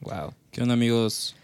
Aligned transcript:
Wow. 0.00 0.34
¿Qué 0.50 0.60
onda 0.60 0.74
amigos? 0.74 1.34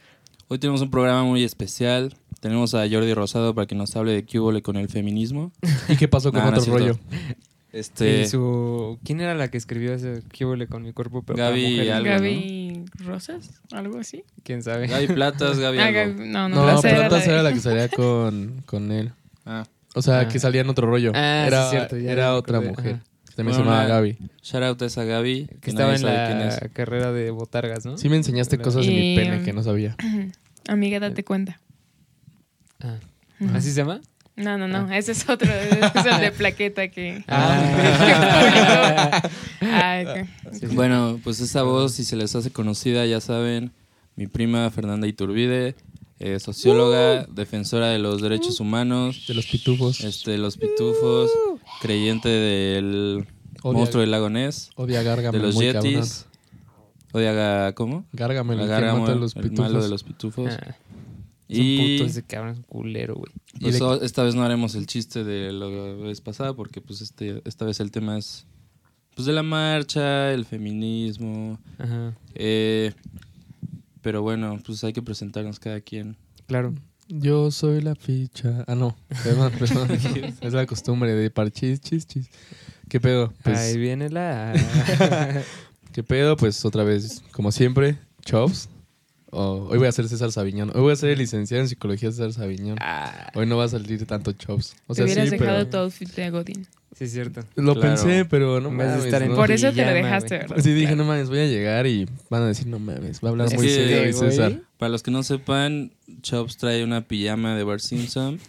Hoy 0.49 0.59
tenemos 0.59 0.83
un 0.83 0.91
programa 0.91 1.25
muy 1.25 1.43
especial. 1.43 2.15
Tenemos 2.41 2.75
a 2.75 2.81
Jordi 2.81 3.15
Rosado 3.15 3.55
para 3.55 3.67
que 3.67 3.75
nos 3.75 3.97
hable 3.97 4.13
de 4.13 4.25
qué 4.27 4.41
hubo 4.41 4.61
con 4.61 4.77
el 4.77 4.91
feminismo. 4.91 5.53
¿Y 5.89 5.97
qué 5.97 6.07
pasó 6.07 6.33
con 6.33 6.41
Nah, 6.41 6.51
no 6.51 6.59
otro 6.59 6.63
es 6.63 6.69
rollo? 6.69 6.99
cierto. 7.09 7.50
Este, 7.73 8.23
Y 8.23 8.27
su... 8.27 8.99
¿Quién 9.05 9.21
era 9.21 9.35
la 9.37 9.49
que 9.49 9.57
escribió 9.57 9.95
ese 9.95 10.23
¿Qué 10.33 10.45
huele 10.45 10.67
con 10.67 10.83
mi 10.83 10.93
cuerpo? 10.93 11.23
Pero 11.23 11.37
Gaby 11.39 11.89
algo, 11.89 12.09
Gaby 12.11 12.85
Rosas, 13.05 13.61
algo 13.71 13.99
así. 14.01 14.25
¿Quién 14.43 14.63
sabe? 14.65 14.89
Gaby 14.89 15.07
Platas, 15.09 15.59
Gaby. 15.59 15.79
Ah. 15.79 15.91
Gaby- 15.93 16.27
no, 16.27 16.49
no, 16.49 16.57
No, 16.57 16.63
Plaza 16.65 16.91
era 16.91 16.99
Platas 17.09 17.27
la 17.29 17.33
era 17.33 17.43
la 17.45 17.53
que 17.53 17.61
salía 17.61 17.89
con, 17.89 18.63
con 18.67 18.91
él. 18.91 19.13
Ah, 19.47 19.65
O 19.95 20.03
sea, 20.03 20.21
Ah. 20.21 20.29
que 20.29 20.39
salía 20.41 20.63
en 20.63 20.69
otro 20.69 20.89
rollo. 20.89 21.13
Ah, 21.15 21.45
era 21.47 21.71
cierto, 21.71 21.97
ya 21.97 22.11
era 22.11 22.35
otra 22.35 22.61
mujer. 22.61 22.95
Ajá. 22.97 23.05
que 23.29 23.35
También 23.37 23.57
Bueno, 23.57 23.71
se 23.73 23.77
llamaba 23.77 23.87
Gaby. 23.87 24.19
shout 24.43 24.63
out 24.65 24.83
a 24.83 24.87
esa 24.87 25.05
Gaby. 25.05 25.49
Que 25.61 25.71
estaba 25.71 25.95
en 25.95 26.03
la 26.03 26.49
es. 26.49 26.59
carrera 26.73 27.13
de 27.13 27.31
botargas, 27.31 27.87
¿no? 27.87 27.97
Sí 27.97 28.09
me 28.09 28.17
enseñaste 28.17 28.57
La- 28.57 28.63
cosas 28.65 28.85
de 28.85 28.91
mi 28.93 29.13
Y, 29.15 29.17
pene 29.17 29.43
que 29.43 29.53
no 29.53 29.63
sabía. 29.63 29.97
Amiga, 30.69 30.99
date 30.99 31.23
cuenta. 31.25 31.61
Ah. 32.81 32.97
¿Así 33.55 33.71
se 33.71 33.77
llama? 33.77 34.01
No, 34.43 34.57
no, 34.59 34.67
no, 34.69 34.93
ese 34.93 35.13
es 35.13 35.29
otro, 35.29 35.51
ese 35.53 35.93
es 35.99 36.07
el 36.07 36.21
de 36.21 36.33
plaqueta 36.33 36.89
que... 36.89 37.25
Ah. 37.29 39.23
Ah. 39.63 40.25
Sí. 40.53 40.67
Bueno, 40.67 41.21
pues 41.23 41.41
esa 41.41 41.63
voz, 41.63 41.93
si 41.93 42.05
se 42.05 42.17
les 42.17 42.35
hace 42.35 42.51
conocida, 42.51 43.07
ya 43.07 43.21
saben, 43.21 43.73
mi 44.17 44.27
prima 44.27 44.69
Fernanda 44.71 45.07
Iturbide, 45.07 45.77
eh, 46.19 46.39
socióloga, 46.41 47.25
defensora 47.31 47.89
de 47.89 47.99
los 47.99 48.21
derechos 48.21 48.59
humanos, 48.61 49.25
De 49.29 49.35
los 49.35 49.47
pitufos. 49.47 50.01
este, 50.03 50.37
los 50.39 50.57
pitufos, 50.57 51.31
creyente 51.81 52.29
del 52.29 53.27
Odia- 53.63 53.73
monstruo 53.79 54.01
del 54.01 54.11
lago 54.11 54.29
Ness, 54.29 54.71
Odia 54.75 55.01
a 55.01 55.03
Gárgame 55.03 55.39
de 55.39 55.45
los 55.45 55.55
muy 55.55 55.67
yetis, 55.67 56.27
odia 57.13 57.73
¿cómo? 57.75 58.05
Gárgame, 58.13 58.55
el 58.55 58.59
La 58.61 58.65
que 58.67 58.71
Gárgamo, 58.71 59.01
mata 59.03 59.13
a 59.13 59.17
los 59.17 59.37
el 59.37 59.43
pitufos. 59.43 59.67
malo 59.71 59.83
de 59.83 59.89
los 59.89 60.03
pitufos. 60.03 60.53
Ah, 60.53 60.75
es 61.51 61.59
un 61.59 61.65
y 61.65 61.99
puto 61.99 62.11
ese 62.11 62.23
cabrón, 62.23 62.53
es 62.53 62.59
un 62.59 62.65
culero, 62.65 63.15
güey. 63.17 63.33
pues, 63.61 63.79
le- 63.79 63.85
o- 63.85 64.01
esta 64.03 64.23
vez 64.23 64.35
no 64.35 64.43
haremos 64.43 64.75
el 64.75 64.87
chiste 64.87 65.25
de 65.25 65.53
la 65.53 65.67
vez 65.67 66.21
pasada 66.21 66.55
porque 66.55 66.81
pues 66.81 67.01
este, 67.01 67.43
esta 67.45 67.65
vez 67.65 67.81
el 67.81 67.91
tema 67.91 68.17
es 68.19 68.47
pues 69.15 69.27
de 69.27 69.33
la 69.33 69.43
marcha, 69.43 70.33
el 70.33 70.45
feminismo, 70.45 71.59
Ajá. 71.79 72.17
eh, 72.35 72.93
pero 74.03 74.23
bueno, 74.23 74.59
pues 74.65 74.83
hay 74.85 74.93
que 74.93 75.03
presentarnos 75.03 75.59
cada 75.59 75.81
quien. 75.81 76.17
Claro. 76.47 76.73
Yo 77.09 77.51
soy 77.51 77.81
la 77.81 77.97
ficha. 77.97 78.65
Ah, 78.69 78.77
no. 78.77 78.97
Perdón, 79.25 79.53
perdón. 79.59 79.89
es 80.41 80.53
la 80.53 80.65
costumbre 80.65 81.13
de 81.15 81.29
parchis, 81.31 81.81
chis, 81.81 82.07
chis. 82.07 82.31
¿Qué 82.89 83.01
pedo? 83.01 83.33
Pues, 83.43 83.59
Ahí 83.59 83.77
viene 83.79 84.09
la... 84.11 84.53
¿Qué 85.93 86.03
pedo? 86.05 86.37
Pues 86.37 86.65
otra 86.65 86.85
vez, 86.85 87.23
como 87.33 87.51
siempre, 87.51 87.99
Chops. 88.25 88.69
Oh, 89.33 89.69
hoy 89.71 89.79
voy 89.79 89.87
a 89.87 89.93
ser 89.93 90.09
César 90.09 90.33
Sabiñón. 90.33 90.71
Hoy 90.75 90.81
voy 90.81 90.93
a 90.93 90.97
ser 90.97 91.11
el 91.11 91.19
licenciado 91.19 91.63
en 91.63 91.69
psicología 91.69 92.11
César 92.11 92.33
Sabiñón. 92.33 92.77
ah, 92.81 93.31
Hoy 93.35 93.47
no 93.47 93.57
va 93.57 93.65
a 93.65 93.69
salir 93.69 94.05
tanto 94.07 94.33
Chops. 94.33 94.75
O 94.89 94.95
Te 94.95 95.05
hubieras 95.05 95.29
sí, 95.29 95.37
dejado 95.39 95.59
pero... 95.59 95.71
tu 95.71 95.77
outfit 95.77 96.09
de 96.15 96.31
Godín. 96.31 96.67
sí 96.97 97.05
es 97.05 97.13
cierto. 97.13 97.43
Lo 97.55 97.75
Claro. 97.75 97.81
pensé, 97.95 98.25
pero 98.25 98.61
no 98.61 98.71
mames. 98.73 99.05
estar 99.05 99.23
en 99.23 99.31
¿no? 99.31 99.37
Por 99.37 99.53
eso 99.53 99.73
te 99.73 99.85
lo 99.87 99.93
dejaste. 99.93 100.39
¿verdad? 100.39 100.57
Sí, 100.61 100.73
dije, 100.75 100.97
no 100.97 101.05
mames, 101.05 101.29
voy 101.29 101.39
a 101.39 101.47
llegar 101.47 101.87
y 101.87 102.09
van 102.29 102.43
a 102.43 102.47
decir, 102.49 102.67
no 102.67 102.81
mames, 102.81 103.21
va 103.23 103.29
a 103.29 103.31
hablar 103.31 103.47
Es 103.47 103.55
muy 103.55 103.69
serio 103.69 104.13
César. 104.13 104.63
Para 104.79 104.91
los 104.91 105.03
que 105.05 105.13
no 105.13 105.23
sepan, 105.23 105.93
Chops 106.23 106.57
trae 106.57 106.83
una 106.83 107.07
pijama 107.07 107.55
de 107.57 107.63
Bart 107.63 107.81
Simpson, 107.83 108.41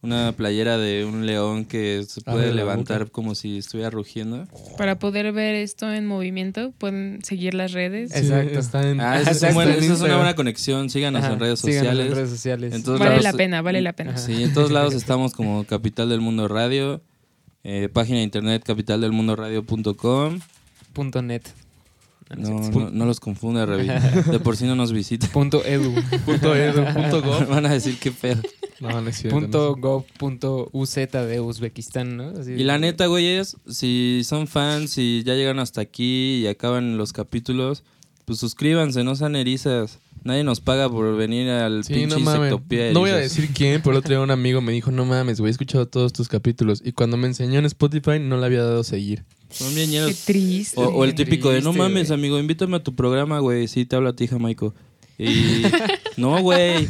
una 0.00 0.32
playera 0.32 0.78
de 0.78 1.04
un 1.04 1.26
león 1.26 1.64
que 1.64 2.04
se 2.06 2.20
Abre 2.24 2.42
puede 2.44 2.54
levantar 2.54 3.10
como 3.10 3.34
si 3.34 3.58
estuviera 3.58 3.90
rugiendo. 3.90 4.46
Para 4.76 4.98
poder 5.00 5.32
ver 5.32 5.56
esto 5.56 5.92
en 5.92 6.06
movimiento, 6.06 6.72
pueden 6.78 7.18
seguir 7.24 7.54
las 7.54 7.72
redes. 7.72 8.12
Sí, 8.12 8.18
Exacto. 8.20 8.58
está 8.60 8.88
en- 8.88 9.00
Ah, 9.00 9.20
esa 9.20 9.30
es, 9.32 9.36
esa 9.42 9.48
una 10.00 10.16
buena 10.16 10.34
conexión. 10.36 10.88
Síganos 10.88 11.24
Ajá, 11.24 11.32
en 11.32 11.40
redes 11.40 11.58
sociales. 11.58 12.06
en 12.06 12.14
redes 12.14 12.30
sociales. 12.30 12.74
En 12.74 12.82
Vale 13.00 13.10
lados- 13.10 13.24
la 13.24 13.32
pena, 13.32 13.60
vale 13.62 13.80
la 13.82 13.92
pena. 13.92 14.10
Ajá. 14.10 14.18
Sí, 14.20 14.42
en 14.42 14.52
todos 14.54 14.70
lados 14.72 14.94
estamos 14.94 15.32
como 15.32 15.64
Capital 15.64 16.08
del 16.08 16.20
Mundo 16.20 16.46
Radio. 16.48 17.02
eh, 17.64 17.88
página 17.92 18.18
de 18.18 18.24
internet 18.24 18.62
capitaldelmundoradio.com. 18.64 20.38
Punto 20.92 21.22
net. 21.22 21.42
No, 22.36 22.60
no, 22.60 22.90
no 22.90 23.06
los 23.06 23.20
confunda, 23.20 23.64
Revi. 23.64 23.86
De 24.30 24.38
por 24.40 24.56
sí 24.56 24.66
no 24.66 24.76
nos 24.76 24.92
visitan. 24.92 25.30
Punto 25.30 25.64
edu. 25.64 25.94
Punto 26.26 26.54
edu, 26.54 26.84
punto 26.92 27.22
gov. 27.22 27.46
Van 27.48 27.64
a 27.66 27.72
decir 27.72 27.98
qué 27.98 28.12
pedo. 28.12 28.42
No, 28.80 29.00
no 29.00 29.08
es 29.08 29.16
cierto. 29.16 29.38
punto 29.38 29.74
no 29.76 29.80
gov. 29.80 30.04
Punto 30.18 30.68
uz 30.72 30.94
de 30.94 31.40
Uzbekistán, 31.40 32.16
¿no? 32.16 32.30
Así 32.38 32.52
Y 32.52 32.64
la 32.64 32.78
neta, 32.78 33.06
güeyes, 33.06 33.56
si 33.66 34.22
son 34.24 34.46
fans 34.46 34.98
y 34.98 35.22
ya 35.24 35.34
llegan 35.34 35.58
hasta 35.58 35.80
aquí 35.80 36.42
y 36.42 36.46
acaban 36.46 36.98
los 36.98 37.12
capítulos, 37.12 37.82
pues 38.26 38.38
suscríbanse, 38.38 39.04
no 39.04 39.16
sean 39.16 39.34
erizas. 39.34 39.98
Nadie 40.24 40.44
nos 40.44 40.60
paga 40.60 40.90
por 40.90 41.16
venir 41.16 41.48
al 41.48 41.84
Sí, 41.84 41.94
pinche 41.94 42.16
no 42.16 42.20
mames. 42.20 42.52
Insectopía 42.52 42.84
de 42.84 42.92
No 42.92 43.00
voy 43.00 43.10
a 43.10 43.16
decir 43.16 43.48
quién, 43.54 43.80
pero 43.80 43.92
el 43.92 43.98
otro 43.98 44.10
día 44.10 44.20
un 44.20 44.30
amigo 44.32 44.60
me 44.60 44.72
dijo, 44.72 44.90
no 44.90 45.06
mames, 45.06 45.40
güey, 45.40 45.48
he 45.48 45.52
escuchado 45.52 45.86
todos 45.86 46.12
tus 46.12 46.28
capítulos. 46.28 46.82
Y 46.84 46.92
cuando 46.92 47.16
me 47.16 47.26
enseñó 47.26 47.58
en 47.58 47.64
Spotify, 47.64 48.18
no 48.20 48.36
le 48.36 48.44
había 48.44 48.62
dado 48.62 48.84
seguir. 48.84 49.24
Son 49.58 49.74
bien 49.74 49.90
Qué 49.90 50.14
triste. 50.24 50.80
O, 50.80 50.88
o 50.88 51.04
el 51.04 51.14
típico 51.14 51.50
de, 51.50 51.60
no 51.60 51.70
triste, 51.70 51.78
mames, 51.78 52.08
güey. 52.08 52.18
amigo, 52.20 52.38
invítame 52.38 52.76
a 52.76 52.82
tu 52.82 52.94
programa, 52.94 53.38
güey. 53.40 53.68
Sí, 53.68 53.84
te 53.84 53.96
habla 53.96 54.10
a 54.10 54.16
ti, 54.16 54.26
Jamaico. 54.26 54.74
Y 55.18 55.62
no, 56.16 56.40
güey. 56.42 56.88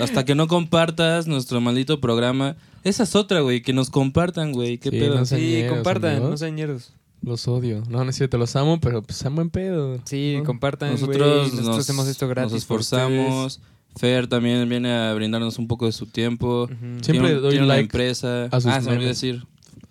Hasta 0.00 0.24
que 0.24 0.34
no 0.34 0.46
compartas 0.48 1.26
nuestro 1.26 1.60
maldito 1.60 2.00
programa. 2.00 2.56
Esa 2.84 3.02
es 3.02 3.14
otra, 3.14 3.40
güey, 3.40 3.62
que 3.62 3.72
nos 3.72 3.90
compartan, 3.90 4.52
güey. 4.52 4.78
¿Qué 4.78 4.90
Sí, 4.90 4.98
pedo? 4.98 5.16
no. 5.16 5.26
Sí, 5.26 5.36
Ñeros, 5.36 5.72
compartan, 5.74 6.10
amigos. 6.12 6.30
no 6.30 6.36
sean 6.36 6.56
ñeros. 6.56 6.92
Los 7.20 7.46
odio. 7.46 7.82
No, 7.88 8.02
no 8.02 8.10
es 8.10 8.16
cierto, 8.16 8.36
los 8.38 8.56
amo, 8.56 8.80
pero 8.80 9.02
pues 9.02 9.18
sean 9.18 9.34
buen 9.36 9.50
pedo. 9.50 10.00
Sí, 10.04 10.34
¿no? 10.38 10.44
compartan, 10.44 10.90
Nosotros, 10.92 11.16
güey. 11.18 11.42
Nosotros 11.50 11.64
nos, 11.66 11.78
hacemos 11.78 12.08
esto 12.08 12.26
gratis. 12.28 12.52
nos 12.52 12.62
esforzamos. 12.62 13.60
Fer 13.94 14.26
también 14.26 14.66
viene 14.68 14.90
a 14.92 15.12
brindarnos 15.14 15.58
un 15.58 15.68
poco 15.68 15.86
de 15.86 15.92
su 15.92 16.06
tiempo. 16.06 16.66
Siempre 17.02 17.02
Tiene 17.28 17.34
doy 17.34 17.50
tiene 17.50 17.66
una 17.66 17.74
like 17.74 17.82
empresa. 17.82 18.46
a 18.46 18.60
sus 18.60 18.70
ah, 18.72 18.80
se 18.80 18.86
me 18.88 18.94
olvidó 18.96 19.08
decir. 19.10 19.44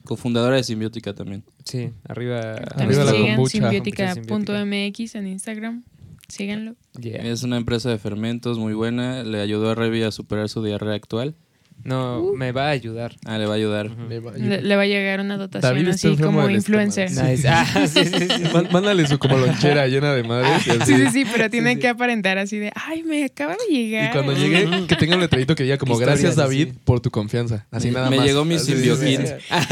Cofundadora 0.06 0.56
de 0.56 0.64
Simbiótica 0.64 1.14
también. 1.14 1.44
Sí, 1.64 1.92
arriba. 2.08 2.54
Arriba 2.76 3.04
la 3.04 3.12
kombucha. 3.12 3.52
simbiótica.mx 3.52 5.16
en 5.16 5.28
Instagram. 5.28 5.84
Síganlo. 6.28 6.76
Yeah. 7.00 7.24
Es 7.24 7.44
una 7.44 7.58
empresa 7.58 7.90
de 7.90 7.98
fermentos 7.98 8.58
muy 8.58 8.74
buena. 8.74 9.24
Le 9.24 9.42
ayudó 9.42 9.72
a 9.72 9.76
Revi 9.76 10.04
a 10.04 10.12
superar 10.12 10.48
su 10.48 10.64
diarrea 10.64 10.96
actual. 10.96 11.36
No, 11.84 12.32
me 12.36 12.52
va 12.52 12.68
a 12.68 12.70
ayudar. 12.72 13.16
Ah, 13.26 13.38
le 13.38 13.46
va 13.46 13.54
a 13.54 13.58
ayudar. 13.58 13.90
Le 14.10 14.20
va- 14.20 14.34
Le, 14.34 14.62
le 14.62 14.76
va 14.76 14.82
a 14.84 14.86
llegar 14.86 15.20
una 15.20 15.38
dotación 15.38 15.74
David 15.74 15.90
así 15.90 16.16
como 16.18 16.50
influencer. 16.50 17.10
Nice. 17.12 17.48
Ah, 17.48 17.66
sí, 17.88 18.06
sí, 18.06 18.12
sí. 18.28 18.44
Má- 18.54 18.68
Mándale 18.72 19.08
su 19.08 19.18
como 19.20 19.38
lonchera 19.38 19.88
llena 19.88 20.14
de 20.14 20.24
así. 20.24 20.72
Sí, 20.86 20.94
sí, 20.96 21.08
sí, 21.12 21.26
pero 21.32 21.50
tiene 21.50 21.74
sí. 21.76 21.80
que 21.80 21.88
aparentar 21.88 22.38
así 22.38 22.58
de, 22.60 22.72
ay, 22.76 23.04
me 23.04 23.26
acaba 23.26 23.56
de 23.68 23.76
llegar. 23.76 24.10
Y 24.10 24.14
cuando 24.14 24.34
llegue, 24.34 24.88
que 24.88 24.96
tenga 24.96 25.16
un 25.16 25.22
letrerito 25.22 25.56
que 25.56 25.64
diga 25.64 25.78
como 25.78 25.98
gracias. 25.98 26.36
David 26.36 26.70
por 26.86 27.00
tu 27.00 27.12
confianza. 27.12 27.66
Así 27.72 27.88
Me- 27.88 27.94
nada 27.94 28.10
me 28.10 28.18
más. 28.18 28.26
llegó 28.26 28.46
mi 28.46 28.60
sí. 28.60 28.74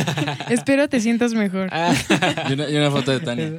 Espero 0.49 0.87
te 0.89 0.99
sientas 0.99 1.33
mejor. 1.33 1.69
Ah, 1.71 1.93
Y 2.49 2.53
una, 2.53 2.69
y 2.69 2.75
una 2.75 2.91
foto 2.91 3.11
de 3.11 3.19
Tania. 3.19 3.51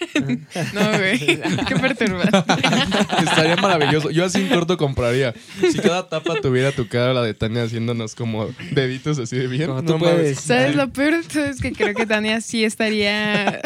No, 0.74 0.98
güey. 0.98 1.18
Qué 1.68 1.76
perturbante. 1.76 2.38
Estaría 3.24 3.56
maravilloso. 3.56 4.10
Yo 4.10 4.24
así 4.24 4.40
en 4.42 4.48
corto 4.48 4.76
compraría. 4.76 5.34
Si 5.60 5.78
cada 5.78 6.08
tapa 6.08 6.34
tuviera 6.40 6.72
tu 6.72 6.88
cara, 6.88 7.12
la 7.12 7.22
de 7.22 7.34
Tania 7.34 7.64
haciéndonos 7.64 8.14
como 8.14 8.48
deditos 8.72 9.18
así 9.18 9.36
de 9.36 9.46
bien. 9.46 9.66
Como 9.68 9.82
no 9.82 9.92
tú 9.92 9.98
puedes. 9.98 10.40
¿Sabes 10.40 10.74
lo 10.76 10.90
peor? 10.90 11.22
de 11.22 11.28
todo? 11.28 11.44
Es 11.44 11.60
que 11.60 11.72
creo 11.72 11.94
que 11.94 12.06
Tania 12.06 12.40
sí 12.40 12.64
estaría, 12.64 13.60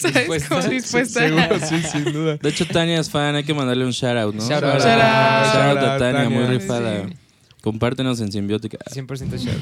¿sabes? 0.00 0.14
Dispuesta. 0.14 0.48
Como 0.48 0.68
dispuesta. 0.68 1.20
Seguro, 1.20 1.58
sí, 1.66 1.82
sin 1.90 2.04
duda. 2.12 2.36
De 2.36 2.48
hecho, 2.48 2.66
Tania 2.66 3.00
es 3.00 3.10
fan. 3.10 3.34
Hay 3.34 3.44
que 3.44 3.54
mandarle 3.54 3.84
un 3.84 3.92
shout 3.92 4.16
out, 4.16 4.34
¿no? 4.34 4.42
Shout 4.42 4.62
out. 4.62 4.78
Shout 4.78 4.86
out. 4.86 5.46
Shout 5.46 5.56
out 5.56 5.78
a 5.78 5.80
Shout 5.80 5.88
out, 5.90 5.98
Tania, 5.98 6.28
muy 6.28 6.44
rifada. 6.46 7.06
Sí. 7.06 7.14
Compártenos 7.62 8.20
en 8.20 8.32
Simbiótica. 8.32 8.78
100% 8.92 9.38
shot. 9.38 9.56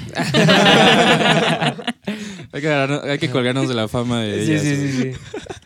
Hay 2.53 2.61
que, 2.63 2.69
agarrarnos- 2.69 3.05
hay 3.05 3.19
que 3.19 3.31
colgarnos 3.31 3.69
de 3.69 3.75
la 3.75 3.87
fama 3.89 4.23
de 4.23 4.45
Sí, 4.45 4.53
ellas. 4.53 4.63
sí, 4.63 4.77
sí, 4.77 5.03
sí. 5.03 5.13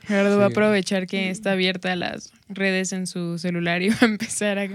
Gerardo 0.07 0.37
va 0.37 0.45
a 0.45 0.49
aprovechar 0.49 1.07
que 1.07 1.31
está 1.31 1.53
abierta 1.53 1.97
las 1.97 2.31
redes 2.51 2.93
en 2.93 3.07
su 3.07 3.39
celular 3.39 3.81
y 3.81 3.89
va 3.89 3.97
a 4.03 4.05
empezar 4.05 4.59
a... 4.59 4.67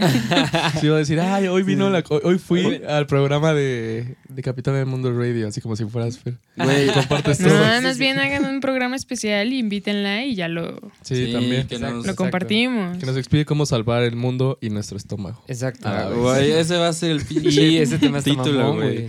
Sí, 0.79 0.87
iba 0.87 0.95
a 0.95 0.99
decir, 0.99 1.19
ay, 1.19 1.47
hoy 1.47 1.61
vino 1.61 1.87
la. 1.91 2.03
Hoy, 2.09 2.19
hoy 2.23 2.39
fui 2.39 2.81
al 2.87 3.05
programa 3.05 3.53
de, 3.53 4.15
de 4.27 4.41
Capitán 4.41 4.73
del 4.73 4.87
Mundo 4.87 5.15
Radio, 5.15 5.47
así 5.47 5.61
como 5.61 5.75
si 5.75 5.85
fueras 5.85 6.17
Fer. 6.17 6.33
Güey, 6.57 6.87
compartes 6.87 7.39
No, 7.41 7.49
todo. 7.49 7.81
más 7.83 7.99
bien 7.99 8.17
hagan 8.17 8.43
un 8.45 8.59
programa 8.59 8.95
especial 8.95 9.53
y 9.53 9.59
invítenla 9.59 10.25
y 10.25 10.33
ya 10.33 10.47
lo, 10.47 10.79
Sí, 11.03 11.27
Sí, 11.27 11.31
también. 11.31 11.67
que 11.67 11.75
Exacto. 11.75 11.95
nos- 11.97 12.07
lo 12.07 12.15
compartimos. 12.15 12.97
Que 12.97 13.05
nos 13.05 13.17
explique 13.17 13.45
cómo 13.45 13.67
salvar 13.67 14.01
el 14.01 14.15
mundo 14.15 14.57
y 14.61 14.71
nuestro 14.71 14.97
estómago. 14.97 15.43
Exacto. 15.47 15.87
Ah, 15.87 16.09
güey. 16.11 16.51
ese 16.53 16.75
va 16.77 16.87
a 16.87 16.93
ser 16.93 17.11
el 17.11 17.21
pinche 17.23 17.61
Y 17.67 17.77
ese 17.77 17.99
tema 17.99 18.17
está 18.17 18.31
título, 18.31 18.59
mamón, 18.61 18.77
güey. 18.77 19.07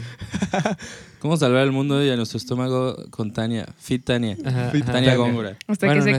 ¿Cómo 1.20 1.36
salvar 1.36 1.64
el 1.64 1.70
mundo 1.72 2.02
y 2.04 2.08
a 2.10 2.16
nuestro 2.16 2.38
estómago 2.38 2.96
con 3.10 3.32
Tania? 3.32 3.66
Fit 3.78 4.04
Tania. 4.04 4.36
Ajá, 4.44 4.70
Fit 4.70 4.82
ajá. 4.84 4.92
Tania 4.92 5.14
Góngora. 5.16 5.56
Hasta 5.68 5.86
Bueno, 5.86 6.02
que 6.02 6.18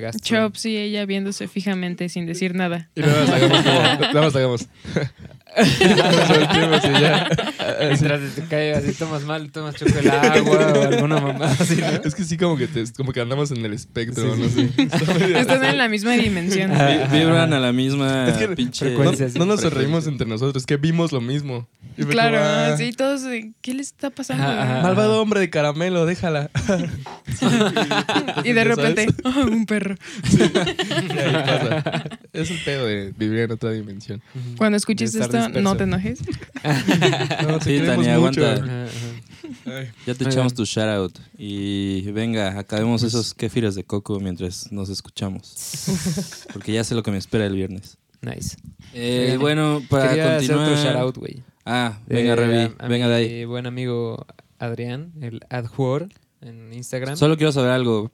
gastro- 0.00 0.20
Chops 0.24 0.66
y 0.66 0.76
ella 0.76 1.04
viéndose 1.04 1.48
fijamente 1.48 2.08
sin 2.08 2.24
decir 2.24 2.54
nada. 2.54 2.88
Y 2.94 3.00
nada 3.00 3.20
más 3.20 3.30
hagamos 3.30 3.62
como. 3.62 3.80
Nada 3.82 4.20
más 4.22 4.36
hagamos. 4.36 4.68
Mientras 7.80 8.34
te 8.34 8.42
cae 8.48 8.74
así, 8.74 8.92
tomas 8.92 9.24
mal, 9.24 9.50
tomas 9.50 9.74
choco 9.76 9.98
el 9.98 10.10
agua 10.10 10.72
o 10.74 10.82
alguna 10.82 11.20
mamá 11.20 11.46
así, 11.46 11.76
¿no? 11.76 11.86
Es 12.04 12.14
que 12.14 12.24
sí, 12.24 12.36
como 12.36 12.56
que, 12.56 12.66
te, 12.66 12.84
como 12.96 13.12
que 13.12 13.20
andamos 13.20 13.50
en 13.50 13.64
el 13.64 13.72
espectro, 13.72 14.34
Sí, 14.34 14.40
no 14.42 14.48
sí, 14.48 14.70
sé. 14.76 15.32
Están 15.38 15.64
en 15.64 15.78
la 15.78 15.88
misma 15.88 16.12
dimensión. 16.16 16.70
Vi- 16.72 17.18
Vibran 17.18 17.52
a 17.52 17.60
la 17.60 17.72
misma 17.72 18.28
Es 18.28 18.36
que 18.36 18.48
pinche... 18.48 18.90
no, 18.92 19.12
no 19.12 19.46
nos 19.46 19.60
sonreímos 19.60 20.06
entre 20.06 20.26
nosotros, 20.26 20.62
es 20.62 20.66
que 20.66 20.76
vimos 20.76 21.12
lo 21.12 21.20
mismo. 21.20 21.66
Claro, 22.10 22.38
como, 22.38 22.48
ah, 22.48 22.74
sí, 22.76 22.92
todos, 22.92 23.22
de, 23.22 23.52
¿qué 23.62 23.72
les 23.72 23.86
está 23.88 24.10
pasando? 24.10 24.42
Ajá, 24.42 24.62
ajá. 24.72 24.82
Malvado 24.82 25.22
hombre 25.22 25.38
de 25.38 25.48
caramelo, 25.48 26.06
déjala. 26.06 26.50
Y 28.42 28.48
de 28.48 28.54
¿Ya 28.54 28.64
repente? 28.64 29.06
"Oh, 29.22 29.44
un 29.46 29.64
perro. 29.64 29.94
Y 30.32 30.42
ahí 30.42 31.32
pasa. 31.32 32.04
Es 32.32 32.50
el 32.50 32.58
pedo 32.64 32.86
de 32.86 33.12
vivir 33.16 33.40
en 33.40 33.52
otra 33.52 33.70
dimensión. 33.70 34.20
Cuando 34.56 34.76
escuches 34.76 35.12
De 35.12 35.20
no 35.48 35.76
te 35.76 35.84
enojes. 35.84 36.20
No, 37.46 37.58
te 37.58 37.78
Sí, 37.78 37.84
Tania, 37.86 38.18
mucho. 38.18 38.46
aguanta. 38.46 38.52
Ajá, 38.54 38.84
ajá. 38.84 39.78
Ay, 39.78 39.90
Ya 40.06 40.14
te 40.14 40.24
echamos 40.24 40.52
bien. 40.52 40.56
tu 40.56 40.64
shout 40.64 40.88
out. 40.88 41.18
Y 41.38 42.02
venga, 42.12 42.58
acabemos 42.58 43.02
esos 43.02 43.34
kéfiras 43.34 43.74
de 43.74 43.84
coco 43.84 44.18
mientras 44.20 44.72
nos 44.72 44.88
escuchamos. 44.88 46.46
Porque 46.52 46.72
ya 46.72 46.82
sé 46.84 46.94
lo 46.94 47.02
que 47.02 47.10
me 47.10 47.18
espera 47.18 47.46
el 47.46 47.54
viernes. 47.54 47.98
Nice. 48.22 48.56
Eh, 48.94 49.36
bueno, 49.38 49.82
para 49.90 50.08
Quería 50.08 50.36
hacer 50.36 50.48
continuar... 50.52 50.68
otro 50.72 50.82
shout 50.82 50.96
out, 50.96 51.16
güey. 51.18 51.42
Ah, 51.66 51.98
venga, 52.06 52.34
Revi, 52.36 52.56
a- 52.78 52.84
a 52.84 52.88
venga 52.88 53.08
de 53.08 53.14
ahí. 53.14 53.28
Mi 53.30 53.44
buen 53.44 53.66
amigo 53.66 54.26
Adrián, 54.58 55.12
el 55.20 55.40
Adjuor 55.50 56.08
en 56.40 56.72
Instagram. 56.72 57.16
Solo 57.16 57.36
quiero 57.36 57.52
saber 57.52 57.70
algo. 57.70 58.10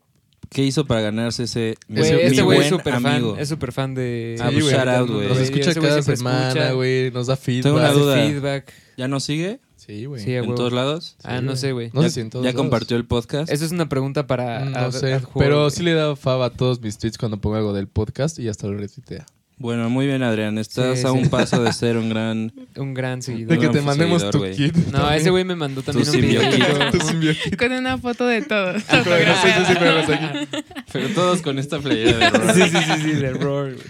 ¿Qué 0.51 0.65
hizo 0.65 0.85
para 0.85 1.01
ganarse 1.01 1.45
ese 1.45 1.77
Güey, 1.89 2.13
mi 2.13 2.21
este 2.23 2.43
güey 2.43 2.59
es 2.59 2.71
buen 2.71 2.79
súper 2.81 2.95
fan, 2.95 3.07
amigo? 3.07 3.37
es 3.39 3.49
súper 3.49 3.71
fan 3.73 3.95
de... 3.95 4.37
Ah, 4.41 4.49
Sí, 4.51 4.61
pues 4.61 4.73
shout 4.75 4.89
out, 4.89 5.09
güey. 5.11 5.29
Nos 5.29 5.39
escucha 5.39 5.71
ese 5.71 5.81
cada 5.81 6.03
semana, 6.03 6.73
güey. 6.73 7.11
Nos 7.13 7.29
da 7.29 7.37
feedback. 7.37 7.63
Tengo 7.63 7.77
una 7.79 7.93
duda. 7.93 8.17
feedback. 8.17 8.73
¿Ya 8.97 9.07
no 9.09 9.21
sigue? 9.21 9.61
Sí, 9.77 10.05
güey. 10.07 10.23
Sí, 10.23 10.35
¿En 10.35 10.55
todos 10.55 10.73
lados? 10.73 11.17
Ah, 11.23 11.41
no 11.41 11.55
sé, 11.57 11.71
güey. 11.73 11.91
No 11.95 12.03
¿Ya, 12.03 12.09
sé 12.09 12.15
si 12.17 12.21
en 12.21 12.31
todos 12.31 12.45
ya 12.45 12.51
lados. 12.51 12.61
compartió 12.63 12.97
el 12.97 13.07
podcast? 13.07 13.51
Eso 13.51 13.65
es 13.65 13.71
una 13.73 13.89
pregunta 13.89 14.27
para 14.27 14.65
No 14.65 14.77
Ad- 14.77 14.91
sé. 14.93 15.15
Adjuor, 15.15 15.43
Pero 15.45 15.71
sí 15.71 15.83
le 15.85 15.95
da 15.95 16.17
fava 16.17 16.47
a 16.47 16.51
todos 16.51 16.81
mis 16.81 16.99
tweets 16.99 17.17
cuando 17.17 17.41
pongo 17.41 17.57
algo 17.57 17.73
del 17.73 17.87
podcast 17.89 18.39
y 18.41 18.49
hasta 18.49 18.67
lo 18.67 18.77
retuitea. 18.77 19.27
Bueno, 19.61 19.91
muy 19.91 20.07
bien, 20.07 20.23
Adrián. 20.23 20.57
Estás 20.57 20.99
Sí, 21.01 21.07
a 21.07 21.11
sí. 21.13 21.19
un 21.19 21.29
paso 21.29 21.63
de 21.63 21.71
ser 21.75 21.99
un 21.99 22.09
gran... 22.09 22.51
Un 22.77 22.95
gran 22.95 23.21
seguidor. 23.21 23.59
De 23.59 23.59
que 23.59 23.69
te 23.69 23.83
mandemos 23.83 24.23
seguidor, 24.23 24.51
tu 24.51 24.57
kit. 24.57 24.75
No, 24.91 25.11
ese 25.13 25.29
güey 25.29 25.45
me 25.45 25.55
mandó 25.55 25.83
también 25.83 26.09
un 26.09 26.17
video. 26.19 26.43
Con 27.59 27.71
una 27.73 27.99
foto 27.99 28.27
de 28.27 28.41
todos. 28.41 28.83
Pero 28.91 29.05
no 29.29 29.37
sé 29.43 29.53
si 29.53 29.65
siempre 29.67 29.93
vemos 29.93 30.09
aquí. 30.09 30.49
Pero 30.93 31.09
todos 31.11 31.43
con 31.43 31.59
esta 31.59 31.79
playera 31.79 32.17
de 32.19 32.31
rock. 32.31 32.53
Sí, 32.55 32.63
sí, 32.63 32.77
sí, 32.79 33.03
sí, 33.03 33.13
de 33.13 33.31
Roar, 33.35 33.75
güey. 33.75 33.87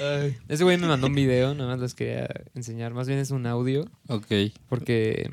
Ay. 0.00 0.36
Ese 0.48 0.62
güey 0.62 0.78
me 0.78 0.86
mandó 0.86 1.08
un 1.08 1.14
video, 1.16 1.52
nada 1.54 1.70
más 1.70 1.80
les 1.80 1.94
quería 1.96 2.28
enseñar. 2.54 2.94
Más 2.94 3.08
bien 3.08 3.18
es 3.18 3.32
un 3.32 3.44
audio, 3.46 3.90
Ok. 4.06 4.26
porque 4.68 5.30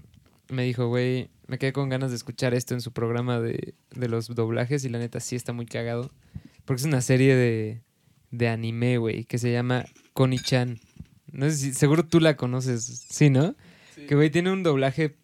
me 0.49 0.63
dijo, 0.63 0.87
güey, 0.87 1.29
me 1.45 1.59
quedé 1.59 1.73
con 1.73 1.89
ganas 1.89 2.09
de 2.09 2.15
escuchar 2.15 2.55
esto 2.55 2.73
en 2.73 2.81
su 2.81 2.91
programa 2.91 3.39
de, 3.39 3.75
de 3.95 4.07
los 4.09 4.27
doblajes 4.33 4.83
y 4.83 4.89
la 4.89 4.97
neta 4.97 5.19
sí 5.19 5.35
está 5.35 5.53
muy 5.53 5.67
cagado. 5.67 6.09
Porque 6.65 6.79
es 6.81 6.85
una 6.87 7.01
serie 7.01 7.35
de, 7.35 7.81
de 8.31 8.47
anime, 8.49 8.97
güey, 8.97 9.23
que 9.25 9.37
se 9.37 9.51
llama 9.51 9.85
Connie-chan. 10.13 10.79
No 11.31 11.49
sé 11.49 11.55
si, 11.57 11.73
seguro 11.73 12.05
tú 12.05 12.19
la 12.19 12.35
conoces, 12.37 12.83
¿sí, 13.09 13.29
no? 13.29 13.55
Que, 14.07 14.15
güey, 14.15 14.29
tiene 14.29 14.51
un 14.51 14.63
doblaje 14.63 15.15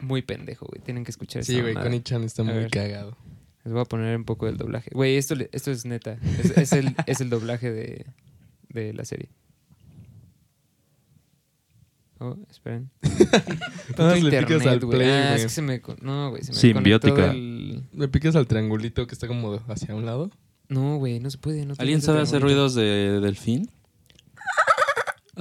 muy 0.00 0.22
pendejo, 0.22 0.66
güey. 0.66 0.80
Tienen 0.82 1.04
que 1.04 1.10
escuchar 1.10 1.44
Sí, 1.44 1.60
güey. 1.60 1.74
Connie-chan 1.74 2.22
está 2.24 2.42
A 2.42 2.46
muy 2.46 2.54
ver. 2.54 2.70
cagado. 2.70 3.16
Les 3.64 3.72
voy 3.72 3.82
a 3.82 3.84
poner 3.84 4.16
un 4.16 4.24
poco 4.24 4.46
del 4.46 4.56
doblaje. 4.56 4.90
Güey, 4.94 5.16
esto, 5.16 5.34
esto 5.52 5.70
es 5.70 5.84
neta. 5.84 6.18
Es, 6.42 6.56
es 6.56 6.72
el, 6.72 6.94
es 7.06 7.20
el 7.20 7.28
doblaje 7.30 7.70
de, 7.70 8.06
de 8.70 8.92
la 8.94 9.04
serie. 9.04 9.28
Oh, 12.18 12.36
esperen. 12.50 12.90
Le 14.22 14.40
picas 14.40 14.66
al 14.66 14.80
play, 14.80 15.08
Ah, 15.08 15.34
es 15.36 15.42
que 15.44 15.48
se 15.48 15.62
me... 15.62 15.80
No, 16.02 16.30
güey, 16.30 16.42
se 16.42 16.52
me 16.52 16.58
Simbiótica. 16.58 17.14
conectó 17.14 17.32
del- 17.32 17.84
Le 17.94 18.08
picas 18.08 18.36
al 18.36 18.46
triangulito 18.46 19.06
que 19.06 19.14
está 19.14 19.26
como 19.26 19.54
hacia 19.68 19.94
un 19.94 20.04
lado. 20.04 20.30
No, 20.70 20.96
güey, 20.96 21.20
no 21.20 21.28
se 21.30 21.36
puede. 21.36 21.66
No 21.66 21.74
¿Alguien 21.76 22.00
sabe 22.00 22.20
hacer 22.20 22.40
ruidos 22.40 22.74
de 22.74 23.20
delfín? 23.20 23.70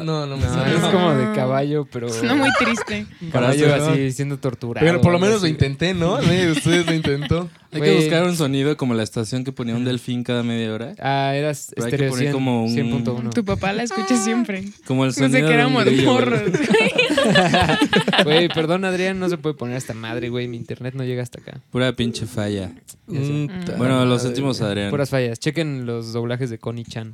No, 0.04 0.26
no 0.26 0.38
me 0.38 0.46
No, 0.46 0.66
es 0.66 0.80
como 0.92 1.14
de 1.14 1.36
caballo, 1.36 1.86
pero... 1.92 2.08
No 2.24 2.36
muy 2.36 2.50
triste. 2.58 3.06
Caballo 3.32 3.74
así 3.74 4.12
siendo 4.12 4.38
torturado. 4.38 4.86
Pero 4.86 5.02
por 5.02 5.12
lo 5.12 5.20
menos 5.20 5.42
lo 5.42 5.48
intenté, 5.48 5.94
¿no? 5.94 6.14
Ustedes 6.52 6.86
lo 6.86 6.94
intentó. 6.94 7.50
Hay 7.72 7.82
que 7.82 7.96
buscar 7.98 8.24
un 8.24 8.36
sonido 8.36 8.76
como 8.78 8.96
la 8.96 9.04
estación 9.04 9.44
que 9.44 9.52
ponía 9.52 9.76
un 9.76 9.86
delfín 9.86 10.24
cada 10.24 10.42
media 10.42 10.74
hora. 10.74 10.96
Ah, 11.00 11.34
era 11.36 11.52
Pero 11.76 11.86
hay 11.86 11.92
que 11.92 11.96
estéreo 11.96 12.10
poner 12.10 12.24
100, 12.26 12.34
como 12.34 12.64
un- 12.66 12.76
100.1. 12.76 13.34
Tu 13.34 13.46
papá 13.46 13.74
la 13.74 13.84
escucha 13.84 14.18
siempre. 14.18 14.64
Como 14.88 15.04
el 15.06 15.10
No 15.10 15.14
sonido 15.14 15.40
sé 15.40 15.46
que 15.46 15.54
éramos 15.54 15.86
morros. 16.04 16.42
Güey, 18.24 18.48
perdón, 18.50 18.86
Adrián, 18.86 19.20
no 19.20 19.30
se 19.30 19.38
puede 19.38 19.56
poner 19.56 19.78
esta 19.78 19.94
madre, 19.94 20.30
güey. 20.30 20.48
Mi 20.48 20.58
internet 20.58 20.94
no 20.96 21.04
llega 21.04 21.22
hasta 21.24 21.40
acá. 21.42 21.60
Pura 21.72 21.94
pinche 21.96 22.26
falla. 22.26 22.72
Mm, 23.08 23.46
Bueno, 23.78 24.00
lo 24.00 24.06
madre, 24.16 24.20
sentimos, 24.20 24.60
güey. 24.60 24.70
Adrián. 24.72 24.90
Puras 24.90 25.10
fallas. 25.10 25.40
Chequen 25.40 25.86
los 25.86 26.14
doblajes 26.14 26.50
de 26.50 26.58
Connie 26.58 26.86
Chan. 26.86 27.14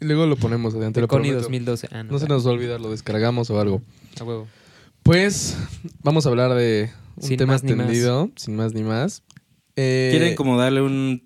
Luego 0.00 0.26
lo 0.26 0.36
ponemos 0.36 0.74
adelante. 0.74 1.00
De 1.00 1.02
lo 1.02 1.08
Connie 1.08 1.30
prometo. 1.30 1.44
2012. 1.44 1.88
Ah, 1.92 2.02
no, 2.02 2.12
No 2.12 2.18
se 2.18 2.28
nos 2.28 2.46
va 2.46 2.50
a 2.50 2.54
olvidar, 2.54 2.80
lo 2.80 2.90
descargamos 2.90 3.50
o 3.50 3.60
algo. 3.60 3.82
A 4.20 4.24
huevo. 4.24 4.46
Pues 5.02 5.56
vamos 6.02 6.26
a 6.26 6.30
hablar 6.30 6.54
de 6.54 6.90
un 7.16 7.22
Sin 7.22 7.36
tema 7.36 7.52
más 7.54 7.62
ni 7.62 7.72
más. 7.74 7.80
extendido, 7.86 8.30
sin 8.36 8.56
más 8.56 8.72
ni 8.74 8.82
más. 8.82 9.22
Eh, 9.76 10.08
¿Quieren 10.10 10.34
como 10.34 10.58
darle 10.58 10.80
un, 10.82 11.22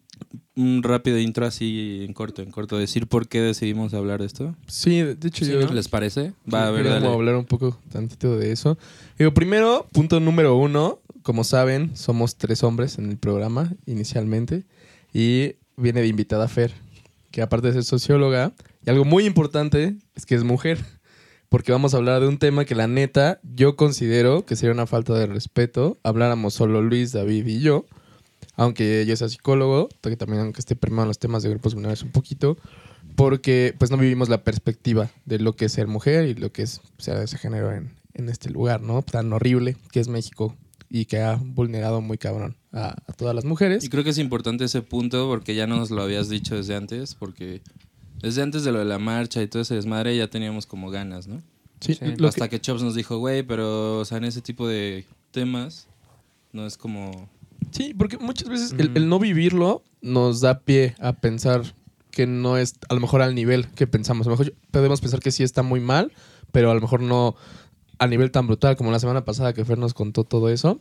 un 0.56 0.82
rápido 0.82 1.18
intro 1.18 1.46
así 1.46 2.04
en 2.06 2.12
corto, 2.12 2.42
en 2.42 2.50
corto? 2.50 2.76
Decir 2.76 3.06
por 3.06 3.28
qué 3.28 3.40
decidimos 3.40 3.94
hablar 3.94 4.20
de 4.20 4.26
esto. 4.26 4.54
Sí, 4.66 5.00
de 5.02 5.28
hecho 5.28 5.44
Sí, 5.44 5.52
yo 5.52 5.60
¿no? 5.66 5.72
¿Les 5.72 5.88
parece? 5.88 6.32
Va, 6.52 6.66
a 6.66 6.70
ver, 6.70 6.88
dale. 6.88 7.06
hablar 7.06 7.36
un 7.36 7.46
poco 7.46 7.78
tantito 7.90 8.36
de 8.36 8.52
eso. 8.52 8.76
Digo, 9.18 9.32
primero, 9.32 9.86
punto 9.92 10.20
número 10.20 10.56
uno. 10.56 10.98
Como 11.22 11.44
saben, 11.44 11.96
somos 11.96 12.36
tres 12.36 12.62
hombres 12.64 12.98
en 12.98 13.10
el 13.10 13.16
programa 13.18 13.72
inicialmente. 13.86 14.64
Y 15.14 15.54
viene 15.76 16.00
de 16.00 16.06
invitada 16.08 16.48
Fer, 16.48 16.72
que 17.40 17.44
aparte 17.44 17.68
de 17.68 17.72
ser 17.72 17.84
socióloga, 17.84 18.52
y 18.84 18.90
algo 18.90 19.06
muy 19.06 19.24
importante 19.24 19.96
es 20.14 20.26
que 20.26 20.34
es 20.34 20.44
mujer. 20.44 20.84
Porque 21.48 21.72
vamos 21.72 21.94
a 21.94 21.96
hablar 21.96 22.20
de 22.20 22.28
un 22.28 22.36
tema 22.36 22.66
que 22.66 22.74
la 22.74 22.86
neta 22.86 23.40
yo 23.42 23.76
considero 23.76 24.44
que 24.44 24.56
sería 24.56 24.74
una 24.74 24.86
falta 24.86 25.14
de 25.14 25.24
respeto. 25.24 25.98
Habláramos 26.02 26.52
solo 26.52 26.82
Luis, 26.82 27.12
David 27.12 27.46
y 27.46 27.60
yo. 27.60 27.86
Aunque 28.56 29.06
yo 29.06 29.16
sea 29.16 29.30
psicólogo, 29.30 29.88
que 30.02 30.16
también 30.18 30.42
aunque 30.42 30.60
esté 30.60 30.76
primero 30.76 31.04
en 31.04 31.08
los 31.08 31.18
temas 31.18 31.42
de 31.42 31.48
grupos 31.48 31.72
vulnerables 31.72 32.02
un 32.02 32.12
poquito. 32.12 32.58
Porque 33.16 33.74
pues 33.78 33.90
no 33.90 33.96
vivimos 33.96 34.28
la 34.28 34.44
perspectiva 34.44 35.10
de 35.24 35.38
lo 35.38 35.56
que 35.56 35.64
es 35.64 35.72
ser 35.72 35.86
mujer 35.86 36.28
y 36.28 36.34
lo 36.34 36.52
que 36.52 36.60
es 36.60 36.82
ser 36.98 37.16
de 37.16 37.24
ese 37.24 37.38
género 37.38 37.72
en, 37.72 37.94
en 38.12 38.28
este 38.28 38.50
lugar, 38.50 38.82
¿no? 38.82 39.00
Tan 39.00 39.32
horrible 39.32 39.78
que 39.92 40.00
es 40.00 40.08
México 40.08 40.54
y 40.90 41.06
que 41.06 41.22
ha 41.22 41.36
vulnerado 41.36 42.02
muy 42.02 42.18
cabrón 42.18 42.59
a, 42.72 42.90
a 43.06 43.12
todas 43.12 43.34
las 43.34 43.44
mujeres. 43.44 43.84
Y 43.84 43.88
creo 43.88 44.04
que 44.04 44.10
es 44.10 44.18
importante 44.18 44.64
ese 44.64 44.82
punto 44.82 45.26
porque 45.28 45.54
ya 45.54 45.66
nos 45.66 45.90
lo 45.90 46.02
habías 46.02 46.28
dicho 46.28 46.54
desde 46.56 46.76
antes, 46.76 47.14
porque 47.14 47.62
desde 48.22 48.42
antes 48.42 48.64
de 48.64 48.72
lo 48.72 48.78
de 48.78 48.84
la 48.84 48.98
marcha 48.98 49.42
y 49.42 49.46
todo 49.48 49.62
ese 49.62 49.74
desmadre 49.74 50.16
ya 50.16 50.28
teníamos 50.28 50.66
como 50.66 50.90
ganas, 50.90 51.26
¿no? 51.26 51.42
Sí, 51.80 51.94
Sí. 51.94 52.04
Hasta 52.24 52.48
que- 52.48 52.56
que... 52.56 52.60
Chops 52.60 52.82
nos 52.82 52.94
dijo, 52.94 53.18
güey, 53.18 53.42
pero, 53.42 53.98
o 54.00 54.04
sea, 54.04 54.18
en 54.18 54.24
ese 54.24 54.42
tipo 54.42 54.68
de 54.68 55.06
temas 55.30 55.86
no 56.52 56.66
es 56.66 56.76
como... 56.76 57.28
sí, 57.70 57.94
porque 57.96 58.18
muchas 58.18 58.48
veces 58.48 58.74
el 58.78 59.08
no 59.08 59.18
vivirlo 59.18 59.82
nos 60.02 60.40
da 60.40 60.60
pie 60.60 60.94
a 60.98 61.12
pensar 61.14 61.62
que 62.10 62.26
no 62.26 62.56
es 62.58 62.74
a 62.88 62.94
lo 62.94 63.00
mejor 63.00 63.22
al 63.22 63.34
nivel 63.34 63.68
que 63.68 63.86
pensamos. 63.86 64.26
A 64.26 64.30
lo 64.30 64.36
mejor 64.36 64.54
podemos 64.72 65.00
pensar 65.00 65.20
que 65.20 65.30
sí 65.30 65.42
está 65.44 65.62
muy 65.62 65.78
mal, 65.80 66.12
pero 66.52 66.70
a 66.70 66.74
lo 66.74 66.80
mejor 66.80 67.00
no 67.00 67.36
a 68.00 68.06
nivel 68.06 68.30
tan 68.30 68.46
brutal 68.46 68.76
como 68.76 68.90
la 68.90 68.98
semana 68.98 69.26
pasada 69.26 69.52
que 69.52 69.64
Fer 69.64 69.76
nos 69.76 69.92
contó 69.92 70.24
todo 70.24 70.48
eso. 70.48 70.80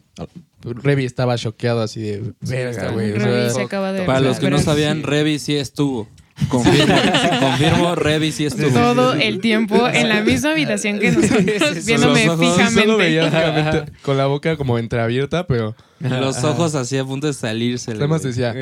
Revi 0.62 1.04
estaba 1.04 1.38
choqueado 1.38 1.82
así 1.82 2.02
de 2.02 2.34
verga, 2.40 2.92
güey. 2.92 3.12
o 3.12 3.16
bien. 3.16 3.22
sea, 3.22 3.32
Revi 3.32 3.50
se 3.52 3.62
acaba 3.62 3.92
de 3.92 4.06
Para 4.06 4.22
los 4.22 4.40
que 4.40 4.50
no 4.50 4.58
sabían, 4.58 5.00
sí. 5.00 5.04
Revi 5.04 5.38
sí 5.38 5.56
estuvo. 5.58 6.08
Confirmo, 6.48 6.96
confirmo 7.42 7.96
Revi 7.96 8.32
sí 8.32 8.46
estuvo. 8.46 8.70
Todo 8.70 9.14
el 9.16 9.42
tiempo 9.42 9.90
en 9.90 10.08
la 10.08 10.22
misma 10.22 10.52
habitación 10.52 11.00
que 11.00 11.12
nosotros, 11.12 11.86
viéndome 11.86 12.22
fijamente. 12.22 12.82
solo 12.82 12.98
veía 12.98 13.26
fijamente 13.30 13.92
con 14.02 14.18
la 14.18 14.28
boca 14.28 14.56
como 14.56 14.80
entreabierta, 14.80 15.46
pero 15.46 15.76
Los 16.00 16.44
ojos 16.44 16.76
así 16.76 16.98
a 16.98 17.06
punto 17.06 17.28
de 17.28 17.34
salirse. 17.34 17.92
además 17.92 18.24
decía, 18.24 18.54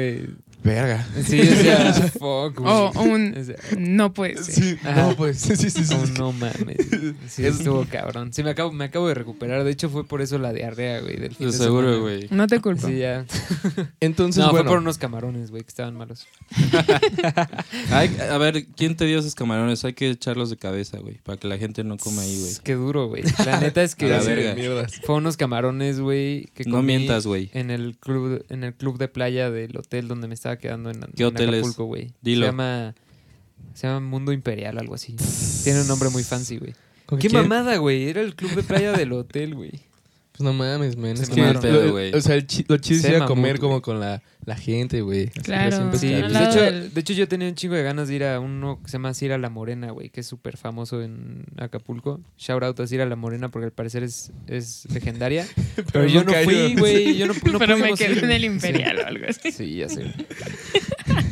verga. 0.63 1.06
Sí, 1.24 1.38
decía, 1.38 1.94
fuck, 2.20 2.60
güey. 2.60 2.72
O 2.74 2.91
un 3.01 3.36
no 3.77 4.12
puede 4.13 4.44
ser. 4.44 4.53
Sí, 4.56 4.77
Ajá. 4.84 5.08
no, 5.10 5.15
pues. 5.15 5.38
Sí, 5.39 5.56
sí, 5.56 5.70
sí. 5.70 5.86
sí. 5.86 5.96
Oh, 5.96 6.06
no 6.17 6.32
mames. 6.34 6.77
Sí, 7.29 7.46
estuvo 7.46 7.86
cabrón. 7.86 8.34
Sí, 8.34 8.44
me 8.44 8.50
acabo, 8.50 8.72
me 8.74 8.86
acabo 8.86 9.08
de 9.08 9.13
recuperar. 9.13 9.63
De 9.63 9.72
hecho, 9.72 9.89
fue 9.89 10.06
por 10.06 10.22
eso 10.22 10.38
la 10.39 10.51
diarrea, 10.51 11.00
güey. 11.01 11.15
Del 11.17 11.36
fin 11.36 11.48
de 11.48 11.53
seguro, 11.53 11.88
semana. 11.94 12.01
güey. 12.01 12.27
No 12.32 12.48
te 12.48 12.60
culpo. 12.60 12.88
Sí, 12.88 12.98
ya. 12.98 13.25
Entonces, 14.00 14.44
no, 14.44 14.51
bueno. 14.51 14.65
fue 14.65 14.74
por 14.74 14.79
unos 14.79 14.98
camarones, 14.98 15.51
güey, 15.51 15.63
que 15.63 15.70
estaban 15.70 15.96
malos. 15.96 16.27
Hay- 17.91 18.15
a 18.29 18.38
ver, 18.38 18.65
¿quién 18.75 18.96
te 18.96 19.06
dio 19.06 19.20
esos 19.20 19.36
camarones? 19.36 19.84
Hay 19.86 19.94
que 19.94 20.10
echarlos 20.10 20.50
de 20.50 20.58
cabeza, 20.58 20.98
güey, 21.00 21.17
para 21.24 21.38
que 21.38 21.48
la 21.48 21.58
gente 21.58 21.84
no 21.84 21.98
coma 21.98 22.22
ahí, 22.24 22.39
güey. 22.39 22.53
Qué 22.63 22.74
duro, 22.74 23.08
güey. 23.08 23.24
La 23.46 23.60
neta 23.60 23.84
es 23.84 23.94
A 23.94 23.98
que 23.98 24.08
la 24.08 24.20
verga. 24.22 24.56
mierdas. 24.56 25.00
fue 25.06 25.15
unos 25.15 25.38
camarones, 25.38 26.00
güey, 26.00 26.46
que 26.53 26.63
No 26.65 26.77
comí 26.77 26.88
mientas, 26.98 27.25
güey. 27.27 27.50
En 27.53 27.69
el 27.69 27.98
club, 27.98 28.46
en 28.50 28.63
el 28.63 28.74
club 28.74 28.98
de 28.98 29.07
playa 29.07 29.51
del 29.51 29.77
hotel 29.77 30.07
donde 30.07 30.27
me 30.27 30.34
estaba 30.34 30.57
quedando 30.57 30.89
en, 30.89 31.01
¿Qué 31.15 31.24
en 31.24 31.29
hotel 31.29 31.50
es? 31.53 31.60
Acapulco, 31.60 31.86
güey. 31.86 32.13
Dilo. 32.22 32.46
Se 32.46 32.51
llama, 32.51 32.96
se 33.74 33.88
llama 33.88 34.00
Mundo 34.00 34.31
Imperial, 34.31 34.77
algo 34.77 34.96
así. 34.96 35.15
Tiene 35.63 35.81
un 35.81 35.88
nombre 35.88 36.10
muy 36.10 36.24
fancy, 36.24 36.57
güey. 36.57 36.74
¿Con 37.05 37.19
Qué 37.19 37.29
quién? 37.29 37.41
mamada, 37.48 37.77
güey. 37.77 38.10
Era 38.10 38.22
el 38.22 38.36
club 38.36 38.51
de 38.55 38.63
playa 38.63 38.91
del 38.93 39.13
hotel, 39.13 39.55
güey. 39.55 39.72
Pues 40.38 40.46
no 40.46 40.53
mames, 40.53 40.96
man. 40.98 41.17
Se 41.17 41.24
Es 41.24 41.29
que, 41.29 41.41
mamaron. 41.41 41.62
Pedo, 41.63 41.91
güey. 41.91 42.13
o 42.13 42.22
sea, 42.22 42.36
el 42.36 42.46
chi- 42.46 42.63
lo 42.67 42.77
chido 42.77 42.98
es 42.98 43.01
Se 43.01 43.10
ir 43.10 43.15
a 43.15 43.20
mamut, 43.22 43.36
comer 43.36 43.60
como 43.60 43.82
con 43.82 44.00
la, 44.00 44.22
la 44.46 44.56
gente, 44.56 45.01
güey. 45.01 45.29
Claro. 45.29 45.91
Sí, 45.98 46.13
al 46.13 46.32
de, 46.32 46.44
hecho, 46.44 46.62
del- 46.62 46.94
de 46.94 47.01
hecho 47.01 47.13
yo 47.13 47.27
tenía 47.27 47.48
un 47.48 47.56
chingo 47.56 47.74
de 47.74 47.82
ganas 47.82 48.08
de 48.08 48.15
ir 48.15 48.24
a 48.24 48.39
uno 48.39 48.79
que 48.84 48.88
se 48.89 48.94
llama 48.94 49.15
Cira 49.15 49.39
la 49.39 49.50
Morena, 49.50 49.89
güey, 49.89 50.10
que 50.12 50.20
es 50.20 50.27
súper 50.27 50.58
famoso 50.58 51.01
en 51.01 51.44
Acapulco. 51.58 52.22
Shout 52.38 52.62
out 52.62 52.79
a 52.79 52.86
Cira 52.86 53.06
la 53.08 53.15
Morena 53.15 53.50
porque 53.50 53.65
al 53.65 53.72
parecer 53.72 54.03
es, 54.03 54.32
es 54.46 54.86
legendaria. 54.94 55.48
Pero, 55.91 56.06
yo 56.06 56.24
no 56.24 56.32
fui, 56.34 56.75
güey. 56.75 57.17
Yo 57.17 57.25
no, 57.25 57.34
no 57.34 57.58
Pero 57.60 57.75
me 57.79 57.94
quedé 57.94 58.12
ir. 58.12 58.24
en 58.24 58.32
el 58.32 58.46
Imperial 58.46 59.00
o 59.00 59.08
algo 59.08 59.25
así. 59.29 59.51
Sí, 59.51 59.75
ya 59.77 59.89
sé. 59.89 60.06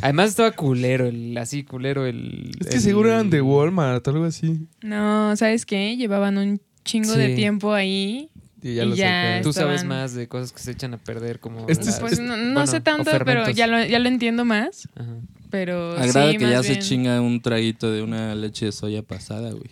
Además 0.02 0.30
estaba 0.30 0.50
culero, 0.52 1.06
el, 1.06 1.36
así 1.38 1.62
culero 1.64 2.06
el... 2.06 2.50
Es 2.60 2.66
que 2.68 2.74
el- 2.76 2.80
seguro 2.82 3.08
eran 3.10 3.30
de 3.30 3.40
Walmart 3.40 4.06
o 4.06 4.10
algo 4.10 4.24
así. 4.24 4.66
No, 4.82 5.36
¿sabes 5.36 5.64
qué? 5.66 5.96
Llevaban 5.96 6.38
un 6.38 6.60
chingo 6.84 7.12
de 7.14 7.34
tiempo 7.34 7.72
ahí. 7.72 8.30
Y 8.66 8.74
ya 8.74 8.82
Y 8.82 8.86
lo 8.88 8.94
ya 8.96 9.06
sacaron. 9.06 9.42
Tú 9.42 9.52
sabes 9.52 9.84
más 9.84 10.14
de 10.14 10.26
cosas 10.26 10.52
que 10.52 10.58
se 10.58 10.72
echan 10.72 10.92
a 10.94 10.98
perder 10.98 11.38
como... 11.38 11.68
Este 11.68 11.90
es- 11.90 12.00
Pues 12.00 12.18
no, 12.18 12.36
no 12.36 12.54
bueno, 12.54 12.66
sé 12.66 12.80
tanto, 12.80 13.10
pero 13.24 13.48
ya 13.50 13.66
lo, 13.68 13.84
ya 13.84 13.98
lo 14.00 14.08
entiendo 14.08 14.44
más. 14.44 14.88
Ajá. 14.96 15.10
Pero 15.50 15.92
Agrada 15.96 16.32
sí, 16.32 16.38
que 16.38 16.44
más 16.46 16.52
ya 16.52 16.62
se 16.64 16.78
chinga 16.80 17.20
un 17.20 17.40
traguito 17.40 17.92
de 17.92 18.02
una 18.02 18.34
leche 18.34 18.66
de 18.66 18.72
soya 18.72 19.02
pasada, 19.02 19.50
güey. 19.52 19.70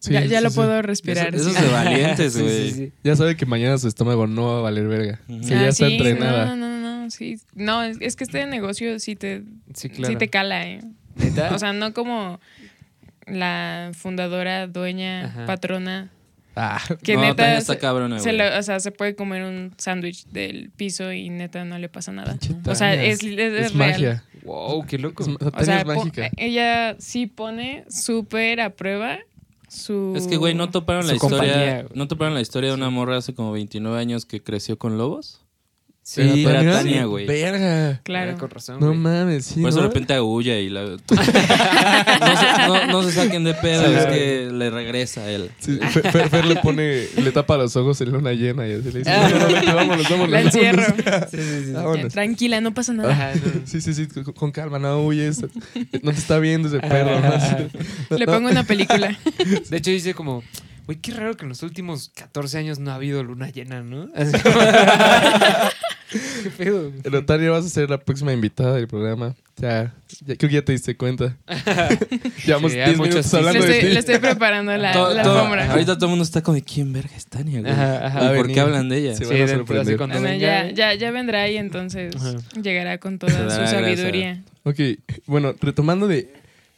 Sí, 0.00 0.12
ya 0.12 0.24
ya 0.24 0.38
sí, 0.38 0.44
lo 0.44 0.50
sí. 0.50 0.56
puedo 0.56 0.82
respirar. 0.82 1.32
Eso, 1.32 1.50
es 1.50 1.62
de 1.62 1.68
valientes, 1.72 2.32
Sí, 2.32 2.38
sí, 2.40 2.44
güey. 2.44 2.70
sí. 2.72 2.92
Ya 3.04 3.14
sabe 3.14 3.36
que 3.36 3.46
mañana 3.46 3.78
su 3.78 3.86
estómago 3.86 4.26
no 4.26 4.46
va 4.54 4.58
a 4.58 4.62
valer 4.62 4.88
verga. 4.88 5.20
Sí, 5.28 5.54
Ah, 5.54 5.62
ya 5.62 5.68
está 5.68 5.86
sí, 5.86 5.92
entrenada. 5.92 6.46
No, 6.46 6.56
no, 6.56 6.80
no, 7.04 7.10
sí. 7.10 7.38
No, 7.54 7.84
es, 7.84 7.98
es 8.00 8.16
que 8.16 8.24
este 8.24 8.44
negocio 8.46 8.98
sí 8.98 9.14
te, 9.14 9.44
Sí, 9.74 9.88
claro. 9.90 10.12
sí 10.12 10.18
te 10.18 10.28
cala, 10.28 10.66
¿eh? 10.66 10.80
¿Neta? 11.14 11.54
O 11.54 11.58
sea, 11.60 11.72
no 11.72 11.94
como 11.94 12.40
la 13.26 13.92
fundadora, 13.94 14.66
dueña, 14.66 15.26
Ajá. 15.26 15.46
patrona, 15.46 16.10
Ah, 16.54 16.80
que 17.02 17.14
no, 17.14 17.22
neta 17.22 17.56
está 17.56 17.74
se- 17.74 17.78
cabrona, 17.78 18.16
o 18.16 18.62
sea, 18.62 18.80
se 18.80 18.90
puede 18.92 19.14
comer 19.14 19.42
un 19.44 19.72
sándwich 19.78 20.26
del 20.26 20.70
piso 20.76 21.12
y 21.12 21.30
neta 21.30 21.64
no 21.64 21.78
le 21.78 21.88
pasa 21.88 22.12
nada. 22.12 22.36
O 22.66 22.74
sea, 22.74 22.94
es, 22.94 23.22
es, 23.22 23.24
es 23.24 23.38
es 23.38 23.74
real. 23.74 23.90
magia. 23.92 24.24
Wow, 24.42 24.84
qué 24.86 24.98
loco. 24.98 25.22
Es, 25.22 25.28
O 25.28 25.64
sea, 25.64 25.84
mágica. 25.84 26.30
ella 26.36 26.96
sí 26.98 27.26
pone 27.26 27.84
súper 27.88 28.60
a 28.60 28.70
prueba 28.70 29.18
su... 29.68 30.14
Es 30.16 30.26
que, 30.26 30.36
güey, 30.36 30.54
¿no 30.54 30.68
toparon 30.70 31.06
la 31.06 31.16
compañía, 31.16 31.46
historia? 31.48 31.82
güey. 31.84 31.92
¿No 31.94 32.08
toparon 32.08 32.34
la 32.34 32.40
historia 32.40 32.70
de 32.70 32.74
una 32.76 32.90
morra 32.90 33.16
hace 33.16 33.34
como 33.34 33.52
29 33.52 33.98
años 33.98 34.26
que 34.26 34.42
creció 34.42 34.78
con 34.78 34.98
lobos? 34.98 35.41
Sí, 36.04 36.20
Era 36.44 36.54
Tania? 36.58 36.72
Tania, 36.72 37.04
güey. 37.04 37.26
Verga. 37.26 38.00
Claro. 38.02 38.36
Con 38.36 38.50
razón, 38.50 38.80
No 38.80 38.88
güey. 38.88 38.98
mames, 38.98 39.44
sí. 39.46 39.60
Por 39.60 39.68
eso 39.70 39.78
de 39.82 39.86
repente 39.86 40.12
aúlla 40.14 40.58
y 40.58 40.68
la... 40.68 40.82
no, 40.98 40.98
se, 40.98 42.66
no- 42.66 42.86
no 42.88 43.02
se 43.04 43.12
saquen 43.12 43.44
de 43.44 43.54
pedo, 43.54 43.86
Sí. 43.86 43.94
es 43.94 44.06
que 44.06 44.48
le 44.52 44.70
regresa 44.70 45.20
a 45.20 45.30
él. 45.30 45.50
Sí, 45.60 45.78
Fer, 45.78 46.02
Fer- 46.12 46.28
Fer 46.28 46.44
le 46.44 46.56
pone, 46.56 47.06
le 47.16 47.30
tapa 47.32 47.56
los 47.56 47.76
ojos 47.76 48.00
en 48.00 48.10
luna 48.10 48.32
llena 48.32 48.66
y 48.66 48.72
así 48.72 48.90
le 48.90 48.98
dice, 48.98 49.10
Ah. 49.12 49.28
no, 49.30 49.38
no, 49.38 49.46
vete, 49.46 49.72
vámonos, 49.72 50.08
vámonos. 50.10 50.30
La 50.30 50.40
encierro. 50.40 50.82
vámonos". 50.82 51.28
Sí, 51.30 51.36
sí, 51.38 51.64
sí. 51.66 51.72
Ya, 51.72 51.82
Vámonos. 51.82 52.12
tranquila, 52.12 52.60
no 52.60 52.74
pasa 52.74 52.92
nada. 52.92 53.12
Ajá, 53.12 53.32
no. 53.36 53.62
Sí, 53.64 53.80
sí, 53.80 53.94
sí, 53.94 54.06
con, 54.08 54.24
con 54.24 54.50
calma, 54.50 54.80
no 54.80 55.06
huyes. 55.06 55.40
No 56.02 56.10
te 56.10 56.18
está 56.18 56.40
viendo 56.40 56.66
ese 56.68 56.80
perro. 56.80 57.20
Le 58.10 58.26
pongo 58.26 58.48
una 58.50 58.64
película. 58.64 59.16
De 59.70 59.76
hecho, 59.76 59.90
dice 59.92 60.14
como, 60.14 60.42
güey, 60.86 60.98
qué 60.98 61.12
raro 61.12 61.36
que 61.36 61.44
en 61.44 61.50
los 61.50 61.62
últimos 61.62 62.10
14 62.16 62.58
años 62.58 62.80
no 62.80 62.90
ha 62.90 62.96
habido 62.96 63.22
luna 63.22 63.50
llena, 63.50 63.82
¿no? 63.82 64.08
Así 64.16 64.32
como- 64.40 64.60
qué 66.12 66.50
pedo. 66.56 66.90
güey? 66.90 67.02
Pero 67.02 67.24
Tania, 67.24 67.50
vas 67.50 67.64
a 67.64 67.68
ser 67.68 67.90
la 67.90 67.98
próxima 67.98 68.32
invitada 68.32 68.74
del 68.76 68.88
programa. 68.88 69.34
Ya, 69.56 69.94
ya 70.24 70.36
creo 70.36 70.48
que 70.48 70.54
ya 70.56 70.62
te 70.64 70.72
diste 70.72 70.96
cuenta. 70.96 71.36
Llevamos 72.46 72.72
Sí, 72.72 72.78
hay 72.80 72.86
10 72.94 72.98
muchos 72.98 73.14
minutos 73.14 73.26
sí. 73.26 73.32
Le 73.32 73.38
hablando 73.38 73.64
de 73.66 73.72
estoy, 73.72 73.88
ti. 73.88 73.94
le 73.94 74.00
estoy 74.00 74.18
preparando 74.18 74.76
la, 74.76 74.92
Todo- 74.92 75.14
la 75.14 75.22
todo- 75.22 75.34
alfombra. 75.38 75.70
ahorita 75.70 75.94
todo 75.96 76.06
el 76.06 76.10
mundo 76.10 76.24
está 76.24 76.42
como, 76.42 76.54
¿de 76.54 76.62
quién 76.62 76.92
verga 76.92 77.14
es 77.16 77.26
Tania, 77.26 77.60
güey? 77.60 77.72
Ajá, 77.72 78.06
ajá. 78.06 78.32
¿Y 78.34 78.36
por 78.36 78.52
qué 78.52 78.60
hablan 78.60 78.88
de 78.88 78.98
ella? 78.98 79.14
Se 79.16 79.24
Sí, 79.24 79.32
van 79.32 79.42
a 79.42 79.48
sorprender. 79.48 79.96
Bueno, 79.98 80.34
ya, 80.34 80.70
ya, 80.70 80.94
ya 80.94 81.10
vendrá 81.10 81.48
y 81.48 81.56
entonces 81.56 82.14
Ajá. 82.16 82.34
llegará 82.60 82.98
con 82.98 83.18
toda 83.18 83.32
su 83.32 83.38
gracia. 83.44 83.66
sabiduría. 83.66 84.42
Ok, 84.64 84.78
bueno, 85.26 85.54
retomando 85.60 86.08
de 86.08 86.32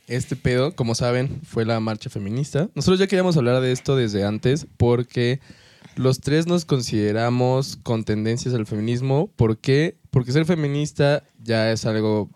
este 0.08 0.36
pedo, 0.36 0.74
como 0.74 0.94
saben, 0.94 1.40
fue 1.46 1.64
la 1.64 1.80
marcha 1.80 2.10
feminista. 2.10 2.68
Nosotros 2.74 2.98
ya 2.98 3.06
queríamos 3.06 3.36
hablar 3.36 3.60
de 3.62 3.72
esto 3.72 3.96
desde 3.96 4.24
antes 4.24 4.66
porque 4.76 5.40
los 5.96 6.20
tres 6.20 6.46
nos 6.46 6.64
consideramos 6.64 7.76
con 7.82 8.04
tendencias 8.04 8.54
al 8.54 8.66
feminismo. 8.66 9.30
¿Por 9.36 9.58
qué? 9.58 9.96
Porque 10.10 10.32
ser 10.32 10.44
feminista 10.46 11.24
ya 11.42 11.70
es 11.70 11.86
algo 11.86 12.30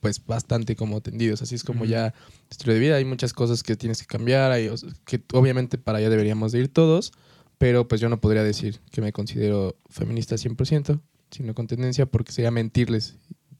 pues 0.00 0.24
bastante 0.26 0.76
como 0.76 1.00
tendidos, 1.00 1.40
así 1.40 1.54
es 1.54 1.64
como 1.64 1.86
ya 1.86 2.12
estilo 2.50 2.74
de 2.74 2.78
vida, 2.78 2.96
hay 2.96 3.06
muchas 3.06 3.32
cosas 3.32 3.62
que 3.62 3.74
tienes 3.74 4.02
que 4.02 4.06
cambiar, 4.06 4.52
hay, 4.52 4.68
o 4.68 4.76
sea, 4.76 4.90
que 5.06 5.22
obviamente 5.32 5.78
para 5.78 5.96
allá 5.96 6.10
deberíamos 6.10 6.52
de 6.52 6.58
ir 6.58 6.68
todos, 6.68 7.14
pero 7.56 7.88
pues 7.88 8.02
yo 8.02 8.10
no 8.10 8.20
podría 8.20 8.42
decir 8.42 8.80
que 8.90 9.00
me 9.00 9.14
considero 9.14 9.76
feminista 9.88 10.36
100%, 10.36 11.00
sino 11.30 11.54
con 11.54 11.66
tendencia 11.68 12.04
porque 12.04 12.32
sería 12.32 12.50
mentirles 12.50 13.16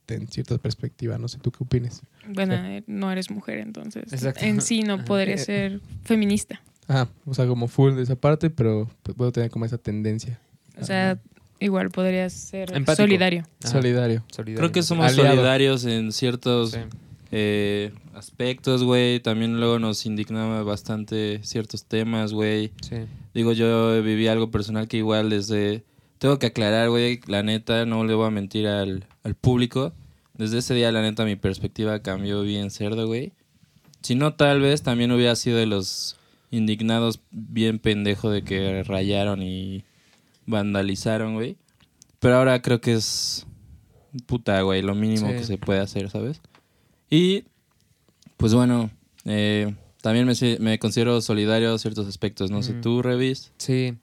en 0.08 0.28
cierta 0.28 0.58
perspectiva, 0.58 1.16
no 1.16 1.28
sé 1.28 1.38
tú 1.38 1.50
qué 1.50 1.64
opines. 1.64 2.02
Bueno, 2.28 2.54
eh, 2.54 2.84
no 2.86 3.10
eres 3.10 3.30
mujer, 3.30 3.60
entonces 3.60 4.12
Exacto. 4.12 4.44
en 4.44 4.60
sí 4.60 4.82
no 4.82 5.02
podría 5.06 5.38
ser 5.38 5.80
feminista. 6.02 6.60
Ah, 6.88 7.08
o 7.26 7.34
sea, 7.34 7.46
como 7.46 7.68
full 7.68 7.94
de 7.94 8.02
esa 8.02 8.16
parte, 8.16 8.50
pero 8.50 8.90
pues, 9.02 9.16
puedo 9.16 9.32
tener 9.32 9.50
como 9.50 9.64
esa 9.64 9.78
tendencia. 9.78 10.38
O 10.80 10.84
sea, 10.84 11.18
igual 11.60 11.90
podrías 11.90 12.32
ser 12.32 12.74
Empático. 12.74 13.02
solidario. 13.04 13.44
Solidario. 13.60 14.24
Solidario. 14.30 14.58
Creo 14.58 14.72
que 14.72 14.82
somos 14.82 15.06
Aliado. 15.06 15.30
solidarios 15.30 15.84
en 15.84 16.12
ciertos 16.12 16.72
Sí. 16.72 16.78
eh, 17.30 17.92
aspectos, 18.14 18.82
güey. 18.84 19.20
También 19.20 19.58
luego 19.58 19.78
nos 19.78 20.04
indignaba 20.06 20.62
bastante 20.62 21.40
ciertos 21.42 21.84
temas, 21.84 22.32
güey. 22.32 22.72
Sí. 22.82 22.96
Digo, 23.34 23.52
yo 23.52 24.02
viví 24.02 24.26
algo 24.28 24.50
personal 24.50 24.88
que 24.88 24.98
igual 24.98 25.30
desde... 25.30 25.84
Tengo 26.18 26.38
que 26.38 26.46
aclarar, 26.46 26.88
güey, 26.90 27.20
la 27.26 27.42
neta, 27.42 27.84
no 27.86 28.04
le 28.04 28.14
voy 28.14 28.26
a 28.26 28.30
mentir 28.30 28.66
al, 28.66 29.04
al 29.24 29.34
público. 29.34 29.92
Desde 30.36 30.58
ese 30.58 30.74
día, 30.74 30.90
la 30.92 31.02
neta, 31.02 31.24
mi 31.24 31.36
perspectiva 31.36 32.00
cambió 32.00 32.42
bien 32.42 32.70
cerdo, 32.70 33.06
güey. 33.06 33.32
Si 34.02 34.14
no, 34.14 34.34
tal 34.34 34.60
vez 34.60 34.82
también 34.82 35.12
hubiera 35.12 35.34
sido 35.36 35.58
de 35.58 35.66
los 35.66 36.16
indignados 36.56 37.20
bien 37.30 37.78
pendejo 37.78 38.30
de 38.30 38.42
que 38.42 38.82
rayaron 38.84 39.42
y 39.42 39.84
vandalizaron, 40.46 41.34
güey. 41.34 41.56
Pero 42.20 42.36
ahora 42.36 42.60
creo 42.62 42.80
que 42.80 42.92
es 42.94 43.46
puta, 44.26 44.60
güey, 44.62 44.82
lo 44.82 44.94
mínimo 44.94 45.28
Sí. 45.28 45.34
que 45.34 45.44
se 45.44 45.58
puede 45.58 45.80
hacer, 45.80 46.10
¿sabes? 46.10 46.40
Y, 47.10 47.44
pues 48.36 48.54
bueno, 48.54 48.90
eh, 49.24 49.74
también 50.02 50.26
me, 50.60 50.78
considero 50.78 51.20
solidario 51.20 51.74
a 51.74 51.78
ciertos 51.78 52.06
aspectos. 52.06 52.50
No 52.50 52.62
sé, 52.62 52.74
tú, 52.74 53.02
Revis. 53.02 53.52
Sí. 53.58 53.94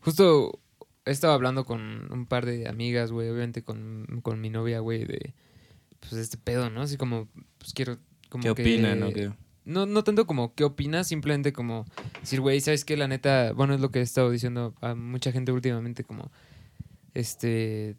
Justo 0.00 0.58
he 1.04 1.10
estado 1.10 1.32
hablando 1.32 1.64
con 1.64 2.12
un 2.12 2.26
par 2.26 2.46
de 2.46 2.68
amigas, 2.68 3.10
güey, 3.12 3.28
obviamente 3.30 3.62
con, 3.62 4.20
con 4.22 4.40
mi 4.40 4.50
novia, 4.50 4.80
güey, 4.80 5.04
de 5.04 5.34
pues 6.00 6.12
este 6.12 6.36
pedo, 6.36 6.70
¿no? 6.70 6.82
Así 6.82 6.96
como, 6.96 7.28
pues 7.58 7.72
quiero 7.72 7.98
como 8.28 8.42
¿Qué 8.42 8.54
que- 8.54 8.62
opinan 8.62 9.02
o 9.02 9.12
qué? 9.12 9.32
No, 9.68 9.86
no 9.86 10.02
tanto 10.02 10.26
como 10.26 10.54
qué 10.54 10.64
opinas, 10.64 11.08
simplemente 11.08 11.52
como 11.52 11.84
decir, 12.20 12.40
güey, 12.40 12.60
¿sabes 12.60 12.84
qué? 12.84 12.96
La 12.96 13.06
neta, 13.06 13.52
bueno, 13.52 13.74
es 13.74 13.80
lo 13.80 13.90
que 13.90 13.98
he 13.98 14.02
estado 14.02 14.30
diciendo 14.30 14.74
a 14.80 14.94
mucha 14.94 15.30
gente 15.30 15.52
últimamente, 15.52 16.04
como, 16.04 16.30
este, 17.12 17.96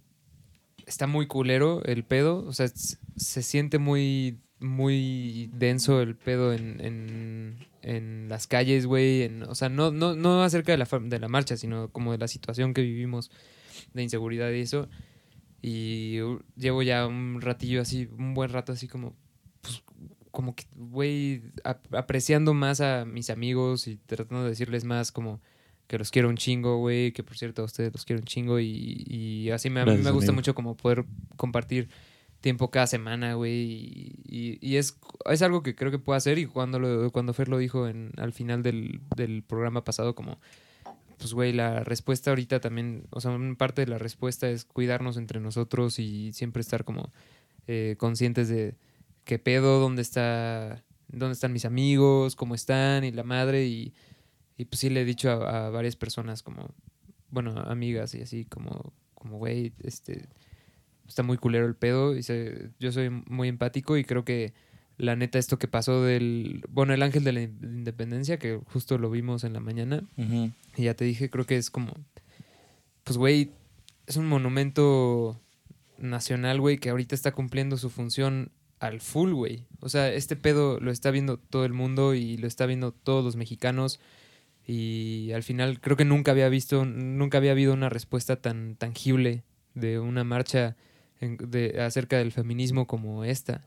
está 0.88 1.06
muy 1.06 1.28
culero 1.28 1.84
el 1.86 2.04
pedo, 2.04 2.44
o 2.46 2.54
sea, 2.54 2.68
se 2.68 3.44
siente 3.44 3.78
muy, 3.78 4.40
muy 4.60 5.52
denso 5.54 6.02
el 6.02 6.16
pedo 6.16 6.54
en, 6.54 6.82
en, 6.82 7.68
en 7.84 8.30
las 8.30 8.48
calles, 8.48 8.88
güey, 8.88 9.30
o 9.48 9.54
sea, 9.54 9.70
no, 9.70 9.92
no, 9.92 10.16
no 10.16 10.44
acerca 10.44 10.72
de 10.72 10.80
la, 10.80 10.88
de 11.02 11.20
la 11.20 11.28
marcha, 11.28 11.56
sino 11.56 11.90
como 11.90 12.12
de 12.12 12.18
la 12.18 12.28
situación 12.28 12.74
que 12.74 12.82
vivimos 12.82 13.30
de 13.94 14.04
inseguridad 14.04 14.52
y 14.52 14.62
eso. 14.62 14.90
Y 15.62 16.20
llevo 16.56 16.84
ya 16.84 17.06
un 17.06 17.42
ratillo 17.42 17.82
así, 17.82 18.10
un 18.18 18.34
buen 18.34 18.50
rato 18.52 18.72
así 18.72 18.88
como, 18.88 19.16
como 20.40 20.56
que, 20.56 20.64
güey, 20.74 21.42
ap- 21.66 21.94
apreciando 21.94 22.54
más 22.54 22.80
a 22.80 23.04
mis 23.04 23.30
amigos 23.30 23.90
y 23.90 23.98
tratando 23.98 24.44
de 24.46 24.52
decirles 24.52 24.86
más 24.86 25.12
como 25.12 25.42
que 25.88 25.98
los 25.98 26.12
quiero 26.12 26.30
un 26.30 26.38
chingo, 26.38 26.78
güey, 26.78 27.12
que 27.12 27.24
por 27.24 27.38
cierto 27.38 27.62
a 27.62 27.66
ustedes 27.66 27.92
los 27.92 28.06
quiero 28.06 28.22
un 28.22 28.26
chingo 28.26 28.58
y, 28.58 29.04
y 29.10 29.50
así 29.50 29.70
me, 29.70 29.82
a 29.82 29.84
mí 29.84 29.90
Gracias, 29.92 30.06
me 30.06 30.12
gusta 30.12 30.32
amigo. 30.32 30.38
mucho 30.40 30.56
como 30.56 30.78
poder 30.78 31.04
compartir 31.36 31.90
tiempo 32.40 32.72
cada 32.72 32.88
semana, 32.88 33.34
güey. 33.34 33.54
Y, 33.54 34.16
y- 34.26 34.58
y 34.62 34.78
es, 34.78 34.98
es 35.30 35.42
algo 35.42 35.62
que 35.62 35.76
creo 35.76 35.92
que 35.92 36.00
puedo 36.00 36.16
hacer. 36.16 36.38
Y 36.40 36.46
cuando, 36.46 36.80
lo, 36.80 37.12
cuando 37.12 37.34
Fer 37.34 37.50
lo 37.50 37.58
dijo 37.58 37.90
en, 37.90 38.14
al 38.16 38.32
final 38.32 38.64
del, 38.64 39.02
del 39.18 39.44
programa 39.44 39.84
pasado, 39.84 40.16
como, 40.16 40.40
pues, 41.18 41.34
güey, 41.34 41.52
la 41.52 41.84
respuesta 41.84 42.32
ahorita 42.32 42.62
también, 42.62 43.04
o 43.10 43.20
sea, 43.20 43.38
parte 43.58 43.82
de 43.84 43.88
la 43.92 43.98
respuesta 43.98 44.50
es 44.50 44.64
cuidarnos 44.64 45.18
entre 45.18 45.42
nosotros 45.42 46.00
y 46.00 46.32
siempre 46.32 46.62
estar 46.62 46.86
como 46.86 47.12
eh, 47.68 47.96
conscientes 47.98 48.48
de 48.48 48.76
qué 49.30 49.38
pedo, 49.38 49.80
dónde 49.80 50.02
está, 50.02 50.84
dónde 51.08 51.34
están 51.34 51.54
mis 51.54 51.66
amigos, 51.66 52.36
cómo 52.36 52.56
están 52.56 53.04
y 53.04 53.12
la 53.12 53.24
madre. 53.24 53.68
Y, 53.68 53.94
y 54.58 54.66
pues 54.66 54.80
sí 54.80 54.90
le 54.90 55.02
he 55.02 55.06
dicho 55.06 55.30
a, 55.30 55.68
a 55.68 55.70
varias 55.70 55.96
personas 55.96 56.42
como, 56.42 56.74
bueno, 57.30 57.52
amigas 57.68 58.16
y 58.16 58.22
así 58.24 58.46
como, 58.46 58.92
como, 59.14 59.38
güey, 59.38 59.72
este, 59.84 60.26
está 61.08 61.22
muy 61.22 61.38
culero 61.38 61.68
el 61.68 61.76
pedo. 61.76 62.16
Y 62.18 62.24
se- 62.24 62.72
yo 62.80 62.92
soy 62.92 63.12
muy 63.12 63.48
empático 63.50 63.98
y 63.98 64.04
creo 64.04 64.26
que 64.26 64.54
la 64.98 65.16
neta 65.16 65.38
esto 65.38 65.60
que 65.60 65.68
pasó 65.68 66.02
del, 66.04 66.64
bueno, 66.68 66.96
el 66.96 67.04
ángel 67.04 67.24
de 67.24 67.32
la 67.34 67.42
in- 67.44 67.60
independencia, 67.62 68.40
que 68.40 68.60
justo 68.74 68.98
lo 68.98 69.12
vimos 69.12 69.44
en 69.44 69.54
la 69.54 69.60
mañana, 69.60 70.04
y 70.76 70.84
ya 70.84 70.94
te 70.96 71.06
dije, 71.06 71.30
creo 71.30 71.46
que 71.46 71.56
es 71.56 71.70
como, 71.70 71.94
pues, 73.04 73.18
güey, 73.18 73.52
es 74.08 74.18
un 74.18 74.28
monumento 74.28 75.40
nacional, 76.00 76.60
güey, 76.60 76.80
que 76.80 76.90
ahorita 76.90 77.14
está 77.16 77.32
cumpliendo 77.32 77.78
su 77.78 77.90
función 77.92 78.52
al 78.80 79.02
full, 79.02 79.34
güey. 79.34 79.66
O 79.80 79.90
sea, 79.90 80.12
este 80.12 80.36
pedo 80.36 80.80
lo 80.80 80.92
está 80.92 81.12
viendo 81.12 81.38
todo 81.38 81.66
el 81.66 81.74
mundo 81.74 82.14
y 82.14 82.38
lo 82.38 82.48
está 82.48 82.66
viendo 82.66 82.92
todos 82.92 83.24
los 83.24 83.36
mexicanos. 83.36 84.00
Y 84.66 85.32
al 85.34 85.44
final 85.44 85.82
creo 85.82 85.98
que 85.98 86.06
nunca 86.06 86.32
había 86.32 86.50
visto, 86.50 86.86
nunca 86.86 87.40
había 87.40 87.52
habido 87.52 87.74
una 87.74 87.90
respuesta 87.90 88.36
tan 88.36 88.76
tangible 88.76 89.44
de 89.74 90.00
una 90.00 90.24
marcha 90.24 90.76
de, 91.20 91.82
acerca 91.82 92.18
del 92.18 92.32
feminismo 92.32 92.88
como 92.88 93.24
esta. 93.24 93.66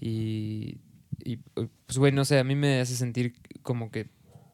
Y, 0.00 0.78
y 1.24 1.36
pues, 1.36 1.98
güey, 1.98 2.12
no 2.12 2.24
sé, 2.24 2.38
a 2.38 2.44
mí 2.44 2.54
me 2.54 2.80
hace 2.80 2.96
sentir 2.96 3.34
como 3.62 3.90
que, 3.90 4.08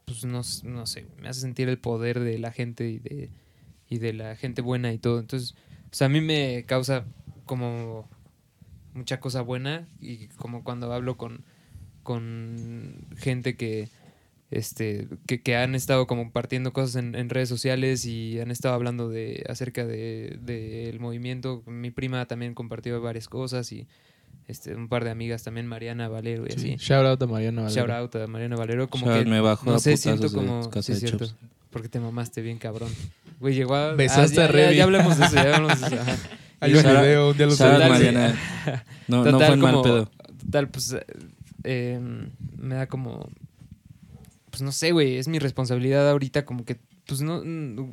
pues, 0.04 0.24
no, 0.24 0.42
no 0.64 0.86
sé, 0.86 1.06
me 1.20 1.28
hace 1.28 1.40
sentir 1.40 1.68
el 1.68 1.78
poder 1.78 2.20
de 2.20 2.38
la 2.38 2.50
gente 2.50 2.88
y 2.88 2.98
de, 2.98 3.30
y 3.88 3.98
de 3.98 4.12
la 4.12 4.36
gente 4.36 4.62
buena 4.62 4.92
y 4.92 4.98
todo. 4.98 5.20
Entonces, 5.20 5.54
sea, 5.90 6.06
a 6.06 6.10
mí 6.10 6.20
me 6.20 6.64
causa 6.66 7.04
como 7.44 8.08
mucha 8.94 9.20
cosa 9.20 9.42
buena 9.42 9.86
y 10.00 10.28
como 10.36 10.64
cuando 10.64 10.92
hablo 10.92 11.16
con, 11.16 11.44
con 12.02 13.06
gente 13.16 13.56
que, 13.56 13.88
este, 14.50 15.08
que, 15.26 15.42
que 15.42 15.56
han 15.56 15.74
estado 15.74 16.06
como 16.06 16.22
compartiendo 16.24 16.72
cosas 16.72 16.96
en, 16.96 17.14
en 17.14 17.28
redes 17.28 17.48
sociales 17.48 18.04
y 18.06 18.40
han 18.40 18.50
estado 18.50 18.74
hablando 18.74 19.08
de 19.08 19.44
acerca 19.48 19.86
de, 19.86 20.38
del 20.40 21.00
movimiento. 21.00 21.62
Mi 21.66 21.90
prima 21.90 22.24
también 22.26 22.54
compartió 22.54 23.00
varias 23.00 23.28
cosas 23.28 23.70
y 23.72 23.86
este, 24.46 24.74
un 24.74 24.88
par 24.88 25.04
de 25.04 25.10
amigas 25.10 25.42
también, 25.42 25.66
Mariana 25.66 26.08
Valero 26.08 26.46
y 26.46 26.50
Sí. 26.52 26.56
así. 26.56 26.76
Shout 26.78 27.04
out 27.06 27.22
a 27.22 27.26
Mariana 27.26 27.62
Valero. 27.62 27.86
Shout 27.86 27.90
out 27.90 28.16
a 28.16 28.26
Mariana 28.26 28.56
Valero. 28.56 28.88
Como 28.88 29.06
Shout 29.06 29.24
que, 29.24 29.30
me 29.30 29.40
bajó 29.40 29.66
no 29.70 29.76
a 29.76 29.78
sé, 29.78 29.96
siento 29.98 30.28
de 30.28 30.34
como... 30.34 30.62
Sí, 30.82 30.92
de 30.94 30.98
cierto. 31.00 31.26
Chops. 31.26 31.36
Porque 31.70 31.90
te 31.90 32.00
mamaste 32.00 32.40
bien, 32.40 32.56
cabrón. 32.56 32.90
Güey, 33.40 33.54
llegó 33.54 33.74
a... 33.74 33.92
Besaste 33.92 34.40
ah, 34.40 34.44
a 34.44 34.46
ya, 34.46 34.52
Revi. 34.52 34.66
ya, 34.70 34.72
ya 34.72 34.84
hablemos 34.84 35.18
de 35.18 35.26
eso, 35.26 35.34
ya 35.34 35.54
hablemos 35.56 35.80
de 35.80 35.86
eso. 35.88 35.96
ajá. 36.00 36.16
Hay 36.60 36.74
un 36.74 36.82
video, 36.82 37.30
un 37.30 37.36
día 37.36 37.46
lo 37.46 37.52
sí. 37.52 37.62
Mariana. 37.62 38.34
No, 39.06 39.24
no 39.24 39.30
Total, 39.32 39.46
fue 39.46 39.54
en 39.54 39.60
mal 39.60 39.82
pedo. 39.82 40.10
Total, 40.44 40.68
pues... 40.68 40.92
eh, 40.92 41.04
eh, 41.64 42.00
me 42.56 42.74
da 42.74 42.86
como... 42.86 43.28
Pues 44.50 44.62
no 44.62 44.72
sé, 44.72 44.92
güey. 44.92 45.16
Es 45.16 45.28
mi 45.28 45.38
responsabilidad 45.38 46.08
ahorita 46.10 46.44
como 46.44 46.64
que... 46.64 46.76
Pues 47.06 47.20
no... 47.22 47.42
mm, 47.44 47.92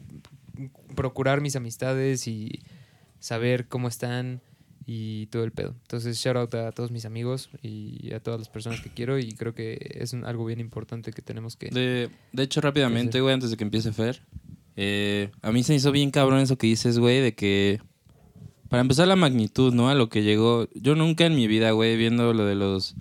Procurar 0.95 1.41
mis 1.41 1.55
amistades 1.55 2.27
y 2.27 2.61
saber 3.19 3.67
cómo 3.67 3.87
están 3.89 4.41
y 4.85 5.25
todo 5.27 5.43
el 5.43 5.51
pedo. 5.51 5.75
Entonces, 5.81 6.17
shout 6.17 6.37
out 6.37 6.55
a 6.55 6.71
todos 6.71 6.91
mis 6.91 7.05
amigos 7.05 7.49
y 7.61 8.13
a 8.13 8.19
todas 8.19 8.39
las 8.39 8.49
personas 8.49 8.79
que 8.81 8.89
quiero 8.89 9.17
y 9.19 9.33
creo 9.33 9.53
que 9.55 9.77
es 9.99 10.13
un- 10.13 10.23
algo 10.25 10.45
bien 10.45 10.59
importante 10.59 11.11
que 11.11 11.21
tenemos 11.21 11.55
que... 11.57 11.69
De, 11.69 12.09
de 12.31 12.43
hecho, 12.43 12.61
rápidamente, 12.61 13.19
güey, 13.19 13.33
antes 13.33 13.49
de 13.51 13.57
que 13.57 13.63
empiece 13.63 13.91
Fer, 13.91 14.21
eh, 14.77 15.29
a 15.41 15.51
mí 15.51 15.63
se 15.63 15.73
me 15.73 15.77
hizo 15.77 15.91
bien 15.91 16.11
cabrón 16.11 16.39
eso 16.39 16.57
que 16.57 16.67
dices, 16.67 16.99
güey, 16.99 17.19
de 17.19 17.33
que, 17.33 17.81
para 18.69 18.81
empezar 18.81 19.07
la 19.07 19.15
magnitud, 19.15 19.73
¿no? 19.73 19.89
A 19.89 19.95
lo 19.95 20.09
que 20.09 20.23
llegó, 20.23 20.67
yo 20.73 20.95
nunca 20.95 21.25
en 21.25 21.35
mi 21.35 21.47
vida, 21.47 21.71
güey, 21.71 21.97
viendo 21.97 22.33
lo 22.33 22.45
de 22.45 22.55
los, 22.55 22.95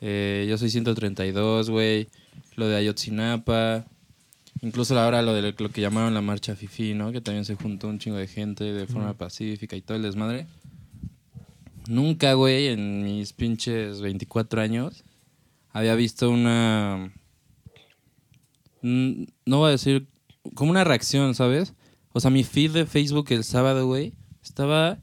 eh, 0.00 0.46
yo 0.48 0.58
soy 0.58 0.70
132, 0.70 1.70
güey, 1.70 2.08
lo 2.56 2.68
de 2.68 2.76
Ayotzinapa, 2.76 3.86
incluso 4.62 4.98
ahora 4.98 5.22
lo 5.22 5.34
de 5.34 5.54
lo 5.56 5.68
que 5.70 5.80
llamaron 5.80 6.14
la 6.14 6.20
marcha 6.20 6.56
Fifi, 6.56 6.94
¿no? 6.94 7.12
Que 7.12 7.20
también 7.20 7.44
se 7.44 7.54
juntó 7.54 7.88
un 7.88 7.98
chingo 7.98 8.16
de 8.16 8.28
gente 8.28 8.64
de 8.64 8.86
forma 8.86 9.14
pacífica 9.14 9.76
y 9.76 9.82
todo 9.82 9.96
el 9.96 10.02
desmadre. 10.02 10.46
Nunca, 11.88 12.34
güey, 12.34 12.68
en 12.68 13.02
mis 13.02 13.32
pinches 13.32 14.00
24 14.00 14.60
años, 14.60 15.02
había 15.72 15.94
visto 15.94 16.30
una 16.30 17.12
no 18.82 19.58
voy 19.58 19.68
a 19.68 19.72
decir 19.72 20.06
como 20.54 20.70
una 20.70 20.84
reacción, 20.84 21.34
¿sabes? 21.34 21.74
O 22.12 22.20
sea, 22.20 22.30
mi 22.30 22.44
feed 22.44 22.72
de 22.72 22.86
Facebook 22.86 23.26
el 23.30 23.44
sábado, 23.44 23.86
güey, 23.86 24.14
estaba 24.50 24.98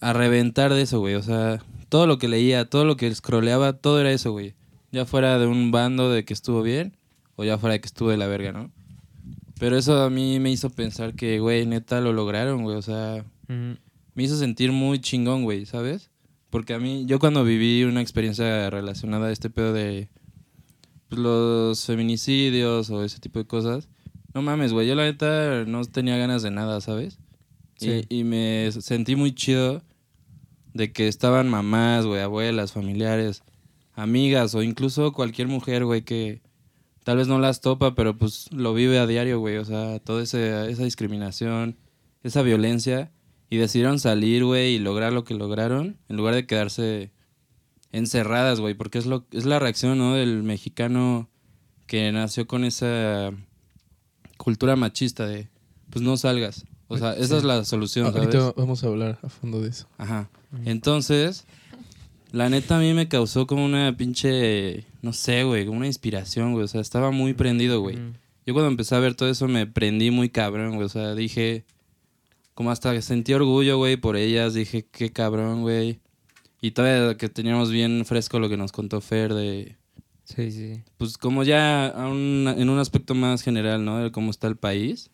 a 0.00 0.12
reventar 0.12 0.72
de 0.72 0.82
eso, 0.82 1.00
güey. 1.00 1.16
O 1.16 1.22
sea, 1.22 1.62
todo 1.88 2.06
lo 2.06 2.18
que 2.18 2.28
leía, 2.28 2.64
todo 2.64 2.84
lo 2.84 2.96
que 2.96 3.12
scrolleaba, 3.12 3.72
todo 3.74 4.00
era 4.00 4.12
eso, 4.12 4.30
güey. 4.30 4.54
Ya 4.92 5.04
fuera 5.04 5.38
de 5.38 5.46
un 5.46 5.72
bando 5.72 6.10
de 6.10 6.24
que 6.24 6.32
estuvo 6.32 6.62
bien 6.62 6.96
o 7.34 7.44
ya 7.44 7.58
fuera 7.58 7.74
de 7.74 7.80
que 7.80 7.86
estuvo 7.86 8.10
de 8.10 8.16
la 8.16 8.28
verga, 8.28 8.52
¿no? 8.52 8.70
Pero 9.58 9.76
eso 9.76 10.00
a 10.02 10.10
mí 10.10 10.38
me 10.38 10.50
hizo 10.50 10.70
pensar 10.70 11.14
que, 11.14 11.40
güey, 11.40 11.66
neta 11.66 12.00
lo 12.00 12.12
lograron, 12.12 12.62
güey. 12.62 12.76
O 12.76 12.82
sea, 12.82 13.24
me 13.48 14.22
hizo 14.22 14.36
sentir 14.36 14.70
muy 14.70 15.00
chingón, 15.00 15.42
güey, 15.42 15.66
¿sabes? 15.66 16.10
Porque 16.50 16.72
a 16.72 16.78
mí, 16.78 17.04
yo 17.06 17.18
cuando 17.18 17.44
viví 17.44 17.82
una 17.82 18.00
experiencia 18.00 18.70
relacionada 18.70 19.26
a 19.26 19.32
este 19.32 19.50
pedo 19.50 19.72
de 19.72 20.08
pues, 21.08 21.20
los 21.20 21.84
feminicidios 21.84 22.90
o 22.90 23.04
ese 23.04 23.18
tipo 23.18 23.40
de 23.40 23.46
cosas, 23.46 23.88
no 24.34 24.40
mames, 24.42 24.72
güey, 24.72 24.86
yo 24.86 24.94
la 24.94 25.04
neta 25.04 25.64
no 25.66 25.84
tenía 25.84 26.16
ganas 26.16 26.42
de 26.42 26.52
nada, 26.52 26.80
¿sabes? 26.80 27.18
Y, 27.80 28.24
me 28.24 28.70
sentí 28.72 29.16
muy 29.16 29.34
chido 29.34 29.82
de 30.74 30.92
que 30.92 31.08
estaban 31.08 31.48
mamás, 31.48 32.06
güey, 32.06 32.20
abuelas, 32.20 32.72
familiares, 32.72 33.42
amigas 33.94 34.54
o 34.54 34.62
incluso 34.62 35.12
cualquier 35.12 35.48
mujer, 35.48 35.84
güey, 35.84 36.02
que 36.02 36.42
tal 37.04 37.16
vez 37.16 37.28
no 37.28 37.38
las 37.38 37.60
topa, 37.60 37.94
pero 37.94 38.16
pues 38.16 38.52
lo 38.52 38.74
vive 38.74 38.98
a 38.98 39.06
diario, 39.06 39.40
güey, 39.40 39.56
o 39.56 39.64
sea, 39.64 39.98
toda 39.98 40.22
esa 40.22 40.66
discriminación, 40.66 41.76
esa 42.22 42.42
violencia 42.42 43.12
y 43.48 43.56
decidieron 43.56 43.98
salir, 43.98 44.44
güey, 44.44 44.74
y 44.74 44.78
lograr 44.78 45.12
lo 45.12 45.24
que 45.24 45.34
lograron, 45.34 45.98
en 46.08 46.16
lugar 46.16 46.34
de 46.34 46.46
quedarse 46.46 47.12
encerradas, 47.90 48.60
güey, 48.60 48.74
porque 48.74 48.98
es, 48.98 49.06
lo, 49.06 49.26
es 49.32 49.44
la 49.44 49.58
reacción, 49.58 49.98
¿no? 49.98 50.14
Del 50.14 50.44
mexicano 50.44 51.28
que 51.86 52.12
nació 52.12 52.46
con 52.46 52.64
esa 52.64 53.32
cultura 54.36 54.76
machista 54.76 55.26
de, 55.26 55.48
pues 55.90 56.02
no 56.02 56.16
salgas. 56.16 56.64
O 56.92 56.98
sea, 56.98 57.12
esa 57.14 57.26
Sí. 57.28 57.34
es 57.36 57.44
la 57.44 57.64
solución, 57.64 58.12
¿sabes? 58.12 58.34
Ahorita 58.34 58.52
vamos 58.56 58.82
a 58.84 58.88
hablar 58.88 59.18
a 59.22 59.28
fondo 59.28 59.60
de 59.62 59.68
eso. 59.70 59.86
Ajá. 59.96 60.28
Entonces, 60.64 61.44
la 62.32 62.48
neta 62.48 62.76
a 62.76 62.80
mí 62.80 62.92
me 62.94 63.08
causó 63.08 63.46
como 63.46 63.64
una 63.64 63.96
pinche, 63.96 64.84
no 65.02 65.12
sé, 65.12 65.44
güey, 65.44 65.64
como 65.66 65.78
una 65.78 65.86
inspiración, 65.86 66.52
güey. 66.52 66.64
O 66.64 66.68
sea, 66.68 66.80
estaba 66.80 67.10
muy 67.10 67.32
prendido, 67.34 67.80
güey. 67.80 67.96
Yo 68.46 68.54
cuando 68.54 68.70
empecé 68.70 68.94
a 68.94 68.98
ver 68.98 69.14
todo 69.14 69.28
eso 69.30 69.46
me 69.48 69.66
prendí 69.66 70.10
muy 70.10 70.28
cabrón, 70.30 70.74
güey. 70.74 70.86
O 70.86 70.88
sea, 70.88 71.14
dije, 71.14 71.64
como 72.54 72.70
hasta 72.70 72.92
que 72.92 73.02
sentí 73.02 73.32
orgullo, 73.34 73.78
güey, 73.78 73.96
por 73.96 74.16
ellas. 74.16 74.54
Dije, 74.54 74.86
qué 74.90 75.10
cabrón, 75.12 75.62
güey. 75.62 76.00
Y 76.60 76.72
todavía 76.72 77.16
que 77.16 77.28
teníamos 77.28 77.70
bien 77.70 78.04
fresco 78.04 78.38
lo 78.38 78.48
que 78.48 78.56
nos 78.56 78.72
contó 78.72 79.00
Fer 79.00 79.32
de, 79.32 79.76
Sí, 80.24 80.50
sí. 80.52 80.82
pues 80.98 81.16
como 81.18 81.42
ya 81.42 81.86
a 81.88 82.08
un- 82.08 82.52
en 82.56 82.68
un 82.68 82.78
aspecto 82.78 83.14
más 83.14 83.42
general, 83.42 83.84
¿no? 83.84 83.98
De 83.98 84.10
cómo 84.12 84.30
está 84.30 84.46
el 84.48 84.56
país. 84.56 85.10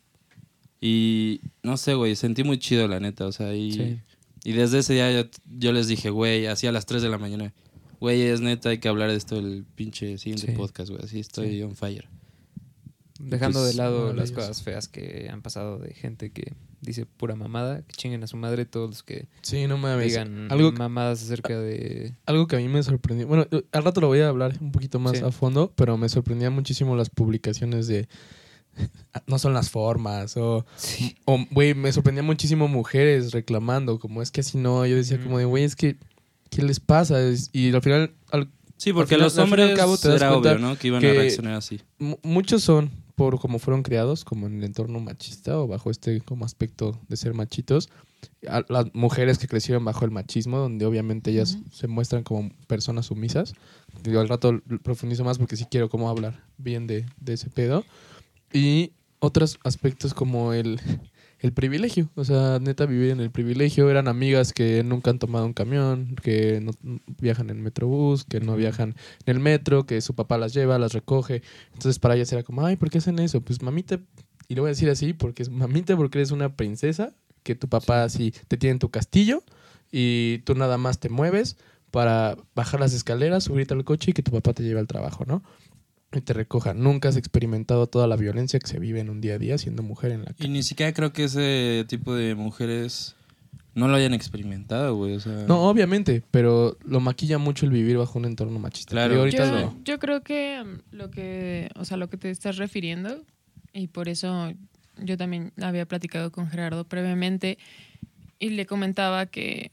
Y 0.80 1.40
no 1.62 1.76
sé, 1.76 1.94
güey, 1.94 2.16
sentí 2.16 2.44
muy 2.44 2.58
chido, 2.58 2.86
la 2.88 3.00
neta. 3.00 3.26
O 3.26 3.32
sea, 3.32 3.54
y, 3.54 3.72
Sí. 3.72 3.98
y 4.44 4.52
desde 4.52 4.78
ese 4.80 4.94
día 4.94 5.10
yo, 5.22 5.28
yo 5.58 5.72
les 5.72 5.88
dije, 5.88 6.10
güey, 6.10 6.46
así 6.46 6.66
a 6.66 6.72
las 6.72 6.86
3 6.86 7.02
de 7.02 7.08
la 7.08 7.18
mañana, 7.18 7.54
güey, 8.00 8.22
es 8.22 8.40
neta, 8.40 8.68
hay 8.68 8.78
que 8.78 8.88
hablar 8.88 9.10
de 9.10 9.16
esto 9.16 9.38
el 9.38 9.64
pinche 9.74 10.18
siguiente 10.18 10.48
Sí. 10.48 10.52
podcast, 10.52 10.90
güey. 10.90 11.02
Así 11.04 11.18
estoy 11.20 11.50
Sí. 11.56 11.62
on 11.62 11.74
fire. 11.76 12.08
Dejando 13.18 13.60
Pues, 13.60 13.70
de 13.72 13.78
lado 13.78 14.12
las 14.12 14.30
cosas 14.30 14.62
feas 14.62 14.88
que 14.88 15.28
han 15.32 15.40
pasado 15.40 15.78
de 15.78 15.94
gente 15.94 16.30
que 16.32 16.52
dice 16.82 17.06
pura 17.06 17.34
mamada, 17.34 17.80
que 17.80 17.96
chinguen 17.96 18.22
a 18.22 18.26
su 18.26 18.36
madre 18.36 18.66
todos 18.66 18.90
los 18.90 19.02
que 19.02 19.26
Sí, 19.40 19.66
no 19.66 19.78
mames. 19.78 20.08
digan 20.08 20.52
Algo, 20.52 20.70
mamadas 20.72 21.22
acerca 21.22 21.58
de... 21.58 22.14
algo 22.26 22.46
que 22.46 22.56
a 22.56 22.58
mí 22.58 22.68
me 22.68 22.82
sorprendió. 22.82 23.26
Bueno, 23.26 23.46
al 23.72 23.82
rato 23.84 24.02
lo 24.02 24.08
voy 24.08 24.20
a 24.20 24.28
hablar 24.28 24.58
un 24.60 24.70
poquito 24.70 24.98
más 24.98 25.16
Sí. 25.16 25.24
a 25.24 25.32
fondo, 25.32 25.72
pero 25.76 25.96
me 25.96 26.10
sorprendían 26.10 26.52
muchísimo 26.52 26.94
las 26.94 27.08
publicaciones 27.08 27.86
de. 27.86 28.06
No 29.26 29.38
son 29.38 29.54
las 29.54 29.70
formas, 29.70 30.36
o. 30.36 30.66
Sí. 30.76 31.16
Güey, 31.50 31.74
me 31.74 31.90
sorprendía 31.92 32.22
muchísimo 32.22 32.68
mujeres 32.68 33.32
reclamando, 33.32 33.98
como 33.98 34.20
es 34.22 34.30
que 34.30 34.42
así 34.42 34.58
no. 34.58 34.84
Yo 34.86 34.94
decía, 34.96 35.18
como 35.22 35.38
de, 35.38 35.44
güey, 35.46 35.64
es 35.64 35.74
que. 35.76 35.96
¿Qué 36.50 36.62
les 36.62 36.78
pasa? 36.80 37.18
Y 37.52 37.74
al 37.74 37.82
final, 37.82 38.12
al- 38.30 38.48
Sí, 38.76 38.92
porque 38.92 39.14
final- 39.14 39.24
los 39.24 39.36
y 39.36 39.38
al 39.38 39.44
hombres 39.44 39.74
cabo 39.76 39.96
te 39.96 40.08
das 40.08 40.20
era 40.20 40.30
cuenta 40.30 40.52
obvio, 40.52 40.58
¿no? 40.68 40.78
Que 40.78 40.86
iban 40.88 41.00
que- 41.00 41.10
a 41.10 41.14
reaccionar 41.14 41.54
así. 41.54 41.80
mu- 41.98 42.18
muchos 42.22 42.62
son 42.62 42.90
por 43.16 43.40
cómo 43.40 43.58
fueron 43.58 43.82
criados, 43.82 44.24
como 44.24 44.46
en 44.46 44.58
el 44.58 44.64
entorno 44.64 45.00
machista 45.00 45.58
o 45.58 45.66
bajo 45.66 45.90
este 45.90 46.20
como 46.20 46.44
aspecto 46.44 47.00
de 47.08 47.16
ser 47.16 47.32
machitos. 47.34 47.88
a 48.48 48.64
las 48.68 48.86
mujeres 48.94 49.38
que 49.38 49.46
crecieron 49.46 49.84
bajo 49.84 50.04
el 50.04 50.10
machismo, 50.10 50.58
donde 50.58 50.84
obviamente 50.86 51.30
ellas 51.30 51.58
se 51.72 51.86
muestran 51.86 52.22
como 52.22 52.50
personas 52.66 53.06
sumisas. 53.06 53.54
Digo, 54.02 54.20
al 54.20 54.28
rato 54.28 54.60
profundizo 54.82 55.22
más 55.24 55.38
porque 55.38 55.56
sí 55.56 55.66
quiero 55.70 55.88
como 55.90 56.08
hablar 56.08 56.42
bien 56.58 56.86
de, 56.86 57.06
de 57.20 57.32
ese 57.34 57.50
pedo. 57.50 57.84
Y 58.56 58.92
otros 59.18 59.58
aspectos 59.64 60.14
como 60.14 60.54
el, 60.54 60.80
el 61.40 61.52
privilegio. 61.52 62.08
O 62.14 62.24
sea, 62.24 62.58
neta, 62.58 62.86
vivir 62.86 63.10
en 63.10 63.20
el 63.20 63.30
privilegio. 63.30 63.90
Eran 63.90 64.08
amigas 64.08 64.54
que 64.54 64.82
nunca 64.82 65.10
han 65.10 65.18
tomado 65.18 65.44
un 65.44 65.52
camión, 65.52 66.16
que 66.22 66.60
no 66.62 66.72
viajan 67.20 67.50
en 67.50 67.62
metrobús, 67.62 68.24
que 68.24 68.40
no 68.40 68.56
viajan 68.56 68.94
en 69.26 69.36
el 69.36 69.40
metro, 69.40 69.84
que 69.84 70.00
su 70.00 70.14
papá 70.14 70.38
las 70.38 70.54
lleva, 70.54 70.78
las 70.78 70.94
recoge. 70.94 71.42
Entonces 71.74 71.98
para 71.98 72.14
ellas 72.14 72.32
era 72.32 72.44
como, 72.44 72.64
ay, 72.64 72.76
¿por 72.76 72.88
qué 72.88 72.96
hacen 72.96 73.18
eso? 73.18 73.42
Pues 73.42 73.60
mamita, 73.60 74.00
y 74.48 74.54
lo 74.54 74.62
voy 74.62 74.70
a 74.70 74.72
decir 74.72 74.88
así, 74.88 75.12
porque 75.12 75.42
es 75.42 75.50
mamita 75.50 75.94
porque 75.94 76.16
eres 76.18 76.30
una 76.30 76.56
princesa, 76.56 77.12
que 77.42 77.54
tu 77.54 77.68
papá 77.68 78.04
así 78.04 78.32
te 78.48 78.56
tiene 78.56 78.72
en 78.72 78.78
tu 78.78 78.90
castillo 78.90 79.42
y 79.92 80.38
tú 80.46 80.54
nada 80.54 80.78
más 80.78 80.98
te 80.98 81.10
mueves 81.10 81.58
para 81.90 82.36
bajar 82.54 82.80
las 82.80 82.94
escaleras, 82.94 83.44
subirte 83.44 83.74
al 83.74 83.84
coche 83.84 84.12
y 84.12 84.14
que 84.14 84.22
tu 84.22 84.32
papá 84.32 84.52
te 84.52 84.62
lleve 84.62 84.80
al 84.80 84.86
trabajo, 84.86 85.24
¿no? 85.26 85.42
Y 86.12 86.20
te 86.20 86.32
recoja. 86.32 86.72
Nunca 86.72 87.08
has 87.08 87.16
experimentado 87.16 87.86
toda 87.88 88.06
la 88.06 88.16
violencia 88.16 88.58
que 88.58 88.66
se 88.68 88.78
vive 88.78 89.00
en 89.00 89.10
un 89.10 89.20
día 89.20 89.34
a 89.34 89.38
día 89.38 89.58
siendo 89.58 89.82
mujer 89.82 90.12
en 90.12 90.22
la 90.24 90.30
Y 90.30 90.34
calle. 90.34 90.48
ni 90.50 90.62
siquiera 90.62 90.92
creo 90.94 91.12
que 91.12 91.24
ese 91.24 91.84
tipo 91.88 92.14
de 92.14 92.34
mujeres 92.34 93.16
no 93.74 93.88
lo 93.88 93.96
hayan 93.96 94.14
experimentado, 94.14 94.94
güey. 94.96 95.14
O 95.14 95.20
sea, 95.20 95.44
No, 95.46 95.68
obviamente, 95.68 96.22
pero 96.30 96.78
lo 96.84 97.00
maquilla 97.00 97.36
mucho 97.38 97.66
el 97.66 97.72
vivir 97.72 97.98
bajo 97.98 98.18
un 98.18 98.24
entorno 98.24 98.58
machista. 98.58 98.92
Claro. 98.92 99.14
Y 99.14 99.18
ahorita 99.18 99.46
yo, 99.46 99.52
lo- 99.52 99.84
yo 99.84 99.98
creo 99.98 100.22
que 100.22 100.62
um, 100.62 100.78
lo 100.92 101.10
que, 101.10 101.68
o 101.76 101.84
sea, 101.84 101.96
lo 101.98 102.08
que 102.08 102.16
te 102.16 102.30
estás 102.30 102.56
refiriendo, 102.56 103.22
y 103.74 103.88
por 103.88 104.08
eso 104.08 104.52
yo 105.02 105.16
también 105.18 105.52
había 105.60 105.84
platicado 105.86 106.32
con 106.32 106.48
Gerardo 106.48 106.84
previamente, 106.84 107.58
y 108.38 108.50
le 108.50 108.64
comentaba 108.64 109.26
que 109.26 109.70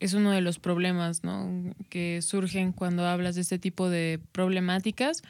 es 0.00 0.12
uno 0.12 0.32
de 0.32 0.42
los 0.42 0.58
problemas, 0.58 1.24
¿no? 1.24 1.72
Que 1.88 2.20
surgen 2.20 2.72
cuando 2.72 3.06
hablas 3.06 3.36
de 3.36 3.40
este 3.40 3.58
tipo 3.58 3.88
de 3.88 4.20
problemáticas 4.32 5.22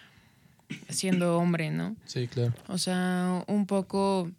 siendo 0.88 1.38
hombre, 1.38 1.70
¿no? 1.70 1.96
Sí, 2.04 2.28
claro. 2.28 2.54
O 2.68 2.78
sea, 2.78 3.44
un 3.46 3.66
poco, 3.66 4.30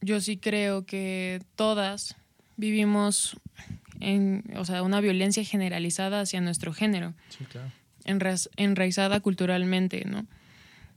yo 0.00 0.20
sí 0.20 0.36
creo 0.36 0.84
que 0.86 1.42
todas 1.56 2.16
vivimos 2.56 3.36
en, 4.00 4.44
o 4.56 4.64
sea, 4.64 4.82
una 4.82 5.00
violencia 5.00 5.44
generalizada 5.44 6.20
hacia 6.20 6.40
nuestro 6.40 6.72
género 6.72 7.14
Sí, 7.30 7.44
claro. 7.44 7.70
enraizada 8.56 9.20
culturalmente, 9.20 10.04
¿no? 10.04 10.26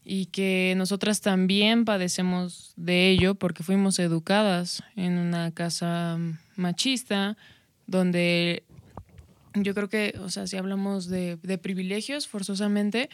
Y 0.04 0.28
que 0.28 0.74
nosotras 0.78 1.22
también 1.22 1.86
padecemos 1.86 2.74
de 2.76 3.10
ello 3.10 3.36
porque 3.36 3.62
fuimos 3.64 4.00
educadas 4.00 4.84
en 4.96 5.18
una 5.20 5.52
casa 5.52 6.18
machista, 6.56 7.38
donde 7.86 8.64
yo 9.54 9.76
creo 9.76 9.90
que, 9.90 10.16
o 10.20 10.30
sea, 10.30 10.48
si 10.48 10.58
hablamos 10.58 11.08
de, 11.08 11.38
de 11.44 11.58
privilegios, 11.60 12.28
forzosamente, 12.28 13.10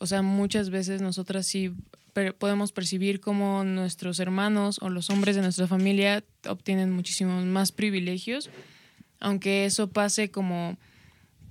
o 0.00 0.06
sea, 0.06 0.22
muchas 0.22 0.70
veces 0.70 1.00
nosotras 1.00 1.46
sí 1.46 1.72
per- 2.12 2.34
podemos 2.34 2.72
percibir 2.72 3.20
como 3.20 3.62
nuestros 3.64 4.18
hermanos 4.18 4.78
o 4.82 4.88
los 4.88 5.10
hombres 5.10 5.36
de 5.36 5.42
nuestra 5.42 5.66
familia 5.68 6.24
obtienen 6.48 6.90
muchísimos 6.90 7.44
más 7.44 7.70
privilegios, 7.70 8.50
aunque 9.20 9.64
eso 9.66 9.90
pase 9.90 10.30
como 10.32 10.76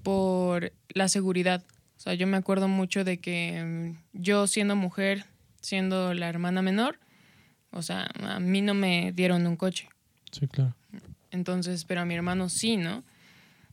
por 0.04 0.74
la 0.90 1.08
seguridad. 1.08 1.64
O 1.98 2.02
sea, 2.02 2.14
yo 2.14 2.28
me 2.28 2.38
acuerdo 2.38 2.68
mucho 2.68 3.04
de 3.04 3.20
que 3.20 3.96
mm, 4.14 4.22
yo 4.22 4.48
siendo 4.48 4.76
mujer, 4.76 5.26
siendo 5.62 6.14
la 6.14 6.30
hermana 6.30 6.62
menor, 6.62 7.00
o 7.72 7.82
sea, 7.82 8.10
a 8.22 8.40
mí 8.40 8.62
no 8.62 8.74
me 8.74 9.12
dieron 9.14 9.46
un 9.46 9.56
coche. 9.56 9.88
Sí, 10.32 10.48
claro. 10.48 10.76
Entonces, 11.32 11.86
pero 11.86 12.02
a 12.02 12.06
mi 12.06 12.16
hermano 12.16 12.50
sí, 12.50 12.78
¿no? 12.78 13.04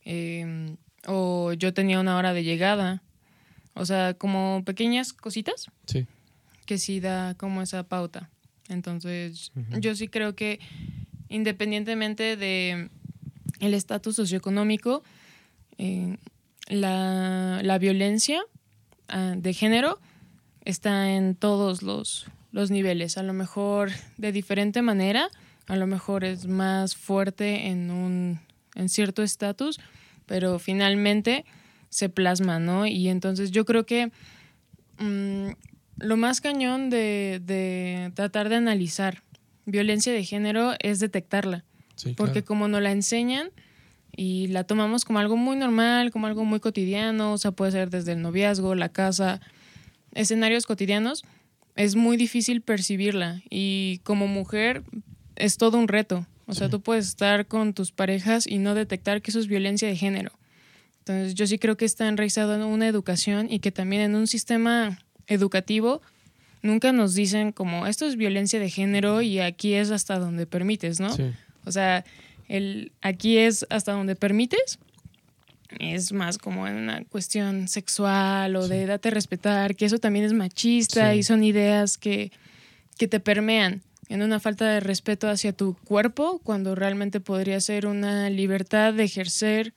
Eh, 0.04 0.76
o 1.06 1.52
yo 1.54 1.72
tenía 1.72 2.00
una 2.00 2.16
hora 2.16 2.32
de 2.34 2.44
llegada. 2.44 3.02
O 3.78 3.84
sea, 3.84 4.14
como 4.14 4.62
pequeñas 4.64 5.12
cositas 5.12 5.66
Sí. 5.86 6.06
que 6.64 6.78
sí 6.78 6.98
da 7.00 7.34
como 7.34 7.60
esa 7.62 7.82
pauta. 7.84 8.30
Entonces, 8.68 9.52
yo 9.80 9.94
sí 9.94 10.08
creo 10.08 10.34
que 10.34 10.58
independientemente 11.28 12.36
de 12.36 12.88
el 13.60 13.74
estatus 13.74 14.16
socioeconómico, 14.16 15.02
eh, 15.78 16.16
la, 16.68 17.60
la 17.62 17.78
violencia 17.78 18.42
ah, 19.08 19.34
de 19.36 19.52
género 19.52 20.00
está 20.64 21.12
en 21.12 21.34
todos 21.36 21.82
los, 21.82 22.26
los 22.50 22.70
niveles. 22.70 23.18
A 23.18 23.22
lo 23.22 23.34
mejor 23.34 23.90
de 24.16 24.32
diferente 24.32 24.82
manera, 24.82 25.28
a 25.68 25.76
lo 25.76 25.86
mejor 25.86 26.24
es 26.24 26.46
más 26.46 26.96
fuerte 26.96 27.66
en 27.68 27.90
un 27.90 28.40
en 28.74 28.88
cierto 28.88 29.22
estatus, 29.22 29.78
pero 30.26 30.58
finalmente 30.58 31.44
se 31.88 32.08
plasma, 32.08 32.58
¿no? 32.58 32.86
Y 32.86 33.08
entonces 33.08 33.50
yo 33.50 33.64
creo 33.64 33.86
que 33.86 34.10
mm, 34.98 35.48
lo 35.98 36.16
más 36.16 36.40
cañón 36.40 36.90
de, 36.90 37.40
de 37.44 38.12
tratar 38.14 38.48
de 38.48 38.56
analizar 38.56 39.22
violencia 39.64 40.12
de 40.12 40.24
género 40.24 40.74
es 40.80 41.00
detectarla. 41.00 41.64
Sí, 41.96 42.12
Porque 42.16 42.32
claro. 42.32 42.46
como 42.46 42.68
nos 42.68 42.82
la 42.82 42.92
enseñan 42.92 43.48
y 44.14 44.48
la 44.48 44.64
tomamos 44.64 45.04
como 45.04 45.18
algo 45.18 45.36
muy 45.36 45.56
normal, 45.56 46.10
como 46.10 46.26
algo 46.26 46.44
muy 46.44 46.60
cotidiano, 46.60 47.32
o 47.32 47.38
sea, 47.38 47.52
puede 47.52 47.72
ser 47.72 47.90
desde 47.90 48.12
el 48.12 48.22
noviazgo, 48.22 48.74
la 48.74 48.90
casa, 48.90 49.40
escenarios 50.14 50.66
cotidianos, 50.66 51.24
es 51.74 51.96
muy 51.96 52.16
difícil 52.16 52.60
percibirla. 52.62 53.42
Y 53.50 53.98
como 54.04 54.26
mujer 54.26 54.82
es 55.36 55.56
todo 55.58 55.78
un 55.78 55.88
reto. 55.88 56.26
O 56.46 56.54
sea, 56.54 56.68
Sí. 56.68 56.70
tú 56.70 56.80
puedes 56.80 57.08
estar 57.08 57.46
con 57.46 57.74
tus 57.74 57.92
parejas 57.92 58.46
y 58.46 58.58
no 58.58 58.74
detectar 58.74 59.20
que 59.20 59.30
eso 59.30 59.40
es 59.40 59.46
violencia 59.48 59.88
de 59.88 59.96
género. 59.96 60.30
Entonces, 61.06 61.34
yo 61.36 61.46
sí 61.46 61.58
creo 61.60 61.76
que 61.76 61.84
está 61.84 62.08
enraizado 62.08 62.56
en 62.56 62.62
una 62.62 62.88
educación 62.88 63.46
y 63.48 63.60
que 63.60 63.70
también 63.70 64.02
en 64.02 64.16
un 64.16 64.26
sistema 64.26 64.98
educativo 65.28 66.02
nunca 66.62 66.90
nos 66.90 67.14
dicen 67.14 67.52
como 67.52 67.86
esto 67.86 68.06
es 68.06 68.16
violencia 68.16 68.58
de 68.58 68.68
género 68.70 69.22
y 69.22 69.38
aquí 69.38 69.74
es 69.74 69.92
hasta 69.92 70.18
donde 70.18 70.46
permites, 70.46 70.98
¿no? 70.98 71.14
Sí. 71.14 71.30
O 71.64 71.70
sea, 71.70 72.04
el 72.48 72.90
aquí 73.02 73.38
es 73.38 73.64
hasta 73.70 73.92
donde 73.92 74.16
permites. 74.16 74.80
Es 75.78 76.12
más 76.12 76.38
como 76.38 76.66
en 76.66 76.74
una 76.74 77.04
cuestión 77.04 77.68
sexual 77.68 78.56
o 78.56 78.66
de 78.66 78.86
date 78.86 79.08
a 79.08 79.12
respetar, 79.12 79.76
que 79.76 79.84
eso 79.84 79.98
también 79.98 80.24
es 80.24 80.32
machista 80.32 81.12
Sí. 81.12 81.18
y 81.20 81.22
son 81.22 81.44
ideas 81.44 81.98
que, 81.98 82.32
que 82.98 83.06
te 83.06 83.20
permean 83.20 83.80
en 84.08 84.22
una 84.22 84.40
falta 84.40 84.68
de 84.68 84.80
respeto 84.80 85.28
hacia 85.28 85.52
tu 85.52 85.74
cuerpo 85.84 86.40
cuando 86.42 86.74
realmente 86.74 87.20
podría 87.20 87.60
ser 87.60 87.86
una 87.86 88.28
libertad 88.28 88.92
de 88.92 89.04
ejercer 89.04 89.72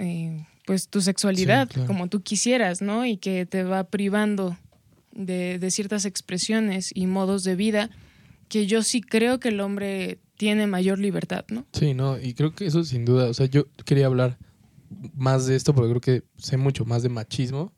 eh, 0.00 0.44
pues 0.66 0.88
tu 0.88 1.00
sexualidad 1.00 1.68
Sí, 1.68 1.74
claro. 1.74 1.86
como 1.86 2.08
tú 2.08 2.22
quisieras, 2.22 2.82
¿no? 2.82 3.06
Y 3.06 3.16
que 3.18 3.46
te 3.46 3.62
va 3.62 3.84
privando 3.84 4.56
de, 5.12 5.58
de 5.58 5.70
ciertas 5.70 6.04
expresiones 6.04 6.90
y 6.94 7.06
modos 7.06 7.44
de 7.44 7.54
vida 7.56 7.90
que 8.48 8.66
yo 8.66 8.82
sí 8.82 9.00
creo 9.00 9.38
que 9.38 9.48
el 9.50 9.60
hombre 9.60 10.18
tiene 10.36 10.66
mayor 10.66 10.98
libertad, 10.98 11.44
¿no? 11.50 11.66
Sí, 11.72 11.94
no, 11.94 12.18
y 12.18 12.34
creo 12.34 12.54
que 12.54 12.66
eso 12.66 12.82
sin 12.84 13.04
duda, 13.04 13.28
o 13.28 13.34
sea, 13.34 13.46
yo 13.46 13.66
quería 13.84 14.06
hablar 14.06 14.38
más 15.14 15.46
de 15.46 15.54
esto 15.54 15.74
porque 15.74 15.90
creo 15.90 16.00
que 16.00 16.22
sé 16.36 16.56
mucho 16.56 16.84
más 16.84 17.02
de 17.02 17.08
machismo 17.10 17.72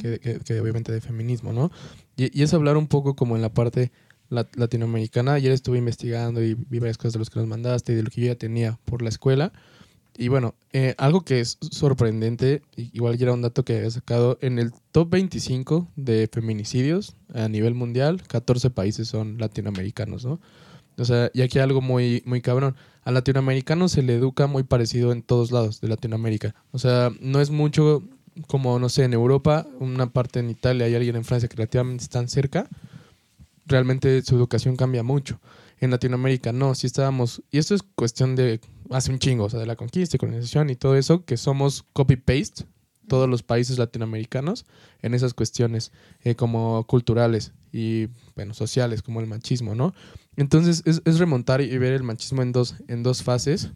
que, 0.00 0.18
que- 0.18 0.40
que 0.40 0.60
obviamente 0.60 0.90
de 0.92 1.00
feminismo, 1.00 1.52
¿no? 1.52 1.70
Y, 2.16 2.36
y 2.38 2.42
es 2.42 2.52
hablar 2.54 2.76
un 2.76 2.86
poco 2.88 3.14
como 3.14 3.36
en 3.36 3.42
la 3.42 3.52
parte 3.52 3.92
lat- 4.30 4.54
latinoamericana. 4.56 5.34
Ayer 5.34 5.52
estuve 5.52 5.78
investigando 5.78 6.42
y 6.42 6.54
vi 6.54 6.78
varias 6.78 6.96
cosas 6.98 7.12
de 7.14 7.18
los 7.20 7.30
que 7.30 7.38
nos 7.38 7.48
mandaste 7.48 7.92
y 7.92 7.96
de 7.96 8.02
lo 8.02 8.10
que 8.10 8.20
yo 8.22 8.26
ya 8.28 8.34
tenía 8.36 8.78
por 8.84 9.02
la 9.02 9.10
escuela. 9.10 9.52
Y 10.18 10.28
bueno, 10.28 10.54
eh, 10.72 10.94
algo 10.98 11.22
que 11.22 11.40
es 11.40 11.58
sorprendente, 11.70 12.62
igual 12.76 13.20
era 13.20 13.32
un 13.32 13.42
dato 13.42 13.64
que 13.64 13.76
había 13.76 13.90
sacado, 13.90 14.38
en 14.40 14.58
el 14.58 14.72
top 14.92 15.10
25 15.10 15.88
de 15.96 16.28
feminicidios 16.32 17.14
a 17.34 17.48
nivel 17.48 17.74
mundial, 17.74 18.22
14 18.26 18.70
países 18.70 19.08
son 19.08 19.38
latinoamericanos, 19.38 20.24
¿no? 20.24 20.40
O 20.98 21.04
sea, 21.04 21.30
y 21.34 21.42
aquí 21.42 21.58
hay 21.58 21.64
algo 21.64 21.82
muy, 21.82 22.22
muy 22.24 22.40
cabrón. 22.40 22.76
Al 23.04 23.14
latinoamericano 23.14 23.88
se 23.88 24.02
le 24.02 24.14
educa 24.14 24.46
muy 24.46 24.62
parecido 24.62 25.12
en 25.12 25.22
todos 25.22 25.52
lados 25.52 25.80
de 25.80 25.88
Latinoamérica. 25.88 26.54
O 26.72 26.78
sea, 26.78 27.10
no 27.20 27.40
es 27.40 27.50
mucho 27.50 28.02
como, 28.46 28.78
no 28.78 28.88
sé, 28.88 29.04
en 29.04 29.12
Europa, 29.12 29.66
una 29.78 30.10
parte 30.10 30.40
en 30.40 30.50
Italia 30.50 30.88
y 30.88 30.94
alguien 30.94 31.16
en 31.16 31.24
Francia 31.24 31.48
que 31.48 31.56
relativamente 31.56 32.04
están 32.04 32.28
cerca. 32.28 32.66
Realmente 33.66 34.22
su 34.22 34.36
educación 34.36 34.76
cambia 34.76 35.02
mucho. 35.02 35.38
En 35.80 35.90
Latinoamérica 35.90 36.52
no, 36.52 36.74
si 36.74 36.86
estábamos, 36.86 37.42
y 37.50 37.58
esto 37.58 37.74
es 37.74 37.82
cuestión 37.82 38.34
de 38.34 38.60
hace 38.90 39.10
un 39.10 39.18
chingo, 39.18 39.44
o 39.44 39.50
sea, 39.50 39.60
de 39.60 39.66
la 39.66 39.76
conquista 39.76 40.16
y 40.16 40.18
colonización 40.18 40.70
y 40.70 40.76
todo 40.76 40.96
eso, 40.96 41.24
que 41.24 41.36
somos 41.36 41.84
copy-paste, 41.92 42.64
todos 43.08 43.28
los 43.28 43.42
países 43.42 43.78
latinoamericanos, 43.78 44.66
en 45.02 45.14
esas 45.14 45.34
cuestiones 45.34 45.92
eh, 46.22 46.34
como 46.34 46.84
culturales 46.86 47.52
y, 47.72 48.08
bueno, 48.34 48.54
sociales, 48.54 49.02
como 49.02 49.20
el 49.20 49.26
machismo, 49.26 49.74
¿no? 49.74 49.94
Entonces 50.36 50.82
es, 50.84 51.18
remontar 51.18 51.60
y 51.60 51.78
ver 51.78 51.92
el 51.92 52.02
machismo 52.02 52.42
en 52.42 52.52
dos, 52.52 52.76
en 52.88 53.02
dos 53.02 53.22
fases. 53.22 53.70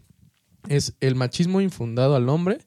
Es 0.67 0.93
el 0.99 1.15
machismo 1.15 1.61
infundado 1.61 2.15
al 2.15 2.29
hombre 2.29 2.59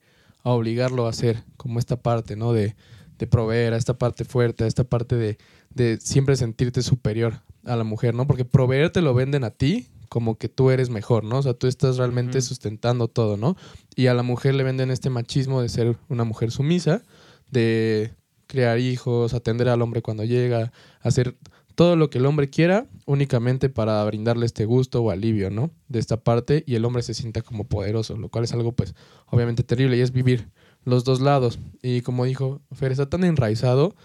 a 0.42 0.50
obligarlo 0.50 1.06
a 1.06 1.10
hacer, 1.10 1.44
como 1.56 1.78
esta 1.78 1.96
parte, 1.96 2.36
¿no? 2.36 2.52
De, 2.52 2.74
de 3.18 3.26
proveer, 3.26 3.72
a 3.74 3.76
esta 3.76 3.98
parte 3.98 4.24
fuerte, 4.24 4.64
a 4.64 4.66
esta 4.66 4.84
parte 4.84 5.16
de, 5.16 5.38
de 5.70 5.98
siempre 6.00 6.36
sentirte 6.36 6.82
superior 6.82 7.42
a 7.64 7.76
la 7.76 7.84
mujer, 7.84 8.14
¿no? 8.14 8.26
Porque 8.26 8.44
proveer 8.44 8.90
te 8.90 9.02
lo 9.02 9.14
venden 9.14 9.44
a 9.44 9.50
ti 9.50 9.88
como 10.14 10.38
que 10.38 10.48
tú 10.48 10.70
eres 10.70 10.90
mejor, 10.90 11.24
¿no? 11.24 11.38
O 11.38 11.42
sea, 11.42 11.54
tú 11.54 11.66
estás 11.66 11.96
realmente 11.96 12.40
sustentando 12.40 13.08
todo, 13.08 13.36
¿no? 13.36 13.56
Y 13.96 14.06
a 14.06 14.14
la 14.14 14.22
mujer 14.22 14.54
le 14.54 14.62
venden 14.62 14.92
este 14.92 15.10
machismo 15.10 15.60
de 15.60 15.68
ser 15.68 15.96
una 16.08 16.22
mujer 16.22 16.52
sumisa, 16.52 17.02
de 17.50 18.14
crear 18.46 18.78
hijos, 18.78 19.34
atender 19.34 19.68
al 19.68 19.82
hombre 19.82 20.02
cuando 20.02 20.22
llega, 20.22 20.70
hacer 21.00 21.36
todo 21.74 21.96
lo 21.96 22.10
que 22.10 22.18
el 22.18 22.26
hombre 22.26 22.48
quiera 22.48 22.86
únicamente 23.06 23.70
para 23.70 24.04
brindarle 24.04 24.46
este 24.46 24.66
gusto 24.66 25.02
o 25.02 25.10
alivio, 25.10 25.50
¿no? 25.50 25.72
De 25.88 25.98
esta 25.98 26.22
parte 26.22 26.62
y 26.64 26.76
el 26.76 26.84
hombre 26.84 27.02
se 27.02 27.12
sienta 27.12 27.42
como 27.42 27.64
poderoso, 27.64 28.16
lo 28.16 28.28
cual 28.28 28.44
es 28.44 28.52
algo 28.52 28.70
pues 28.70 28.94
obviamente 29.26 29.64
terrible 29.64 29.96
y 29.96 30.00
es 30.00 30.12
vivir 30.12 30.48
los 30.84 31.02
dos 31.02 31.20
lados. 31.20 31.58
Y 31.82 32.02
como 32.02 32.24
dijo 32.24 32.60
Fer, 32.70 32.92
está 32.92 33.10
tan 33.10 33.24
enraizado 33.24 33.96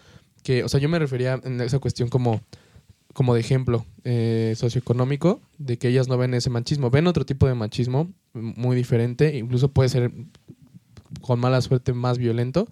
que, 0.41 0.63
o 0.63 0.69
sea, 0.69 0.79
yo 0.79 0.89
me 0.89 0.97
refería 0.97 1.39
en 1.43 1.61
esa 1.61 1.77
cuestión 1.77 2.09
como, 2.09 2.41
como 3.19 3.33
de 3.33 3.41
ejemplo 3.41 3.85
eh, 4.05 4.53
socioeconómico, 4.55 5.41
de 5.57 5.77
que 5.77 5.89
ellas 5.89 6.07
no 6.07 6.17
ven 6.17 6.33
ese 6.33 6.49
machismo, 6.49 6.89
ven 6.89 7.05
otro 7.05 7.25
tipo 7.25 7.47
de 7.49 7.53
machismo 7.53 8.07
muy 8.33 8.77
diferente, 8.77 9.37
incluso 9.37 9.67
puede 9.73 9.89
ser 9.89 10.13
con 11.19 11.37
mala 11.37 11.59
suerte 11.59 11.91
más 11.91 12.17
violento, 12.17 12.69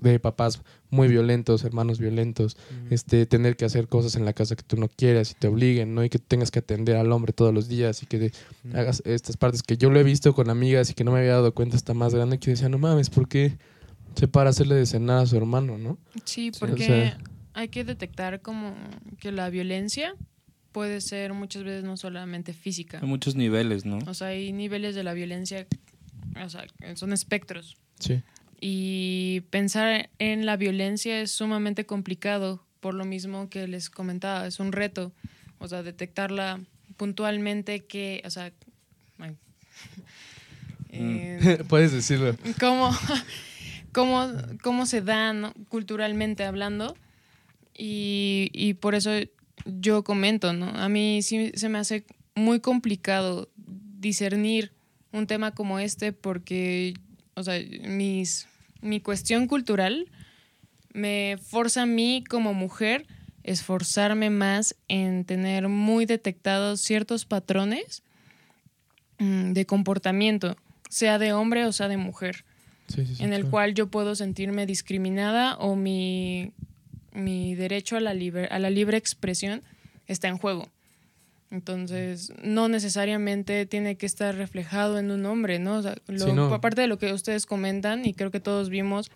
de 0.00 0.18
papás 0.18 0.62
muy 0.88 1.08
violentos, 1.08 1.62
hermanos 1.62 1.98
violentos, 1.98 2.56
este, 2.88 3.26
tener 3.26 3.54
que 3.58 3.66
hacer 3.66 3.86
cosas 3.86 4.16
en 4.16 4.24
la 4.24 4.32
casa 4.32 4.56
que 4.56 4.62
tú 4.62 4.78
no 4.78 4.88
quieras 4.88 5.32
y 5.32 5.34
te 5.34 5.46
obliguen, 5.48 5.94
¿no? 5.94 6.02
Y 6.02 6.08
que 6.08 6.18
tengas 6.18 6.50
que 6.50 6.60
atender 6.60 6.96
al 6.96 7.12
hombre 7.12 7.34
todos 7.34 7.52
los 7.52 7.68
días 7.68 8.02
y 8.02 8.06
que 8.06 8.18
de- 8.18 8.32
hagas 8.72 9.02
estas 9.04 9.36
partes 9.36 9.62
que 9.62 9.76
yo 9.76 9.90
lo 9.90 10.00
he 10.00 10.04
visto 10.04 10.32
con 10.34 10.48
amigas 10.48 10.88
y 10.88 10.94
que 10.94 11.04
no 11.04 11.12
me 11.12 11.18
había 11.18 11.32
dado 11.32 11.52
cuenta 11.52 11.76
hasta 11.76 11.92
más 11.92 12.14
grande 12.14 12.38
que 12.38 12.50
decía, 12.52 12.70
no 12.70 12.78
mames, 12.78 13.10
¿por 13.10 13.28
qué 13.28 13.58
se 14.14 14.26
para 14.26 14.48
hacerle 14.48 14.76
de 14.76 14.86
cenar 14.86 15.18
a 15.18 15.26
su 15.26 15.36
hermano, 15.36 15.76
no? 15.76 15.98
Sí, 16.24 16.50
o 16.54 16.58
porque 16.58 16.86
sea- 16.86 17.18
hay 17.54 17.68
que 17.68 17.84
detectar 17.84 18.42
como 18.42 18.74
que 19.18 19.32
la 19.32 19.48
violencia 19.48 20.14
puede 20.72 21.00
ser 21.00 21.32
muchas 21.32 21.62
veces 21.62 21.84
no 21.84 21.96
solamente 21.96 22.52
física. 22.52 22.98
Hay 23.00 23.08
muchos 23.08 23.36
niveles, 23.36 23.84
¿no? 23.84 23.98
O 24.06 24.14
sea, 24.14 24.28
hay 24.28 24.52
niveles 24.52 24.96
de 24.96 25.04
la 25.04 25.14
violencia, 25.14 25.66
o 26.44 26.48
sea, 26.48 26.66
son 26.96 27.12
espectros. 27.12 27.76
Sí. 28.00 28.22
Y 28.60 29.42
pensar 29.50 30.10
en 30.18 30.46
la 30.46 30.56
violencia 30.56 31.20
es 31.20 31.30
sumamente 31.30 31.86
complicado, 31.86 32.66
por 32.80 32.94
lo 32.94 33.04
mismo 33.04 33.48
que 33.48 33.68
les 33.68 33.88
comentaba, 33.88 34.46
es 34.46 34.58
un 34.58 34.72
reto. 34.72 35.12
O 35.58 35.68
sea, 35.68 35.84
detectarla 35.84 36.60
puntualmente 36.96 37.84
que, 37.84 38.20
o 38.24 38.30
sea, 38.30 38.52
ay. 39.18 39.36
Eh, 40.90 41.62
Puedes 41.68 41.92
decirlo. 41.92 42.36
cómo, 42.58 42.90
cómo, 43.92 44.32
cómo 44.60 44.86
se 44.86 45.02
da 45.02 45.32
¿no? 45.32 45.54
culturalmente 45.68 46.44
hablando. 46.44 46.96
Y, 47.76 48.50
y 48.52 48.74
por 48.74 48.94
eso 48.94 49.10
yo 49.64 50.04
comento, 50.04 50.52
¿no? 50.52 50.66
A 50.68 50.88
mí 50.88 51.22
sí 51.22 51.52
se 51.54 51.68
me 51.68 51.78
hace 51.78 52.04
muy 52.34 52.60
complicado 52.60 53.50
discernir 53.56 54.72
un 55.12 55.26
tema 55.26 55.52
como 55.52 55.78
este 55.78 56.12
porque, 56.12 56.94
o 57.34 57.42
sea, 57.42 57.60
mis, 57.88 58.48
mi 58.80 59.00
cuestión 59.00 59.46
cultural 59.46 60.10
me 60.92 61.38
forza 61.42 61.82
a 61.82 61.86
mí 61.86 62.24
como 62.28 62.54
mujer 62.54 63.06
esforzarme 63.42 64.30
más 64.30 64.74
en 64.88 65.24
tener 65.24 65.68
muy 65.68 66.06
detectados 66.06 66.80
ciertos 66.80 67.26
patrones 67.26 68.02
mm, 69.18 69.52
de 69.52 69.66
comportamiento, 69.66 70.56
sea 70.88 71.18
de 71.18 71.32
hombre 71.32 71.66
o 71.66 71.72
sea 71.72 71.88
de 71.88 71.96
mujer, 71.96 72.44
Sí, 72.86 73.06
sí, 73.06 73.14
sí, 73.16 73.22
en 73.24 73.32
el 73.32 73.40
claro. 73.40 73.50
cual 73.50 73.74
yo 73.74 73.86
puedo 73.88 74.14
sentirme 74.14 74.66
discriminada 74.66 75.56
o 75.56 75.74
mi, 75.74 76.52
mi 77.14 77.54
derecho 77.54 77.96
a 77.96 78.00
la, 78.00 78.12
libre, 78.12 78.46
a 78.50 78.58
la 78.58 78.68
libre 78.70 78.96
expresión 78.98 79.62
está 80.06 80.28
en 80.28 80.36
juego. 80.36 80.68
Entonces, 81.50 82.32
no 82.42 82.68
necesariamente 82.68 83.64
tiene 83.66 83.96
que 83.96 84.06
estar 84.06 84.34
reflejado 84.34 84.98
en 84.98 85.10
un 85.10 85.24
hombre, 85.26 85.58
¿no? 85.60 85.76
O 85.78 85.82
sea, 85.82 85.94
lo- 86.08 86.26
Sí, 86.26 86.32
no. 86.32 86.52
Aparte 86.52 86.80
de 86.80 86.88
lo 86.88 86.98
que 86.98 87.12
ustedes 87.12 87.46
comentan, 87.46 88.04
y 88.04 88.12
creo 88.14 88.30
que 88.30 88.40
todos 88.40 88.68
vimos, 88.70 89.10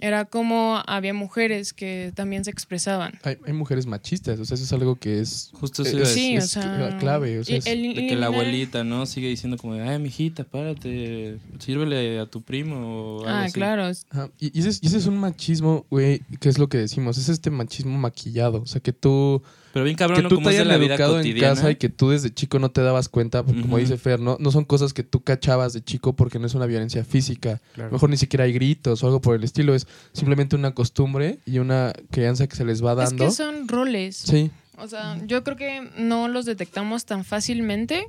era 0.00 0.24
como 0.24 0.82
había 0.86 1.14
mujeres 1.14 1.72
que 1.72 2.12
también 2.14 2.44
se 2.44 2.50
expresaban. 2.50 3.12
Hay, 3.22 3.36
hay 3.46 3.52
mujeres 3.52 3.86
machistas, 3.86 4.40
o 4.40 4.44
sea, 4.44 4.56
eso 4.56 4.64
es 4.64 4.72
algo 4.72 4.96
que 4.96 5.20
es, 5.20 5.50
Justo 5.54 5.82
es, 5.82 5.94
a 5.94 6.00
es- 6.02 6.08
Sí, 6.08 6.36
o 6.36 6.38
es 6.40 6.50
sea, 6.50 6.96
clave. 6.98 7.38
O 7.38 7.44
sea, 7.44 7.56
es- 7.56 7.66
el 7.66 7.94
De 7.94 8.06
que 8.08 8.16
la 8.16 8.26
abuelita, 8.26 8.82
¿no? 8.84 9.06
Sigue 9.06 9.28
diciendo 9.28 9.56
como, 9.56 9.74
ay, 9.74 9.98
mijita, 9.98 10.44
párate, 10.44 11.38
sírvele 11.58 12.18
a 12.18 12.26
tu 12.26 12.42
primo 12.42 12.76
o 13.18 13.18
algo 13.20 13.28
Ah, 13.30 13.44
así. 13.44 13.52
claro. 13.52 13.84
Ajá, 14.10 14.30
Y, 14.40 14.56
y 14.56 14.60
ese 14.60 14.70
es, 14.70 14.82
y 14.82 14.86
ese 14.86 14.98
es 14.98 15.06
un 15.06 15.18
machismo, 15.18 15.86
güey, 15.90 16.20
que 16.40 16.48
es 16.48 16.58
lo 16.58 16.68
que 16.68 16.78
decimos, 16.78 17.18
es 17.18 17.28
este 17.28 17.50
machismo 17.50 17.96
maquillado, 17.98 18.62
o 18.62 18.66
sea, 18.66 18.80
que 18.80 18.92
tú, 18.92 19.42
Pero 19.72 19.84
bien 19.84 19.96
cabrón, 19.96 20.16
que 20.18 20.22
¿no? 20.24 20.28
tú 20.28 20.34
Como 20.36 20.48
te 20.48 20.54
es 20.54 20.60
hayan 20.60 20.68
la 20.68 20.76
vida 20.76 20.94
educado 20.94 21.20
en 21.20 21.38
casa 21.40 21.70
y 21.70 21.76
que 21.76 21.88
tú 21.88 22.10
desde 22.10 22.32
chico 22.32 22.58
no 22.58 22.70
te 22.70 22.82
dabas 22.82 23.08
cuenta, 23.08 23.42
porque 23.42 23.62
como 23.62 23.78
dice 23.78 23.96
Fer, 23.96 24.20
¿no? 24.20 24.36
no 24.38 24.50
son 24.50 24.64
cosas 24.64 24.92
que 24.92 25.02
tú 25.02 25.22
cachabas 25.22 25.72
de 25.72 25.82
chico 25.82 26.14
porque 26.14 26.38
no 26.38 26.46
es 26.46 26.54
una 26.54 26.66
violencia 26.66 27.04
física, 27.04 27.60
a 27.76 27.78
lo 27.82 27.90
mejor 27.90 28.10
ni 28.10 28.16
siquiera 28.18 28.44
hay 28.44 28.52
gritos 28.52 29.02
o 29.02 29.06
algo 29.06 29.20
por 29.22 29.34
el 29.34 29.44
estilo, 29.44 29.74
es 29.74 29.86
simplemente 30.12 30.56
una 30.56 30.72
costumbre 30.72 31.38
y 31.46 31.58
una 31.58 31.92
crianza 32.10 32.46
que 32.46 32.56
se 32.56 32.64
les 32.66 32.84
va 32.84 32.92
Es 32.92 32.98
dando. 33.10 33.24
que 33.24 33.30
son 33.30 33.66
roles. 33.68 34.16
Sí, 34.16 34.50
O 34.76 34.86
sea, 34.88 35.18
yo 35.26 35.42
creo 35.42 35.56
que 35.56 35.88
no 35.96 36.28
los 36.28 36.44
detectamos 36.44 37.04
tan 37.06 37.24
fácilmente 37.24 38.04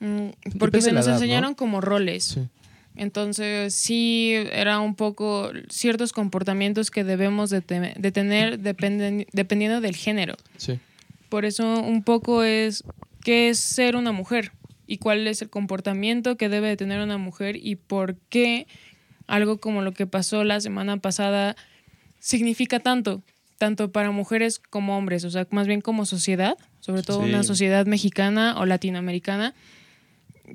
mm, 0.00 0.28
porque 0.58 0.78
Depende 0.78 0.80
se 0.82 0.92
nos 0.92 1.06
edad, 1.06 1.14
¿no? 1.14 1.20
enseñaron 1.22 1.54
como 1.54 1.80
roles. 1.80 2.24
sí. 2.24 2.40
Entonces, 2.96 3.74
sí, 3.74 4.32
era 4.50 4.80
un 4.80 4.96
poco 4.96 5.50
ciertos 5.68 6.12
comportamientos 6.12 6.90
que 6.90 7.04
debemos 7.04 7.48
de, 7.48 7.60
te- 7.60 7.94
de 7.96 8.10
tener 8.12 8.58
dependen- 8.60 9.26
dependiendo 9.32 9.80
del 9.80 9.94
género. 9.94 10.34
Sí, 10.56 10.80
Por 11.28 11.44
eso 11.44 11.80
un 11.80 12.02
poco 12.02 12.42
es 12.42 12.84
qué 13.22 13.48
es 13.50 13.58
ser 13.58 13.96
una 13.96 14.12
mujer 14.12 14.52
y 14.86 14.98
cuál 14.98 15.26
es 15.26 15.42
el 15.42 15.50
comportamiento 15.50 16.36
que 16.36 16.48
debe 16.48 16.68
de 16.68 16.76
tener 16.76 17.00
una 17.00 17.18
mujer 17.18 17.56
y 17.56 17.76
por 17.76 18.16
qué 18.30 18.66
algo 19.26 19.58
como 19.58 19.82
lo 19.82 19.92
que 19.92 20.06
pasó 20.06 20.44
la 20.44 20.60
semana 20.60 20.96
pasada 20.96 21.54
significa 22.18 22.80
tanto, 22.80 23.22
tanto 23.58 23.92
para 23.92 24.10
mujeres 24.10 24.58
como 24.58 24.96
hombres, 24.96 25.24
o 25.24 25.30
sea, 25.30 25.46
más 25.50 25.66
bien 25.66 25.82
como 25.82 26.06
sociedad, 26.06 26.56
sobre 26.80 27.02
todo 27.02 27.22
Sí. 27.22 27.28
una 27.28 27.42
sociedad 27.42 27.84
mexicana 27.86 28.58
o 28.58 28.64
latinoamericana, 28.64 29.54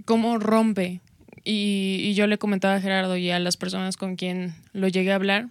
cómo 0.06 0.40
rompe. 0.40 1.02
Y, 1.46 2.00
y 2.02 2.14
yo 2.14 2.26
le 2.26 2.38
comentaba 2.38 2.76
a 2.76 2.82
Gerardo 2.82 3.18
y 3.18 3.30
a 3.30 3.38
las 3.38 3.58
personas 3.58 3.98
con 3.98 4.16
quien 4.16 4.56
lo 4.72 4.88
llegué 4.88 5.12
a 5.12 5.16
hablar 5.16 5.50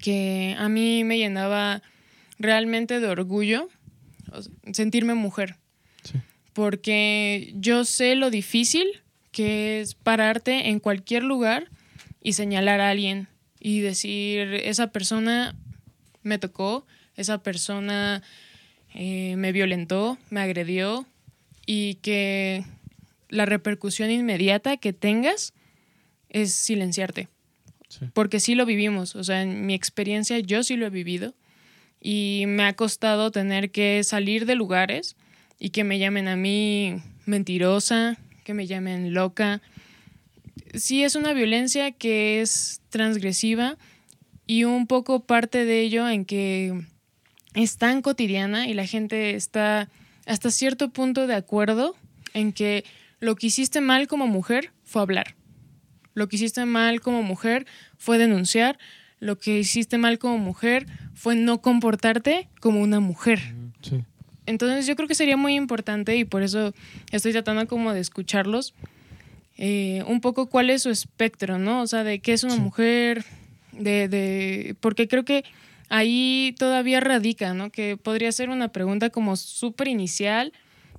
que 0.00 0.56
a 0.58 0.68
mí 0.68 1.04
me 1.04 1.18
llenaba 1.18 1.82
realmente 2.38 2.98
de 2.98 3.06
orgullo 3.06 3.68
sentirme 4.72 5.14
mujer. 5.14 5.56
Sí. 6.02 6.18
Porque 6.52 7.52
yo 7.56 7.84
sé 7.84 8.14
lo 8.14 8.30
difícil 8.30 8.86
que 9.30 9.80
es 9.80 9.94
pararte 9.94 10.70
en 10.70 10.80
cualquier 10.80 11.22
lugar 11.22 11.68
y 12.22 12.32
señalar 12.32 12.80
a 12.80 12.90
alguien 12.90 13.28
y 13.60 13.80
decir, 13.80 14.54
esa 14.54 14.92
persona 14.92 15.54
me 16.22 16.38
tocó, 16.38 16.86
esa 17.16 17.42
persona 17.42 18.22
eh, 18.94 19.36
me 19.36 19.52
violentó, 19.52 20.16
me 20.30 20.40
agredió 20.40 21.06
y 21.66 21.96
que 21.96 22.64
la 23.28 23.44
repercusión 23.44 24.10
inmediata 24.10 24.76
que 24.76 24.92
tengas 24.92 25.52
es 26.30 26.52
silenciarte. 26.52 27.28
Sí. 27.88 28.06
Porque 28.14 28.40
sí 28.40 28.54
lo 28.54 28.64
vivimos, 28.66 29.16
o 29.16 29.24
sea, 29.24 29.42
en 29.42 29.66
mi 29.66 29.74
experiencia 29.74 30.38
yo 30.38 30.62
sí 30.62 30.76
lo 30.76 30.86
he 30.86 30.90
vivido 30.90 31.34
y 32.08 32.44
me 32.46 32.62
ha 32.62 32.72
costado 32.74 33.32
tener 33.32 33.72
que 33.72 34.04
salir 34.04 34.46
de 34.46 34.54
lugares 34.54 35.16
y 35.58 35.70
que 35.70 35.82
me 35.82 35.98
llamen 35.98 36.28
a 36.28 36.36
mí 36.36 37.02
mentirosa, 37.24 38.16
que 38.44 38.54
me 38.54 38.68
llamen 38.68 39.12
loca. 39.12 39.60
Sí 40.72 41.02
es 41.02 41.16
una 41.16 41.32
violencia 41.32 41.90
que 41.90 42.40
es 42.40 42.80
transgresiva 42.90 43.76
y 44.46 44.62
un 44.62 44.86
poco 44.86 45.24
parte 45.24 45.64
de 45.64 45.80
ello 45.80 46.08
en 46.08 46.24
que 46.24 46.80
es 47.54 47.76
tan 47.76 48.02
cotidiana 48.02 48.68
y 48.68 48.74
la 48.74 48.86
gente 48.86 49.34
está 49.34 49.88
hasta 50.26 50.52
cierto 50.52 50.90
punto 50.90 51.26
de 51.26 51.34
acuerdo 51.34 51.96
en 52.34 52.52
que 52.52 52.84
lo 53.18 53.34
que 53.34 53.48
hiciste 53.48 53.80
mal 53.80 54.06
como 54.06 54.28
mujer 54.28 54.70
fue 54.84 55.02
hablar. 55.02 55.34
Lo 56.14 56.28
que 56.28 56.36
hiciste 56.36 56.66
mal 56.66 57.00
como 57.00 57.24
mujer 57.24 57.66
fue 57.98 58.16
denunciar. 58.16 58.78
Lo 59.20 59.38
que 59.38 59.58
hiciste 59.60 59.98
mal 59.98 60.18
como 60.18 60.38
mujer 60.38 60.86
fue 61.14 61.34
no 61.36 61.60
comportarte 61.62 62.48
como 62.60 62.80
una 62.82 63.00
mujer. 63.00 63.40
sí. 63.82 64.02
Entonces 64.48 64.86
yo 64.86 64.94
creo 64.94 65.08
que 65.08 65.16
sería 65.16 65.36
muy 65.36 65.56
importante 65.56 66.16
y 66.16 66.24
por 66.24 66.44
eso 66.44 66.72
estoy 67.10 67.32
tratando 67.32 67.66
como 67.66 67.92
de 67.92 67.98
escucharlos 67.98 68.74
eh, 69.58 70.04
un 70.06 70.20
poco 70.20 70.46
cuál 70.46 70.70
es 70.70 70.82
su 70.82 70.90
espectro, 70.90 71.58
¿no? 71.58 71.82
O 71.82 71.86
sea, 71.88 72.04
de 72.04 72.20
qué 72.20 72.32
es 72.32 72.44
una 72.44 72.54
Sí. 72.54 72.60
mujer, 72.60 73.24
de, 73.72 74.06
de, 74.08 74.76
porque 74.80 75.08
creo 75.08 75.24
que 75.24 75.44
ahí 75.88 76.54
todavía 76.58 77.00
radica, 77.00 77.54
¿no? 77.54 77.70
Que 77.70 77.96
podría 77.96 78.30
ser 78.32 78.50
una 78.50 78.68
pregunta 78.68 79.10
como 79.10 79.34
súper 79.36 79.88
inicial, 79.88 80.52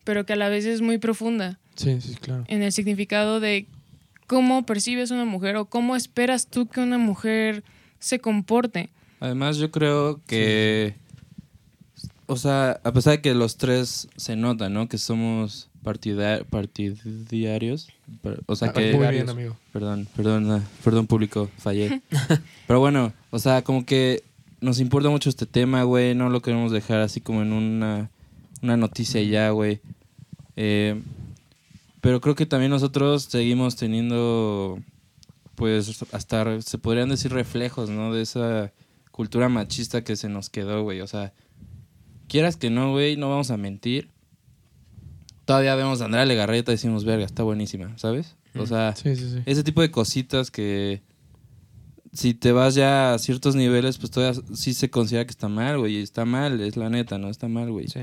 pero 0.03 0.25
que 0.25 0.34
a 0.34 0.38
la 0.38 0.49
vez 0.49 0.65
es 0.65 0.82
muy 0.82 0.97
profunda 0.97 1.58
Sí, 1.75 2.01
sí, 2.01 2.15
claro. 2.15 2.43
en 2.47 2.63
el 2.63 2.71
significado 2.73 3.39
de 3.39 3.67
cómo 4.25 4.65
percibes 4.65 5.12
una 5.12 5.23
mujer 5.25 5.56
o 5.56 5.65
cómo 5.65 5.95
esperas 5.95 6.47
tú 6.47 6.67
que 6.67 6.82
una 6.82 6.97
mujer 6.97 7.63
se 7.99 8.19
comporte. 8.19 8.89
Además, 9.19 9.57
yo 9.57 9.71
creo 9.71 10.21
que 10.27 10.95
o 12.29 12.36
sea, 12.36 12.79
a 12.83 12.91
pesar 12.91 13.13
de 13.13 13.21
que 13.21 13.33
los 13.33 13.55
tres 13.57 14.10
se 14.17 14.36
nota, 14.36 14.67
¿no? 14.69 14.89
Que 14.89 14.97
somos 14.97 15.69
partida- 15.81 16.43
partidarios. 16.49 17.88
O 18.47 18.55
sea, 18.55 18.69
Ah, 18.69 18.73
que... 18.73 18.93
Muy 18.93 19.07
bien, 19.07 19.29
amigo. 19.29 19.55
Perdón, 19.71 20.07
perdón, 20.15 20.51
ah, 20.51 20.62
perdón 20.83 21.07
público, 21.07 21.49
fallé. 21.57 22.01
Pero 22.67 22.79
bueno, 22.81 23.13
o 23.31 23.39
sea, 23.39 23.63
como 23.63 23.86
que 23.86 24.23
nos 24.60 24.79
importa 24.81 25.10
mucho 25.10 25.29
este 25.29 25.45
tema, 25.45 25.83
güey. 25.83 26.15
No 26.15 26.29
lo 26.29 26.41
queremos 26.41 26.71
dejar 26.73 26.99
así 26.99 27.21
como 27.21 27.41
en 27.43 27.53
una, 27.53 28.10
una 28.62 28.75
noticia 28.75 29.21
ya, 29.23 29.49
güey. 29.51 29.79
Eh, 30.57 31.01
pero 32.01 32.19
creo 32.21 32.36
que 32.36 32.45
también 32.45 32.71
nosotros 32.71 33.23
seguimos 33.23 33.75
teniendo, 33.75 34.79
pues, 35.57 36.05
hasta 36.13 36.61
se 36.61 36.77
podrían 36.77 37.09
decir 37.09 37.33
reflejos, 37.33 37.89
¿no? 37.89 38.13
De 38.13 38.21
esa 38.21 38.71
cultura 39.09 39.49
machista 39.49 40.03
que 40.03 40.15
se 40.15 40.29
nos 40.29 40.51
quedó, 40.51 40.83
güey. 40.83 41.01
O 41.01 41.07
sea, 41.07 41.33
quieras 42.27 42.57
que 42.57 42.69
no, 42.69 42.91
güey, 42.91 43.17
no 43.17 43.27
vamos 43.31 43.49
a 43.49 43.57
mentir. 43.57 44.11
Todavía 45.45 45.73
vemos 45.73 45.99
a 46.01 46.05
Andrea 46.05 46.25
Legarreta 46.25 46.71
y 46.71 46.75
decimos, 46.75 47.05
verga, 47.05 47.25
está 47.25 47.41
buenísima, 47.41 47.97
¿sabes? 47.97 48.35
O 48.55 48.67
sea, 48.67 48.95
Sí, 48.95 49.15
sí, 49.15 49.31
sí. 49.31 49.39
ese 49.47 49.63
tipo 49.63 49.81
de 49.81 49.89
cositas 49.89 50.51
que 50.51 51.01
si 52.13 52.35
te 52.35 52.51
vas 52.51 52.75
ya 52.75 53.15
a 53.15 53.19
ciertos 53.19 53.55
niveles, 53.55 53.97
pues 53.97 54.11
todavía 54.11 54.39
sí 54.53 54.75
se 54.75 54.91
considera 54.91 55.25
que 55.25 55.31
está 55.31 55.47
mal, 55.47 55.79
güey. 55.79 55.97
Está 55.97 56.23
mal, 56.25 56.61
es 56.61 56.77
la 56.77 56.89
neta, 56.91 57.17
¿no? 57.17 57.29
Está 57.29 57.47
mal, 57.47 57.71
güey. 57.71 57.87
Sí. 57.87 58.01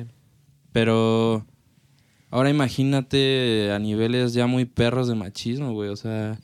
Pero 0.73 1.47
ahora 2.31 2.51
imagínate 2.51 3.71
a 3.73 3.79
niveles 3.79 4.33
ya 4.33 4.49
muy 4.49 4.65
perros 4.65 5.07
de 5.07 5.15
machismo, 5.15 5.73
güey. 5.73 5.91
O 5.91 5.97
sea, 5.97 6.39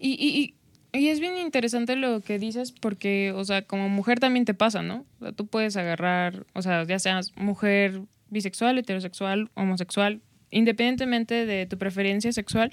Y, 0.00 0.12
y, 0.12 0.54
y, 0.92 0.98
y 0.98 1.08
es 1.08 1.20
bien 1.20 1.36
interesante 1.38 1.94
lo 1.94 2.20
que 2.20 2.38
dices 2.38 2.72
porque, 2.72 3.32
o 3.32 3.44
sea, 3.44 3.62
como 3.62 3.88
mujer 3.88 4.18
también 4.18 4.44
te 4.44 4.54
pasa, 4.54 4.82
¿no? 4.82 5.04
O 5.20 5.24
sea, 5.24 5.32
tú 5.32 5.46
puedes 5.46 5.76
agarrar, 5.76 6.46
o 6.54 6.62
sea, 6.62 6.84
ya 6.84 6.98
seas 6.98 7.32
mujer 7.36 8.02
bisexual, 8.30 8.78
heterosexual, 8.78 9.50
homosexual, 9.54 10.20
independientemente 10.50 11.46
de 11.46 11.66
tu 11.66 11.78
preferencia 11.78 12.32
sexual, 12.32 12.70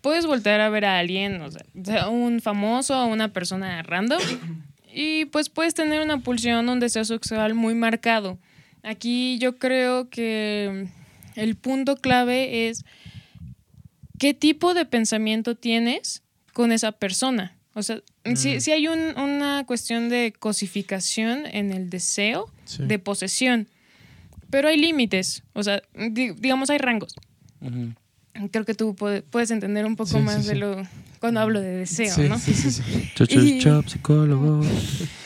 puedes 0.00 0.26
voltear 0.26 0.60
a 0.60 0.70
ver 0.70 0.84
a 0.84 0.98
alguien, 0.98 1.40
o 1.42 1.50
sea, 1.50 1.64
sea 1.82 2.08
un 2.08 2.40
famoso 2.40 2.98
o 2.98 3.06
una 3.06 3.32
persona 3.32 3.82
random, 3.82 4.20
y 4.92 5.26
pues 5.26 5.48
puedes 5.48 5.74
tener 5.74 6.00
una 6.00 6.18
pulsión, 6.18 6.68
un 6.68 6.80
deseo 6.80 7.04
sexual 7.04 7.54
muy 7.54 7.74
marcado. 7.74 8.38
Aquí 8.82 9.38
yo 9.38 9.56
creo 9.58 10.08
que 10.08 10.88
el 11.36 11.56
punto 11.56 11.96
clave 11.96 12.68
es 12.68 12.84
qué 14.18 14.34
tipo 14.34 14.72
de 14.74 14.84
pensamiento 14.84 15.56
tienes 15.56 16.22
con 16.54 16.72
esa 16.72 16.92
persona. 16.92 17.54
O 17.74 17.82
sea, 17.82 18.00
si, 18.36 18.60
si 18.62 18.70
hay 18.72 18.86
un- 18.88 19.18
una 19.18 19.64
cuestión 19.66 20.08
de 20.08 20.32
cosificación 20.38 21.44
en 21.46 21.72
el 21.72 21.90
deseo, 21.90 22.48
sí. 22.64 22.84
de 22.84 22.98
posesión, 22.98 23.68
pero 24.48 24.68
hay 24.68 24.78
límites, 24.78 25.42
o 25.52 25.62
sea, 25.62 25.82
di- 26.10 26.30
digamos 26.38 26.70
hay 26.70 26.78
rangos. 26.78 27.14
Creo 28.50 28.64
que 28.64 28.74
tú 28.74 28.94
puede- 28.94 29.22
puedes 29.22 29.50
entender 29.50 29.84
un 29.86 29.96
poco 29.96 30.10
Sí, 30.10 30.16
sí, 30.18 30.22
más 30.22 30.42
sí. 30.42 30.48
de 30.48 30.54
lo 30.56 30.82
cuando 31.20 31.40
hablo 31.40 31.60
de 31.60 31.70
deseo, 31.78 32.14
sí, 32.14 32.28
¿no? 32.28 32.38
sí, 32.38 32.52
sí, 32.54 32.70
sí. 32.70 32.82
Chop, 33.16 33.28
Y- 33.30 33.58
chop, 33.60 33.86
psicólogo. 33.88 34.60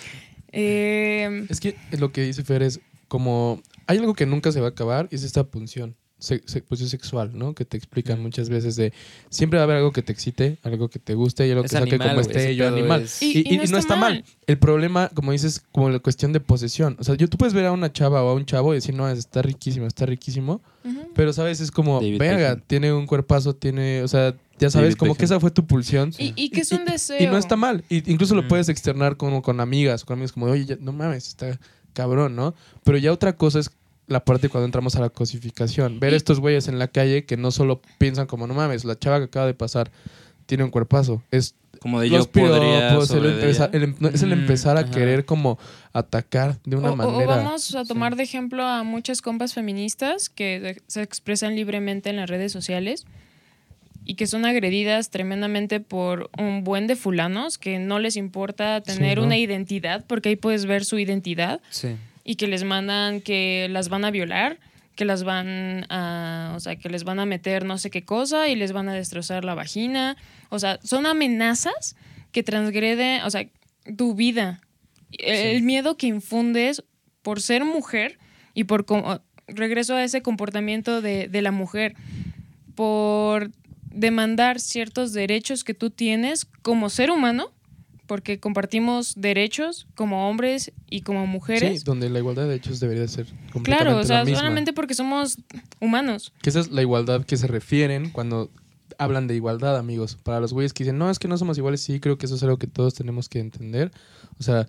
Eh, 0.53 1.47
Es 1.51 1.61
que 1.61 1.77
lo 1.99 2.11
que 2.11 2.23
dice 2.23 2.43
Fer 2.43 2.63
es 2.63 2.81
como 3.07 3.63
hay 3.87 3.99
algo 3.99 4.15
que 4.15 4.25
nunca 4.27 4.51
se 4.53 4.61
va 4.61 4.69
a 4.69 4.71
acabar 4.71 5.09
y 5.11 5.15
es 5.17 5.23
esta 5.23 5.45
punción, 5.45 5.95
se, 6.19 6.43
se- 6.47 6.63
posición 6.63 6.91
sexual, 6.91 7.31
¿no? 7.35 7.55
Que 7.55 7.65
te 7.65 7.77
explican 7.77 8.21
muchas 8.21 8.49
veces 8.49 8.75
de 8.77 8.93
siempre 9.31 9.59
va 9.59 9.63
a 9.63 9.65
haber 9.65 9.77
algo 9.77 9.93
que 9.93 10.03
te 10.03 10.13
excite, 10.13 10.59
algo 10.63 10.89
que 10.89 10.99
te 10.99 11.15
guste 11.15 11.47
y 11.47 11.51
algo 11.53 11.65
Es 11.65 11.71
que 11.71 11.79
saque 11.79 11.97
como 11.99 12.21
este 12.21 12.65
animal. 12.65 13.03
es- 13.03 13.23
Y- 13.23 13.39
Y, 13.39 13.55
y- 13.55 13.55
y 13.65 13.69
no, 13.69 13.79
está 13.79 13.95
mal. 13.97 14.25
El 14.47 14.59
problema, 14.59 15.09
como 15.15 15.33
dices, 15.33 15.63
como 15.73 15.91
la 15.91 15.99
cuestión 16.01 16.33
de 16.33 16.41
posesión. 16.41 16.97
O 16.99 17.05
sea, 17.05 17.15
yo, 17.15 17.29
tú 17.29 17.39
puedes 17.39 17.55
ver 17.55 17.67
a 17.67 17.73
una 17.73 17.93
chava 17.93 18.23
o 18.25 18.29
a 18.31 18.35
un 18.35 18.45
chavo 18.47 18.73
y 18.73 18.77
decir, 18.79 18.95
no, 18.95 19.09
está 19.09 19.43
riquísimo, 19.43 19.87
está 19.87 20.07
riquísimo. 20.07 20.61
Pero, 21.15 21.33
¿sabes? 21.35 21.61
Es 21.61 21.71
como, 21.71 22.01
Beckham. 22.01 22.63
tiene 22.67 22.93
un 22.93 23.07
cuerpazo, 23.07 23.55
tiene, 23.55 24.03
o 24.03 24.09
sea, 24.09 24.35
ya 24.59 24.71
sabes, 24.71 24.91
David 24.91 24.97
como 24.99 25.15
que 25.15 25.25
esa 25.27 25.39
fue 25.39 25.51
tu 25.51 25.67
pulsión. 25.67 26.13
y, 26.19 26.33
y 26.35 26.49
que 26.51 26.63
es 26.63 26.73
un 26.73 26.85
deseo. 26.87 27.23
Y 27.23 27.27
no 27.27 27.37
está 27.37 27.57
mal. 27.57 27.85
Y 27.91 28.11
incluso 28.11 28.35
lo 28.35 28.49
puedes 28.49 28.69
externar 28.71 29.17
como 29.17 29.43
con 29.43 29.61
amigas, 29.61 30.05
con 30.05 30.15
amigos, 30.15 30.33
como, 30.33 30.47
oye, 30.47 30.65
ya- 30.65 30.79
no 30.81 30.93
mames, 30.93 31.29
está 31.29 31.59
cabrón, 31.93 32.35
¿no? 32.37 32.55
Pero 32.85 32.97
ya 32.99 33.13
otra 33.13 33.35
cosa 33.37 33.59
es 33.59 33.71
la 34.09 34.25
parte 34.25 34.49
cuando 34.49 34.65
entramos 34.67 34.97
a 34.97 35.01
la 35.01 35.11
cosificación. 35.11 36.01
Ver 36.01 36.13
Y- 36.13 36.17
estos 36.17 36.41
güeyes 36.41 36.67
en 36.69 36.79
la 36.79 36.89
calle 36.89 37.25
que 37.25 37.37
no 37.37 37.51
solo 37.51 37.81
piensan 37.99 38.27
como, 38.27 38.47
no 38.47 38.55
mames, 38.55 38.85
la 38.85 38.99
chava 38.99 39.19
que 39.19 39.25
acaba 39.25 39.47
de 39.47 39.55
pasar 39.55 39.91
tiene 40.47 40.65
un 40.65 40.71
cuerpazo. 40.71 41.23
Es 41.31 41.55
Como 41.81 42.01
de 42.01 42.09
los 42.09 42.27
yo 42.27 42.33
podría 42.33 42.89
piropos, 42.89 43.11
el 43.11 43.17
sobre 43.17 43.29
de 43.31 43.35
empezar- 43.43 43.69
ella. 43.71 43.77
el 43.77 43.85
em- 43.85 43.97
no, 44.01 44.09
es 44.09 44.23
el 44.23 44.31
Mm, 44.31 44.33
empezar 44.33 44.77
a 44.77 44.81
ajá. 44.81 44.91
querer 44.91 45.25
como 45.27 45.59
atacar 45.93 46.59
de 46.65 46.77
una 46.77 46.91
O- 46.91 46.93
o, 46.95 46.97
manera. 46.97 47.27
vamos 47.37 47.75
a 47.75 47.85
tomar 47.85 48.17
de 48.17 48.23
ejemplo 48.25 48.65
a 48.65 48.83
muchas 48.83 49.21
compas 49.23 49.53
feministas 49.55 50.29
que 50.31 50.81
se 50.87 51.03
expresan 51.03 51.55
libremente 51.55 52.11
en 52.11 52.17
las 52.17 52.29
redes 52.31 52.51
sociales 52.51 53.05
y 54.05 54.15
que 54.15 54.27
son 54.27 54.47
agredidas 54.47 55.11
tremendamente 55.11 55.81
por 55.81 56.31
un 56.39 56.65
buen 56.65 56.87
de 56.87 56.97
fulanos 56.97 57.59
que 57.59 57.79
no 57.79 57.99
les 57.99 58.17
importa 58.17 58.79
Sí, 58.85 58.95
tener 58.95 59.19
¿no? 59.19 59.25
una 59.25 59.37
identidad, 59.37 60.05
porque 60.07 60.31
ahí 60.31 60.37
puedes 60.37 60.65
ver 60.65 60.85
su 60.87 60.99
identidad 60.99 61.61
Sí. 61.71 61.89
Y 62.29 62.37
que 62.37 62.47
les 62.47 62.63
mandan 62.63 63.23
que 63.23 63.69
las 63.71 63.89
van 63.89 64.05
a 64.05 64.11
violar, 64.11 64.61
que 64.97 65.07
las 65.07 65.25
van 65.25 65.87
a, 65.89 66.53
o 66.55 66.61
sea, 66.61 66.77
que 66.77 66.91
les 66.91 67.05
van 67.05 67.21
a 67.21 67.25
meter 67.25 67.65
no 67.65 67.79
sé 67.79 67.89
qué 67.89 68.05
cosa 68.05 68.51
y 68.51 68.55
les 68.55 68.73
van 68.73 68.87
a 68.91 68.93
destrozar 68.93 69.47
la 69.47 69.55
vagina. 69.55 70.15
O 70.51 70.59
sea, 70.59 70.79
son 70.85 71.07
amenazas 71.07 71.97
que 72.31 72.43
transgreden, 72.43 73.23
o 73.23 73.31
sea, 73.31 73.49
tu 73.97 74.15
vida. 74.15 74.61
El 75.11 75.63
miedo 75.63 75.97
que 75.97 76.09
infundes 76.09 76.85
por 77.23 77.41
ser 77.41 77.65
mujer 77.65 78.19
y 78.53 78.65
por 78.65 78.85
regreso 79.47 79.95
a 79.95 80.05
ese 80.05 80.21
comportamiento 80.21 81.01
de, 81.01 81.29
de 81.29 81.41
la 81.41 81.51
mujer, 81.51 81.95
por 82.75 83.53
demandar 83.85 84.61
ciertos 84.61 85.15
derechos 85.15 85.65
que 85.65 85.73
tú 85.73 85.89
tienes 85.89 86.45
como 86.61 86.91
ser 86.91 87.11
humano, 87.11 87.55
porque 88.09 88.41
compartimos 88.41 89.15
derechos 89.17 89.87
como 89.95 90.29
hombres 90.29 90.73
y 90.91 91.03
como 91.03 91.25
mujeres. 91.29 91.79
Sí, 91.81 91.85
donde 91.85 92.11
la 92.11 92.19
igualdad 92.19 92.49
de 92.49 92.57
hechos 92.57 92.81
debería 92.81 93.07
ser 93.07 93.27
completamente 93.53 93.85
Claro, 93.85 93.99
o 93.99 94.05
sea, 94.05 94.19
la 94.19 94.25
misma. 94.25 94.39
solamente 94.41 94.73
porque 94.73 94.95
somos 94.95 95.39
humanos. 95.81 96.33
Que 96.43 96.51
esa 96.51 96.59
es 96.59 96.73
la 96.73 96.83
igualdad 96.83 97.25
que 97.25 97.37
se 97.37 97.47
refieren 97.47 98.11
cuando 98.11 98.51
hablan 98.99 99.29
de 99.29 99.37
igualdad, 99.37 99.77
amigos. 99.77 100.17
Para 100.21 100.41
los 100.41 100.53
güeyes 100.53 100.73
que 100.73 100.83
dicen, 100.83 100.99
no, 100.99 101.09
es 101.09 101.21
que 101.21 101.29
no 101.29 101.39
somos 101.39 101.57
iguales, 101.59 101.81
sí, 101.83 102.01
creo 102.01 102.19
que 102.19 102.27
eso 102.27 102.35
es 102.35 102.43
algo 102.43 102.57
que 102.59 102.67
todos 102.67 102.95
tenemos 102.95 103.29
que 103.29 103.39
entender. 103.39 103.93
O 104.41 104.43
sea, 104.43 104.67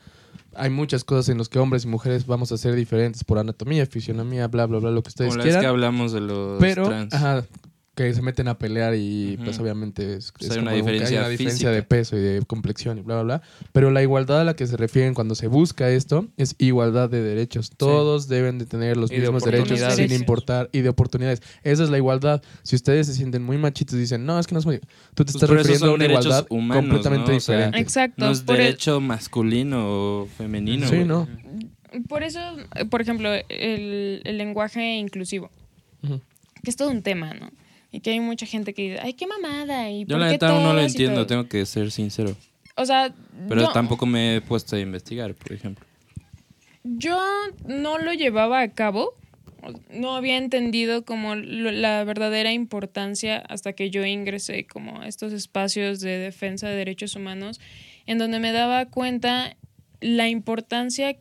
hay 0.56 0.70
muchas 0.70 1.04
cosas 1.04 1.30
en 1.30 1.38
las 1.40 1.50
que 1.50 1.58
hombres 1.58 1.86
y 1.86 1.88
mujeres 1.88 2.28
vamos 2.28 2.52
a 2.52 2.58
ser 2.58 2.76
diferentes 2.76 3.24
por 3.24 3.40
anatomía, 3.40 3.86
fisionomía, 3.86 4.48
bla, 4.48 4.66
bla, 4.68 4.80
bla, 4.80 4.92
lo 4.92 5.02
que 5.02 5.10
ustedes 5.10 5.32
Como 5.32 5.44
quieran. 5.44 5.62
que 5.62 5.68
hablamos 5.68 6.12
de 6.12 6.22
los 6.22 6.60
pero, 6.60 6.86
trans. 6.88 7.14
ajá, 7.14 7.46
que 8.08 8.14
se 8.14 8.22
meten 8.22 8.48
a 8.48 8.58
pelear 8.58 8.96
y 8.96 9.38
pues 9.44 9.60
obviamente 9.60 10.16
es, 10.16 10.32
Pues 10.32 10.50
es 10.50 10.56
hay 10.56 10.62
una 10.62 10.72
diferencia 10.72 11.20
hay 11.20 11.26
una 11.26 11.30
diferencia 11.30 11.70
física. 11.70 11.72
de 11.72 11.84
peso 11.84 12.18
y 12.18 12.22
de 12.22 12.42
complexión 12.46 12.98
y 12.98 13.02
bla, 13.02 13.16
bla, 13.16 13.24
bla. 13.24 13.42
Pero 13.72 13.92
la 13.92 14.02
igualdad 14.02 14.42
a 14.42 14.44
la 14.44 14.56
que 14.56 14.66
se 14.68 14.78
refieren 14.78 15.14
cuando 15.14 15.36
se 15.36 15.48
busca 15.48 15.90
esto 15.90 16.28
es 16.38 16.56
igualdad 16.58 17.10
de 17.10 17.22
derechos. 17.22 17.72
Todos 17.76 18.28
deben 18.28 18.58
de 18.58 18.66
tener 18.66 18.98
los 18.98 19.12
Y 19.12 19.16
de 19.16 19.22
mismos 19.22 19.44
derechos 19.44 19.80
sin 19.96 20.12
importar 20.14 20.70
y 20.72 20.82
de 20.82 20.90
oportunidades. 20.90 21.42
Esa 21.64 21.84
es 21.84 21.90
la 21.90 21.98
igualdad. 21.98 22.42
Si 22.64 22.76
ustedes 22.76 23.08
se 23.08 23.14
sienten 23.14 23.44
muy 23.44 23.58
machitos 23.58 23.96
y 23.96 24.00
dicen, 24.00 24.26
no, 24.26 24.40
es 24.40 24.48
que 24.48 24.56
no 24.56 24.62
somos... 24.62 24.80
Tú 25.14 25.26
te 25.26 25.32
Pues 25.32 25.36
estás 25.36 25.50
refiriendo 25.50 25.88
a 25.88 25.94
una 25.94 26.06
igualdad 26.06 26.46
humanos, 26.50 26.84
completamente 26.86 27.32
¿no? 27.32 27.38
O 27.38 27.40
sea, 27.40 27.56
diferente. 27.56 27.80
Exacto. 27.80 28.26
No 28.26 28.32
es 28.32 28.46
derecho 28.46 29.02
masculino 29.02 30.22
o 30.22 30.26
femenino. 30.38 30.88
Sí, 30.88 31.04
no. 31.06 31.28
por 32.08 32.24
eso, 32.24 32.40
por 32.90 33.02
ejemplo, 33.02 33.30
el, 33.50 34.22
el 34.24 34.38
lenguaje 34.38 34.96
inclusivo, 34.98 35.50
que 36.02 36.70
es 36.70 36.76
todo 36.76 36.90
un 36.92 37.02
tema, 37.02 37.34
¿no? 37.34 37.50
Y 37.92 38.02
que 38.02 38.12
hay 38.12 38.20
mucha 38.20 38.46
gente 38.46 38.74
que 38.74 38.84
dice, 38.92 39.00
ay, 39.02 39.14
qué 39.14 39.26
mamada. 39.28 39.90
¿y 39.90 40.02
Yo 40.02 40.10
por 40.10 40.20
la 40.20 40.28
qué 40.28 40.32
neta 40.34 40.50
aún 40.50 40.64
no 40.64 40.74
lo 40.74 40.82
entiendo, 40.82 41.16
todo?". 41.16 41.26
tengo 41.28 41.48
que 41.48 41.66
ser 41.66 41.92
sincero. 41.92 42.36
O 42.76 42.86
sea, 42.86 43.14
Pero 43.48 43.70
tampoco 43.72 44.06
me 44.06 44.36
he 44.36 44.42
puesto 44.42 44.76
a 44.76 44.80
investigar, 44.80 45.34
por 45.34 45.52
ejemplo. 45.54 45.86
yo 46.84 47.20
no 47.68 47.98
lo 47.98 48.14
llevaba 48.14 48.62
a 48.62 48.70
cabo. 48.72 49.14
No 49.92 50.16
había 50.16 50.38
entendido 50.38 51.04
como 51.04 51.36
lo- 51.36 51.72
la 51.72 52.04
verdadera 52.06 52.54
importancia 52.54 53.40
hasta 53.40 53.74
que 53.74 53.90
yo 53.90 54.06
ingresé 54.06 54.66
como 54.66 55.02
a 55.02 55.08
estos 55.08 55.34
espacios 55.34 56.00
de 56.00 56.18
defensa 56.18 56.70
de 56.70 56.78
derechos 56.78 57.16
humanos, 57.18 57.60
en 58.06 58.18
donde 58.20 58.40
me 58.40 58.54
daba 58.54 58.86
cuenta 58.86 59.58
la 60.00 60.30
importancia 60.30 61.18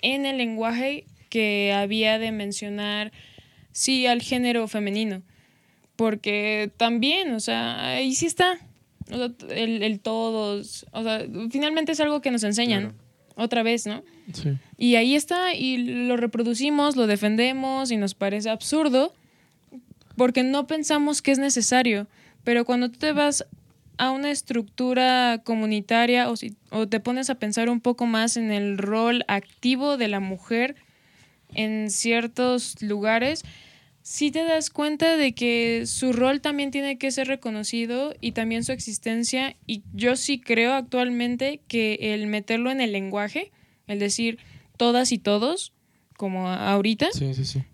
en 0.00 0.24
el 0.24 0.38
lenguaje 0.38 1.04
que 1.28 1.74
había 1.74 2.18
de 2.18 2.32
mencionar 2.32 3.12
sí 3.72 4.06
al 4.06 4.22
género 4.22 4.66
femenino. 4.68 5.22
Porque 5.96 6.70
también, 6.76 7.32
o 7.32 7.40
sea, 7.40 7.86
ahí 7.86 8.14
sí 8.14 8.26
está. 8.26 8.58
O 9.10 9.16
sea, 9.16 9.30
el, 9.50 9.82
el 9.82 10.00
todos. 10.00 10.86
O 10.92 11.02
sea, 11.02 11.24
finalmente 11.50 11.92
es 11.92 12.00
algo 12.00 12.20
que 12.20 12.30
nos 12.30 12.44
enseñan. 12.44 12.94
Otra 13.38 13.62
vez, 13.62 13.86
¿no? 13.86 14.02
Sí. 14.32 14.56
Y 14.78 14.94
ahí 14.94 15.14
está, 15.14 15.54
y 15.54 15.76
lo 16.06 16.16
reproducimos, 16.16 16.96
lo 16.96 17.06
defendemos, 17.06 17.90
y 17.90 17.98
nos 17.98 18.14
parece 18.14 18.48
absurdo, 18.48 19.14
porque 20.16 20.42
no 20.42 20.66
pensamos 20.66 21.20
que 21.20 21.32
es 21.32 21.38
necesario. 21.38 22.06
Pero 22.44 22.64
cuando 22.64 22.90
tú 22.90 22.98
te 22.98 23.12
vas 23.12 23.44
a 23.98 24.10
una 24.10 24.30
estructura 24.30 25.42
comunitaria 25.44 26.30
o, 26.30 26.36
si, 26.36 26.56
o 26.70 26.86
te 26.86 27.00
pones 27.00 27.30
a 27.30 27.36
pensar 27.36 27.68
un 27.68 27.80
poco 27.80 28.06
más 28.06 28.36
en 28.36 28.50
el 28.50 28.78
rol 28.78 29.24
activo 29.28 29.96
de 29.96 30.08
la 30.08 30.20
mujer 30.20 30.76
en 31.54 31.90
ciertos 31.90 32.80
lugares, 32.82 33.44
sí 34.08 34.30
te 34.30 34.44
das 34.44 34.70
cuenta 34.70 35.16
de 35.16 35.34
que 35.34 35.84
su 35.86 36.12
rol 36.12 36.40
también 36.40 36.70
tiene 36.70 36.96
que 36.96 37.10
ser 37.10 37.26
reconocido 37.26 38.14
y 38.20 38.30
también 38.32 38.62
su 38.62 38.70
existencia. 38.70 39.56
Y 39.66 39.82
yo 39.94 40.14
sí 40.14 40.40
creo 40.40 40.74
actualmente 40.74 41.60
que 41.66 41.98
el 42.14 42.28
meterlo 42.28 42.70
en 42.70 42.80
el 42.80 42.92
lenguaje, 42.92 43.50
el 43.88 43.98
decir 43.98 44.38
todas 44.76 45.10
y 45.10 45.18
todos, 45.18 45.72
como 46.16 46.48
ahorita, 46.48 47.08
Sí, 47.12 47.34
sí, 47.34 47.44
sí. 47.44 47.64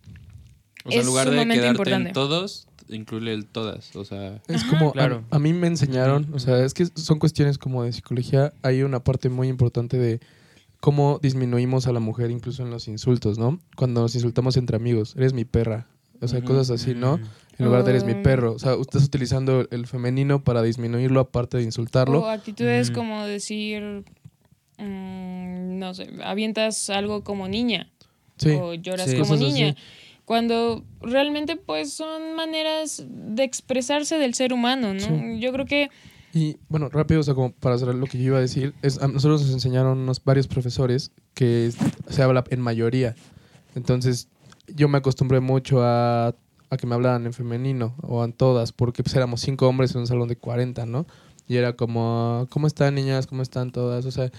O 0.84 0.90
sea, 0.90 0.94
en 0.94 1.00
Es 1.00 1.06
lugar 1.06 1.28
de 1.30 1.36
quedarte 1.36 1.68
importante. 1.68 2.08
en 2.08 2.14
todos, 2.14 2.66
incluye 2.88 3.30
el 3.34 3.44
todas. 3.44 3.94
O 3.94 4.06
sea, 4.06 4.40
Es 4.48 4.64
como, 4.64 4.88
a- 4.88 4.92
claro. 4.92 5.24
a, 5.30 5.38
mí 5.38 5.52
me 5.52 5.66
enseñaron, 5.66 6.32
o 6.32 6.38
sea, 6.38 6.64
es 6.64 6.72
que 6.72 6.86
son 6.94 7.18
cuestiones 7.18 7.58
como 7.58 7.84
de 7.84 7.92
psicología, 7.92 8.54
hay 8.62 8.82
una 8.84 9.04
parte 9.04 9.28
muy 9.28 9.48
importante 9.48 9.98
de 9.98 10.18
cómo 10.80 11.20
disminuimos 11.22 11.86
a 11.86 11.92
la 11.92 12.00
mujer 12.00 12.30
incluso 12.30 12.62
en 12.62 12.70
los 12.70 12.88
insultos, 12.88 13.36
¿no? 13.38 13.60
Cuando 13.76 14.00
nos 14.00 14.14
insultamos 14.14 14.56
entre 14.56 14.76
amigos, 14.76 15.14
eres 15.14 15.34
mi 15.34 15.44
perra, 15.44 15.88
o 16.22 16.28
sea, 16.28 16.40
cosas 16.42 16.70
así, 16.70 16.94
¿no? 16.94 17.18
Mm. 17.18 17.22
En 17.58 17.66
lugar 17.66 17.84
de 17.84 17.90
eres 17.90 18.04
mi 18.04 18.12
Oh. 18.14 18.22
perro, 18.22 18.52
o 18.54 18.58
sea, 18.58 18.74
estás 18.80 19.04
utilizando 19.04 19.66
el 19.70 19.86
femenino 19.86 20.42
para 20.42 20.62
disminuirlo 20.62 21.20
aparte 21.20 21.58
de 21.58 21.64
insultarlo. 21.64 22.20
o 22.20 22.26
actitudes 22.28 22.90
Mm. 22.90 22.94
como 22.94 23.24
decir, 23.26 24.04
mm, 24.78 25.78
no 25.78 25.94
sé, 25.94 26.08
avientas 26.24 26.90
algo 26.90 27.22
como 27.24 27.48
niña. 27.48 27.90
Sí, 28.36 28.50
o 28.50 28.74
lloras 28.74 29.06
Sí. 29.10 29.16
como 29.18 29.28
Cosas 29.30 29.44
así. 29.46 29.52
niña. 29.52 29.76
Cuando 30.24 30.84
realmente 31.00 31.56
pues 31.56 31.92
son 31.92 32.34
maneras 32.34 33.04
de 33.08 33.42
expresarse 33.44 34.16
del 34.18 34.34
ser 34.34 34.52
humano, 34.52 34.94
¿no? 34.94 35.00
Sí. 35.00 35.40
Yo 35.40 35.52
creo 35.52 35.66
que 35.66 35.90
Y 36.34 36.56
bueno, 36.70 36.88
rápido, 36.88 37.20
o 37.20 37.22
sea, 37.22 37.34
como 37.34 37.52
para 37.52 37.76
cerrar 37.76 37.94
lo 37.94 38.06
que 38.06 38.16
yo 38.16 38.24
iba 38.24 38.38
a 38.38 38.40
decir, 38.40 38.72
es, 38.80 39.02
a 39.02 39.06
nosotros 39.08 39.42
nos 39.42 39.50
enseñaron 39.52 39.98
unos 39.98 40.24
varios 40.24 40.46
profesores 40.48 41.10
que 41.34 41.70
se 42.08 42.22
habla 42.22 42.42
en 42.48 42.58
mayoría. 42.62 43.14
Entonces, 43.74 44.28
yo 44.74 44.88
me 44.88 44.98
acostumbré 44.98 45.40
mucho 45.40 45.82
a, 45.82 46.28
a 46.70 46.76
que 46.78 46.86
me 46.86 46.94
hablaran 46.94 47.26
en 47.26 47.32
femenino 47.32 47.94
o 48.02 48.24
en 48.24 48.32
todas, 48.32 48.72
porque 48.72 49.02
pues 49.02 49.14
éramos 49.16 49.40
cinco 49.40 49.68
hombres 49.68 49.94
en 49.94 50.00
un 50.02 50.06
salón 50.06 50.28
de 50.28 50.36
40, 50.36 50.86
¿no? 50.86 51.06
Y 51.48 51.56
era 51.56 51.74
como, 51.74 52.46
¿cómo 52.50 52.66
están 52.66 52.94
niñas? 52.94 53.26
¿Cómo 53.26 53.42
están 53.42 53.72
todas? 53.72 54.06
O 54.06 54.10
sea, 54.10 54.30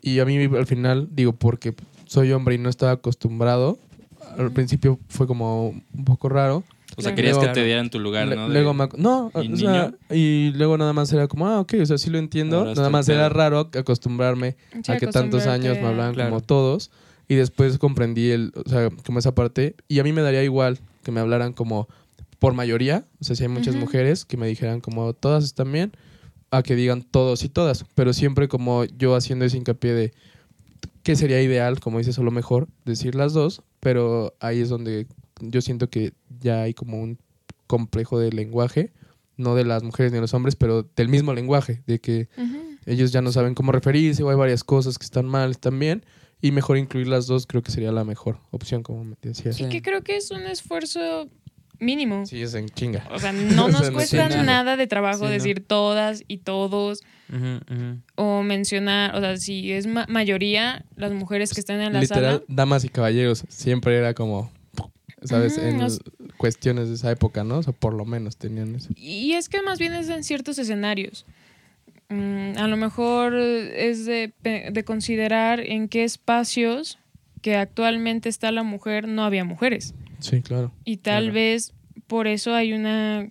y 0.00 0.18
a 0.18 0.24
mí 0.24 0.36
al 0.44 0.66
final, 0.66 1.08
digo, 1.12 1.32
porque 1.32 1.74
soy 2.06 2.32
hombre 2.32 2.56
y 2.56 2.58
no 2.58 2.68
estaba 2.68 2.92
acostumbrado, 2.92 3.78
al 4.38 4.50
principio 4.50 4.98
fue 5.08 5.26
como 5.26 5.68
un 5.68 6.04
poco 6.04 6.28
raro. 6.28 6.64
o 6.96 7.00
sea 7.00 7.10
Claro. 7.10 7.16
querías 7.16 7.36
Luego- 7.36 7.52
que 7.54 7.60
te 7.60 7.64
dieran 7.64 7.88
tu 7.90 7.98
lugar, 8.00 8.26
¿no? 8.28 8.48
De- 8.48 8.52
Luego 8.54 8.74
me 8.74 8.88
no, 8.98 9.30
¿Y 9.42 9.52
o 9.52 9.56
sea, 9.56 9.70
niño? 9.72 9.94
y 10.10 10.52
luego 10.56 10.76
nada 10.76 10.92
más 10.92 11.12
era 11.12 11.26
como, 11.28 11.46
ah, 11.46 11.60
ok, 11.60 11.74
o 11.82 11.86
sea, 11.86 11.96
sí 11.98 12.10
lo 12.10 12.18
entiendo. 12.18 12.58
Ahora 12.58 12.74
nada 12.74 12.90
más 12.90 13.08
era 13.08 13.28
raro 13.28 13.70
acostumbrarme 13.74 14.56
sí, 14.82 14.92
a 14.92 14.98
que 14.98 15.06
tantos 15.06 15.46
años 15.46 15.78
me 15.80 15.86
hablaban 15.86 16.14
Claro. 16.14 16.30
como 16.30 16.40
todos. 16.42 16.90
Y 17.32 17.34
después 17.34 17.78
comprendí 17.78 18.30
el, 18.30 18.52
o 18.54 18.68
sea, 18.68 18.90
como 19.06 19.18
esa 19.18 19.34
parte. 19.34 19.74
Y 19.88 20.00
a 20.00 20.04
mí 20.04 20.12
me 20.12 20.20
daría 20.20 20.44
igual 20.44 20.78
que 21.02 21.12
me 21.12 21.20
hablaran 21.20 21.54
como 21.54 21.88
por 22.38 22.52
mayoría. 22.52 23.06
O 23.22 23.24
sea, 23.24 23.34
si 23.34 23.42
hay 23.44 23.48
muchas 23.48 23.74
mujeres 23.74 24.26
que 24.26 24.36
me 24.36 24.46
dijeran 24.46 24.82
como 24.82 25.14
todas 25.14 25.42
están 25.42 25.72
bien, 25.72 25.92
a 26.50 26.62
que 26.62 26.76
digan 26.76 27.00
todos 27.00 27.42
y 27.42 27.48
todas. 27.48 27.86
Pero 27.94 28.12
siempre 28.12 28.48
como 28.48 28.84
yo 28.84 29.16
haciendo 29.16 29.46
ese 29.46 29.56
hincapié 29.56 29.94
de 29.94 30.12
que 31.02 31.16
sería 31.16 31.40
ideal, 31.40 31.80
como 31.80 31.96
dices, 31.96 32.18
o 32.18 32.22
lo 32.22 32.30
mejor, 32.30 32.68
decir 32.84 33.14
las 33.14 33.32
dos. 33.32 33.62
Pero 33.80 34.34
ahí 34.38 34.60
es 34.60 34.68
donde 34.68 35.06
yo 35.40 35.62
siento 35.62 35.88
que 35.88 36.12
ya 36.38 36.60
hay 36.60 36.74
como 36.74 37.00
un 37.00 37.16
complejo 37.66 38.18
de 38.18 38.30
lenguaje. 38.30 38.92
No 39.38 39.54
de 39.54 39.64
las 39.64 39.82
mujeres 39.82 40.12
ni 40.12 40.16
de 40.16 40.20
los 40.20 40.34
hombres, 40.34 40.54
pero 40.54 40.86
del 40.96 41.08
mismo 41.08 41.32
lenguaje. 41.32 41.82
De 41.86 41.98
que 41.98 42.28
ellos 42.84 43.10
ya 43.10 43.22
no 43.22 43.32
saben 43.32 43.54
cómo 43.54 43.72
referirse 43.72 44.22
o 44.22 44.28
hay 44.28 44.36
varias 44.36 44.64
cosas 44.64 44.98
que 44.98 45.06
están 45.06 45.24
mal, 45.24 45.52
están 45.52 45.78
bien. 45.78 46.04
Y 46.42 46.50
mejor 46.52 46.76
incluir 46.76 47.06
las 47.08 47.26
dos 47.26 47.46
creo 47.46 47.62
que 47.62 47.70
sería 47.70 47.92
la 47.92 48.04
mejor 48.04 48.38
opción, 48.50 48.82
como 48.82 49.04
me 49.04 49.16
decías. 49.22 49.56
Sí. 49.56 49.64
Y 49.64 49.68
que 49.70 49.80
creo 49.80 50.02
que 50.02 50.16
es 50.16 50.30
un 50.30 50.42
esfuerzo 50.42 51.28
mínimo. 51.78 52.26
Sí, 52.26 52.42
es 52.42 52.54
en 52.54 52.68
chinga. 52.68 53.08
O 53.12 53.18
sea, 53.18 53.32
no 53.32 53.64
O 53.64 53.68
nos 53.70 53.80
sea, 53.80 53.88
no 53.90 53.94
cuesta 53.94 54.30
sí, 54.30 54.38
nada. 54.44 54.76
de 54.76 54.86
trabajo 54.86 55.18
Sí, 55.20 55.24
no. 55.24 55.30
decir 55.30 55.64
todas 55.66 56.22
y 56.28 56.38
todos 56.38 57.00
Ujú, 57.32 57.60
ujú. 57.72 57.98
o 58.16 58.42
mencionar, 58.42 59.14
o 59.16 59.20
sea, 59.20 59.36
si 59.36 59.72
es 59.72 59.86
ma- 59.86 60.06
mayoría 60.08 60.84
las 60.96 61.12
mujeres 61.12 61.52
que 61.54 61.60
están 61.60 61.80
en 61.80 61.92
la 61.92 62.00
Literal, 62.00 62.32
sala. 62.34 62.44
damas 62.48 62.84
y 62.84 62.88
caballeros, 62.88 63.44
siempre 63.48 63.96
era 63.96 64.12
como, 64.14 64.50
¿sabes? 65.24 65.56
Ujú, 65.58 65.66
en 65.66 65.80
o 65.82 65.86
s- 65.86 66.00
cuestiones 66.38 66.88
de 66.88 66.94
esa 66.96 67.10
época, 67.10 67.42
¿no? 67.44 67.58
O 67.58 67.62
sea, 67.62 67.72
por 67.72 67.94
lo 67.94 68.04
menos 68.04 68.36
tenían 68.36 68.74
eso. 68.74 68.90
Y 68.96 69.32
es 69.32 69.48
que 69.48 69.62
más 69.62 69.78
bien 69.78 69.92
es 69.94 70.08
en 70.08 70.24
ciertos 70.24 70.58
escenarios. 70.58 71.24
Mm, 72.08 72.58
a 72.58 72.68
lo 72.68 72.76
mejor 72.76 73.34
es 73.34 74.04
de, 74.04 74.32
de 74.42 74.84
considerar 74.84 75.60
en 75.60 75.88
qué 75.88 76.04
espacios 76.04 76.98
que 77.40 77.56
actualmente 77.56 78.28
está 78.28 78.52
la 78.52 78.62
mujer 78.62 79.08
no 79.08 79.24
había 79.24 79.44
mujeres. 79.44 79.94
Sí, 80.20 80.42
claro. 80.42 80.72
Y 80.84 80.98
tal 80.98 81.24
Claro. 81.24 81.34
vez 81.34 81.74
por 82.06 82.26
eso 82.26 82.54
hay 82.54 82.72
una 82.72 83.28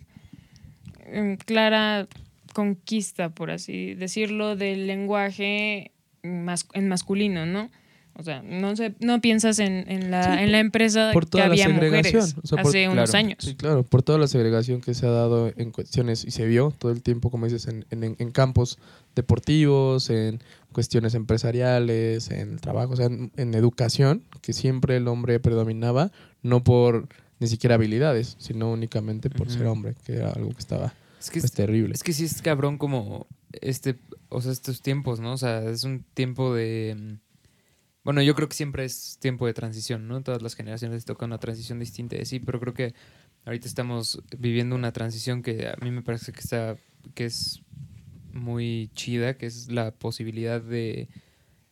em, 1.05 1.37
clara 1.37 2.07
conquista, 2.53 3.29
por 3.29 3.51
así 3.51 3.93
decirlo, 3.95 4.55
del 4.55 4.87
lenguaje 4.87 5.91
en 6.23 6.87
masculino, 6.87 7.45
¿no? 7.45 7.69
O 8.13 8.23
sea, 8.23 8.41
no 8.43 8.75
sé, 8.75 8.93
no 8.99 9.19
piensas 9.21 9.57
en, 9.59 9.89
en 9.89 10.11
la, 10.11 10.23
Sí, 10.37 10.43
en 10.43 10.51
la 10.51 10.59
empresa 10.59 11.11
por 11.13 11.25
que 11.25 11.31
toda 11.31 11.47
la 11.47 11.53
había 11.53 11.65
segregación, 11.67 12.13
mujeres 12.21 12.35
o 12.43 12.47
sea, 12.47 12.61
por- 12.61 12.69
hace 12.69 12.89
unos 12.89 13.13
años. 13.15 13.37
Sí, 13.39 13.55
claro, 13.55 13.83
por 13.83 14.03
toda 14.03 14.19
la 14.19 14.27
segregación 14.27 14.81
que 14.81 14.93
se 14.93 15.05
ha 15.07 15.11
dado 15.11 15.51
en 15.55 15.71
cuestiones 15.71 16.25
y 16.25 16.31
se 16.31 16.45
vio 16.45 16.73
todo 16.77 16.91
el 16.91 17.01
tiempo, 17.01 17.31
como 17.31 17.45
dices, 17.45 17.67
en, 17.67 17.85
en- 17.89 18.15
en 18.19 18.31
campos 18.31 18.77
deportivos, 19.15 20.09
en 20.09 20.41
cuestiones 20.71 21.13
empresariales, 21.15 22.29
en 22.31 22.51
el 22.53 22.61
trabajo, 22.61 22.93
o 22.93 22.95
sea, 22.95 23.05
en, 23.05 23.31
en 23.37 23.53
educación, 23.53 24.23
que 24.41 24.53
siempre 24.53 24.97
el 24.97 25.07
hombre 25.07 25.39
predominaba, 25.39 26.11
no 26.43 26.63
por 26.63 27.07
ni 27.39 27.47
siquiera 27.47 27.75
habilidades, 27.75 28.35
sino 28.39 28.71
únicamente 28.71 29.29
por 29.29 29.49
ser 29.49 29.65
hombre, 29.67 29.95
que 30.05 30.13
era 30.17 30.31
algo 30.31 30.49
que 30.51 30.59
estaba 30.59 30.93
Es 31.19 31.29
que, 31.31 31.39
pues, 31.39 31.51
terrible. 31.53 31.93
es 31.93 32.03
que 32.03 32.13
sí 32.13 32.25
es 32.25 32.41
cabrón 32.41 32.77
como 32.77 33.25
este, 33.61 33.95
o 34.29 34.41
sea, 34.41 34.51
estos 34.51 34.81
tiempos, 34.81 35.19
¿no? 35.19 35.33
O 35.33 35.37
sea, 35.37 35.63
es 35.69 35.83
un 35.83 36.03
tiempo 36.13 36.53
de... 36.53 37.17
Bueno, 38.03 38.21
yo 38.23 38.33
creo 38.33 38.49
que 38.49 38.55
siempre 38.55 38.83
es 38.83 39.17
tiempo 39.19 39.45
de 39.45 39.53
transición, 39.53 40.07
¿no? 40.07 40.21
Todas 40.23 40.41
las 40.41 40.55
generaciones 40.55 40.95
les 40.95 41.05
toca 41.05 41.25
una 41.25 41.37
transición 41.37 41.79
distinta 41.79 42.15
de 42.15 42.25
sí, 42.25 42.39
pero 42.39 42.59
creo 42.59 42.73
que 42.73 42.93
ahorita 43.45 43.67
estamos 43.67 44.23
viviendo 44.37 44.75
una 44.75 44.91
transición 44.91 45.43
que 45.43 45.67
a 45.67 45.75
mí 45.83 45.91
me 45.91 46.01
parece 46.01 46.31
que 46.31 46.39
está, 46.39 46.77
que 47.13 47.25
es 47.25 47.61
muy 48.33 48.89
chida, 48.95 49.37
que 49.37 49.45
es 49.45 49.71
la 49.71 49.91
posibilidad 49.91 50.61
de... 50.61 51.09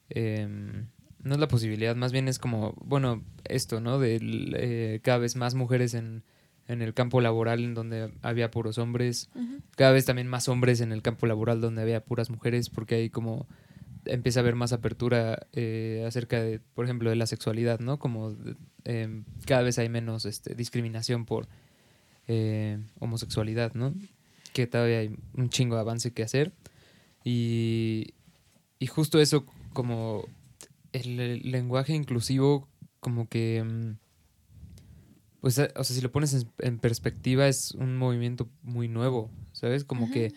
em, 0.09 0.87
no 1.23 1.33
es 1.33 1.39
la 1.39 1.47
posibilidad, 1.47 1.95
más 1.95 2.11
bien 2.11 2.27
es 2.27 2.39
como, 2.39 2.73
bueno, 2.85 3.23
esto, 3.45 3.81
¿no? 3.81 3.99
De 3.99 4.19
eh, 4.21 4.99
cada 5.03 5.17
vez 5.17 5.35
más 5.35 5.55
mujeres 5.55 5.93
en, 5.93 6.23
en 6.67 6.81
el 6.81 6.93
campo 6.93 7.21
laboral 7.21 7.63
en 7.63 7.73
donde 7.73 8.13
había 8.21 8.51
puros 8.51 8.77
hombres, 8.77 9.29
cada 9.75 9.91
vez 9.91 10.05
también 10.05 10.27
más 10.27 10.47
hombres 10.47 10.79
en 10.81 10.91
el 10.91 11.01
campo 11.01 11.25
laboral 11.25 11.59
donde 11.59 11.81
había 11.81 12.03
puras 12.05 12.29
mujeres, 12.29 12.69
porque 12.69 12.95
ahí 12.95 13.09
como 13.09 13.47
empieza 14.05 14.39
a 14.39 14.41
haber 14.41 14.55
más 14.55 14.73
apertura 14.73 15.47
eh, 15.53 16.03
acerca 16.07 16.41
de, 16.41 16.59
por 16.59 16.85
ejemplo, 16.85 17.09
de 17.09 17.15
la 17.15 17.27
sexualidad, 17.27 17.79
¿no? 17.79 17.99
Como 17.99 18.35
eh, 18.85 19.23
cada 19.45 19.61
vez 19.61 19.77
hay 19.79 19.89
menos 19.89 20.25
este, 20.25 20.55
discriminación 20.55 21.25
por 21.25 21.47
eh, 22.27 22.79
homosexualidad, 22.99 23.73
¿no? 23.73 23.93
Que 24.53 24.67
todavía 24.67 24.99
hay 24.99 25.15
un 25.33 25.49
chingo 25.49 25.75
de 25.75 25.81
avance 25.81 26.11
que 26.11 26.23
hacer. 26.23 26.53
Y, 27.23 28.13
y 28.79 28.87
justo 28.87 29.19
eso, 29.19 29.45
como 29.73 30.25
el, 30.93 31.51
lenguaje 31.51 31.93
inclusivo, 31.93 32.67
como 32.99 33.27
que... 33.27 33.63
mm, 33.63 33.97
Pues, 35.41 35.57
eh, 35.57 35.71
o 35.75 35.83
sea, 35.83 35.95
si 35.95 36.01
lo 36.01 36.11
pones 36.11 36.33
en, 36.33 36.49
en 36.59 36.79
perspectiva, 36.79 37.47
es 37.47 37.71
un 37.71 37.97
movimiento 37.97 38.49
muy 38.61 38.87
nuevo, 38.87 39.29
¿sabes? 39.53 39.83
Como 39.85 40.11
que 40.11 40.33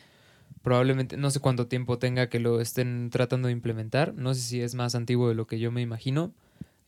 probablemente, 0.63 1.17
no 1.17 1.31
sé 1.31 1.41
cuánto 1.41 1.67
tiempo 1.67 1.99
tenga 1.99 2.29
que 2.29 2.39
lo 2.41 2.61
estén 2.61 3.11
tratando 3.11 3.49
de 3.49 3.53
implementar, 3.53 4.15
no 4.15 4.35
sé 4.35 4.41
si 4.41 4.61
es 4.61 4.75
más 4.75 4.95
antiguo 4.95 5.29
de 5.29 5.35
lo 5.35 5.47
que 5.47 5.59
yo 5.59 5.71
me 5.73 5.83
imagino, 5.83 6.33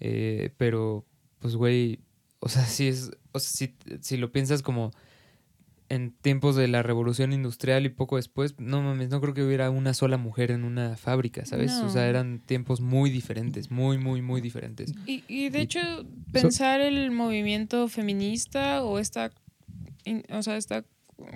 eh, 0.00 0.50
pero, 0.56 1.04
pues, 1.40 1.56
güey, 1.56 2.00
o 2.40 2.48
sea, 2.48 2.64
si 2.66 2.88
es, 2.88 3.10
o 3.32 3.38
sea, 3.38 3.50
si, 3.50 3.74
si 4.00 4.16
lo 4.16 4.32
piensas 4.32 4.62
como 4.62 4.92
en 5.90 6.12
tiempos 6.12 6.56
de 6.56 6.66
la 6.66 6.82
revolución 6.82 7.32
industrial 7.34 7.84
y 7.84 7.90
poco 7.90 8.16
después, 8.16 8.54
no 8.58 8.80
mames, 8.80 9.10
no 9.10 9.20
creo 9.20 9.34
que 9.34 9.42
hubiera 9.44 9.70
una 9.70 9.92
sola 9.92 10.16
mujer 10.16 10.50
en 10.50 10.64
una 10.64 10.96
fábrica, 10.96 11.44
¿sabes? 11.44 11.72
O 11.74 11.90
sea, 11.90 12.08
eran 12.08 12.40
tiempos 12.40 12.80
muy 12.80 13.10
diferentes, 13.10 13.70
muy, 13.70 13.98
muy, 13.98 14.22
muy 14.22 14.40
diferentes. 14.40 14.92
Y, 15.06 15.24
y 15.28 15.50
de 15.50 15.58
Y- 15.58 15.62
hecho, 15.62 15.80
pensar 16.32 16.80
el 16.80 17.10
movimiento 17.10 17.86
feminista 17.88 18.82
o 18.82 18.98
esta, 18.98 19.30
o 20.30 20.42
sea, 20.42 20.56
esta 20.56 20.84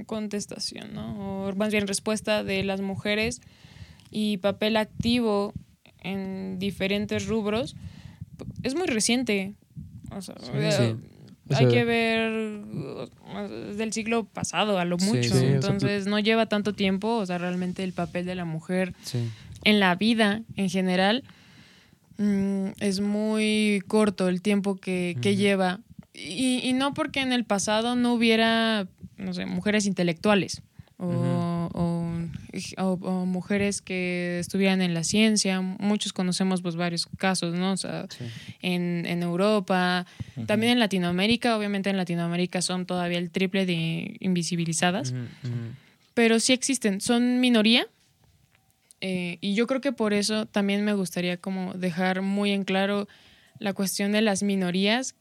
contestación, 0.07 0.95
¿no? 0.95 1.47
O 1.47 1.55
más 1.55 1.71
bien 1.73 1.87
respuesta 1.87 2.45
de 2.45 2.63
las 2.65 2.81
mujeres 2.81 3.41
y 4.11 4.39
papel 4.39 4.77
activo 4.77 5.53
en 6.01 6.59
diferentes 6.59 7.27
rubros, 7.27 7.77
es 8.63 8.75
muy 8.75 8.87
reciente. 8.87 9.55
O 10.11 10.23
sea, 10.23 10.37
Sí. 10.41 10.97
O 11.51 11.57
hay 11.57 11.69
que 11.69 11.85
ver 11.85 12.67
del 13.77 13.93
siglo 13.93 14.25
pasado 14.25 14.79
a 14.79 14.85
lo 14.85 14.99
mucho. 14.99 15.35
sí, 15.35 15.47
Entonces 15.47 16.07
no 16.07 16.19
lleva 16.19 16.47
tanto 16.47 16.75
tiempo. 16.75 17.17
O 17.17 17.25
sea, 17.25 17.39
realmente 17.39 17.85
el 17.85 17.95
papel 17.95 18.27
de 18.27 18.35
la 18.35 18.45
mujer 18.45 18.95
en 19.65 19.81
la 19.81 19.95
vida 19.95 20.43
en 20.57 20.69
general 20.69 21.25
mm, 22.19 22.69
es 22.81 23.01
muy 23.01 23.83
corto 23.87 24.29
el 24.29 24.43
tiempo 24.43 24.77
que, 24.77 25.17
que 25.23 25.37
lleva. 25.37 25.81
Y, 26.13 26.61
y 26.63 26.73
no 26.75 26.93
porque 26.95 27.21
en 27.21 27.33
el 27.33 27.45
pasado 27.45 27.97
no 27.97 28.13
hubiera, 28.13 28.87
no 29.19 29.35
sé, 29.35 29.47
mujeres 29.47 29.87
intelectuales 29.87 30.63
o, 31.01 31.69
o- 31.75 32.83
o- 32.83 32.93
o 33.03 33.27
mujeres 33.27 33.81
que 33.83 34.39
estuvieran 34.41 34.83
en 34.83 34.95
la 34.95 35.05
ciencia. 35.05 35.61
Muchos 35.61 36.13
conocemos 36.13 36.61
pues 36.63 36.75
varios 36.75 37.07
casos, 37.19 37.55
¿no? 37.55 37.73
O 37.73 37.77
sea, 37.77 38.07
Sí. 38.11 38.25
en, 38.63 39.05
en 39.07 39.23
Europa, 39.23 40.07
también 40.47 40.73
en 40.73 40.79
Latinoamérica, 40.81 41.57
obviamente 41.57 41.89
en 41.91 41.97
Latinoamérica 41.97 42.63
son 42.63 42.85
todavía 42.87 43.19
el 43.19 43.31
triple 43.31 43.65
de 43.67 44.17
invisibilizadas 44.21 45.15
pero 46.15 46.41
sí 46.41 46.53
existen, 46.53 47.01
son 47.01 47.39
minoría. 47.39 47.87
eh, 49.01 49.39
y 49.41 49.55
yo 49.55 49.69
creo 49.69 49.81
que 49.81 49.93
por 49.93 50.13
eso 50.13 50.47
también 50.47 50.85
me 50.85 50.93
gustaría 50.95 51.37
como 51.37 51.75
dejar 51.75 52.23
muy 52.23 52.51
en 52.51 52.65
claro 52.65 53.07
la 53.61 53.73
cuestión 53.73 54.11
de 54.11 54.23
las 54.23 54.43
minorías, 54.43 55.15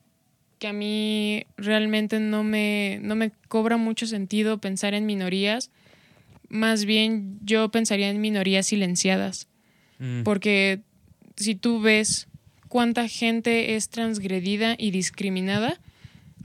que 0.60 0.68
a 0.68 0.74
mí 0.74 1.46
realmente 1.58 2.20
no 2.20 2.44
me, 2.44 3.00
no 3.02 3.16
me 3.16 3.32
cobra 3.48 3.78
mucho 3.78 4.08
sentido 4.08 4.58
pensar 4.58 4.94
en 4.94 5.06
minorías. 5.06 5.70
Más 6.50 6.86
bien 6.86 7.40
yo 7.44 7.70
pensaría 7.70 8.10
en 8.10 8.22
minorías 8.22 8.68
silenciadas, 8.68 9.48
Mm. 10.00 10.22
porque 10.24 10.82
si 11.36 11.56
tú 11.56 11.82
ves 11.82 12.28
cuánta 12.68 13.08
gente 13.08 13.76
es 13.76 13.90
transgredida 13.90 14.76
y 14.78 14.92
discriminada, 14.92 15.80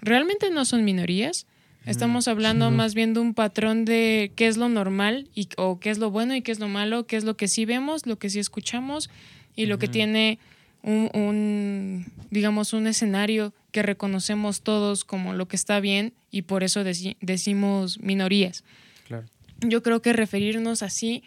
realmente 0.00 0.50
no 0.50 0.64
son 0.64 0.84
minorías. 0.84 1.46
Estamos 1.84 2.28
hablando 2.28 2.70
Sí. 2.70 2.76
más 2.76 2.94
bien 2.94 3.12
de 3.12 3.20
un 3.20 3.34
patrón 3.34 3.84
de 3.84 4.30
qué 4.36 4.46
es 4.46 4.56
lo 4.56 4.68
normal 4.68 5.28
y, 5.34 5.48
o 5.56 5.80
qué 5.80 5.90
es 5.90 5.98
lo 5.98 6.10
bueno 6.10 6.34
y 6.34 6.40
qué 6.42 6.52
es 6.52 6.60
lo 6.60 6.68
malo, 6.68 7.06
qué 7.06 7.16
es 7.16 7.24
lo 7.24 7.36
que 7.36 7.48
sí 7.48 7.64
vemos, 7.64 8.06
lo 8.06 8.18
que 8.18 8.30
sí 8.30 8.38
escuchamos 8.38 9.10
y 9.56 9.66
lo 9.66 9.78
que 9.78 9.88
tiene 9.88 10.38
un, 10.82 11.10
un, 11.12 12.06
digamos, 12.30 12.72
un 12.72 12.86
escenario 12.86 13.52
que 13.72 13.82
reconocemos 13.82 14.62
todos 14.62 15.04
como 15.04 15.32
lo 15.32 15.48
que 15.48 15.56
está 15.56 15.80
bien 15.80 16.12
y 16.30 16.42
por 16.42 16.62
eso 16.62 16.82
deci- 16.84 17.16
decimos 17.20 17.98
minorías. 18.00 18.64
Claro. 19.08 19.26
Yo 19.60 19.82
creo 19.82 20.02
que 20.02 20.12
referirnos 20.12 20.82
así 20.82 21.24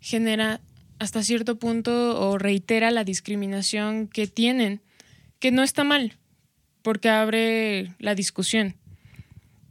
genera 0.00 0.60
hasta 0.98 1.22
cierto 1.22 1.58
punto 1.58 2.20
o 2.20 2.38
reitera 2.38 2.90
la 2.90 3.04
discriminación 3.04 4.08
que 4.08 4.26
tienen, 4.26 4.80
que 5.40 5.50
no 5.50 5.62
está 5.62 5.84
mal, 5.84 6.16
porque 6.82 7.08
abre 7.08 7.92
la 7.98 8.14
discusión. 8.14 8.76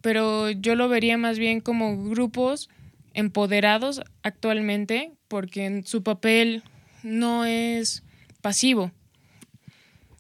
Pero 0.02 0.52
yo 0.52 0.76
lo 0.76 0.88
vería 0.90 1.18
más 1.18 1.40
bien 1.40 1.62
como 1.62 2.10
grupos 2.10 2.70
empoderados 3.14 4.02
actualmente, 4.24 5.14
porque 5.28 5.82
su 5.86 6.04
papel 6.04 6.64
no 7.02 7.46
es 7.46 8.04
pasivo. 8.42 8.92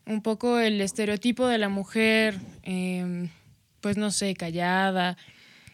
Un 0.06 0.22
poco 0.22 0.60
el 0.60 0.82
estereotipo 0.82 1.48
de 1.48 1.58
la 1.58 1.70
mujer, 1.70 2.40
eh, 2.64 3.30
pues 3.82 3.98
no 3.98 4.12
sé, 4.12 4.36
callada, 4.36 5.18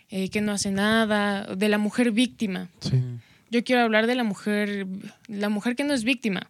eh, 0.09 0.29
que 0.29 0.41
no 0.41 0.51
hace 0.53 0.71
nada, 0.71 1.43
de 1.55 1.69
la 1.69 1.77
mujer 1.77 2.11
víctima. 2.11 2.69
Sí. 2.79 3.01
Yo 3.49 3.63
quiero 3.63 3.81
hablar 3.81 4.07
de 4.07 4.15
la 4.15 4.23
mujer, 4.23 4.87
la 5.27 5.49
mujer 5.49 5.75
que 5.75 5.83
no 5.83 5.93
es 5.93 6.03
víctima, 6.05 6.49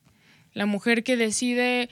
la 0.53 0.65
mujer 0.67 1.03
que 1.03 1.17
decide 1.17 1.89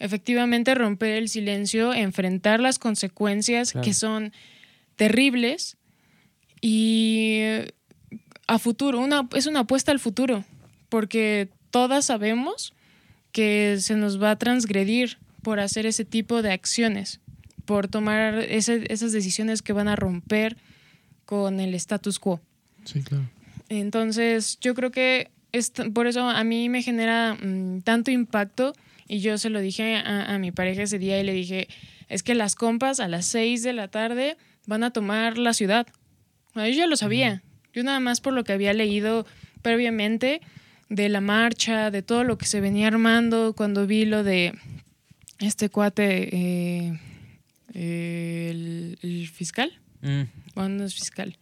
efectivamente 0.00 0.74
romper 0.74 1.14
el 1.14 1.28
silencio, 1.28 1.92
enfrentar 1.92 2.58
las 2.60 2.78
consecuencias 2.78 3.72
Claro. 3.72 3.84
que 3.84 3.94
son 3.94 4.32
terribles 4.96 5.76
y 6.60 7.40
a 8.48 8.58
futuro, 8.58 8.98
una, 9.00 9.28
es 9.36 9.46
una 9.46 9.60
apuesta 9.60 9.92
al 9.92 10.00
futuro, 10.00 10.44
porque 10.88 11.48
todas 11.70 12.06
sabemos 12.06 12.72
que 13.30 13.76
se 13.80 13.94
nos 13.94 14.20
va 14.20 14.32
a 14.32 14.38
transgredir 14.38 15.18
por 15.48 15.60
hacer 15.60 15.86
ese 15.86 16.04
tipo 16.04 16.42
de 16.42 16.52
acciones, 16.52 17.20
por 17.64 17.88
tomar 17.88 18.34
ese- 18.40 18.84
esas 18.92 19.12
decisiones 19.12 19.62
que 19.62 19.72
van 19.72 19.88
a 19.88 19.96
romper 19.96 20.58
con 21.24 21.58
el 21.58 21.74
status 21.74 22.18
quo. 22.18 22.38
Sí, 22.84 23.00
claro. 23.00 23.24
Entonces, 23.70 24.58
yo 24.60 24.74
creo 24.74 24.90
que 24.90 25.30
es 25.52 25.70
por 25.94 26.06
eso 26.06 26.28
a 26.28 26.44
mí 26.44 26.68
me 26.68 26.82
genera 26.82 27.34
mm, 27.42 27.80
tanto 27.80 28.10
impacto 28.10 28.74
y 29.06 29.20
yo 29.20 29.38
se 29.38 29.48
lo 29.48 29.60
dije 29.62 29.96
a, 29.96 30.34
a 30.34 30.38
mi 30.38 30.52
pareja 30.52 30.82
ese 30.82 30.98
día 30.98 31.18
y 31.18 31.24
le 31.24 31.32
dije, 31.32 31.66
es 32.10 32.22
que 32.22 32.34
las 32.34 32.54
compas 32.54 33.00
a 33.00 33.08
las 33.08 33.24
6 33.24 33.62
de 33.62 33.72
la 33.72 33.88
tarde 33.88 34.36
van 34.66 34.84
a 34.84 34.90
tomar 34.90 35.38
la 35.38 35.54
ciudad. 35.54 35.86
Bueno, 36.52 36.68
yo 36.68 36.74
ya 36.76 36.86
lo 36.86 36.96
sabía. 36.96 37.42
Yo 37.72 37.82
nada 37.84 38.00
más 38.00 38.20
por 38.20 38.34
lo 38.34 38.44
que 38.44 38.52
había 38.52 38.74
leído 38.74 39.24
previamente 39.62 40.42
de 40.90 41.08
la 41.08 41.22
marcha, 41.22 41.90
de 41.90 42.02
todo 42.02 42.22
lo 42.24 42.36
que 42.36 42.44
se 42.44 42.60
venía 42.60 42.88
armando 42.88 43.54
cuando 43.56 43.86
vi 43.86 44.04
lo 44.04 44.22
de 44.24 44.52
este 45.40 45.68
cuate, 45.68 46.34
eh, 46.36 46.98
eh, 47.74 48.48
el, 48.50 48.98
el 49.02 49.28
fiscal, 49.28 49.72
Mm. 50.00 50.22
bueno, 50.54 50.68
no 50.76 50.84
es 50.84 50.94
fiscal, 50.94 51.36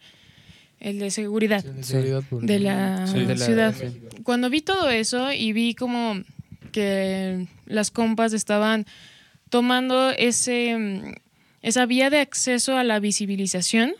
el 0.79 0.97
de 0.99 1.11
seguridad 1.11 1.61
Sí, 1.61 1.67
de 1.69 1.83
Sí. 1.83 1.91
seguridad 1.91 2.23
pública. 2.23 2.53
de 2.53 2.59
la 2.59 3.07
Sí, 3.07 3.19
de 3.19 3.35
la- 3.35 3.45
ciudad. 3.45 3.75
sí. 3.75 3.99
Cuando 4.23 4.49
vi 4.49 4.61
todo 4.61 4.89
eso 4.89 5.31
y 5.31 5.53
vi 5.53 5.73
como 5.75 6.21
que 6.71 7.47
las 7.65 7.91
compas 7.91 8.33
estaban 8.33 8.85
tomando 9.49 10.09
ese, 10.11 11.15
esa 11.61 11.85
vía 11.85 12.09
de 12.09 12.19
acceso 12.19 12.77
a 12.77 12.83
la 12.83 12.99
visibilización, 12.99 13.93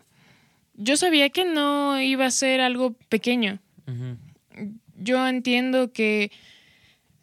yo 0.76 0.98
sabía 0.98 1.30
que 1.30 1.46
no 1.46 2.00
iba 2.02 2.26
a 2.26 2.32
ser 2.32 2.60
algo 2.62 2.94
pequeño. 3.10 3.60
Ujú. 3.88 4.18
Yo 5.00 5.28
entiendo 5.28 5.92
que 5.94 6.32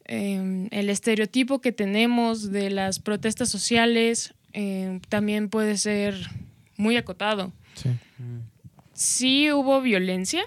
eh, 0.07 0.69
el 0.71 0.91
estereotipo 0.91 1.61
que 1.61 1.73
tenemos 1.73 2.51
de 2.53 2.71
las 2.71 2.99
protestas 2.99 3.49
sociales 3.49 4.35
eh, 4.53 5.01
también 5.09 5.49
puede 5.49 5.77
ser 5.79 6.15
muy 6.77 6.97
acotado 6.97 7.53
Sí. 7.75 7.91
Sí 8.93 9.51
hubo 9.51 9.81
violencia, 9.81 10.45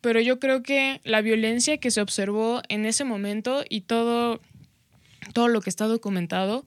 pero 0.00 0.20
yo 0.20 0.40
creo 0.40 0.62
que 0.62 1.00
la 1.04 1.22
violencia 1.22 1.78
que 1.78 1.90
se 1.90 2.00
observó 2.00 2.60
en 2.68 2.84
ese 2.84 3.04
momento 3.04 3.64
y 3.68 3.82
todo, 3.82 4.40
todo 5.32 5.48
lo 5.48 5.60
que 5.60 5.70
está 5.70 5.86
documentado, 5.86 6.66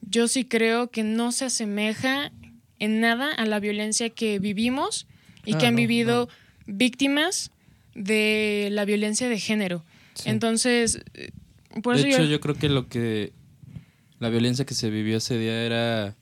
yo 0.00 0.28
sí 0.28 0.44
creo 0.44 0.90
que 0.90 1.02
no 1.02 1.32
se 1.32 1.46
asemeja 1.46 2.30
en 2.78 3.00
nada 3.00 3.32
a 3.32 3.44
la 3.46 3.58
violencia 3.58 4.10
que 4.10 4.38
vivimos 4.38 5.06
y 5.44 5.54
Ah, 5.54 5.58
que 5.58 5.66
han 5.66 5.74
no, 5.74 5.78
vivido 5.78 6.28
víctimas 6.66 7.50
de 7.94 8.68
la 8.70 8.84
violencia 8.84 9.28
de 9.28 9.38
género. 9.38 9.84
Sí. 10.14 10.30
Entonces, 10.30 11.00
eh, 11.14 11.30
por 11.82 11.94
de 11.96 12.00
eso 12.02 12.08
hecho, 12.08 12.22
yo, 12.24 12.30
yo 12.30 12.40
creo 12.40 12.54
que 12.54 12.68
lo 12.68 12.88
que. 12.88 13.32
La 14.20 14.28
violencia 14.30 14.64
que 14.64 14.74
se 14.74 14.90
vivió 14.90 15.16
ese 15.18 15.38
día 15.38 15.62
era. 15.64 16.16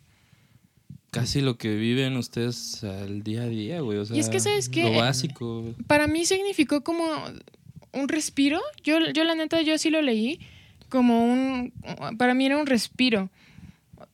Casi 1.10 1.42
lo 1.42 1.58
que 1.58 1.74
viven 1.76 2.16
ustedes 2.16 2.82
al 2.84 3.22
día 3.22 3.42
a 3.42 3.46
día, 3.46 3.80
güey. 3.80 3.98
O 3.98 4.04
sea, 4.06 4.16
Y 4.16 4.20
es 4.20 4.30
que, 4.30 4.40
¿sabes 4.40 4.70
qué? 4.70 4.84
Lo 4.84 4.92
básico. 4.98 5.74
para 5.86 6.06
mí 6.06 6.24
significó 6.24 6.82
como 6.82 7.04
un 7.92 8.08
respiro. 8.08 8.60
Yo, 8.82 8.98
yo 9.12 9.22
la 9.24 9.34
neta, 9.34 9.60
yo 9.60 9.76
sí 9.76 9.90
lo 9.90 10.00
leí 10.00 10.40
como 10.88 11.22
un... 11.30 11.72
Para 12.16 12.32
mí 12.32 12.46
era 12.46 12.56
un 12.56 12.64
respiro. 12.66 13.28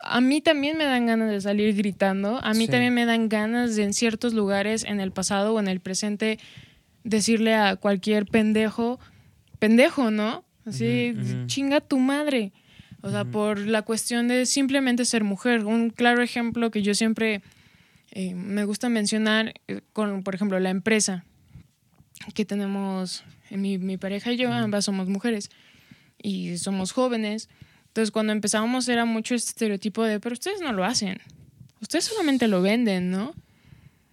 A 0.00 0.20
mí 0.20 0.40
también 0.40 0.76
me 0.76 0.84
dan 0.84 1.06
ganas 1.06 1.30
de 1.30 1.40
salir 1.40 1.72
gritando. 1.76 2.40
A 2.42 2.52
mí 2.54 2.64
Sí. 2.66 2.70
también 2.72 2.94
me 2.94 3.06
dan 3.06 3.28
ganas 3.28 3.76
de 3.76 3.84
en 3.84 3.92
ciertos 3.92 4.34
lugares, 4.34 4.82
en 4.82 4.98
el 4.98 5.12
pasado 5.12 5.54
o 5.54 5.60
en 5.60 5.68
el 5.68 5.78
presente, 5.78 6.40
decirle 7.04 7.54
a 7.54 7.76
cualquier 7.76 8.26
pendejo, 8.26 8.98
pendejo, 9.58 10.10
¿no? 10.10 10.44
Así, 10.64 11.12
Ujú, 11.16 11.20
ujú. 11.22 11.46
chinga 11.46 11.80
tu 11.80 11.98
madre. 11.98 12.52
O 13.00 13.10
sea, 13.10 13.24
por 13.24 13.58
la 13.58 13.82
cuestión 13.82 14.26
de 14.28 14.44
simplemente 14.44 15.04
ser 15.04 15.22
mujer. 15.24 15.64
Un 15.64 15.90
claro 15.90 16.20
ejemplo 16.22 16.70
que 16.70 16.82
yo 16.82 16.94
siempre 16.94 17.42
eh, 18.10 18.34
me 18.34 18.64
gusta 18.64 18.88
mencionar, 18.88 19.54
eh, 19.68 19.80
con, 19.92 20.22
por 20.24 20.34
ejemplo, 20.34 20.58
la 20.58 20.70
empresa 20.70 21.24
que 22.34 22.44
tenemos, 22.44 23.22
eh, 23.50 23.56
mi, 23.56 23.78
mi 23.78 23.96
pareja 23.96 24.32
y 24.32 24.36
yo, 24.36 24.52
ambas 24.52 24.84
somos 24.84 25.08
mujeres 25.08 25.50
y 26.20 26.58
somos 26.58 26.92
jóvenes. 26.92 27.48
Entonces, 27.86 28.10
cuando 28.10 28.32
empezábamos 28.32 28.88
era 28.88 29.04
mucho 29.04 29.34
este 29.34 29.50
estereotipo 29.50 30.02
de, 30.04 30.18
pero 30.20 30.32
ustedes 30.32 30.60
no 30.60 30.72
lo 30.72 30.84
hacen. 30.84 31.20
Ustedes 31.80 32.04
solamente 32.06 32.48
lo 32.48 32.60
venden, 32.62 33.10
¿no? 33.10 33.34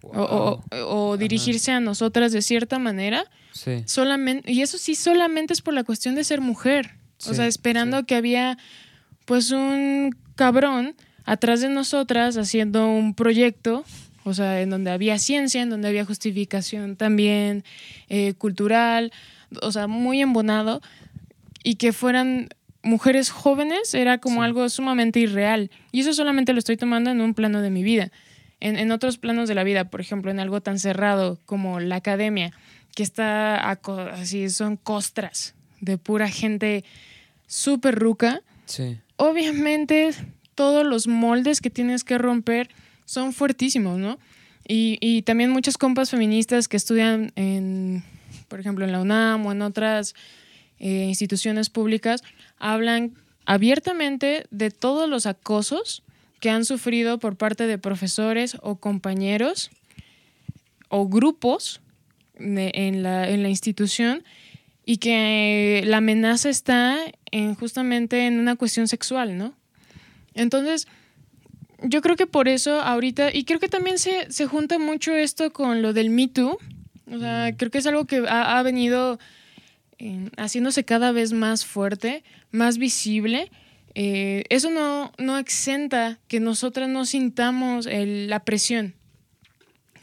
O, 0.02 0.20
o- 0.22 0.64
o- 0.70 1.10
o 1.10 1.16
dirigirse 1.16 1.72
a 1.72 1.80
nosotras 1.80 2.30
de 2.30 2.40
cierta 2.42 2.78
manera 2.78 3.24
Sí. 3.56 3.82
solamente 3.86 4.50
y 4.52 4.62
eso 4.62 4.78
sí 4.78 4.94
solamente 4.94 5.52
es 5.54 5.62
por 5.62 5.74
la 5.74 5.84
cuestión 5.84 6.14
de 6.14 6.24
ser 6.24 6.40
mujer. 6.40 6.92
O 7.26 7.32
sea 7.34 7.46
esperando 7.46 8.04
que 8.04 8.14
había 8.14 8.58
pues 9.24 9.50
un 9.50 10.14
cabrón 10.34 10.94
atrás 11.24 11.60
de 11.62 11.68
nosotras 11.70 12.36
haciendo 12.36 12.86
un 12.88 13.14
proyecto 13.14 13.84
o 14.24 14.34
sea 14.34 14.60
en 14.60 14.68
donde 14.70 14.90
había 14.90 15.18
ciencia 15.18 15.62
en 15.62 15.70
donde 15.70 15.88
había 15.88 16.04
justificación 16.04 16.94
también 16.96 17.64
eh, 18.10 18.34
cultural 18.34 19.12
o 19.62 19.72
sea 19.72 19.86
muy 19.86 20.20
embonado 20.20 20.82
y 21.64 21.76
que 21.76 21.92
fueran 21.92 22.48
mujeres 22.82 23.30
jóvenes 23.30 23.94
era 23.94 24.18
como 24.18 24.40
Sí. 24.42 24.44
algo 24.44 24.68
sumamente 24.68 25.18
irreal. 25.18 25.70
Y 25.90 26.00
eso 26.02 26.12
solamente 26.12 26.52
lo 26.52 26.60
estoy 26.60 26.76
tomando 26.76 27.10
en 27.10 27.20
un 27.20 27.34
plano 27.34 27.60
de 27.60 27.70
mi 27.70 27.82
vida. 27.82 28.12
En, 28.60 28.76
en 28.78 28.92
otros 28.92 29.18
planos 29.18 29.48
de 29.48 29.56
la 29.56 29.64
vida, 29.64 29.90
por 29.90 30.00
ejemplo, 30.00 30.30
en 30.30 30.38
algo 30.38 30.60
tan 30.60 30.78
cerrado 30.78 31.40
como 31.46 31.80
la 31.80 31.96
academia, 31.96 32.52
que 32.96 33.02
está 33.02 33.70
así, 34.14 34.48
son 34.48 34.76
costras 34.78 35.54
de 35.82 35.98
pura 35.98 36.28
gente 36.30 36.82
súper 37.46 37.94
ruca, 37.94 38.40
Sí. 38.64 38.98
obviamente 39.16 40.10
todos 40.54 40.84
los 40.86 41.06
moldes 41.06 41.60
que 41.60 41.68
tienes 41.68 42.04
que 42.04 42.16
romper 42.16 42.70
son 43.04 43.34
fuertísimos, 43.34 43.98
¿no? 43.98 44.18
Y, 44.66 44.96
y 45.02 45.20
también 45.22 45.50
muchas 45.50 45.76
compas 45.76 46.08
feministas 46.10 46.68
que 46.68 46.78
estudian 46.78 47.32
en, 47.36 48.02
por 48.48 48.60
ejemplo, 48.60 48.86
en 48.86 48.92
la 48.92 49.00
UNAM 49.02 49.44
o 49.44 49.52
en 49.52 49.60
otras 49.60 50.14
eh, 50.78 51.04
instituciones 51.04 51.68
públicas, 51.68 52.22
hablan 52.58 53.12
abiertamente 53.44 54.46
de 54.50 54.70
todos 54.70 55.06
los 55.08 55.26
acosos 55.26 56.02
que 56.40 56.48
han 56.48 56.64
sufrido 56.64 57.18
por 57.18 57.36
parte 57.36 57.66
de 57.66 57.76
profesores 57.78 58.56
o 58.62 58.76
compañeros 58.76 59.70
o 60.88 61.06
grupos 61.08 61.80
de- 62.38 62.72
en, 62.74 63.02
la, 63.02 63.28
en 63.28 63.42
la 63.42 63.48
institución 63.48 64.22
y 64.84 64.98
que 64.98 65.82
la 65.86 65.96
amenaza 65.98 66.48
está 66.48 66.98
en 67.30 67.54
justamente 67.54 68.26
en 68.26 68.38
una 68.38 68.56
cuestión 68.56 68.86
sexual, 68.88 69.36
¿no? 69.36 69.54
Entonces, 70.34 70.86
yo 71.82 72.00
creo 72.02 72.16
que 72.16 72.26
por 72.26 72.48
eso 72.48 72.80
ahorita, 72.80 73.34
y 73.34 73.44
creo 73.44 73.58
que 73.60 73.68
también 73.68 73.98
se, 73.98 74.30
se 74.30 74.46
junta 74.46 74.78
mucho 74.78 75.14
esto 75.14 75.52
con 75.52 75.82
lo 75.82 75.92
del 75.92 76.10
Me 76.10 76.28
Too, 76.28 76.58
o 77.12 77.18
sea, 77.18 77.52
creo 77.56 77.70
que 77.70 77.78
es 77.78 77.86
algo 77.86 78.06
que 78.06 78.24
ha, 78.28 78.58
ha 78.58 78.62
venido 78.62 79.18
eh, 79.98 80.28
haciéndose 80.36 80.84
cada 80.84 81.12
vez 81.12 81.32
más 81.32 81.64
fuerte, 81.64 82.22
más 82.50 82.78
visible. 82.78 83.50
Eh, 83.94 84.44
eso 84.50 84.70
no, 84.70 85.12
no 85.16 85.38
exenta 85.38 86.18
que 86.28 86.38
nosotras 86.38 86.88
no 86.88 87.06
sintamos 87.06 87.86
el- 87.86 88.28
la 88.28 88.40
presión, 88.44 88.94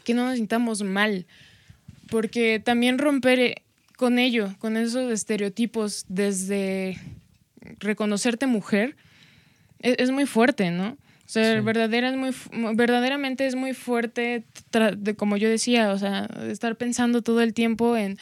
que 0.04 0.14
no 0.14 0.26
nos 0.26 0.36
sintamos 0.36 0.82
mal, 0.82 1.26
porque 2.10 2.60
también 2.64 2.98
romper 2.98 3.38
eh, 3.40 3.54
con 3.96 4.18
ello, 4.18 4.54
con 4.58 4.76
esos 4.76 5.12
estereotipos 5.12 6.04
desde 6.08 6.98
reconocerte 7.80 8.46
mujer, 8.46 8.96
es, 9.80 9.96
es 9.98 10.10
muy 10.10 10.26
fuerte, 10.26 10.70
¿no? 10.70 10.96
O 11.26 11.28
sea, 11.28 11.54
Sí. 11.58 11.60
verdadera 11.64 12.10
es 12.10 12.16
muy, 12.16 12.32
fu- 12.32 12.50
verdaderamente 12.74 13.46
es 13.46 13.54
muy 13.54 13.72
fuerte, 13.72 14.44
de, 14.96 15.14
como 15.14 15.36
yo 15.36 15.48
decía, 15.48 15.90
o 15.92 15.98
sea, 15.98 16.28
estar 16.50 16.76
pensando 16.76 17.22
todo 17.22 17.40
el 17.40 17.54
tiempo 17.54 17.96
en, 17.96 18.18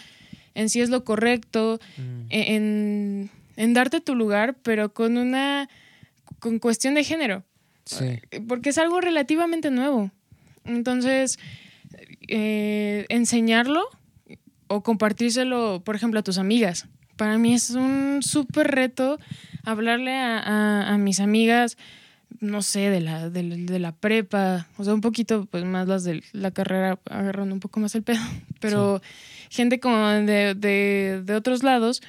en 0.54 0.68
si 0.68 0.80
es 0.80 0.88
lo 0.90 1.02
correcto, 1.04 1.80
Mm. 1.98 2.26
en, 2.30 3.30
en 3.56 3.74
darte 3.74 4.00
tu 4.00 4.14
lugar, 4.14 4.54
pero 4.62 4.92
con 4.92 5.16
una 5.16 5.68
con 6.38 6.58
cuestión 6.58 6.94
de 6.94 7.04
género, 7.04 7.44
Sí. 7.84 8.20
porque 8.48 8.70
es 8.70 8.78
algo 8.78 9.00
relativamente 9.00 9.70
nuevo. 9.70 10.10
Entonces, 10.64 11.38
eh, 12.34 13.04
enseñarlo 13.10 13.82
o 14.68 14.82
compartírselo, 14.82 15.82
por 15.84 15.94
ejemplo, 15.96 16.18
a 16.18 16.22
tus 16.22 16.38
amigas. 16.38 16.88
Para 17.16 17.36
mí 17.36 17.52
es 17.52 17.70
un 17.70 18.20
súper 18.22 18.68
reto 18.68 19.18
hablarle 19.64 20.12
a, 20.16 20.38
a- 20.38 20.94
a 20.94 20.98
mis 20.98 21.20
amigas, 21.20 21.76
no 22.40 22.62
sé, 22.62 22.88
de 22.88 23.00
la, 23.02 23.28
de, 23.28 23.42
la- 23.42 23.56
de 23.56 23.78
la 23.78 23.92
prepa, 23.92 24.66
o 24.78 24.84
sea, 24.84 24.94
un 24.94 25.02
poquito 25.02 25.44
pues 25.44 25.64
más 25.64 25.86
las 25.86 26.04
de 26.04 26.22
la 26.32 26.50
carrera 26.52 26.98
agarrando 27.10 27.54
un 27.54 27.60
poco 27.60 27.80
más 27.80 27.94
el 27.94 28.02
pedo, 28.02 28.18
pero 28.60 29.02
gente 29.50 29.78
como 29.78 30.06
de, 30.08 30.54
de- 30.54 31.22
de 31.22 31.34
otros 31.34 31.62
lados, 31.62 32.00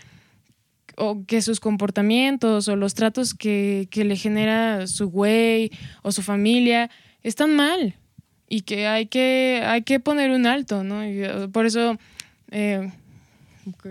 o 0.95 1.25
que 1.25 1.41
sus 1.41 1.59
comportamientos 1.59 2.67
o 2.69 2.75
los 2.75 2.93
tratos 2.93 3.33
que, 3.33 3.87
que 3.91 4.05
le 4.05 4.15
genera 4.15 4.85
su 4.87 5.09
güey 5.09 5.71
o 6.03 6.11
su 6.11 6.21
familia 6.21 6.89
están 7.23 7.55
mal 7.55 7.95
y 8.53 8.61
que 8.61 8.85
hay 8.85 9.07
que, 9.07 9.63
hay 9.65 9.81
que 9.81 9.99
poner 9.99 10.29
un 10.29 10.45
alto, 10.45 10.83
¿no? 10.83 11.03
Y, 11.03 11.23
eh, 11.23 11.47
por 11.51 11.65
eso, 11.65 11.97
eh, 12.51 12.91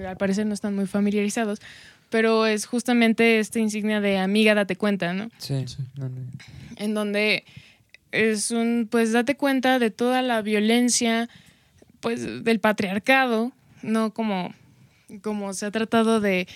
al 0.06 0.16
parecer 0.16 0.46
no 0.46 0.54
están 0.54 0.76
muy 0.76 0.86
familiarizados, 0.86 1.60
pero 2.10 2.46
es 2.46 2.66
justamente 2.66 3.40
esta 3.40 3.58
insignia 3.58 4.00
de 4.00 4.18
amiga, 4.18 4.54
date 4.54 4.76
cuenta, 4.76 5.14
¿no? 5.14 5.30
Sí. 5.38 5.64
No. 5.96 6.08
en 6.76 6.94
donde 6.94 7.44
es 8.12 8.52
un, 8.52 8.86
pues 8.88 9.10
date 9.10 9.36
cuenta 9.36 9.80
de 9.80 9.90
toda 9.90 10.22
la 10.22 10.42
violencia, 10.42 11.28
pues 11.98 12.44
del 12.44 12.60
patriarcado, 12.60 13.50
no 13.82 14.14
como, 14.14 14.54
como 15.22 15.54
se 15.54 15.66
ha 15.66 15.72
tratado 15.72 16.20
de, 16.20 16.46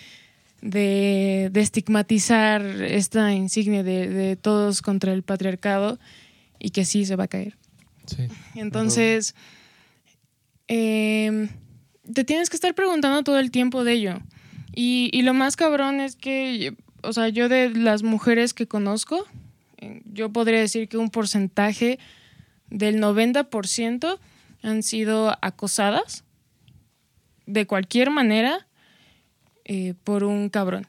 de, 0.60 1.48
de 1.50 1.60
estigmatizar 1.60 2.62
esta 2.64 3.32
insignia 3.32 3.82
de, 3.82 4.08
de 4.08 4.36
todos 4.36 4.80
contra 4.80 5.12
el 5.12 5.24
patriarcado 5.24 5.98
y 6.60 6.70
que 6.70 6.84
sí 6.84 7.04
se 7.04 7.16
va 7.16 7.24
a 7.24 7.28
caer. 7.28 7.56
Entonces, 8.54 9.34
em, 10.68 11.48
te 12.12 12.24
tienes 12.24 12.50
que 12.50 12.56
estar 12.56 12.74
preguntando 12.74 13.22
todo 13.22 13.38
el 13.38 13.50
tiempo 13.50 13.84
de 13.84 13.92
ello. 13.92 14.18
Y, 14.74 15.10
y 15.12 15.22
lo 15.22 15.34
más 15.34 15.56
cabrón 15.56 16.00
es 16.00 16.16
que, 16.16 16.74
o 17.02 17.12
sea, 17.12 17.28
yo 17.28 17.48
de 17.48 17.70
las 17.70 18.02
mujeres 18.02 18.54
que 18.54 18.66
conozco, 18.66 19.24
eh, 19.78 20.02
yo 20.04 20.30
podría 20.32 20.60
decir 20.60 20.88
que 20.88 20.96
un 20.96 21.10
porcentaje 21.10 21.98
del 22.68 23.00
90% 23.00 24.18
han 24.62 24.82
sido 24.82 25.36
acosadas 25.42 26.24
de 27.46 27.66
cualquier 27.66 28.10
manera 28.10 28.66
eh, 29.64 29.94
por 30.04 30.24
un 30.24 30.48
cabrón. 30.48 30.86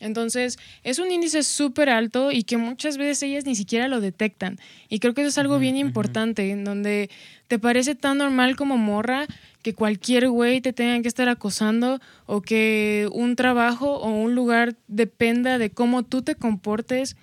Entonces, 0.00 0.58
es 0.82 0.98
un 0.98 1.12
índice 1.12 1.42
súper 1.42 1.90
alto 1.90 2.32
y 2.32 2.42
que 2.42 2.56
muchas 2.56 2.96
veces 2.96 3.22
ellas 3.22 3.44
ni 3.44 3.54
siquiera 3.54 3.86
lo 3.86 4.00
detectan. 4.00 4.58
Y 4.88 4.98
creo 4.98 5.14
que 5.14 5.20
eso 5.20 5.28
es 5.28 5.38
algo 5.38 5.58
bien 5.58 5.76
importante, 5.76 6.50
en 6.50 6.64
donde 6.64 7.10
te 7.48 7.58
parece 7.58 7.94
tan 7.94 8.18
normal 8.18 8.56
como 8.56 8.78
morra 8.78 9.26
que 9.62 9.74
cualquier 9.74 10.30
güey 10.30 10.62
te 10.62 10.72
tenga 10.72 11.00
que 11.02 11.08
estar 11.08 11.28
acosando 11.28 12.00
o 12.24 12.40
que 12.40 13.08
un 13.12 13.36
trabajo 13.36 13.98
o 13.98 14.10
un 14.10 14.34
lugar 14.34 14.76
dependa 14.88 15.58
de 15.58 15.70
cómo 15.70 16.02
tú 16.02 16.22
te 16.22 16.34
comportes 16.34 17.16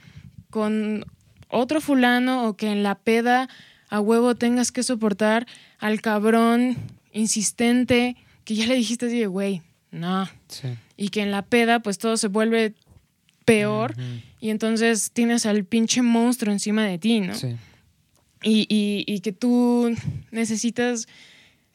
con 0.52 1.04
otro 1.50 1.82
fulano 1.82 2.48
o 2.48 2.56
que 2.56 2.72
en 2.72 2.84
la 2.84 2.96
peda 2.96 3.50
a 3.90 4.00
huevo 4.00 4.36
tengas 4.36 4.72
que 4.72 4.84
soportar 4.84 5.48
al 5.80 6.02
cabrón 6.02 6.78
insistente 7.12 8.16
que 8.44 8.56
ya 8.56 8.68
le 8.68 8.76
dijiste 8.76 9.08
así 9.08 9.20
de, 9.20 9.28
güey, 9.28 9.62
no. 9.92 10.28
Sí. 10.48 10.70
Y 10.98 11.10
que 11.10 11.22
en 11.22 11.32
la 11.32 11.44
peda 11.44 11.80
pues 11.80 11.98
todo 12.00 12.18
se 12.18 12.28
vuelve 12.28 12.74
peor 13.46 13.96
y 14.42 14.50
entonces 14.50 15.12
tienes 15.12 15.46
al 15.46 15.64
pinche 15.64 16.02
monstruo 16.02 16.52
encima 16.52 16.86
de 16.86 16.98
ti, 16.98 17.22
¿no? 17.22 17.34
Sí. 17.36 17.56
y, 18.44 18.62
y- 18.68 19.04
y 19.08 19.20
que 19.22 19.32
tú 19.32 19.96
necesitas 20.32 21.08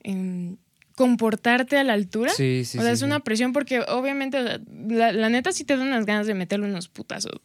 em, 0.03 0.57
comportarte 0.97 1.79
a 1.79 1.85
la 1.85 1.95
altura. 1.95 2.31
Sí, 2.31 2.65
sí, 2.65 2.79
o 2.79 2.83
sea, 2.83 2.91
sí, 2.91 2.95
es 2.95 2.99
sí. 2.99 3.05
una 3.05 3.21
presión 3.21 3.53
porque 3.53 3.81
obviamente 3.81 4.39
o 4.39 4.45
sea, 4.47 4.61
la, 4.89 5.13
la 5.13 5.29
neta 5.31 5.53
sí 5.53 5.65
te 5.65 5.77
dan 5.77 5.87
unas 5.89 6.05
ganas 6.05 6.27
de 6.27 6.35
meterle 6.35 6.67
unos 6.67 6.89
putazos. 6.89 7.41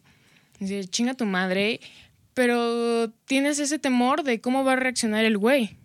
Decir, 0.60 0.88
chinga 0.88 1.14
tu 1.14 1.24
madre. 1.24 1.80
Pero 2.34 3.10
tienes 3.24 3.58
ese 3.58 3.78
temor 3.80 4.22
de 4.22 4.40
cómo 4.40 4.62
va 4.64 4.74
a 4.74 4.76
reaccionar 4.76 5.24
el 5.24 5.38
güey. 5.38 5.76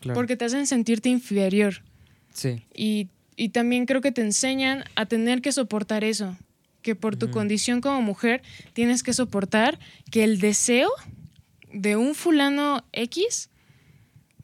Claro. 0.00 0.14
Porque 0.14 0.36
te 0.36 0.44
hacen 0.46 0.66
sentirte 0.66 1.08
inferior. 1.10 1.82
Sí. 2.32 2.62
Y, 2.74 3.08
y 3.36 3.50
también 3.50 3.86
creo 3.86 4.00
que 4.00 4.12
te 4.12 4.22
enseñan 4.22 4.84
a 4.94 5.06
tener 5.06 5.42
que 5.42 5.52
soportar 5.52 6.04
eso. 6.04 6.36
Que 6.82 6.94
por 6.94 7.16
tu 7.16 7.30
condición 7.30 7.80
como 7.80 8.00
mujer 8.00 8.42
tienes 8.72 9.02
que 9.02 9.12
soportar 9.12 9.78
que 10.10 10.22
el 10.22 10.38
deseo 10.38 10.88
de 11.72 11.96
un 11.96 12.14
fulano 12.14 12.84
X 12.92 13.50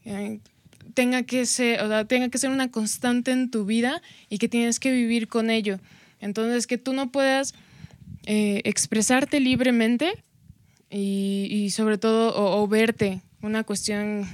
eh, 0.05 0.41
tenga 0.95 1.23
que 1.23 1.47
ser, 1.47 1.81
o 1.83 1.89
sea, 1.89 2.05
tenga 2.05 2.29
que 2.29 2.39
ser 2.39 2.51
una 2.51 2.71
constante 2.71 3.31
en 3.31 3.51
tu 3.51 3.65
vida 3.65 4.03
y 4.29 4.39
que 4.39 4.49
tienes 4.49 4.81
que 4.81 4.91
vivir 4.93 5.29
con 5.29 5.51
ello. 5.51 5.79
Entonces, 6.21 6.67
que 6.67 6.79
tú 6.79 6.93
no 6.93 7.13
puedas 7.13 7.55
eh, 8.27 8.61
expresarte 8.65 9.39
libremente 9.39 10.13
y, 10.91 11.47
y 11.49 11.71
sobre 11.71 11.97
todo, 11.97 12.35
o, 12.35 12.61
o 12.61 12.69
verte, 12.69 13.23
una 13.41 13.63
cuestión 13.65 14.29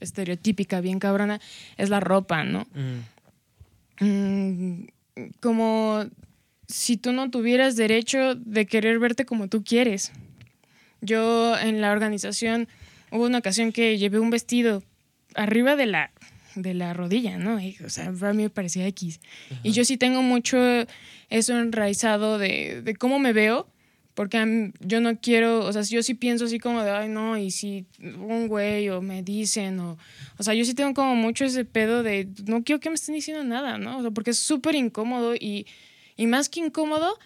estereotípica, 0.00 0.80
bien 0.80 0.98
cabrona, 0.98 1.40
es 1.76 1.88
la 1.88 2.00
ropa, 2.00 2.44
¿no? 2.44 2.66
Mm. 2.74 3.13
Mm, 4.00 4.84
como 5.40 6.04
si 6.66 6.96
tú 6.96 7.12
no 7.12 7.30
tuvieras 7.30 7.76
derecho 7.76 8.34
de 8.34 8.66
querer 8.66 8.98
verte 8.98 9.24
como 9.24 9.48
tú 9.48 9.62
quieres. 9.62 10.12
Yo 11.00 11.56
en 11.58 11.80
la 11.80 11.92
organización 11.92 12.68
hubo 13.10 13.26
una 13.26 13.38
ocasión 13.38 13.72
que 13.72 13.98
llevé 13.98 14.18
un 14.18 14.30
vestido 14.30 14.82
arriba 15.34 15.76
de 15.76 15.86
la, 15.86 16.10
de 16.54 16.74
la 16.74 16.94
rodilla, 16.94 17.36
¿no? 17.38 17.60
Y, 17.60 17.76
o 17.84 17.90
sea, 17.90 18.12
para 18.12 18.32
mí 18.32 18.44
me 18.44 18.50
parecía 18.50 18.86
X. 18.86 19.20
Y 19.62 19.72
yo 19.72 19.84
sí 19.84 19.96
tengo 19.96 20.22
mucho 20.22 20.58
eso 21.28 21.58
enraizado 21.58 22.38
de, 22.38 22.82
de 22.82 22.96
cómo 22.96 23.18
me 23.18 23.32
veo, 23.32 23.68
porque 24.14 24.72
yo 24.80 25.00
no 25.00 25.18
quiero, 25.18 25.64
o 25.64 25.72
sea, 25.72 25.82
yo 25.82 26.02
sí 26.02 26.14
pienso 26.14 26.44
así 26.44 26.58
como 26.58 26.82
de, 26.82 26.90
ay, 26.90 27.08
no, 27.08 27.36
y 27.36 27.50
si 27.50 27.84
un 28.00 28.46
güey 28.46 28.88
o 28.88 29.02
me 29.02 29.22
dicen, 29.22 29.80
o, 29.80 29.98
o 30.38 30.42
sea, 30.42 30.54
yo 30.54 30.64
sí 30.64 30.74
tengo 30.74 30.94
como 30.94 31.16
mucho 31.16 31.44
ese 31.44 31.64
pedo 31.64 32.02
de, 32.02 32.28
no 32.46 32.62
quiero 32.62 32.80
que 32.80 32.90
me 32.90 32.94
estén 32.94 33.16
diciendo 33.16 33.42
nada, 33.42 33.76
¿no? 33.76 33.98
O 33.98 34.02
sea, 34.02 34.10
porque 34.12 34.30
es 34.30 34.38
súper 34.38 34.76
incómodo 34.76 35.34
y, 35.34 35.66
y 36.16 36.26
más 36.28 36.48
que 36.48 36.60
incómodo, 36.60 37.18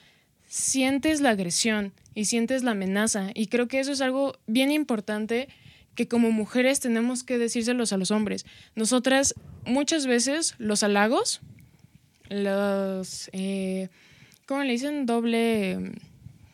sientes 0.47 1.20
la 1.20 1.30
agresión 1.30 1.93
y 2.14 2.24
sientes 2.24 2.62
la 2.62 2.70
amenaza. 2.70 3.30
Y 3.34 3.49
creo 3.49 3.68
que 3.68 3.80
eso 3.80 3.93
es 3.93 4.01
algo 4.01 4.39
bien 4.47 4.70
importante 4.70 5.49
que 5.95 6.09
como 6.09 6.30
mujeres 6.30 6.80
tenemos 6.80 7.22
que 7.22 7.39
decírselos 7.39 7.93
a 7.93 7.99
los 7.99 8.11
hombres. 8.11 8.47
Nosotras 8.76 9.34
muchas 9.66 10.07
veces 10.07 10.55
los 10.59 10.82
halagos, 10.82 11.41
los... 12.30 13.28
eh, 13.32 13.89
¿cómo 14.47 14.64
le 14.64 14.72
dicen? 14.72 15.05
Doble... 15.05 15.93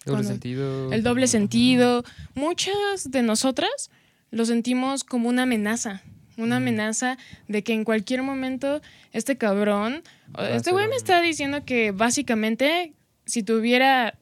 Doble 0.05 0.16
cuando- 0.16 0.28
sentido. 0.30 0.92
El 0.92 1.02
doble 1.02 1.26
sentido. 1.26 2.05
Muchas 2.34 3.11
de 3.11 3.22
nosotras 3.22 3.90
lo 4.30 4.44
sentimos 4.44 5.05
como 5.05 5.28
una 5.28 5.42
amenaza. 5.44 6.02
Una 6.36 6.57
amenaza 6.57 7.16
de 7.46 7.62
que 7.62 7.72
en 7.74 7.84
cualquier 7.84 8.22
momento 8.22 8.82
este 9.12 9.36
cabrón, 9.36 10.02
Va 10.38 10.50
este 10.50 10.72
güey 10.72 10.88
me 10.88 10.96
está 10.96 11.20
diciendo 11.22 11.64
que 11.64 11.92
básicamente 11.92 12.92
si 13.24 13.42
tuviera 13.44 14.18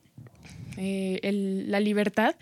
eh, 0.77 1.21
el- 1.23 1.71
la 1.71 1.81
libertad, 1.81 2.35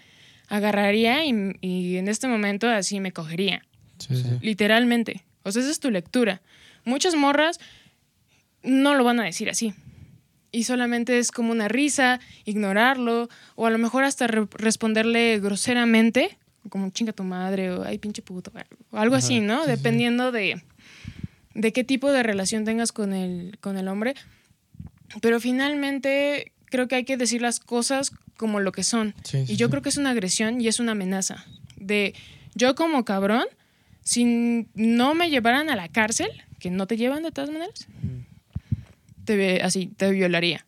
agarraría 0.49 1.25
y, 1.25 1.57
y 1.61 1.97
en 1.97 2.09
este 2.09 2.27
momento 2.29 2.69
así 2.69 2.99
me 3.01 3.13
cogería. 3.13 3.63
Sí, 3.99 4.17
sí. 4.17 4.29
Literalmente. 4.41 5.25
O 5.45 5.53
sea, 5.53 5.63
esa 5.63 5.71
es 5.71 5.79
tu 5.81 5.91
lectura. 5.91 6.41
Muchas 6.85 7.15
morras 7.15 7.61
no 8.63 8.95
lo 8.95 9.05
van 9.05 9.21
a 9.21 9.25
decir 9.25 9.49
así. 9.51 9.73
Y 10.53 10.65
solamente 10.65 11.19
es 11.19 11.31
como 11.31 11.53
una 11.53 11.69
risa, 11.69 12.19
ignorarlo, 12.45 13.29
o 13.55 13.67
a 13.67 13.71
lo 13.71 13.79
mejor 13.79 14.05
hasta 14.05 14.27
re- 14.27 14.47
responderle 14.53 15.39
groseramente, 15.41 16.37
como 16.69 16.91
chinga 16.91 17.13
tu 17.13 17.23
madre, 17.25 17.71
o 17.71 17.85
ay, 17.85 17.99
pinche 17.99 18.21
puto, 18.23 18.53
o 18.91 18.99
algo 18.99 19.15
así, 19.17 19.41
¿no? 19.41 19.67
Dependiendo 19.67 20.33
de, 20.33 20.61
de 21.55 21.73
qué 21.73 21.85
tipo 21.85 22.11
de 22.11 22.23
relación 22.23 22.65
tengas 22.65 22.91
con 22.93 23.13
el, 23.13 23.57
con 23.61 23.79
el 23.79 23.87
hombre. 23.89 24.15
Pero 25.21 25.41
finalmente 25.41 26.53
creo 26.67 26.89
que 26.89 26.97
hay 26.97 27.05
que 27.05 27.17
decir 27.17 27.43
las 27.43 27.61
cosas 27.61 28.13
como 28.37 28.61
lo 28.61 28.73
que 28.73 28.83
son. 28.83 29.15
Sí, 29.25 29.45
y 29.47 29.57
yo 29.57 29.71
creo 29.71 29.83
que 29.83 29.89
es 29.89 29.97
una 29.99 30.11
agresión 30.11 30.61
y 30.61 30.69
es 30.69 30.81
una 30.81 30.93
amenaza. 30.93 31.45
De 31.77 32.15
yo 32.55 32.75
como 32.75 33.05
cabrón, 33.05 33.45
si 34.03 34.67
no 34.75 35.15
me 35.15 35.31
llevaran 35.31 35.69
a 35.71 35.77
la 35.77 35.89
cárcel, 35.89 36.29
que 36.59 36.71
no 36.71 36.87
te 36.87 36.97
llevan 36.97 37.23
de 37.23 37.33
todas 37.33 37.51
maneras, 37.51 37.87
te, 39.37 39.63
así, 39.63 39.87
te 39.97 40.11
violaría. 40.11 40.67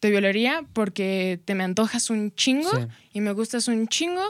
Te 0.00 0.10
violaría 0.10 0.64
porque 0.72 1.40
te 1.44 1.54
me 1.54 1.64
antojas 1.64 2.10
un 2.10 2.34
chingo 2.34 2.70
Sí. 2.70 2.86
y 3.14 3.20
me 3.20 3.32
gustas 3.32 3.68
un 3.68 3.88
chingo 3.88 4.22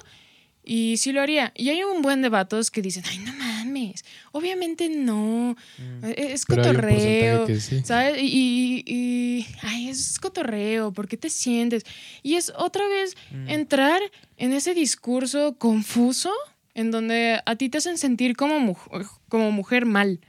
y 0.63 0.97
sí 0.99 1.13
lo 1.13 1.21
haría. 1.21 1.53
Y 1.57 1.69
hay 1.71 1.83
un 1.83 2.01
buen 2.01 2.23
de 2.23 2.29
vatos 2.29 2.71
que 2.71 2.81
dicen, 2.81 3.03
ay, 3.11 3.19
no 3.19 3.33
mames, 3.35 4.05
obviamente 4.33 4.89
no, 4.89 5.57
e- 6.03 6.33
es 6.33 6.47
cotorreo. 6.47 7.47
sí. 7.61 7.83
¿Sabes? 7.85 8.17
Y, 8.23 8.85
y- 8.87 8.95
y- 9.41 9.47
ay, 9.63 9.89
es 9.89 10.19
cotorreo, 10.19 10.93
¿por 10.93 11.09
qué 11.09 11.17
te 11.17 11.29
sientes? 11.29 11.85
Y 12.23 12.35
es 12.37 12.53
otra 12.57 12.87
vez 12.89 13.15
Mm. 13.33 13.49
entrar 13.49 14.01
en 14.37 14.53
ese 14.53 14.75
discurso 14.75 15.57
confuso 15.59 16.31
en 16.75 16.91
donde 16.91 17.41
a 17.45 17.57
ti 17.57 17.69
te 17.69 17.79
hacen 17.79 17.99
sentir 17.99 18.37
como, 18.37 18.59
muj- 18.61 19.09
como 19.29 19.51
mujer 19.53 19.87
mal. 19.87 20.21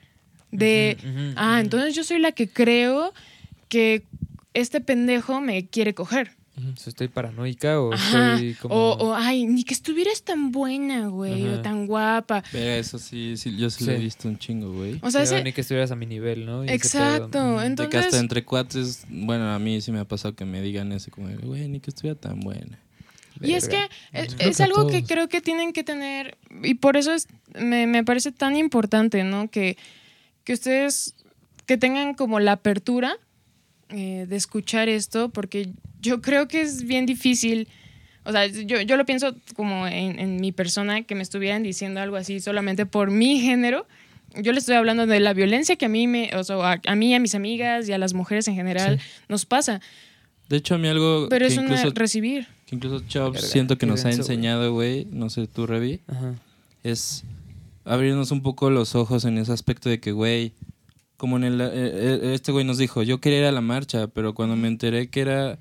De, 0.52 0.98
Ujú, 1.00 1.10
ujú, 1.10 1.34
ah, 1.38 1.52
ujú. 1.54 1.62
entonces 1.62 1.96
yo 1.96 2.04
soy 2.04 2.20
la 2.20 2.32
que 2.32 2.48
creo 2.48 3.14
que 3.76 4.04
este 4.54 4.80
pendejo 4.80 5.42
me 5.42 5.68
quiere 5.68 5.94
coger. 5.94 6.32
¿Estoy 6.88 7.10
paranoica 7.10 7.82
o 7.82 7.94
Ajá. 7.94 8.36
estoy 8.36 8.54
como.? 8.54 8.74
O, 8.74 9.08
o, 9.10 9.14
ay, 9.14 9.46
ni 9.46 9.66
que 9.66 9.74
estuvieras 9.74 10.24
tan 10.24 10.54
buena, 10.54 11.08
güey, 11.10 11.46
o 11.50 11.62
tan 11.62 11.86
guapa. 11.86 12.42
Pero 12.54 12.72
eso 12.80 12.98
sí, 12.98 13.36
sí 13.36 13.58
yo 13.58 13.70
sí, 13.70 13.84
lo 13.84 13.92
he 13.92 13.98
Sí. 13.98 14.04
visto 14.04 14.30
un 14.30 14.38
chingo, 14.40 14.72
güey. 14.72 14.98
O 15.02 15.12
sea, 15.12 15.26
Sí, 15.26 15.34
ese- 15.36 15.44
Ni 15.44 15.52
que 15.52 15.60
estuvieras 15.60 15.92
a 15.92 15.98
mi 15.98 16.06
nivel, 16.06 16.46
¿no? 16.46 16.64
Y 16.64 16.70
Exacto, 16.70 17.30
pedo. 17.32 17.56
Ujú. 17.56 17.62
De 17.64 17.76
que 17.76 17.84
hasta 17.84 17.98
entonces... 17.98 18.20
entre 18.22 18.46
cuates, 18.46 19.06
bueno, 19.10 19.50
a 19.54 19.60
mí 19.60 19.82
sí 19.82 19.92
me 19.92 20.00
ha 20.00 20.06
pasado 20.06 20.34
que 20.34 20.46
me 20.46 20.62
digan 20.62 20.94
eso, 20.94 21.12
como, 21.12 21.28
güey, 21.44 21.68
ni 21.68 21.82
que 21.82 21.90
estuviera 21.90 22.18
tan 22.18 22.40
buena. 22.40 22.80
Y 23.42 23.52
es 23.56 23.68
que 23.68 23.76
Verga. 23.76 23.90
es, 24.14 24.36
es 24.40 24.62
algo 24.62 24.88
que 24.88 25.04
creo 25.04 25.28
que 25.28 25.42
tienen 25.42 25.74
que 25.74 25.84
tener, 25.84 26.38
y 26.64 26.76
por 26.76 26.96
eso 26.96 27.12
es, 27.12 27.28
me, 27.54 27.86
me 27.86 28.06
parece 28.06 28.32
tan 28.32 28.56
importante, 28.56 29.26
¿no? 29.26 29.50
Que, 29.50 29.76
que 30.46 30.54
ustedes 30.54 31.16
que 31.66 31.76
tengan 31.78 32.14
como 32.14 32.40
la 32.40 32.54
apertura 32.54 33.18
eh, 33.90 34.26
de 34.28 34.36
escuchar 34.36 34.90
esto, 34.90 35.30
porque 35.30 35.70
yo 36.02 36.22
creo 36.22 36.48
que 36.48 36.62
es 36.62 36.84
bien 36.84 37.06
difícil. 37.06 37.68
O 38.24 38.32
sea, 38.32 38.48
yo, 38.48 38.82
yo 38.82 38.98
lo 38.98 39.06
pienso 39.06 39.36
como 39.56 39.88
en, 39.88 40.20
en 40.20 40.42
mi 40.42 40.52
persona, 40.52 41.04
que 41.04 41.14
me 41.16 41.22
estuvieran 41.22 41.62
diciendo 41.64 42.00
algo 42.00 42.16
así 42.16 42.40
solamente 42.40 42.86
por 42.86 43.12
mi 43.12 43.40
género. 43.40 43.88
Yo 44.42 44.52
le 44.52 44.60
estoy 44.60 44.76
hablando 44.76 45.06
de 45.06 45.20
la 45.20 45.34
violencia 45.34 45.76
que 45.76 45.86
a 45.86 45.90
mí, 45.90 46.08
me, 46.08 46.30
o 46.36 46.44
sea, 46.44 46.56
a, 46.74 46.82
a 46.88 46.96
mí, 46.96 47.14
a 47.14 47.20
mis 47.20 47.36
amigas 47.36 47.88
y 47.88 47.94
a 47.94 47.98
las 47.98 48.14
mujeres 48.14 48.48
en 48.48 48.56
general 48.56 49.00
nos 49.30 49.46
pasa. 49.46 49.80
De 50.50 50.58
hecho, 50.58 50.76
a 50.76 50.78
mí 50.78 50.88
algo 50.88 51.28
Pero 51.30 51.48
que, 51.48 51.54
es 51.54 51.58
una 51.58 51.76
incluso, 51.76 51.92
recibir. 51.96 52.48
que 52.66 52.76
incluso 52.76 53.00
Chops 53.08 53.34
Verga, 53.36 53.48
siento 53.48 53.78
que 53.78 53.86
nos 53.86 54.04
ha 54.06 54.10
denso, 54.10 54.24
enseñado, 54.24 54.74
güey, 54.74 55.08
no 55.12 55.30
sé 55.30 55.48
tú, 55.48 55.66
Revi, 55.66 56.02
Ajá. 56.08 56.36
es 56.84 57.24
abrirnos 57.84 58.32
un 58.32 58.42
poco 58.42 58.70
los 58.70 58.94
ojos 58.96 59.26
en 59.26 59.38
ese 59.38 59.52
aspecto 59.54 59.90
de 59.90 60.00
que, 60.00 60.12
güey, 60.12 60.54
como 61.18 61.38
en 61.38 61.44
el, 61.46 61.62
eh, 61.62 61.70
eh, 61.74 62.20
este 62.34 62.52
güey 62.52 62.66
nos 62.66 62.78
dijo, 62.78 63.02
yo 63.04 63.20
quería 63.20 63.40
ir 63.40 63.46
a 63.46 63.52
la 63.52 63.62
marcha, 63.62 64.08
pero 64.08 64.34
cuando 64.34 64.56
me 64.56 64.68
enteré 64.68 65.10
que 65.10 65.22
era 65.22 65.60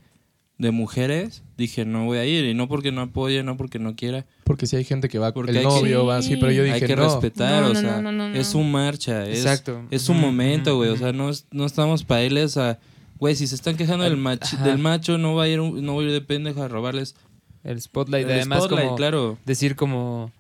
de 0.59 0.71
mujeres, 0.71 1.43
dije, 1.59 1.85
no 1.85 2.05
voy 2.05 2.19
a 2.19 2.25
ir, 2.25 2.45
y 2.45 2.55
no 2.55 2.69
porque 2.69 2.93
no 2.93 3.01
apoye, 3.03 3.43
no 3.43 3.57
porque 3.57 3.79
no 3.81 3.97
quiera, 3.97 4.25
Porque 4.45 4.67
si 4.69 4.77
hay 4.77 4.85
gente 4.85 5.09
que 5.09 5.19
va, 5.19 5.33
Porque 5.35 5.51
el 5.51 5.59
que- 5.59 5.63
novio 5.65 6.07
va 6.07 6.19
así, 6.19 6.37
pero 6.37 6.53
yo 6.53 6.63
dije 6.63 6.75
hay 6.77 6.81
que 6.83 6.95
no. 6.97 7.05
respetar, 7.05 7.63
No, 7.63 7.71
o 7.71 7.75
no, 7.75 7.81
sea, 7.81 8.01
no, 8.01 8.13
no, 8.13 8.29
no, 8.29 8.35
es 8.37 8.47
su 8.47 8.61
marcha, 8.61 9.27
es, 9.27 9.39
Exacto. 9.39 9.83
es 9.91 10.09
un 10.09 10.19
Ujú, 10.19 10.27
momento, 10.27 10.77
güey, 10.77 10.91
o 10.91 10.97
sea, 10.97 11.13
no, 11.13 11.29
es- 11.31 11.47
no 11.51 11.67
estamos 11.67 12.05
para 12.05 12.23
irles 12.23 12.57
a, 12.57 12.79
güey, 13.19 13.35
si 13.35 13.47
se 13.49 13.55
están 13.57 13.77
quejando 13.77 14.05
del, 14.05 14.25
Ajá. 14.25 14.65
del 14.65 14.79
macho, 14.79 15.19
no 15.19 15.35
va 15.35 15.45
a 15.45 15.49
ir, 15.49 15.59
no 15.59 15.93
voy 15.93 16.05
a 16.05 16.09
ir 16.09 16.13
de 16.13 16.21
pendejo 16.21 16.63
a 16.63 16.69
robarles 16.69 17.17
El 17.65 17.81
spotlight, 17.81 18.27
el 18.27 18.33
además, 18.33 18.59
spotlight, 18.61 18.85
como 18.87 18.97
claro. 18.97 19.39
decir 19.47 19.75
como. 19.75 20.31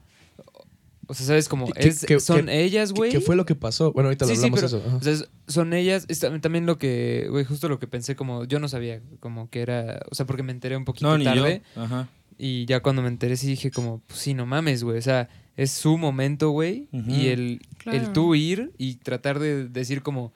O 1.07 1.15
sea, 1.15 1.27
¿sabes? 1.27 1.49
Como. 1.49 1.67
¿Qué- 1.73 1.89
es, 1.89 2.05
qué- 2.07 2.21
son 2.21 2.47
qué- 2.47 2.65
ellas, 2.65 2.93
¿Qué, 2.93 2.99
güey. 2.99 3.11
qué 3.13 3.21
fue 3.21 3.37
lo 3.37 3.45
que 3.47 3.55
pasó? 3.55 3.93
Bueno, 3.93 4.09
ahorita 4.09 4.25
lo 4.25 4.31
Sí, 4.31 4.37
sí, 4.37 4.45
hablamos 4.47 4.61
pero, 4.61 4.67
eso. 4.79 4.89
ajá. 4.89 4.97
O 4.97 5.03
sea, 5.03 5.27
son 5.49 5.73
ellas. 5.75 6.05
es 6.09 6.23
tam- 6.23 6.41
también 6.41 6.67
lo 6.67 6.79
que. 6.79 7.27
Güey, 7.31 7.45
justo 7.45 7.69
lo 7.69 7.79
que 7.79 7.87
pensé, 7.87 8.17
como. 8.17 8.45
Yo 8.45 8.59
no 8.61 8.69
sabía, 8.69 9.01
como 9.21 9.51
que 9.51 9.61
era. 9.63 10.01
O 10.11 10.15
sea, 10.15 10.27
porque 10.27 10.43
me 10.43 10.53
enteré 10.53 10.77
un 10.77 10.85
poquito 10.85 11.07
No, 11.09 11.19
ni 11.19 11.25
tarde. 11.25 11.63
yo. 11.77 11.83
Ajá. 11.83 12.09
Y 12.39 12.67
ya 12.67 12.81
cuando 12.81 13.03
me 13.03 13.09
enteré, 13.09 13.37
sí 13.37 13.47
dije, 13.47 13.71
como. 13.71 14.01
Pues 14.07 14.19
sí, 14.21 14.35
no 14.35 14.47
mames, 14.47 14.83
güey. 14.85 14.99
O 14.99 15.03
sea, 15.03 15.29
es 15.57 15.71
su 15.71 15.97
momento, 15.99 16.51
güey. 16.51 16.89
Y 16.93 17.29
el, 17.29 17.61
Claro. 17.79 17.99
el 17.99 18.13
tú 18.13 18.35
ir 18.35 18.73
y 18.79 18.97
tratar 18.97 19.39
de 19.39 19.69
decir, 19.69 20.03
como. 20.03 20.33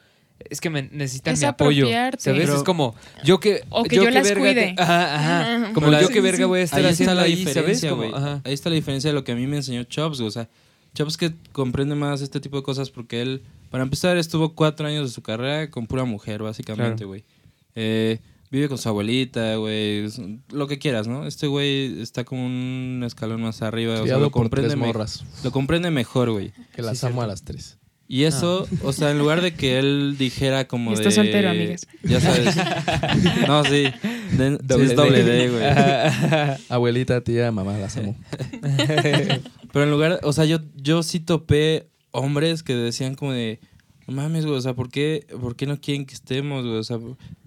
Es 0.51 0.61
que 0.61 0.71
me 0.71 0.83
necesitan 0.83 1.35
Es 1.35 1.41
mi 1.41 1.47
apoyo. 1.47 1.87
¿Sabes? 1.89 2.21
Pero- 2.25 2.57
es 2.57 2.63
como. 2.63 2.95
Yo 3.25 3.41
que. 3.41 3.65
O 3.71 3.83
que 3.85 3.97
yo 3.97 4.09
las 4.11 4.23
verga 4.29 4.41
cuide. 4.41 4.75
te- 4.77 4.83
Ajá, 4.83 5.15
ajá. 5.17 5.41
Ajá. 5.57 5.73
Como 5.75 5.89
Pero 5.89 6.01
yo 6.01 6.09
qué 6.09 6.21
verga 6.21 6.47
voy 6.47 6.61
a 6.61 6.63
estar 6.63 6.79
Ahí 6.81 6.87
haciendo 6.87 7.13
está 7.13 7.15
la 7.21 7.27
ahí, 7.27 7.37
¿sabes? 7.45 7.55
diferencia, 7.55 7.91
Como, 7.91 8.05
ajá. 8.05 8.41
Ahí 8.45 8.53
está 8.55 8.69
la 8.71 8.77
diferencia 8.77 9.11
de 9.11 9.15
lo 9.15 9.25
que 9.25 9.33
a 9.33 9.35
mí 9.35 9.47
me 9.47 9.57
enseñó 9.57 9.83
Chops, 9.85 10.19
güey. 10.19 10.29
O 10.29 10.31
sea, 10.31 10.49
Chops 10.95 11.17
que 11.17 11.33
comprende 11.53 11.95
más 11.97 12.21
este 12.23 12.41
tipo 12.41 12.57
de 12.57 12.63
cosas 12.63 12.91
porque 12.91 13.21
él, 13.21 13.43
para 13.71 13.83
empezar, 13.83 14.17
estuvo 14.17 14.55
cuatro 14.55 14.87
años 14.87 15.09
de 15.09 15.13
su 15.15 15.23
carrera 15.23 15.71
con 15.71 15.87
pura 15.87 16.05
mujer, 16.05 16.43
básicamente, 16.43 16.95
Claro. 16.99 17.09
güey. 17.09 17.25
Eh, 17.75 18.19
vive 18.51 18.69
con 18.69 18.79
su 18.79 18.89
abuelita, 18.89 19.57
güey. 19.57 20.07
Lo 20.51 20.67
que 20.69 20.79
quieras, 20.79 21.07
¿no? 21.09 21.27
Este 21.27 21.47
güey 21.49 22.01
está 22.01 22.25
como 22.25 22.47
un 22.47 23.03
escalón 23.05 23.43
más 23.43 23.61
arriba. 23.63 24.01
o 24.01 24.07
sea, 24.07 24.17
lo 24.19 24.31
por 24.31 24.43
comprende, 24.43 24.77
morras. 24.77 25.25
lo 25.45 25.51
comprende 25.51 25.91
mejor, 25.91 26.31
güey. 26.31 26.53
Que 26.75 26.83
las 26.83 26.99
Sí, 26.99 27.07
amo 27.07 27.23
a 27.23 27.27
las 27.27 27.43
tres. 27.43 27.77
Y 28.11 28.25
eso, 28.25 28.67
o 28.83 28.95
sea, 28.95 29.11
en 29.11 29.19
lugar 29.19 29.43
de 29.43 29.53
que 29.53 29.79
él 29.79 30.17
dijera 30.19 30.67
como 30.67 30.93
Y 30.93 30.95
de... 30.95 31.01
está 31.03 31.11
soltero, 31.11 31.51
amigas. 31.51 31.87
Ya 32.03 32.21
sabes. 32.21 32.57
no, 33.47 33.63
sí. 33.65 33.85
De- 34.33 34.59
sí, 34.77 34.83
es 34.83 34.97
doble 34.97 35.23
D, 35.23 35.51
güey. 35.51 35.63
Abuelita, 36.71 37.21
tía, 37.21 37.53
mamá, 37.53 37.77
las 37.77 37.99
amo. 37.99 38.17
Pero 39.73 39.85
en 39.85 39.91
lugar, 39.91 40.21
o 40.23 40.33
sea, 40.33 40.47
yo, 40.47 40.61
yo 40.75 41.03
sí 41.03 41.21
topé 41.21 41.89
hombres 42.11 42.63
que 42.63 42.75
decían 42.75 43.15
como 43.15 43.33
de, 43.33 43.61
no 44.07 44.15
mames, 44.15 44.47
güey, 44.47 44.57
o 44.57 44.61
sea, 44.63 44.73
¿por 44.73 44.91
qué, 44.91 45.27
¿por 45.39 45.55
qué 45.55 45.67
no 45.67 45.79
quieren 45.79 46.07
que 46.07 46.15
estemos, 46.15 46.65
güey? 46.65 46.79
O 46.79 46.85
sea, 46.85 46.99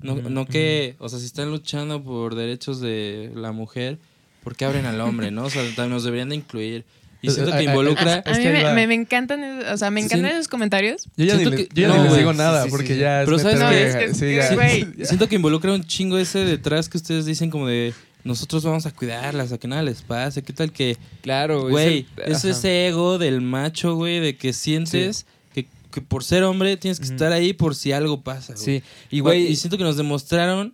no, 0.04 0.16
no 0.16 0.46
que, 0.46 0.96
o 1.00 1.10
sea, 1.10 1.18
si 1.18 1.26
están 1.26 1.50
luchando 1.50 2.04
por 2.04 2.36
derechos 2.36 2.80
de 2.80 3.32
la 3.34 3.52
mujer, 3.52 3.98
¿por 4.44 4.56
qué 4.56 4.66
abren 4.66 4.86
al 4.86 5.02
hombre, 5.02 5.32
no? 5.32 5.46
O 5.46 5.50
sea, 5.50 5.64
nos 5.88 6.04
deberían 6.04 6.30
de 6.30 6.36
incluir. 6.36 6.86
Y 7.22 7.30
siento 7.30 7.52
que 7.52 7.64
involucra... 7.64 8.20
Es 8.26 8.34
a 8.34 8.38
mí 8.38 8.44
que 8.44 8.48
ahí 8.50 8.64
me, 8.64 8.74
me- 8.74 8.88
me 8.88 8.94
encantan, 8.96 9.42
o 9.72 9.78
sea, 9.78 9.92
me 9.92 10.02
encantan 10.02 10.30
Sí. 10.32 10.36
esos 10.36 10.48
comentarios. 10.48 11.04
Yo 11.18 11.26
ya 11.26 11.34
ni, 11.36 11.40
Siento 11.42 11.50
le- 11.52 11.68
que- 11.68 11.74
yo 11.74 11.82
ya 11.84 11.88
no, 11.90 11.98
ni 12.04 12.10
les 12.10 12.18
digo 12.18 12.34
nada 12.34 12.64
Sí, 12.64 12.68
sí, 12.70 12.72
porque 12.72 12.94
sí. 12.94 13.00
ya 13.00 13.22
es 13.22 13.26
Pero 13.26 13.40
¿sabes? 13.40 13.62
Es 13.62 13.96
que- 13.96 14.14
sí, 14.16 14.26
es 14.26 14.36
ya. 14.44 14.50
que, 14.50 14.56
güey, 14.56 14.88
Siento 15.06 15.30
que 15.30 15.36
involucra 15.36 15.72
un 15.74 15.84
chingo 15.84 16.18
ese 16.18 16.40
detrás 16.40 16.90
que 16.90 16.98
ustedes 16.98 17.26
dicen 17.26 17.50
como 17.52 17.68
de 17.68 17.94
nosotros 18.24 18.64
vamos 18.64 18.86
a 18.86 18.92
cuidarlas, 18.92 19.52
a 19.52 19.58
que 19.58 19.68
nada 19.68 19.82
les 19.84 20.02
pase, 20.04 20.42
qué 20.44 20.54
tal 20.54 20.72
que 20.72 20.96
Claro, 21.22 21.68
Güey, 21.70 22.06
es 22.26 22.46
ese 22.46 22.88
ego 22.88 23.18
del 23.18 23.42
macho, 23.42 23.96
güey, 23.96 24.20
de 24.20 24.36
que 24.38 24.54
sientes 24.54 25.26
que, 25.54 25.68
que 25.92 26.02
por 26.02 26.24
ser 26.24 26.44
hombre 26.44 26.78
tienes 26.78 27.00
que 27.00 27.06
estar 27.06 27.32
ahí 27.32 27.54
por 27.54 27.76
si 27.76 27.92
algo 27.92 28.22
pasa. 28.22 28.54
güey. 28.54 28.64
Sí, 28.66 28.84
Y, 29.10 29.20
güey, 29.22 29.48
y 29.48 29.56
siento 29.56 29.78
que 29.78 29.84
nos 29.84 29.98
demostraron 29.98 30.74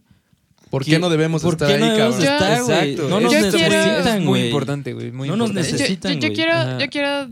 ¿Por 0.69 0.83
qué 0.85 0.99
no 0.99 1.09
debemos 1.09 1.41
¿por 1.43 1.53
estar 1.53 1.67
qué 1.67 1.75
ahí, 1.75 1.79
no 1.79 1.85
debemos 1.93 2.15
cabrón? 2.17 2.33
estar, 2.33 2.63
güey? 2.63 2.77
Exacto, 2.91 3.09
No 3.09 3.17
es- 3.17 3.23
nos 3.23 3.31
Yo 3.33 3.37
es 3.39 3.45
muy- 3.53 3.61
quiero- 3.61 3.99
es 3.99 4.15
muy 4.15 4.23
güey. 4.25 4.45
importante, 4.47 4.93
güey, 4.93 5.11
muy 5.11 5.27
No 5.29 5.35
nos 5.37 5.49
importante. 5.49 5.71
Yo- 5.71 5.77
necesitan, 5.83 6.13
yo, 6.13 6.19
yo 6.19 6.27
güey. 6.27 6.35
quiero, 6.35 6.53
Ajá. 6.53 6.77
yo 6.79 6.87
quiero 6.89 7.29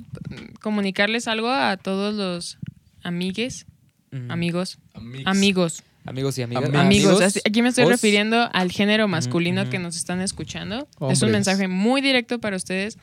comunicarles 0.62 1.28
algo 1.28 1.50
a 1.50 1.78
todos 1.78 2.14
los 2.16 2.58
amigues, 3.04 3.66
Ujú. 4.12 4.24
amigos, 4.32 4.78
Amigos. 4.94 5.24
amigos, 5.28 5.84
Amigos 6.08 6.38
y 6.38 6.42
amigas. 6.44 6.64
Amigos. 6.66 6.82
amigos. 6.86 7.22
Así- 7.22 7.42
Aquí 7.46 7.62
me 7.62 7.70
estoy 7.70 7.86
os- 7.86 7.90
refiriendo 7.90 8.48
al 8.54 8.72
género 8.72 9.08
masculino 9.08 9.64
ujú. 9.64 9.72
que 9.72 9.80
nos 9.80 9.96
están 9.96 10.22
escuchando. 10.22 10.80
Es 10.80 10.88
Hombres. 11.00 11.24
un 11.24 11.32
mensaje 11.32 11.68
muy 11.68 12.02
directo 12.02 12.40
para 12.40 12.56
ustedes. 12.56 12.98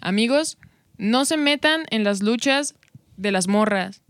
Amigos, 0.00 0.58
no 0.98 1.24
se 1.24 1.36
metan 1.38 1.84
en 1.90 2.04
las 2.04 2.22
luchas 2.22 2.74
de 3.16 3.32
las 3.32 3.48
morras. 3.48 4.02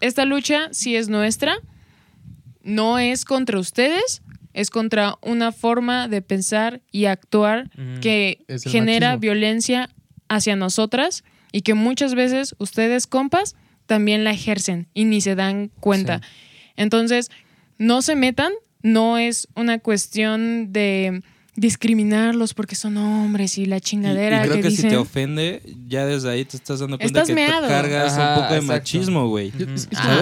Esta 0.00 0.24
lucha 0.24 0.68
sí 0.72 0.96
es 0.96 1.08
nuestra, 1.08 1.56
no 2.62 2.98
es 2.98 3.24
contra 3.24 3.58
ustedes, 3.58 4.22
es 4.54 4.70
contra 4.70 5.16
una 5.22 5.52
forma 5.52 6.08
de 6.08 6.22
pensar 6.22 6.82
y 6.90 7.06
actuar 7.06 7.70
que 8.00 8.44
genera 8.64 9.08
machismo. 9.08 9.20
violencia 9.20 9.90
hacia 10.28 10.56
nosotras 10.56 11.24
y 11.52 11.62
que 11.62 11.74
muchas 11.74 12.14
veces 12.14 12.54
ustedes, 12.58 13.06
compas, 13.06 13.54
también 13.86 14.24
la 14.24 14.30
ejercen 14.30 14.88
y 14.94 15.04
ni 15.04 15.20
se 15.20 15.34
dan 15.34 15.70
cuenta. 15.80 16.18
Sí. 16.18 16.24
Entonces, 16.76 17.30
no 17.78 18.00
se 18.02 18.14
metan, 18.16 18.52
no 18.82 19.18
es 19.18 19.48
una 19.54 19.78
cuestión 19.78 20.72
de 20.72 21.22
discriminarlos 21.54 22.54
porque 22.54 22.74
son 22.74 22.96
hombres 22.96 23.58
y 23.58 23.66
la 23.66 23.76
Y, 23.76 23.78
y 23.78 23.80
chingadera 23.82 24.42
creo 24.42 24.54
que, 24.56 24.62
que, 24.62 24.70
si 24.70 24.76
dicen. 24.76 24.90
te 24.90 24.96
ofende, 24.96 25.62
ya 25.86 26.06
desde 26.06 26.30
ahí 26.30 26.44
te 26.46 26.56
estás 26.56 26.80
dando 26.80 26.96
cuenta 26.98 27.20
Estás 27.20 27.28
que 27.28 27.34
meado. 27.34 27.62
te 27.66 27.68
cargas 27.68 28.12
Ajá, 28.14 28.28
un 28.30 28.34
poco 28.42 28.54
de 28.54 28.60
exacto. 28.60 28.72
machismo, 28.80 29.28
güey. 29.28 29.52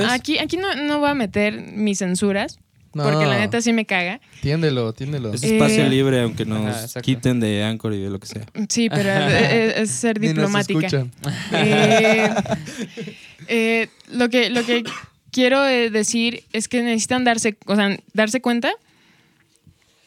Aquí 0.08 0.38
aquí 0.38 0.56
no, 0.56 0.74
no 0.74 0.98
voy 0.98 1.10
a 1.10 1.14
meter 1.14 1.60
mis 1.60 1.98
censuras 1.98 2.58
no, 2.92 3.04
porque 3.04 3.26
la 3.26 3.38
neta 3.38 3.60
sí 3.60 3.72
me 3.72 3.84
caga. 3.84 4.20
Tiéndelo, 4.42 4.92
tiéndelo. 4.92 5.32
Es 5.32 5.42
espacio 5.42 5.84
Eh, 5.84 5.90
libre, 5.90 6.22
aunque 6.22 6.44
nos 6.44 6.66
Ajá, 6.66 7.00
quiten 7.00 7.38
de 7.38 7.62
Anchor 7.62 7.94
y 7.94 8.00
de 8.00 8.10
lo 8.10 8.18
que 8.18 8.26
sea. 8.26 8.44
Sí, 8.68 8.90
pero 8.90 9.10
es, 9.10 9.90
ser 9.90 10.20
Ni 10.20 10.28
nos 10.28 10.36
diplomática. 10.36 11.06
Eh, 11.52 12.34
eh, 13.48 13.88
lo, 14.12 14.28
que, 14.28 14.50
lo 14.50 14.64
que 14.64 14.84
quiero 15.30 15.66
eh, 15.66 15.90
decir 15.90 16.44
es 16.52 16.68
que 16.68 16.82
necesitan 16.82 17.24
darse, 17.24 17.56
o 17.66 17.76
sea, 17.76 17.96
darse 18.12 18.40
cuenta 18.40 18.72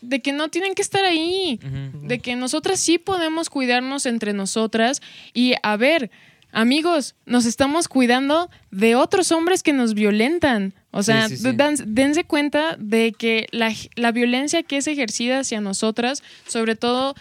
de 0.01 0.21
que 0.21 0.33
no 0.33 0.49
tienen 0.49 0.75
que 0.75 0.81
estar 0.81 1.05
ahí, 1.05 1.59
de 2.01 2.19
que 2.19 2.35
nosotras 2.35 2.79
sí 2.79 2.97
podemos 2.97 3.49
cuidarnos 3.49 4.05
entre 4.05 4.33
nosotras 4.33 5.01
y 5.33 5.53
a 5.63 5.77
ver, 5.77 6.11
amigos, 6.51 7.15
nos 7.25 7.45
estamos 7.45 7.87
cuidando 7.87 8.49
de 8.69 8.95
otros 8.95 9.31
hombres 9.31 9.63
que 9.63 9.71
nos 9.71 9.93
violentan. 9.93 10.73
O 10.95 11.01
sea, 11.03 11.27
Sí, 11.27 11.37
sí, 11.37 11.43
sí. 11.43 11.55
dan- 11.55 11.75
dense 11.85 12.23
cuenta 12.23 12.75
de 12.77 13.13
que 13.17 13.47
la, 13.51 13.73
la 13.95 14.11
violencia 14.11 14.61
que 14.63 14.77
es 14.77 14.85
ejercida 14.87 15.39
hacia 15.39 15.59
nosotras, 15.59 16.21
sobre 16.47 16.75
todo 16.75 17.15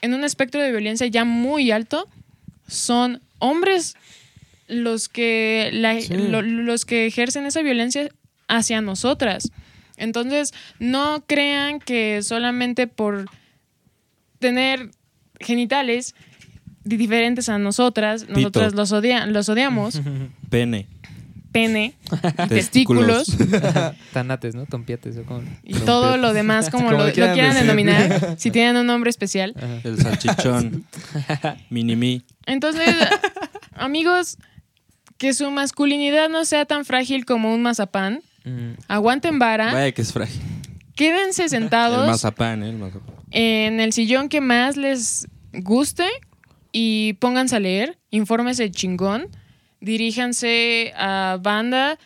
en 0.00 0.14
un 0.14 0.22
espectro 0.22 0.62
de 0.62 0.70
violencia 0.70 1.06
ya 1.08 1.24
muy 1.24 1.72
alto, 1.72 2.08
son 2.68 3.20
hombres 3.40 3.96
los 4.68 5.08
que, 5.08 5.70
la- 5.72 5.98
lo- 6.10 6.42
los 6.42 6.84
que 6.84 7.06
ejercen 7.06 7.46
esa 7.46 7.62
violencia 7.62 8.08
hacia 8.46 8.80
nosotras. 8.80 9.50
Entonces, 9.96 10.54
no 10.78 11.24
crean 11.26 11.80
que 11.80 12.22
solamente 12.22 12.86
por 12.86 13.26
tener 14.38 14.90
genitales 15.40 16.14
di- 16.84 16.96
diferentes 16.96 17.48
a 17.48 17.58
nosotras, 17.58 18.28
nosotras 18.28 18.74
los, 18.74 18.92
odia- 18.92 19.26
los 19.26 19.48
odiamos, 19.48 20.00
Pene. 20.50 20.86
Pene, 21.52 21.94
Testículos. 22.48 23.36
Tanates, 24.12 24.54
¿no? 24.54 24.66
Tompiates 24.66 25.16
o 25.18 25.22
como. 25.24 25.42
y 25.62 25.74
todo 25.80 26.16
lo 26.16 26.32
demás 26.32 26.70
como, 26.70 26.90
Como 26.90 27.04
lo, 27.04 27.12
quieran 27.12 27.54
denominar, 27.54 28.34
si 28.38 28.50
tienen 28.50 28.76
un 28.76 28.86
nombre 28.86 29.10
especial. 29.10 29.54
Ajá. 29.56 29.80
El 29.84 29.98
salchichón. 30.00 30.84
Minimi. 31.70 32.24
Entonces, 32.46 32.94
amigos, 33.72 34.36
que 35.16 35.34
su 35.34 35.50
masculinidad 35.50 36.28
no 36.28 36.44
sea 36.44 36.64
tan 36.64 36.84
frágil 36.84 37.24
como 37.24 37.52
un 37.54 37.62
mazapán. 37.62 38.20
Ujú. 38.44 38.76
Aguanten 38.88 39.38
vara, 39.38 39.72
Vaya 39.72 39.92
que 39.92 40.02
es 40.02 40.12
frágil. 40.12 40.40
quédense 40.94 41.44
El 41.44 41.50
sentados 41.50 42.06
mazapán, 42.06 42.62
¿eh? 42.62 42.70
El 42.70 42.76
mazapán. 42.76 43.14
en 43.30 43.80
el 43.80 43.92
sillón 43.92 44.28
que 44.28 44.40
más 44.40 44.76
les 44.76 45.26
guste 45.52 46.06
y 46.72 47.14
pónganse 47.14 47.56
a 47.56 47.60
leer, 47.60 47.98
infórmese 48.10 48.70
chingón, 48.70 49.26
diríjanse 49.80 50.92
a 50.96 51.38
banda 51.40 51.98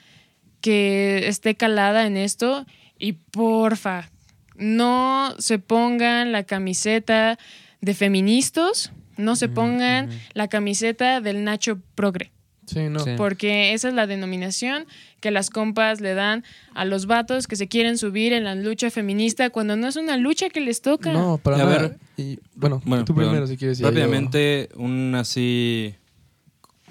que 0.60 1.26
esté 1.26 1.54
calada 1.56 2.06
en 2.06 2.16
esto 2.16 2.66
y 2.98 3.12
porfa, 3.14 4.10
no 4.56 5.34
se 5.38 5.58
pongan 5.58 6.30
la 6.32 6.44
camiseta 6.44 7.38
de 7.80 7.94
feministas, 7.94 8.92
no 9.16 9.34
se 9.36 9.48
pongan 9.48 10.08
la 10.34 10.48
camiseta 10.48 11.20
del 11.20 11.44
Nacho 11.44 11.80
Progre. 11.94 12.30
Sí, 12.64 12.88
no. 12.88 13.00
Sí. 13.00 13.10
Porque 13.16 13.72
esa 13.72 13.88
es 13.88 13.94
la 13.94 14.06
denominación 14.06 14.86
que 15.20 15.32
las 15.32 15.50
compas 15.50 16.00
le 16.00 16.14
dan 16.14 16.44
a 16.74 16.84
los 16.84 17.06
vatos 17.06 17.48
que 17.48 17.56
se 17.56 17.66
quieren 17.66 17.98
subir 17.98 18.32
en 18.32 18.44
la 18.44 18.54
lucha 18.54 18.88
feminista 18.90 19.50
cuando 19.50 19.74
no 19.76 19.88
es 19.88 19.96
una 19.96 20.16
lucha 20.16 20.48
que 20.48 20.60
les 20.60 20.80
toca. 20.80 21.12
No, 21.12 21.38
para 21.38 21.56
A 21.56 21.58
nada. 21.64 21.78
ver. 21.78 21.98
Y, 22.16 22.38
bueno, 22.54 22.80
Bueno, 22.84 23.04
tú 23.04 23.14
perdón. 23.14 23.30
primero 23.32 23.46
si 23.48 23.56
quieres. 23.56 23.78
ya 23.78 23.82
yo- 23.82 23.88
Rápidamente, 23.90 24.68
un 24.76 25.12
así 25.16 25.96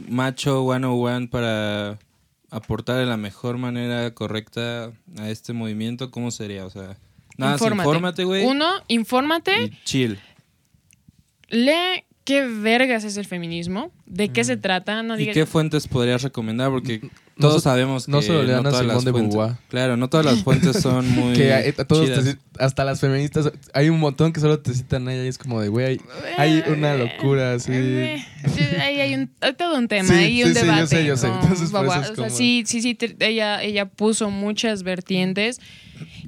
macho 0.09 0.63
101 0.71 1.29
para 1.29 1.97
aportar 2.49 2.97
de 2.97 3.05
la 3.05 3.17
mejor 3.17 3.57
manera 3.57 4.13
correcta 4.13 4.91
a 5.17 5.29
este 5.29 5.53
movimiento, 5.53 6.11
¿cómo 6.11 6.31
sería? 6.31 6.65
O 6.65 6.69
sea, 6.69 6.97
nada, 7.37 7.53
más 7.57 7.61
Infórmate. 7.61 8.23
güey. 8.25 8.45
Uno, 8.45 8.67
infórmate, 8.87 9.63
Y 9.63 9.83
chill. 9.85 10.19
lee 11.49 12.05
qué 12.23 12.45
vergas 12.45 13.03
es 13.03 13.17
el 13.17 13.25
feminismo, 13.25 13.91
de 14.05 14.29
qué 14.29 14.43
se 14.43 14.57
trata, 14.57 15.01
no 15.03 15.15
¿Y 15.15 15.19
digas... 15.19 15.33
qué 15.33 15.45
fuentes 15.45 15.87
podrías 15.87 16.21
recomendar? 16.21 16.69
Porque 16.69 17.01
todos 17.41 17.63
sabemos 17.63 18.05
que 18.05 18.11
no 18.11 18.21
solo 18.21 18.43
lean 18.43 18.65
a 18.65 18.69
todas 18.69 18.85
las 18.85 18.99
Simone 18.99 19.05
de 19.05 19.11
fuentes- 19.11 19.35
Beauvoir. 19.37 19.55
Claro, 19.69 19.97
no 19.97 20.09
todas 20.09 20.25
las 20.25 20.39
fuentes 20.43 20.81
son 20.81 21.09
muy 21.11 21.33
Que 21.33 21.53
a 21.53 21.73
todos 21.85 22.05
te 22.07 22.37
hasta 22.59 22.83
las 22.85 22.99
feministas, 22.99 23.51
hay 23.73 23.89
un 23.89 23.99
montón 23.99 24.31
que 24.33 24.39
solo 24.39 24.59
te 24.59 24.73
citan 24.73 25.07
a 25.07 25.13
ella 25.13 25.25
y 25.25 25.27
es 25.27 25.37
como 25.37 25.59
de, 25.61 25.67
güey, 25.69 25.85
hay, 25.85 25.99
hay 26.37 26.63
una 26.71 26.95
locura 26.95 27.53
así. 27.53 27.71
Eh, 27.73 28.23
Ahí 28.81 28.99
hay, 28.99 29.13
un, 29.15 29.31
hay 29.41 29.53
todo 29.53 29.77
un 29.77 29.87
tema, 29.87 30.07
Sí, 30.09 30.13
hay 30.13 30.43
un 30.43 30.49
sí, 30.53 30.55
sí, 30.55 30.59
yo 30.65 30.65
debate. 30.71 30.87
sé, 30.87 31.05
yo 31.05 31.17
sé. 31.17 31.27
Entonces, 31.27 31.71
por 31.71 31.85
eso 31.85 31.85
Guagua. 31.85 31.95
es 31.97 32.01
O 32.11 32.15
sea, 32.15 32.15
como- 32.25 32.29
sí, 32.37 32.63
sí, 32.65 32.81
sí, 32.81 32.95
te- 32.95 33.15
ella, 33.19 33.61
ella 33.63 33.85
puso 33.85 34.29
muchas 34.29 34.83
vertientes 34.83 35.59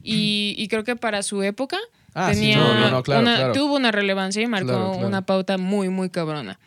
y, 0.03 0.55
y 0.57 0.67
creo 0.67 0.83
que 0.83 0.95
para 0.95 1.23
su 1.23 1.41
época 1.43 1.77
Ah, 2.15 2.29
tenía 2.31 2.57
no, 2.57 2.79
no, 2.79 2.91
no, 2.91 3.03
claro, 3.03 3.21
una- 3.21 3.35
claro. 3.37 3.53
tuvo 3.53 3.75
una 3.75 3.91
relevancia 3.91 4.41
y 4.41 4.47
marcó 4.47 4.67
Claro, 4.67 4.91
claro. 4.93 5.07
una 5.07 5.25
pauta 5.25 5.57
muy, 5.57 5.89
muy 5.89 6.09
cabrona. 6.09 6.59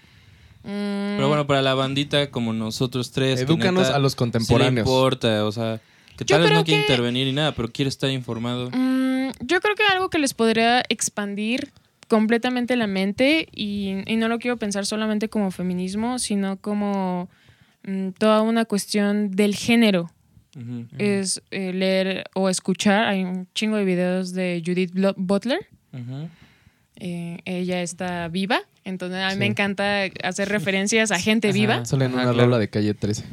Mm, 0.66 1.16
Pero 1.16 1.28
bueno, 1.28 1.46
para 1.46 1.62
la 1.62 1.74
bandita 1.74 2.30
como 2.30 2.52
nosotros 2.52 3.12
tres. 3.12 3.40
Edúcanos 3.40 3.84
neta 3.84 3.96
a 3.96 3.98
los 4.00 4.12
sí 4.12 4.16
le 4.16 4.18
contemporáneos. 4.18 4.86
importa, 4.86 5.44
o 5.46 5.52
sea, 5.52 5.80
que 6.16 6.24
tal 6.24 6.42
vez 6.42 6.52
no 6.52 6.64
quiere 6.64 6.82
que- 6.84 6.92
intervenir 6.92 7.26
ni 7.26 7.32
nada, 7.32 7.52
pero 7.54 7.70
quiere 7.70 7.88
estar 7.88 8.10
informado. 8.10 8.70
Mm, 8.72 9.30
yo 9.40 9.60
creo 9.60 9.74
que 9.76 9.84
algo 9.92 10.10
que 10.10 10.18
les 10.18 10.34
podría 10.34 10.82
expandir 10.88 11.72
completamente 12.08 12.76
la 12.76 12.86
mente 12.86 13.48
y, 13.52 13.94
y 14.06 14.16
no 14.16 14.28
lo 14.28 14.38
quiero 14.38 14.56
pensar 14.56 14.86
solamente 14.86 15.28
como 15.28 15.50
feminismo, 15.50 16.18
sino 16.18 16.56
como 16.56 17.28
mm, 17.84 18.10
toda 18.18 18.42
una 18.42 18.64
cuestión 18.64 19.30
del 19.30 19.54
género. 19.54 20.10
Es 20.96 21.42
eh, 21.50 21.74
leer 21.74 22.24
o 22.34 22.48
escuchar. 22.48 23.04
Hay 23.08 23.24
un 23.24 23.46
chingo 23.54 23.76
de 23.76 23.84
videos 23.84 24.32
de 24.32 24.62
Judith 24.64 24.90
Butler. 25.16 25.66
Eh, 26.98 27.38
ella 27.44 27.82
está 27.82 28.28
viva, 28.28 28.60
entonces 28.86 29.20
a 29.20 29.26
mí 29.28 29.32
Sí. 29.34 29.38
me 29.40 29.46
encanta 29.46 30.04
hacer 30.22 30.48
referencias 30.48 31.10
a 31.10 31.18
gente 31.18 31.48
Ajá. 31.48 31.54
viva. 31.54 31.84
Sale 31.84 32.06
en 32.06 32.12
Ajá, 32.12 32.22
una 32.22 32.32
claro. 32.32 32.46
rola 32.46 32.58
de 32.58 32.68
calle 32.70 32.94
13. 32.94 33.24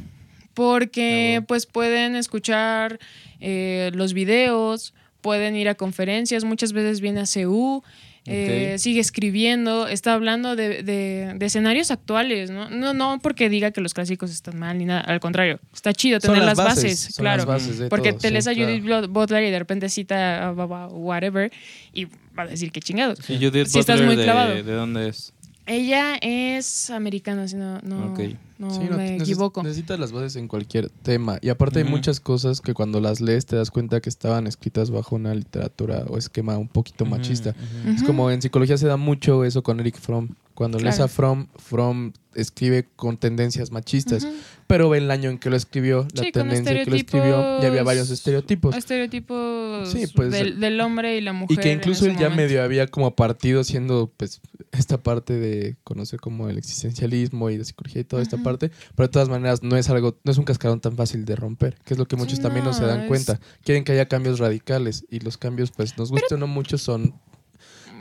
porque 0.52 1.38
Ah, 1.40 1.44
pues 1.46 1.66
pueden 1.66 2.14
escuchar 2.16 2.98
eh, 3.40 3.90
los 3.94 4.12
videos, 4.14 4.94
pueden 5.20 5.56
ir 5.56 5.68
a 5.68 5.74
conferencias, 5.74 6.44
muchas 6.44 6.72
veces 6.72 7.00
viene 7.00 7.20
a 7.20 7.26
CEU, 7.26 7.82
eh, 8.26 8.76
sigue 8.78 9.00
escribiendo, 9.00 9.86
está 9.86 10.14
hablando 10.14 10.56
de, 10.56 10.82
de- 10.82 11.34
de 11.36 11.44
escenarios 11.46 11.90
actuales, 11.90 12.50
¿no? 12.50 12.70
¿no? 12.70 12.94
No 12.94 13.18
porque 13.22 13.50
diga 13.50 13.70
que 13.70 13.82
los 13.82 13.92
clásicos 13.92 14.30
están 14.30 14.58
mal 14.58 14.78
ni 14.78 14.86
nada, 14.86 15.00
al 15.02 15.20
contrario, 15.20 15.60
está 15.74 15.92
chido 15.92 16.20
Son 16.20 16.32
tener 16.32 16.46
las 16.46 16.56
bases, 16.56 17.00
son 17.00 17.22
claro. 17.24 17.38
las 17.38 17.46
bases 17.46 17.78
de 17.80 17.88
porque 17.90 18.10
todo, 18.12 18.20
te 18.20 18.28
sí, 18.28 18.32
lees 18.32 18.46
a 18.46 18.54
claro. 18.54 19.08
Butler 19.08 19.44
y 19.44 19.50
de 19.50 19.58
repente 19.58 19.88
cita 19.90 20.46
a 20.48 20.52
whatever 20.88 21.52
y 21.92 22.06
va 22.06 22.44
a 22.44 22.46
decir 22.46 22.72
que 22.72 22.80
chingados. 22.80 23.18
Y 23.28 23.36
Judith 23.36 23.66
Sí 23.66 23.78
estás 23.80 24.00
muy 24.00 24.16
de, 24.16 24.24
clavado. 24.24 24.54
¿de 24.54 24.62
dónde 24.62 25.08
es? 25.08 25.33
Ella 25.66 26.16
es 26.20 26.90
americana, 26.90 27.48
si 27.48 27.56
no, 27.56 27.78
no, 27.82 28.12
Ok. 28.12 28.20
no 28.58 28.70
Sí, 28.70 28.80
no, 28.90 28.96
me 28.96 29.16
equivoco. 29.16 29.62
Necesitas 29.62 29.98
las 29.98 30.12
bases 30.12 30.36
en 30.36 30.46
cualquier 30.46 30.90
tema. 30.90 31.38
Y 31.40 31.48
aparte 31.48 31.78
hay 31.80 31.84
muchas 31.84 32.20
cosas 32.20 32.60
que 32.60 32.74
cuando 32.74 33.00
las 33.00 33.20
lees 33.20 33.46
te 33.46 33.56
das 33.56 33.70
cuenta 33.70 34.00
que 34.00 34.08
estaban 34.10 34.46
escritas 34.46 34.90
bajo 34.90 35.16
una 35.16 35.34
literatura 35.34 36.04
o 36.08 36.18
esquema 36.18 36.58
un 36.58 36.68
poquito 36.68 37.06
machista. 37.06 37.54
Es 37.86 38.02
como 38.02 38.30
en 38.30 38.42
psicología 38.42 38.76
se 38.76 38.86
da 38.86 38.96
mucho 38.96 39.44
eso 39.44 39.62
con 39.62 39.80
Eric 39.80 39.98
Fromm. 39.98 40.28
Cuando 40.54 40.78
lees 40.78 41.00
a 41.00 41.08
Fromm, 41.08 41.48
Fromm 41.56 42.12
escribe 42.34 42.86
con 42.96 43.16
tendencias 43.16 43.70
machistas. 43.72 44.26
Pero 44.66 44.88
ve 44.88 44.98
el 44.98 45.10
año 45.10 45.28
en 45.30 45.38
que 45.38 45.50
lo 45.50 45.56
escribió, 45.56 46.06
la 46.14 46.22
Sí, 46.22 46.32
tendencia 46.32 46.72
que 46.84 46.90
lo 46.90 46.96
escribió, 46.96 47.60
ya 47.60 47.68
había 47.68 47.82
varios 47.82 48.10
estereotipos- 48.10 48.74
estereotipos. 48.76 49.90
Sí, 49.90 50.06
pues, 50.14 50.30
del, 50.32 50.58
del 50.60 50.80
hombre 50.80 51.16
y 51.16 51.20
la 51.20 51.32
mujer. 51.32 51.58
Y 51.58 51.60
que 51.60 51.72
incluso 51.72 52.06
él 52.06 52.12
ya 52.12 52.28
momento. 52.30 52.36
medio 52.36 52.62
había 52.62 52.86
como 52.86 53.14
partido 53.14 53.62
siendo 53.64 54.10
pues 54.16 54.40
esta 54.72 54.98
parte 55.02 55.34
de 55.34 55.76
conocer 55.84 56.20
como 56.20 56.48
el 56.48 56.56
existencialismo 56.58 57.50
y 57.50 57.58
de 57.58 57.64
psicología 57.64 58.00
y 58.00 58.04
toda 58.04 58.22
esta 58.22 58.38
parte, 58.38 58.70
pero 58.94 59.06
de 59.08 59.12
todas 59.12 59.28
maneras 59.28 59.62
no 59.62 59.76
es 59.76 59.88
algo, 59.90 60.16
no 60.24 60.32
es 60.32 60.38
un 60.38 60.44
cascarón 60.44 60.80
tan 60.80 60.96
fácil 60.96 61.24
de 61.24 61.36
romper, 61.36 61.76
que 61.84 61.94
es 61.94 61.98
lo 61.98 62.06
que 62.06 62.16
muchos 62.16 62.36
Sí, 62.38 62.42
también 62.42 62.64
no 62.64 62.72
se 62.72 62.84
dan 62.84 63.02
es- 63.02 63.08
cuenta. 63.08 63.40
Quieren 63.62 63.84
que 63.84 63.92
haya 63.92 64.06
cambios 64.08 64.38
radicales 64.38 65.04
y 65.10 65.20
los 65.20 65.36
cambios 65.36 65.70
pues 65.70 65.96
nos 65.98 66.10
guste 66.10 66.34
o 66.34 66.38
no 66.38 66.46
muchos 66.46 66.80
son 66.82 67.14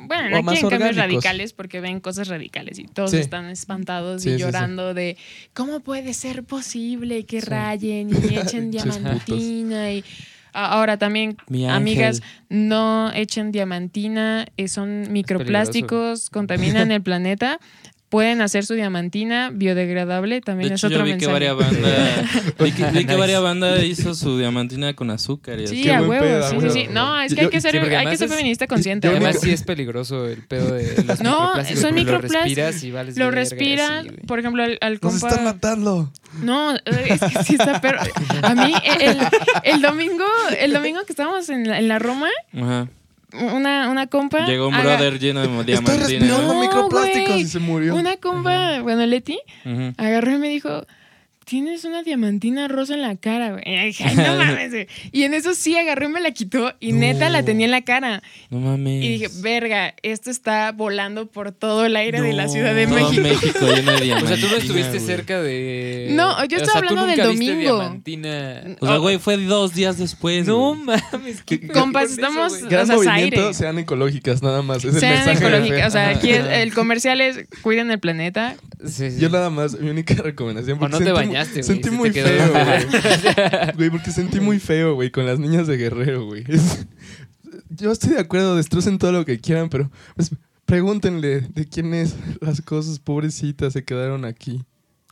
Bueno, 0.07 0.39
o 0.39 0.43
más 0.43 0.53
quieren 0.59 0.69
cambios 0.69 0.95
radicales 0.95 1.53
porque 1.53 1.79
ven 1.79 1.99
cosas 1.99 2.27
radicales 2.27 2.79
y 2.79 2.85
todos 2.85 3.11
Sí. 3.11 3.17
están 3.17 3.49
espantados 3.49 4.23
Sí, 4.23 4.29
y 4.29 4.33
sí, 4.33 4.37
llorando 4.39 4.93
de 4.93 5.17
cómo 5.53 5.79
puede 5.81 6.13
ser 6.13 6.43
posible 6.43 7.25
que 7.25 7.41
rayen 7.41 8.09
y 8.09 8.11
echen 8.37 8.71
diamantina 8.71 9.91
y 9.91 10.03
Ahora 10.55 10.97
también, 10.97 11.35
Mi 11.47 11.67
amigas, 11.67 12.21
no 12.47 13.11
echen 13.13 13.51
diamantina, 13.51 14.45
eh, 14.55 14.67
son 14.67 15.11
microplásticos, 15.11 16.29
contaminan 16.29 16.91
el 16.91 17.01
planeta. 17.01 17.59
Pueden 18.13 18.41
hacer 18.43 18.63
su 18.63 18.75
diamantina 18.75 19.49
biodegradable, 19.51 20.39
también 20.41 20.69
De 20.69 20.75
es 20.75 20.81
hecho, 20.81 20.85
otro 20.87 20.99
yo 20.99 21.03
vi 21.05 21.17
que 21.17 21.25
mensaje. 21.27 21.33
varias 21.33 21.57
bandas. 21.57 22.55
vi 22.59 22.71
que, 22.71 22.85
vi 22.91 23.05
que 23.07 23.15
varias 23.15 23.41
bandas 23.41 23.83
hizo 23.83 24.13
su 24.13 24.37
diamantina 24.37 24.93
con 24.93 25.09
azúcar 25.09 25.59
y. 25.59 25.65
Sí, 25.65 25.89
a 25.89 25.99
huevo, 25.99 26.23
pedo, 26.23 26.47
sí, 26.47 26.55
sí, 26.61 26.69
sí. 26.69 26.87
No, 26.91 27.19
es 27.19 27.33
que 27.33 27.41
Yo- 27.41 27.47
hay 27.47 27.51
que 27.51 27.59
ser, 27.59 27.71
sí, 27.71 27.77
hay 27.79 27.89
que 27.89 27.95
además 27.95 28.19
ser 28.19 28.27
es- 28.29 28.35
feminista 28.35 28.67
consciente. 28.67 29.07
Además 29.07 29.37
sí 29.41 29.49
es 29.51 29.63
peligroso 29.63 30.27
el 30.27 30.43
pedo 30.43 30.75
de 30.75 31.03
los 31.07 31.21
No, 31.21 31.55
son 31.65 31.81
lo 31.81 31.91
microplásticos. 31.93 32.55
respiras 32.55 32.83
y 32.83 32.91
Lo 32.91 33.25
verga, 33.25 33.31
respira, 33.31 34.01
sí, 34.03 34.09
güey. 34.09 34.19
por 34.27 34.37
ejemplo, 34.37 34.63
al, 34.63 34.77
al 34.79 34.99
Nos 35.01 35.13
compa... 35.13 35.29
están 35.29 35.43
matando. 35.45 36.11
No, 36.43 36.75
es 36.75 37.19
que 37.19 37.43
sí 37.43 37.55
está 37.55 37.81
pero 37.81 37.97
A 38.43 38.53
mí, 38.53 38.73
el, 38.99 39.17
el 39.63 39.81
domingo, 39.81 40.25
el 40.59 40.71
domingo 40.71 40.99
que 41.05 41.13
estábamos 41.13 41.49
en 41.49 41.67
la, 41.67 41.79
en 41.79 41.87
la 41.87 41.97
Roma, 41.97 42.27
Ajá. 42.55 42.87
Una, 43.33 43.89
una 43.89 44.07
compa. 44.07 44.45
Llegó 44.45 44.67
un 44.67 44.73
haga- 44.73 44.95
brother 44.97 45.19
lleno 45.19 45.41
de 45.41 45.47
Estoy 45.47 45.65
diamantina. 45.65 46.07
respirando 46.07 46.53
No, 46.53 46.61
microplásticos 46.61 47.35
y 47.37 47.45
se 47.47 47.59
murió. 47.59 47.95
Una 47.95 48.17
compa, 48.17 48.81
bueno, 48.81 49.05
Leti, 49.05 49.39
agarró 49.97 50.31
y 50.31 50.37
me 50.37 50.49
dijo. 50.49 50.85
Tienes 51.45 51.83
una 51.85 52.03
diamantina 52.03 52.67
rosa 52.67 52.93
en 52.93 53.01
la 53.01 53.15
cara, 53.17 53.51
güey. 53.51 53.63
Y 53.65 53.85
dije, 53.87 54.05
"Ay, 54.07 54.15
no 54.15 54.35
mames, 54.37 54.71
güey". 54.71 54.87
Y 55.11 55.23
en 55.23 55.33
eso 55.33 55.53
sí 55.53 55.75
agarró 55.77 56.05
y 56.05 56.09
me 56.09 56.21
la 56.21 56.31
quitó 56.31 56.73
y 56.79 56.93
neta 56.93 57.29
la 57.29 57.43
tenía 57.43 57.65
en 57.65 57.71
la 57.71 57.81
cara. 57.81 58.23
No 58.49 58.59
mames. 58.59 59.03
Y 59.03 59.09
dije, 59.09 59.27
verga, 59.41 59.93
esto 60.03 60.31
está 60.31 60.71
volando 60.71 61.27
por 61.27 61.51
todo 61.51 61.85
el 61.85 61.95
aire 61.95 62.21
de 62.21 62.33
la 62.33 62.47
Ciudad 62.47 62.73
de 62.73 62.87
Todo 62.87 62.95
México. 62.95 63.21
México 63.21 63.59
lleno 63.75 63.91
de 63.91 64.13
O 64.23 64.27
sea, 64.27 64.37
tú 64.37 64.47
no 64.47 64.55
estuviste 64.57 64.89
güey. 64.93 64.99
cerca 65.05 65.41
de. 65.41 66.07
No, 66.11 66.45
yo 66.45 66.57
O 66.57 66.61
estaba 66.61 66.79
sea, 66.79 66.87
tú 66.87 66.97
hablando 66.99 67.05
del 67.07 67.17
nunca 67.17 67.29
viste 67.31 67.45
domingo. 67.53 67.79
diamantina. 67.79 68.63
O 68.79 68.87
sea, 68.87 68.97
güey, 68.97 69.17
fue 69.19 69.37
dos 69.37 69.73
días 69.73 69.97
después. 69.97 70.47
No 70.47 70.75
güey. 70.75 70.97
mames, 71.11 71.43
qué 71.43 71.67
Compas, 71.67 72.05
eso, 72.05 72.13
estamos-? 72.21 72.63
Gran 72.69 72.83
o 72.83 72.85
sea, 72.87 72.95
movimiento, 72.95 73.53
sean 73.53 73.79
ecológicas, 73.79 74.41
nada 74.41 74.61
más. 74.61 74.77
Es 74.85 74.93
el 74.95 74.99
Sean 74.99 75.13
mensaje 75.25 75.39
de 75.39 75.47
ecológicas. 75.47 75.87
O 75.87 75.91
sea, 75.91 76.09
aquí 76.09 76.29
el, 76.31 76.47
el 76.47 76.73
comercial 76.73 77.21
es 77.21 77.45
cuiden 77.61 77.91
el 77.91 77.99
planeta. 77.99 78.55
Sí, 78.85 79.11
sí. 79.11 79.17
Yo 79.19 79.29
nada 79.29 79.49
más, 79.49 79.79
mi 79.79 79.89
única 79.89 80.13
recomendación. 80.15 80.77
O 80.81 80.87
no 80.89 80.99
te 80.99 81.11
güey, 81.51 81.63
Sentí 81.63 81.89
se 81.89 81.91
muy 81.91 82.11
quedó. 82.11 82.27
feo, 82.27 82.51
güey. 82.51 83.71
Güey, 83.75 83.89
porque 83.89 84.11
sentí 84.11 84.39
muy 84.39 84.59
feo, 84.59 84.95
güey, 84.95 85.11
con 85.11 85.25
las 85.25 85.39
niñas 85.39 85.67
de 85.67 85.77
Guerrero, 85.77 86.25
güey. 86.25 86.43
Es- 86.47 86.85
Yo 87.69 87.91
estoy 87.91 88.11
de 88.11 88.19
acuerdo, 88.19 88.55
destrocen 88.55 88.97
todo 88.99 89.11
lo 89.11 89.25
que 89.25 89.39
quieran, 89.39 89.69
pero 89.69 89.89
pues, 90.15 90.31
pregúntenle 90.65 91.41
de 91.41 91.65
quiénes 91.67 92.15
las 92.41 92.61
cosas 92.61 92.99
pobrecitas 92.99 93.73
se 93.73 93.83
quedaron 93.83 94.25
aquí. 94.25 94.63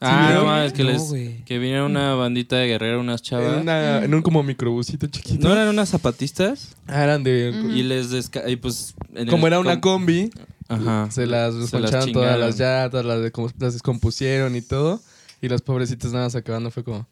Ah, 0.03 0.29
Sí, 0.29 0.33
no 0.35 0.45
mames, 0.45 0.73
que 0.73 0.83
No, 0.83 0.89
les 0.91 1.43
que 1.45 1.59
vinieron 1.59 1.91
una 1.91 2.15
bandita 2.15 2.55
de 2.55 2.67
guerrero, 2.67 2.99
unas 3.01 3.21
En, 3.21 3.25
chavas. 3.25 3.61
una- 3.61 4.03
en 4.03 4.13
un 4.15 4.23
como 4.23 4.41
microbusito 4.41 5.05
chiquito. 5.07 5.47
¿No 5.47 5.53
eran 5.53 5.67
unas 5.67 5.89
zapatistas? 5.89 6.75
Ah, 6.87 7.03
eran 7.03 7.21
de... 7.23 7.53
Y 7.75 7.83
les 7.83 8.09
desca 8.09 8.49
y 8.49 8.55
pues 8.55 8.95
en 9.13 9.27
Como 9.27 9.45
el 9.45 9.53
era 9.53 9.59
una 9.59 9.79
com- 9.79 9.99
combi, 10.05 10.31
Ajá. 10.69 11.07
se 11.11 11.27
las 11.27 11.53
Se 11.53 11.59
las 11.59 11.71
desmancharon 11.71 12.13
todas 12.13 12.39
las 12.39 12.59
llantas, 12.59 13.05
las, 13.05 13.21
de- 13.21 13.31
como- 13.31 13.51
las 13.59 13.73
descompusieron 13.73 14.55
y 14.55 14.61
todo. 14.61 15.01
Y 15.41 15.49
las 15.49 15.61
pobrecitas 15.61 16.11
nada 16.13 16.25
más 16.25 16.35
acabando 16.35 16.71
fue 16.71 16.83
como... 16.83 17.07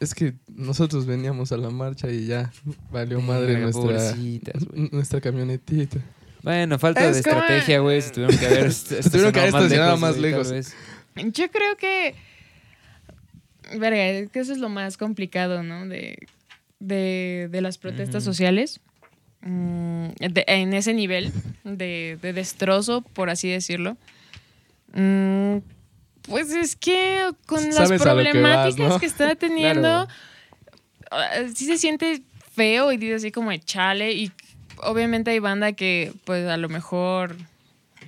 Es 0.00 0.14
que 0.14 0.34
nosotros 0.48 1.06
veníamos 1.06 1.50
a 1.52 1.56
la 1.56 1.70
marcha 1.70 2.08
y 2.08 2.26
ya 2.26 2.52
valió 2.92 3.20
madre 3.20 3.58
nuestra, 3.58 4.14
nuestra 4.92 5.20
camionetita. 5.20 5.98
Bueno, 6.42 6.78
falta 6.78 7.08
Es 7.08 7.16
de 7.16 7.22
como- 7.24 7.40
estrategia, 7.42 7.80
güey. 7.80 8.00
Se 8.00 8.10
tuvieron 8.12 8.38
que 8.38 8.46
haber. 8.46 8.72
Se 8.72 9.02
tuvieron 9.10 9.32
que 9.32 9.40
haber 9.40 9.54
estacionado 9.54 9.96
más 9.96 10.16
lejos. 10.16 10.52
Yo 11.16 11.50
creo 11.50 11.76
que. 11.76 12.14
Verga, 13.76 14.06
es 14.06 14.30
que 14.30 14.38
eso 14.38 14.52
es 14.52 14.58
lo 14.58 14.68
más 14.68 14.96
complicado, 14.96 15.64
¿no? 15.64 15.86
De, 15.88 16.16
de, 16.78 17.48
de 17.50 17.60
las 17.60 17.76
protestas 17.76 18.22
sociales. 18.22 18.78
Mm, 19.40 20.10
de- 20.20 20.44
en 20.46 20.74
ese 20.74 20.94
nivel 20.94 21.32
de, 21.64 22.18
de 22.22 22.32
destrozo, 22.32 23.02
por 23.02 23.30
así 23.30 23.48
decirlo. 23.48 23.96
Mm, 24.94 25.56
pues 26.28 26.50
es 26.50 26.76
que 26.76 27.30
con 27.46 27.64
las 27.70 27.88
que 27.90 27.96
vas, 27.96 28.02
problemáticas 28.02 28.88
¿no? 28.90 28.98
que 29.00 29.06
está 29.06 29.34
teniendo, 29.36 29.80
Claro. 29.82 30.08
ah, 31.10 31.28
sí 31.54 31.66
se 31.66 31.78
siente 31.78 32.22
feo 32.54 32.92
y 32.92 32.96
dice 32.96 33.14
así 33.14 33.30
como 33.32 33.50
de 33.50 33.60
chale. 33.60 34.12
Y 34.12 34.32
obviamente 34.78 35.30
hay 35.30 35.38
banda 35.38 35.72
que, 35.72 36.12
pues 36.24 36.46
a 36.48 36.56
lo 36.56 36.68
mejor, 36.68 37.36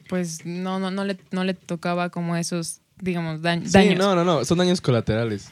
pues 0.08 0.44
no, 0.44 0.78
no, 0.78 0.90
no, 0.90 1.04
le, 1.04 1.16
no 1.30 1.44
le 1.44 1.54
tocaba 1.54 2.10
como 2.10 2.36
esos, 2.36 2.80
digamos, 3.00 3.40
dañ- 3.42 3.64
Sí, 3.64 3.70
daños. 3.72 3.98
no, 3.98 4.14
no, 4.14 4.24
no, 4.24 4.44
son 4.44 4.58
daños 4.58 4.80
colaterales. 4.80 5.48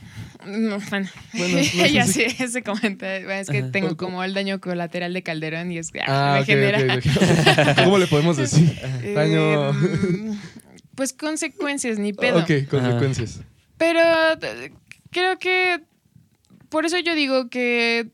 No, 0.47 0.79
bueno, 0.91 1.09
Bueno, 1.35 1.59
no 1.75 1.87
ya 1.87 2.07
sí, 2.07 2.23
ese 2.23 2.63
comentario. 2.63 3.27
Bueno, 3.27 3.41
es 3.41 3.49
que 3.51 3.59
Ajá. 3.59 3.73
tengo 3.73 3.97
como 3.97 4.23
el 4.23 4.35
daño 4.35 4.61
colateral 4.61 5.13
de 5.13 5.23
Calderón 5.23 5.73
y 5.73 5.79
es 5.79 5.91
que 5.91 6.01
ah, 6.01 6.07
Ah, 6.09 6.39
me 6.39 6.45
genera. 6.45 6.81
¿Cómo 7.85 7.99
le 7.99 8.07
podemos 8.07 8.37
decir? 8.37 8.73
eh, 9.03 9.13
Daño. 9.17 9.73
Pues 10.99 11.13
consecuencias, 11.13 11.97
ni 12.01 12.13
pedo. 12.13 12.41
Ok, 12.41 12.69
consecuencias. 12.69 13.41
Pero 13.77 14.01
creo 15.13 15.39
que 15.39 15.81
por 16.69 16.85
eso 16.87 16.99
yo 16.99 17.15
digo 17.15 17.49
que 17.49 18.09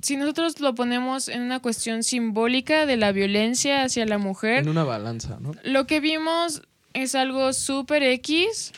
si 0.00 0.16
nosotros 0.16 0.58
lo 0.58 0.74
ponemos 0.74 1.28
en 1.28 1.42
una 1.42 1.60
cuestión 1.60 2.02
simbólica 2.02 2.86
de 2.86 2.96
la 2.96 3.12
violencia 3.12 3.84
hacia 3.84 4.06
la 4.06 4.16
mujer, 4.16 4.60
En 4.60 4.70
una 4.70 4.84
balanza, 4.84 5.36
¿no? 5.38 5.52
lo 5.64 5.86
que 5.86 6.00
vimos 6.00 6.62
es 6.94 7.14
algo 7.14 7.52
súper 7.52 8.02
X. 8.04 8.72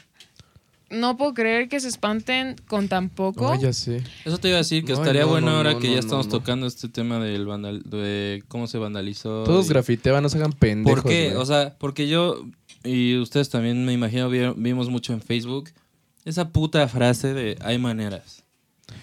No 0.91 1.17
puedo 1.17 1.33
creer 1.33 1.69
que 1.71 1.81
se 1.81 1.89
espanten 1.89 2.57
con 2.67 2.89
tan 2.89 3.09
poco. 3.09 3.47
Oh, 3.47 3.55
ya 3.59 3.73
sé. 3.73 4.03
Eso 4.27 4.37
te 4.37 4.49
iba 4.49 4.57
a 4.57 4.59
decir 4.59 4.85
que 4.85 4.93
estaría 4.93 5.23
no, 5.23 5.29
bueno 5.29 5.51
no, 5.53 5.57
ahora 5.59 5.73
no, 5.73 5.79
que 5.79 5.87
no, 5.87 5.95
ya 5.95 6.01
no, 6.01 6.05
estamos 6.05 6.27
no. 6.27 6.33
tocando 6.33 6.67
este 6.67 6.89
tema 6.91 7.19
del 7.19 7.47
vandal 7.47 7.81
de 7.87 8.43
cómo 8.49 8.67
se 8.67 8.77
vandalizó. 8.77 9.45
Todos 9.45 9.67
y- 9.67 9.69
grafiteban, 9.71 10.23
no 10.23 10.29
se 10.29 10.37
hagan 10.37 10.53
pendejos. 10.53 11.01
¿Por 11.03 11.11
qué? 11.11 11.35
O 11.37 11.47
sea, 11.47 11.77
porque 11.79 12.09
yo 12.09 12.45
y 12.85 13.17
ustedes 13.19 13.49
también 13.51 13.85
me 13.85 13.93
imagino 13.93 14.29
vi- 14.29 14.53
vimos 14.57 14.89
mucho 14.89 15.13
en 15.13 15.21
Facebook 15.23 15.71
esa 16.25 16.49
puta 16.51 16.87
frase 16.89 17.35
de 17.35 17.57
hay 17.63 17.79
maneras. 17.79 18.45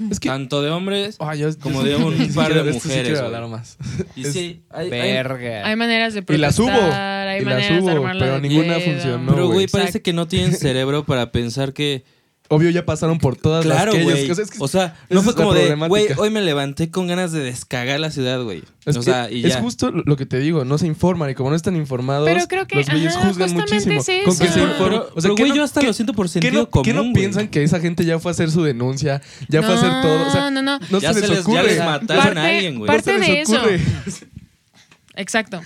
es 0.09 0.19
que... 0.19 0.29
Tanto 0.29 0.61
de 0.61 0.69
hombres 0.69 1.17
yo- 1.37 1.57
como 1.59 1.81
sí- 1.81 1.89
de 1.89 1.95
un 1.95 2.33
par 2.33 2.53
de 2.53 2.71
sí 2.71 2.77
mujeres, 2.77 3.11
quiero 3.13 3.25
hablar 3.25 3.47
más. 3.47 3.77
y 4.15 4.21
Es- 4.25 4.33
sí, 4.33 4.61
hay, 4.69 4.91
hay- 4.91 5.13
Verga. 5.13 5.67
Hay 5.67 5.75
maneras 5.75 6.13
de 6.13 6.23
Y 6.27 6.37
las 6.37 6.55
protestar, 6.55 6.83
hubo, 6.89 6.93
hay 6.93 7.41
y 7.41 7.45
las 7.45 7.53
maneras 7.69 7.83
hubo, 7.83 8.19
pero 8.19 8.39
ninguna 8.39 8.79
funcionó. 8.79 9.31
pero 9.33 9.47
güey, 9.49 9.67
parece 9.67 10.01
que 10.01 10.13
no 10.13 10.27
tienen 10.27 10.53
cerebro 10.53 11.05
para 11.05 11.31
pensar 11.31 11.73
que 11.73 12.03
Obvio 12.51 12.71
ya 12.71 12.83
pasaron 12.83 13.19
por 13.19 13.35
todas 13.37 13.63
Claro, 13.63 13.93
las 13.93 13.95
que 13.95 14.01
ellos... 14.01 14.31
O 14.31 14.35
sea, 14.35 14.43
es 14.43 14.49
que- 14.51 14.57
O 14.59 14.67
sea, 14.67 14.95
no 15.11 15.21
fue 15.21 15.35
como 15.35 15.53
de, 15.53 15.67
problemática. 15.67 16.15
güey, 16.15 16.27
hoy 16.27 16.33
me 16.33 16.41
levanté 16.41 16.89
con 16.89 17.05
ganas 17.05 17.31
de 17.31 17.41
descagar 17.43 17.99
la 17.99 18.09
ciudad, 18.09 18.41
güey. 18.43 18.63
Es, 18.85 18.97
o 18.97 19.03
sea, 19.03 19.29
y 19.29 19.45
es 19.45 19.55
justo 19.57 19.91
lo 19.91 20.17
que 20.17 20.25
te 20.25 20.39
digo, 20.39 20.65
no 20.65 20.79
se 20.79 20.87
informan 20.87 21.29
y 21.29 21.35
como 21.35 21.51
no 21.51 21.55
están 21.55 21.75
informados, 21.75 22.27
Pero 22.27 22.47
creo 22.47 22.65
que, 22.65 22.77
los 22.77 22.89
güeyes 22.89 23.13
juzgan 23.15 23.49
justamente 23.51 23.73
muchísimo. 23.75 23.99
es 24.01 24.25
Con 24.25 24.37
que 24.39 24.47
se 24.47 24.53
Pero, 24.59 24.71
informan. 24.71 25.01
O 25.15 25.21
sea, 25.21 25.29
¿qué 25.35 25.41
güey, 25.43 25.49
no- 25.49 25.55
yo 25.57 25.63
hasta 25.63 25.81
qué- 25.81 25.87
lo 25.87 25.93
siento 25.93 26.13
por 26.13 26.25
¿Qué 26.25 26.31
sentido 26.33 26.53
no, 26.53 26.65
qué 26.65 26.71
común, 26.71 26.95
no 26.95 27.01
güey. 27.03 27.13
piensan 27.13 27.47
que 27.49 27.61
esa 27.63 27.79
gente 27.79 28.03
ya 28.03 28.17
fue 28.17 28.31
a 28.31 28.33
hacer 28.33 28.49
su 28.49 28.63
denuncia? 28.63 29.21
Ya 29.47 29.61
fue 29.61 29.71
a 29.73 29.77
hacer 29.77 29.91
todo. 30.01 30.27
O 30.27 30.31
sea, 30.31 30.49
no, 30.49 30.63
no. 30.63 30.79
no 30.89 30.99
Ya 30.99 31.13
se, 31.13 31.19
se 31.21 31.27
les 31.27 31.37
les- 31.37 31.45
ya 31.45 31.51
ocurre. 31.51 31.63
les 31.63 31.77
mataron 31.85 32.23
Parte- 32.23 32.39
a 32.39 32.45
alguien, 32.45 32.79
güey. 32.79 32.87
No 32.87 32.93
parte 32.93 33.11
se 33.13 33.19
les 33.19 33.27
de 33.27 33.41
eso. 33.41 33.57
ocurre. 33.59 33.79
Exacto. 35.15 35.61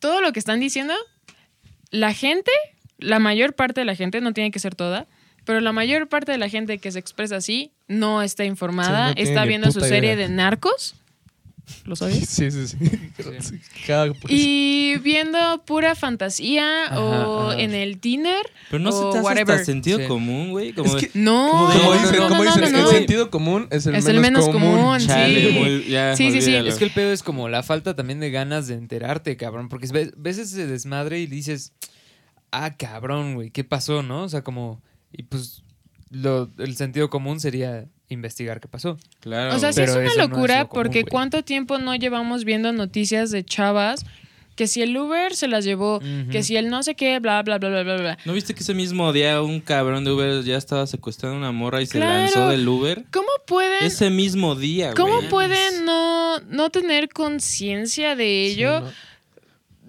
Todo 0.00 0.20
lo 0.20 0.32
que 0.32 0.38
están 0.38 0.60
diciendo, 0.60 0.94
la 1.90 2.12
gente, 2.12 2.50
la 2.98 3.18
mayor 3.18 3.54
parte 3.54 3.80
de 3.80 3.84
la 3.84 3.94
gente, 3.94 4.20
no 4.20 4.32
tiene 4.32 4.50
que 4.50 4.58
ser 4.58 4.74
toda, 4.74 5.06
pero 5.44 5.60
la 5.60 5.72
mayor 5.72 6.08
parte 6.08 6.32
de 6.32 6.38
la 6.38 6.48
gente 6.48 6.78
que 6.78 6.90
se 6.92 6.98
expresa 6.98 7.36
así 7.36 7.70
no 7.88 8.22
está 8.22 8.44
informada, 8.44 9.08
Sí, 9.08 9.10
no 9.10 9.14
tiene 9.14 9.30
está 9.30 9.44
viendo 9.44 9.70
su 9.72 9.80
serie 9.80 10.14
idea. 10.14 10.28
de 10.28 10.34
narcos. 10.34 10.94
¿Lo 11.86 11.96
sabías? 11.96 12.28
Sí, 12.28 12.50
sí, 12.50 12.66
sí. 12.68 12.76
Sí, 13.40 13.60
cada- 13.86 14.12
pues, 14.12 14.26
Y 14.28 14.96
viendo 14.98 15.62
pura 15.64 15.94
fantasía 15.94 16.84
Ajá, 16.86 17.00
o 17.00 17.50
ajá. 17.52 17.58
en 17.60 17.72
el 17.72 18.00
Tinder. 18.00 18.44
Pero 18.70 18.82
no 18.82 18.90
o 18.90 18.92
se 18.92 19.02
te 19.04 19.08
hace 19.18 19.20
whatever. 19.20 19.54
hasta 19.54 19.64
sentido 19.64 19.98
Sí. 19.98 20.04
común, 20.06 20.50
güey. 20.50 20.74
Como 20.74 20.94
Es 20.96 21.06
que- 21.06 21.18
No, 21.18 21.50
Como 21.50 21.68
No, 21.74 21.92
dicen, 21.94 22.16
no, 22.18 22.28
como 22.28 22.44
no, 22.44 22.54
dicen, 22.54 22.72
no, 22.72 22.78
el 22.80 22.84
no. 22.84 22.90
sentido 22.90 23.30
común 23.30 23.66
es 23.70 23.86
el 23.86 23.94
Es 23.94 24.04
menos 24.04 24.14
el 24.16 24.20
menos 24.20 24.44
común. 24.50 24.76
común, 24.76 24.98
Chale, 24.98 25.48
sí. 25.52 25.58
muy- 25.58 25.84
ya, 25.88 26.14
Sí, 26.16 26.30
sí, 26.32 26.42
sí. 26.42 26.54
Es 26.54 26.74
que 26.76 26.84
el 26.84 26.90
pedo 26.90 27.12
es 27.12 27.22
como 27.22 27.48
la 27.48 27.62
falta 27.62 27.96
también 27.96 28.20
de 28.20 28.30
ganas 28.30 28.66
de 28.66 28.74
enterarte, 28.74 29.36
cabrón. 29.38 29.70
Porque 29.70 29.86
ves, 29.90 30.12
ves 30.18 30.36
ese 30.36 30.66
desmadre 30.66 31.20
y 31.20 31.26
dices, 31.26 31.72
ah, 32.50 32.76
cabrón, 32.76 33.34
güey, 33.36 33.50
¿qué 33.50 33.64
pasó, 33.64 34.02
no? 34.02 34.24
O 34.24 34.28
sea, 34.28 34.42
como, 34.44 34.82
y 35.16 35.22
pues 35.24 35.62
lo, 36.10 36.50
el 36.58 36.76
sentido 36.76 37.10
común 37.10 37.40
sería 37.40 37.86
investigar 38.08 38.60
qué 38.60 38.68
pasó. 38.68 38.98
Claro. 39.20 39.56
O 39.56 39.58
sea, 39.58 39.72
sí 39.72 39.80
Pero 39.80 39.92
es 39.92 39.96
una 39.98 40.06
eso 40.06 40.16
no 40.16 40.22
es 40.22 40.30
locura 40.30 40.60
lo 40.60 40.68
común, 40.68 40.82
porque 40.82 41.04
cuánto 41.04 41.42
tiempo 41.42 41.78
no 41.78 41.94
llevamos 41.94 42.44
viendo 42.44 42.72
noticias 42.72 43.30
de 43.30 43.44
chavas 43.44 44.04
que 44.56 44.68
si 44.68 44.82
el 44.82 44.96
Uber 44.96 45.34
se 45.34 45.48
las 45.48 45.64
llevó, 45.64 46.00
que 46.30 46.42
si 46.42 46.56
el 46.56 46.70
no 46.70 46.82
sé 46.82 46.94
qué, 46.94 47.18
bla, 47.18 47.42
bla, 47.42 47.58
bla, 47.58 47.70
bla, 47.70 47.82
bla, 47.82 47.96
bla. 47.96 48.18
¿No 48.24 48.32
viste 48.32 48.54
que 48.54 48.60
ese 48.60 48.74
mismo 48.74 49.12
día 49.12 49.42
un 49.42 49.60
cabrón 49.60 50.04
de 50.04 50.12
Uber 50.12 50.44
ya 50.44 50.56
estaba 50.56 50.86
secuestrando 50.86 51.36
a 51.36 51.38
una 51.40 51.52
morra 51.52 51.82
y 51.82 51.86
se 51.86 51.98
lanzó 51.98 52.48
del 52.48 52.66
Uber? 52.68 53.04
¿Cómo 53.12 53.28
pueden, 53.46 53.84
Ese 53.84 54.10
mismo 54.10 54.54
día, 54.54 54.92
güey. 54.92 54.96
¿cómo 54.96 55.28
pueden 55.28 55.84
no, 55.84 56.38
no 56.40 56.70
tener 56.70 57.08
conciencia 57.08 58.14
de 58.14 58.46
ello? 58.46 58.86
Sí, 58.86 58.94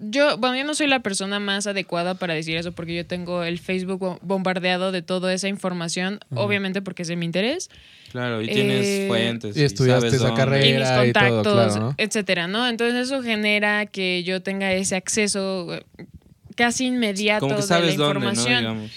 yo, 0.00 0.36
bueno, 0.38 0.56
yo 0.56 0.64
no 0.64 0.74
soy 0.74 0.86
la 0.88 1.00
persona 1.00 1.38
más 1.40 1.66
adecuada 1.66 2.14
para 2.14 2.34
decir 2.34 2.56
eso 2.56 2.72
porque 2.72 2.94
yo 2.94 3.06
tengo 3.06 3.42
el 3.44 3.58
Facebook 3.58 3.98
bo- 3.98 4.18
bombardeado 4.22 4.92
de 4.92 5.02
toda 5.02 5.32
esa 5.32 5.48
información, 5.48 6.20
obviamente 6.34 6.82
porque 6.82 7.02
es 7.02 7.08
de 7.08 7.16
mi 7.16 7.24
interés. 7.26 7.70
Claro, 8.12 8.40
y 8.42 8.46
tienes 8.48 8.86
Eh, 8.86 9.04
fuentes. 9.08 9.56
Y 9.56 9.64
estudiaste 9.64 10.00
sabes 10.10 10.14
esa 10.14 10.26
dónde. 10.28 10.40
carrera. 10.40 10.66
y 10.66 10.72
mis 10.72 10.80
y 10.82 10.84
todo, 10.84 11.02
contactos, 11.02 11.52
claro, 11.72 11.80
¿no? 11.80 11.94
etcétera, 11.98 12.46
¿no? 12.46 12.68
Entonces 12.68 13.06
eso 13.08 13.22
genera 13.22 13.86
que 13.86 14.22
yo 14.22 14.42
tenga 14.42 14.72
ese 14.72 14.96
acceso 14.96 15.74
eh, 15.74 15.84
casi 16.56 16.86
inmediato 16.86 17.40
Como 17.48 17.56
que 17.56 17.62
de 17.62 17.62
la 17.62 17.66
sabes 17.68 17.96
dónde, 17.96 18.14
¿no? 18.20 18.20
información. 18.30 18.58
Digamos. 18.60 18.90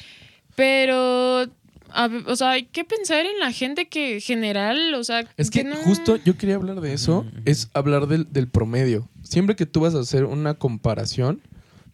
Pero, 0.56 1.47
a 1.93 2.09
o 2.27 2.35
sea, 2.35 2.51
hay 2.51 2.63
que 2.65 2.83
pensar 2.83 3.25
en 3.25 3.39
la 3.39 3.51
gente 3.51 3.87
que 3.89 4.19
general, 4.21 4.93
o 4.95 5.03
sea, 5.03 5.27
Es 5.37 5.49
que 5.51 5.63
no- 5.63 5.75
justo 5.77 6.15
yo 6.17 6.37
quería 6.37 6.55
hablar 6.55 6.81
de 6.81 6.93
eso, 6.93 7.25
es 7.45 7.69
hablar 7.73 8.07
del, 8.07 8.31
del 8.31 8.47
promedio. 8.47 9.07
Siempre 9.23 9.55
que 9.55 9.65
tú 9.65 9.81
vas 9.81 9.95
a 9.95 9.99
hacer 9.99 10.25
una 10.25 10.53
comparación, 10.55 11.41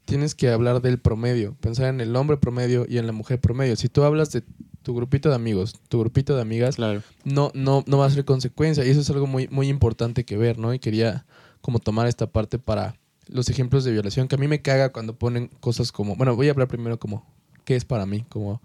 tienes 0.06 0.36
que 0.36 0.50
hablar 0.50 0.82
del 0.82 1.00
promedio, 1.00 1.56
pensar 1.62 1.88
en 1.88 2.00
el 2.02 2.16
hombre 2.16 2.38
promedio 2.38 2.86
y 2.88 2.98
en 3.00 3.08
la 3.08 3.12
mujer 3.14 3.40
promedio. 3.40 3.76
Si 3.76 3.90
tú 3.90 4.04
hablas 4.04 4.32
de 4.32 4.44
tu 4.84 4.94
grupito 4.94 5.30
de 5.30 5.36
amigos, 5.36 5.74
tu 5.90 6.00
grupito 6.00 6.36
de 6.36 6.42
amigas, 6.44 6.76
Claro. 6.76 7.02
no, 7.24 7.52
no, 7.56 7.84
no 7.88 7.98
va 7.98 8.06
a 8.06 8.10
ser 8.12 8.24
consecuencia. 8.24 8.86
Y 8.86 8.90
eso 8.92 9.02
es 9.02 9.10
algo 9.10 9.26
muy, 9.26 9.48
muy 9.48 9.68
importante 9.68 10.24
que 10.24 10.38
ver, 10.38 10.60
¿no? 10.60 10.74
Y 10.76 10.80
quería 10.80 11.26
como 11.62 11.80
tomar 11.80 12.06
esta 12.08 12.28
parte 12.28 12.60
para 12.60 12.96
los 13.28 13.50
ejemplos 13.50 13.84
de 13.84 13.92
violación, 13.92 14.28
que 14.28 14.36
a 14.36 14.38
mí 14.38 14.48
me 14.48 14.62
caga 14.62 14.90
cuando 14.92 15.16
ponen 15.16 15.48
cosas 15.60 15.92
como, 15.92 16.16
bueno, 16.16 16.36
voy 16.36 16.50
a 16.50 16.52
hablar 16.52 16.68
primero 16.68 17.00
como, 17.00 17.26
¿qué 17.64 17.76
es 17.76 17.84
para 17.84 18.06
mí? 18.06 18.24
Como 18.30 18.62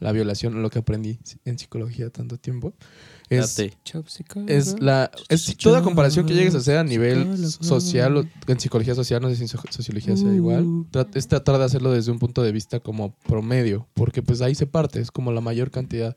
la 0.00 0.12
violación, 0.12 0.62
lo 0.62 0.70
que 0.70 0.78
aprendí 0.80 1.18
en 1.44 1.58
psicología 1.58 2.10
tanto 2.10 2.36
tiempo. 2.38 2.72
Es, 3.30 3.40
es 4.48 4.80
la 4.80 5.10
es 5.30 5.56
toda 5.56 5.78
comparación 5.82 6.26
que 6.26 6.34
llegues 6.34 6.54
a 6.54 6.58
hacer 6.58 6.76
a 6.78 6.84
nivel 6.84 7.26
social 7.64 8.16
o 8.18 8.24
en 8.46 8.60
psicología 8.60 8.94
social 8.94 9.22
no 9.22 9.30
sé 9.30 9.36
si 9.36 9.42
en 9.42 9.48
so- 9.48 9.62
sociología 9.70 10.14
sea 10.16 10.32
igual 10.34 10.64
tra- 10.92 11.08
es 11.14 11.26
tratar 11.26 11.56
de 11.58 11.64
hacerlo 11.64 11.90
desde 11.90 12.12
un 12.12 12.18
punto 12.18 12.42
de 12.42 12.52
vista 12.52 12.80
como 12.80 13.14
promedio 13.26 13.86
porque 13.94 14.20
pues 14.22 14.42
ahí 14.42 14.54
se 14.54 14.66
parte 14.66 15.00
es 15.00 15.10
como 15.10 15.32
la 15.32 15.40
mayor 15.40 15.70
cantidad 15.70 16.14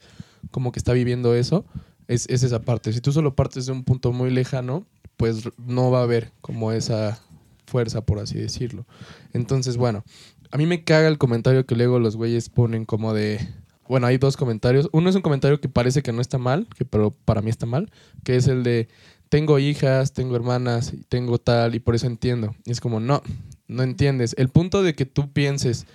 como 0.51 0.73
que 0.73 0.79
está 0.79 0.91
viviendo 0.91 1.33
eso 1.33 1.65
es, 2.09 2.25
es 2.29 2.43
esa 2.43 2.61
parte. 2.61 2.91
Si 2.93 2.99
tú 3.01 3.11
solo 3.13 3.35
partes 3.35 3.65
de 3.65 3.71
un 3.71 3.83
punto 3.85 4.11
muy 4.11 4.29
lejano 4.29 4.85
pues 5.15 5.43
no 5.57 5.89
va 5.91 5.99
a 5.99 6.03
haber 6.03 6.31
como 6.41 6.73
esa 6.73 7.19
fuerza 7.65 8.01
por 8.01 8.19
así 8.19 8.37
decirlo. 8.37 8.85
Entonces 9.33 9.77
bueno 9.77 10.03
a 10.51 10.57
mí 10.57 10.65
me 10.65 10.83
caga 10.83 11.07
el 11.07 11.17
comentario 11.17 11.65
que 11.65 11.75
luego 11.75 11.99
los 11.99 12.15
güeyes 12.15 12.49
ponen 12.49 12.85
como 12.85 13.13
de 13.13 13.39
bueno, 13.87 14.07
hay 14.07 14.17
dos 14.17 14.35
comentarios. 14.35 14.89
Uno 14.91 15.09
es 15.09 15.15
un 15.15 15.21
comentario 15.21 15.61
que 15.61 15.69
parece 15.69 16.01
que 16.01 16.11
no 16.11 16.21
está 16.21 16.37
mal, 16.37 16.67
que 16.77 16.85
pero 16.85 17.11
para 17.11 17.41
mí 17.41 17.49
está 17.49 17.65
mal, 17.65 17.89
que 18.23 18.35
es 18.35 18.47
el 18.47 18.63
de 18.63 18.89
tengo 19.29 19.59
hijas, 19.59 20.13
tengo 20.13 20.35
hermanas, 20.35 20.93
tengo 21.09 21.37
tal 21.37 21.75
y 21.75 21.79
por 21.79 21.95
eso 21.95 22.07
entiendo. 22.07 22.55
Y 22.65 22.71
es 22.71 22.81
como, 22.81 22.99
no, 22.99 23.21
no 23.67 23.83
entiendes. 23.83 24.35
El 24.37 24.49
punto 24.49 24.83
de 24.83 24.95
que 24.95 25.05
tú 25.05 25.31
pienses 25.31 25.85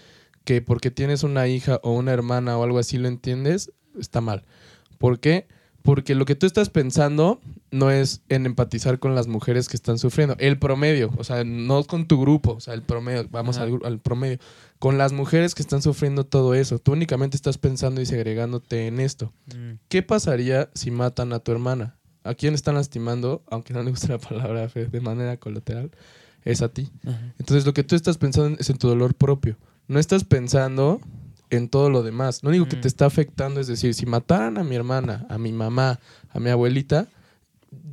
que 0.44 0.61
porque 0.61 0.90
tienes 0.90 1.22
una 1.22 1.46
hija 1.48 1.80
o 1.82 1.92
una 1.92 2.12
hermana 2.12 2.59
o 2.59 2.64
algo 2.64 2.78
así 2.78 2.98
lo 2.98 3.09
entiendes, 3.09 3.72
está 3.98 4.20
mal. 4.20 4.44
¿Por 4.98 5.20
qué? 5.20 5.46
Lo 5.85 6.24
que 6.24 6.35
tú 6.35 6.47
estás 6.47 6.70
pensando 6.70 7.41
no 7.70 7.91
es 7.91 8.22
en 8.28 8.47
empatizar 8.47 8.99
con 8.99 9.14
las 9.14 9.26
mujeres 9.26 9.68
que 9.68 9.76
están 9.76 9.99
sufriendo. 9.99 10.37
El 10.39 10.59
promedio, 10.59 11.12
o 11.16 11.24
sea, 11.24 11.45
no 11.45 11.85
con 11.85 12.07
tu 12.07 12.20
grupo, 12.20 12.53
o 12.53 12.61
sea, 12.61 12.74
el 12.74 12.83
promedio, 12.83 13.26
vamos 13.30 13.59
al, 13.59 13.78
al 13.85 13.99
promedio. 13.99 14.39
Con 14.78 14.99
las 14.99 15.12
mujeres 15.12 15.55
que 15.55 15.62
están 15.62 15.83
sufriendo 15.83 16.24
todo 16.24 16.55
eso. 16.55 16.78
Tú 16.78 16.93
únicamente 16.93 17.37
estás 17.37 17.59
pensando 17.59 18.01
y 18.01 18.07
segregándote 18.07 18.87
en 18.87 19.01
esto. 19.01 19.33
Mm. 19.55 19.74
¿Qué 19.89 20.03
pasaría 20.03 20.70
si 20.74 20.91
matan 20.91 21.33
a 21.33 21.39
tu 21.39 21.53
hermana? 21.53 21.97
¿A 22.24 22.35
quién 22.35 22.55
están 22.55 22.74
lastimando? 22.74 23.43
Aunque 23.49 23.74
no 23.74 23.83
le 23.83 23.91
guste 23.91 24.09
la 24.09 24.18
palabra 24.18 24.66
de 24.68 25.01
manera 25.01 25.37
colateral, 25.37 25.91
es 26.45 26.62
a 26.62 26.68
ti. 26.68 26.91
Entonces 27.39 27.66
lo 27.66 27.74
que 27.74 27.85
tú 27.85 27.95
estás 27.95 28.18
pensando 28.18 28.57
es 28.59 28.70
en 28.70 28.78
tu 28.78 28.89
dolor 28.89 29.14
propio. 29.14 29.57
No 29.89 29.99
estás 29.99 30.24
pensando 30.24 31.01
en 31.53 31.68
todo 31.68 31.90
lo 31.90 32.03
demás. 32.03 32.42
Lo 32.42 32.48
único 32.50 32.66
que 32.66 32.76
Mm. 32.76 32.80
te 32.80 32.88
está 32.88 33.07
afectando 33.07 33.61
es 33.61 33.66
decir, 33.68 33.94
si 33.94 34.07
mataran 34.07 34.59
a 34.59 34.64
mi 34.64 34.74
hermana, 34.74 35.26
a 35.28 35.38
mi 35.38 35.53
mamá, 35.53 36.00
a 36.30 36.40
mi 36.40 36.50
abuelita, 36.50 37.07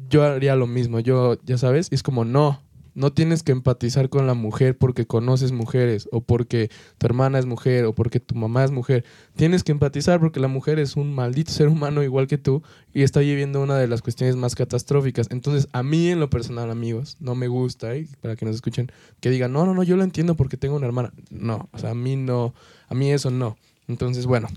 yo 0.09 0.23
haría 0.23 0.55
lo 0.55 0.65
mismo. 0.67 0.99
Yo, 0.99 1.37
ya 1.45 1.57
sabes, 1.57 1.89
y 1.91 1.95
es 1.95 2.03
como 2.03 2.25
no. 2.25 2.61
No 2.95 3.13
tienes 3.13 3.43
que 3.43 3.51
empatizar 3.53 4.09
con 4.09 4.27
la 4.27 4.33
mujer 4.33 4.77
porque 4.77 5.05
conoces 5.05 5.51
mujeres 5.53 6.09
o 6.11 6.19
porque 6.21 6.69
tu 6.97 7.05
hermana 7.05 7.39
es 7.39 7.45
mujer 7.45 7.85
o 7.85 7.93
porque 7.93 8.19
tu 8.19 8.35
mamá 8.35 8.63
es 8.65 8.71
mujer. 8.71 9.05
Tienes 9.37 9.63
que 9.63 9.71
empatizar 9.71 10.19
porque 10.19 10.39
la 10.41 10.49
mujer 10.49 10.79
es 10.79 10.97
un 10.97 11.13
maldito 11.13 11.51
ser 11.51 11.69
humano 11.69 12.03
igual 12.03 12.27
que 12.27 12.37
tú 12.37 12.61
y 12.91 13.03
está 13.03 13.21
viviendo 13.21 13.61
una 13.61 13.77
de 13.77 13.87
las 13.87 14.01
cuestiones 14.01 14.35
más 14.35 14.55
catastróficas. 14.55 15.27
Entonces, 15.29 15.69
a 15.71 15.81
mí 15.83 16.09
en 16.09 16.19
lo 16.19 16.29
personal, 16.29 16.71
amigos, 16.71 17.15
no 17.21 17.35
me 17.35 17.47
gusta, 17.47 17.95
¿eh? 17.95 18.07
para 18.21 18.35
que 18.35 18.45
nos 18.45 18.55
escuchen, 18.55 18.91
que 19.21 19.29
digan, 19.29 19.53
no, 19.53 19.65
no, 19.65 19.73
no, 19.73 19.83
yo 19.83 19.95
lo 19.95 20.03
entiendo 20.03 20.35
porque 20.35 20.57
tengo 20.57 20.75
una 20.75 20.87
hermana. 20.87 21.13
No, 21.29 21.69
o 21.71 21.77
sea, 21.77 21.91
a 21.91 21.95
mí 21.95 22.17
no, 22.17 22.53
a 22.89 22.95
mí 22.95 23.11
eso 23.11 23.29
no. 23.29 23.57
Entonces, 23.87 24.25
bueno, 24.25 24.47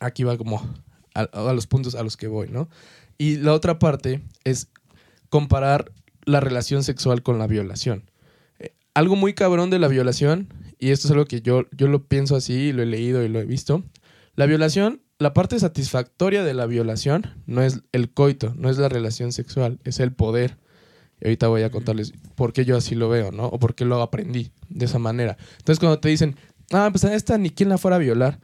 aquí 0.00 0.24
va 0.24 0.36
como 0.36 0.62
a, 1.14 1.52
los 1.52 1.66
puntos 1.66 1.94
a 1.94 2.02
los 2.02 2.16
que 2.16 2.26
voy, 2.26 2.48
¿no? 2.48 2.68
Y 3.16 3.36
la 3.36 3.52
otra 3.52 3.78
parte 3.78 4.22
es 4.44 4.68
comparar 5.28 5.92
la 6.24 6.40
relación 6.40 6.82
sexual 6.82 7.22
con 7.22 7.38
la 7.38 7.46
violación. 7.46 8.10
Eh, 8.58 8.72
algo 8.94 9.16
muy 9.16 9.34
cabrón 9.34 9.70
de 9.70 9.78
la 9.78 9.88
violación, 9.88 10.52
y 10.78 10.90
esto 10.90 11.08
es 11.08 11.12
algo 11.12 11.24
que 11.24 11.40
yo, 11.40 11.64
yo 11.72 11.88
lo 11.88 12.04
pienso 12.04 12.36
así, 12.36 12.72
lo 12.72 12.82
he 12.82 12.86
leído 12.86 13.24
y 13.24 13.28
lo 13.28 13.40
he 13.40 13.44
visto, 13.44 13.82
la 14.36 14.46
violación, 14.46 15.00
la 15.18 15.34
parte 15.34 15.58
satisfactoria 15.58 16.44
de 16.44 16.54
la 16.54 16.66
violación 16.66 17.26
no 17.46 17.62
es 17.62 17.80
el 17.90 18.10
coito, 18.10 18.54
no 18.56 18.70
es 18.70 18.78
la 18.78 18.88
relación 18.88 19.32
sexual, 19.32 19.80
es 19.82 19.98
el 19.98 20.12
poder. 20.12 20.58
Y 21.20 21.26
ahorita 21.26 21.48
voy 21.48 21.62
a 21.62 21.70
contarles 21.72 22.12
por 22.36 22.52
qué 22.52 22.64
yo 22.64 22.76
así 22.76 22.94
lo 22.94 23.08
veo, 23.08 23.32
¿no? 23.32 23.46
O 23.46 23.58
por 23.58 23.74
qué 23.74 23.84
lo 23.84 24.00
aprendí 24.00 24.52
de 24.68 24.84
esa 24.84 25.00
manera. 25.00 25.36
Entonces, 25.58 25.80
cuando 25.80 25.98
te 25.98 26.08
dicen, 26.08 26.36
ah, 26.72 26.88
pues 26.90 27.04
a 27.04 27.14
esta 27.14 27.38
ni 27.38 27.50
quién 27.50 27.68
la 27.68 27.78
fuera 27.78 27.96
a 27.96 28.00
violar. 28.00 28.40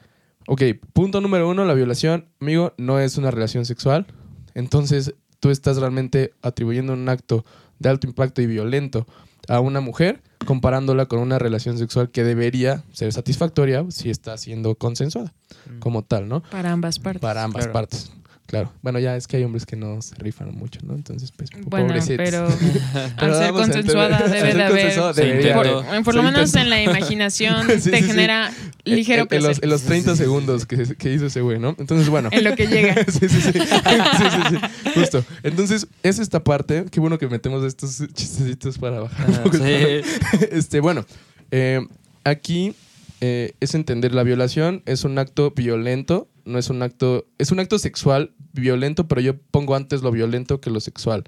Ok, 0.47 0.62
punto 0.93 1.20
número 1.20 1.49
uno, 1.49 1.64
la 1.64 1.75
violación, 1.75 2.27
amigo, 2.41 2.75
no 2.77 3.01
es 3.01 3.16
una 3.16 3.31
relación 3.31 3.64
sexual. 3.64 4.07
Entonces, 4.55 5.14
tú 5.41 5.51
estás 5.51 5.79
realmente 5.79 6.35
atribuyendo 6.43 6.93
un 6.93 7.09
acto 7.09 7.45
de 7.79 7.89
alto 7.89 8.07
impacto 8.07 8.43
y 8.43 8.47
violento 8.47 9.07
a 9.49 9.61
una 9.61 9.81
mujer 9.81 10.22
comparándola 10.47 11.07
con 11.07 11.20
una 11.20 11.39
relación 11.39 11.79
sexual 11.79 12.11
que 12.11 12.25
debería 12.25 12.85
ser 12.93 13.12
satisfactoria 13.12 13.85
si 13.91 14.11
está 14.11 14.37
siendo 14.37 14.75
consensuada 14.75 15.33
como 15.81 16.03
tal, 16.03 16.29
¿no? 16.29 16.43
Para 16.43 16.72
ambas 16.72 16.99
partes. 16.99 17.22
Para 17.22 17.43
ambas 17.45 17.64
Claro. 17.64 17.72
partes. 17.72 18.12
Claro. 18.61 18.72
Bueno, 18.82 18.98
ya 18.98 19.16
es 19.16 19.26
que 19.26 19.36
hay 19.36 19.44
hombres 19.44 19.66
que 19.66 19.76
no 19.76 20.00
se 20.02 20.14
rifan 20.16 20.55
mucho, 20.55 20.80
¿no? 20.84 20.94
Entonces, 20.94 21.32
pues, 21.32 21.50
Bueno, 21.66 21.86
pobrecitos. 21.88 22.16
pero 22.16 22.48
Pero 23.18 23.34
al 23.34 23.38
ser 23.38 23.52
consensuada 23.52 24.18
debe 24.28 24.55
de 24.55 24.62
haber. 24.62 25.14
debería. 25.14 25.55
Por, 25.55 26.05
por 26.05 26.14
lo 26.14 26.22
menos 26.22 26.55
en 26.55 26.70
la 26.70 26.82
imaginación 26.82 27.62
Sí, 27.68 27.72
te 27.74 27.80
sí, 27.80 27.90
sí. 27.90 28.02
genera 28.05 28.52
ligero 28.84 29.26
en, 29.30 29.36
en 29.36 29.42
los, 29.42 29.46
placer. 29.61 29.64
en 29.64 29.70
los 29.70 29.82
30 29.82 30.16
segundos 30.16 30.66
que, 30.66 30.96
que 30.96 31.12
hizo 31.12 31.26
ese 31.26 31.40
güey, 31.40 31.59
¿no? 31.59 31.74
Entonces, 31.78 32.09
bueno. 32.09 32.28
En 32.32 32.44
lo 32.44 32.55
que 32.57 32.66
llega. 32.66 32.94
sí, 33.09 33.28
sí, 33.28 33.40
sí. 33.40 33.52
sí, 33.52 33.52
sí, 33.52 34.40
sí. 34.50 34.90
Justo. 34.94 35.24
Entonces, 35.42 35.86
es 36.02 36.18
esta 36.18 36.42
parte. 36.42 36.84
Qué 36.90 37.00
bueno 37.00 37.18
que 37.18 37.28
metemos 37.28 37.64
estos 37.64 38.02
chistecitos 38.12 38.78
para 38.78 39.00
bajar 39.00 39.28
un 39.28 39.34
Ah, 39.36 39.42
poco. 39.44 39.57
el 39.59 40.05
sí. 40.05 40.11
este, 40.52 40.80
bueno, 40.80 41.05
eh, 41.50 41.80
aquí 42.24 42.74
eh, 43.20 43.52
es 43.61 43.74
entender 43.74 44.12
la 44.14 44.22
violación 44.22 44.82
es 44.86 45.05
un 45.05 45.18
acto 45.18 45.50
violento, 45.52 46.28
no 46.44 46.59
es 46.59 46.68
un 46.68 46.82
acto, 46.82 47.26
es 47.38 47.52
un 47.52 47.61
acto 47.61 47.78
sexual 47.78 48.32
violento, 48.55 49.07
pero 49.07 49.20
yo 49.20 49.36
pongo 49.36 49.74
antes 49.74 50.02
lo 50.02 50.11
violento 50.11 50.61
que 50.61 50.70
lo 50.70 50.80
sexual. 50.80 51.24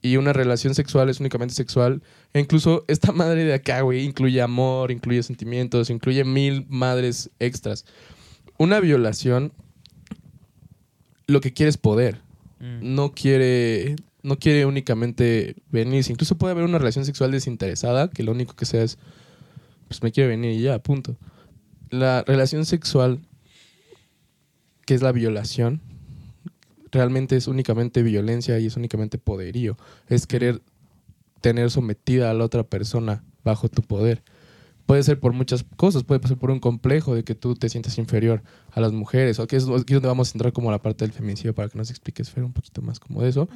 Y 0.00 0.16
una 0.16 0.32
relación 0.32 0.74
sexual 0.74 1.10
es 1.10 1.20
únicamente 1.20 1.54
sexual. 1.54 2.02
E 2.32 2.40
incluso 2.40 2.84
esta 2.88 3.12
madre 3.12 3.44
de 3.44 3.54
acá, 3.54 3.82
güey, 3.82 4.04
incluye 4.04 4.40
amor, 4.40 4.90
incluye 4.90 5.22
sentimientos, 5.22 5.90
incluye 5.90 6.24
mil 6.24 6.66
madres 6.68 7.30
extras. 7.38 7.84
Una 8.58 8.80
violación, 8.80 9.52
lo 11.26 11.40
que 11.40 11.52
quiere 11.52 11.70
es 11.70 11.76
poder 11.76 12.20
Mm. 12.62 12.94
no 12.94 13.12
quiere 13.12 13.96
no 14.22 14.38
quiere 14.38 14.64
únicamente 14.66 15.56
venirse. 15.72 16.12
Incluso 16.12 16.38
puede 16.38 16.52
haber 16.52 16.64
una 16.64 16.78
relación 16.78 17.04
sexual 17.04 17.32
desinteresada 17.32 18.08
que 18.08 18.22
lo 18.22 18.30
único 18.30 18.54
que 18.54 18.66
sea 18.66 18.84
es 18.84 18.98
pues 19.88 20.00
me 20.00 20.12
quiere 20.12 20.28
venir 20.30 20.52
y 20.52 20.62
ya, 20.62 20.78
punto. 20.78 21.16
La 21.90 22.22
relación 22.22 22.64
sexual 22.64 23.18
que 24.86 24.94
es 24.94 25.02
la 25.02 25.10
violación 25.10 25.82
realmente 26.92 27.36
es 27.36 27.48
únicamente 27.48 28.02
violencia 28.02 28.58
y 28.58 28.66
es 28.66 28.76
únicamente 28.76 29.18
poderío. 29.18 29.76
Es 30.08 30.26
querer 30.26 30.62
tener 31.40 31.70
sometida 31.70 32.30
a 32.30 32.34
la 32.34 32.44
otra 32.44 32.62
persona 32.62 33.24
bajo 33.42 33.68
tu 33.68 33.82
poder. 33.82 34.22
Puede 34.86 35.02
ser 35.02 35.18
por 35.18 35.32
muchas 35.32 35.64
cosas, 35.76 36.04
puede 36.04 36.26
ser 36.26 36.36
por 36.36 36.50
un 36.50 36.60
complejo 36.60 37.14
de 37.14 37.24
que 37.24 37.34
tú 37.34 37.54
te 37.54 37.68
sientes 37.68 37.98
inferior 37.98 38.42
a 38.72 38.80
las 38.80 38.92
mujeres, 38.92 39.38
o 39.38 39.46
que 39.46 39.56
es 39.56 39.68
aquí 39.68 39.94
donde 39.94 40.08
vamos 40.08 40.28
a 40.28 40.32
entrar 40.34 40.52
como 40.52 40.68
a 40.68 40.72
la 40.72 40.82
parte 40.82 41.04
del 41.04 41.12
feminicidio 41.12 41.54
para 41.54 41.68
que 41.68 41.78
nos 41.78 41.90
expliques, 41.90 42.30
Fer, 42.30 42.44
un 42.44 42.52
poquito 42.52 42.82
más 42.82 43.00
como 43.00 43.22
de 43.22 43.28
eso. 43.28 43.48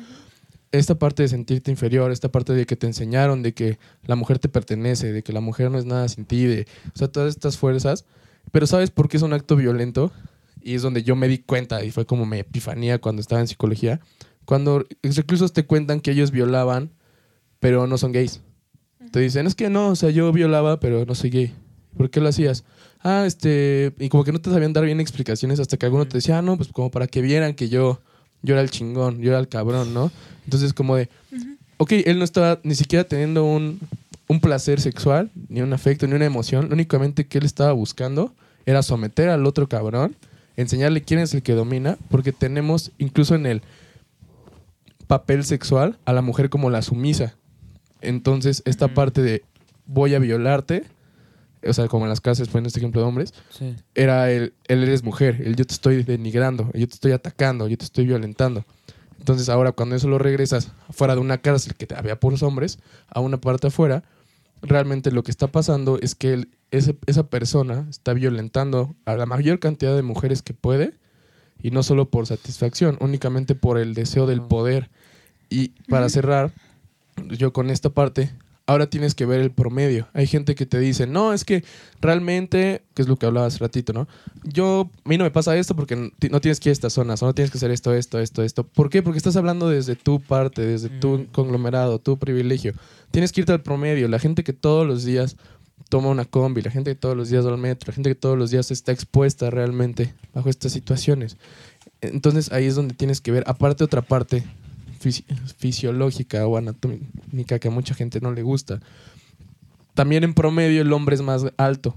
Esta 0.72 0.98
parte 0.98 1.22
de 1.22 1.28
sentirte 1.28 1.70
inferior, 1.70 2.10
esta 2.10 2.30
parte 2.30 2.52
de 2.52 2.64
que 2.66 2.76
te 2.76 2.86
enseñaron 2.86 3.42
de 3.42 3.54
que 3.54 3.78
la 4.04 4.16
mujer 4.16 4.38
te 4.38 4.48
pertenece, 4.48 5.12
de 5.12 5.22
que 5.22 5.32
la 5.32 5.40
mujer 5.40 5.70
no 5.70 5.78
es 5.78 5.84
nada 5.84 6.08
sin 6.08 6.24
ti, 6.24 6.44
de, 6.44 6.66
o 6.94 6.98
sea, 6.98 7.08
todas 7.08 7.34
estas 7.34 7.56
fuerzas. 7.56 8.04
Pero 8.52 8.66
¿sabes 8.66 8.90
por 8.90 9.08
qué 9.08 9.16
es 9.16 9.22
un 9.22 9.32
acto 9.32 9.56
violento? 9.56 10.12
Y 10.66 10.74
es 10.74 10.82
donde 10.82 11.04
yo 11.04 11.14
me 11.14 11.28
di 11.28 11.38
cuenta, 11.38 11.84
y 11.84 11.92
fue 11.92 12.06
como 12.06 12.26
mi 12.26 12.38
epifanía 12.38 12.98
cuando 12.98 13.20
estaba 13.20 13.40
en 13.40 13.46
psicología, 13.46 14.00
cuando 14.44 14.84
reclusos 15.00 15.52
te 15.52 15.64
cuentan 15.64 16.00
que 16.00 16.10
ellos 16.10 16.32
violaban, 16.32 16.90
pero 17.60 17.86
no 17.86 17.98
son 17.98 18.10
gays. 18.10 18.40
Te 19.12 19.20
dicen, 19.20 19.46
es 19.46 19.54
que 19.54 19.70
no, 19.70 19.90
o 19.90 19.94
sea, 19.96 20.10
yo 20.10 20.32
violaba, 20.32 20.80
pero 20.80 21.06
no 21.06 21.14
soy 21.14 21.30
gay. 21.30 21.54
¿Por 21.96 22.10
qué 22.10 22.20
lo 22.20 22.28
hacías? 22.28 22.64
Ah, 23.00 23.22
este, 23.26 23.94
y 24.00 24.08
como 24.08 24.24
que 24.24 24.32
no 24.32 24.40
te 24.40 24.50
sabían 24.50 24.72
dar 24.72 24.84
bien 24.84 24.98
explicaciones 24.98 25.60
hasta 25.60 25.76
que 25.76 25.86
alguno 25.86 26.08
te 26.08 26.18
decía, 26.18 26.38
ah, 26.38 26.42
no, 26.42 26.56
pues 26.56 26.70
como 26.72 26.90
para 26.90 27.06
que 27.06 27.22
vieran 27.22 27.54
que 27.54 27.68
yo, 27.68 28.00
yo 28.42 28.54
era 28.54 28.60
el 28.62 28.70
chingón, 28.70 29.20
yo 29.20 29.30
era 29.30 29.38
el 29.38 29.46
cabrón, 29.46 29.94
¿no? 29.94 30.10
Entonces 30.46 30.72
como 30.72 30.96
de, 30.96 31.08
ok, 31.76 31.92
él 32.06 32.18
no 32.18 32.24
estaba 32.24 32.58
ni 32.64 32.74
siquiera 32.74 33.04
teniendo 33.04 33.44
un, 33.44 33.78
un 34.26 34.40
placer 34.40 34.80
sexual, 34.80 35.30
ni 35.48 35.60
un 35.60 35.72
afecto, 35.72 36.08
ni 36.08 36.14
una 36.14 36.24
emoción. 36.24 36.72
Únicamente 36.72 37.28
que 37.28 37.38
él 37.38 37.44
estaba 37.44 37.70
buscando 37.72 38.34
era 38.64 38.82
someter 38.82 39.28
al 39.28 39.46
otro 39.46 39.68
cabrón, 39.68 40.16
enseñarle 40.56 41.02
quién 41.02 41.20
es 41.20 41.34
el 41.34 41.42
que 41.42 41.52
domina, 41.54 41.96
porque 42.10 42.32
tenemos 42.32 42.92
incluso 42.98 43.34
en 43.34 43.46
el 43.46 43.62
papel 45.06 45.44
sexual 45.44 45.98
a 46.04 46.12
la 46.12 46.22
mujer 46.22 46.50
como 46.50 46.70
la 46.70 46.82
sumisa. 46.82 47.34
Entonces, 48.00 48.62
esta 48.66 48.88
parte 48.88 49.22
de 49.22 49.42
voy 49.86 50.14
a 50.14 50.18
violarte, 50.18 50.84
o 51.66 51.72
sea, 51.72 51.86
como 51.88 52.04
en 52.04 52.10
las 52.10 52.20
cárceles, 52.20 52.48
poniendo 52.48 52.68
este 52.68 52.80
ejemplo 52.80 53.00
de 53.00 53.06
hombres, 53.06 53.34
Sí. 53.50 53.74
era 53.94 54.30
el, 54.30 54.52
él 54.68 54.82
eres 54.82 55.02
mujer, 55.02 55.40
el 55.44 55.56
yo 55.56 55.64
te 55.64 55.74
estoy 55.74 56.02
denigrando, 56.02 56.70
el 56.74 56.80
yo 56.82 56.88
te 56.88 56.94
estoy 56.94 57.12
atacando, 57.12 57.68
yo 57.68 57.76
te 57.78 57.84
estoy 57.84 58.06
violentando. 58.06 58.64
Entonces 59.18 59.48
ahora 59.48 59.72
cuando 59.72 59.96
eso 59.96 60.08
lo 60.08 60.18
regresas 60.18 60.70
fuera 60.90 61.14
de 61.14 61.20
una 61.20 61.38
cárcel 61.38 61.74
que 61.74 61.88
había 61.94 62.18
puros 62.20 62.42
hombres, 62.42 62.78
a 63.08 63.20
una 63.20 63.38
parte 63.40 63.68
afuera, 63.68 64.04
realmente 64.62 65.10
lo 65.12 65.22
que 65.22 65.30
está 65.30 65.48
pasando 65.48 65.98
es 66.00 66.14
que 66.14 66.32
él- 66.32 66.48
ese- 66.70 66.98
esa 67.06 67.28
persona 67.28 67.86
está 67.90 68.12
violentando 68.14 68.94
a 69.04 69.16
la 69.16 69.26
mayor 69.26 69.58
cantidad 69.58 69.94
de 69.94 70.02
mujeres 70.02 70.42
que 70.42 70.54
puede 70.54 70.94
y 71.62 71.70
no 71.70 71.82
solo 71.82 72.10
por 72.10 72.26
satisfacción, 72.26 72.96
únicamente 73.00 73.54
por 73.54 73.78
el 73.78 73.94
deseo 73.94 74.26
del 74.26 74.42
poder. 74.42 74.90
Y 75.48 75.68
para 75.88 76.08
cerrar, 76.08 76.52
yo 77.28 77.52
con 77.52 77.70
esta 77.70 77.90
parte, 77.90 78.32
ahora 78.66 78.90
tienes 78.90 79.14
que 79.14 79.26
ver 79.26 79.40
el 79.40 79.52
promedio. 79.52 80.08
Hay 80.12 80.26
gente 80.26 80.54
que 80.54 80.66
te 80.66 80.78
dice, 80.78 81.06
no, 81.06 81.32
es 81.32 81.44
que 81.44 81.64
realmente, 82.00 82.82
que 82.94 83.02
es 83.02 83.08
lo 83.08 83.16
que 83.16 83.26
hablaba 83.26 83.46
hace 83.46 83.58
ratito, 83.58 83.92
¿no? 83.92 84.08
Yo, 84.42 84.90
a 85.04 85.08
mí 85.08 85.16
no 85.16 85.24
me 85.24 85.30
pasa 85.30 85.56
esto 85.56 85.76
porque 85.76 85.96
no 85.96 86.40
tienes 86.40 86.60
que 86.60 86.68
ir 86.68 86.72
a 86.72 86.72
estas 86.72 86.92
zonas, 86.92 87.22
o 87.22 87.26
no 87.26 87.34
tienes 87.34 87.50
que 87.50 87.58
hacer 87.58 87.70
esto, 87.70 87.94
esto, 87.94 88.18
esto, 88.18 88.42
esto. 88.42 88.64
¿Por 88.64 88.90
qué? 88.90 89.02
Porque 89.02 89.18
estás 89.18 89.36
hablando 89.36 89.68
desde 89.68 89.94
tu 89.94 90.20
parte, 90.20 90.62
desde 90.62 90.88
tu 90.88 91.26
conglomerado, 91.32 92.00
tu 92.00 92.18
privilegio. 92.18 92.74
Tienes 93.12 93.32
que 93.32 93.42
irte 93.42 93.52
al 93.52 93.62
promedio. 93.62 94.08
La 94.08 94.18
gente 94.18 94.42
que 94.42 94.52
todos 94.52 94.86
los 94.86 95.04
días 95.04 95.36
toma 95.88 96.08
una 96.08 96.24
combi, 96.24 96.62
la 96.62 96.70
gente 96.70 96.90
que 96.90 96.96
todos 96.96 97.16
los 97.16 97.30
días 97.30 97.46
va 97.46 97.50
al 97.50 97.58
metro, 97.58 97.88
la 97.90 97.94
gente 97.94 98.10
que 98.10 98.16
todos 98.16 98.36
los 98.36 98.50
días 98.50 98.72
está 98.72 98.90
expuesta 98.90 99.50
realmente 99.50 100.12
bajo 100.34 100.48
estas 100.48 100.72
situaciones. 100.72 101.36
Entonces 102.00 102.50
ahí 102.50 102.66
es 102.66 102.74
donde 102.74 102.94
tienes 102.94 103.20
que 103.20 103.30
ver, 103.30 103.44
aparte 103.46 103.84
otra 103.84 104.02
parte 104.02 104.44
fisi- 104.98 105.24
fisiológica 105.56 106.46
o 106.46 106.56
anatómica 106.56 107.58
que 107.58 107.68
a 107.68 107.70
mucha 107.70 107.94
gente 107.94 108.20
no 108.20 108.32
le 108.32 108.42
gusta. 108.42 108.80
También 109.94 110.24
en 110.24 110.34
promedio 110.34 110.82
el 110.82 110.92
hombre 110.92 111.14
es 111.14 111.22
más 111.22 111.44
alto, 111.56 111.94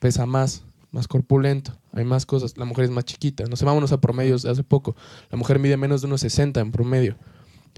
pesa 0.00 0.26
más, 0.26 0.64
más 0.90 1.06
corpulento, 1.08 1.72
hay 1.92 2.04
más 2.04 2.26
cosas. 2.26 2.56
La 2.56 2.64
mujer 2.64 2.84
es 2.86 2.90
más 2.90 3.04
chiquita. 3.04 3.44
No 3.44 3.56
sé, 3.56 3.64
vámonos 3.64 3.92
a 3.92 4.00
promedios 4.00 4.42
de 4.42 4.50
hace 4.50 4.64
poco. 4.64 4.96
La 5.30 5.38
mujer 5.38 5.58
mide 5.58 5.76
menos 5.76 6.00
de 6.00 6.08
unos 6.08 6.20
60 6.22 6.60
en 6.60 6.72
promedio. 6.72 7.16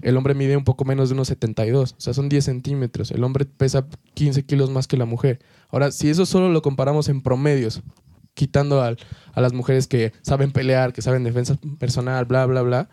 El 0.01 0.15
hombre 0.15 0.33
mide 0.33 0.55
un 0.55 0.63
poco 0.63 0.85
menos 0.85 1.09
de 1.09 1.13
unos 1.13 1.27
72, 1.27 1.91
o 1.97 2.01
sea, 2.01 2.13
son 2.13 2.29
10 2.29 2.45
centímetros. 2.45 3.11
El 3.11 3.23
hombre 3.23 3.45
pesa 3.45 3.85
15 4.13 4.43
kilos 4.43 4.69
más 4.69 4.87
que 4.87 4.95
la 4.95 5.03
mujer. 5.05 5.39
Ahora, 5.69 5.91
si 5.91 6.09
eso 6.09 6.25
solo 6.25 6.49
lo 6.49 6.61
comparamos 6.61 7.09
en 7.09 7.21
promedios, 7.21 7.81
quitando 8.33 8.81
al- 8.81 8.97
a 9.33 9.41
las 9.41 9.51
mujeres 9.51 9.87
que 9.87 10.13
saben 10.21 10.51
pelear, 10.51 10.93
que 10.93 11.01
saben 11.01 11.25
defensa 11.25 11.57
personal, 11.79 12.23
bla, 12.23 12.45
bla, 12.45 12.61
bla, 12.61 12.89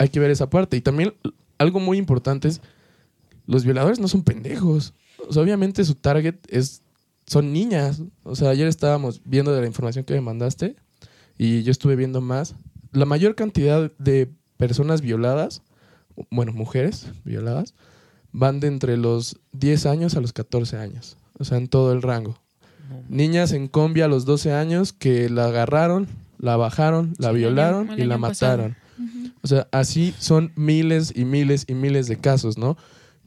hay 0.00 0.08
que 0.08 0.18
ver 0.18 0.30
esa 0.30 0.48
parte. 0.48 0.78
Y 0.78 0.80
también 0.80 1.12
algo 1.58 1.78
muy 1.78 1.98
importante 1.98 2.48
es, 2.48 2.62
los 3.46 3.64
violadores 3.64 4.00
no 4.00 4.08
son 4.08 4.22
pendejos. 4.22 4.94
O 5.28 5.32
sea, 5.32 5.42
obviamente 5.42 5.84
su 5.84 5.94
target 5.94 6.36
es, 6.48 6.82
son 7.26 7.52
niñas. 7.52 8.02
O 8.22 8.34
sea, 8.34 8.48
ayer 8.48 8.66
estábamos 8.66 9.20
viendo 9.26 9.52
de 9.52 9.60
la 9.60 9.66
información 9.66 10.06
que 10.06 10.14
me 10.14 10.22
mandaste 10.22 10.74
y 11.36 11.62
yo 11.64 11.70
estuve 11.70 11.96
viendo 11.96 12.22
más. 12.22 12.54
La 12.92 13.04
mayor 13.04 13.34
cantidad 13.34 13.92
de 13.98 14.32
personas 14.56 15.02
violadas, 15.02 15.62
bueno, 16.30 16.54
mujeres 16.54 17.08
violadas, 17.24 17.74
van 18.32 18.58
de 18.58 18.68
entre 18.68 18.96
los 18.96 19.38
10 19.52 19.84
años 19.84 20.16
a 20.16 20.22
los 20.22 20.32
14 20.32 20.78
años. 20.78 21.18
O 21.38 21.44
sea, 21.44 21.58
en 21.58 21.68
todo 21.68 21.92
el 21.92 22.00
rango. 22.00 22.40
Niñas 23.10 23.52
en 23.52 23.68
combi 23.68 24.00
a 24.00 24.08
los 24.08 24.24
12 24.24 24.54
años 24.54 24.94
que 24.94 25.28
la 25.28 25.44
agarraron, 25.44 26.08
la 26.38 26.56
bajaron, 26.56 27.14
la 27.18 27.32
Sí, 27.32 27.36
violaron 27.36 27.90
y 27.98 28.04
la 28.04 28.18
pasado. 28.18 28.74
O 29.42 29.46
sea, 29.46 29.68
así 29.72 30.14
son 30.18 30.52
miles 30.56 31.12
y 31.14 31.24
miles 31.24 31.64
y 31.68 31.74
miles 31.74 32.06
de 32.08 32.16
casos, 32.16 32.58
¿no? 32.58 32.76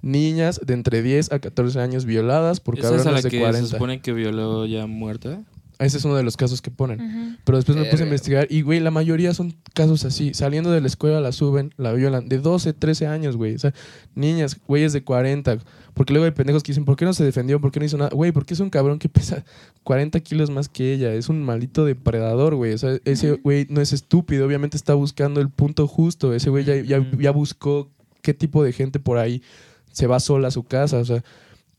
Niñas 0.02 0.60
de 0.64 0.74
entre 0.74 1.02
10 1.02 1.32
a 1.32 1.40
14 1.40 1.80
años 1.80 2.06
violadas 2.06 2.60
por 2.60 2.78
¿Esa 2.78 2.96
es 2.96 3.06
a 3.06 3.12
la 3.12 3.22
cabrones 3.22 3.24
de 3.24 3.30
que 3.30 3.40
40. 3.40 3.68
se 3.68 3.72
supone 3.72 4.02
que 4.02 4.14
violó 4.14 4.66
ya 4.66 4.86
muerta? 4.86 5.42
Ese 5.80 5.98
es 5.98 6.06
uno 6.06 6.16
de 6.16 6.24
los 6.24 6.38
casos 6.38 6.62
que 6.62 6.72
ponen. 6.72 7.38
Pero 7.44 7.58
después 7.58 7.78
me 7.78 7.86
puse 7.86 8.04
a 8.04 8.06
investigar 8.06 8.48
y, 8.50 8.62
güey, 8.62 8.80
la 8.80 8.92
mayoría 8.92 9.34
son 9.34 9.56
casos 9.74 10.06
así. 10.06 10.34
Saliendo 10.34 10.72
de 10.72 10.82
la 10.82 10.88
escuela 10.88 11.20
la 11.20 11.32
suben, 11.32 11.74
la 11.78 11.94
violan. 11.94 12.30
De 12.30 12.38
12, 12.38 12.74
13 12.74 13.08
años, 13.08 13.38
güey. 13.38 13.56
O 13.56 13.60
sea, 13.60 13.74
niñas, 14.16 14.58
güeyes 14.68 14.94
de 14.94 15.04
40. 15.04 15.58
Porque 15.94 16.12
luego 16.14 16.26
hay 16.26 16.32
pendejos 16.32 16.64
que 16.64 16.72
dicen, 16.72 16.86
¿por 16.86 16.96
qué 16.96 17.06
no 17.06 17.14
se 17.14 17.24
defendió? 17.24 17.62
¿Por 17.62 17.72
qué 17.72 17.80
no 17.80 17.86
hizo 17.86 17.98
nada? 17.98 18.10
Güey, 18.14 18.32
porque 18.32 18.54
es 18.56 18.60
un 18.60 18.70
cabrón 18.72 18.98
que 19.00 19.10
pesa 19.10 19.44
40 19.84 20.20
kilos 20.22 20.50
más 20.50 20.68
que 20.70 20.94
ella. 20.94 21.14
Es 21.14 21.30
un 21.30 21.44
maldito 21.44 21.86
depredador, 21.86 22.56
güey. 22.56 22.74
O 22.74 22.78
sea, 22.78 22.98
ese 23.06 23.34
güey 23.34 23.68
no 23.70 23.80
es 23.82 23.94
estúpido. 23.94 24.46
Obviamente 24.48 24.76
está 24.76 24.96
buscando 24.96 25.40
el 25.40 25.50
punto 25.50 25.88
justo. 25.88 26.34
Ese 26.34 26.50
güey 26.50 26.66
ya, 26.66 26.76
ya, 26.78 27.06
ya 27.20 27.32
buscó 27.32 27.90
qué 28.22 28.34
tipo 28.34 28.64
de 28.64 28.74
gente 28.74 29.00
por 29.00 29.18
ahí 29.18 29.44
se 29.92 30.08
va 30.08 30.20
sola 30.20 30.48
a 30.48 30.52
su 30.52 30.64
casa. 30.64 30.98
O 30.98 31.06
sea, 31.06 31.24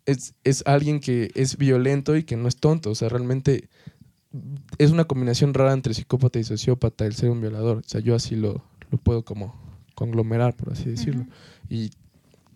es, 0.07 0.35
es 0.45 0.63
alguien 0.67 1.01
que 1.01 1.33
es 1.35 1.57
violento 1.57 2.17
y 2.17 2.23
que 2.23 2.37
no 2.37 2.47
es 2.47 2.57
tonto. 2.57 2.91
O 2.91 2.95
sea, 2.95 3.09
realmente 3.09 3.69
es 4.79 4.91
una 4.91 5.05
combinación 5.05 5.55
rara 5.55 5.73
entre 5.73 5.95
psicópata 5.95 6.39
y 6.39 6.45
sociópata 6.45 7.05
el 7.07 7.15
ser 7.15 7.31
un 7.31 7.41
violador. 7.41 7.79
O 7.79 7.83
sea, 7.89 8.01
yo 8.01 8.15
así 8.15 8.37
lo, 8.37 8.63
lo 8.91 8.99
puedo 8.99 9.25
como 9.25 9.55
conglomerar, 9.97 10.55
por 10.57 10.73
así 10.73 10.89
decirlo. 10.89 11.27
Y- 11.69 11.91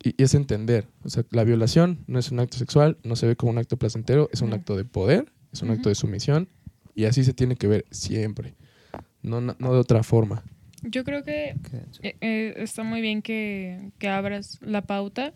y 0.03 0.23
es 0.23 0.35
entender. 0.35 0.87
O 1.03 1.11
sea, 1.11 1.25
la 1.31 1.45
violación 1.45 2.05
no 2.07 2.19
es 2.19 2.31
un 2.31 2.41
acto 2.41 2.59
sexual, 2.59 2.99
no 3.03 3.17
se 3.17 3.27
ve 3.27 3.37
como 3.37 3.53
un 3.53 3.59
acto 3.59 3.77
placentero, 3.77 4.29
es 4.33 4.43
un 4.43 4.53
acto 4.53 4.77
de 4.77 4.85
poder, 4.85 5.33
es 5.53 5.63
un 5.63 5.71
acto 5.71 5.89
de 5.89 5.95
sumisión 5.95 6.49
y 6.95 7.05
así 7.05 7.25
se 7.25 7.33
tiene 7.33 7.57
que 7.57 7.67
ver 7.67 7.85
siempre. 7.91 8.55
No, 9.23 9.41
no, 9.41 9.57
no 9.59 9.73
de 9.73 9.79
otra 9.79 10.03
forma. 10.03 10.43
Yo 10.83 11.05
creo 11.05 11.25
que 11.25 11.57
Eh, 12.03 12.17
eh, 12.21 12.55
está 12.57 12.83
muy 12.85 13.01
bien 13.01 13.23
que, 13.23 13.91
que 13.99 14.09
abras 14.09 14.59
la 14.63 14.83
pauta 14.83 15.33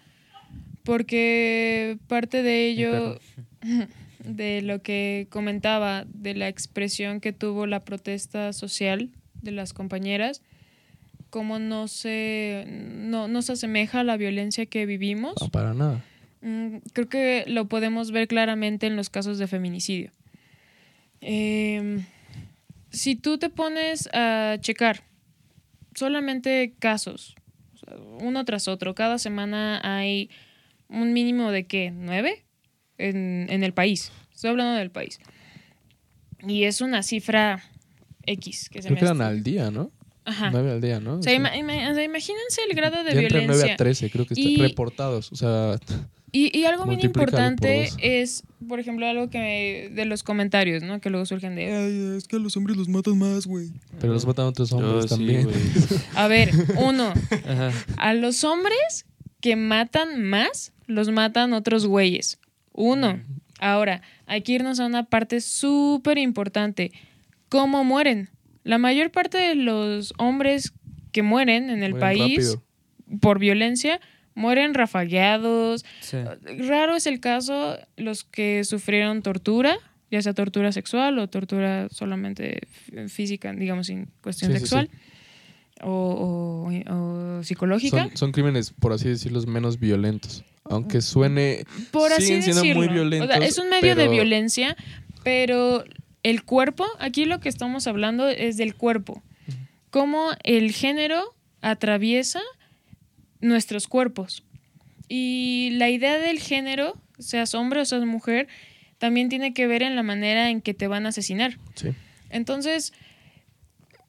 porque 0.84 1.98
parte 2.08 2.42
de 2.42 2.68
ello, 2.68 3.18
de 4.24 4.62
lo 4.62 4.82
que 4.82 5.26
comentaba, 5.30 6.04
de 6.12 6.34
la 6.34 6.48
expresión 6.48 7.20
que 7.20 7.32
tuvo 7.32 7.66
la 7.66 7.84
protesta 7.84 8.52
social 8.52 9.10
de 9.40 9.52
las 9.52 9.72
compañeras, 9.72 10.42
cómo 11.32 11.58
no 11.58 11.88
se, 11.88 12.66
no, 12.68 13.26
no 13.26 13.40
se 13.40 13.52
asemeja 13.52 14.00
a 14.00 14.04
la 14.04 14.18
violencia 14.18 14.66
que 14.66 14.84
vivimos. 14.84 15.32
No, 15.40 15.48
para 15.48 15.72
nada. 15.72 16.04
Mm, 16.42 16.76
Creo 16.92 17.08
que 17.08 17.44
lo 17.46 17.68
podemos 17.68 18.10
ver 18.10 18.28
claramente 18.28 18.86
en 18.86 18.96
los 18.96 19.08
casos 19.08 19.38
de 19.38 19.46
feminicidio. 19.46 20.12
Em, 21.22 22.04
si 22.90 23.16
tú 23.16 23.38
te 23.38 23.48
pones 23.48 24.10
a 24.12 24.58
checar 24.60 25.04
solamente 25.94 26.74
casos, 26.78 27.34
uno 28.20 28.44
tras 28.44 28.68
otro, 28.68 28.94
cada 28.94 29.16
semana 29.16 29.80
hay 29.82 30.28
un 30.88 31.14
mínimo 31.14 31.50
de 31.50 31.64
qué, 31.64 31.90
nueve 31.90 32.44
en, 32.98 33.46
en 33.48 33.64
el 33.64 33.72
país. 33.72 34.12
Estoy 34.34 34.50
hablando 34.50 34.74
del 34.74 34.90
país. 34.90 35.18
Y 36.46 36.64
es 36.64 36.82
una 36.82 37.02
cifra 37.02 37.62
X 38.26 38.68
que 38.68 38.82
se 38.82 38.88
Creo 38.88 38.96
me 38.96 39.00
que 39.00 39.06
eran 39.06 39.22
al 39.22 39.42
día, 39.42 39.70
¿no? 39.70 39.90
Ajá. 40.24 40.50
9 40.52 40.70
al 40.72 40.80
día, 40.80 41.00
¿no? 41.00 41.14
O 41.18 41.22
sea, 41.22 41.32
Sí. 41.32 41.38
ima- 41.38 41.54
ima- 41.56 41.90
o 41.90 41.94
sea, 41.94 42.04
imagínense 42.04 42.60
el 42.68 42.76
grado 42.76 43.02
de 43.04 43.14
Ya 43.14 43.20
entre 43.22 43.38
9 43.40 43.46
violencia. 43.46 43.74
a 43.74 43.76
13, 43.76 44.10
creo 44.10 44.26
que 44.26 44.34
están 44.34 44.50
Y- 44.50 44.56
reportados. 44.56 45.32
O 45.32 45.36
sea, 45.36 45.78
Y, 46.34 46.56
y 46.58 46.64
algo 46.64 46.86
bien 46.86 47.00
importante 47.04 47.90
es, 48.00 48.44
por 48.66 48.80
ejemplo, 48.80 49.06
algo 49.06 49.28
que 49.28 49.90
de 49.94 50.04
los 50.06 50.22
comentarios, 50.22 50.82
¿no? 50.82 50.98
Que 50.98 51.10
luego 51.10 51.26
surgen 51.26 51.54
de, 51.56 51.66
"Ay, 51.76 52.16
es 52.16 52.26
que 52.26 52.36
a 52.36 52.38
los 52.38 52.56
hombres 52.56 52.78
los 52.78 52.88
matan 52.88 53.18
más, 53.18 53.46
güey. 53.46 53.70
pero 54.00 54.14
los 54.14 54.24
matan 54.24 54.46
otros 54.46 54.72
hombres 54.72 54.92
Oh, 54.94 55.02
sí, 55.02 55.08
también. 55.08 55.44
güey. 55.44 55.54
A 56.16 56.28
ver, 56.28 56.50
uno, 56.78 57.12
Ajá. 57.46 57.70
a 57.98 58.14
los 58.14 58.44
hombres 58.44 59.04
que 59.42 59.56
matan 59.56 60.22
más, 60.22 60.72
los 60.86 61.10
matan 61.10 61.52
otros 61.52 61.84
güeyes. 61.86 62.38
Uno. 62.72 63.20
Ahora, 63.60 64.00
hay 64.26 64.40
que 64.40 64.52
irnos 64.52 64.80
a 64.80 64.86
una 64.86 65.04
parte 65.04 65.40
súper 65.42 66.16
importante. 66.16 66.92
¿Cómo 67.50 67.84
mueren? 67.84 68.30
La 68.64 68.78
mayor 68.78 69.10
parte 69.10 69.38
de 69.38 69.54
los 69.54 70.14
hombres 70.18 70.72
que 71.12 71.22
mueren 71.22 71.70
en 71.70 71.82
el 71.82 71.92
Mueren 71.92 72.00
país 72.00 72.36
rápido. 72.56 72.62
por 73.20 73.38
violencia 73.38 74.00
mueren 74.34 74.72
rafagueados, 74.74 75.84
Sí. 76.00 76.16
Raro 76.58 76.96
es 76.96 77.06
el 77.06 77.20
caso 77.20 77.76
los 77.96 78.24
que 78.24 78.64
sufrieron 78.64 79.22
tortura, 79.22 79.76
ya 80.10 80.22
sea 80.22 80.32
tortura 80.32 80.72
sexual 80.72 81.18
o 81.18 81.28
tortura 81.28 81.88
solamente 81.90 82.60
física, 83.08 83.52
digamos, 83.52 83.88
sin 83.88 84.08
cuestión 84.22 84.50
Sí, 84.52 84.56
sí, 84.56 84.60
sexual 84.60 84.88
O, 85.84 86.68
o- 86.70 86.92
o 86.94 87.42
psicológica. 87.42 88.04
Son, 88.04 88.16
son 88.16 88.32
crímenes, 88.32 88.70
por 88.70 88.92
así 88.92 89.08
decirlo, 89.08 89.42
menos 89.46 89.80
violentos. 89.80 90.44
Aunque 90.64 91.00
suene. 91.00 91.64
Por 91.90 92.12
así 92.12 92.26
siguen 92.26 92.42
siendo 92.44 92.64
muy 92.76 92.86
violentos. 92.88 93.28
O 93.28 93.32
sea, 93.32 93.44
es 93.44 93.58
un 93.58 93.68
medio 93.68 93.96
de 93.96 94.06
violencia, 94.06 94.76
pero 95.24 95.82
el 96.22 96.44
cuerpo, 96.44 96.86
aquí 96.98 97.24
lo 97.24 97.40
que 97.40 97.48
estamos 97.48 97.86
hablando 97.86 98.28
es 98.28 98.56
del 98.56 98.74
cuerpo. 98.74 99.22
Cómo 99.90 100.30
el 100.42 100.72
género 100.72 101.34
atraviesa 101.60 102.40
nuestros 103.40 103.88
cuerpos. 103.88 104.44
Y 105.08 105.70
la 105.72 105.90
idea 105.90 106.18
del 106.18 106.38
género, 106.38 106.96
seas 107.18 107.54
hombre 107.54 107.80
o 107.80 107.84
seas 107.84 108.04
mujer, 108.04 108.48
también 108.98 109.28
tiene 109.28 109.52
que 109.52 109.66
ver 109.66 109.82
en 109.82 109.96
la 109.96 110.02
manera 110.02 110.48
en 110.48 110.60
que 110.62 110.74
te 110.74 110.86
van 110.86 111.06
a 111.06 111.10
asesinar. 111.10 111.58
Sí. 111.74 111.90
Entonces, 112.30 112.92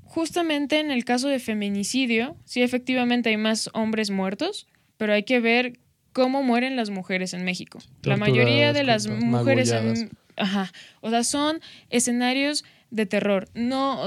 justamente 0.03 0.79
en 0.79 0.91
el 0.91 1.03
caso 1.03 1.27
de 1.27 1.39
feminicidio, 1.39 2.37
sí 2.45 2.61
efectivamente 2.61 3.29
hay 3.29 3.37
más 3.37 3.69
hombres 3.73 4.11
muertos, 4.11 4.67
pero 4.97 5.13
hay 5.13 5.23
que 5.23 5.39
ver 5.39 5.79
cómo 6.13 6.43
mueren 6.43 6.75
las 6.75 6.91
mujeres 6.91 7.33
en 7.33 7.43
México. 7.43 7.79
La 8.03 8.17
mayoría 8.17 8.71
de 8.71 8.83
las 8.83 9.07
mujeres 9.07 9.71
en. 9.71 10.11
Ajá, 10.37 10.71
o 11.01 11.09
sea, 11.09 11.23
son 11.23 11.59
escenarios 11.89 12.63
de 12.91 13.05
terror. 13.05 13.49
No 13.53 14.03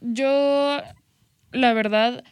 yo 0.00 0.82
la 1.52 1.72
verdad 1.72 2.24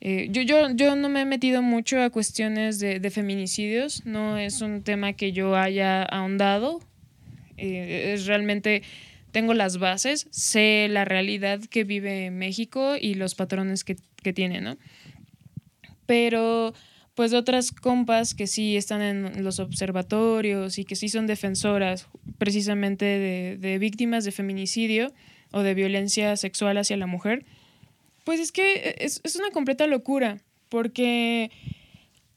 eh, 0.00 0.28
yo, 0.30 0.42
yo, 0.42 0.70
yo 0.74 0.94
no 0.94 1.08
me 1.08 1.22
he 1.22 1.24
metido 1.24 1.62
mucho 1.62 2.00
a 2.02 2.10
cuestiones 2.10 2.78
de, 2.78 3.00
de 3.00 3.10
feminicidios, 3.10 4.04
no 4.04 4.36
es 4.36 4.60
un 4.60 4.82
tema 4.82 5.14
que 5.14 5.32
yo 5.32 5.56
haya 5.56 6.02
ahondado, 6.02 6.80
eh, 7.56 8.12
es 8.14 8.26
realmente 8.26 8.82
tengo 9.32 9.54
las 9.54 9.78
bases, 9.78 10.28
sé 10.30 10.88
la 10.90 11.04
realidad 11.04 11.60
que 11.60 11.84
vive 11.84 12.30
México 12.30 12.94
y 13.00 13.14
los 13.14 13.34
patrones 13.34 13.84
que, 13.84 13.96
que 14.22 14.32
tiene, 14.32 14.60
¿no? 14.60 14.76
Pero 16.06 16.74
pues 17.16 17.32
otras 17.32 17.72
compas 17.72 18.34
que 18.34 18.46
sí 18.46 18.76
están 18.76 19.00
en 19.00 19.42
los 19.42 19.58
observatorios 19.58 20.78
y 20.78 20.84
que 20.84 20.96
sí 20.96 21.08
son 21.08 21.26
defensoras 21.26 22.08
precisamente 22.36 23.06
de, 23.06 23.56
de 23.56 23.78
víctimas 23.78 24.24
de 24.24 24.32
feminicidio 24.32 25.12
o 25.50 25.62
de 25.62 25.72
violencia 25.72 26.36
sexual 26.36 26.76
hacia 26.76 26.98
la 26.98 27.06
mujer, 27.06 27.46
pues 28.24 28.38
es 28.38 28.52
que 28.52 28.96
es, 28.98 29.22
es 29.24 29.36
una 29.36 29.50
completa 29.50 29.86
locura, 29.86 30.42
porque 30.68 31.50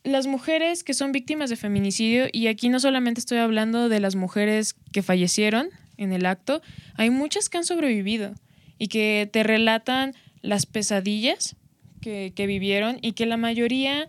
las 0.05 0.27
mujeres 0.27 0.85
que 0.85 0.93
son 0.93 1.11
víctimas 1.11 1.49
de 1.49 1.57
feminicidio, 1.57 2.27
y 2.31 2.47
aquí 2.47 2.69
no 2.69 2.79
solamente 2.79 3.19
estoy 3.19 3.39
hablando 3.39 3.89
de 3.89 3.99
las 3.99 4.15
mujeres 4.15 4.75
que 4.93 5.01
fallecieron 5.01 5.67
en 5.97 6.13
el 6.13 6.25
acto, 6.25 6.61
hay 6.95 7.09
muchas 7.09 7.49
que 7.49 7.57
han 7.57 7.65
sobrevivido 7.65 8.33
y 8.77 8.87
que 8.87 9.29
te 9.29 9.43
relatan 9.43 10.13
las 10.41 10.65
pesadillas 10.65 11.57
que, 11.99 12.31
que 12.33 12.47
vivieron 12.47 12.97
y 13.01 13.11
que 13.11 13.25
la 13.25 13.35
mayoría 13.35 14.07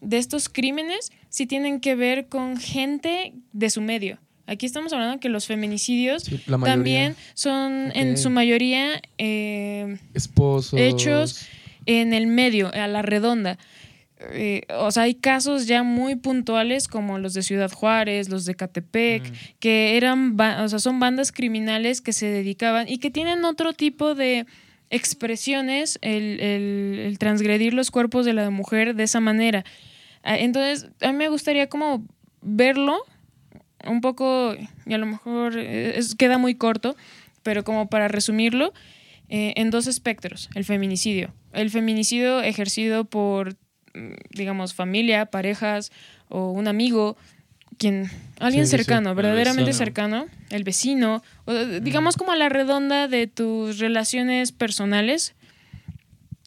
de 0.00 0.18
estos 0.18 0.48
crímenes 0.48 1.10
sí 1.28 1.46
tienen 1.46 1.80
que 1.80 1.94
ver 1.94 2.26
con 2.28 2.56
gente 2.56 3.32
de 3.52 3.70
su 3.70 3.80
medio. 3.80 4.18
Aquí 4.46 4.64
estamos 4.64 4.92
hablando 4.94 5.20
que 5.20 5.28
los 5.28 5.46
feminicidios 5.46 6.22
Sí, 6.24 6.40
también 6.64 7.14
son 7.34 7.92
en 7.94 8.16
su 8.16 8.30
mayoría 8.30 9.02
eh, 9.18 9.98
Esposos. 10.14 10.80
hechos 10.80 11.46
en 11.84 12.14
el 12.14 12.26
medio, 12.26 12.72
a 12.72 12.86
la 12.86 13.02
redonda. 13.02 13.58
Eh, 14.32 14.62
o 14.76 14.90
sea, 14.90 15.04
hay 15.04 15.14
casos 15.14 15.66
ya 15.66 15.82
muy 15.82 16.16
puntuales 16.16 16.88
como 16.88 17.18
los 17.18 17.34
de 17.34 17.42
Ciudad 17.42 17.70
Juárez, 17.70 18.28
los 18.30 18.46
de 18.46 18.54
Catepec, 18.56 19.22
Mm. 19.30 19.34
que 19.60 19.96
eran, 19.96 20.36
o 20.40 20.68
sea, 20.68 20.78
son 20.80 20.98
bandas 20.98 21.30
criminales 21.30 22.00
que 22.00 22.12
se 22.12 22.26
dedicaban 22.26 22.88
y 22.88 22.98
que 22.98 23.10
tienen 23.10 23.44
otro 23.44 23.74
tipo 23.74 24.14
de 24.14 24.46
expresiones, 24.90 25.98
el, 26.02 26.40
el- 26.40 26.98
el 27.00 27.18
transgredir 27.18 27.74
los 27.74 27.90
cuerpos 27.90 28.24
de 28.26 28.32
la 28.32 28.50
mujer 28.50 28.94
de 28.94 29.04
esa 29.04 29.20
manera. 29.20 29.64
Ah, 30.28 30.36
Entonces, 30.36 30.90
a 31.00 31.10
mí 31.10 31.16
me 31.16 31.28
gustaría 31.30 31.68
como 31.70 32.04
verlo 32.42 32.98
un 33.86 34.02
poco, 34.02 34.54
y 34.84 34.92
a 34.92 34.98
lo 34.98 35.06
mejor 35.06 35.56
eh, 35.58 35.96
es- 35.96 36.14
queda 36.14 36.36
muy 36.36 36.54
corto, 36.54 36.96
pero 37.42 37.64
como 37.64 37.88
para 37.88 38.08
resumirlo, 38.08 38.74
eh, 39.30 39.54
en 39.56 39.70
dos 39.70 39.86
espectros, 39.86 40.50
el 40.54 40.64
feminicidio. 40.66 41.32
El 41.52 41.70
feminicidio 41.70 42.42
ejercido 42.42 43.04
por, 43.06 43.54
mm, 43.94 44.12
digamos, 44.30 44.74
familia, 44.74 45.26
parejas 45.26 45.92
o 46.28 46.50
un 46.50 46.68
amigo, 46.68 47.16
quien, 47.78 48.10
alguien 48.38 48.66
Sí, 48.66 48.72
sí, 48.72 48.76
sí. 48.78 48.84
cercano, 48.84 49.10
El 49.10 49.16
verdaderamente 49.16 49.72
cercano, 49.72 50.26
el 50.50 50.64
vecino, 50.64 51.22
o, 51.46 51.54
digamos 51.80 52.16
como 52.18 52.32
a 52.32 52.36
la 52.36 52.50
redonda 52.50 53.08
de 53.08 53.28
tus 53.28 53.78
relaciones 53.78 54.52
personales. 54.52 55.34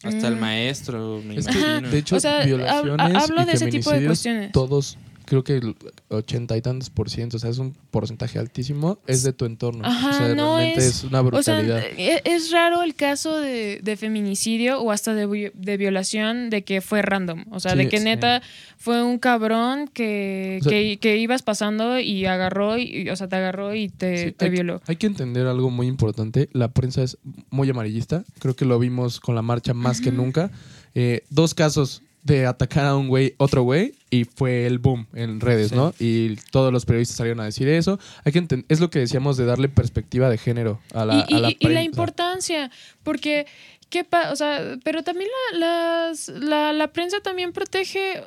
Hasta 0.04 0.28
el 0.28 0.36
Mm. 0.36 0.40
maestro, 0.40 1.20
me 1.24 1.36
Es 1.36 1.46
que, 1.46 1.58
imagino. 1.58 1.88
de 1.90 1.98
hecho, 1.98 2.16
O 2.16 2.20
sea, 2.20 2.44
violaciones 2.44 3.14
hablo 3.22 3.42
y 3.42 3.44
de 3.44 3.52
ese 3.52 3.66
tipo 3.66 3.90
de 3.90 3.96
feminicidios, 3.96 4.08
cuestiones. 4.08 4.52
Todos, 4.52 4.98
creo 5.32 5.44
que 5.44 5.56
el 5.56 5.76
ochenta 6.08 6.58
y 6.58 6.60
tantos 6.60 6.90
por 6.90 7.08
ciento, 7.08 7.38
o 7.38 7.40
sea, 7.40 7.48
es 7.48 7.56
un 7.56 7.72
porcentaje 7.90 8.38
altísimo, 8.38 8.98
es 9.06 9.22
de 9.22 9.32
tu 9.32 9.46
entorno. 9.46 9.82
Ajá, 9.82 10.10
o 10.10 10.12
sea, 10.12 10.34
no 10.34 10.56
realmente 10.58 10.80
es- 10.86 10.96
es, 10.98 11.04
una 11.04 11.20
O 11.22 11.42
sea, 11.42 11.54
brutalidad. 11.54 11.78
e- 11.96 12.20
es 12.26 12.50
raro 12.50 12.82
el 12.82 12.94
caso 12.94 13.38
de, 13.40 13.80
de 13.82 13.96
feminicidio 13.96 14.78
o 14.82 14.90
hasta 14.90 15.14
de, 15.14 15.24
vi- 15.26 15.50
de 15.54 15.76
violación 15.78 16.50
de 16.50 16.64
que 16.64 16.82
fue 16.82 17.00
random. 17.00 17.46
O 17.50 17.60
sea, 17.60 17.72
Sí, 17.72 17.78
de 17.78 17.88
que 17.88 17.96
sí. 17.98 18.04
neta 18.04 18.42
fue 18.76 19.02
un 19.02 19.18
cabrón 19.18 19.88
que, 19.88 20.58
O 20.60 20.64
sea- 20.64 20.70
que, 20.70 20.98
que 21.00 21.16
ibas 21.16 21.40
pasando 21.42 21.98
y 21.98 22.26
agarró, 22.26 22.76
y, 22.76 23.08
o 23.08 23.16
sea, 23.16 23.26
te 23.28 23.36
agarró 23.36 23.74
y 23.74 23.88
te, 23.88 24.26
Sí, 24.26 24.32
te 24.32 24.44
hay, 24.44 24.50
violó. 24.50 24.82
hay 24.86 24.96
que 24.96 25.06
entender 25.06 25.46
algo 25.46 25.70
muy 25.70 25.86
importante. 25.86 26.50
La 26.52 26.68
prensa 26.72 27.02
es 27.02 27.16
muy 27.48 27.70
amarillista. 27.70 28.24
Creo 28.38 28.54
que 28.54 28.66
lo 28.66 28.78
vimos 28.78 29.18
con 29.18 29.34
la 29.34 29.40
marcha 29.42 29.72
más 29.72 30.02
que 30.02 30.12
nunca. 30.12 30.50
Eh, 30.94 31.22
dos 31.30 31.54
casos 31.54 32.02
de 32.22 32.46
atacar 32.46 32.86
a 32.86 32.96
un 32.96 33.08
güey, 33.08 33.34
otro 33.38 33.62
güey, 33.64 33.94
y 34.10 34.24
fue 34.24 34.66
el 34.66 34.78
boom 34.78 35.08
en 35.12 35.40
redes, 35.40 35.70
Sí. 35.70 35.74
¿no? 35.74 35.92
Y 35.98 36.36
todos 36.52 36.72
los 36.72 36.84
periodistas 36.86 37.16
salieron 37.16 37.40
a 37.40 37.44
decir 37.44 37.68
eso. 37.68 37.98
Hay 38.24 38.30
que 38.32 38.46
es 38.68 38.78
lo 38.80 38.90
que 38.90 39.00
decíamos 39.00 39.36
de 39.36 39.44
darle 39.44 39.68
perspectiva 39.68 40.30
de 40.30 40.38
género 40.38 40.80
a 40.94 41.04
la, 41.04 41.26
y, 41.28 41.34
a 41.34 41.38
la 41.40 41.50
y- 41.50 41.56
y 41.58 41.68
la 41.68 41.82
importancia, 41.82 42.70
porque, 43.02 43.46
¿qué 43.90 44.06
o 44.30 44.36
sea, 44.36 44.76
pero 44.84 45.02
también 45.02 45.28
la, 45.52 45.58
las- 45.58 46.28
la, 46.28 46.72
la 46.72 46.92
prensa 46.92 47.18
también 47.20 47.52
protege, 47.52 48.22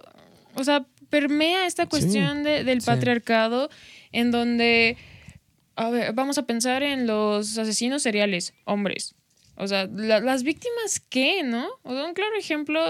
o 0.55 0.63
sea, 0.65 0.85
permea 1.09 1.65
esta 1.65 1.85
cuestión 1.87 2.43
de- 2.43 2.65
del 2.65 2.81
Sí. 2.81 2.87
patriarcado 2.87 3.69
en 4.11 4.31
donde, 4.31 4.97
a 5.77 5.89
ver, 5.89 6.11
vamos 6.13 6.37
a 6.37 6.45
pensar 6.45 6.83
en 6.83 7.07
los 7.07 7.57
asesinos 7.57 8.01
seriales, 8.03 8.53
hombres. 8.65 9.15
O 9.55 9.67
sea, 9.67 9.85
la- 9.85 10.19
las 10.19 10.43
víctimas, 10.43 10.99
¿qué, 11.07 11.43
no? 11.43 11.67
O 11.83 11.93
sea, 11.93 12.03
un 12.05 12.13
claro 12.13 12.35
ejemplo, 12.37 12.81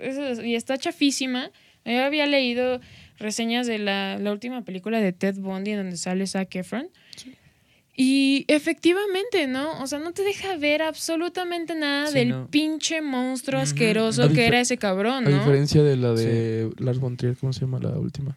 es- 0.00 0.42
y 0.44 0.54
está 0.54 0.78
chafísima. 0.78 1.50
Yo 1.84 2.02
había 2.04 2.26
leído 2.26 2.80
reseñas 3.18 3.66
de 3.66 3.78
la, 3.78 4.18
la 4.18 4.32
última 4.32 4.62
película 4.62 5.00
de 5.00 5.12
Ted 5.12 5.36
Bundy 5.38 5.70
en 5.72 5.76
donde 5.78 5.96
sale 5.96 6.26
Zac 6.26 6.54
Efron. 6.56 6.88
Y 7.98 8.44
efectivamente, 8.48 9.46
¿no? 9.46 9.80
O 9.82 9.86
sea, 9.86 9.98
no 9.98 10.12
te 10.12 10.22
deja 10.22 10.56
ver 10.58 10.82
absolutamente 10.82 11.74
nada 11.74 12.08
Sí, 12.08 12.14
del 12.14 12.28
no. 12.28 12.48
pinche 12.50 13.00
monstruo 13.00 13.58
asqueroso 13.60 14.24
A 14.24 14.28
que 14.28 14.46
era 14.46 14.60
ese 14.60 14.76
cabrón, 14.76 15.26
A 15.26 15.30
¿no? 15.30 15.38
diferencia 15.38 15.82
de 15.82 15.96
la 15.96 16.12
de 16.12 16.70
Lars 16.78 16.98
von 16.98 17.16
Trier, 17.16 17.36
¿cómo 17.38 17.54
se 17.54 17.60
llama 17.60 17.78
la 17.80 17.98
última? 17.98 18.36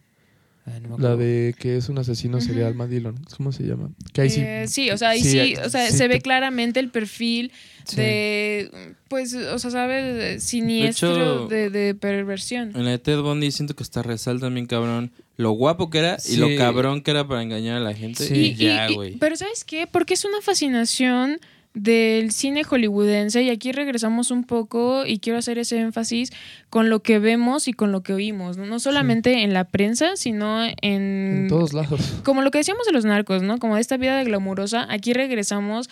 Ay, 0.72 0.80
no 0.80 0.98
La 0.98 1.16
de 1.16 1.54
que 1.58 1.76
es 1.76 1.88
un 1.88 1.98
asesino 1.98 2.40
serial, 2.40 2.70
Ujú. 2.70 2.78
Matt 2.78 2.90
Dillon. 2.90 3.16
¿Cómo 3.36 3.52
se 3.52 3.64
llama? 3.64 3.90
Que 4.12 4.22
ahí 4.22 4.30
sí. 4.30 4.40
Eh, 4.42 4.64
sí, 4.68 4.90
o 4.90 4.96
sea, 4.98 5.10
ahí 5.10 5.22
sí, 5.22 5.30
sí, 5.30 5.38
ahí- 5.38 5.54
o 5.56 5.68
sea, 5.68 5.90
sí 5.90 5.96
se 5.96 6.08
ve 6.08 6.14
te- 6.16 6.20
claramente 6.22 6.80
el 6.80 6.90
perfil 6.90 7.52
Sí. 7.84 7.96
de, 7.96 8.94
pues, 9.08 9.34
o 9.34 9.58
sea, 9.58 9.70
¿sabes? 9.70 10.42
Siniestro 10.44 11.12
hecho- 11.12 11.48
de, 11.48 11.70
de 11.70 11.94
perversión. 11.94 12.72
En 12.76 12.84
la 12.84 12.90
de 12.92 12.98
Ted 12.98 13.20
Bundy 13.20 13.50
siento 13.50 13.74
que 13.74 13.82
está 13.82 14.02
resalta 14.02 14.48
bien 14.48 14.66
cabrón 14.66 15.10
lo 15.36 15.52
guapo 15.52 15.88
que 15.90 15.98
era 15.98 16.18
y 16.28 16.36
lo 16.36 16.48
cabrón 16.58 17.00
que 17.02 17.10
era 17.10 17.26
para 17.26 17.42
engañar 17.42 17.78
a 17.78 17.80
la 17.80 17.94
gente. 17.94 18.26
Sí. 18.26 18.34
Y, 18.34 18.54
ya, 18.56 18.88
güey. 18.90 19.16
pero 19.16 19.34
¿sabes 19.36 19.64
qué? 19.64 19.86
Porque 19.86 20.14
es 20.14 20.24
una 20.24 20.40
fascinación 20.42 21.40
del 21.72 22.32
cine 22.32 22.64
hollywoodense 22.64 23.42
y 23.44 23.50
aquí 23.50 23.70
regresamos 23.70 24.32
un 24.32 24.42
poco 24.44 25.06
y 25.06 25.20
quiero 25.20 25.38
hacer 25.38 25.56
ese 25.58 25.78
énfasis 25.78 26.32
con 26.68 26.90
lo 26.90 27.00
que 27.02 27.20
vemos 27.20 27.68
y 27.68 27.72
con 27.72 27.92
lo 27.92 28.02
que 28.02 28.12
oímos, 28.12 28.56
no, 28.56 28.66
no 28.66 28.80
solamente 28.80 29.44
en 29.44 29.52
la 29.54 29.64
prensa, 29.64 30.16
sino 30.16 30.64
en, 30.64 30.72
En 30.82 31.46
todos 31.48 31.72
lados. 31.72 32.00
como 32.24 32.42
lo 32.42 32.50
que 32.50 32.58
decíamos 32.58 32.86
de 32.86 32.92
los 32.92 33.04
narcos, 33.04 33.42
¿no? 33.42 33.58
Como 33.58 33.76
de 33.76 33.80
esta 33.82 33.96
vida 33.96 34.22
glamurosa, 34.24 34.86
aquí 34.90 35.12
regresamos, 35.12 35.88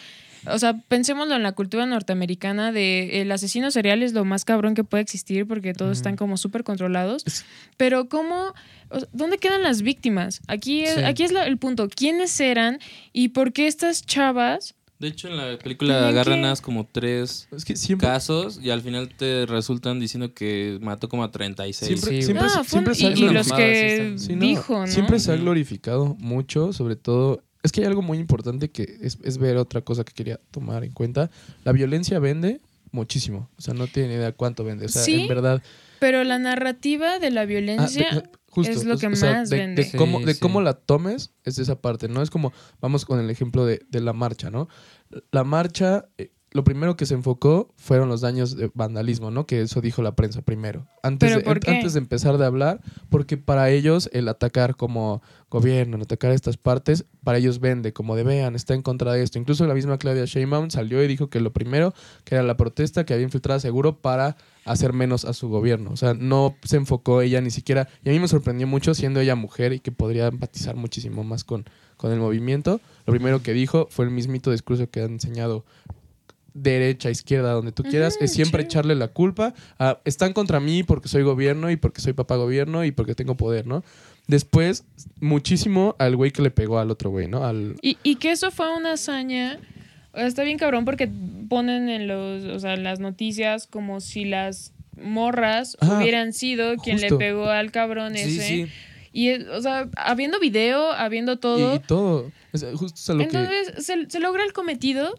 o 0.47 0.59
sea, 0.59 0.75
pensémoslo 0.89 1.37
en 1.37 1.45
la 1.45 1.53
cultura 1.53 1.87
norteamericana 1.87 2.73
de 2.73 3.21
el 3.21 3.31
asesino 3.31 3.71
serial 3.71 4.03
es 4.03 4.13
lo 4.15 4.25
más 4.25 4.45
cabrón 4.45 4.75
que 4.75 4.83
puede 4.83 5.03
existir 5.03 5.47
porque 5.47 5.75
todos 5.75 5.97
están 5.97 6.17
como 6.17 6.37
súper 6.37 6.65
controlados, 6.65 7.25
pero 7.77 8.09
¿cómo, 8.09 8.53
o 8.89 8.99
sea, 8.99 9.09
dónde 9.13 9.39
quedan 9.39 9.63
las 9.63 9.83
víctimas? 9.83 10.41
Aquí 10.49 10.83
es, 10.83 10.95
Sí. 10.95 11.01
aquí 11.05 11.23
es 11.23 11.31
la- 11.31 11.47
el 11.47 11.57
punto, 11.57 11.89
¿quiénes 11.89 12.39
eran 12.41 12.81
y 13.13 13.29
por 13.29 13.53
qué 13.53 13.69
estas 13.69 14.05
chavas? 14.05 14.75
De 14.99 15.07
hecho, 15.09 15.29
en 15.29 15.37
la 15.37 15.57
película 15.59 16.09
agarran 16.09 16.43
que- 16.57 16.63
como 16.63 16.87
tres 16.87 17.49
Es 17.53 17.65
que 17.65 17.77
siempre. 17.77 18.09
casos 18.09 18.59
y 18.63 18.71
al 18.71 18.81
final 18.83 19.09
te 19.17 19.47
resultan 19.47 20.01
diciendo 20.01 20.35
que 20.35 20.79
mató 20.83 21.09
como 21.09 21.23
a 21.23 21.31
36. 21.31 21.87
Siempre, 22.01 22.17
Sí, 22.17 22.23
siempre, 22.27 22.47
Ah, 22.47 22.49
se- 22.49 22.55
fue 22.55 22.61
un- 22.61 22.69
siempre 22.69 22.95
se 22.97 23.07
ha 23.07 23.11
y, 23.11 23.13
y 23.13 23.17
glorificado. 23.17 23.35
los 23.39 23.47
glorificado. 23.49 24.13
que 24.13 24.19
Sí, 24.19 24.27
Sí, 24.27 24.35
no, 24.35 24.41
dijo, 24.47 24.79
¿no? 24.81 24.87
Siempre 24.89 25.21
se 25.21 25.33
ha 25.33 25.37
glorificado 25.37 26.17
mucho, 26.19 26.73
sobre 26.73 26.97
todo. 26.97 27.43
Es 27.63 27.71
que 27.73 27.81
hay 27.81 27.87
algo 27.87 28.03
muy 28.03 28.19
importante 28.19 28.71
que 28.71 28.99
es, 29.03 29.19
es 29.23 29.39
ver 29.39 29.57
otra 29.57 29.83
cosa 29.83 30.05
que 30.05 30.13
quería 30.13 30.41
tomar 30.51 30.83
en 30.85 30.93
cuenta. 30.93 31.31
La 31.65 31.73
violencia 31.73 32.19
vende 32.19 32.61
muchísimo. 32.91 33.49
O 33.57 33.61
sea, 33.61 33.75
no 33.75 33.87
tiene 33.87 34.15
idea 34.15 34.33
cuánto 34.33 34.65
vende. 34.65 34.87
O 34.87 34.89
sea, 34.89 35.03
Sí, 35.03 35.23
en 35.23 35.29
verdad. 35.29 35.63
Pero 36.01 36.23
la 36.25 36.39
narrativa 36.39 37.19
de 37.19 37.31
la 37.31 37.43
Ah, 37.43 37.45
violencia... 37.45 38.09
de- 38.13 38.23
Justo. 38.51 38.73
Es 38.73 38.85
lo 38.85 38.97
que 38.97 39.07
o 39.07 39.17
sea, 39.17 39.33
más 39.35 39.51
de, 39.51 39.59
vende. 39.59 39.85
De, 39.85 39.97
cómo, 39.99 40.19
Sí, 40.21 40.25
de 40.25 40.35
sí. 40.35 40.41
cómo 40.41 40.61
la 40.61 40.75
tomes 40.75 41.35
es 41.45 41.59
esa 41.59 41.81
parte, 41.81 42.09
¿no? 42.09 42.23
Es 42.23 42.31
como, 42.31 42.53
vamos 42.81 43.05
con 43.05 43.21
el 43.21 43.31
ejemplo 43.31 43.65
de, 43.67 43.83
de 43.89 44.01
la 44.01 44.13
marcha, 44.13 44.51
¿no? 44.51 44.69
La 45.31 45.45
marcha, 45.45 46.09
eh, 46.19 46.33
lo 46.53 46.65
primero 46.65 46.97
que 46.97 47.05
se 47.05 47.15
enfocó 47.15 47.69
fueron 47.77 48.09
los 48.09 48.23
daños 48.23 48.57
de 48.57 48.71
vandalismo, 48.75 49.31
¿no? 49.31 49.47
Que 49.47 49.61
eso 49.61 49.81
dijo 49.81 50.03
la 50.03 50.17
prensa 50.17 50.41
primero. 50.41 50.87
Antes, 51.03 51.37
¿Pero 51.37 51.61
de, 51.61 51.71
antes 51.71 51.93
de 51.93 51.99
empezar 51.99 52.39
de 52.39 52.47
hablar, 52.47 52.81
porque 53.11 53.37
para 53.37 53.71
ellos 53.71 54.09
el 54.13 54.29
atacar 54.29 54.77
como 54.77 55.23
gobierno, 55.51 55.97
el 55.97 56.03
atacar 56.03 56.33
estas 56.33 56.57
partes, 56.57 57.05
para 57.23 57.39
ellos 57.39 57.61
vende, 57.61 57.93
como 57.93 58.17
de 58.17 58.23
vean, 58.23 58.55
está 58.55 58.75
en 58.75 58.83
contra 58.83 59.13
de 59.13 59.23
esto. 59.23 59.39
Incluso 59.39 59.67
la 59.67 59.75
misma 59.75 59.99
Claudia 59.99 60.25
Sheinbaum 60.25 60.71
salió 60.71 61.03
y 61.03 61.07
dijo 61.07 61.29
que 61.29 61.41
lo 61.41 61.53
primero, 61.53 61.93
que 62.25 62.35
era 62.35 62.45
la 62.45 62.57
protesta, 62.57 63.05
que 63.05 63.13
había 63.13 63.25
infiltrado 63.25 63.61
seguro 63.61 64.01
para 64.01 64.37
hacer 64.65 64.93
menos 64.95 65.27
a 65.27 65.35
su 65.35 65.49
gobierno. 65.49 65.91
O 65.93 65.97
sea, 65.97 66.15
no 66.15 66.57
se 66.63 66.77
enfocó 66.77 67.21
ella 67.21 67.41
ni 67.43 67.51
siquiera. 67.51 67.89
Y 68.05 68.09
a 68.09 68.13
mí 68.13 68.21
me 68.21 68.29
sorprendió 68.29 68.67
mucho 68.67 68.95
siendo 68.95 69.21
ella 69.21 69.35
mujer 69.35 69.75
y 69.75 69.81
que 69.81 69.93
podría 69.93 70.27
empatizar 70.29 70.77
muchísimo 70.77 71.25
más 71.25 71.45
con, 71.45 71.65
con 71.97 72.13
el 72.13 72.19
movimiento. 72.19 72.81
Lo 73.07 73.13
primero 73.13 73.43
que 73.43 73.53
dijo 73.53 73.89
fue 73.91 74.07
el 74.07 74.11
mismito 74.11 74.51
discurso 74.51 74.89
que 74.91 75.03
han 75.03 75.13
enseñado 75.13 75.65
derecha, 76.63 77.11
izquierda, 77.11 77.53
donde 77.53 77.73
tú 77.73 77.83
quieras, 77.83 78.17
es 78.21 78.33
siempre 78.33 78.63
echarle 78.63 78.95
la 78.95 79.09
culpa 79.09 79.55
a 79.79 79.99
están 80.05 80.33
contra 80.33 80.61
mí 80.61 80.83
porque 80.83 81.09
soy 81.09 81.23
gobierno 81.23 81.71
y 81.71 81.77
porque 81.77 82.01
soy 82.01 82.13
papá 82.13 82.37
gobierno 82.37 82.85
y 82.85 82.91
porque 82.93 83.15
tengo 83.15 83.37
poder, 83.37 83.67
¿no? 83.67 83.83
Después, 84.27 84.85
muchísimo 85.21 85.97
al 85.99 86.17
güey 86.17 86.31
que 86.33 86.43
le 86.43 86.51
pegó 86.51 86.79
al 86.79 86.91
otro 86.91 87.11
güey, 87.11 87.29
¿no? 87.29 87.45
Al, 87.45 87.77
Y, 87.83 87.97
y 88.03 88.17
que 88.17 88.31
eso 88.33 88.51
fue 88.51 88.75
una 88.77 88.93
hazaña. 88.93 89.59
Está 90.15 90.43
bien 90.43 90.59
cabrón 90.59 90.85
porque 90.85 91.09
ponen 91.49 91.89
en 91.89 92.07
los, 92.09 92.45
o 92.45 92.59
sea, 92.59 92.75
en 92.75 92.83
las 92.85 92.99
noticias 93.01 93.67
como 93.67 94.01
si 94.01 94.25
las 94.25 94.73
morras 95.01 95.77
hubieran 95.81 96.33
sido 96.33 96.77
quien 96.77 97.01
le 97.01 97.11
pegó 97.13 97.47
al 97.49 97.71
cabrón 97.71 98.17
ese. 98.17 98.43
sí. 98.43 98.67
Y, 99.13 99.29
es- 99.31 99.47
o 99.49 99.63
sea, 99.63 99.89
habiendo 99.97 100.39
video, 100.39 100.93
habiendo 100.93 101.39
todo. 101.39 101.77
y 101.77 101.79
todo. 101.79 102.31
O 102.53 102.59
sea, 102.59 102.71
justo 102.77 102.99
es 103.01 103.11
a 103.11 103.15
lo 103.15 103.19
que... 103.21 103.25
entonces, 103.25 103.85
se, 103.87 104.11
se 104.11 104.21
logra 104.21 104.45
el 104.45 104.53
cometido. 104.53 105.19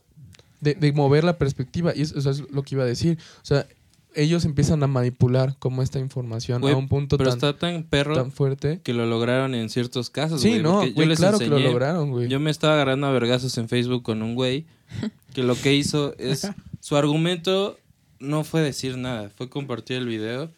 De, 0.61 0.73
de 0.75 0.91
mover 0.93 1.23
la 1.23 1.37
perspectiva. 1.37 1.93
Y 1.95 2.01
eso, 2.01 2.17
eso 2.17 2.29
es 2.29 2.39
lo 2.51 2.63
que 2.63 2.75
iba 2.75 2.83
a 2.83 2.87
decir. 2.87 3.17
O 3.41 3.45
sea, 3.45 3.67
ellos 4.15 4.43
empiezan 4.45 4.81
a 4.83 4.87
manipular 4.87 5.55
como 5.59 5.83
esta 5.83 5.99
información 5.99 6.61
Güey, 6.61 6.73
a 6.73 6.77
un 6.77 6.87
punto 6.87 7.17
Pero 7.17 7.29
tan, 7.29 7.37
está 7.37 7.57
tan 7.57 7.83
perro 7.83 8.15
tan 8.15 8.31
fuerte. 8.31 8.81
que 8.83 8.93
lo 8.93 9.05
lograron 9.05 9.53
en 9.53 9.69
ciertos 9.69 10.09
casos. 10.09 10.41
Sí, 10.41 10.49
güey, 10.49 10.63
no, 10.63 10.79
porque 10.79 10.93
yo 10.95 11.05
les 11.05 11.19
claro 11.19 11.37
que 11.37 11.47
lo 11.47 11.57
enseñé- 11.59 11.71
lograron, 11.71 12.09
güey. 12.11 12.27
Yo 12.27 12.39
me 12.39 12.49
estaba 12.49 12.73
agarrando 12.73 13.05
a 13.07 13.11
vergazos 13.11 13.57
en 13.59 13.69
Facebook 13.69 14.01
con 14.03 14.21
un 14.23 14.33
güey 14.35 14.65
que 15.33 15.43
lo 15.43 15.55
que 15.55 15.75
hizo 15.75 16.15
es. 16.17 16.49
Su 16.81 16.95
argumento 16.97 17.77
no 18.19 18.43
fue 18.43 18.61
decir 18.61 18.97
nada, 18.97 19.29
fue 19.29 19.47
compartir 19.49 19.97
el 19.97 20.07
video 20.07 20.49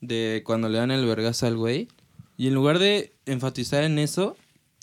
de 0.00 0.42
cuando 0.46 0.68
le 0.68 0.78
dan 0.78 0.90
el 0.90 1.04
vergazo 1.04 1.46
al 1.46 1.56
güey. 1.56 1.88
Y 2.38 2.46
en 2.48 2.54
lugar 2.54 2.78
de 2.78 3.12
enfatizar 3.26 3.84
en 3.84 3.98
eso, 3.98 4.36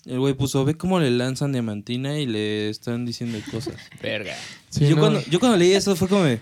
el 0.06 0.18
güey 0.18 0.34
puso: 0.34 0.64
Ve 0.64 0.76
cómo 0.76 1.00
le 1.00 1.10
lanzan 1.10 1.52
diamantina 1.52 2.18
y 2.18 2.26
le 2.26 2.68
están 2.68 3.04
diciendo 3.06 3.38
cosas. 3.50 3.74
Verga. 4.02 4.36
Sí, 4.70 4.88
yo, 4.88 4.96
no. 4.96 5.00
cuando, 5.02 5.22
yo 5.30 5.40
cuando 5.40 5.58
leí 5.58 5.72
eso 5.72 5.96
fue 5.96 6.08
como: 6.08 6.24
de, 6.24 6.40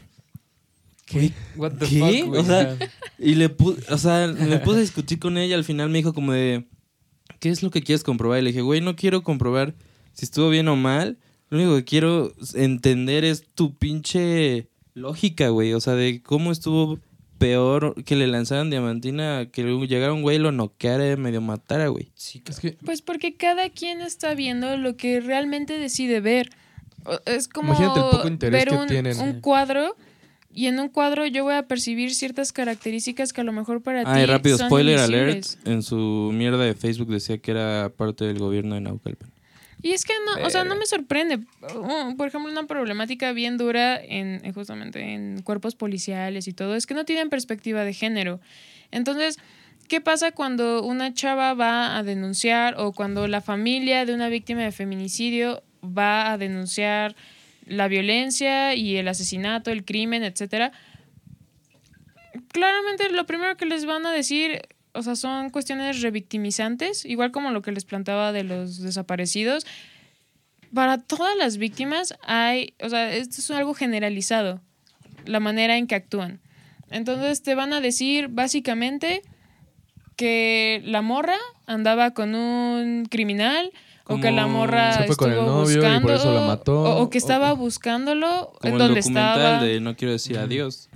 ¿Qué? 1.06 1.32
What 1.56 1.72
the 1.78 1.86
¿Qué? 1.86 2.24
fuck? 2.24 2.34
O 2.34 2.44
sea, 2.44 2.76
Y 3.18 3.36
le 3.36 3.48
puse, 3.48 3.92
o 3.92 3.96
sea, 3.96 4.26
me 4.26 4.58
puse 4.58 4.78
a 4.78 4.82
discutir 4.82 5.18
con 5.18 5.38
ella. 5.38 5.56
Al 5.56 5.64
final 5.64 5.88
me 5.88 5.98
dijo 5.98 6.12
como 6.12 6.32
de, 6.32 6.64
¿qué 7.38 7.50
es 7.50 7.62
lo 7.62 7.70
que 7.70 7.82
quieres 7.82 8.02
comprobar? 8.02 8.40
Y 8.40 8.42
le 8.42 8.50
dije, 8.50 8.62
güey, 8.62 8.80
no 8.80 8.96
quiero 8.96 9.22
comprobar 9.22 9.74
si 10.12 10.24
estuvo 10.24 10.50
bien 10.50 10.68
o 10.68 10.76
mal. 10.76 11.16
Lo 11.48 11.58
único 11.58 11.76
que 11.76 11.84
quiero 11.84 12.34
entender 12.54 13.24
es 13.24 13.44
tu 13.54 13.74
pinche 13.74 14.68
lógica, 14.94 15.48
güey. 15.50 15.74
O 15.74 15.80
sea, 15.80 15.94
de 15.94 16.22
cómo 16.22 16.50
estuvo 16.50 16.98
peor 17.38 18.02
que 18.04 18.16
le 18.16 18.26
lanzaran 18.26 18.70
diamantina, 18.70 19.46
que 19.50 19.62
llegara 19.62 20.12
un 20.12 20.22
güey 20.22 20.36
y 20.36 20.40
lo 20.40 20.52
noqueara 20.52 21.10
y 21.10 21.16
medio 21.16 21.40
matara, 21.40 21.88
güey. 21.88 22.10
Sí, 22.14 22.42
Es 22.48 22.60
que, 22.60 22.76
Pues 22.84 23.02
porque 23.02 23.36
cada 23.36 23.68
quien 23.70 24.00
está 24.00 24.34
viendo 24.34 24.76
lo 24.76 24.96
que 24.96 25.20
realmente 25.20 25.78
decide 25.78 26.20
ver. 26.20 26.50
Es 27.24 27.46
como 27.48 27.68
Imagínate 27.72 28.00
el 28.00 28.06
poco 28.10 28.28
interés 28.28 28.64
ver 28.64 28.68
que 28.68 28.74
un, 28.74 28.86
tienen. 28.88 29.20
un 29.20 29.40
cuadro 29.40 29.94
y 30.52 30.66
en 30.66 30.80
un 30.80 30.88
cuadro 30.88 31.26
yo 31.26 31.44
voy 31.44 31.54
a 31.54 31.68
percibir 31.68 32.14
ciertas 32.14 32.52
características 32.52 33.32
que 33.32 33.42
a 33.42 33.44
lo 33.44 33.52
mejor 33.52 33.82
para 33.82 34.00
ti 34.00 34.10
Ah, 34.10 34.22
y 34.22 34.26
rápido, 34.26 34.56
son 34.58 34.68
spoiler 34.68 34.98
alert. 34.98 35.44
En 35.66 35.82
su 35.82 36.30
mierda 36.34 36.64
de 36.64 36.74
Facebook 36.74 37.08
decía 37.08 37.38
que 37.38 37.50
era 37.50 37.92
parte 37.96 38.24
del 38.24 38.38
gobierno 38.38 38.74
de 38.74 38.80
Naucalpan. 38.80 39.30
Y 39.86 39.92
es 39.92 40.04
que 40.04 40.14
no, 40.24 40.44
o 40.44 40.50
sea, 40.50 40.64
no 40.64 40.70
Verga. 40.70 40.80
me 40.80 40.86
sorprende. 40.86 41.38
Uh, 41.62 42.16
Por 42.16 42.26
ejemplo, 42.26 42.50
una 42.50 42.66
problemática 42.66 43.30
bien 43.30 43.56
dura 43.56 44.02
en 44.02 44.44
en 44.44 44.52
justamente 44.52 45.14
en 45.14 45.42
cuerpos 45.42 45.76
policiales 45.76 46.48
y 46.48 46.52
todo 46.52 46.74
es 46.74 46.86
que 46.86 46.94
no 46.94 47.04
tienen 47.04 47.30
perspectiva 47.30 47.84
de 47.84 47.94
género. 47.94 48.40
Entonces, 48.90 49.38
¿qué 49.86 50.00
pasa 50.00 50.32
cuando 50.32 50.82
una 50.82 51.14
chava 51.14 51.54
va 51.54 51.96
a 51.96 52.02
denunciar 52.02 52.74
o 52.78 52.90
cuando 52.90 53.28
la 53.28 53.40
familia 53.40 54.04
de 54.06 54.12
una 54.12 54.28
víctima 54.28 54.62
de 54.62 54.72
feminicidio 54.72 55.62
va 55.84 56.32
a 56.32 56.36
denunciar 56.36 57.14
la 57.64 57.86
violencia 57.86 58.74
y 58.74 58.96
el 58.96 59.06
asesinato, 59.06 59.70
el 59.70 59.84
crimen, 59.84 60.24
etcétera? 60.24 60.72
Claramente 62.48 63.08
lo 63.10 63.24
primero 63.24 63.56
que 63.56 63.66
les 63.66 63.84
van 63.84 64.04
a 64.04 64.10
decir, 64.10 64.62
o 64.96 65.02
sea, 65.02 65.14
son 65.16 65.50
cuestiones 65.50 66.00
revictimizantes, 66.02 67.04
igual 67.04 67.30
como 67.30 67.50
lo 67.50 67.62
que 67.62 67.72
les 67.72 67.84
planteaba 67.84 68.32
de 68.32 68.44
los 68.44 68.80
desaparecidos. 68.80 69.66
Para 70.74 70.98
todas 70.98 71.36
las 71.36 71.58
víctimas 71.58 72.14
hay, 72.22 72.74
o 72.82 72.88
sea, 72.88 73.12
esto 73.14 73.36
es 73.40 73.50
algo 73.52 73.74
generalizado, 73.74 74.60
la 75.24 75.40
manera 75.40 75.76
en 75.76 75.86
que 75.86 75.94
actúan. 75.94 76.40
Entonces 76.90 77.42
te 77.42 77.54
van 77.54 77.72
a 77.72 77.80
decir 77.80 78.28
básicamente 78.28 79.22
que 80.16 80.82
la 80.84 81.02
morra 81.02 81.36
andaba 81.66 82.12
con 82.12 82.34
un 82.34 83.06
criminal 83.10 83.70
o 84.08 84.18
que 84.20 84.30
la 84.30 84.42
Como- 84.44 84.58
morra 84.58 84.92
Se 84.92 85.04
fue 85.04 85.16
con 85.16 85.32
el 85.32 85.38
estuvo 85.38 85.50
novio 85.62 85.72
y 85.72 85.80
por 85.80 85.84
buscando 85.90 86.14
eso 86.14 86.34
la 86.34 86.40
mató, 86.46 86.80
o, 86.82 87.02
o 87.02 87.10
que 87.10 87.18
o- 87.18 87.20
estaba 87.20 87.52
buscándolo 87.54 88.52
Como 88.60 88.68
en 88.68 88.72
el 88.74 88.78
donde 88.78 89.00
documental 89.00 89.38
estaba. 89.40 89.62
de 89.64 89.80
No 89.80 89.96
quiero 89.96 90.12
decir 90.12 90.38
adiós. 90.38 90.88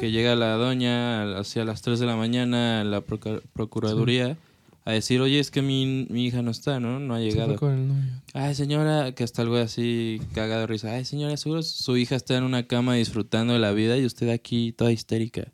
Que 0.00 0.10
llega 0.10 0.34
la 0.36 0.52
doña 0.54 1.38
hacia 1.38 1.64
las 1.64 1.82
3 1.82 1.98
de 2.00 2.06
la 2.06 2.16
mañana 2.16 2.80
a 2.80 2.84
la 2.84 3.02
procuraduría 3.02 4.36
a 4.84 4.92
decir, 4.92 5.20
oye, 5.20 5.40
es 5.40 5.50
que 5.50 5.62
mi, 5.62 6.06
mi 6.10 6.26
hija 6.26 6.42
no 6.42 6.50
está, 6.52 6.78
¿no? 6.80 7.00
No 7.00 7.14
ha 7.14 7.18
se 7.18 7.24
fue 7.24 7.30
llegado. 7.32 7.56
con 7.56 7.72
el 7.72 7.88
novio. 7.88 8.10
Ay, 8.34 8.54
señora, 8.54 9.12
que 9.12 9.24
hasta 9.24 9.42
el 9.42 9.48
güey 9.48 9.62
así 9.62 10.20
cagado 10.32 10.60
de 10.62 10.66
risa. 10.68 10.92
Ay, 10.92 11.04
señora, 11.04 11.36
seguro 11.36 11.62
su 11.62 11.96
hija 11.96 12.14
está 12.16 12.36
en 12.36 12.44
una 12.44 12.66
cama 12.68 12.94
disfrutando 12.94 13.52
de 13.54 13.58
la 13.58 13.72
vida 13.72 13.96
y 13.98 14.04
usted 14.06 14.28
aquí 14.30 14.72
toda 14.72 14.92
histérica. 14.92 15.48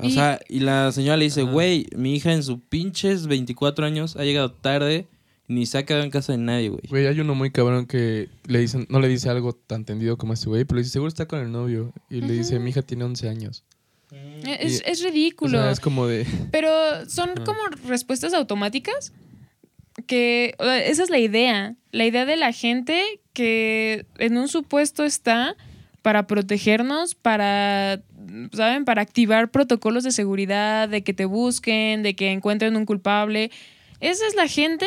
O 0.00 0.06
Y- 0.06 0.10
sea, 0.10 0.40
y 0.48 0.60
la 0.60 0.90
señora 0.90 1.16
le 1.16 1.26
dice, 1.26 1.42
güey, 1.44 1.86
mi 1.96 2.14
hija 2.16 2.32
en 2.32 2.42
sus 2.42 2.58
pinches 2.68 3.28
24 3.28 3.86
años 3.86 4.16
ha 4.16 4.24
llegado 4.24 4.50
tarde, 4.50 5.06
ni 5.48 5.66
se 5.66 5.78
ha 5.78 5.84
quedado 5.84 6.04
en 6.04 6.10
casa 6.10 6.32
de 6.32 6.38
nadie, 6.38 6.68
güey. 6.70 6.82
Güey, 6.88 7.06
hay 7.06 7.20
uno 7.20 7.34
muy 7.34 7.50
cabrón 7.50 7.86
que 7.86 8.28
le 8.46 8.58
dicen, 8.60 8.86
no 8.88 9.00
le 9.00 9.08
dice 9.08 9.28
algo 9.28 9.52
tan 9.52 9.84
tendido 9.84 10.16
como 10.16 10.32
este 10.32 10.48
güey, 10.48 10.64
pero 10.64 10.76
le 10.76 10.82
dice, 10.82 10.92
seguro 10.94 11.08
está 11.08 11.26
con 11.26 11.40
el 11.40 11.52
novio. 11.52 11.92
Y 12.08 12.20
le 12.22 12.32
dice, 12.32 12.58
mi 12.58 12.70
hija 12.70 12.82
tiene 12.82 13.04
11 13.04 13.28
años. 13.28 13.64
Es, 14.44 14.80
Y- 14.80 14.90
es 14.90 15.00
O 15.02 15.08
ridículo. 15.08 15.58
sea, 15.60 15.70
es 15.70 15.80
como 15.80 16.06
de... 16.06 16.26
Pero 16.52 16.70
son 17.08 17.30
como 17.44 17.58
respuestas 17.86 18.32
automáticas 18.32 19.12
que 20.06 20.54
o 20.58 20.64
sea, 20.64 20.84
esa 20.84 21.02
es 21.04 21.10
la 21.10 21.18
idea, 21.18 21.76
la 21.92 22.04
idea 22.04 22.24
de 22.24 22.36
la 22.36 22.52
gente 22.52 23.00
que 23.32 24.06
en 24.18 24.36
un 24.36 24.48
supuesto 24.48 25.04
está 25.04 25.56
para 26.02 26.26
protegernos, 26.26 27.14
para 27.14 28.02
saben, 28.52 28.84
para 28.84 29.02
activar 29.02 29.50
protocolos 29.50 30.02
de 30.04 30.10
seguridad, 30.10 30.88
de 30.88 31.02
que 31.02 31.14
te 31.14 31.24
busquen, 31.24 32.02
de 32.02 32.14
que 32.16 32.30
encuentren 32.32 32.76
un 32.76 32.86
culpable. 32.86 33.50
Esa 34.00 34.26
es 34.26 34.34
la 34.34 34.48
gente 34.48 34.86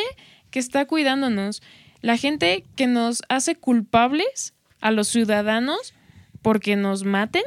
que 0.51 0.59
está 0.59 0.85
cuidándonos, 0.85 1.61
la 2.01 2.17
gente 2.17 2.63
que 2.75 2.87
nos 2.87 3.23
hace 3.29 3.55
culpables 3.55 4.53
a 4.81 4.91
los 4.91 5.07
ciudadanos 5.07 5.93
porque 6.41 6.75
nos 6.75 7.03
maten 7.03 7.43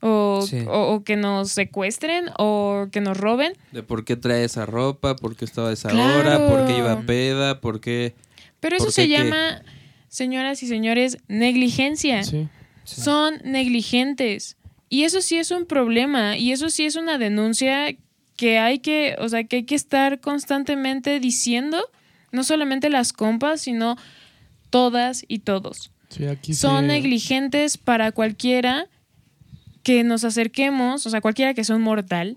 o, 0.00 0.44
Sí. 0.46 0.60
o- 0.68 0.92
o 0.94 1.02
que 1.04 1.16
nos 1.16 1.50
secuestren 1.50 2.26
o 2.38 2.88
que 2.92 3.00
nos 3.00 3.16
roben. 3.16 3.54
De 3.72 3.82
por 3.82 4.04
qué 4.04 4.16
trae 4.16 4.44
esa 4.44 4.66
ropa, 4.66 5.16
por 5.16 5.34
qué 5.34 5.44
estaba 5.46 5.70
a 5.70 5.72
esa 5.72 5.88
Claro. 5.88 6.18
hora, 6.20 6.46
por 6.46 6.66
qué 6.66 6.76
iba 6.78 7.00
peda, 7.02 7.60
por 7.60 7.80
qué... 7.80 8.14
Pero 8.60 8.76
eso 8.76 8.84
¿Por 8.86 8.92
se 8.92 9.02
qué 9.04 9.08
llama, 9.08 9.62
señoras 10.08 10.62
y 10.62 10.66
señores, 10.66 11.16
negligencia. 11.28 12.22
Sí. 12.24 12.48
Son 12.84 13.40
negligentes. 13.44 14.56
Y 14.90 15.04
eso 15.04 15.20
sí 15.22 15.36
es 15.38 15.50
un 15.50 15.64
problema. 15.66 16.36
Y 16.36 16.52
eso 16.52 16.68
sí 16.70 16.84
es 16.84 16.96
una 16.96 17.16
denuncia 17.18 17.96
que 18.36 18.58
hay 18.58 18.78
que, 18.80 19.16
o 19.18 19.28
sea, 19.28 19.44
que 19.44 19.56
hay 19.56 19.64
que 19.64 19.74
estar 19.74 20.20
constantemente 20.20 21.18
diciendo, 21.20 21.78
no 22.34 22.44
solamente 22.44 22.90
las 22.90 23.12
compas, 23.12 23.62
sino 23.62 23.96
todas 24.70 25.24
y 25.28 25.38
todos. 25.38 25.90
Sí, 26.08 26.26
aquí 26.26 26.54
Son 26.54 26.86
negligentes 26.86 27.78
para 27.78 28.12
cualquiera 28.12 28.88
que 29.82 30.04
nos 30.04 30.24
acerquemos, 30.24 31.06
o 31.06 31.10
sea, 31.10 31.20
cualquiera 31.20 31.54
que 31.54 31.64
sea 31.64 31.76
un 31.76 31.82
mortal, 31.82 32.36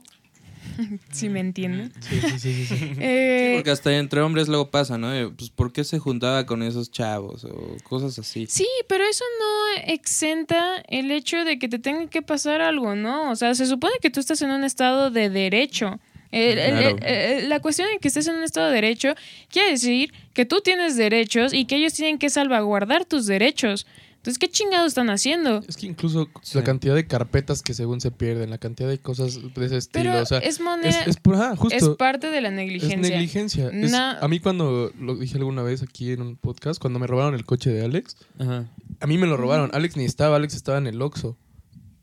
si 1.12 1.30
me 1.30 1.40
entienden. 1.40 1.92
Sí, 2.02 2.20
sí, 2.22 2.40
sí, 2.40 2.66
sí, 2.66 2.66
sí. 2.66 2.92
Eh, 3.00 3.54
Porque 3.56 3.72
hasta 3.72 3.96
entre 3.98 4.22
hombres 4.22 4.48
luego 4.48 4.70
pasa, 4.70 4.98
¿no? 4.98 5.10
De, 5.10 5.30
Pues 5.30 5.50
¿por 5.50 5.72
qué 5.72 5.84
se 5.84 6.00
juntaba 6.00 6.46
con 6.46 6.62
esos 6.64 6.92
chavos 6.92 7.46
o 7.46 7.78
cosas 7.84 8.18
así? 8.20 8.46
Sí, 8.48 8.68
pero 8.88 9.04
eso 9.04 9.24
no 9.40 9.82
exenta 9.94 10.78
el 10.88 11.12
hecho 11.12 11.44
de 11.46 11.58
que 11.58 11.70
te 11.70 11.80
tenga 11.80 12.08
que 12.08 12.22
pasar 12.22 12.62
algo, 12.62 12.96
¿no? 12.96 13.32
O 13.32 13.36
sea, 13.36 13.56
se 13.56 13.66
supone 13.66 13.94
que 14.02 14.10
tú 14.10 14.20
estás 14.20 14.42
en 14.42 14.52
un 14.52 14.64
estado 14.64 15.10
de 15.10 15.30
derecho. 15.30 16.00
Claro. 16.32 16.98
el- 16.98 17.04
el- 17.04 17.50
la 17.50 17.60
cuestión 17.60 17.88
de 17.92 18.00
que 18.00 18.08
estés 18.08 18.28
en 18.28 18.36
un 18.36 18.44
Estado 18.44 18.68
de 18.68 18.74
Derecho 18.76 19.14
quiere 19.50 19.72
decir 19.72 20.12
que 20.34 20.46
tú 20.46 20.62
tienes 20.62 20.96
derechos 20.98 21.54
y 21.54 21.66
que 21.66 21.78
ellos 21.78 21.94
tienen 21.94 22.18
que 22.20 22.30
salvaguardar 22.30 23.06
tus 23.06 23.26
derechos. 23.28 23.88
Entonces, 24.18 24.40
¿qué 24.40 24.50
chingados 24.50 24.88
están 24.90 25.10
haciendo? 25.10 25.64
Es 25.70 25.78
que 25.78 25.86
incluso 25.86 26.28
Sí. 26.42 26.58
la 26.58 26.64
cantidad 26.66 26.94
de 26.96 27.08
carpetas 27.08 27.62
que 27.62 27.74
según 27.74 28.02
se 28.02 28.12
pierden, 28.12 28.50
la 28.50 28.58
cantidad 28.58 28.90
de 28.90 28.98
cosas 28.98 29.40
de 29.54 29.66
ese 29.66 29.78
estilo, 29.78 30.04
Pero 30.12 30.22
o 30.22 30.26
sea, 30.26 30.40
es 30.40 30.60
moneda, 30.60 30.90
es, 30.90 31.08
es 31.08 31.18
por- 31.18 31.36
ajá, 31.36 31.54
es 31.54 31.60
justo. 31.60 31.96
parte 31.96 32.30
de 32.30 32.42
la 32.42 32.50
Es 32.50 32.54
negligencia. 32.56 32.98
negligencia. 32.98 33.70
Es- 33.70 33.92
Na- 33.92 34.20
a 34.20 34.28
mí 34.28 34.42
cuando 34.42 34.92
lo 35.00 35.16
dije 35.16 35.38
alguna 35.38 35.62
vez 35.62 35.82
aquí 35.82 36.12
en 36.12 36.22
un 36.22 36.36
podcast, 36.36 36.82
cuando 36.82 37.00
me 37.00 37.08
robaron 37.08 37.36
el 37.36 37.46
coche 37.46 37.70
de 37.70 37.86
Alex, 37.86 38.18
Ajá. 38.38 38.66
a 39.00 39.08
mí 39.08 39.18
me 39.18 39.28
lo 39.28 39.38
robaron. 39.38 39.70
Alex 39.74 39.96
ni 39.96 40.04
estaba, 40.04 40.36
Alex 40.36 40.56
estaba 40.56 40.78
en 40.80 40.88
el 40.88 41.02
Oxxo. 41.02 41.38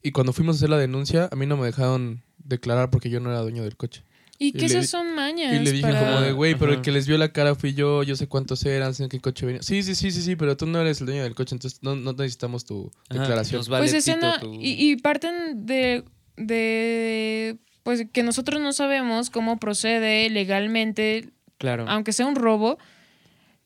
Y 0.02 0.12
cuando 0.12 0.32
fuimos 0.32 0.56
a 0.56 0.58
hacer 0.60 0.70
la 0.70 0.78
denuncia, 0.78 1.28
a 1.30 1.36
mí 1.36 1.44
no 1.44 1.58
me 1.58 1.66
dejaron 1.66 2.22
declarar 2.38 2.88
porque 2.90 3.10
yo 3.10 3.20
no 3.20 3.30
era 3.30 3.40
dueño 3.40 3.64
del 3.64 3.76
coche. 3.76 4.02
Y 4.44 4.48
y 4.48 4.52
que 4.52 4.66
esas 4.66 4.88
son 4.88 5.14
mañas. 5.14 5.52
Y 5.54 5.64
le 5.64 5.72
dije 5.72 5.82
para- 5.82 6.00
como 6.06 6.20
de, 6.20 6.32
güey, 6.32 6.54
pero 6.54 6.72
el 6.72 6.80
que 6.82 6.90
les 6.92 7.06
vio 7.06 7.16
la 7.18 7.28
cara 7.32 7.54
fui 7.54 7.74
yo, 7.74 8.02
yo 8.02 8.16
sé 8.16 8.26
cuántos 8.28 8.64
eran, 8.64 8.94
sé 8.94 9.04
en 9.04 9.08
qué 9.08 9.20
coche 9.20 9.46
venía. 9.46 9.62
Sí, 9.62 9.82
sí, 9.82 9.94
sí, 9.94 10.10
sí, 10.10 10.22
sí, 10.22 10.36
pero 10.36 10.56
tú 10.56 10.66
no 10.66 10.80
eres 10.80 11.00
el 11.00 11.06
dueño 11.06 11.22
del 11.22 11.34
coche, 11.34 11.54
entonces 11.54 11.80
no, 11.82 11.94
no 11.96 12.12
necesitamos 12.12 12.64
tu 12.64 12.90
Ajá, 13.08 13.20
declaración. 13.20 13.58
nos 13.60 13.68
vale 13.68 13.82
pues 13.82 13.94
escena 13.94 14.38
tu- 14.40 14.54
y, 14.54 14.90
y 14.90 14.96
parten 14.96 15.66
de, 15.66 16.04
de 16.36 17.56
pues 17.82 18.06
que 18.12 18.22
nosotros 18.22 18.60
no 18.60 18.72
sabemos 18.72 19.30
cómo 19.30 19.58
procede 19.58 20.28
legalmente 20.30 21.28
Claro. 21.58 21.84
aunque 21.88 22.12
sea 22.12 22.26
un 22.26 22.34
robo 22.34 22.78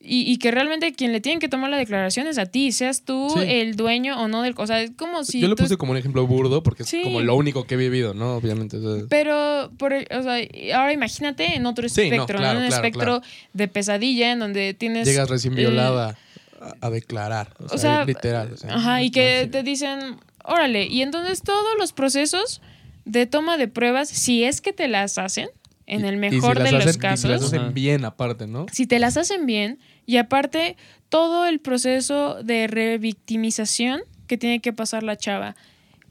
y, 0.01 0.21
y 0.31 0.37
que 0.37 0.49
realmente 0.51 0.93
quien 0.93 1.11
le 1.11 1.19
tienen 1.19 1.39
que 1.39 1.49
tomar 1.49 1.69
la 1.69 1.75
declaración 1.77 2.25
es 2.27 2.37
a 2.37 2.45
ti 2.45 2.71
seas 2.71 3.03
tú 3.03 3.29
Sí. 3.35 3.41
el 3.45 3.75
dueño 3.75 4.17
o 4.21 4.29
no 4.29 4.41
del 4.43 4.53
o 4.55 4.65
sea 4.65 4.81
es 4.81 4.91
como 4.91 5.25
si 5.25 5.41
yo 5.41 5.49
lo 5.49 5.55
tú- 5.55 5.63
puse 5.63 5.75
como 5.75 5.91
un 5.91 5.97
ejemplo 5.97 6.25
burdo 6.25 6.63
porque 6.63 6.83
es 6.83 6.89
Sí. 6.89 7.01
como 7.03 7.19
lo 7.19 7.35
único 7.35 7.65
que 7.65 7.73
he 7.75 7.77
vivido, 7.77 8.13
¿no? 8.13 8.35
Obviamente. 8.35 8.77
o 8.77 8.95
sea, 8.97 9.05
pero 9.09 9.71
por 9.77 9.93
o 9.93 10.23
sea 10.23 10.37
ahora 10.75 10.93
imagínate 10.93 11.55
en 11.55 11.65
otro 11.65 11.89
Sí, 11.89 12.09
no, 12.09 12.15
espectro 12.15 12.37
en 12.37 12.43
un 12.45 12.49
claro, 12.67 12.73
espectro 12.75 13.21
de 13.53 13.67
pesadilla 13.67 14.31
en 14.31 14.39
donde 14.39 14.73
tienes 14.73 15.05
llegas 15.05 15.29
recién 15.29 15.53
eh, 15.53 15.57
violada 15.57 16.17
a, 16.61 16.87
a 16.87 16.89
declarar. 16.89 17.53
O 17.59 17.67
sea, 17.67 17.75
o 17.75 17.77
sea, 17.77 18.05
literal. 18.05 18.53
o 18.53 18.57
sea, 18.57 18.73
Ajá, 18.75 19.01
y 19.03 19.11
que 19.11 19.47
te 19.51 19.63
dicen, 19.63 20.15
órale, 20.45 20.85
y 20.87 21.01
entonces 21.01 21.41
todos 21.41 21.77
los 21.77 21.91
procesos 21.93 22.61
de 23.05 23.25
toma 23.25 23.57
de 23.57 23.67
pruebas, 23.67 24.07
si 24.09 24.43
es 24.45 24.61
que 24.61 24.71
te 24.71 24.87
las 24.87 25.17
hacen, 25.17 25.49
en 25.87 26.05
el 26.05 26.15
y 26.15 26.29
si 26.29 26.35
mejor 26.35 26.57
las 26.57 26.65
de 26.65 26.71
los 26.73 26.85
hacen- 26.85 26.95
y 26.95 26.99
casos, 26.99 27.21
Si 27.23 27.27
las 27.29 27.41
hacen 27.43 27.73
bien 27.73 28.05
aparte, 28.05 28.45
¿no? 28.45 28.67
si 28.71 28.85
te 28.85 28.99
las 28.99 29.17
hacen 29.17 29.45
bien, 29.47 29.79
y 30.09 30.17
aparte 30.17 30.75
todo 31.09 31.45
el 31.45 31.59
proceso 31.59 32.41
de 32.41 32.65
revictimización 32.65 34.01
que 34.25 34.39
tiene 34.39 34.59
que 34.59 34.73
pasar 34.73 35.03
la 35.03 35.17
chava, 35.17 35.55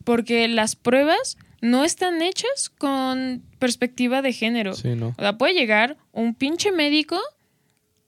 porque 0.05 0.47
las 0.47 0.77
pruebas 0.77 1.37
no 1.63 1.83
están 1.85 2.23
hechas 2.23 2.71
con 2.79 3.43
perspectiva 3.59 4.23
de 4.23 4.33
género. 4.33 4.75
Sí, 4.75 4.95
¿no? 4.95 5.09
O 5.09 5.21
sea, 5.21 5.37
puede 5.37 5.55
llegar 5.55 5.97
un 6.13 6.37
pinche 6.37 6.71
médico 6.71 7.19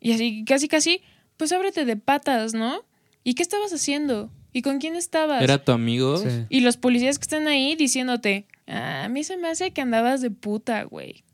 y 0.01 0.13
así, 0.13 0.45
casi, 0.47 0.69
casi, 0.69 1.03
pues 1.37 1.51
ábrete 1.51 1.85
de 1.85 1.97
patas, 1.97 2.55
¿no? 2.55 2.85
¿Y 3.25 3.35
qué 3.35 3.43
estabas 3.43 3.73
haciendo? 3.73 4.31
¿Y 4.53 4.63
con 4.63 4.79
quién 4.79 4.95
estabas? 4.95 5.43
¿Era 5.43 5.65
tu 5.65 5.73
amigo? 5.73 6.19
Sí. 6.19 6.29
Y 6.51 6.61
los 6.61 6.77
policías 6.77 7.19
que 7.19 7.23
están 7.25 7.49
ahí 7.49 7.75
diciéndote, 7.75 8.47
"Ah, 8.69 9.03
a 9.07 9.09
mí 9.09 9.25
se 9.25 9.37
me 9.37 9.49
hace 9.49 9.73
que 9.73 9.81
andabas 9.81 10.21
de 10.21 10.31
puta, 10.31 10.85
güey. 10.85 11.25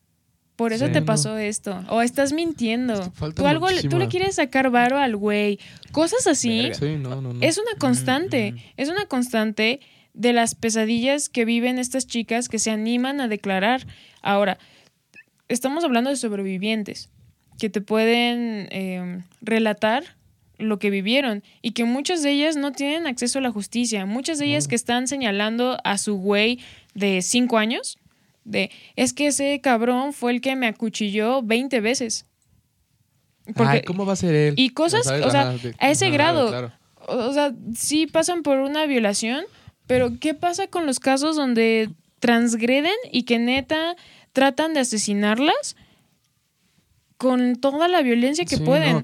Por 0.57 0.73
eso 0.73 0.87
Sí, 0.87 0.93
te 0.93 1.01
no. 1.01 1.07
pasó 1.07 1.37
esto. 1.37 1.85
O 1.91 2.01
estás 2.03 2.33
mintiendo. 2.33 2.95
Es 2.95 3.01
que 3.09 3.11
falta 3.15 3.43
tú, 3.43 3.47
algo, 3.47 3.69
le- 3.71 3.83
tú 3.83 3.99
le 3.99 4.09
quieres 4.09 4.37
sacar 4.37 4.71
varo 4.71 4.99
al 4.99 5.15
güey. 5.17 5.59
Cosas 5.93 6.27
así. 6.27 6.71
Sí, 6.73 6.97
no, 6.99 7.21
no, 7.21 7.35
no. 7.35 7.43
Es 7.43 7.59
una 7.59 7.73
constante. 7.79 8.53
Mm, 8.53 8.55
mm. 8.57 8.61
Es 8.79 8.89
una 8.89 9.05
constante 9.07 9.81
de 10.15 10.33
las 10.33 10.55
pesadillas 10.55 11.29
que 11.29 11.45
viven 11.45 11.79
estas 11.79 12.07
chicas 12.07 12.49
que 12.49 12.59
se 12.59 12.71
animan 12.71 13.21
a 13.21 13.29
declarar. 13.29 13.87
Ahora, 14.23 14.57
estamos 15.49 15.85
hablando 15.85 16.11
de 16.11 16.17
sobrevivientes 16.17 17.11
que 17.59 17.69
te 17.71 17.81
pueden 17.81 18.69
eh, 18.71 19.23
relatar 19.41 20.05
lo 20.59 20.79
que 20.79 20.89
vivieron 20.89 21.43
y 21.61 21.73
que 21.73 21.85
muchas 21.85 22.23
de 22.23 22.31
ellas 22.31 22.57
no 22.57 22.73
tienen 22.73 23.07
acceso 23.07 23.39
a 23.39 23.43
la 23.43 23.51
justicia. 23.51 24.07
Muchas 24.07 24.39
de 24.39 24.47
ellas 24.47 24.65
No. 24.65 24.69
que 24.71 24.75
están 24.77 25.07
señalando 25.07 25.79
a 25.85 25.99
su 25.99 26.17
güey 26.17 26.61
de 26.95 27.21
cinco 27.21 27.59
años, 27.59 27.99
de 28.47 28.71
es 28.97 29.13
que 29.13 29.27
ese 29.29 29.61
cabrón 29.63 30.13
fue 30.13 30.33
el 30.33 30.41
que 30.41 30.57
me 30.57 30.67
acuchilló 30.67 31.43
20 31.43 31.81
veces. 31.81 32.25
Porque, 33.55 33.65
Ay, 33.73 33.83
¿cómo 33.83 34.07
va 34.07 34.15
a 34.15 34.17
ser 34.17 34.35
él? 34.35 34.55
y 34.57 34.71
cosas, 34.71 35.07
o 35.07 35.31
sea, 35.31 35.55
a 35.79 35.91
ese 35.91 36.11
grado. 36.11 36.49
claro. 36.49 36.73
o 37.07 37.33
sea, 37.33 37.53
sí 37.77 38.07
pasan 38.07 38.43
por 38.43 38.59
una 38.59 38.87
violación, 38.87 39.45
pero 39.87 40.19
¿qué 40.19 40.35
pasa 40.35 40.67
con 40.67 40.85
los 40.87 40.99
casos 40.99 41.37
donde 41.37 41.91
transgreden 42.19 42.95
y 43.13 43.23
que 43.23 43.39
neta 43.39 43.95
tratan 44.33 44.75
de 44.75 44.81
asesinarlas 44.81 45.77
con 47.17 47.57
toda 47.57 47.89
la 47.89 48.03
violencia 48.03 48.45
que 48.45 48.57
Sí, 48.57 48.63
pueden? 48.65 48.97
no. 48.97 49.03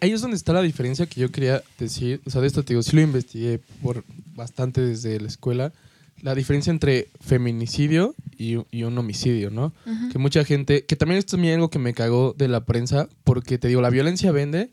Ahí 0.00 0.10
es 0.12 0.20
donde 0.20 0.36
está 0.36 0.52
la 0.52 0.62
diferencia 0.62 1.06
que 1.06 1.20
yo 1.20 1.30
quería 1.30 1.62
decir. 1.78 2.20
O 2.26 2.30
sea, 2.30 2.40
de 2.40 2.46
esto 2.48 2.64
te 2.64 2.72
digo, 2.72 2.82
sí 2.82 2.96
lo 2.96 3.02
investigué 3.02 3.60
por 3.82 4.04
bastante 4.34 4.80
desde 4.80 5.20
la 5.20 5.28
escuela. 5.28 5.72
La 6.22 6.34
diferencia 6.34 6.70
entre 6.70 7.08
feminicidio 7.20 8.14
y, 8.38 8.58
y 8.70 8.84
un 8.84 8.96
homicidio, 8.96 9.50
¿no? 9.50 9.72
Que 10.10 10.18
mucha 10.18 10.44
gente, 10.44 10.84
que 10.86 10.96
también 10.96 11.18
esto 11.18 11.36
es 11.36 11.54
algo 11.54 11.68
que 11.68 11.78
me 11.78 11.94
cagó 11.94 12.34
de 12.36 12.48
la 12.48 12.64
prensa, 12.64 13.08
porque 13.24 13.58
te 13.58 13.68
digo, 13.68 13.82
la 13.82 13.90
violencia 13.90 14.32
vende 14.32 14.70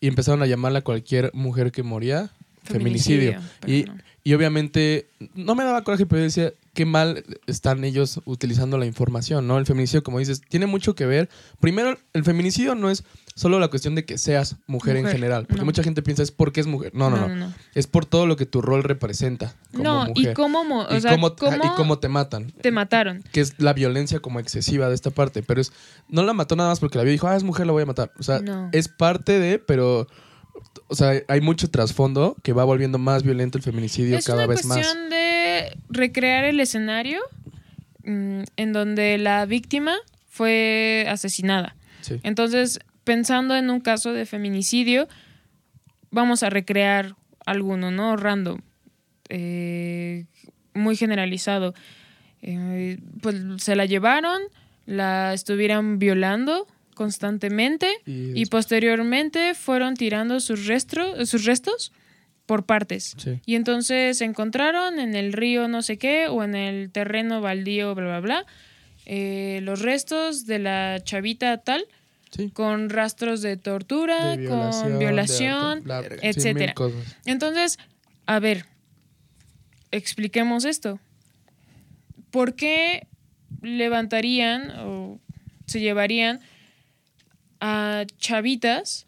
y 0.00 0.08
empezaron 0.08 0.42
a 0.42 0.46
llamarla 0.46 0.80
a 0.80 0.82
cualquier 0.82 1.30
mujer 1.32 1.72
que 1.72 1.82
moría 1.82 2.30
feminicidio. 2.64 3.40
Y, 3.66 3.84
no. 3.84 3.94
y 4.24 4.34
obviamente 4.34 5.08
no 5.34 5.54
me 5.54 5.64
daba 5.64 5.84
coraje, 5.84 6.06
pero 6.06 6.20
yo 6.20 6.24
decía, 6.24 6.52
qué 6.74 6.84
mal 6.84 7.24
están 7.46 7.84
ellos 7.84 8.20
utilizando 8.24 8.78
la 8.78 8.86
información, 8.86 9.46
¿no? 9.46 9.58
El 9.58 9.66
feminicidio, 9.66 10.02
como 10.02 10.18
dices, 10.18 10.40
tiene 10.48 10.66
mucho 10.66 10.94
que 10.94 11.06
ver. 11.06 11.28
Primero, 11.60 11.98
el 12.12 12.24
feminicidio 12.24 12.74
no 12.74 12.90
es 12.90 13.04
solo 13.34 13.58
la 13.58 13.68
cuestión 13.68 13.94
de 13.94 14.04
que 14.04 14.18
seas 14.18 14.56
mujer, 14.66 14.96
en 14.96 15.06
general, 15.06 15.46
porque 15.46 15.60
no. 15.60 15.64
mucha 15.66 15.82
gente 15.82 16.02
piensa 16.02 16.22
es 16.22 16.30
porque 16.30 16.60
es 16.60 16.66
mujer. 16.66 16.92
No, 16.94 17.08
no, 17.10 17.28
no. 17.28 17.52
Es 17.74 17.86
por 17.86 18.04
todo 18.04 18.26
lo 18.26 18.36
que 18.36 18.44
tu 18.46 18.60
rol 18.60 18.82
representa 18.82 19.54
como 19.72 19.84
No, 19.84 20.06
mujer. 20.06 20.32
y 20.32 20.34
cómo, 20.34 20.60
o 20.60 20.94
Y 20.96 21.00
sea, 21.00 21.12
cómo- 21.12 21.34
cómo 21.36 21.56
y 21.64 21.68
cómo 21.76 21.98
te 21.98 22.08
matan. 22.08 22.52
te 22.60 22.70
mataron. 22.70 23.22
Que 23.32 23.40
es 23.40 23.54
la 23.58 23.72
violencia 23.72 24.20
como 24.20 24.40
excesiva 24.40 24.88
de 24.88 24.94
esta 24.94 25.10
parte. 25.10 25.42
Pero 25.42 25.60
es. 25.60 25.72
No 26.08 26.22
la 26.22 26.32
mató 26.32 26.56
nada 26.56 26.68
más 26.70 26.80
porque 26.80 26.98
la 26.98 27.04
vio 27.04 27.12
y 27.12 27.14
dijo, 27.14 27.28
ah, 27.28 27.36
es 27.36 27.42
mujer, 27.44 27.66
la 27.66 27.72
voy 27.72 27.82
a 27.82 27.86
matar. 27.86 28.12
O 28.18 28.22
sea, 28.22 28.40
es 28.72 28.88
parte 28.88 29.38
de, 29.38 29.58
pero. 29.58 30.06
O 30.88 30.94
sea, 30.94 31.12
hay 31.28 31.40
mucho 31.40 31.70
trasfondo 31.70 32.36
que 32.42 32.52
va 32.52 32.64
volviendo 32.64 32.98
más 32.98 33.22
violento 33.22 33.56
el 33.56 33.62
feminicidio 33.64 34.18
Es 34.18 34.26
cada 34.26 34.44
una 34.44 34.46
vez 34.48 34.64
más. 34.66 34.78
cuestión 34.78 35.08
de 35.08 35.78
recrear 35.88 36.44
el 36.44 36.58
escenario 36.60 37.20
mm, 38.04 38.42
en 38.56 38.72
donde 38.72 39.16
la 39.18 39.46
víctima 39.46 39.94
fue 40.28 41.06
asesinada. 41.08 41.76
Sí. 42.00 42.18
Entonces, 42.24 42.80
pensando 43.04 43.56
en 43.56 43.70
un 43.70 43.80
caso 43.80 44.12
de 44.12 44.26
feminicidio, 44.26 45.08
vamos 46.10 46.42
a 46.42 46.50
recrear 46.50 47.16
alguno, 47.46 47.90
¿no? 47.90 48.16
Random. 48.16 48.60
eh, 49.28 50.26
muy 50.74 50.96
generalizado. 50.96 51.74
Eh, 52.42 52.98
pues 53.20 53.36
se 53.58 53.76
la 53.76 53.84
llevaron, 53.84 54.40
la 54.86 55.34
estuvieran 55.34 55.98
violando 55.98 56.66
constantemente 56.94 57.88
Y 58.06 58.40
y 58.40 58.46
posteriormente 58.46 59.54
fueron 59.54 59.94
tirando 59.94 60.40
sus, 60.40 60.66
restos 60.66 61.92
por 62.46 62.66
partes. 62.66 63.14
Sí. 63.16 63.40
Y 63.46 63.54
entonces 63.54 64.18
se 64.18 64.24
encontraron 64.24 64.98
en 64.98 65.14
el 65.14 65.32
río 65.32 65.68
no 65.68 65.82
sé 65.82 65.96
qué 65.96 66.28
o 66.28 66.42
en 66.44 66.54
el 66.54 66.90
terreno 66.90 67.40
baldío, 67.40 67.94
bla, 67.94 68.06
bla, 68.06 68.20
bla, 68.20 68.46
eh, 69.06 69.60
los 69.62 69.80
restos 69.80 70.46
de 70.46 70.58
la 70.58 71.00
chavita 71.02 71.58
tal 71.58 71.86
Sí. 72.30 72.50
con 72.50 72.90
rastros 72.90 73.42
de 73.42 73.56
tortura, 73.56 74.36
De 74.36 74.46
con 74.46 74.98
violación, 74.98 75.82
bla- 75.84 76.02
sí, 76.08 76.16
etcétera. 76.22 76.74
Entonces, 77.24 77.78
a 78.26 78.38
ver, 78.38 78.66
expliquemos 79.90 80.64
esto. 80.64 81.00
¿Por 82.30 82.54
qué 82.54 83.06
levantarían 83.62 84.70
o 84.78 85.18
se 85.66 85.80
llevarían 85.80 86.40
a 87.60 88.04
chavitas 88.18 89.06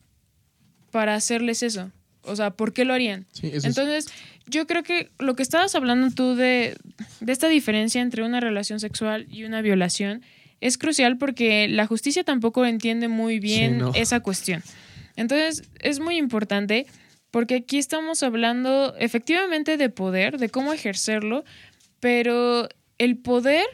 para 0.90 1.14
hacerles 1.14 1.62
eso? 1.62 1.90
O 2.24 2.36
sea, 2.36 2.50
¿por 2.50 2.72
qué 2.72 2.84
lo 2.84 2.94
harían? 2.94 3.26
Sí, 3.32 3.46
eso 3.48 3.56
es- 3.58 3.64
Entonces, 3.64 4.06
yo 4.46 4.66
creo 4.66 4.82
que 4.82 5.10
lo 5.18 5.34
que 5.36 5.42
estabas 5.42 5.74
hablando 5.74 6.10
tú 6.14 6.34
de, 6.34 6.76
de 7.20 7.32
esta 7.32 7.48
diferencia 7.48 8.00
entre 8.02 8.22
una 8.24 8.40
relación 8.40 8.80
sexual 8.80 9.26
y 9.30 9.44
una 9.44 9.62
violación 9.62 10.22
es 10.62 10.78
crucial 10.78 11.18
porque 11.18 11.68
la 11.68 11.86
justicia 11.86 12.24
tampoco 12.24 12.64
entiende 12.64 13.08
muy 13.08 13.38
bien 13.40 13.78
no. 13.78 13.92
esa 13.94 14.20
cuestión. 14.20 14.62
Entonces, 15.16 15.64
es 15.80 16.00
muy 16.00 16.16
importante 16.16 16.86
porque 17.30 17.56
aquí 17.56 17.78
estamos 17.78 18.22
hablando 18.22 18.94
efectivamente 18.98 19.76
de 19.76 19.88
poder, 19.90 20.38
de 20.38 20.48
cómo 20.48 20.72
ejercerlo, 20.72 21.44
pero 22.00 22.68
el 22.98 23.16
poder, 23.16 23.64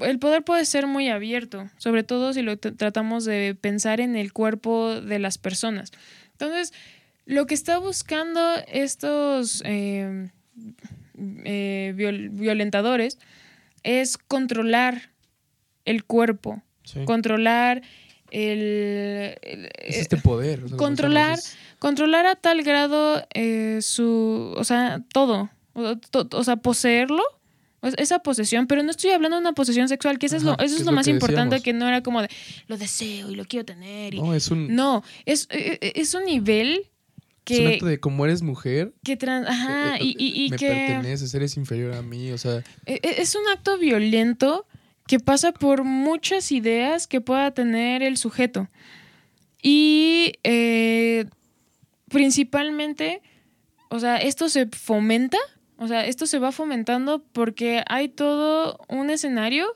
el 0.00 0.18
poder 0.18 0.42
puede 0.42 0.64
ser 0.64 0.86
muy 0.86 1.08
abierto, 1.08 1.68
sobre 1.78 2.02
todo 2.04 2.32
si 2.32 2.42
lo 2.42 2.58
tratamos 2.58 3.24
de 3.24 3.56
pensar 3.60 4.00
en 4.00 4.14
el 4.16 4.32
cuerpo 4.32 5.00
de 5.00 5.18
las 5.18 5.38
personas. 5.38 5.90
Entonces, 6.32 6.72
lo 7.24 7.46
que 7.46 7.54
está 7.54 7.78
buscando 7.78 8.40
estos 8.68 9.62
eh, 9.64 10.28
eh, 11.44 11.92
viol- 11.96 12.30
violentadores 12.30 13.18
es 13.82 14.18
controlar 14.18 15.10
el 15.86 16.04
cuerpo 16.04 16.62
Sí. 16.84 17.04
controlar 17.06 17.82
el, 18.30 19.38
el- 19.42 19.68
Es 19.78 19.96
este 19.98 20.16
poder. 20.18 20.64
o 20.64 20.68
sea, 20.68 20.76
como 20.76 20.88
controlar- 20.88 21.38
controlar 21.78 22.26
a 22.26 22.34
tal 22.36 22.62
grado 22.62 23.24
eh, 23.34 23.78
su, 23.82 24.54
o 24.56 24.64
sea, 24.64 25.02
todo, 25.12 25.50
o, 25.74 25.96
to- 25.96 26.28
o 26.32 26.44
sea, 26.44 26.56
poseerlo, 26.56 27.22
sea, 27.90 27.94
esa 27.98 28.18
posesión, 28.20 28.66
pero 28.66 28.82
no 28.82 28.90
estoy 28.90 29.10
hablando 29.10 29.36
de 29.36 29.40
una 29.42 29.52
posesión 29.52 29.88
sexual, 29.88 30.18
que 30.18 30.26
eso 30.26 30.36
es 30.36 30.42
lo, 30.42 30.52
Ajá, 30.52 30.64
eso 30.64 30.74
que 30.76 30.80
es 30.80 30.86
lo 30.86 30.92
lo 30.92 30.96
más 30.96 31.04
que 31.06 31.12
importante, 31.12 31.60
que 31.60 31.72
no 31.72 31.86
era 31.88 32.02
como 32.02 32.22
de 32.22 32.28
lo 32.66 32.76
deseo 32.76 33.30
y 33.30 33.36
lo 33.36 33.44
quiero 33.44 33.64
tener. 33.64 34.14
y- 34.14 34.18
No, 34.20 34.34
es 34.34 34.50
un, 34.50 34.74
no, 34.74 35.02
es, 35.24 35.46
eh, 35.50 35.78
eh, 35.80 35.92
es 35.96 36.14
un 36.14 36.24
nivel 36.24 36.72
es 36.78 36.80
un 37.60 37.66
que, 37.66 37.74
acto 37.74 37.86
de 37.86 38.00
como 38.00 38.24
eres 38.24 38.42
mujer. 38.42 38.92
que 39.04 39.16
trans- 39.16 39.46
ajá, 39.48 39.96
eh, 39.96 40.02
y, 40.02 40.16
y- 40.18 40.46
y 40.46 40.50
me 40.50 40.56
que 40.56 40.66
perteneces, 40.68 41.32
eres 41.34 41.56
inferior 41.56 41.94
a 41.94 42.02
mí. 42.02 42.32
O 42.32 42.38
sea, 42.38 42.64
e- 42.86 42.98
e- 43.02 43.20
es 43.22 43.34
un 43.36 43.42
acto 43.52 43.78
violento 43.78 44.66
que 45.06 45.20
pasa 45.20 45.52
por 45.52 45.84
muchas 45.84 46.50
ideas 46.52 47.06
que 47.06 47.20
pueda 47.20 47.50
tener 47.52 48.02
el 48.02 48.16
sujeto. 48.16 48.68
Y 49.62 50.34
eh, 50.44 51.26
principalmente, 52.08 53.22
o 53.88 53.98
sea, 53.98 54.16
esto 54.16 54.48
se 54.48 54.66
fomenta, 54.66 55.38
o 55.78 55.88
sea, 55.88 56.06
esto 56.06 56.26
se 56.26 56.38
va 56.38 56.52
fomentando 56.52 57.22
porque 57.32 57.82
hay 57.88 58.08
todo 58.08 58.78
un 58.88 59.10
escenario 59.10 59.66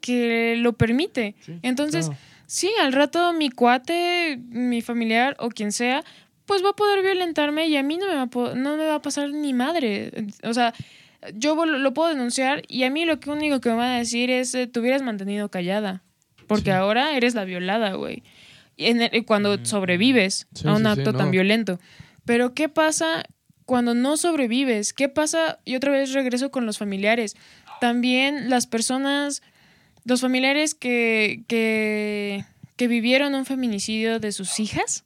que 0.00 0.56
lo 0.58 0.74
permite. 0.74 1.36
Sí, 1.40 1.58
Entonces, 1.62 2.06
claro. 2.06 2.20
sí, 2.46 2.70
al 2.80 2.92
rato 2.92 3.32
mi 3.32 3.50
cuate, 3.50 4.38
mi 4.48 4.82
familiar 4.82 5.36
o 5.38 5.48
quien 5.48 5.72
sea, 5.72 6.04
pues 6.46 6.64
va 6.64 6.70
a 6.70 6.76
poder 6.76 7.02
violentarme 7.02 7.68
y 7.68 7.76
a 7.76 7.82
mí 7.82 7.96
no 7.96 8.06
me 8.06 8.14
va 8.14 8.22
a, 8.22 8.54
no 8.54 8.76
me 8.76 8.84
va 8.84 8.96
a 8.96 9.02
pasar 9.02 9.30
ni 9.30 9.52
madre. 9.54 10.12
O 10.42 10.52
sea, 10.52 10.74
yo 11.34 11.64
lo, 11.66 11.94
puedo 11.94 12.08
denunciar 12.08 12.62
y 12.68 12.84
a 12.84 12.90
mí 12.90 13.04
lo 13.04 13.20
que 13.20 13.30
único 13.30 13.60
que 13.60 13.68
me 13.70 13.76
van 13.76 13.90
a 13.90 13.98
decir 13.98 14.30
es, 14.30 14.54
eh, 14.54 14.66
te 14.66 14.80
hubieras 14.80 15.02
mantenido 15.02 15.50
callada. 15.50 16.02
Porque 16.46 16.64
Sí. 16.64 16.70
ahora 16.70 17.16
eres 17.16 17.34
la 17.34 17.44
violada, 17.44 17.92
güey. 17.94 18.22
Y 18.76 18.86
en 18.86 19.02
el- 19.02 19.24
cuando 19.24 19.64
sobrevives 19.64 20.48
Sí, 20.54 20.66
a 20.66 20.72
un 20.72 20.82
sí, 20.82 20.86
acto 20.88 21.12
tan 21.12 21.30
violento. 21.30 21.78
Pero 22.24 22.54
¿qué 22.54 22.68
pasa 22.68 23.22
cuando 23.64 23.94
no 23.94 24.16
sobrevives? 24.16 24.92
¿Qué 24.92 25.08
pasa? 25.08 25.60
Y 25.64 25.76
otra 25.76 25.92
vez 25.92 26.12
regreso 26.12 26.50
con 26.50 26.66
los 26.66 26.78
familiares. 26.78 27.36
También 27.80 28.50
las 28.50 28.66
personas, 28.66 29.42
los 30.04 30.20
familiares 30.20 30.74
que, 30.74 31.44
que, 31.48 32.44
que 32.76 32.88
vivieron 32.88 33.34
un 33.34 33.44
feminicidio 33.46 34.18
de 34.20 34.32
sus 34.32 34.58
hijas, 34.60 35.04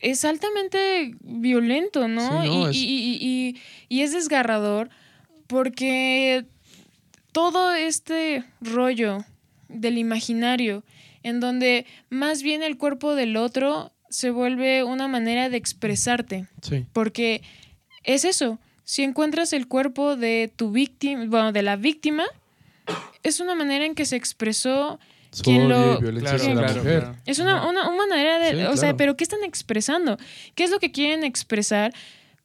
es 0.00 0.24
altamente 0.24 1.14
violento, 1.20 2.06
¿no? 2.08 2.42
Sí, 2.42 2.48
no, 2.48 2.66
y, 2.66 2.70
es- 2.70 2.76
y- 2.76 2.84
y- 2.86 3.18
y- 3.20 3.56
y 3.88 4.02
es 4.02 4.12
desgarrador 4.12 4.90
porque 5.46 6.44
todo 7.32 7.72
este 7.72 8.44
rollo 8.60 9.24
del 9.68 9.98
imaginario, 9.98 10.84
en 11.22 11.40
donde 11.40 11.86
más 12.08 12.42
bien 12.42 12.62
el 12.62 12.78
cuerpo 12.78 13.14
del 13.14 13.36
otro 13.36 13.92
se 14.08 14.30
vuelve 14.30 14.84
una 14.84 15.08
manera 15.08 15.48
de 15.48 15.56
expresarte, 15.56 16.46
sí. 16.62 16.86
porque 16.92 17.42
es 18.04 18.24
eso, 18.24 18.58
si 18.84 19.02
encuentras 19.02 19.52
el 19.52 19.66
cuerpo 19.66 20.16
de 20.16 20.50
tu 20.54 20.70
víctima, 20.70 21.24
bueno, 21.26 21.52
de 21.52 21.62
la 21.62 21.76
víctima, 21.76 22.24
es 23.24 23.40
una 23.40 23.54
manera 23.56 23.84
en 23.84 23.96
que 23.96 24.06
se 24.06 24.14
expresó 24.14 25.00
Su 25.32 25.42
¿Quién 25.42 25.62
odio 25.72 26.00
lo- 26.00 26.20
Claro, 26.20 27.16
es 27.26 27.38
una, 27.40 27.68
una, 27.68 27.88
una 27.90 28.06
manera 28.06 28.38
de... 28.38 28.52
Sí, 28.52 28.62
o 28.66 28.76
sea, 28.76 28.96
pero 28.96 29.16
¿qué 29.16 29.24
están 29.24 29.42
expresando? 29.42 30.16
¿Qué 30.54 30.62
es 30.62 30.70
lo 30.70 30.78
que 30.78 30.92
quieren 30.92 31.24
expresar 31.24 31.92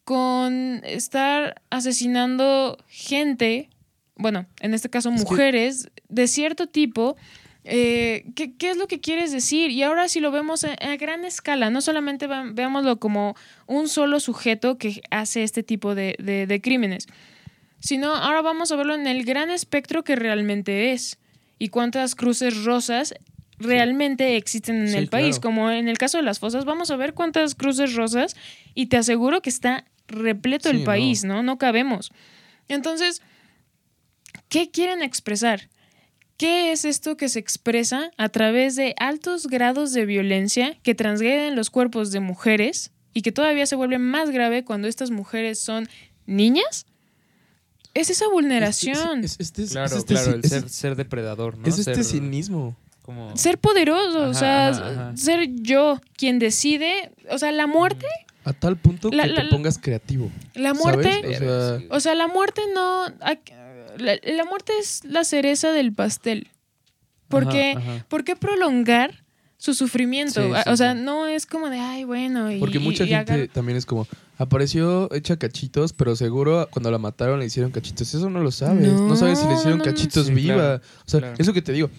con 0.03 0.81
estar 0.83 1.61
asesinando 1.69 2.77
gente, 2.87 3.69
bueno, 4.15 4.45
en 4.59 4.73
este 4.73 4.89
caso 4.89 5.11
mujeres, 5.11 5.89
de 6.09 6.27
cierto 6.27 6.67
tipo? 6.67 7.15
Eh, 7.63 8.25
¿qué, 8.35 8.55
qué 8.55 8.71
es 8.71 8.77
lo 8.77 8.87
que 8.87 8.99
quieres 8.99 9.31
decir? 9.31 9.69
Y 9.69 9.83
ahora 9.83 10.07
si 10.09 10.19
lo 10.19 10.31
vemos 10.31 10.63
a, 10.63 10.73
a 10.73 10.95
gran 10.97 11.25
escala, 11.25 11.69
no 11.69 11.79
solamente 11.81 12.25
va- 12.25 12.49
veámoslo 12.51 12.97
como 12.99 13.35
un 13.67 13.87
solo 13.87 14.19
sujeto 14.19 14.79
que 14.79 15.01
hace 15.11 15.43
este 15.43 15.61
tipo 15.61 15.93
de, 15.93 16.15
de- 16.17 16.47
de 16.47 16.59
crímenes, 16.61 17.05
sino 17.79 18.15
ahora 18.15 18.41
vamos 18.41 18.71
a 18.71 18.75
verlo 18.77 18.95
en 18.95 19.05
el 19.05 19.23
gran 19.25 19.51
espectro 19.51 20.03
que 20.03 20.15
realmente 20.15 20.91
es 20.91 21.19
y 21.59 21.69
cuántas 21.69 22.15
cruces 22.15 22.63
rosas 22.63 23.13
realmente 23.61 24.35
existen 24.37 24.81
en 24.81 24.87
Sí, 24.89 24.97
el 24.97 25.07
país. 25.07 25.39
claro. 25.39 25.41
Como 25.41 25.71
en 25.71 25.87
el 25.87 25.97
caso 25.97 26.17
de 26.17 26.23
las 26.23 26.39
fosas, 26.39 26.65
vamos 26.65 26.91
a 26.91 26.95
ver 26.95 27.13
cuántas 27.13 27.55
cruces 27.55 27.93
rosas 27.95 28.35
y 28.75 28.87
te 28.87 28.97
aseguro 28.97 29.41
que 29.41 29.49
está 29.49 29.85
repleto 30.07 30.69
Sí, 30.69 30.75
el 30.77 30.83
país, 30.83 31.23
¿no? 31.23 31.41
No 31.43 31.57
cabemos. 31.57 32.11
Entonces, 32.67 33.21
¿qué 34.49 34.69
quieren 34.71 35.01
expresar? 35.01 35.69
¿Qué 36.37 36.71
es 36.71 36.85
esto 36.85 37.17
que 37.17 37.29
se 37.29 37.39
expresa 37.39 38.11
a 38.17 38.29
través 38.29 38.75
de 38.75 38.95
altos 38.97 39.45
grados 39.47 39.93
de 39.93 40.05
violencia 40.05 40.75
que 40.81 40.95
transgreden 40.95 41.55
los 41.55 41.69
cuerpos 41.69 42.11
de 42.11 42.19
mujeres 42.19 42.91
y 43.13 43.21
que 43.21 43.31
todavía 43.31 43.65
se 43.67 43.75
vuelve 43.75 43.99
más 43.99 44.31
grave 44.31 44.63
cuando 44.65 44.87
estas 44.87 45.11
mujeres 45.11 45.59
son 45.59 45.87
niñas? 46.25 46.87
Es 47.93 48.09
esa 48.09 48.27
vulneración. 48.29 49.23
Es, 49.23 49.33
es- 49.33 49.39
este 49.39 49.63
es- 49.63 49.71
Claro, 49.71 49.87
es 49.87 49.93
este 49.97 50.13
claro, 50.15 50.33
el 50.33 50.43
ser, 50.45 50.69
ser 50.69 50.95
depredador, 50.95 51.57
¿no? 51.57 51.67
es 51.67 51.77
este 51.77 51.95
Ser 51.95 52.03
cinismo. 52.05 52.75
Como- 53.01 53.35
ser 53.35 53.57
poderoso, 53.57 54.23
o 54.29 54.33
sea, 54.33 54.69
ajá, 54.69 54.89
ajá. 54.91 55.17
ser 55.17 55.49
yo 55.55 55.99
quien 56.17 56.39
decide, 56.39 57.11
o 57.29 57.37
sea, 57.37 57.51
la 57.51 57.67
muerte, 57.67 58.05
A 58.43 58.53
tal 58.53 58.75
punto 58.77 59.09
La- 59.11 59.23
que 59.23 59.29
la- 59.29 59.43
te 59.43 59.49
pongas 59.49 59.77
creativo. 59.77 60.31
la 60.55 60.73
muerte, 60.73 61.11
¿Sabes? 61.21 61.41
O 61.41 61.79
sea, 61.79 61.79
o 61.91 61.99
sea, 61.99 62.15
la 62.15 62.27
muerte 62.27 62.61
no, 62.73 63.05
la, 63.97 64.15
la 64.23 64.45
muerte 64.45 64.73
es 64.79 65.03
la 65.05 65.23
cereza 65.23 65.71
del 65.71 65.93
pastel, 65.93 66.47
porque, 67.27 67.73
Ajá, 67.77 67.93
ajá. 67.95 68.05
¿por 68.09 68.23
qué 68.23 68.35
prolongar 68.35 69.23
su 69.57 69.73
sufrimiento? 69.75 70.41
Sí, 70.43 70.51
A- 70.55 70.63
sí, 70.63 70.69
o 70.71 70.75
sea, 70.77 70.93
sí. 70.95 70.99
no 71.03 71.27
es 71.27 71.45
como 71.45 71.69
de, 71.69 71.79
ay, 71.79 72.03
bueno, 72.03 72.51
y, 72.51 72.59
Porque 72.59 72.79
mucha 72.79 73.03
y 73.03 73.09
gente 73.09 73.47
también 73.47 73.77
es 73.77 73.85
como, 73.85 74.07
apareció 74.39 75.07
hecha 75.13 75.37
cachitos, 75.37 75.93
pero 75.93 76.15
seguro 76.15 76.67
cuando 76.71 76.89
la 76.89 76.97
mataron 76.97 77.39
le 77.39 77.45
hicieron 77.45 77.71
cachitos. 77.71 78.11
Eso 78.13 78.27
no 78.31 78.39
lo 78.41 78.49
sabes. 78.51 78.91
No, 78.91 79.07
No, 79.09 79.15
sabes 79.15 79.37
si 79.39 79.47
le 79.47 79.53
hicieron 79.53 79.77
no, 79.77 79.83
cachitos 79.85 80.25
Sí, 80.27 80.33
viva. 80.33 80.55
claro, 80.55 80.81
o 81.05 81.09
sea, 81.09 81.19
claro. 81.19 81.35
eso 81.37 81.53
que 81.53 81.61
te 81.61 81.73
digo. 81.73 81.91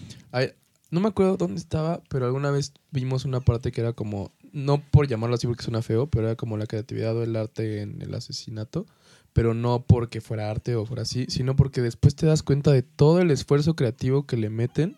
No 0.93 0.99
me 1.01 1.09
acuerdo 1.09 1.37
dónde 1.37 1.59
estaba, 1.59 2.01
pero 2.09 2.25
alguna 2.25 2.51
vez 2.51 2.71
vimos 2.91 3.25
una 3.25 3.39
parte 3.41 3.71
que 3.71 3.81
era 3.81 3.93
como, 3.93 4.31
no 4.51 4.81
por 4.91 5.07
llamarlo 5.07 5.35
así 5.35 5.47
porque 5.47 5.63
suena 5.63 5.81
feo, 5.81 6.07
pero 6.07 6.27
era 6.27 6.35
como 6.35 6.55
la 6.57 6.67
creatividad 6.67 7.15
o 7.17 7.23
el 7.23 7.35
arte 7.35 7.81
en 7.81 8.01
el 8.01 8.13
asesinato. 8.13 8.85
Pero 9.33 9.55
no 9.55 9.83
porque 9.87 10.21
fuera 10.21 10.51
arte 10.51 10.75
o 10.75 10.85
fuera 10.85 11.01
así, 11.01 11.25
sino 11.27 11.55
porque 11.55 11.81
después 11.81 12.15
te 12.15 12.27
das 12.27 12.43
cuenta 12.43 12.71
de 12.71 12.83
todo 12.83 13.19
el 13.19 13.31
esfuerzo 13.31 13.75
creativo 13.75 14.27
que 14.27 14.37
le 14.37 14.51
meten 14.51 14.95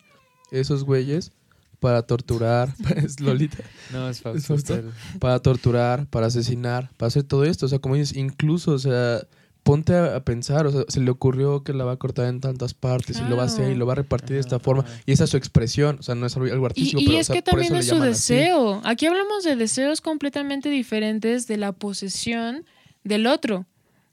esos 0.51 0.83
güeyes 0.83 1.31
para 1.79 2.01
torturar. 2.01 2.73
es 2.97 3.21
Lolita 3.21 3.63
No, 3.93 4.09
es 4.09 4.19
Fausto. 4.19 4.37
¿Es 4.39 4.47
Fausto? 4.47 4.75
el- 4.75 4.91
para 5.19 5.39
torturar, 5.39 6.07
para 6.07 6.27
asesinar, 6.27 6.91
para 6.97 7.07
hacer 7.07 7.23
todo 7.23 7.45
esto. 7.45 7.65
O 7.65 7.69
sea, 7.69 7.79
como 7.79 7.95
dices, 7.95 8.17
incluso, 8.17 8.71
o 8.73 8.79
sea, 8.79 9.21
ponte 9.65 9.95
a, 9.95 10.23
pensar, 10.23 10.67
o 10.67 10.71
sea, 10.71 10.83
se 10.87 10.99
le 10.99 11.09
ocurrió 11.09 11.63
que 11.63 11.73
la 11.73 11.85
va 11.85 11.93
a 11.93 11.97
cortar 11.97 12.27
en 12.27 12.39
tantas 12.39 12.75
partes 12.75 13.19
y 13.19 13.27
lo 13.27 13.35
va 13.35 13.43
a 13.43 13.45
hacer 13.47 13.71
y 13.71 13.75
lo 13.75 13.87
va 13.87 13.93
a 13.93 13.95
repartir 13.95 14.35
de 14.35 14.39
esta 14.39 14.59
forma. 14.59 14.85
Y 15.07 15.11
esa 15.11 15.23
es 15.23 15.31
su 15.31 15.37
expresión, 15.37 15.97
o 15.99 16.03
sea, 16.03 16.13
no 16.13 16.27
es 16.27 16.37
algo, 16.37 16.53
algo 16.53 16.65
Y, 16.65 16.67
artístico, 16.67 17.01
y 17.01 17.05
pero 17.05 17.17
o 17.17 17.21
es 17.21 17.27
sea, 17.27 17.35
que 17.35 17.41
también 17.41 17.75
es 17.75 17.87
su 17.87 17.95
así. 17.95 18.05
deseo. 18.05 18.81
Aquí 18.83 19.07
hablamos 19.07 19.43
de 19.43 19.55
deseos 19.55 20.01
completamente 20.01 20.69
diferentes 20.69 21.47
de 21.47 21.57
la 21.57 21.71
posesión 21.71 22.63
del 23.03 23.25
otro. 23.25 23.65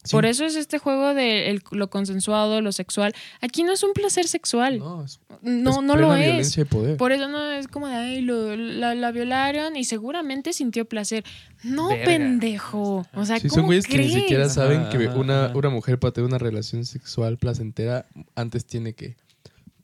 Sí. 0.05 0.11
Por 0.16 0.27
eso 0.27 0.45
es 0.45 0.57
este 0.57 0.79
juego 0.79 1.15
de 1.15 1.49
el- 1.51 1.62
lo 1.70 1.89
consensuado, 1.89 2.61
lo 2.61 2.73
sexual. 2.73 3.15
Aquí 3.41 3.62
no 3.62 3.73
es 3.73 3.85
un 3.85 3.93
placer 3.93 4.27
sexual. 4.27 4.81
No, 4.81 4.97
No, 4.99 5.05
es, 5.05 5.20
no, 5.43 5.70
es 5.70 5.87
lo 5.87 5.95
plena 6.09 6.39
es. 6.39 6.57
poder. 6.69 6.97
Por 6.97 7.12
eso 7.12 7.29
no 7.29 7.53
es 7.53 7.69
como 7.69 7.87
de, 7.87 7.95
ay, 7.95 8.20
lo- 8.20 8.57
la, 8.57 8.97
la 8.97 9.12
violaron 9.12 9.77
y 9.77 9.85
seguramente 9.85 10.53
sintió 10.53 10.87
placer. 10.87 11.23
No, 11.62 11.89
Verga. 11.91 12.05
pendejo. 12.07 13.07
O 13.15 13.24
sea, 13.24 13.39
Sí, 13.39 13.49
¿cómo 13.49 13.55
son 13.61 13.66
güeyes 13.66 13.87
que 13.87 13.99
ni 13.99 14.11
siquiera 14.12 14.47
Ajá, 14.47 14.55
saben 14.55 14.89
que 14.89 15.07
una, 15.07 15.53
una 15.55 15.70
mujer 15.70 15.99
para 16.01 16.12
tener 16.12 16.27
una 16.29 16.39
relación 16.39 16.85
sexual 16.85 17.37
placentera 17.39 18.07
antes 18.35 18.65
tiene 18.65 18.95
que, 18.95 19.15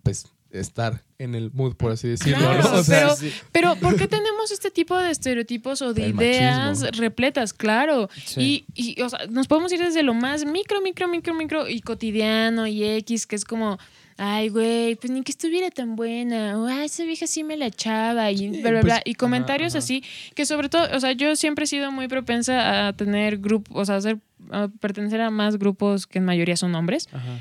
pues, 0.03 0.27
estar 0.51 1.03
en 1.19 1.35
el 1.35 1.51
mood, 1.53 1.75
por 1.77 1.93
así 1.93 2.09
decirlo, 2.09 2.39
Claro, 2.39 2.63
¿no? 2.63 2.79
O 2.79 2.83
sea, 2.85 3.01
pero, 3.01 3.17
sí. 3.17 3.33
pero 3.53 3.77
¿por 3.77 3.97
qué 3.97 4.07
tenemos 4.09 4.51
este 4.51 4.71
tipo 4.71 4.97
de 4.97 5.11
estereotipos 5.11 5.83
o 5.83 5.93
de 5.93 6.07
El 6.07 6.15
ideas 6.15 6.81
machismo. 6.81 7.01
repletas? 7.03 7.53
Claro. 7.53 8.09
Sí. 8.25 8.65
Y, 8.75 8.95
y, 8.99 9.03
o 9.03 9.09
sea, 9.09 9.27
nos 9.29 9.47
podemos 9.47 9.73
ir 9.73 9.81
desde 9.81 10.03
lo 10.03 10.15
más 10.15 10.45
micro, 10.45 10.81
micro, 10.81 11.07
micro, 11.09 11.35
micro 11.35 11.69
y 11.69 11.81
cotidiano 11.81 12.67
y 12.67 12.83
X, 12.85 13.27
que 13.27 13.37
es 13.37 13.45
como, 13.45 13.79
ay, 14.17 14.49
güey, 14.49 14.95
pues 14.97 15.11
ni 15.11 15.23
que 15.23 15.33
estuviera 15.33 15.71
tan 15.71 15.97
buena, 15.97 16.59
o 16.59 16.67
ay, 16.67 16.87
esa 16.87 17.05
vieja 17.05 17.27
sí 17.27 17.45
me 17.45 17.57
la 17.57 17.67
echaba, 17.67 18.31
y 18.31 18.39
Sí, 18.39 18.49
bla, 18.49 18.71
bla, 18.71 18.81
pues, 18.81 18.85
bla. 18.85 19.03
Y 19.05 19.15
comentarios 19.15 19.73
ajá. 19.75 19.79
así, 19.81 20.03
que 20.35 20.47
sobre 20.47 20.69
todo, 20.69 20.87
o 20.97 21.01
sea, 21.01 21.13
yo 21.13 21.37
siempre 21.37 21.65
he 21.65 21.69
sido 21.69 21.93
muy 21.93 22.09
propensa 22.09 22.89
a 22.89 22.93
tener 22.95 23.39
grupos, 23.39 23.77
o 23.77 23.85
sea, 23.85 23.97
a, 23.97 24.01
ser- 24.01 24.19
a 24.51 24.69
pertenecer 24.81 25.21
a 25.21 25.31
más 25.31 25.59
grupos 25.59 26.07
que 26.07 26.19
en 26.19 26.25
mayoría 26.25 26.57
son 26.57 26.75
hombres. 26.75 27.09
Ajá. 27.13 27.39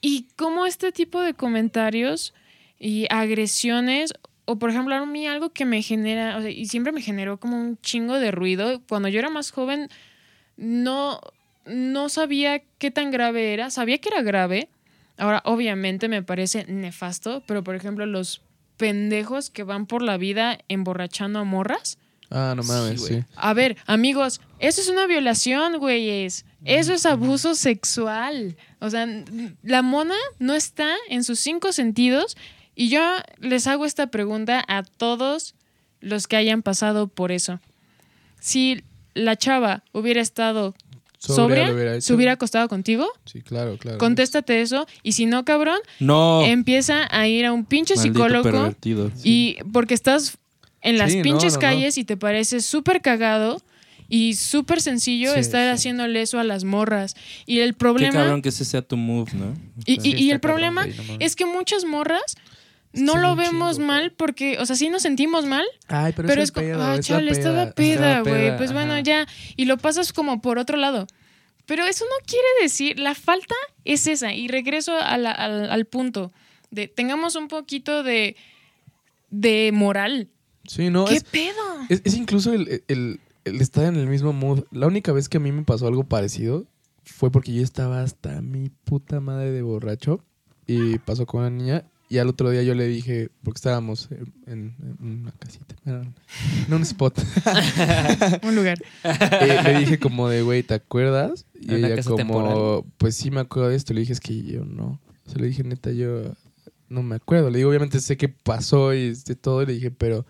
Y 0.00 0.28
cómo 0.36 0.66
este 0.66 0.92
tipo 0.92 1.20
de 1.20 1.34
comentarios 1.34 2.34
y 2.78 3.06
agresiones, 3.10 4.12
o 4.44 4.58
por 4.58 4.70
ejemplo, 4.70 4.94
a 4.94 5.04
mí 5.06 5.26
algo 5.26 5.50
que 5.50 5.64
me 5.64 5.82
genera, 5.82 6.36
o 6.36 6.40
sea, 6.42 6.50
y 6.50 6.66
siempre 6.66 6.92
me 6.92 7.02
generó 7.02 7.38
como 7.38 7.56
un 7.60 7.78
chingo 7.80 8.14
de 8.18 8.30
ruido, 8.30 8.80
cuando 8.88 9.08
yo 9.08 9.18
era 9.18 9.30
más 9.30 9.50
joven, 9.50 9.88
no, 10.56 11.20
no 11.66 12.08
sabía 12.08 12.62
qué 12.78 12.90
tan 12.90 13.10
grave 13.10 13.52
era, 13.54 13.70
sabía 13.70 13.98
que 13.98 14.08
era 14.08 14.22
grave, 14.22 14.68
ahora 15.16 15.42
obviamente 15.44 16.08
me 16.08 16.22
parece 16.22 16.64
nefasto, 16.68 17.42
pero 17.46 17.64
por 17.64 17.74
ejemplo 17.74 18.06
los 18.06 18.42
pendejos 18.76 19.50
que 19.50 19.64
van 19.64 19.86
por 19.86 20.02
la 20.02 20.16
vida 20.16 20.58
emborrachando 20.68 21.40
a 21.40 21.44
morras. 21.44 21.98
Ah, 22.30 22.54
no 22.56 22.62
mames, 22.62 23.00
Sí, 23.00 23.06
sí. 23.06 23.12
güey. 23.14 23.24
A 23.36 23.54
ver, 23.54 23.76
amigos, 23.86 24.40
eso 24.60 24.80
es 24.80 24.88
una 24.88 25.06
violación, 25.06 25.78
güeyes. 25.78 26.44
Eso 26.64 26.92
es 26.92 27.06
abuso 27.06 27.54
sexual. 27.54 28.56
O 28.80 28.90
sea, 28.90 29.06
la 29.62 29.82
mona 29.82 30.14
no 30.38 30.54
está 30.54 30.94
en 31.08 31.24
sus 31.24 31.38
cinco 31.38 31.72
sentidos. 31.72 32.36
Y 32.74 32.88
yo 32.90 33.00
les 33.40 33.66
hago 33.66 33.84
esta 33.84 34.08
pregunta 34.08 34.64
a 34.68 34.82
todos 34.82 35.54
los 36.00 36.26
que 36.26 36.36
hayan 36.36 36.62
pasado 36.62 37.08
por 37.08 37.32
eso. 37.32 37.60
Si 38.40 38.82
la 39.14 39.36
chava 39.36 39.82
hubiera 39.92 40.20
estado 40.20 40.74
Sobria 41.18 41.66
sobria, 41.66 41.74
hubiera. 41.74 42.00
¿se 42.00 42.14
hubiera 42.14 42.32
acostado 42.32 42.68
contigo? 42.68 43.08
Sí, 43.24 43.40
claro, 43.42 43.76
claro. 43.78 43.98
Contéstate 43.98 44.60
eso. 44.62 44.86
Y 45.02 45.12
si 45.12 45.26
no, 45.26 45.44
cabrón, 45.44 45.78
No. 45.98 46.44
empieza 46.44 47.08
a 47.10 47.26
ir 47.26 47.44
a 47.46 47.52
un 47.52 47.64
pinche 47.64 47.96
Maldito 47.96 48.14
psicólogo. 48.24 48.74
Y 49.24 49.56
porque 49.72 49.94
estás 49.94 50.38
en 50.80 50.98
las 50.98 51.10
Sí, 51.10 51.22
pinches 51.22 51.54
no, 51.54 51.56
no. 51.56 51.60
calles 51.60 51.98
y 51.98 52.04
te 52.04 52.16
parece 52.16 52.60
súper 52.60 53.00
cagado 53.02 53.60
y 54.08 54.34
súper 54.34 54.80
sencillo 54.80 55.34
Sí, 55.34 55.40
estar 55.40 55.64
sí. 55.64 55.68
haciéndole 55.74 56.22
eso 56.22 56.38
a 56.38 56.44
las 56.44 56.64
morras. 56.64 57.14
Y 57.46 57.60
el 57.60 57.70
Qué 57.70 57.78
problema. 57.78 58.12
cabrón 58.12 58.42
que 58.42 58.48
ese 58.48 58.64
sea 58.64 58.82
tu 58.82 58.96
move, 58.96 59.30
¿no? 59.34 59.54
y, 59.84 59.98
O 59.98 60.02
sea, 60.02 60.16
y- 60.18 60.30
el 60.30 60.40
problema 60.40 60.86
no 60.86 60.92
es 61.20 61.36
que 61.36 61.44
muchas 61.46 61.84
morras 61.84 62.36
no 62.94 63.12
Sí, 63.12 63.18
lo 63.20 63.36
vemos 63.36 63.78
mal 63.78 64.12
porque, 64.12 64.56
o 64.58 64.64
sea, 64.66 64.74
sí 64.74 64.88
nos 64.88 65.02
sentimos 65.02 65.44
mal, 65.44 65.66
Ay, 65.88 66.12
pero, 66.16 66.26
pero 66.26 66.40
es, 66.42 66.48
es 66.48 66.52
como, 66.52 66.66
ah, 66.82 66.96
la 66.96 67.00
chale, 67.00 67.30
estaba 67.30 67.70
peda. 67.72 68.20
güey. 68.22 68.56
Pues 68.56 68.72
bueno, 68.72 68.98
ya. 68.98 69.26
Y 69.56 69.66
lo 69.66 69.76
pasas 69.76 70.12
como 70.14 70.40
por 70.40 70.58
otro 70.58 70.78
lado. 70.78 71.06
Pero 71.66 71.84
eso 71.84 72.06
no 72.06 72.24
quiere 72.26 72.46
decir, 72.62 72.98
la 72.98 73.14
falta 73.14 73.54
es 73.84 74.06
esa. 74.06 74.32
Y 74.32 74.48
regreso 74.48 74.96
a 74.98 75.18
la- 75.18 75.32
al, 75.32 75.70
al 75.70 75.84
punto 75.84 76.32
de 76.70 76.88
tengamos 76.88 77.36
un 77.36 77.48
poquito 77.48 78.02
de, 78.02 78.36
de 79.30 79.70
moral. 79.72 80.28
Sí, 80.66 80.88
no, 80.90 81.04
¿Qué 81.04 81.16
es, 81.16 81.24
pedo? 81.24 81.52
es, 81.88 82.00
es 82.04 82.14
incluso 82.14 82.52
el, 82.54 82.82
el- 82.88 83.20
el 83.48 83.60
estar 83.60 83.84
en 83.84 83.96
el 83.96 84.06
mismo 84.06 84.32
mood. 84.32 84.64
La 84.70 84.86
única 84.86 85.12
vez 85.12 85.28
que 85.28 85.38
a 85.38 85.40
mí 85.40 85.52
me 85.52 85.64
pasó 85.64 85.86
algo 85.86 86.04
parecido 86.04 86.66
fue 87.04 87.30
porque 87.30 87.52
yo 87.52 87.62
estaba 87.62 88.02
hasta 88.02 88.42
mi 88.42 88.70
puta 88.84 89.20
madre 89.20 89.50
de 89.50 89.62
borracho 89.62 90.24
y 90.66 90.98
pasó 90.98 91.26
con 91.26 91.40
una 91.40 91.50
niña 91.50 91.84
y 92.10 92.18
al 92.18 92.28
otro 92.28 92.48
día 92.48 92.62
yo 92.62 92.74
le 92.74 92.86
dije, 92.86 93.28
porque 93.42 93.58
estábamos 93.58 94.08
en, 94.46 94.74
una 94.98 95.30
casita, 95.32 95.74
en 95.84 96.72
un 96.72 96.82
spot, 96.82 97.20
Un 98.42 98.56
lugar. 98.56 98.78
y 99.04 99.62
le 99.64 99.78
dije 99.80 99.98
como 99.98 100.28
de, 100.28 100.40
güey, 100.40 100.62
¿te 100.62 100.74
acuerdas? 100.74 101.44
Y 101.54 101.74
¿En 101.74 101.84
una 101.84 101.88
ella 101.88 102.02
como, 102.02 102.16
temporal? 102.16 102.84
pues 102.96 103.14
sí 103.14 103.30
me 103.30 103.40
acuerdo 103.40 103.68
de 103.68 103.76
esto. 103.76 103.92
Le 103.92 104.00
dije, 104.00 104.14
es 104.14 104.20
que 104.20 104.42
yo 104.42 104.64
no. 104.64 104.98
O 105.26 105.30
sea, 105.30 105.38
le 105.38 105.48
dije, 105.48 105.62
neta, 105.64 105.90
yo 105.90 106.34
no 106.88 107.02
me 107.02 107.16
acuerdo. 107.16 107.50
Le 107.50 107.58
digo, 107.58 107.68
obviamente 107.68 108.00
sé 108.00 108.16
qué 108.16 108.30
pasó 108.30 108.94
y 108.94 109.14
de 109.14 109.34
todo. 109.34 109.62
Y 109.62 109.66
le 109.66 109.72
dije, 109.74 109.90
pero, 109.90 110.24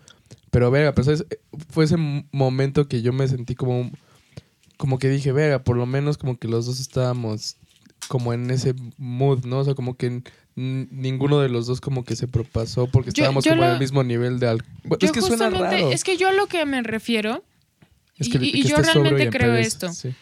pero 0.51 0.71
verga, 0.71 0.93
pero 0.93 1.05
¿sabes? 1.05 1.25
fue 1.69 1.85
ese 1.85 1.97
momento 2.31 2.87
que 2.87 3.01
yo 3.01 3.13
me 3.13 3.27
sentí 3.27 3.55
como, 3.55 3.91
como 4.77 4.99
que 4.99 5.09
dije, 5.09 5.31
verga, 5.31 5.63
por 5.63 5.77
lo 5.77 5.85
menos 5.85 6.17
como 6.17 6.37
que 6.37 6.47
los 6.47 6.65
dos 6.65 6.79
estábamos 6.79 7.57
como 8.07 8.33
en 8.33 8.49
ese 8.49 8.73
mood, 8.97 9.45
¿no? 9.45 9.59
O 9.59 9.63
sea, 9.65 9.75
como 9.75 9.95
que 9.97 10.23
ninguno 10.55 11.39
de 11.39 11.49
los 11.49 11.67
dos 11.67 11.79
como 11.81 12.03
que 12.03 12.15
se 12.15 12.27
propasó 12.27 12.87
porque 12.87 13.09
Yo- 13.11 13.23
estábamos 13.23 13.45
yo 13.45 13.51
como 13.51 13.63
en 13.65 13.71
el 13.71 13.79
mismo 13.79 14.03
nivel 14.03 14.39
de 14.39 14.47
alcohol. 14.47 14.97
Es 15.01 15.11
que 15.11 15.21
suena 15.21 15.49
raro. 15.49 15.91
Es 15.91 16.03
que 16.03 16.17
yo 16.17 16.27
a 16.29 16.33
lo 16.33 16.47
que 16.47 16.65
me 16.65 16.81
refiero, 16.83 17.43
Es 18.17 18.29
que- 18.29 18.37
y- 18.41 18.51
que 18.63 18.69
yo 18.69 18.77
realmente 18.77 19.29
creo 19.29 19.55
esto. 19.55 19.91
sí. 19.93 20.13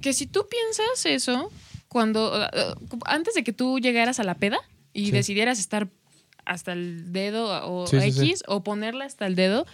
que 0.00 0.12
si 0.12 0.26
tú 0.26 0.46
piensas 0.50 1.06
eso, 1.06 1.48
cuando 1.86 2.32
uh, 2.32 2.40
uh, 2.96 2.98
antes 3.04 3.34
de 3.34 3.44
que 3.44 3.52
tú 3.52 3.78
llegaras 3.78 4.18
a 4.18 4.24
la 4.24 4.34
peda 4.34 4.58
y 4.92 5.06
Sí. 5.06 5.10
decidieras 5.12 5.60
estar 5.60 5.88
hasta 6.44 6.72
el 6.72 7.12
dedo 7.12 7.46
o 7.70 7.86
Sí, 7.86 8.00
sí, 8.00 8.12
sí. 8.12 8.30
X 8.30 8.42
o 8.46 8.62
ponerla 8.62 9.04
hasta 9.04 9.26
el 9.26 9.34
dedo, 9.34 9.66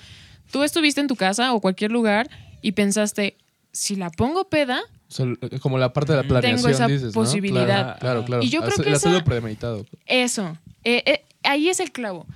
tú 0.52 0.62
estuviste 0.62 1.00
en 1.00 1.06
tu 1.08 1.16
casa 1.16 1.52
o 1.54 1.60
cualquier 1.60 1.90
lugar 1.92 2.28
y 2.62 2.72
pensaste, 2.72 3.36
si 3.72 3.96
la 3.96 4.10
pongo 4.10 4.48
peda, 4.48 4.80
O 5.08 5.12
sea, 5.12 5.26
como 5.62 5.78
la 5.78 5.92
parte 5.92 6.12
de 6.12 6.16
la 6.16 6.22
Tengo 6.22 6.40
planeación, 6.40 6.70
esa 6.72 6.86
dices, 6.86 7.06
¿no? 7.08 7.12
posibilidad. 7.12 7.64
Claro, 7.66 7.98
claro. 8.00 8.24
claro. 8.24 8.42
Y 8.42 8.48
yo 8.50 8.60
creo 8.60 8.72
Hace- 8.74 8.82
que 8.82 8.88
el 8.90 8.94
esa- 8.96 9.24
premeditado. 9.24 9.86
eso, 10.06 10.58
eh, 10.84 11.02
eh, 11.06 11.24
ahí 11.44 11.68
es 11.68 11.80
el 11.80 11.92
clavo. 11.92 12.26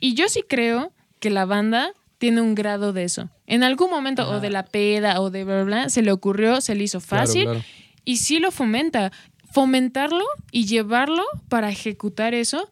Y 0.00 0.14
yo 0.14 0.28
sí 0.28 0.42
creo 0.48 0.92
que 1.20 1.30
la 1.30 1.44
banda 1.44 1.92
tiene 2.18 2.40
un 2.40 2.54
grado 2.54 2.92
de 2.92 3.04
eso. 3.04 3.28
En 3.46 3.62
algún 3.62 3.90
momento, 3.90 4.28
o 4.28 4.40
de 4.40 4.50
la 4.50 4.64
peda, 4.64 5.20
o 5.20 5.30
de 5.30 5.44
bla, 5.44 5.54
bla, 5.56 5.64
bla, 5.64 5.88
se 5.90 6.02
le 6.02 6.12
ocurrió, 6.12 6.60
se 6.60 6.74
le 6.74 6.84
hizo 6.84 7.00
Claro, 7.00 7.26
fácil 7.26 7.44
claro. 7.44 7.62
y 8.04 8.16
sí 8.18 8.38
lo 8.38 8.50
fomenta. 8.50 9.10
Fomentarlo 9.50 10.24
y 10.52 10.66
llevarlo 10.66 11.24
para 11.48 11.70
ejecutar 11.70 12.34
eso, 12.34 12.70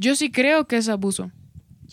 yo 0.00 0.16
sí 0.16 0.30
creo 0.30 0.66
que 0.66 0.76
es 0.78 0.88
abuso. 0.88 1.30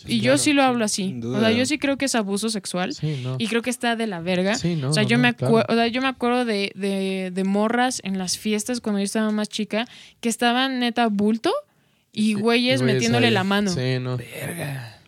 y 0.06 0.20
yo 0.20 0.38
sí 0.38 0.52
lo 0.52 0.62
hablo 0.62 0.84
así. 0.84 1.20
O 1.24 1.40
sea, 1.40 1.50
yo 1.50 1.66
sí 1.66 1.78
creo 1.78 1.96
que 1.98 2.04
es 2.04 2.14
abuso 2.14 2.48
sexual. 2.50 2.94
Sí, 2.94 3.20
no. 3.22 3.34
Y 3.38 3.48
creo 3.48 3.62
que 3.62 3.70
está 3.70 3.96
de 3.96 4.06
la 4.06 4.20
verga. 4.20 4.54
Sí, 4.54 4.76
no, 4.76 4.90
o 4.90 4.92
sea, 4.92 5.02
no, 5.02 5.08
yo, 5.08 5.16
no, 5.16 5.22
me 5.24 5.34
claro. 5.34 5.64
o 5.68 5.74
sea, 5.74 5.86
yo 5.88 6.00
me 6.00 6.08
acuerdo 6.08 6.44
de, 6.44 6.70
de- 6.76 7.30
de 7.34 7.44
morras 7.44 8.00
en 8.04 8.16
las 8.16 8.38
fiestas 8.38 8.80
cuando 8.80 9.00
yo 9.00 9.04
estaba 9.04 9.30
más 9.32 9.48
chica 9.48 9.86
que 10.20 10.28
estaban 10.28 10.78
neta 10.78 11.08
bulto 11.08 11.52
y 12.12 12.34
güeyes 12.34 12.80
Y 12.80 12.82
güeyes 12.82 12.82
metiéndole 12.82 13.26
ahí. 13.28 13.32
la 13.34 13.44
mano. 13.44 13.70
Sí, 13.72 13.98
no. 14.00 14.16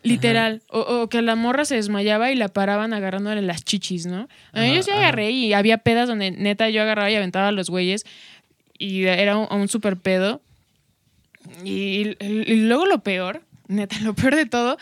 Literal. 0.02 0.62
O, 0.70 0.80
o 0.80 1.08
que 1.08 1.20
la 1.22 1.36
morra 1.36 1.64
se 1.66 1.74
desmayaba 1.76 2.32
y 2.32 2.34
la 2.36 2.48
paraban 2.48 2.94
agarrándole 2.94 3.42
las 3.42 3.64
chichis, 3.64 4.06
¿no? 4.06 4.28
A 4.52 4.60
mí 4.62 4.74
yo 4.74 4.82
sí 4.82 4.90
ajá. 4.90 5.00
agarré 5.00 5.30
y 5.30 5.52
había 5.52 5.78
pedas 5.78 6.08
donde 6.08 6.30
neta 6.30 6.70
yo 6.70 6.80
agarraba 6.82 7.10
y 7.10 7.14
aventaba 7.16 7.48
a 7.48 7.52
los 7.52 7.68
güeyes 7.68 8.04
y 8.78 9.04
era 9.04 9.36
un, 9.36 9.46
un 9.54 9.68
super 9.68 9.96
pedo. 9.98 10.40
Y, 11.64 12.16
y 12.20 12.56
luego 12.66 12.86
lo 12.86 13.02
peor, 13.02 13.42
neta, 13.68 13.98
lo 14.00 14.14
peor 14.14 14.36
de 14.36 14.46
todo, 14.46 14.76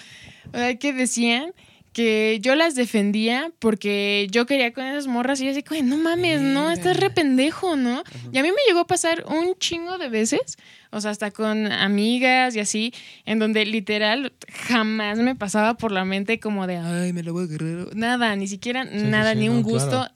que 0.53 0.93
decían 0.93 1.53
que 1.93 2.39
yo 2.41 2.55
las 2.55 2.75
defendía 2.77 3.51
porque 3.59 4.29
yo 4.31 4.47
quería 4.47 4.73
con 4.73 4.85
esas 4.85 5.07
morras 5.09 5.41
y 5.41 5.47
yo 5.47 5.51
así, 5.51 5.65
"Güey, 5.69 5.83
no 5.83 5.97
mames, 5.97 6.41
no, 6.41 6.71
estás 6.71 6.97
re 6.99 7.11
pendejo, 7.11 7.75
¿no? 7.77 8.05
Y 8.31 8.39
a 8.39 8.43
mí 8.43 8.51
me 8.51 8.57
llegó 8.69 8.81
a 8.81 8.87
pasar 8.87 9.25
un 9.27 9.57
chingo 9.59 9.99
de 9.99 10.09
veces, 10.09 10.59
o 10.91 11.01
sea, 11.01 11.11
hasta 11.11 11.31
con 11.33 11.73
amigas 11.73 12.55
y 12.55 12.61
así, 12.61 12.95
en 13.25 13.41
donde 13.41 13.67
literal 13.67 14.33
jamás 14.69 15.19
me 15.19 15.35
pasaba 15.35 15.75
por 15.75 15.91
la 15.91 16.05
mente 16.05 16.39
como 16.39 16.67
de, 16.69 16.77
ay, 16.77 17.13
me 17.13 17.23
lo 17.25 17.33
voy 17.33 17.45
a 17.45 17.47
agarrar. 17.47 17.97
Nada, 17.97 18.37
ni 18.37 18.47
siquiera 18.47 18.85
sí, 18.85 18.91
nada, 19.05 19.33
sí, 19.33 19.41
ni 19.41 19.47
no, 19.47 19.55
un 19.55 19.63
gusto, 19.63 20.07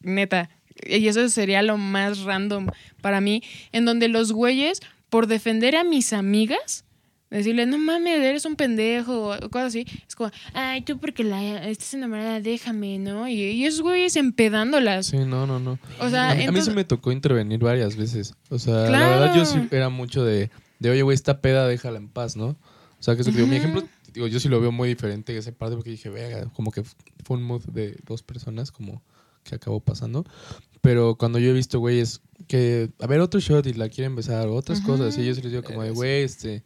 neta. 0.00 0.50
Y 0.84 1.06
eso 1.06 1.28
sería 1.28 1.62
lo 1.62 1.76
más 1.76 2.20
random 2.20 2.66
para 3.00 3.20
mí, 3.20 3.42
en 3.70 3.84
donde 3.84 4.08
los 4.08 4.32
güeyes, 4.32 4.80
por 5.12 5.26
defender 5.26 5.76
a 5.76 5.84
mis 5.84 6.14
amigas, 6.14 6.86
decirle, 7.28 7.66
no 7.66 7.76
mames, 7.76 8.18
eres 8.20 8.46
un 8.46 8.56
pendejo, 8.56 9.28
o 9.28 9.50
cosas 9.50 9.66
así, 9.68 9.84
es 10.08 10.16
como, 10.16 10.30
ay, 10.54 10.80
tú 10.80 10.98
porque 10.98 11.22
la, 11.22 11.68
estás 11.68 11.92
enamorada, 11.92 12.40
déjame, 12.40 12.98
¿no? 12.98 13.28
Y, 13.28 13.34
y 13.42 13.66
esos 13.66 13.82
güeyes 13.82 14.16
empedándolas. 14.16 15.04
Sí, 15.08 15.18
no, 15.18 15.46
no, 15.46 15.58
no. 15.58 15.78
O 16.00 16.08
sea, 16.08 16.30
a, 16.30 16.34
mí, 16.34 16.36
a 16.36 16.36
mí 16.36 16.42
entonces- 16.44 16.64
sí 16.64 16.70
me 16.70 16.84
tocó 16.84 17.12
intervenir 17.12 17.58
varias 17.60 17.94
veces. 17.94 18.32
O 18.48 18.58
sea, 18.58 18.74
la 18.74 18.86
Claro. 18.88 19.20
verdad 19.20 19.36
yo 19.36 19.44
sí 19.44 19.58
era 19.70 19.90
mucho 19.90 20.24
de, 20.24 20.50
de 20.78 20.90
oye, 20.90 21.02
güey, 21.02 21.14
esta 21.14 21.42
peda 21.42 21.68
déjala 21.68 21.98
en 21.98 22.08
paz, 22.08 22.34
¿no? 22.34 22.46
O 22.46 22.56
sea, 23.02 23.14
que 23.14 23.20
eso 23.20 23.30
que 23.32 23.36
digo, 23.36 23.48
mi 23.48 23.56
ejemplo, 23.56 23.82
digo, 24.14 24.26
yo 24.28 24.40
sí 24.40 24.48
lo 24.48 24.62
veo 24.62 24.72
muy 24.72 24.88
diferente 24.88 25.36
esa 25.36 25.52
parte 25.52 25.76
porque 25.76 25.90
dije, 25.90 26.08
vea, 26.08 26.46
como 26.54 26.70
que 26.70 26.84
fue 27.24 27.36
un 27.36 27.42
mood 27.42 27.62
de 27.66 27.98
dos 28.06 28.22
personas, 28.22 28.72
como 28.72 29.02
que 29.44 29.56
acabó 29.56 29.80
pasando. 29.80 30.24
Pero 30.82 31.14
cuando 31.16 31.38
yo 31.38 31.50
he 31.50 31.52
visto 31.54 31.78
güeyes 31.78 32.20
que, 32.48 32.90
a 33.00 33.06
ver, 33.06 33.20
otro 33.20 33.40
shot 33.40 33.66
y 33.66 33.72
la 33.72 33.88
quieren 33.88 34.14
besar, 34.16 34.48
o 34.48 34.54
otras 34.56 34.80
cosas, 34.80 35.16
y 35.16 35.24
yo 35.24 35.34
sí 35.34 35.40
les 35.40 35.52
digo 35.52 35.62
como 35.62 35.82
de, 35.82 35.90
güey, 35.92 36.24
este, 36.24 36.64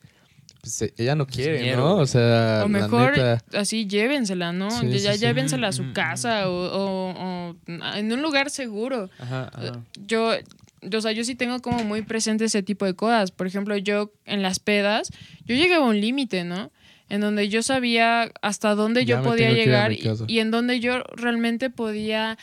pues 0.62 0.82
eh, 0.82 0.94
ella 0.96 1.14
no 1.14 1.26
quiere, 1.26 1.76
¿no? 1.76 1.92
O 1.92 1.94
güey. 1.96 2.06
sea, 2.08 2.56
O 2.60 2.62
la 2.62 2.68
mejor 2.68 3.12
neta, 3.12 3.44
así 3.52 3.86
llévensela, 3.86 4.52
¿no? 4.52 4.70
Sí, 4.70 4.88
ya 4.88 4.98
sí, 4.98 5.04
ya 5.04 5.12
sí. 5.12 5.18
llévensela 5.20 5.68
a 5.68 5.72
su 5.72 5.82
Mm, 5.84 5.90
mm, 5.90 5.92
casa 5.92 6.48
o, 6.48 6.52
o- 6.52 7.50
o 7.50 7.56
en 7.94 8.10
un 8.10 8.22
lugar 8.22 8.48
seguro. 8.50 9.10
Ajá, 9.18 9.50
ajá. 9.52 9.84
Yo, 10.06 10.32
yo, 10.80 10.98
o 10.98 11.00
sea, 11.02 11.12
yo 11.12 11.22
sí 11.22 11.34
tengo 11.34 11.60
como 11.60 11.84
muy 11.84 12.00
presente 12.02 12.46
ese 12.46 12.62
tipo 12.62 12.86
de 12.86 12.94
cosas. 12.94 13.30
Por 13.32 13.46
ejemplo, 13.46 13.76
yo 13.76 14.12
en 14.24 14.40
las 14.40 14.58
pedas, 14.60 15.10
yo 15.44 15.54
llegaba 15.54 15.84
a 15.84 15.88
un 15.90 16.00
límite, 16.00 16.42
¿no? 16.44 16.72
En 17.10 17.20
donde 17.20 17.48
yo 17.50 17.62
sabía 17.62 18.32
hasta 18.40 18.74
dónde 18.74 19.04
Ya 19.04 19.16
yo 19.18 19.22
podía 19.22 19.52
llegar 19.52 19.92
y, 19.92 20.00
y 20.26 20.38
en 20.40 20.50
donde 20.50 20.80
yo 20.80 21.02
realmente 21.16 21.68
podía 21.70 22.38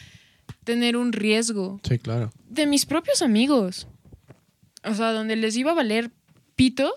tener 0.64 0.98
un 0.98 1.14
riesgo 1.14 1.80
sí, 1.84 2.00
claro. 2.00 2.32
de 2.50 2.66
mis 2.66 2.86
propios 2.86 3.22
amigos. 3.22 3.88
O 4.84 4.94
sea, 4.94 5.12
donde 5.12 5.36
les 5.36 5.56
iba 5.56 5.72
a 5.72 5.76
valer 5.76 6.12
pito 6.56 6.94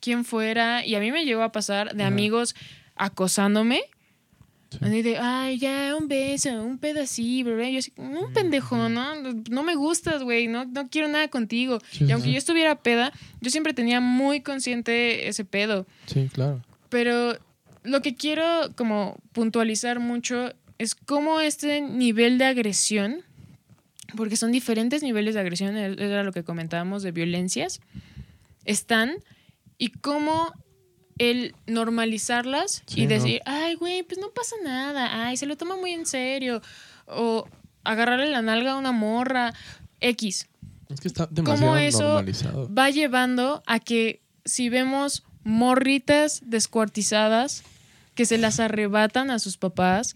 quién 0.00 0.24
fuera. 0.24 0.84
Y 0.84 0.94
a 0.94 1.00
mí 1.00 1.10
me 1.10 1.24
llegó 1.24 1.42
a 1.42 1.52
pasar 1.52 1.94
de 1.94 2.02
Ajá. 2.02 2.12
amigos 2.12 2.54
acosándome. 2.96 3.80
Sí. 4.70 4.78
Así 4.80 5.02
de, 5.02 5.18
ay, 5.18 5.58
ya, 5.58 5.94
un 5.98 6.08
beso, 6.08 6.50
un 6.62 6.78
pedacito, 6.78 7.50
bla, 7.50 7.56
bla". 7.56 7.70
Yo 7.70 7.78
así, 7.78 7.92
un 7.96 8.32
pendejo, 8.32 8.88
¿no? 8.88 9.14
No 9.50 9.62
me 9.62 9.74
gustas, 9.74 10.22
güey, 10.22 10.48
no, 10.48 10.64
no 10.64 10.88
quiero 10.88 11.08
nada 11.08 11.28
contigo. 11.28 11.78
Sí, 11.90 12.06
y 12.06 12.12
aunque 12.12 12.28
sí. 12.28 12.32
yo 12.32 12.38
estuviera 12.38 12.74
peda, 12.76 13.12
yo 13.40 13.50
siempre 13.50 13.74
tenía 13.74 14.00
muy 14.00 14.40
consciente 14.40 15.28
ese 15.28 15.44
pedo. 15.44 15.86
Sí, 16.06 16.30
claro. 16.32 16.62
Pero 16.88 17.36
lo 17.82 18.00
que 18.00 18.14
quiero 18.14 18.44
como 18.74 19.16
puntualizar 19.32 20.00
mucho 20.00 20.54
es 20.82 20.94
cómo 20.94 21.40
este 21.40 21.80
nivel 21.80 22.38
de 22.38 22.44
agresión, 22.46 23.22
porque 24.16 24.36
son 24.36 24.52
diferentes 24.52 25.02
niveles 25.02 25.34
de 25.34 25.40
agresión, 25.40 25.76
e- 25.76 25.96
era 25.98 26.22
lo 26.22 26.32
que 26.32 26.44
comentábamos 26.44 27.02
de 27.02 27.12
violencias, 27.12 27.80
están 28.64 29.12
y 29.78 29.88
cómo 29.88 30.52
el 31.18 31.54
normalizarlas 31.66 32.82
Sí, 32.86 33.02
y 33.02 33.06
¿no? 33.06 33.14
decir, 33.14 33.40
ay, 33.44 33.74
güey, 33.74 34.02
pues 34.02 34.18
no 34.20 34.30
pasa 34.30 34.56
nada, 34.64 35.26
ay, 35.26 35.36
se 35.36 35.46
lo 35.46 35.56
toma 35.56 35.76
muy 35.76 35.92
en 35.92 36.06
serio. 36.06 36.62
O 37.06 37.46
agarrarle 37.84 38.30
la 38.30 38.42
nalga 38.42 38.72
a 38.72 38.76
una 38.76 38.92
morra, 38.92 39.52
X. 40.00 40.48
Es 40.88 41.00
que 41.00 41.08
está 41.08 41.26
demasiado 41.30 41.76
eso 41.78 42.02
normalizado. 42.02 42.72
Va 42.72 42.90
llevando 42.90 43.62
a 43.66 43.78
que 43.80 44.20
si 44.44 44.68
vemos 44.68 45.22
morritas 45.44 46.40
descuartizadas, 46.44 47.62
que 48.22 48.26
se 48.26 48.38
las 48.38 48.60
arrebatan 48.60 49.32
a 49.32 49.40
sus 49.40 49.56
papás, 49.58 50.14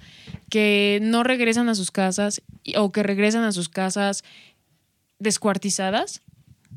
que 0.49 1.01
no 1.03 1.25
regresan 1.25 1.69
a 1.69 1.75
sus 1.75 1.91
casas 1.91 2.41
o 2.77 2.93
que 2.93 3.03
regresan 3.03 3.43
a 3.43 3.51
sus 3.51 3.69
casas 3.69 4.23
descuartizadas, 5.19 6.23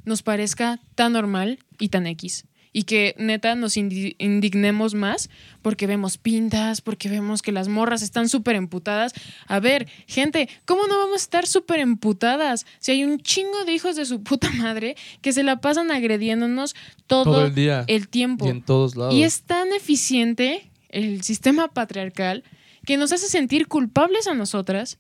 nos 0.06 0.24
parezca 0.24 0.80
tan 0.96 1.14
normal 1.14 1.60
y 1.78 1.90
tan 1.90 2.08
X. 2.08 2.46
Y 2.72 2.84
que 2.84 3.16
neta 3.18 3.54
nos 3.56 3.78
indi- 3.78 4.16
indignemos 4.20 4.94
más 4.96 5.30
porque 5.64 5.86
vemos 5.88 6.18
pintas, 6.18 6.82
porque 6.82 7.10
vemos 7.10 7.42
que 7.42 7.52
las 7.52 7.68
morras 7.68 8.02
están 8.04 8.28
súper 8.30 8.56
emputadas. 8.56 9.14
A 9.48 9.60
ver, 9.60 9.88
gente, 10.08 10.48
¿cómo 10.66 10.88
no 10.88 10.98
vamos 10.98 11.14
a 11.22 11.24
estar 11.24 11.46
súper 11.48 11.80
emputadas? 11.80 12.66
Si 12.80 12.92
hay 12.92 13.04
un 13.04 13.20
chingo 13.20 13.66
de 13.66 13.74
hijos 13.74 13.96
de 13.96 14.06
su 14.06 14.22
puta 14.24 14.50
madre 14.58 14.96
que 15.22 15.32
se 15.34 15.44
la 15.44 15.62
pasan 15.62 15.92
agrediéndonos 15.92 16.76
todo, 17.08 17.24
Todo 17.26 17.46
el 17.48 17.56
día. 17.56 17.84
el 17.88 18.08
tiempo. 18.08 18.46
Y 18.48 18.50
en 18.50 18.62
todos 18.64 18.96
lados. 18.96 19.14
Y 19.16 19.24
es 19.24 19.42
tan 19.42 19.74
eficiente 19.74 20.72
el 20.90 21.24
sistema 21.24 21.68
patriarcal 21.70 22.44
que 22.86 22.98
nos 22.98 23.12
hace 23.12 23.28
sentir 23.28 23.68
culpables 23.68 24.28
a 24.28 24.34
nosotras 24.34 24.98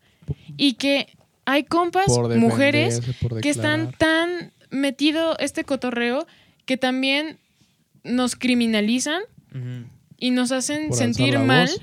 y 0.58 0.74
que 0.74 1.08
hay 1.46 1.64
compas, 1.64 2.08
mujeres, 2.38 3.02
que 3.42 3.50
están 3.50 3.92
tan 3.98 4.52
metido 4.70 5.36
este 5.40 5.64
cotorreo 5.64 6.28
que 6.66 6.78
también 6.78 7.40
nos 8.04 8.36
criminalizan 8.36 9.22
y 10.18 10.32
nos 10.32 10.52
hacen 10.52 10.90
Por 10.90 10.98
sentir 10.98 11.40
mal 11.40 11.68
voz. 11.68 11.82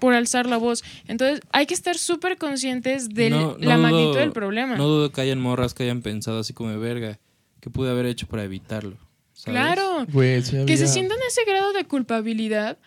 por 0.00 0.14
alzar 0.14 0.46
la 0.46 0.56
voz. 0.56 0.82
Entonces 1.06 1.40
hay 1.52 1.66
que 1.66 1.74
estar 1.74 1.96
súper 1.96 2.36
conscientes 2.38 3.08
de 3.10 3.30
No- 3.30 3.56
la 3.60 3.76
magnitud 3.78 4.16
del 4.16 4.32
problema. 4.32 4.74
No 4.76 4.88
dudo 4.88 5.12
que 5.12 5.20
hayan 5.20 5.40
morras 5.40 5.74
que 5.74 5.84
hayan 5.84 6.02
pensado 6.02 6.40
así 6.40 6.52
como 6.52 6.70
de 6.70 6.78
verga. 6.78 7.20
¿Qué 7.60 7.70
pude 7.70 7.90
haber 7.90 8.06
hecho 8.06 8.26
para 8.26 8.42
evitarlo? 8.44 8.96
¿sabes? 9.32 9.60
claro. 9.60 10.06
Sí 10.42 10.64
que 10.66 10.76
se 10.76 10.86
sientan 10.88 11.18
ese 11.28 11.44
grado 11.44 11.72
de 11.72 11.84
culpabilidad 11.84 12.78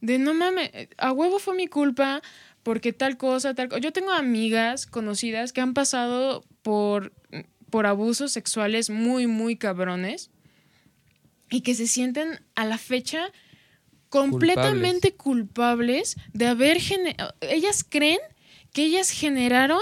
de 0.00 0.18
no 0.18 0.34
mames, 0.34 0.70
a 0.98 1.12
huevo 1.12 1.38
fue 1.38 1.54
mi 1.54 1.66
culpa 1.66 2.22
porque 2.62 2.92
tal 2.92 3.16
cosa, 3.16 3.54
tal 3.54 3.68
cosa. 3.68 3.80
Yo 3.80 3.92
tengo 3.92 4.10
amigas 4.12 4.86
conocidas 4.86 5.52
que 5.52 5.60
han 5.60 5.72
pasado 5.74 6.44
por, 6.62 7.12
por 7.70 7.86
abusos 7.86 8.32
sexuales 8.32 8.90
muy, 8.90 9.26
muy 9.26 9.56
cabrones 9.56 10.30
y 11.48 11.60
que 11.60 11.74
se 11.74 11.86
sienten 11.86 12.40
a 12.56 12.64
la 12.64 12.76
fecha 12.78 13.30
completamente 14.08 15.14
culpables, 15.14 16.16
de 16.32 16.46
haber 16.46 16.80
generado... 16.80 17.34
Ellas 17.40 17.84
creen 17.88 18.18
que 18.72 18.84
ellas 18.84 19.10
generaron 19.10 19.80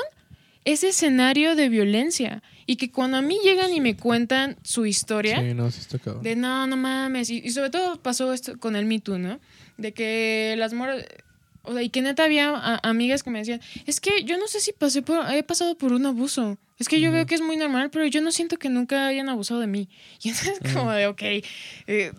ese 0.64 0.88
escenario 0.88 1.56
de 1.56 1.68
violencia 1.68 2.42
y 2.66 2.76
que 2.76 2.90
cuando 2.90 3.18
a 3.18 3.22
mí 3.22 3.38
llegan 3.44 3.72
y 3.72 3.80
me 3.80 3.96
cuentan 3.96 4.56
su 4.62 4.86
historia, 4.86 5.40
Sí, 5.40 5.54
no, 5.54 5.70
sí 5.70 5.80
está 5.80 5.98
cabrón. 5.98 6.22
de 6.22 6.36
no, 6.36 6.66
no 6.66 6.76
mames. 6.76 7.28
Y, 7.30 7.38
y 7.44 7.50
sobre 7.50 7.70
todo 7.70 8.00
pasó 8.02 8.32
esto 8.32 8.58
con 8.58 8.76
el 8.76 8.86
Me 8.86 9.00
Too, 9.00 9.18
¿no? 9.18 9.40
De 9.76 9.92
que 9.92 10.55
las 10.59 10.72
morras. 10.72 11.05
O 11.66 11.72
sea, 11.72 11.82
y 11.82 11.88
que 11.88 12.02
neta 12.02 12.24
había 12.24 12.51
a- 12.51 12.80
amigas 12.88 13.22
que 13.22 13.30
me 13.30 13.38
decían, 13.38 13.60
es 13.86 13.98
que 14.01 14.24
yo 14.24 14.36
no 14.36 14.46
sé 14.48 14.60
si 14.60 14.72
pasé 14.72 15.01
por, 15.01 15.24
he 15.32 15.42
pasado 15.42 15.76
por 15.78 15.92
un 15.94 16.05
abuso. 16.05 16.59
Es 16.78 16.88
que 16.88 17.01
yo 17.01 17.10
veo 17.12 17.24
que 17.24 17.34
es 17.36 17.40
muy 17.40 17.56
normal, 17.56 17.88
pero 17.90 18.05
yo 18.05 18.20
no 18.20 18.32
siento 18.32 18.59
que 18.59 18.68
nunca 18.68 19.06
hayan 19.06 19.28
abusado 19.28 19.60
de 19.60 19.66
mí. 19.66 19.88
Y 20.22 20.28
entonces 20.30 20.59
como 20.74 20.90
de, 20.92 21.06
ok, 21.06 21.22
eh, 21.86 22.12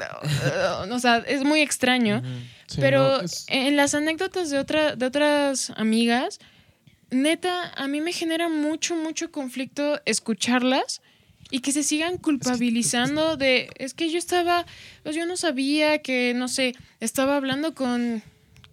o 0.89 0.99
sea, 0.99 1.17
es 1.27 1.43
muy 1.43 1.61
extraño. 1.61 2.23
Sí, 2.67 2.77
pero 2.79 3.17
no, 3.17 3.21
es- 3.21 3.45
en 3.49 3.75
las 3.77 3.93
anécdotas 3.93 4.49
de, 4.49 4.57
otra, 4.57 4.95
de 4.95 5.05
otras 5.05 5.69
amigas, 5.75 6.39
neta, 7.11 7.71
a 7.75 7.87
mí 7.87 8.01
me 8.01 8.13
genera 8.13 8.49
mucho, 8.49 8.95
mucho 8.95 9.31
conflicto 9.31 10.01
escucharlas 10.05 11.01
y 11.51 11.59
que 11.59 11.71
se 11.71 11.83
sigan 11.83 12.17
culpabilizando 12.17 13.37
de, 13.37 13.69
es 13.77 13.93
que 13.93 14.09
yo 14.09 14.17
estaba, 14.17 14.65
pues 15.03 15.15
yo 15.15 15.25
no 15.25 15.37
sabía 15.37 15.99
que, 15.99 16.33
no 16.35 16.47
sé, 16.47 16.75
estaba 16.99 17.37
hablando 17.37 17.75
con, 17.75 18.23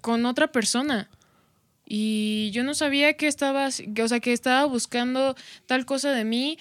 con 0.00 0.24
otra 0.26 0.50
persona. 0.50 1.10
Y 1.86 2.50
yo 2.52 2.64
no 2.64 2.74
sabía 2.74 3.14
que 3.14 3.26
estaba, 3.26 3.68
o 3.68 4.08
sea, 4.08 4.20
que 4.20 4.32
estaba 4.32 4.64
buscando 4.64 5.36
tal 5.66 5.84
cosa 5.84 6.12
de 6.12 6.24
mí 6.24 6.58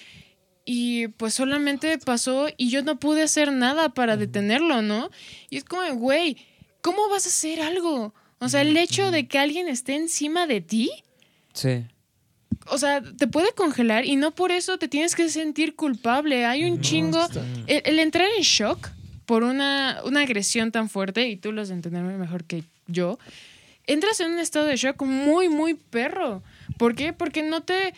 y 0.64 1.08
pues 1.08 1.34
solamente 1.34 1.96
pasó 1.98 2.48
y 2.56 2.68
yo 2.68 2.82
no 2.82 2.98
pude 2.98 3.22
hacer 3.22 3.50
nada 3.52 3.88
para 3.88 4.16
detenerlo, 4.16 4.82
¿no? 4.82 5.10
Y 5.48 5.56
es 5.56 5.64
como, 5.64 5.82
güey, 5.94 6.36
¿cómo 6.82 7.08
vas 7.08 7.24
a 7.24 7.30
hacer 7.30 7.62
algo? 7.62 8.14
O 8.38 8.48
sea, 8.48 8.60
el 8.60 8.76
hecho 8.76 9.10
de 9.10 9.26
que 9.26 9.38
alguien 9.38 9.68
esté 9.68 9.94
encima 9.94 10.46
de 10.46 10.60
ti, 10.60 10.90
Sí. 11.54 11.84
O 12.66 12.78
sea, 12.78 13.02
te 13.02 13.26
puede 13.26 13.52
congelar 13.52 14.04
y 14.04 14.16
no 14.16 14.30
por 14.32 14.52
eso 14.52 14.78
te 14.78 14.88
tienes 14.88 15.14
que 15.14 15.28
sentir 15.28 15.74
culpable. 15.76 16.46
Hay 16.46 16.64
un 16.64 16.80
chingo. 16.80 17.26
El, 17.66 17.82
el 17.84 17.98
entrar 17.98 18.28
en 18.36 18.42
shock 18.42 18.90
por 19.26 19.44
una, 19.44 20.00
una 20.04 20.20
agresión 20.20 20.72
tan 20.72 20.88
fuerte, 20.88 21.28
y 21.28 21.36
tú 21.36 21.52
lo 21.52 21.62
has 21.62 21.68
de 21.68 21.74
entenderme 21.74 22.18
mejor 22.18 22.44
que 22.44 22.64
yo, 22.86 23.18
entras 23.86 24.20
en 24.20 24.32
un 24.32 24.38
estado 24.38 24.66
de 24.66 24.76
shock 24.76 25.02
muy, 25.02 25.48
muy 25.48 25.74
perro. 25.74 26.42
¿Por 26.78 26.94
qué? 26.94 27.12
Porque 27.12 27.42
no 27.42 27.62
te. 27.62 27.94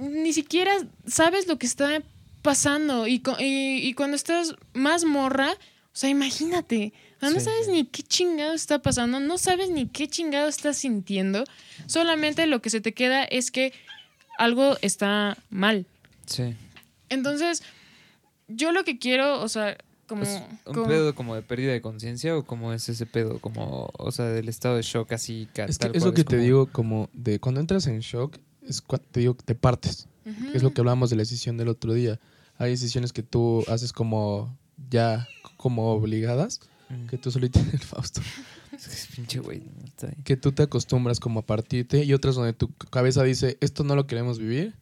ni 0.00 0.32
siquiera 0.32 0.72
sabes 1.06 1.46
lo 1.48 1.58
que 1.58 1.66
está 1.66 2.02
pasando. 2.42 3.06
Y, 3.06 3.22
y 3.38 3.94
cuando 3.94 4.16
estás 4.16 4.54
más 4.72 5.04
morra, 5.04 5.52
o 5.52 5.94
sea, 5.96 6.10
imagínate. 6.10 6.92
No 7.30 7.38
Sí, 7.38 7.44
sabes 7.46 7.66
sí. 7.66 7.72
ni 7.72 7.84
qué 7.84 8.02
chingado 8.02 8.52
está 8.54 8.80
pasando, 8.80 9.20
no 9.20 9.38
sabes 9.38 9.70
ni 9.70 9.86
qué 9.86 10.08
chingado 10.08 10.48
estás 10.48 10.76
sintiendo. 10.78 11.44
Solamente 11.86 12.46
lo 12.46 12.60
que 12.62 12.70
se 12.70 12.80
te 12.80 12.92
queda 12.94 13.24
es 13.24 13.50
que 13.50 13.72
algo 14.38 14.76
está 14.82 15.36
mal. 15.50 15.86
Sí. 16.26 16.54
Entonces, 17.08 17.62
yo 18.48 18.72
lo 18.72 18.84
que 18.84 18.98
quiero, 18.98 19.40
o 19.40 19.48
sea, 19.48 19.76
como. 20.06 20.22
Pues, 20.24 20.42
¿Un 20.66 20.74
como- 20.74 20.88
pedo 20.88 21.14
como 21.14 21.34
de 21.34 21.42
pérdida 21.42 21.72
de 21.72 21.80
conciencia 21.80 22.36
o 22.36 22.44
cómo 22.44 22.72
es 22.72 22.88
ese 22.88 23.06
pedo? 23.06 23.38
Como, 23.40 23.90
o 23.92 24.12
sea, 24.12 24.26
del 24.26 24.48
estado 24.48 24.76
de 24.76 24.82
shock 24.82 25.12
así. 25.12 25.48
Es 25.54 25.78
que 25.78 25.86
tal 25.86 25.96
es 25.96 26.04
lo 26.04 26.12
que 26.14 26.24
te 26.24 26.36
como- 26.36 26.42
digo, 26.42 26.66
como 26.66 27.10
de 27.12 27.38
cuando 27.38 27.60
entras 27.60 27.86
en 27.86 28.00
shock, 28.00 28.36
es 28.66 28.82
cua- 28.86 29.00
te 29.10 29.20
digo, 29.20 29.34
te 29.44 29.54
partes. 29.54 30.06
Es 30.54 30.62
lo 30.62 30.72
que 30.72 30.80
hablábamos 30.80 31.10
de 31.10 31.16
la 31.16 31.22
decisión 31.22 31.56
del 31.56 31.68
otro 31.68 31.94
día. 31.94 32.20
Hay 32.56 32.70
decisiones 32.70 33.12
que 33.12 33.22
tú 33.24 33.64
haces 33.68 33.92
como 33.92 34.56
ya 34.90 35.26
como 35.56 35.90
obligadas, 35.92 36.60
Mm. 36.92 37.06
que 37.06 37.16
tú 37.18 37.30
solito 37.30 37.58
el 37.72 37.78
Fausto, 37.80 38.20
Es 38.72 38.86
que 38.86 38.94
es 38.94 39.06
pinche 39.14 39.38
güey. 39.40 39.62
que 40.24 40.36
tú 40.36 40.52
te 40.52 40.62
acostumbras 40.64 41.20
como 41.20 41.40
a 41.40 41.46
partirte 41.46 42.04
y 42.04 42.12
otras 42.12 42.34
donde 42.34 42.52
tu 42.52 42.68
cabeza 42.90 43.22
dice, 43.22 43.56
esto 43.60 43.82
no 43.84 43.96
lo 43.96 44.06
queremos 44.06 44.38
vivir, 44.38 44.74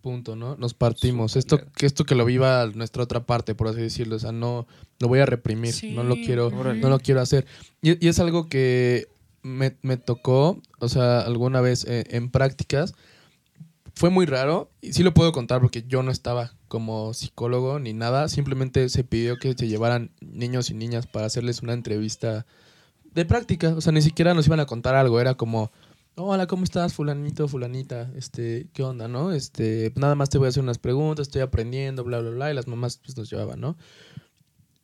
punto, 0.00 0.34
¿no? 0.34 0.56
Nos 0.56 0.74
partimos. 0.74 1.36
Esto 1.36 1.60
que 1.76 1.86
esto 1.86 2.04
que 2.04 2.16
lo 2.16 2.24
viva 2.24 2.66
nuestra 2.74 3.04
otra 3.04 3.24
parte, 3.26 3.54
por 3.54 3.68
así 3.68 3.80
decirlo, 3.80 4.16
o 4.16 4.18
sea, 4.18 4.32
no 4.32 4.66
lo 4.98 5.06
voy 5.08 5.20
a 5.20 5.26
reprimir, 5.26 5.72
Sí, 5.72 5.92
no 5.92 6.02
lo 6.02 6.16
quiero, 6.16 6.48
Órale. 6.48 6.80
no 6.80 6.88
lo 6.88 6.98
quiero 6.98 7.20
hacer. 7.20 7.46
Y, 7.80 8.04
y 8.04 8.08
es 8.08 8.18
algo 8.18 8.48
que 8.48 9.06
me, 9.42 9.76
me 9.82 9.96
tocó, 9.98 10.60
o 10.80 10.88
sea, 10.88 11.20
alguna 11.20 11.60
vez 11.60 11.84
eh, 11.84 12.04
en 12.10 12.30
prácticas. 12.30 12.94
Fue 13.94 14.10
muy 14.10 14.26
raro, 14.26 14.70
y 14.82 14.92
sí 14.92 15.02
lo 15.04 15.14
puedo 15.14 15.30
contar 15.32 15.60
porque 15.60 15.84
yo 15.86 16.02
no 16.02 16.10
estaba 16.10 16.52
como 16.68 17.14
psicólogo 17.14 17.78
ni 17.78 17.92
nada, 17.92 18.28
simplemente 18.28 18.88
se 18.88 19.04
pidió 19.04 19.38
que 19.38 19.54
se 19.54 19.68
llevaran 19.68 20.10
niños 20.20 20.70
y 20.70 20.74
niñas 20.74 21.06
para 21.06 21.26
hacerles 21.26 21.62
una 21.62 21.72
entrevista 21.72 22.46
de 23.14 23.24
práctica, 23.24 23.74
o 23.74 23.80
sea, 23.80 23.92
ni 23.92 24.02
siquiera 24.02 24.34
nos 24.34 24.46
iban 24.46 24.60
a 24.60 24.66
contar 24.66 24.94
algo, 24.94 25.20
era 25.20 25.34
como, 25.34 25.72
hola, 26.16 26.46
¿cómo 26.46 26.64
estás, 26.64 26.94
fulanito, 26.94 27.48
fulanita? 27.48 28.10
Este, 28.14 28.68
¿qué 28.72 28.82
onda, 28.82 29.08
no? 29.08 29.32
Este, 29.32 29.92
nada 29.96 30.14
más 30.14 30.28
te 30.28 30.38
voy 30.38 30.46
a 30.46 30.48
hacer 30.50 30.62
unas 30.62 30.78
preguntas, 30.78 31.28
estoy 31.28 31.42
aprendiendo, 31.42 32.04
bla, 32.04 32.20
bla, 32.20 32.30
bla, 32.30 32.50
y 32.50 32.54
las 32.54 32.66
mamás 32.66 32.98
pues 32.98 33.16
nos 33.16 33.30
llevaban, 33.30 33.60
¿no? 33.60 33.76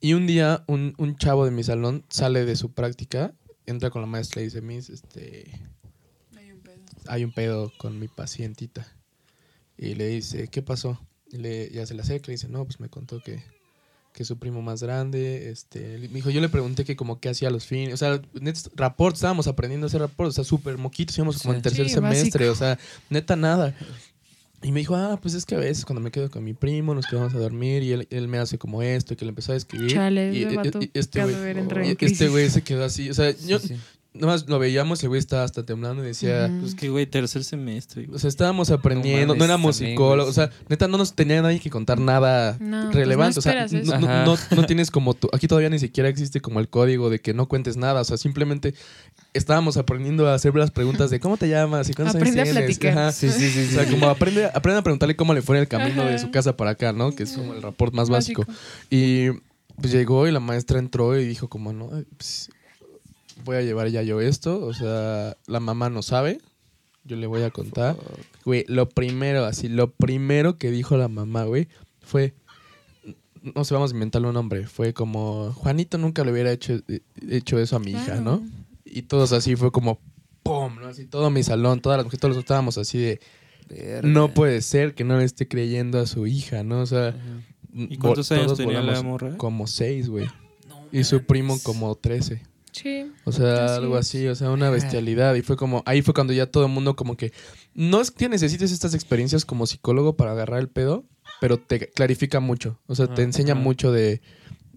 Y 0.01 0.15
un 0.15 0.27
día 0.27 0.65
un, 0.67 0.95
un 0.99 1.17
chavo 1.17 1.45
de 1.45 1.51
mi 1.51 1.63
salón 1.63 2.05
sale 2.09 2.45
de 2.45 2.57
su 2.57 2.73
práctica, 2.73 3.35
entra 3.67 3.91
con 3.91 4.03
la 4.03 4.09
maestra 4.09 4.41
y 4.41 4.47
dice, 4.47 4.61
Miss, 4.63 4.91
este, 4.91 5.51
hay 7.07 7.25
un 7.25 7.33
pedo 7.33 7.73
con 7.79 7.99
mi 7.99 8.09
pacientita. 8.09 8.87
Y 9.77 9.95
le 9.95 10.09
dice, 10.09 10.49
¿qué 10.49 10.63
pasó? 10.63 11.01
Y 11.33 11.39
le, 11.39 11.71
ya 11.71 11.87
se 11.87 11.95
le 11.95 12.03
acerca 12.03 12.27
y 12.27 12.29
le 12.29 12.33
dice, 12.35 12.49
no, 12.49 12.65
pues 12.65 12.79
me 12.79 12.89
contó 12.89 13.21
que, 13.23 13.43
que 14.13 14.25
su 14.25 14.37
primo 14.37 14.61
más 14.61 14.83
grande, 14.83 15.51
este, 15.51 15.97
me 15.99 16.09
dijo, 16.09 16.29
yo 16.31 16.41
le 16.43 16.51
pregunté 16.51 16.85
que 16.85 16.95
como 16.97 17.19
qué 17.21 17.31
hacía 17.31 17.49
a 17.49 17.51
los 17.51 17.65
fines, 17.67 17.95
o 17.95 17.97
sea, 17.97 18.21
neta, 18.39 18.61
rapport, 18.77 19.15
estábamos 19.17 19.47
aprendiendo 19.47 19.87
a 19.87 19.89
hacer 19.89 20.01
rapport, 20.03 20.29
o 20.29 20.33
sea, 20.33 20.45
súper 20.45 20.77
moquitos, 20.77 21.17
íbamos 21.17 21.39
como 21.41 21.55
Sí. 21.55 21.57
en 21.57 21.63
tercer 21.63 21.87
Sí, 21.89 21.95
semestre, 21.95 22.49
o 22.51 22.55
sea, 22.55 22.79
neta 23.09 23.35
nada. 23.37 23.75
Y 24.63 24.71
me 24.71 24.81
dijo, 24.81 24.95
ah, 24.95 25.19
pues 25.21 25.35
es 25.35 25.45
que 25.47 25.55
a 25.57 25.59
veces 25.59 25.85
cuando 25.85 26.01
me 26.03 26.11
quedo 26.13 26.31
con 26.31 26.45
mi 26.45 26.53
primo 26.55 26.95
nos 26.95 27.07
quedamos 27.07 27.35
a 27.35 27.39
dormir 27.39 27.83
y 27.83 27.93
él, 27.93 28.07
él 28.11 28.29
me 28.29 28.39
hace 28.39 28.59
como 28.59 28.83
esto, 28.83 29.17
que 29.17 29.25
le 29.25 29.31
empezó 29.31 29.53
a 29.53 29.57
escribir. 29.57 29.91
Chale, 29.93 30.33
y, 30.33 30.37
y- 30.37 30.41
y 30.43 30.45
este 30.95 31.21
güey- 31.25 31.97
y 32.01 32.05
este 32.05 32.29
güey 32.29 32.51
se 32.51 32.63
quedó 32.63 32.85
así, 32.85 33.09
o 33.11 33.15
sea, 33.15 33.33
Sí, 33.33 33.49
yo, 33.49 33.59
sí. 33.59 33.77
Nomás 34.15 34.47
lo 34.47 34.59
veíamos 34.59 35.03
y 35.03 35.07
el 35.07 35.09
güey 35.09 35.19
estaba 35.21 35.43
hasta 35.43 35.65
temblando 35.65 36.05
y 36.05 36.09
decía, 36.09 36.47
Ujú. 36.51 36.61
Pues 36.61 36.75
que, 36.75 36.91
güey, 36.91 37.07
tercer 37.07 37.45
semestre, 37.45 38.07
o 38.13 38.19
sea, 38.19 38.29
estábamos 38.29 38.71
aprendiendo, 38.71 39.29
no, 39.35 39.39
mames, 39.39 39.45
éramos 39.49 39.77
también, 39.79 39.95
psicólogos, 39.97 40.35
güey, 40.37 40.47
o 40.47 40.51
sea, 40.51 40.59
neta 40.69 40.87
no 40.87 40.99
nos 40.99 41.15
tenía 41.15 41.41
nadie 41.41 41.61
que 41.61 41.71
contar 41.71 41.99
nada 41.99 42.59
No, 42.61 42.83
pues 42.85 42.95
relevante, 42.97 43.37
no 43.37 43.39
o 43.39 43.43
sea, 43.43 43.67
no, 43.69 43.99
no- 43.99 44.25
no- 44.27 44.37
no 44.55 44.67
tienes 44.67 44.91
como 44.91 45.15
tu, 45.15 45.31
aquí 45.33 45.49
todavía 45.49 45.71
ni 45.71 45.79
siquiera 45.79 46.11
existe 46.11 46.43
como 46.43 46.61
el 46.61 46.69
código 46.69 47.09
de 47.09 47.21
que 47.23 47.33
no 47.33 47.49
cuentes 47.49 47.79
nada, 47.79 48.03
o 48.03 48.05
sea, 48.05 48.19
simplemente 48.19 48.75
estábamos 49.33 49.79
aprendiendo 49.79 50.29
a 50.29 50.35
hacer 50.35 50.55
las 50.57 50.71
preguntas 50.71 51.09
de 51.09 51.19
cómo 51.19 51.39
te 51.39 51.49
llamas 51.49 51.89
y 51.89 51.95
cuántos 51.95 52.17
Aprende 52.17 52.41
a 52.41 52.43
años 52.43 52.55
tienes. 52.55 52.79
platicar. 52.79 52.99
Ajá. 53.05 53.13
Sí, 53.13 53.31
sí, 53.31 53.49
sí. 53.49 53.69
O 53.71 53.81
sea, 53.81 53.89
como 53.91 54.09
aprende, 54.11 54.45
aprende 54.45 54.79
a 54.81 54.83
preguntarle 54.83 55.17
cómo 55.17 55.33
le 55.33 55.41
fue 55.41 55.57
en 55.57 55.63
el 55.63 55.69
camino 55.69 56.05
de 56.05 56.19
su 56.19 56.31
casa 56.31 56.55
para 56.55 56.73
acá, 56.73 56.93
¿no? 56.93 57.15
Que 57.15 57.23
es 57.23 57.33
como 57.33 57.55
el 57.55 57.63
rapport 57.63 57.95
más 57.95 58.11
básico. 58.11 58.45
Básico. 58.47 58.63
Y 58.91 59.31
pues 59.81 59.91
llegó 59.91 60.29
y 60.29 60.33
la 60.33 60.41
maestra 60.41 60.79
entró 60.79 61.19
y 61.19 61.25
dijo 61.27 61.49
como, 61.49 61.73
no, 61.73 61.89
pues, 62.19 62.51
voy 63.45 63.57
a 63.57 63.63
llevar 63.63 63.89
ya 63.89 64.03
yo 64.03 64.21
esto. 64.21 64.65
O 64.65 64.75
sea, 64.75 65.37
la 65.47 65.61
mamá 65.61 65.91
no 65.91 66.03
sabe. 66.03 66.41
Yo 67.05 67.17
le 67.17 67.27
voy 67.27 67.43
a 67.43 67.51
contar. 67.51 67.97
Güey, 68.45 68.65
lo 68.69 68.89
primero, 68.89 69.45
así, 69.45 69.69
lo 69.69 69.91
primero 69.91 70.57
que 70.57 70.71
dijo 70.71 70.97
la 70.97 71.09
mamá, 71.09 71.45
güey, 71.45 71.69
fue, 72.01 72.35
no 73.43 73.65
sé, 73.65 73.75
vamos 73.75 73.91
a 73.91 73.95
inventarle 73.95 74.29
un 74.29 74.35
nombre. 74.35 74.67
Fue 74.67 74.95
como, 74.95 75.53
Juanito 75.53 75.99
nunca 75.99 76.25
le 76.25 76.33
hubiera 76.33 76.53
hecho, 76.53 76.81
hecho 77.29 77.59
eso 77.59 77.77
a 77.77 77.81
mi 77.81 77.91
hija. 77.93 78.21
¿no? 78.21 78.43
Y 78.85 79.03
todos 79.03 79.33
así 79.33 79.57
fue 79.57 79.73
como, 79.73 79.99
¡pum! 80.43 80.77
¿no? 80.81 80.87
Así 80.87 81.07
todo 81.07 81.31
mi 81.31 81.43
salón, 81.43 81.81
todas 81.81 81.97
las 81.99 82.05
mujeres, 82.05 82.21
todos 82.21 82.37
estábamos 82.37 82.79
así 82.79 82.99
de, 82.99 83.21
Verga. 83.69 84.07
no 84.09 84.33
puede 84.33 84.61
ser 84.61 84.95
que 84.95 85.03
no 85.03 85.19
le 85.19 85.25
esté 85.25 85.49
creyendo 85.49 85.99
a 85.99 86.07
su 86.07 86.27
hija, 86.27 86.63
¿no? 86.63 86.81
O 86.81 86.87
sea, 86.87 87.17
¿Y 87.73 87.97
cuántos 87.97 88.31
años 88.33 88.45
todos 88.47 88.59
tenía 88.59 88.83
la 88.83 89.03
morra? 89.03 89.37
Como 89.39 89.67
seis, 89.67 90.09
güey. 90.09 90.27
y 90.93 91.05
su 91.05 91.25
primo 91.25 91.59
como 91.63 91.95
trece. 91.95 92.43
Sí. 92.73 93.13
O 93.25 93.33
sea, 93.33 93.67
Así 93.67 93.75
algo 93.75 93.97
así, 93.97 94.27
o 94.29 94.35
sea, 94.35 94.51
una 94.51 94.71
bestialidad. 94.71 95.35
Y 95.35 95.43
fue 95.43 95.57
como, 95.57 95.83
ahí 95.87 96.03
fue 96.03 96.15
cuando 96.15 96.33
ya 96.33 96.47
todo 96.47 96.65
el 96.67 96.73
mundo 96.73 96.97
como 96.97 97.17
que, 97.17 97.33
no 97.75 98.01
es 98.01 98.11
que 98.11 98.29
necesites 98.29 98.73
estas 98.73 98.95
experiencias 98.95 99.45
como 99.45 99.67
psicólogo 99.67 100.17
para 100.17 100.33
agarrar 100.33 100.61
el 100.61 100.69
pedo, 100.69 101.05
pero 101.41 101.59
te 101.59 101.91
clarifica 101.91 102.41
mucho. 102.41 102.79
O 102.87 102.95
sea, 102.95 103.07
te 103.13 103.23
Ah, 103.23 103.25
enseña 103.25 103.55
mucho 103.55 103.93
de, 103.93 104.23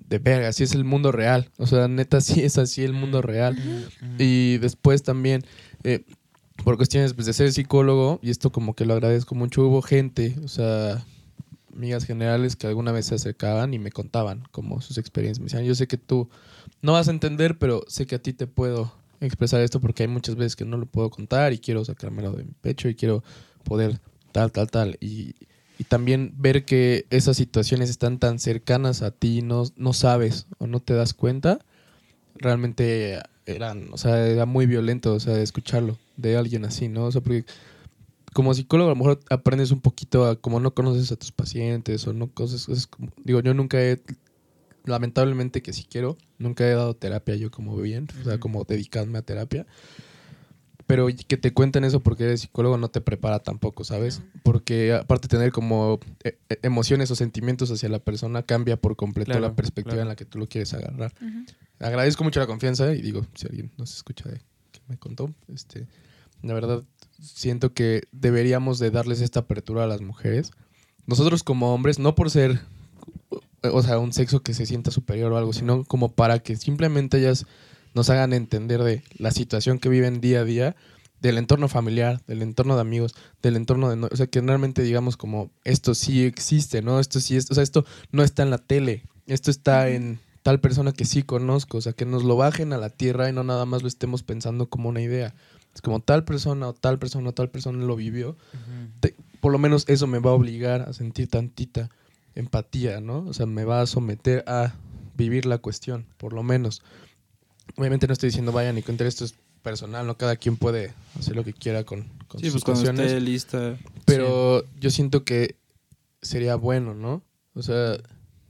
de 0.10 0.20
verga, 0.20 0.50
así 0.50 0.64
es 0.64 0.74
el 0.74 0.84
mundo 0.84 1.12
real. 1.12 1.50
O 1.58 1.68
sea, 1.68 1.88
neta, 1.88 2.22
sí 2.22 2.44
es 2.44 2.58
así 2.58 2.84
el 2.84 2.94
mundo 2.94 3.22
real. 3.22 3.58
Y 4.20 4.58
después 4.58 5.02
también, 5.04 5.44
eh, 5.84 6.04
por 6.64 6.78
cuestiones 6.78 7.14
pues, 7.14 7.28
de 7.28 7.34
ser 7.34 7.52
psicólogo, 7.54 8.20
y 8.22 8.30
esto 8.30 8.52
como 8.52 8.76
que 8.76 8.86
lo 8.86 8.94
agradezco 8.94 9.36
mucho, 9.36 9.64
hubo 9.66 9.82
gente, 9.82 10.36
o 10.44 10.48
sea, 10.48 11.06
amigas 11.74 12.06
generales 12.06 12.56
que 12.56 12.68
alguna 12.68 12.92
vez 12.92 13.08
se 13.08 13.16
acercaban 13.16 13.74
y 13.74 13.80
me 13.80 13.92
contaban 13.92 14.44
como 14.52 14.82
sus 14.82 14.98
experiencias. 14.98 15.40
Me 15.40 15.46
decían, 15.46 15.64
yo 15.66 15.76
sé 15.76 15.88
que 15.88 15.98
tú 15.98 16.30
no 16.82 16.94
vas 16.94 17.08
a 17.08 17.12
entender, 17.12 17.58
pero 17.58 17.84
sé 17.88 18.06
que 18.06 18.16
a 18.16 18.22
ti 18.22 18.34
te 18.34 18.48
puedo 18.48 18.94
expresar 19.22 19.62
esto 19.62 19.80
porque 19.80 20.04
hay 20.04 20.10
muchas 20.10 20.36
veces 20.36 20.56
que 20.56 20.66
no 20.66 20.78
lo 20.78 20.86
puedo 20.86 21.10
contar 21.10 21.54
y 21.54 21.60
quiero 21.60 21.84
sacármelo 21.86 22.32
de 22.32 22.44
mi 22.44 22.52
pecho 22.62 22.90
y 22.90 22.96
quiero 22.96 23.24
poder 23.64 24.00
tal, 24.32 24.52
tal, 24.52 24.70
tal. 24.70 24.98
Y, 25.00 25.36
y 25.78 25.84
también 25.86 26.34
ver 26.38 26.66
que 26.66 27.06
esas 27.10 27.38
situaciones 27.38 27.90
están 27.90 28.20
tan 28.20 28.40
cercanas 28.40 29.02
a 29.02 29.12
ti, 29.12 29.42
no, 29.42 29.64
no 29.76 29.94
sabes 29.94 30.48
o 30.58 30.68
no 30.68 30.80
te 30.80 30.94
das 30.94 31.14
cuenta, 31.14 31.60
realmente 32.36 33.20
eran, 33.46 33.90
o 33.92 33.98
sea, 33.98 34.28
era 34.28 34.46
muy 34.46 34.66
violento, 34.66 35.14
o 35.14 35.20
sea, 35.20 35.40
escucharlo 35.40 35.98
de 36.18 36.38
alguien 36.38 36.66
así, 36.66 36.88
¿no? 36.88 37.06
O 37.06 37.12
sea, 37.12 37.22
porque 37.22 37.46
como 38.34 38.54
psicólogo 38.54 38.90
a 38.90 38.94
lo 38.94 38.98
mejor 38.98 39.20
aprendes 39.30 39.72
un 39.72 39.80
poquito 39.80 40.26
a 40.26 40.36
como 40.36 40.60
no 40.60 40.74
conoces 40.74 41.12
a 41.12 41.16
tus 41.16 41.32
pacientes 41.32 42.06
o 42.08 42.14
no 42.14 42.28
cosas, 42.28 42.90
digo, 43.24 43.42
yo 43.42 43.54
nunca 43.54 43.82
he, 43.82 44.02
lamentablemente 44.86 45.62
que 45.62 45.74
si 45.74 45.84
quiero, 45.84 46.18
nunca 46.38 46.66
he 46.66 46.72
dado 46.72 46.96
terapia 46.96 47.36
yo 47.36 47.52
como 47.52 47.76
bien, 47.78 48.08
o 48.22 48.24
sea, 48.24 48.40
como 48.40 48.64
dedicarme 48.64 49.18
a 49.18 49.22
terapia. 49.22 49.66
Pero 50.88 51.08
que 51.08 51.38
te 51.38 51.52
cuenten 51.52 51.84
eso 51.84 52.02
porque 52.02 52.26
eres 52.26 52.42
psicólogo 52.42 52.78
no 52.78 52.90
te 52.90 53.02
prepara 53.02 53.40
tampoco, 53.40 53.84
¿sabes? 53.84 54.22
Porque 54.44 54.94
aparte 54.94 55.28
de 55.28 55.38
tener 55.38 55.52
como 55.52 56.00
eh, 56.24 56.38
eh, 56.50 56.60
emociones 56.62 57.10
o 57.10 57.16
sentimientos 57.16 57.72
hacia 57.72 57.90
la 57.90 57.98
persona 57.98 58.44
cambia 58.44 58.78
por 58.78 58.96
completo 58.96 59.32
Claro, 59.32 59.48
la 59.48 59.56
perspectiva 59.56 59.94
claro. 59.96 60.02
en 60.04 60.08
la 60.10 60.16
que 60.16 60.26
tú 60.26 60.38
lo 60.38 60.48
quieres 60.48 60.76
agarrar. 60.76 61.12
Agradezco 61.80 62.24
mucho 62.24 62.40
la 62.40 62.46
confianza 62.46 62.94
y 62.94 63.02
digo, 63.02 63.26
si 63.34 63.48
alguien 63.48 63.72
nos 63.78 63.96
escucha 63.96 64.30
de 64.30 64.38
que 64.72 64.80
me 64.88 64.98
contó, 64.98 65.34
este, 65.52 65.88
la 66.44 66.54
verdad 66.54 66.84
siento 67.20 67.74
que 67.74 68.04
deberíamos 68.12 68.78
de 68.78 68.92
darles 68.92 69.22
esta 69.22 69.40
apertura 69.40 69.86
a 69.86 69.88
las 69.88 70.02
mujeres. 70.02 70.52
Nosotros 71.08 71.42
como 71.42 71.74
hombres, 71.74 71.98
no 71.98 72.14
por 72.14 72.30
ser, 72.30 72.62
o 73.70 73.82
sea, 73.84 74.00
un 74.00 74.14
sexo 74.14 74.42
que 74.42 74.54
se 74.54 74.66
sienta 74.66 74.92
superior 74.92 75.32
o 75.32 75.38
algo, 75.38 75.54
sino 75.54 75.84
como 75.86 76.12
para 76.14 76.40
que 76.40 76.56
simplemente 76.56 77.18
ellas 77.20 77.46
nos 77.94 78.10
hagan 78.10 78.34
entender 78.34 78.84
de 78.84 79.04
la 79.18 79.32
situación 79.32 79.80
que 79.80 79.90
viven 79.90 80.22
día 80.22 80.42
a 80.42 80.44
día, 80.44 80.76
del 81.22 81.38
entorno 81.38 81.68
familiar, 81.70 82.22
del 82.28 82.42
entorno 82.42 82.76
de 82.76 82.82
amigos, 82.82 83.16
del 83.42 83.56
entorno 83.56 83.90
de... 83.90 83.96
no- 83.96 84.10
o 84.12 84.16
sea, 84.16 84.28
que 84.28 84.42
realmente 84.42 84.84
digamos 84.84 85.18
como, 85.18 85.50
esto 85.64 85.96
sí 85.96 86.24
existe, 86.24 86.82
¿no? 86.82 87.00
Esto 87.00 87.20
sí 87.20 87.36
es... 87.38 87.50
O 87.50 87.54
sea, 87.56 87.64
esto 87.64 87.86
no 88.12 88.22
está 88.24 88.44
en 88.44 88.50
la 88.50 88.58
tele, 88.58 89.04
esto 89.26 89.50
está 89.50 89.90
en 89.90 90.20
tal 90.44 90.60
persona 90.60 90.92
que 90.92 91.06
sí 91.06 91.24
conozco, 91.24 91.78
o 91.78 91.82
sea, 91.82 91.94
que 91.94 92.06
nos 92.06 92.24
lo 92.24 92.36
bajen 92.36 92.74
a 92.74 92.78
la 92.78 92.90
tierra 92.90 93.30
y 93.30 93.34
no 93.34 93.44
nada 93.44 93.66
más 93.66 93.82
lo 93.82 93.88
estemos 93.88 94.22
pensando 94.24 94.68
como 94.70 94.90
una 94.90 95.02
idea. 95.02 95.34
Es 95.74 95.82
como 95.82 96.00
tal 96.02 96.24
persona 96.26 96.68
o 96.68 96.74
tal 96.74 97.00
persona 97.00 97.30
o 97.30 97.34
tal 97.34 97.50
persona 97.50 97.84
lo 97.84 97.96
vivió, 97.96 98.38
te- 99.00 99.16
por 99.42 99.52
lo 99.52 99.58
menos 99.58 99.86
eso 99.88 100.06
me 100.06 100.20
va 100.20 100.32
a 100.32 100.34
obligar 100.34 100.82
a 100.84 100.94
sentir 100.94 101.28
tantita 101.30 101.90
empatía, 102.36 103.00
¿no? 103.00 103.26
O 103.26 103.34
sea, 103.34 103.46
me 103.46 103.64
va 103.64 103.82
a 103.82 103.88
someter 103.88 104.44
a 104.48 104.76
vivir 105.16 105.46
la 105.46 105.58
cuestión, 105.58 106.06
por 106.18 106.34
lo 106.34 106.44
menos. 106.44 106.82
Obviamente 107.78 108.08
no 108.08 108.14
estoy 108.14 108.30
diciendo 108.30 108.52
vayan 108.52 108.78
y 108.78 108.84
cuenten 108.84 109.08
esto 109.08 109.26
es 109.26 109.36
personal, 109.62 110.06
¿no? 110.06 110.18
Cada 110.18 110.36
quien 110.36 110.58
puede 110.58 110.94
hacer 111.18 111.36
lo 111.36 111.44
que 111.44 111.54
quiera 111.54 111.84
con, 111.84 112.04
con 112.28 112.40
Sí, 112.40 112.52
sus 112.52 112.64
pues 112.64 112.80
cuando 112.80 113.04
esté 113.04 113.20
lista. 113.20 113.78
Pero 114.06 114.64
yo 114.80 114.92
siento 114.92 115.24
que 115.24 115.56
sería 116.22 116.56
bueno, 116.56 116.94
¿no? 116.94 117.24
O 117.56 117.64
sea, 117.64 117.98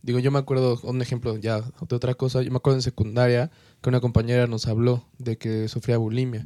digo, 0.02 0.20
yo 0.20 0.32
me 0.32 0.40
acuerdo, 0.40 0.80
un 0.84 1.02
ejemplo 1.02 1.38
ya 1.38 1.62
de 1.62 1.96
otra 1.96 2.16
cosa, 2.16 2.42
yo 2.42 2.52
me 2.52 2.58
acuerdo 2.58 2.80
en 2.80 2.84
secundaria 2.84 3.52
que 3.82 3.90
una 3.90 4.02
compañera 4.02 4.48
nos 4.48 4.68
habló 4.68 5.06
de 5.18 5.38
que 5.38 5.68
sufría 5.70 5.98
bulimia 5.98 6.46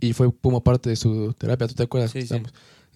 y 0.00 0.12
fue 0.12 0.32
como 0.42 0.64
parte 0.64 0.90
de 0.90 0.96
su 0.96 1.32
terapia, 1.34 1.68
¿tú 1.68 1.74
te 1.74 1.82
acuerdas? 1.84 2.10
Sí, 2.10 2.26
sí. 2.26 2.42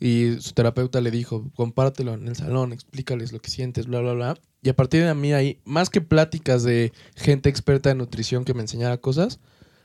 Y 0.01 0.37
su 0.41 0.53
terapeuta 0.53 1.01
le 1.01 1.11
dijo, 1.11 1.51
compártelo 1.55 2.15
en 2.15 2.29
el 2.29 2.37
salón, 2.37 2.73
explícales 2.73 3.33
lo 3.33 3.41
que 3.41 3.51
sientes, 3.51 3.87
bla, 3.87 4.01
bla, 4.01 4.13
bla. 4.13 4.39
Y 4.63 4.69
a 4.69 4.77
partir 4.77 5.05
de 5.05 5.15
mí 5.15 5.33
ahí, 5.33 5.61
más 5.65 5.91
que 5.91 6.01
pláticas 6.01 6.63
de 6.63 6.93
gente 7.17 7.49
experta 7.49 7.91
en 7.91 7.99
nutrición 7.99 8.45
que 8.45 8.55
me 8.55 8.63
enseñara 8.63 8.99
cosas, 8.99 9.41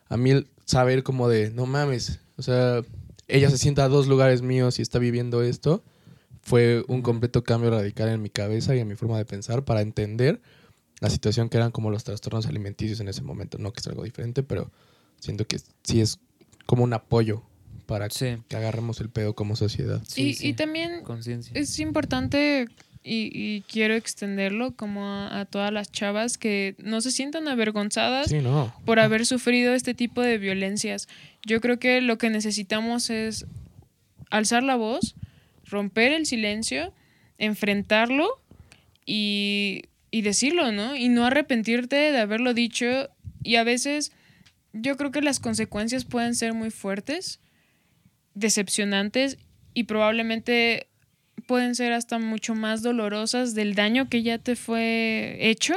a 0.08 0.18
mí 0.18 0.32
el 0.32 0.48
saber 0.66 1.04
como 1.04 1.28
de, 1.30 1.52
no 1.52 1.66
mames, 1.66 2.20
o 2.38 2.42
sea, 2.42 2.82
ella 3.28 3.50
se 3.50 3.58
sienta 3.58 3.86
a 3.86 3.90
dos 3.90 4.08
lugares 4.08 4.42
míos 4.42 4.80
y 4.80 4.82
está 4.82 5.00
viviendo 5.00 5.42
esto, 5.42 5.84
fue 6.42 6.84
un 6.88 7.02
completo 7.02 7.44
cambio 7.44 7.72
radical 7.72 8.10
en 8.10 8.22
mi 8.22 8.30
cabeza 8.30 8.76
y 8.76 8.80
en 8.80 8.88
mi 8.88 8.96
forma 8.96 9.18
de 9.18 9.26
pensar 9.26 9.64
para 9.64 9.82
entender 9.82 10.42
la 11.00 11.10
situación 11.10 11.50
que 11.50 11.58
eran 11.58 11.72
como 11.72 11.90
los 11.90 12.04
trastornos 12.04 12.46
alimenticios 12.46 13.00
en 13.00 13.08
ese 13.08 13.22
momento. 13.22 13.58
No 13.58 13.72
que 13.72 13.80
es 13.80 13.88
algo 13.88 14.04
diferente, 14.04 14.44
pero 14.44 14.72
siento 15.20 15.48
que 15.48 15.60
sí 15.84 16.02
es 16.02 16.20
como 16.66 16.84
un 16.84 16.94
apoyo 16.94 17.44
para 17.86 18.10
Sí. 18.10 18.38
que 18.48 18.56
agarremos 18.56 19.00
el 19.02 19.10
pedo 19.10 19.34
como 19.36 19.56
sociedad. 19.56 20.02
Sí, 20.08 20.30
y, 20.30 20.34
sí. 20.34 20.48
y 20.50 20.54
también 20.54 21.04
Conciencia. 21.04 21.52
es 21.56 21.80
importante 21.80 22.68
y, 23.04 23.30
y 23.34 23.62
quiero 23.62 23.96
extenderlo 23.96 24.76
como 24.76 25.06
a, 25.06 25.42
a 25.42 25.46
todas 25.46 25.72
las 25.74 25.92
chavas 25.92 26.38
que 26.38 26.76
no 26.78 27.02
se 27.02 27.12
sientan 27.12 27.48
avergonzadas 27.50 28.30
Sí, 28.30 28.40
no. 28.40 28.74
por 28.86 29.00
haber 29.00 29.26
sufrido 29.26 29.74
este 29.74 29.94
tipo 29.94 30.22
de 30.22 30.38
violencias. 30.38 31.08
Yo 31.46 31.60
creo 31.60 31.80
que 31.80 32.00
lo 32.02 32.18
que 32.18 32.30
necesitamos 32.30 33.10
es 33.10 33.46
alzar 34.30 34.64
la 34.64 34.76
voz, 34.78 35.16
romper 35.66 36.14
el 36.14 36.26
silencio, 36.26 36.94
enfrentarlo 37.38 38.40
y, 39.06 39.84
y 40.12 40.22
decirlo, 40.22 40.72
¿no? 40.72 40.96
Y 40.96 41.10
no 41.10 41.26
arrepentirte 41.26 41.96
de 41.96 42.18
haberlo 42.20 42.54
dicho. 42.54 42.86
Y 43.44 43.56
a 43.58 43.64
veces 43.64 44.12
yo 44.72 44.96
creo 44.98 45.12
que 45.12 45.22
las 45.22 45.40
consecuencias 45.40 46.06
pueden 46.06 46.36
ser 46.36 46.54
muy 46.54 46.72
fuertes, 46.72 47.40
decepcionantes 48.36 49.38
y 49.74 49.84
probablemente 49.86 50.88
pueden 51.48 51.76
ser 51.76 51.92
hasta 51.94 52.20
mucho 52.20 52.56
más 52.56 52.82
dolorosas 52.84 53.54
del 53.56 53.76
daño 53.76 54.08
que 54.10 54.24
ya 54.24 54.38
te 54.38 54.56
fue 54.56 55.38
hecho 55.42 55.76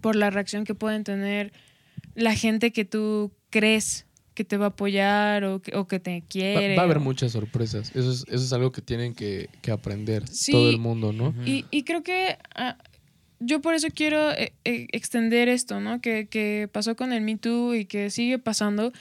por 0.00 0.16
la 0.16 0.30
reacción 0.30 0.64
que 0.64 0.74
pueden 0.74 1.04
tener 1.04 1.52
la 2.14 2.34
gente 2.34 2.72
que 2.72 2.84
tú 2.84 3.32
crees 3.50 4.06
que 4.34 4.44
te 4.44 4.56
va 4.56 4.66
a 4.66 4.68
apoyar 4.70 5.44
o 5.44 5.60
que, 5.60 5.76
o 5.76 5.86
que 5.86 6.00
te 6.00 6.22
quiere. 6.26 6.74
va 6.74 6.82
a 6.82 6.84
haber 6.86 6.96
o- 6.96 7.00
muchas 7.00 7.32
sorpresas. 7.32 7.90
Eso 7.94 8.10
es, 8.10 8.24
eso 8.28 8.44
es 8.44 8.52
algo 8.54 8.72
que 8.72 8.80
tienen 8.80 9.14
que, 9.14 9.50
que 9.60 9.70
aprender 9.70 10.26
Sí. 10.26 10.52
todo 10.52 10.70
el 10.70 10.78
mundo, 10.78 11.12
¿no? 11.12 11.34
Y, 11.44 11.66
y 11.70 11.82
creo 11.84 12.02
que 12.02 12.38
ah, 12.54 12.78
yo 13.40 13.60
por 13.60 13.74
eso 13.74 13.88
quiero 13.94 14.30
eh, 14.32 14.54
eh, 14.64 14.86
extender 14.92 15.48
esto, 15.50 15.80
¿no? 15.80 16.00
Que, 16.00 16.28
que 16.28 16.68
pasó 16.72 16.96
con 16.96 17.12
el 17.12 17.20
Me 17.20 17.36
Too 17.36 17.74
y 17.74 17.84
que 17.84 18.08
sigue 18.08 18.38
pasando, 18.38 18.92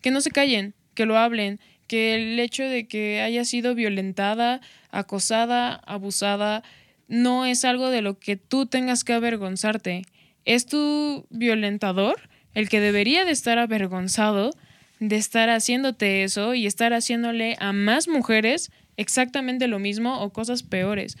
que 0.00 0.10
no 0.10 0.20
se 0.20 0.30
callen, 0.32 0.74
que 0.94 1.06
lo 1.06 1.16
hablen, 1.16 1.60
que 1.90 2.14
el 2.14 2.38
hecho 2.38 2.62
de 2.62 2.86
que 2.86 3.20
haya 3.20 3.44
sido 3.44 3.74
violentada, 3.74 4.60
acosada, 4.90 5.74
abusada, 5.74 6.62
no 7.08 7.46
es 7.46 7.64
algo 7.64 7.90
de 7.90 8.00
lo 8.00 8.20
que 8.20 8.36
tú 8.36 8.66
tengas 8.66 9.02
que 9.02 9.12
avergonzarte. 9.12 10.02
Es 10.44 10.66
tu 10.66 11.26
violentador 11.30 12.30
el 12.54 12.68
que 12.68 12.78
debería 12.78 13.24
de 13.24 13.32
estar 13.32 13.58
avergonzado 13.58 14.52
de 15.00 15.16
estar 15.16 15.50
haciéndote 15.50 16.22
eso 16.22 16.54
y 16.54 16.66
estar 16.66 16.92
haciéndole 16.92 17.56
a 17.58 17.72
más 17.72 18.06
mujeres 18.06 18.70
exactamente 18.96 19.66
lo 19.66 19.80
mismo 19.80 20.20
o 20.20 20.32
cosas 20.32 20.62
peores. 20.62 21.18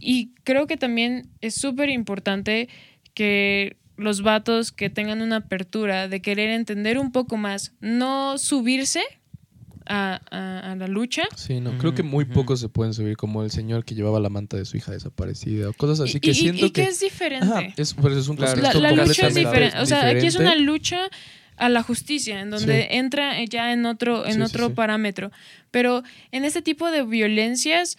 Y 0.00 0.32
creo 0.44 0.66
que 0.66 0.78
también 0.78 1.28
es 1.42 1.56
súper 1.56 1.90
importante 1.90 2.70
que 3.12 3.76
los 3.98 4.22
vatos 4.22 4.72
que 4.72 4.88
tengan 4.88 5.20
una 5.20 5.36
apertura 5.36 6.08
de 6.08 6.22
querer 6.22 6.48
entender 6.48 6.98
un 6.98 7.12
poco 7.12 7.36
más, 7.36 7.74
no 7.82 8.38
subirse 8.38 9.02
a, 9.92 10.20
a- 10.30 10.72
a 10.72 10.76
la 10.76 10.86
lucha. 10.86 11.24
Sí, 11.36 11.60
no, 11.60 11.76
creo 11.78 11.94
que 11.94 12.02
muy 12.04 12.24
pocos 12.24 12.60
se 12.60 12.68
pueden 12.68 12.94
subir, 12.94 13.16
como 13.16 13.42
el 13.42 13.50
señor 13.50 13.84
que 13.84 13.94
llevaba 13.96 14.20
la 14.20 14.28
manta 14.28 14.56
de 14.56 14.64
su 14.64 14.76
hija 14.76 14.92
desaparecida 14.92 15.68
o 15.68 15.72
cosas 15.72 16.00
así 16.00 16.18
y, 16.18 16.20
que 16.20 16.30
y- 16.30 16.34
siento 16.34 16.66
y 16.66 16.70
que 16.70 16.82
es 16.84 17.00
diferente. 17.00 17.46
Ajá, 17.46 17.62
es, 17.76 17.94
pero 17.94 18.16
es 18.16 18.28
un 18.28 18.36
Claro. 18.36 18.62
la, 18.62 18.72
la 18.74 18.92
lucha 19.04 19.26
es 19.26 19.34
diferente. 19.34 19.76
O 19.78 19.86
sea, 19.86 20.06
aquí 20.08 20.26
es 20.26 20.36
una 20.36 20.50
diferente. 20.52 20.64
lucha 20.64 21.00
a 21.56 21.68
la 21.68 21.82
justicia, 21.82 22.40
en 22.40 22.50
donde 22.50 22.82
Sí. 22.82 22.88
entra 22.90 23.44
ya 23.44 23.72
en 23.72 23.84
otro, 23.84 24.24
en 24.26 24.34
Sí, 24.36 24.40
otro 24.42 24.68
sí. 24.68 24.74
parámetro. 24.74 25.30
Pero 25.70 26.02
en 26.32 26.44
este 26.44 26.62
tipo 26.62 26.90
de 26.90 27.02
violencias 27.04 27.98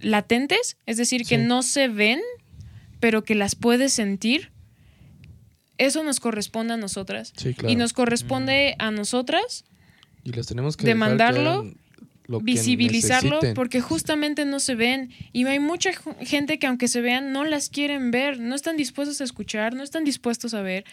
latentes, 0.00 0.76
es 0.86 0.96
decir, 0.96 1.24
que 1.26 1.36
Sí. 1.36 1.44
no 1.44 1.62
se 1.62 1.88
ven, 1.88 2.20
pero 2.98 3.22
que 3.24 3.34
las 3.34 3.54
puedes 3.54 3.92
sentir, 3.92 4.50
eso 5.78 6.02
nos 6.02 6.20
corresponde 6.20 6.74
a 6.74 6.76
nosotras. 6.78 7.32
Sí, 7.36 7.54
claro. 7.54 7.70
Y 7.70 7.76
nos 7.76 7.92
corresponde 7.92 8.74
a 8.78 8.90
nosotras 8.90 9.64
Y 10.26 10.32
las 10.32 10.48
tenemos 10.48 10.76
que 10.76 10.84
dejar 10.84 10.96
que 10.96 11.04
demandarlo, 11.04 11.72
lo 12.26 12.40
visibilizarlo 12.40 13.36
necesiten. 13.36 13.54
porque 13.54 13.80
justamente 13.80 14.44
no 14.44 14.58
se 14.58 14.74
ven 14.74 15.12
y 15.32 15.46
hay 15.46 15.60
mucha 15.60 15.90
gente 16.20 16.58
que 16.58 16.66
aunque 16.66 16.88
se 16.88 17.00
vean 17.00 17.30
no 17.30 17.44
las 17.44 17.68
quieren 17.68 18.10
ver, 18.10 18.40
no 18.40 18.56
están 18.56 18.76
dispuestos 18.76 19.20
a 19.20 19.24
escuchar, 19.24 19.74
no 19.74 19.84
están 19.84 20.02
dispuestos 20.04 20.52
a 20.52 20.62
ver. 20.62 20.84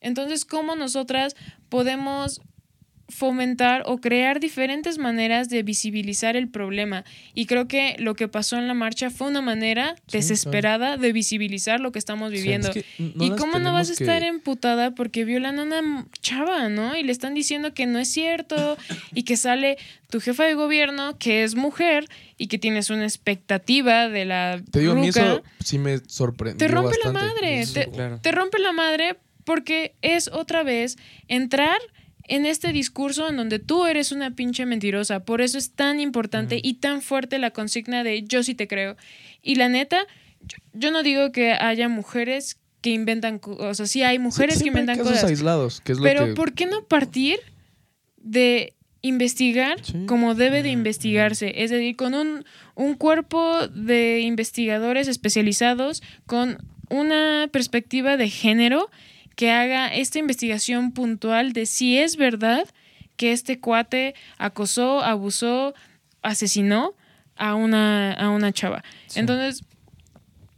Entonces, 0.00 0.44
¿cómo 0.44 0.76
nosotras 0.76 1.34
podemos 1.68 2.40
fomentar 3.10 3.82
o 3.86 3.98
crear 3.98 4.40
diferentes 4.40 4.98
maneras 4.98 5.48
de 5.48 5.62
visibilizar 5.62 6.36
el 6.36 6.48
problema? 6.48 7.04
Y 7.34 7.46
creo 7.46 7.68
que 7.68 7.96
lo 7.98 8.14
que 8.14 8.28
pasó 8.28 8.56
en 8.56 8.68
la 8.68 8.74
marcha 8.74 9.10
fue 9.10 9.28
una 9.28 9.40
manera 9.42 9.96
Sí, 10.06 10.18
desesperada 10.18 10.96
de 10.96 11.12
visibilizar 11.12 11.80
lo 11.80 11.92
que 11.92 11.98
estamos 11.98 12.30
viviendo. 12.32 12.68
Es 12.70 12.74
que 12.74 12.84
no 12.98 13.24
¿Y 13.24 13.30
cómo 13.36 13.58
no 13.58 13.72
vas 13.72 13.90
a 13.90 13.92
estar 13.92 14.20
que- 14.22 14.28
emputada 14.28 14.92
porque 14.94 15.24
violan 15.24 15.58
a 15.58 15.62
una 15.64 16.06
chava, 16.22 16.68
¿no? 16.68 16.96
Y 16.96 17.02
le 17.02 17.12
están 17.12 17.34
diciendo 17.34 17.74
que 17.74 17.86
no 17.86 17.98
es 17.98 18.08
cierto 18.08 18.76
y 19.14 19.24
que 19.24 19.36
sale 19.36 19.76
tu 20.08 20.20
jefa 20.20 20.44
de 20.44 20.54
gobierno, 20.54 21.18
que 21.18 21.44
es 21.44 21.54
mujer 21.54 22.06
y 22.36 22.48
que 22.48 22.58
tienes 22.58 22.90
una 22.90 23.04
expectativa 23.04 24.08
de 24.08 24.24
la 24.24 24.60
Te 24.70 24.80
digo, 24.80 24.92
a 24.92 24.94
mí 24.96 25.08
eso 25.08 25.42
sí 25.64 25.78
me 25.78 25.98
sorprendió 26.06 26.58
te 26.66 26.72
rompe 26.72 26.96
la 27.04 27.12
madre, 27.12 27.64
Sí, 27.66 27.74
te, 27.74 27.90
claro. 27.90 28.18
te 28.20 28.32
rompe 28.32 28.58
la 28.58 28.72
madre 28.72 29.16
porque 29.44 29.94
es 30.02 30.28
otra 30.28 30.62
vez 30.62 30.96
entrar 31.28 31.78
en 32.30 32.46
este 32.46 32.72
discurso 32.72 33.28
en 33.28 33.36
donde 33.36 33.58
tú 33.58 33.86
eres 33.86 34.12
una 34.12 34.30
pinche 34.34 34.64
mentirosa. 34.64 35.24
Por 35.24 35.40
eso 35.42 35.58
es 35.58 35.72
tan 35.72 35.98
importante 36.00 36.60
y 36.62 36.74
tan 36.74 37.02
fuerte 37.02 37.38
la 37.38 37.50
consigna 37.50 38.04
de 38.04 38.22
yo 38.22 38.42
sí 38.42 38.54
te 38.54 38.68
creo. 38.68 38.96
Y 39.42 39.56
la 39.56 39.68
neta, 39.68 40.06
yo, 40.40 40.56
yo 40.72 40.90
no 40.92 41.02
digo 41.02 41.32
que 41.32 41.52
haya 41.52 41.88
mujeres 41.88 42.58
que 42.80 42.90
inventan 42.90 43.38
cosas. 43.40 43.90
Sí, 43.90 44.02
hay 44.02 44.18
mujeres 44.18 44.58
que 44.58 44.64
hay 44.64 44.68
inventan 44.68 44.96
casos 44.96 45.12
cosas. 45.12 45.30
aislados, 45.30 45.80
que 45.80 45.92
es 45.92 45.98
lo 45.98 46.04
Pero 46.04 46.26
que... 46.26 46.32
¿por 46.34 46.54
qué 46.54 46.66
no 46.66 46.84
partir 46.84 47.40
de 48.16 48.74
investigar 49.02 49.84
Sí. 49.84 50.06
como 50.06 50.34
debe 50.34 50.62
de 50.62 50.70
investigarse? 50.70 51.64
Es 51.64 51.70
decir, 51.70 51.96
con 51.96 52.14
un, 52.14 52.44
un 52.76 52.94
cuerpo 52.94 53.66
de 53.68 54.20
investigadores 54.20 55.08
especializados, 55.08 56.02
con 56.26 56.58
una 56.90 57.48
perspectiva 57.52 58.16
de 58.16 58.28
género 58.30 58.88
que 59.40 59.50
haga 59.50 59.86
esta 59.88 60.18
investigación 60.18 60.92
puntual 60.92 61.54
de 61.54 61.64
si 61.64 61.96
es 61.96 62.16
verdad 62.16 62.68
que 63.16 63.32
este 63.32 63.58
cuate 63.58 64.14
acosó, 64.36 65.02
abusó, 65.02 65.72
asesinó 66.20 66.92
a 67.36 67.54
una, 67.54 68.12
a 68.12 68.28
una 68.28 68.52
chava. 68.52 68.84
Entonces, 69.14 69.62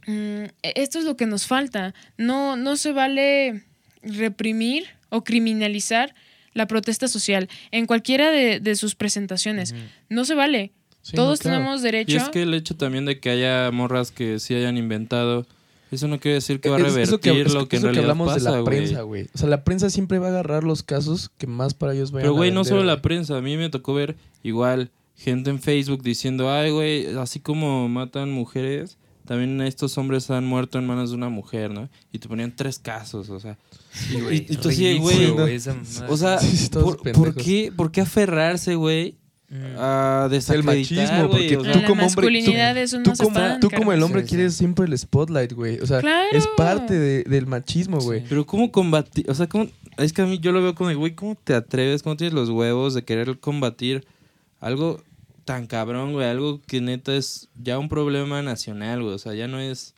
mm, 0.05 0.47
esto 0.63 0.99
es 0.99 1.05
lo 1.05 1.15
que 1.15 1.25
nos 1.27 1.47
falta. 1.47 1.93
No, 2.17 2.57
no 2.57 2.75
se 2.75 2.91
vale 2.91 3.63
reprimir 4.01 4.87
o 5.07 5.23
criminalizar 5.23 6.13
la 6.53 6.67
protesta 6.67 7.07
social 7.07 7.47
en 7.71 7.85
cualquiera 7.85 8.31
de, 8.31 8.59
de 8.59 8.75
sus 8.75 8.95
presentaciones. 8.95 9.73
No 10.09 10.25
se 10.25 10.35
vale. 10.35 10.73
Sí, 11.03 11.15
no, 11.15 11.23
Todos 11.23 11.39
claro. 11.39 11.59
tenemos 11.59 11.79
Y 11.79 11.83
derecho. 11.85 12.17
es 12.17 12.27
que 12.27 12.41
el 12.41 12.53
hecho 12.53 12.75
también 12.75 13.05
de 13.05 13.21
que 13.21 13.29
haya 13.29 13.71
morras 13.71 14.11
que 14.11 14.39
sí 14.39 14.53
hayan 14.55 14.75
inventado, 14.75 15.47
eso 15.93 16.07
no 16.07 16.19
quiere 16.19 16.35
decir 16.35 16.59
que 16.59 16.69
va 16.69 16.75
a 16.77 16.79
Es- 16.79 16.85
revertir 16.85 17.03
eso 17.13 17.19
que, 17.19 17.41
es- 17.41 17.53
lo 17.53 17.67
que 17.67 17.77
es 17.77 17.83
en 17.83 17.91
que 17.93 17.99
hablamos 17.99 18.27
pasa, 18.27 18.49
de 18.51 18.55
la 18.57 18.61
güey. 18.61 18.65
prensa, 18.77 19.01
güey. 19.01 19.27
O 19.33 19.37
sea, 19.37 19.49
la 19.49 19.63
prensa 19.63 19.89
siempre 19.89 20.19
va 20.19 20.27
a 20.27 20.29
agarrar 20.29 20.63
los 20.63 20.83
casos 20.83 21.31
que 21.37 21.47
más 21.47 21.73
para 21.73 21.93
ellos 21.93 22.11
vayan 22.11 22.23
Pero, 22.25 22.33
a 22.33 22.37
güey, 22.37 22.51
no 22.51 22.63
solo 22.63 22.83
la 22.83 23.01
prensa. 23.01 23.37
A 23.37 23.41
mí 23.41 23.57
me 23.57 23.69
tocó 23.69 23.93
ver 23.93 24.15
igual 24.43 24.91
gente 25.15 25.49
en 25.49 25.59
Facebook 25.61 26.01
diciendo, 26.03 26.51
ay, 26.51 26.71
güey, 26.71 27.15
así 27.17 27.39
como 27.39 27.87
matan 27.87 28.31
mujeres, 28.31 28.97
también 29.25 29.61
estos 29.61 29.97
hombres 29.97 30.29
han 30.31 30.45
muerto 30.45 30.77
en 30.79 30.85
manos 30.85 31.11
de 31.11 31.15
una 31.15 31.29
mujer, 31.29 31.71
¿no? 31.71 31.87
Y 32.11 32.19
te 32.19 32.27
ponían 32.27 32.53
tres 32.55 32.77
casos, 32.79 33.29
o 33.29 33.39
sea. 33.39 33.57
Sí, 33.93 34.19
güey. 34.19 34.45
Y- 34.49 34.53
y 34.53 34.57
tú 34.57 34.69
así, 34.69 34.83
ridículo, 34.99 35.33
güey. 35.43 35.55
O 36.09 36.17
sea, 36.17 36.39
Sí, 36.39 36.69
¿por, 36.71 37.33
qué, 37.35 37.71
¿por 37.75 37.91
qué 37.91 38.01
aferrarse, 38.01 38.75
güey. 38.75 39.15
A 39.77 40.27
desacreditar, 40.31 40.75
machismo, 40.75 41.29
porque 41.29 41.57
tú 41.57 41.63
la 41.63 41.85
como 41.85 42.05
hombre- 42.07 42.41
tú- 43.03 43.13
como, 43.23 43.33
pan, 43.33 43.59
tú 43.59 43.69
como 43.69 43.93
el 43.93 44.01
hombre 44.03 44.21
Sí, 44.21 44.27
sí. 44.29 44.35
quieres 44.35 44.53
siempre 44.55 44.85
el 44.85 44.97
spotlight, 44.97 45.53
güey. 45.53 45.79
O 45.79 45.85
sea, 45.85 45.99
Claro. 45.99 46.29
es 46.31 46.47
parte 46.57 46.97
de- 46.97 47.23
del 47.23 47.45
machismo, 47.47 47.99
güey. 47.99 48.21
Sí. 48.21 48.25
Pero 48.29 48.45
¿cómo 48.45 48.71
combatir? 48.71 49.29
O 49.29 49.35
sea, 49.35 49.47
¿cómo? 49.47 49.67
es 49.97 50.11
que 50.13 50.21
a 50.23 50.25
mí 50.25 50.39
yo 50.39 50.51
lo 50.51 50.61
veo 50.63 50.73
como, 50.73 50.89
de, 50.89 50.95
güey, 50.95 51.13
¿cómo 51.15 51.35
te 51.35 51.53
atreves? 51.53 52.01
¿Cómo 52.03 52.17
tienes 52.17 52.33
los 52.33 52.49
huevos 52.49 52.93
de 52.95 53.03
querer 53.03 53.39
combatir 53.39 54.05
algo 54.59 55.03
tan 55.45 55.67
cabrón, 55.67 56.13
güey? 56.13 56.27
Algo 56.27 56.61
que 56.65 56.81
neta 56.81 57.15
es 57.15 57.49
ya 57.61 57.77
un 57.77 57.89
problema 57.89 58.41
nacional, 58.41 59.03
güey. 59.03 59.13
O 59.13 59.19
sea, 59.19 59.33
ya 59.35 59.47
no 59.47 59.59
es 59.59 59.93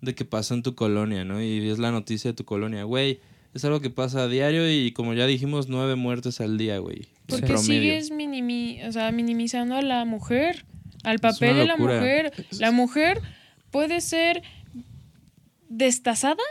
de 0.00 0.14
que 0.14 0.24
pasó 0.24 0.54
en 0.54 0.62
tu 0.62 0.74
colonia, 0.74 1.24
¿no? 1.24 1.42
Y 1.42 1.68
es 1.68 1.78
la 1.78 1.90
noticia 1.92 2.30
de 2.30 2.36
tu 2.36 2.44
colonia, 2.44 2.84
güey. 2.84 3.20
Es 3.54 3.64
algo 3.64 3.80
que 3.80 3.90
pasa 3.90 4.22
a 4.24 4.28
diario 4.28 4.70
y 4.70 4.92
como 4.92 5.14
ya 5.14 5.26
dijimos, 5.26 5.68
nueve 5.68 5.94
muertes 5.94 6.40
al 6.40 6.58
día, 6.58 6.78
güey. 6.78 7.08
Porque 7.28 7.46
promedio. 7.46 7.64
sigues 7.64 8.10
minimi- 8.10 8.84
o 8.88 8.92
sea, 8.92 9.12
minimizando 9.12 9.76
a 9.76 9.82
la 9.82 10.04
mujer, 10.04 10.64
al 11.04 11.18
papel 11.18 11.56
de 11.56 11.66
la 11.66 11.76
mujer. 11.76 12.32
La 12.58 12.70
mujer 12.72 13.20
puede 13.70 14.00
ser 14.00 14.42
destazada. 15.68 16.42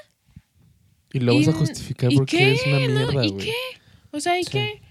Y 1.14 1.20
lo 1.20 1.36
vas 1.36 1.48
a 1.48 1.52
¿Y- 1.52 1.54
justificar 1.54 2.12
y 2.12 2.16
porque 2.18 2.38
qué? 2.38 2.52
es 2.54 2.68
una 2.68 2.80
¿No? 2.80 2.88
mierda, 3.12 3.26
¿Y 3.26 3.38
qué? 3.38 3.54
O 4.12 4.20
sea, 4.20 4.40
¿y 4.40 4.44
Sí. 4.44 4.52
qué? 4.52 4.82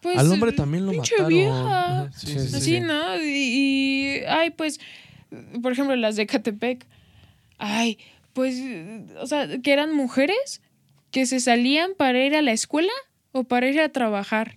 Pues, 0.00 0.18
Al 0.18 0.30
hombre 0.30 0.52
también 0.52 0.84
lo 0.86 0.92
mataron. 0.92 1.28
vieja. 1.28 2.10
Sí, 2.14 2.26
Sí, 2.26 2.32
sí, 2.40 2.48
sí, 2.48 2.56
Así, 2.56 2.64
sí. 2.76 2.80
¿no? 2.80 3.16
Y, 3.22 3.28
y, 3.28 4.20
ay, 4.28 4.50
pues, 4.50 4.78
por 5.62 5.72
ejemplo, 5.72 5.96
las 5.96 6.16
de 6.16 6.26
Catepec. 6.26 6.86
Ay, 7.58 7.98
pues, 8.34 8.60
o 9.20 9.26
sea, 9.26 9.48
que 9.62 9.72
eran 9.72 9.94
mujeres 9.94 10.60
que 11.10 11.24
se 11.26 11.40
salían 11.40 11.92
para 11.96 12.22
ir 12.24 12.34
a 12.34 12.42
la 12.42 12.52
escuela 12.52 12.92
o 13.32 13.44
para 13.44 13.68
ir 13.68 13.80
a 13.80 13.88
trabajar. 13.90 14.56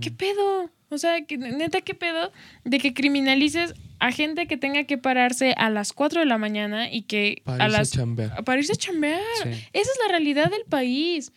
¿Qué 0.00 0.10
pedo? 0.10 0.70
O 0.88 0.98
sea, 0.98 1.24
que, 1.26 1.36
neta, 1.36 1.80
¿qué 1.80 1.94
pedo? 1.94 2.30
De 2.64 2.78
que 2.78 2.94
criminalices 2.94 3.74
a 3.98 4.12
gente 4.12 4.46
que 4.46 4.56
tenga 4.56 4.84
que 4.84 4.98
pararse 4.98 5.52
a 5.56 5.68
las 5.70 5.92
4 5.92 6.20
de 6.20 6.26
la 6.26 6.38
mañana 6.38 6.90
y 6.92 7.02
que 7.02 7.42
Para 7.44 7.64
a 7.64 7.66
irse 7.66 7.76
a 7.76 7.80
las... 7.80 7.90
chambear. 7.90 8.44
Para 8.44 8.58
irse 8.60 8.72
a 8.72 8.76
chambear. 8.76 9.20
Sí. 9.42 9.48
Esa 9.50 9.90
es 9.90 9.98
la 10.04 10.08
realidad 10.12 10.50
del 10.50 10.62
país. 10.68 11.32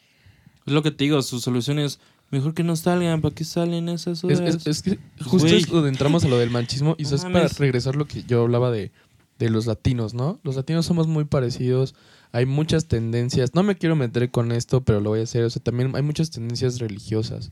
Es 0.65 0.73
lo 0.73 0.84
que 0.84 0.91
te 0.91 1.03
digo, 1.05 1.21
su 1.21 1.39
solución 1.39 1.80
es 1.80 1.99
mejor 2.31 2.53
que 2.53 2.63
no 2.63 2.76
salgan. 2.76 3.21
¿Para 3.21 3.34
qué 3.34 3.43
salen 3.43 3.89
esas 3.89 4.19
Es, 4.23 4.39
horas? 4.39 4.55
es- 4.55 4.67
es 4.67 4.81
que 4.84 4.99
justo 5.23 5.47
Güey. 5.47 5.61
es 5.61 5.67
donde 5.67 5.89
entramos 5.89 6.23
a 6.23 6.27
lo 6.27 6.38
del 6.38 6.51
machismo 6.51 6.95
y 6.99 7.03
eso 7.03 7.15
es 7.15 7.23
para 7.26 7.47
regresar 7.47 7.95
lo 7.95 8.05
que 8.05 8.23
yo 8.23 8.41
hablaba 8.43 8.69
de, 8.71 8.91
de 9.39 9.49
los 9.49 9.65
latinos, 9.65 10.13
¿no? 10.13 10.39
Los 10.43 10.55
latinos 10.57 10.85
somos 10.85 11.07
muy 11.07 11.26
parecidos, 11.26 11.95
hay 12.31 12.45
muchas 12.45 12.88
tendencias, 12.88 13.55
no 13.55 13.63
me 13.63 13.76
quiero 13.77 13.95
meter 13.95 14.30
con 14.30 14.51
esto, 14.51 14.81
pero 14.81 14.99
lo 14.99 15.09
voy 15.09 15.21
a 15.21 15.23
hacer, 15.23 15.43
o 15.45 15.49
sea, 15.49 15.63
también 15.63 15.95
hay 15.95 16.03
muchas 16.03 16.30
tendencias 16.30 16.77
religiosas, 16.77 17.51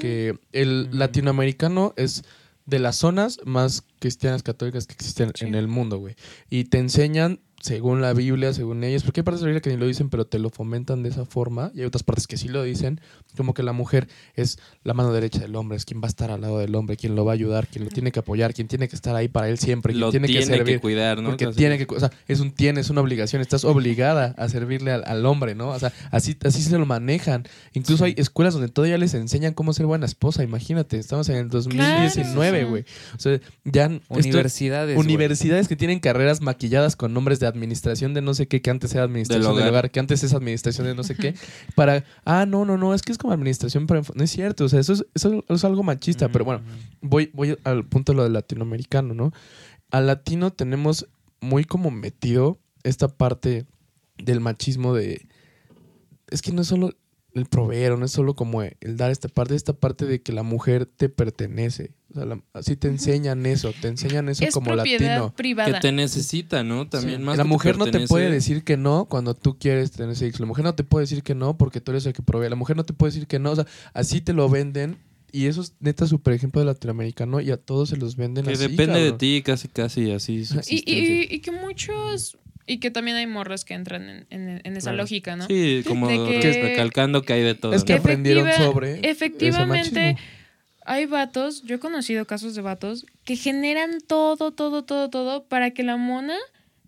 Que 0.00 0.38
el 0.52 0.86
Ujú. 0.88 0.96
latinoamericano 0.96 1.94
es 1.96 2.24
de 2.66 2.78
las 2.80 2.96
zonas 2.96 3.38
más 3.44 3.84
cristianas 4.00 4.42
católicas 4.42 4.86
que 4.86 4.94
existen 4.94 5.32
Sí. 5.34 5.46
en 5.46 5.54
el 5.54 5.68
mundo, 5.68 5.98
güey. 5.98 6.16
Y 6.50 6.64
te 6.64 6.78
enseñan 6.78 7.40
según 7.60 8.00
la 8.00 8.12
Biblia, 8.12 8.52
según 8.52 8.84
ellos, 8.84 9.02
porque 9.02 9.20
hay 9.20 9.24
partes 9.24 9.40
de 9.40 9.46
la 9.46 9.48
Biblia 9.50 9.60
que 9.62 9.70
ni 9.70 9.76
lo 9.76 9.86
dicen, 9.86 10.10
pero 10.10 10.26
te 10.26 10.38
lo 10.38 10.48
fomentan 10.48 11.02
de 11.02 11.08
esa 11.08 11.24
forma, 11.24 11.72
y 11.74 11.80
hay 11.80 11.86
otras 11.86 12.04
partes 12.04 12.26
que 12.28 12.36
sí 12.36 12.46
lo 12.48 12.62
dicen, 12.62 13.00
como 13.36 13.52
que 13.52 13.62
la 13.64 13.72
mujer 13.72 14.06
es 14.36 14.58
la 14.84 14.94
mano 14.94 15.12
derecha 15.12 15.40
del 15.40 15.56
hombre, 15.56 15.76
es 15.76 15.84
quien 15.84 16.00
va 16.00 16.06
a 16.06 16.08
estar 16.08 16.30
al 16.30 16.40
lado 16.40 16.58
del 16.58 16.74
hombre, 16.76 16.96
quien 16.96 17.16
lo 17.16 17.24
va 17.24 17.32
a 17.32 17.34
ayudar, 17.34 17.66
quien 17.66 17.84
lo 17.84 17.90
tiene 17.90 18.12
que 18.12 18.20
apoyar, 18.20 18.54
quien 18.54 18.68
tiene 18.68 18.86
que 18.88 18.94
estar 18.94 19.16
ahí 19.16 19.26
para 19.28 19.48
él 19.48 19.58
siempre, 19.58 19.92
quien 19.92 20.00
lo 20.00 20.10
tiene, 20.10 20.28
que 20.28 20.42
servir. 20.42 20.80
cuidar, 20.80 21.20
¿no? 21.20 21.30
Porque 21.30 21.48
tiene 21.48 21.78
que, 21.84 21.92
o 21.92 21.98
sea, 21.98 22.12
es 22.28 22.38
un 22.40 22.52
tiene, 22.52 22.80
es 22.80 22.90
una 22.90 23.00
obligación, 23.00 23.42
estás 23.42 23.64
obligada 23.64 24.34
a 24.38 24.48
servirle 24.48 24.92
al, 24.92 25.02
al 25.04 25.26
hombre, 25.26 25.54
¿no? 25.56 25.70
O 25.70 25.78
sea, 25.80 25.92
así, 26.12 26.36
así 26.44 26.62
se 26.62 26.78
lo 26.78 26.86
manejan. 26.86 27.44
Incluso 27.72 28.04
hay 28.04 28.14
escuelas 28.16 28.54
donde 28.54 28.68
todavía 28.68 28.98
les 28.98 29.14
enseñan 29.14 29.52
cómo 29.52 29.72
ser 29.72 29.86
buena 29.86 30.06
esposa, 30.06 30.44
imagínate, 30.44 30.96
estamos 30.98 31.28
en 31.28 31.36
el 31.36 31.48
2019, 31.48 32.50
Claro. 32.58 32.70
güey. 32.70 32.84
O 33.16 33.18
sea, 33.18 33.40
ya 33.64 33.86
esto- 33.86 34.14
Universidades. 34.14 34.96
universidades 34.96 35.66
que 35.68 35.76
tienen 35.76 35.98
carreras 35.98 36.40
maquilladas 36.40 36.94
con 36.94 37.12
nombres 37.12 37.40
de 37.40 37.47
administración 37.48 38.14
de 38.14 38.22
no 38.22 38.34
sé 38.34 38.46
qué, 38.46 38.62
que 38.62 38.70
antes 38.70 38.94
era 38.94 39.04
administración 39.04 39.42
del 39.42 39.52
hogar. 39.52 39.68
hogar, 39.70 39.90
que 39.90 40.00
antes 40.00 40.22
es 40.22 40.32
administración 40.34 40.86
de 40.86 40.94
no 40.94 41.02
sé 41.02 41.16
qué, 41.16 41.34
para, 41.74 42.04
ah, 42.24 42.46
no, 42.46 42.64
no, 42.64 42.78
no, 42.78 42.94
es 42.94 43.02
que 43.02 43.12
es 43.12 43.18
como 43.18 43.32
administración 43.32 43.86
para... 43.86 44.02
No 44.14 44.24
es 44.24 44.30
cierto, 44.30 44.64
o 44.64 44.68
sea, 44.68 44.80
eso 44.80 44.92
es, 44.92 45.06
eso 45.14 45.44
es 45.48 45.64
algo 45.64 45.82
machista, 45.82 46.28
pero 46.28 46.44
bueno, 46.44 46.62
voy, 47.00 47.30
voy 47.34 47.56
al 47.64 47.84
punto 47.84 48.12
de 48.12 48.16
lo 48.16 48.24
del 48.24 48.32
latinoamericano, 48.32 49.14
¿no? 49.14 49.32
Al 49.90 50.06
latino 50.06 50.52
tenemos 50.52 51.08
muy 51.40 51.64
como 51.64 51.90
metido 51.90 52.58
esta 52.82 53.08
parte 53.08 53.66
del 54.16 54.40
machismo 54.40 54.94
de... 54.94 55.26
Es 56.30 56.42
que 56.42 56.52
no 56.52 56.62
es 56.62 56.68
solo 56.68 56.92
el 57.38 57.46
proveer, 57.46 57.96
no 57.98 58.04
es 58.04 58.12
solo 58.12 58.34
como 58.34 58.62
el 58.62 58.74
dar 58.96 59.10
esta 59.10 59.28
parte, 59.28 59.54
esta 59.54 59.72
parte 59.72 60.04
de 60.04 60.20
que 60.20 60.32
la 60.32 60.42
mujer 60.42 60.86
te 60.86 61.08
pertenece. 61.08 61.92
O 62.10 62.14
sea, 62.14 62.24
la- 62.24 62.42
así 62.54 62.76
te 62.76 62.88
enseñan 62.88 63.44
eso, 63.46 63.72
te 63.80 63.88
enseñan 63.88 64.28
eso 64.28 64.44
es 64.44 64.52
como 64.54 64.74
latino. 64.74 65.30
Que 65.30 65.36
privada. 65.36 65.80
te 65.80 65.92
necesita, 65.92 66.64
¿no? 66.64 66.88
También 66.88 67.18
Sí. 67.20 67.24
más 67.24 67.36
la 67.36 67.44
que 67.44 67.48
mujer 67.48 67.78
no 67.78 67.86
te 67.86 68.06
puede 68.06 68.30
decir 68.30 68.64
que 68.64 68.76
no 68.76 69.04
cuando 69.06 69.34
tú 69.34 69.58
quieres 69.58 69.90
tener 69.92 70.16
sexo. 70.16 70.42
La 70.42 70.46
mujer 70.46 70.64
no 70.64 70.74
te 70.74 70.84
puede 70.84 71.04
decir 71.04 71.22
que 71.22 71.34
no 71.34 71.56
porque 71.58 71.80
tú 71.80 71.92
eres 71.92 72.06
el 72.06 72.12
que 72.12 72.22
provee. 72.22 72.48
La 72.48 72.56
mujer 72.56 72.76
no 72.76 72.84
te 72.84 72.92
puede 72.94 73.12
decir 73.12 73.26
que 73.26 73.38
no. 73.38 73.52
O 73.52 73.56
sea, 73.56 73.66
así 73.94 74.20
te 74.20 74.32
lo 74.32 74.48
venden. 74.48 74.98
Y 75.30 75.44
eso 75.44 75.60
es 75.60 75.74
neta 75.80 76.06
súper 76.06 76.32
ejemplo 76.32 76.60
de 76.62 76.64
latinoamericano 76.64 77.40
y 77.42 77.50
a 77.50 77.58
todos 77.58 77.90
se 77.90 77.98
los 77.98 78.16
venden 78.16 78.46
Que 78.46 78.52
así. 78.52 78.66
depende 78.68 78.98
de 79.02 79.12
ti, 79.12 79.42
casi, 79.44 79.68
casi, 79.68 80.10
así. 80.10 80.42
Y, 80.68 80.90
y- 80.90 81.28
y 81.30 81.40
que 81.40 81.52
muchos. 81.52 82.38
Y 82.70 82.78
que 82.80 82.90
también 82.90 83.16
hay 83.16 83.26
morras 83.26 83.64
que 83.64 83.72
entran 83.74 84.08
en, 84.08 84.26
en- 84.28 84.60
en 84.62 84.76
esa 84.76 84.90
Claro. 84.90 84.98
lógica, 84.98 85.36
¿no? 85.36 85.46
Sí, 85.46 85.82
como 85.88 86.06
que- 86.06 86.52
recalcando 86.62 87.22
que 87.22 87.32
hay 87.32 87.42
de 87.42 87.54
todo. 87.54 87.72
Es 87.72 87.82
que 87.82 87.94
¿no? 87.94 88.00
aprendieron 88.00 88.46
Efectiva- 88.46 88.66
sobre 88.66 89.00
Efectivamente, 89.10 90.16
hay 90.84 91.06
vatos, 91.06 91.62
yo 91.64 91.76
he 91.76 91.78
conocido 91.78 92.26
casos 92.26 92.54
de 92.54 92.60
vatos 92.62 93.06
que 93.24 93.36
generan 93.36 93.98
todo, 94.06 94.50
todo, 94.52 94.84
todo, 94.84 95.08
todo 95.10 95.44
para 95.44 95.70
que 95.70 95.82
la 95.82 95.96
mona 95.96 96.36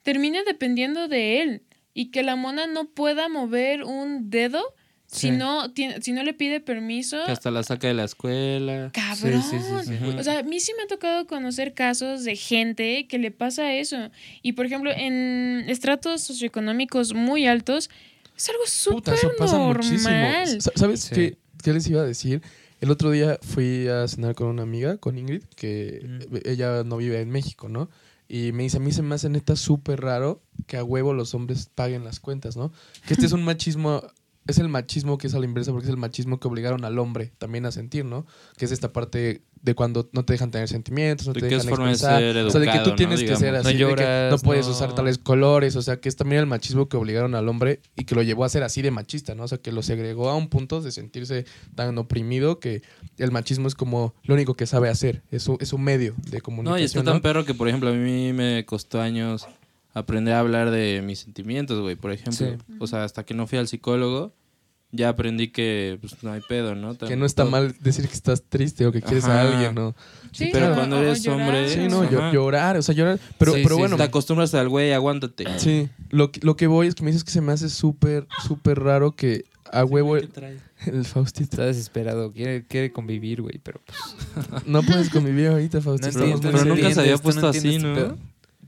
termine 0.02 0.43
dependiendo 0.44 1.09
de 1.09 1.43
él 1.43 1.62
y 1.94 2.11
que 2.11 2.23
la 2.23 2.36
mona 2.36 2.66
no 2.66 2.85
pueda 2.85 3.28
mover 3.28 3.82
un 3.85 4.31
dedo 4.31 4.62
si, 5.11 5.31
no, 5.32 5.73
tiene, 5.73 6.01
si 6.03 6.12
no 6.12 6.23
le 6.23 6.32
pide 6.35 6.61
permiso. 6.61 7.19
Que 7.27 7.32
hasta 7.32 7.51
la 7.51 7.62
saca 7.62 7.89
de 7.89 7.95
la 7.95 8.05
escuela. 8.05 8.91
Cabrón. 8.93 9.43
Sí, 9.43 9.57
sí, 9.59 9.65
sí, 9.85 9.87
sí. 9.99 10.05
Ujú. 10.09 10.19
O 10.20 10.23
sea, 10.23 10.39
a 10.39 10.43
mí 10.43 10.61
sí 10.61 10.73
me 10.77 10.85
ha 10.85 10.87
tocado 10.87 11.27
conocer 11.27 11.74
casos 11.74 12.24
de 12.24 12.37
gente 12.37 13.07
que 13.09 13.19
le 13.19 13.31
pasa 13.31 13.74
eso. 13.74 13.97
Y 14.43 14.53
por 14.53 14.66
ejemplo, 14.66 14.91
en 14.95 15.65
estratos 15.69 16.23
socioeconómicos 16.23 17.15
muy 17.15 17.47
altos, 17.47 17.91
es 18.37 18.49
algo 18.49 18.62
súper 18.66 19.15
muchísimo. 19.41 20.11
normal. 20.11 20.61
Sa- 20.62 20.73
¿Sabes 20.77 21.01
Sí. 21.01 21.15
qué, 21.15 21.39
qué 21.62 21.73
les 21.73 21.87
iba 21.89 22.03
a 22.03 22.05
decir? 22.07 22.41
El 22.81 22.91
otro 22.91 23.11
día 23.11 23.39
fui 23.43 23.89
a 23.89 24.09
cenar 24.09 24.35
con 24.35 24.47
una 24.47 24.62
amiga, 24.62 24.97
con 24.97 25.19
Ingrid, 25.19 25.43
que 25.57 26.01
Mm. 26.31 26.37
ella 26.47 26.82
no 26.85 26.97
vive 26.97 27.20
en 27.20 27.28
México, 27.31 27.69
¿no? 27.69 27.91
Y 28.27 28.53
me 28.53 28.62
dice, 28.62 28.77
a 28.77 28.81
mí 28.81 28.93
se 28.93 29.03
me 29.03 29.16
hace 29.16 29.28
neta 29.28 29.57
súper 29.57 30.01
raro 30.01 30.41
que 30.69 30.77
a 30.77 30.85
huevo 30.85 31.12
los 31.12 31.35
hombres 31.35 31.69
paguen 31.74 32.05
las 32.05 32.20
cuentas, 32.20 32.57
¿no? 32.57 32.73
Que 33.07 33.15
este 33.15 33.27
es 33.27 33.32
un 33.32 33.43
machismo, 33.43 34.03
es 34.47 34.59
el 34.59 34.69
machismo 34.69 35.19
que 35.19 35.27
es 35.27 35.35
a 35.35 35.39
la 35.39 35.45
inversa, 35.45 35.71
porque 35.71 35.87
es 35.87 35.91
el 35.91 35.97
machismo 35.97 36.41
que 36.41 36.49
obligaron 36.49 36.85
al 36.85 36.99
hombre 36.99 37.33
también 37.39 37.67
a 37.67 37.73
sentir, 37.73 38.05
¿no? 38.05 38.27
Que 38.57 38.65
es 38.65 38.73
esta 38.73 38.93
parte 38.93 39.43
de 39.62 39.75
cuando 39.75 40.09
no 40.12 40.25
te 40.25 40.33
dejan 40.33 40.51
tener 40.51 40.67
sentimientos, 40.69 41.27
no 41.27 41.35
te 41.35 41.45
dejan 41.45 41.69
forma 41.69 41.87
de 41.89 41.93
expresar. 41.93 42.19
ser 42.21 42.37
o 42.47 42.51
sea, 42.51 42.61
de 42.61 42.67
que 42.67 42.73
tú 42.73 42.79
educado, 42.79 42.97
tienes 42.97 43.21
¿no? 43.21 43.29
que 43.29 43.37
ser 43.37 43.55
así, 43.55 43.75
No 43.75 43.89
de 43.89 43.95
que 43.95 44.29
no 44.31 44.39
puedes 44.39 44.67
no- 44.67 44.73
usar 44.73 44.95
tales 44.95 45.19
colores, 45.19 45.77
o 45.77 45.83
sea, 45.83 46.01
que 46.01 46.09
es 46.09 46.17
también 46.17 46.41
el 46.41 46.47
machismo 46.47 46.89
que 46.89 46.97
obligaron 46.97 47.35
al 47.35 47.47
hombre 47.49 47.81
y 47.95 48.05
que 48.05 48.15
lo 48.15 48.23
llevó 48.23 48.45
a 48.45 48.49
ser 48.49 48.62
así 48.62 48.81
de 48.81 48.91
machista, 48.91 49.35
¿no? 49.35 49.45
O 49.45 49.49
sea, 49.49 49.59
que 49.59 49.71
lo 49.71 49.83
segregó 49.83 50.31
a 50.31 50.37
un 50.37 50.49
punto 50.49 50.81
de 50.81 50.91
sentirse 50.93 51.45
tan 51.75 51.97
oprimido 51.99 52.59
que 52.59 52.83
el 53.19 53.31
machismo 53.33 53.69
es 53.69 53.75
como 53.75 54.15
lo 54.25 54.35
único 54.35 54.55
que 54.55 54.67
sabe 54.67 54.89
hacer, 54.89 55.23
es 55.31 55.47
un, 55.47 55.59
es 55.61 55.75
un 55.75 55.83
medio 55.83 56.15
de 56.31 56.41
comunicación. 56.41 56.79
No, 56.79 56.83
y 56.83 56.85
está 56.85 57.03
¿no? 57.03 57.12
tan 57.12 57.21
perro 57.21 57.45
que, 57.45 57.53
por 57.53 57.69
ejemplo, 57.69 57.91
a 57.91 57.93
mí 57.93 58.33
me 58.33 58.65
costó 58.65 59.01
años 59.03 59.47
aprender 59.95 60.35
a 60.35 60.41
hablar 60.41 60.71
de 60.71 61.03
mis 61.05 61.19
sentimientos, 61.21 61.81
güey, 61.81 61.97
por 61.97 62.12
ejemplo. 62.12 62.47
Sí. 62.47 62.75
O 62.79 62.87
sea, 62.87 63.05
hasta 63.05 63.25
que 63.25 63.35
no 63.35 63.47
fui 63.47 63.59
al 63.59 63.69
psicólogo, 63.69 64.33
ya 64.93 65.09
aprendí 65.09 65.49
que 65.49 65.99
pues, 66.01 66.23
no 66.25 66.33
hay 66.33 66.41
pedo, 66.49 66.75
¿no? 66.75 66.99
Que 66.99 67.15
no 67.17 67.25
está 67.25 67.43
Todo- 67.43 67.53
mal 67.53 67.77
decir 67.81 68.09
que 68.09 68.15
estás 68.15 68.43
triste 68.49 68.87
o 68.87 68.93
que 68.93 69.01
quieres 69.03 69.25
a 69.27 69.41
alguien, 69.43 69.75
¿no? 69.75 69.95
Sí, 70.33 70.51
pero 70.53 70.75
cuando 70.75 70.99
eres 70.99 71.23
llorar. 71.23 71.41
hombre- 71.49 71.69
Sí, 71.69 71.87
no, 71.89 72.03
Ajá. 72.03 72.11
Llo- 72.11 72.33
llorar, 72.33 72.77
o 72.77 72.83
sea, 72.83 72.95
llorar. 72.95 73.21
Pero, 73.39 73.53
Sí, 73.55 73.61
pero 73.62 73.77
sí, 73.77 73.81
bueno, 73.81 73.97
Te 73.97 74.03
acostumbras 74.03 74.53
al 74.55 74.69
güey, 74.69 74.93
aguántate. 74.93 75.45
sí, 75.59 75.89
lo, 76.11 76.33
que- 76.33 76.41
lo 76.43 76.57
que 76.57 76.67
voy 76.67 76.89
es 76.89 76.95
que 76.97 77.03
me 77.05 77.11
dices 77.12 77.23
que 77.25 77.31
se 77.31 77.41
me 77.41 77.53
hace 77.53 77.69
súper, 77.69 78.27
súper 78.47 78.81
raro 78.81 79.12
que 79.12 79.45
a 79.73 79.85
huevo 79.85 80.17
el, 80.17 80.29
el 80.87 81.05
Faustito. 81.05 81.51
Está 81.53 81.67
desesperado, 81.67 82.33
quiere, 82.33 82.65
quiere 82.67 82.91
convivir, 82.93 83.43
güey, 83.43 83.61
pero 83.62 83.81
pues, 83.87 84.67
No 84.67 84.83
puedes 84.83 85.09
convivir 85.11 85.49
ahorita, 85.49 85.81
Faustito. 85.81 86.19
pero 86.43 86.65
nunca 86.65 86.93
se 86.93 87.01
había 87.01 87.17
puesto 87.19 87.43
no 87.43 87.49
así, 87.49 87.59
entiendes 87.59 88.09
¿no? 88.09 88.19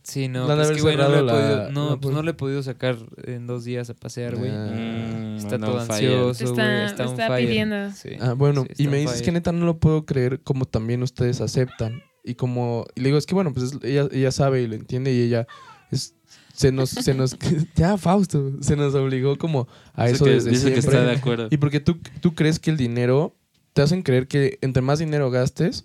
Sí, 0.04 0.26
no, 0.28 0.46
pues 0.46 0.52
haber 0.58 0.66
es 0.70 0.76
que, 0.76 0.82
güey, 0.82 0.96
no, 0.96 1.08
le 1.08 1.16
he 1.18 1.20
podido, 1.20 1.56
la- 1.58 1.70
no, 1.70 1.90
la 1.90 1.96
pues 1.96 2.14
no 2.14 2.22
le 2.22 2.30
he 2.32 2.34
podido 2.34 2.62
sacar 2.62 2.96
en 3.24 3.46
dos 3.46 3.64
días 3.64 3.88
a 3.88 3.94
pasear, 3.94 4.36
güey. 4.36 4.50
Ah. 4.52 4.70
Mm, 4.74 5.36
Está 5.36 5.58
todo 5.58 5.78
ansioso, 5.80 6.44
Está- 6.44 6.94
güey. 6.94 7.10
Está, 7.12 7.36
pidiendo. 7.36 7.76
Ah, 7.76 7.90
Sí. 7.94 8.10
bueno, 8.36 8.64
Sí, 8.76 8.84
y 8.84 8.88
me 8.88 8.96
dices 8.98 9.22
que 9.22 9.30
neta 9.32 9.52
no 9.52 9.64
lo 9.64 9.78
puedo 9.78 10.04
creer 10.04 10.40
como 10.42 10.64
también 10.64 11.02
ustedes 11.02 11.40
aceptan. 11.40 12.02
Y 12.24 12.34
como, 12.34 12.84
y 12.94 13.00
le 13.00 13.06
digo, 13.08 13.18
es 13.18 13.26
que 13.26 13.34
bueno, 13.34 13.52
pues 13.52 13.72
es- 13.72 13.78
ella, 13.84 14.08
ella 14.12 14.32
sabe 14.32 14.62
y 14.62 14.66
lo 14.66 14.74
entiende 14.74 15.12
y 15.12 15.22
ella 15.22 15.46
es, 15.90 16.14
se 16.52 16.72
nos, 16.72 16.90
se 16.90 17.14
nos, 17.14 17.36
ya 17.76 17.96
Fausto, 17.96 18.52
se 18.60 18.74
nos 18.76 18.94
obligó 18.94 19.36
como 19.38 19.68
a 19.94 20.08
eso 20.08 20.24
que- 20.24 20.32
desde 20.32 20.50
dice 20.50 20.72
que 20.72 20.82
siempre. 20.82 20.98
está 21.00 21.10
de 21.10 21.16
acuerdo. 21.16 21.48
Y 21.50 21.56
porque 21.58 21.80
tú, 21.80 21.98
tú 22.20 22.34
crees 22.34 22.58
que 22.58 22.70
el 22.70 22.76
dinero, 22.76 23.36
te 23.72 23.82
hacen 23.82 24.02
creer 24.02 24.26
que 24.28 24.58
entre 24.62 24.82
más 24.82 24.98
dinero 24.98 25.30
gastes, 25.30 25.84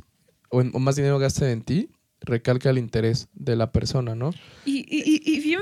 o, 0.50 0.62
en- 0.62 0.72
o 0.74 0.80
más 0.80 0.96
dinero 0.96 1.20
gasten 1.20 1.50
en 1.50 1.62
ti, 1.62 1.90
recalca 2.22 2.70
el 2.70 2.78
interés 2.78 3.28
de 3.34 3.56
la 3.56 3.72
persona, 3.72 4.16
¿no? 4.16 4.32
Y, 4.66 4.80
y, 4.90 5.04
y, 5.06 5.22
y 5.38 5.40
bien, 5.40 5.60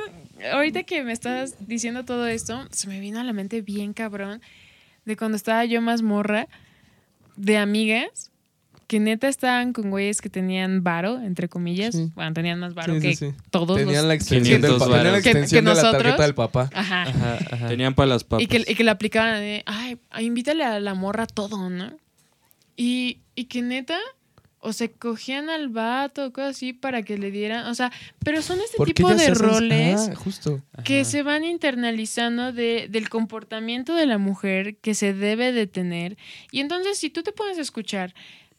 ahorita 0.53 0.83
que 0.83 1.03
me 1.03 1.11
estás 1.11 1.55
diciendo 1.67 2.05
todo 2.05 2.27
esto, 2.27 2.65
se 2.71 2.87
me 2.87 2.99
vino 2.99 3.19
a 3.19 3.23
la 3.23 3.33
mente 3.33 3.61
bien 3.61 3.93
cabrón 3.93 4.41
de 5.05 5.15
cuando 5.17 5.35
estaba 5.37 5.63
yo 5.65 5.81
más 5.81 6.01
morra, 6.01 6.47
de 7.35 7.57
amigas 7.57 8.31
que 8.87 8.99
neta 8.99 9.27
estaban 9.27 9.73
con 9.73 9.89
güeyes 9.89 10.21
que 10.21 10.29
tenían 10.29 10.83
varo, 10.83 11.19
entre 11.19 11.49
comillas. 11.49 11.95
Sí. 11.95 12.11
Bueno, 12.13 12.33
tenían 12.33 12.59
más 12.59 12.75
varo 12.75 12.93
Sí, 12.95 12.99
que 13.01 13.15
sí. 13.15 13.33
todos 13.49 13.77
Tenían 13.77 13.95
los... 13.97 14.05
la 14.05 14.13
extensión, 14.13 14.61
del, 14.61 14.71
500 14.71 14.79
pa- 14.79 14.95
tenían 14.97 15.13
la. 15.13 15.21
Que- 15.21 15.29
extensión 15.29 15.65
que 15.65 15.69
de 15.69 15.75
la 15.75 15.81
nosotros- 15.81 16.03
tarjeta 16.03 16.23
del 16.23 16.35
papá. 16.35 16.69
Ajá. 16.73 17.01
Ajá, 17.03 17.39
ajá. 17.51 17.67
Tenían 17.67 17.95
para 17.95 18.07
las 18.07 18.23
papas. 18.23 18.43
Y 18.43 18.47
que, 18.47 18.63
y 18.67 18.75
que 18.75 18.83
le 18.83 18.91
aplicaban 18.91 19.39
de, 19.39 19.63
ay, 19.65 19.97
ay, 20.11 20.25
invítale 20.27 20.63
a 20.63 20.79
la 20.79 20.93
morra 20.93 21.25
todo, 21.25 21.69
¿no? 21.69 21.97
Y, 22.77 23.21
y 23.35 23.45
que 23.45 23.63
neta, 23.63 23.97
o 24.65 24.73
se 24.73 24.91
cogían 24.91 25.49
al 25.49 25.69
vato 25.69 26.25
o 26.25 26.33
cosas 26.33 26.55
así 26.57 26.73
para 26.73 27.03
que 27.03 27.17
le 27.17 27.31
dieran, 27.31 27.67
o 27.67 27.75
sea, 27.75 27.91
pero 28.23 28.41
son 28.41 28.59
este 28.61 28.83
tipo 28.85 29.07
de 29.09 29.15
hacen- 29.27 29.35
roles 29.35 30.09
Ah, 30.11 30.15
justo. 30.15 30.61
que 30.83 31.01
Ajá. 31.01 31.09
se 31.09 31.23
van 31.23 31.43
internalizando 31.43 32.51
de, 32.51 32.87
del 32.89 33.09
comportamiento 33.09 33.93
de 33.95 34.05
la 34.05 34.17
mujer 34.17 34.77
que 34.77 34.93
se 34.95 35.13
debe 35.13 35.51
de 35.51 35.67
tener. 35.67 36.17
Y 36.51 36.59
entonces, 36.61 36.97
si 36.97 37.09
tú 37.09 37.21
te 37.23 37.31
puedes 37.31 37.57
escuchar, 37.57 38.13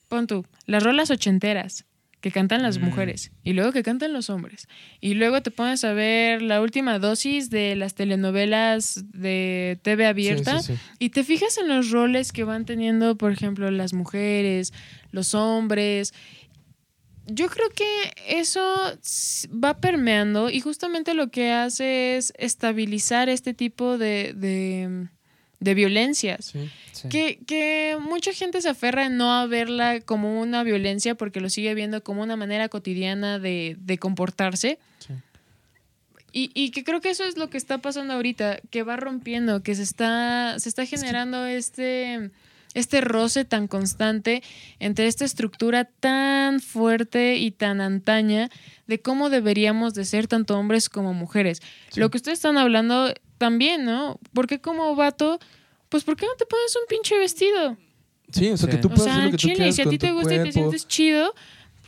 pon 0.08 0.26
tú, 0.26 0.46
las 0.66 0.82
rolas 0.82 1.10
ochenteras 1.10 1.84
que 2.20 2.30
cantan 2.32 2.62
las 2.62 2.78
Mm. 2.78 2.84
mujeres 2.84 3.30
y 3.44 3.52
luego 3.52 3.72
que 3.72 3.82
cantan 3.82 4.12
los 4.12 4.30
hombres. 4.30 4.68
Y 5.00 5.14
luego 5.14 5.42
te 5.42 5.50
pones 5.50 5.84
a 5.84 5.92
ver 5.92 6.42
la 6.42 6.60
última 6.60 6.98
dosis 6.98 7.50
de 7.50 7.76
las 7.76 7.94
telenovelas 7.94 9.04
de 9.12 9.78
TV 9.82 10.06
abierta 10.06 10.60
Sí, 10.60 10.74
sí, 10.74 10.76
sí. 10.76 10.94
y 10.98 11.10
te 11.10 11.22
fijas 11.24 11.56
en 11.58 11.68
los 11.68 11.90
roles 11.90 12.32
que 12.32 12.44
van 12.44 12.64
teniendo, 12.64 13.16
por 13.16 13.32
ejemplo, 13.32 13.70
las 13.70 13.92
mujeres, 13.92 14.72
los 15.12 15.34
hombres. 15.34 16.14
Yo 17.28 17.48
creo 17.48 17.68
que 17.70 17.84
eso 18.28 18.62
va 19.52 19.80
permeando 19.80 20.48
y 20.48 20.60
justamente 20.60 21.12
lo 21.12 21.28
que 21.30 21.50
hace 21.52 22.16
es 22.16 22.32
estabilizar 22.38 23.28
este 23.28 23.52
tipo 23.52 23.98
de, 23.98 24.32
de, 24.34 25.08
de 25.60 25.74
violencias. 25.74 26.46
Sí. 26.46 26.70
Sí. 26.92 27.08
Que, 27.08 27.38
que 27.46 27.96
mucha 28.00 28.32
gente 28.32 28.60
se 28.60 28.68
aferra 28.68 29.06
en 29.06 29.16
no 29.16 29.32
a 29.32 29.46
verla 29.46 30.00
como 30.00 30.40
una 30.40 30.62
violencia 30.62 31.14
porque 31.14 31.40
lo 31.40 31.50
sigue 31.50 31.74
viendo 31.74 32.02
como 32.02 32.22
una 32.22 32.36
manera 32.36 32.68
cotidiana 32.68 33.38
de, 33.38 33.76
de 33.78 33.98
comportarse. 33.98 34.78
Sí. 34.98 35.14
Y, 36.32 36.50
y 36.54 36.70
que 36.70 36.84
creo 36.84 37.00
que 37.00 37.10
eso 37.10 37.24
es 37.24 37.38
lo 37.38 37.48
que 37.48 37.56
está 37.56 37.78
pasando 37.78 38.14
ahorita, 38.14 38.60
que 38.70 38.82
va 38.82 38.96
rompiendo, 38.96 39.62
que 39.62 39.74
se 39.74 39.82
está, 39.82 40.58
se 40.58 40.68
está 40.68 40.84
generando 40.84 41.46
este, 41.46 42.30
este 42.74 43.00
roce 43.00 43.46
tan 43.46 43.68
constante 43.68 44.42
entre 44.78 45.06
esta 45.06 45.24
estructura 45.24 45.84
tan 45.84 46.60
fuerte 46.60 47.36
y 47.36 47.52
tan 47.52 47.80
antaña 47.80 48.50
de 48.86 49.00
cómo 49.00 49.30
deberíamos 49.30 49.94
de 49.94 50.04
ser 50.04 50.28
tanto 50.28 50.58
hombres 50.58 50.90
como 50.90 51.14
mujeres. 51.14 51.62
Sí. 51.90 52.00
Lo 52.00 52.10
que 52.10 52.18
ustedes 52.18 52.38
están 52.38 52.58
hablando 52.58 53.14
también, 53.38 53.84
¿no? 53.84 54.18
Porque 54.32 54.60
como 54.60 54.94
vato, 54.96 55.38
pues 55.88 56.04
¿por 56.04 56.16
qué 56.16 56.26
no 56.26 56.32
te 56.38 56.46
pones 56.46 56.74
un 56.76 56.82
pinche 56.88 57.18
vestido? 57.18 57.76
Sí, 58.32 58.48
o 58.50 58.56
sea, 58.56 58.68
Sí. 58.70 58.76
que 58.76 58.82
tú 58.82 58.88
O 58.88 58.90
puedes 58.90 59.04
sea, 59.04 59.12
hacer 59.14 59.24
lo 59.26 59.30
que 59.32 59.36
tú 59.36 59.40
chile, 59.42 59.54
quieras 59.54 59.74
si 59.76 59.82
a 59.82 59.88
ti 59.88 59.98
te 59.98 60.10
gusta 60.12 60.34
y 60.34 60.36
te 60.36 60.42
cuerpo. 60.42 60.52
sientes 60.52 60.88
chido, 60.88 61.34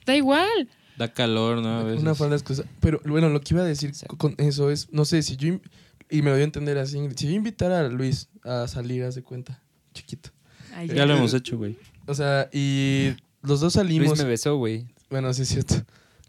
da 0.06 0.16
igual. 0.16 0.68
Da 0.96 1.12
calor, 1.12 1.58
¿no? 1.62 1.78
A 1.80 1.82
veces. 1.84 2.00
Una 2.02 2.14
falda 2.14 2.38
cosas. 2.40 2.66
Pero 2.80 3.00
bueno, 3.04 3.28
lo 3.28 3.40
que 3.40 3.54
iba 3.54 3.62
a 3.62 3.66
decir 3.66 3.90
Exacto. 3.90 4.16
con 4.16 4.34
eso 4.38 4.70
es, 4.70 4.90
no 4.92 5.04
sé, 5.04 5.22
si 5.22 5.36
yo, 5.36 5.58
y 6.10 6.22
me 6.22 6.30
lo 6.30 6.36
dio 6.36 6.42
a 6.42 6.44
entender 6.44 6.78
así, 6.78 6.98
si 7.16 7.26
yo 7.26 7.32
invitara 7.34 7.80
a 7.80 7.88
Luis 7.88 8.28
a 8.44 8.66
salir, 8.68 9.02
haz 9.04 9.14
de 9.14 9.22
cuenta, 9.22 9.62
chiquito. 9.94 10.30
Ay, 10.74 10.88
Ya 10.88 11.06
lo 11.06 11.14
hemos 11.16 11.34
hecho, 11.34 11.56
güey. 11.58 11.76
O 12.06 12.14
sea, 12.14 12.48
y 12.52 13.14
los 13.42 13.60
dos 13.60 13.74
Luis 13.76 13.86
salimos. 13.86 14.18
me 14.18 14.24
besó, 14.24 14.56
güey. 14.56 14.86
Bueno, 15.10 15.32
sí 15.34 15.42
es 15.42 15.48
cierto. 15.48 15.74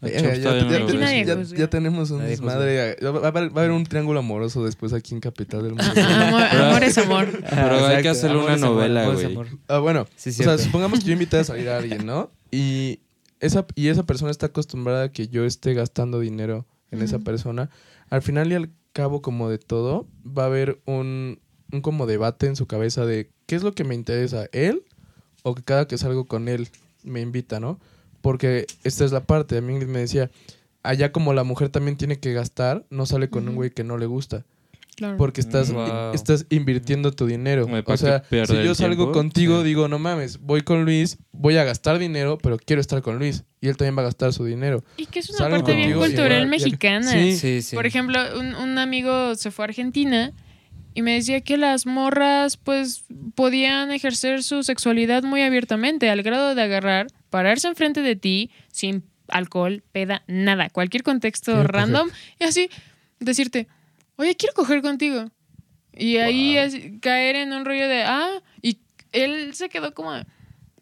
Eh, 0.02 1.56
ya, 1.56 1.68
tenemos 1.68 2.10
un 2.10 2.20
desmadre. 2.20 2.96
Va, 3.04 3.10
va 3.10 3.24
a 3.26 3.28
haber, 3.28 3.54
va 3.54 3.60
a 3.60 3.64
haber 3.64 3.70
un 3.72 3.84
triángulo 3.84 4.20
amoroso 4.20 4.64
después 4.64 4.94
aquí 4.94 5.14
en 5.14 5.20
Capital 5.20 5.62
del 5.62 5.74
Mundo. 5.74 5.92
Amor, 6.02 6.42
amor 6.42 6.84
es 6.84 6.96
amor. 6.96 7.28
Pero 7.50 7.86
hay 7.86 8.02
que 8.02 8.08
hacerle 8.08 8.38
Amor 8.38 8.50
una 8.50 8.56
novela, 8.56 9.10
güey. 9.10 9.36
Ah, 9.68 9.78
bueno, 9.78 10.06
Sí, 10.16 10.30
o 10.30 10.32
sea, 10.32 10.56
supongamos 10.56 11.00
que 11.00 11.06
yo 11.06 11.12
invité 11.12 11.38
a 11.38 11.44
salir 11.44 11.68
a 11.68 11.76
alguien, 11.78 12.06
¿no? 12.06 12.30
Y 12.50 13.00
esa, 13.40 13.66
y 13.74 13.88
esa 13.88 14.04
persona 14.04 14.30
está 14.30 14.46
acostumbrada 14.46 15.04
a 15.04 15.12
que 15.12 15.28
yo 15.28 15.44
esté 15.44 15.74
gastando 15.74 16.18
dinero 16.20 16.66
en 16.90 17.02
esa 17.02 17.18
persona. 17.18 17.68
Al 18.08 18.22
final 18.22 18.50
y 18.52 18.54
al 18.54 18.70
cabo, 18.92 19.20
como 19.20 19.50
de 19.50 19.58
todo, 19.58 20.08
va 20.26 20.44
a 20.44 20.46
haber 20.46 20.80
un, 20.86 21.40
un 21.72 21.80
como 21.82 22.06
debate 22.06 22.46
en 22.46 22.56
su 22.56 22.66
cabeza 22.66 23.04
de 23.04 23.30
qué 23.46 23.54
es 23.54 23.62
lo 23.62 23.74
que 23.74 23.84
me 23.84 23.94
interesa, 23.94 24.46
él 24.52 24.82
o 25.42 25.54
que 25.54 25.62
cada 25.62 25.86
que 25.86 25.98
salgo 25.98 26.26
con 26.26 26.48
él 26.48 26.68
me 27.02 27.20
invita, 27.20 27.60
¿no? 27.60 27.78
Porque 28.22 28.66
esta 28.84 29.04
es 29.04 29.12
la 29.12 29.20
parte. 29.24 29.58
A 29.58 29.60
mí 29.60 29.72
me 29.84 30.00
decía, 30.00 30.30
allá 30.82 31.12
como 31.12 31.32
la 31.34 31.44
mujer 31.44 31.68
también 31.70 31.96
tiene 31.96 32.18
que 32.18 32.32
gastar, 32.32 32.84
no 32.90 33.06
sale 33.06 33.28
con 33.30 33.48
un 33.48 33.54
güey 33.54 33.70
que 33.70 33.84
no 33.84 33.96
le 33.98 34.06
gusta. 34.06 34.44
Claro. 34.96 35.16
Porque 35.16 35.40
estás, 35.40 35.72
Wow. 35.72 36.12
estás 36.12 36.44
invirtiendo 36.50 37.12
tu 37.12 37.24
dinero. 37.26 37.64
O 37.64 37.84
¿para 37.84 37.96
sea, 37.96 38.22
si 38.28 38.36
yo 38.62 38.74
salgo 38.74 39.04
tiempo? 39.04 39.12
contigo, 39.12 39.58
Sí. 39.60 39.68
digo, 39.68 39.88
no 39.88 39.98
mames, 39.98 40.38
voy 40.40 40.60
con 40.60 40.84
Luis, 40.84 41.16
voy 41.32 41.56
a 41.56 41.64
gastar 41.64 41.98
dinero, 41.98 42.36
pero 42.36 42.58
quiero 42.58 42.82
estar 42.82 43.00
con 43.00 43.18
Luis. 43.18 43.44
Y 43.62 43.68
él 43.68 43.78
también 43.78 43.96
va 43.96 44.02
a 44.02 44.06
gastar 44.06 44.34
su 44.34 44.44
dinero. 44.44 44.84
Y 44.98 45.06
que 45.06 45.20
es 45.20 45.30
una 45.30 45.38
Salgo 45.38 45.56
parte 45.58 45.74
bien 45.74 45.94
cultural 45.94 46.46
mexicana. 46.48 47.10
Sí. 47.10 47.34
Sí, 47.36 47.62
sí. 47.62 47.76
Por 47.76 47.86
ejemplo, 47.86 48.18
un, 48.38 48.54
un 48.54 48.76
amigo 48.78 49.34
se 49.36 49.50
fue 49.50 49.64
a 49.64 49.68
Argentina 49.68 50.32
y 50.92 51.00
me 51.00 51.12
decía 51.14 51.40
que 51.40 51.56
las 51.56 51.86
morras 51.86 52.58
pues 52.58 53.04
podían 53.34 53.92
ejercer 53.92 54.42
su 54.42 54.62
sexualidad 54.64 55.22
muy 55.22 55.40
abiertamente, 55.40 56.10
al 56.10 56.22
grado 56.22 56.54
de 56.54 56.60
agarrar, 56.62 57.06
pararse 57.30 57.68
enfrente 57.68 58.02
de 58.02 58.16
ti 58.16 58.50
sin 58.70 59.04
alcohol, 59.28 59.82
peda, 59.92 60.22
nada, 60.26 60.68
cualquier 60.70 61.02
contexto 61.02 61.52
Quiero 61.52 61.68
coger. 61.68 61.74
random 61.74 62.10
y 62.38 62.44
así 62.44 62.68
decirte, 63.20 63.68
oye, 64.16 64.34
quiero 64.36 64.54
coger 64.54 64.82
contigo. 64.82 65.30
Y 65.92 66.18
ahí 66.18 66.56
así, 66.56 66.98
caer 67.00 67.36
en 67.36 67.52
un 67.52 67.64
rollo 67.64 67.88
de, 67.88 68.02
ah, 68.02 68.40
y 68.62 68.78
él 69.12 69.54
se 69.54 69.68
quedó 69.68 69.92
como, 69.94 70.12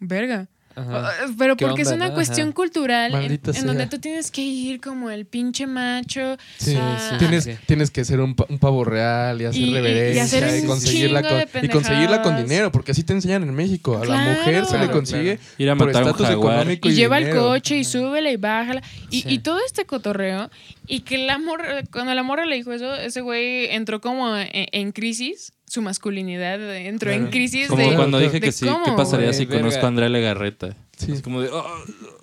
verga. 0.01 0.49
Ajá. 0.78 1.09
Ah, 1.09 1.26
Pero 1.38 1.56
¿Qué 1.56 1.66
porque 1.66 1.82
es 1.82 1.88
una 1.92 2.09
no? 2.09 2.14
cuestión 2.14 2.48
Ajá. 2.48 2.55
cultural 2.55 3.12
en, 3.12 3.18
Maldita 3.20 3.50
en 3.50 3.55
sea. 3.56 3.64
donde 3.64 3.86
tú 3.86 3.98
tienes 3.98 4.30
que 4.30 4.40
ir 4.42 4.80
como 4.80 5.10
el 5.10 5.26
pinche 5.26 5.66
macho. 5.66 6.36
Sí, 6.59 6.76
Ah, 6.78 7.16
Tienes, 7.18 7.44
sí. 7.44 7.52
tienes 7.66 7.90
que 7.90 8.05
ser 8.05 8.20
un, 8.20 8.34
pa- 8.34 8.46
un 8.48 8.59
pavo 8.59 8.84
real 8.84 9.40
y 9.42 9.44
hacer 9.46 9.60
Y- 9.60 9.64
y- 9.64 9.68
y 9.68 9.74
reverencia 9.74 10.22
y, 10.22 10.24
hacer 10.26 10.60
un 10.62 10.66
conseguirla 10.68 11.22
con, 11.22 11.64
y 11.64 11.68
conseguirla 11.68 12.22
con 12.22 12.36
dinero, 12.36 12.70
porque 12.72 12.92
así 12.92 13.02
te 13.02 13.12
enseñan 13.12 13.42
en 13.42 13.55
México. 13.55 13.96
A 13.96 14.00
la 14.00 14.06
Claro. 14.06 14.30
mujer 14.38 14.64
se 14.66 14.72
le 14.72 14.78
Claro, 14.78 14.92
consigue 14.92 15.38
Ir 15.59 15.70
a 15.70 15.76
por 15.76 15.90
estatus 15.90 16.28
económico 16.30 16.88
Y 16.88 16.92
y, 16.92 16.94
lleva 16.94 17.18
el 17.18 17.30
coche 17.36 17.76
y 17.78 17.84
súbela 17.84 18.30
y 18.30 18.36
bájala. 18.36 18.82
Y, 19.10 19.22
Sí. 19.22 19.28
y 19.30 19.38
todo 19.40 19.59
este 19.66 19.84
cotorreo. 19.86 20.50
Y 20.86 21.00
que 21.00 21.18
la 21.18 21.38
morra, 21.38 21.82
cuando 21.92 22.14
la 22.14 22.22
morra 22.22 22.46
le 22.46 22.56
dijo 22.56 22.72
eso, 22.72 22.94
ese 22.94 23.20
güey 23.20 23.66
entró 23.74 24.00
como 24.00 24.36
en, 24.36 24.48
en 24.52 24.92
crisis. 24.92 25.52
Su 25.69 25.82
masculinidad 25.82 26.77
entró 26.77 27.11
en 27.11 27.19
Claro. 27.19 27.31
crisis 27.31 27.69
Como 27.69 27.82
de. 27.90 27.95
cuando 27.95 28.19
dije 28.19 28.32
de 28.35 28.40
que 28.40 28.53
sí, 28.53 28.65
cómo, 28.66 28.85
¿qué 28.85 28.93
pasaría 28.93 29.32
si 29.32 29.45
verga. 29.45 29.61
conozco 29.62 29.85
a 29.85 29.89
Andrea 29.89 30.09
Legarreta? 30.09 30.74
Sí. 30.97 31.12
Es 31.12 31.20
como 31.23 31.43
de, 31.43 31.49
oh, 31.51 31.65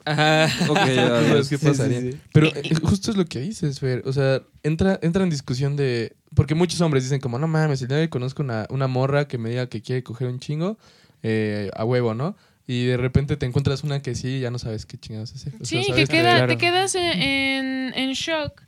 Ajá. 0.04 0.46
ok, 0.70 0.78
ya, 0.88 1.08
¿Sabes 1.08 1.34
ves. 1.34 1.50
qué 1.50 1.58
Sí, 1.58 1.66
pasaría? 1.66 2.02
sí, 2.02 2.12
sí. 2.14 2.18
Pero 2.34 2.48
eh, 2.48 2.74
justo 2.82 3.12
es 3.12 3.18
lo 3.18 3.26
que 3.26 3.40
dices, 3.40 3.80
Fer. 3.80 4.02
O 4.06 4.14
sea, 4.14 4.42
entra, 4.64 5.00
entra 5.02 5.24
en 5.24 5.30
discusión 5.30 5.76
de. 5.76 6.16
Porque 6.36 6.56
muchos 6.56 6.82
hombres 6.82 7.04
dicen, 7.04 7.20
como, 7.22 7.38
no 7.40 7.48
mames, 7.48 7.82
el 7.82 7.88
día 7.88 7.98
hoy 7.98 8.08
conozco 8.10 8.42
una, 8.44 8.66
una 8.70 8.88
morra 8.88 9.28
que 9.28 9.38
me 9.38 9.50
diga 9.52 9.68
que 9.68 9.82
quiere 9.82 10.04
coger 10.04 10.28
un 10.28 10.40
chingo 10.40 10.78
eh, 11.24 11.70
a 11.76 11.86
huevo, 11.86 12.14
¿no? 12.14 12.36
Y 12.68 12.86
de 12.86 12.98
repente 12.98 13.38
te 13.38 13.46
encuentras 13.46 13.84
una 13.84 14.02
que 14.02 14.16
sí 14.16 14.28
y 14.38 14.40
ya 14.42 14.50
no 14.52 14.58
sabes 14.60 14.86
qué 14.88 14.98
chingados 14.98 15.34
hacer. 15.34 15.54
O 15.62 15.66
sea, 15.66 15.84
Sí, 15.84 15.92
que, 15.94 16.08
Claro. 16.08 16.48
te 16.48 16.58
quedas 16.58 16.96
en, 16.96 17.04
en, 17.22 17.94
en 17.96 18.12
shock. 18.14 18.64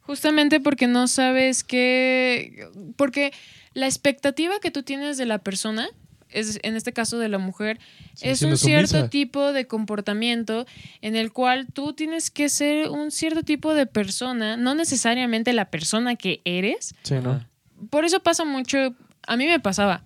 Justamente 0.00 0.58
porque 0.60 0.86
no 0.86 1.06
sabes 1.08 1.62
qué. 1.62 2.68
Porque 2.96 3.32
la 3.74 3.86
expectativa 3.86 4.58
que 4.60 4.70
tú 4.70 4.82
tienes 4.82 5.16
de 5.16 5.26
la 5.26 5.38
persona, 5.38 5.88
es, 6.30 6.58
en 6.62 6.76
este 6.76 6.92
caso 6.92 7.18
de 7.18 7.28
la 7.28 7.38
mujer, 7.38 7.78
Sí, 8.14 8.28
es 8.28 8.42
un 8.42 8.56
cierto 8.56 8.88
sumisa. 8.96 9.10
tipo 9.10 9.52
de 9.52 9.66
comportamiento 9.66 10.66
en 11.02 11.14
el 11.16 11.30
cual 11.32 11.66
tú 11.72 11.92
tienes 11.92 12.30
que 12.30 12.48
ser 12.48 12.88
un 12.88 13.10
cierto 13.10 13.42
tipo 13.42 13.74
de 13.74 13.86
persona, 13.86 14.56
no 14.56 14.74
necesariamente 14.74 15.52
la 15.52 15.70
persona 15.70 16.16
que 16.16 16.40
eres. 16.44 16.94
Sí, 17.02 17.14
¿no? 17.22 17.46
Por 17.90 18.04
eso 18.04 18.20
pasa 18.20 18.44
mucho. 18.44 18.94
A 19.26 19.36
mí 19.36 19.46
me 19.46 19.60
pasaba. 19.60 20.04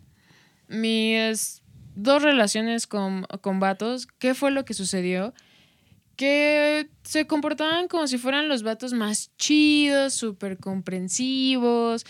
Mis 0.69 1.63
dos 1.95 2.23
relaciones 2.23 2.87
con, 2.87 3.25
con 3.41 3.61
vatos, 3.61 4.07
¿qué 4.19 4.35
fue 4.35 4.51
lo 4.51 4.65
que 4.65 4.75
sucedió? 4.75 5.33
Que 6.17 6.89
se 7.03 7.27
comportaban 7.27 7.89
como 7.89 8.07
si 8.07 8.19
fueran 8.19 8.49
los 8.49 8.63
vatos 8.63 8.93
más 8.95 9.31
chidos, 9.37 10.15
súper 10.15 10.59
comprensivos, 10.59 12.05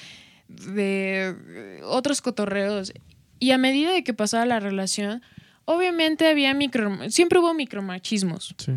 de 0.48 1.35
eh, 1.48 1.81
otros 1.85 2.20
cotorreos. 2.23 2.93
Y 3.39 3.51
a 3.51 3.59
medida 3.59 3.93
de 3.93 4.02
que 4.05 4.14
pasaba 4.14 4.47
la 4.47 4.60
relación, 4.60 5.23
obviamente 5.64 6.27
había 6.28 6.55
micro. 6.55 7.10
Siempre 7.10 7.39
hubo 7.39 7.52
micromachismos 7.55 8.55
Sí. 8.59 8.73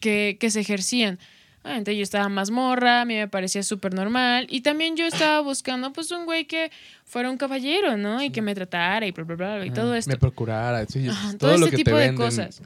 que, 0.00 0.36
que 0.40 0.50
se 0.50 0.60
ejercían. 0.60 1.18
Obviamente 1.62 1.96
yo 1.96 2.02
estaba 2.04 2.28
más 2.28 2.50
morra, 2.50 3.00
a 3.00 3.04
mí 3.04 3.14
me 3.14 3.26
parecía 3.26 3.62
súper 3.64 3.92
normal. 3.92 4.46
Y 4.50 4.60
también 4.60 4.96
yo 4.96 5.04
estaba 5.06 5.40
buscando, 5.40 5.92
pues, 5.92 6.12
un 6.12 6.24
güey 6.24 6.44
que 6.44 6.70
fuera 7.04 7.28
un 7.28 7.36
caballero, 7.38 7.96
¿no? 7.96 8.22
Y 8.22 8.30
que 8.30 8.40
me 8.40 8.54
tratara 8.54 9.04
y 9.04 9.10
bla, 9.10 9.24
bla, 9.24 9.34
bla, 9.34 9.66
y 9.66 9.70
todo 9.70 9.94
esto. 9.96 10.10
Me 10.12 10.16
procurara, 10.16 10.86
sí, 10.86 11.08
Ajá, 11.08 11.30
todo, 11.30 11.50
todo, 11.50 11.58
lo 11.58 11.64
este 11.66 11.70
que 11.70 11.76
tipo 11.84 11.90
te 11.96 12.02
de 12.02 12.06
venden. 12.10 12.24
cosas. 12.24 12.62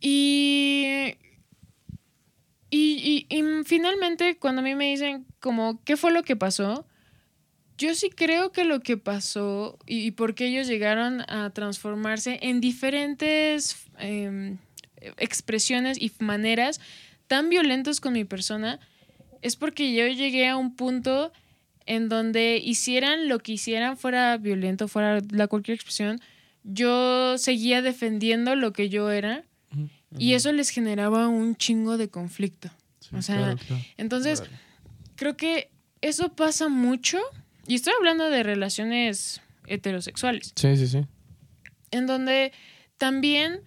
Y, 0.00 1.14
y, 2.70 3.26
y- 3.30 3.36
y 3.36 3.42
finalmente, 3.64 4.38
cuando 4.38 4.60
a 4.60 4.64
mí 4.64 4.74
me 4.74 4.90
dicen, 4.90 5.26
como, 5.40 5.80
¿qué 5.84 5.96
fue 5.96 6.10
lo 6.12 6.22
que 6.22 6.34
pasó? 6.36 6.86
Yo 7.80 7.94
sí 7.94 8.10
creo 8.10 8.52
que 8.52 8.64
lo 8.64 8.80
que 8.80 8.98
pasó 8.98 9.78
y, 9.86 10.00
y 10.00 10.10
por 10.10 10.34
qué 10.34 10.48
ellos 10.48 10.66
llegaron 10.68 11.22
a 11.22 11.48
transformarse 11.48 12.38
en 12.42 12.60
diferentes 12.60 13.86
em, 13.98 14.58
expresiones 15.16 15.96
y 15.98 16.12
maneras 16.18 16.78
tan 17.26 17.48
violentos 17.48 18.02
con 18.02 18.12
mi 18.12 18.24
persona 18.24 18.80
es 19.40 19.56
porque 19.56 19.94
yo 19.94 20.06
llegué 20.06 20.46
a 20.46 20.58
un 20.58 20.76
punto 20.76 21.32
en 21.86 22.10
donde 22.10 22.60
hicieran 22.62 23.28
lo 23.28 23.38
que 23.38 23.52
hicieran, 23.52 23.96
fuera 23.96 24.36
violento, 24.36 24.86
fuera 24.86 25.20
la 25.30 25.46
cualquier 25.46 25.76
expresión, 25.76 26.20
yo 26.64 27.38
seguía 27.38 27.80
defendiendo 27.80 28.56
lo 28.56 28.74
que 28.74 28.90
yo 28.90 29.10
era 29.10 29.44
Ujú. 29.72 29.88
y 30.18 30.34
eso 30.34 30.52
les 30.52 30.68
generaba 30.68 31.28
un 31.28 31.56
chingo 31.56 31.96
de 31.96 32.10
conflicto. 32.10 32.68
Sí, 33.00 33.16
O 33.16 33.22
sea, 33.22 33.36
claro, 33.36 33.58
claro. 33.66 33.84
Entonces, 33.96 34.42
creo 35.16 35.38
que 35.38 35.70
eso 36.02 36.34
pasa 36.34 36.68
mucho 36.68 37.18
y 37.66 37.74
estoy 37.74 37.92
hablando 37.98 38.28
de 38.30 38.42
relaciones 38.42 39.40
heterosexuales, 39.66 40.52
Sí, 40.56 40.76
sí, 40.76 40.86
sí. 40.86 41.06
en 41.90 42.06
donde 42.06 42.52
también 42.98 43.60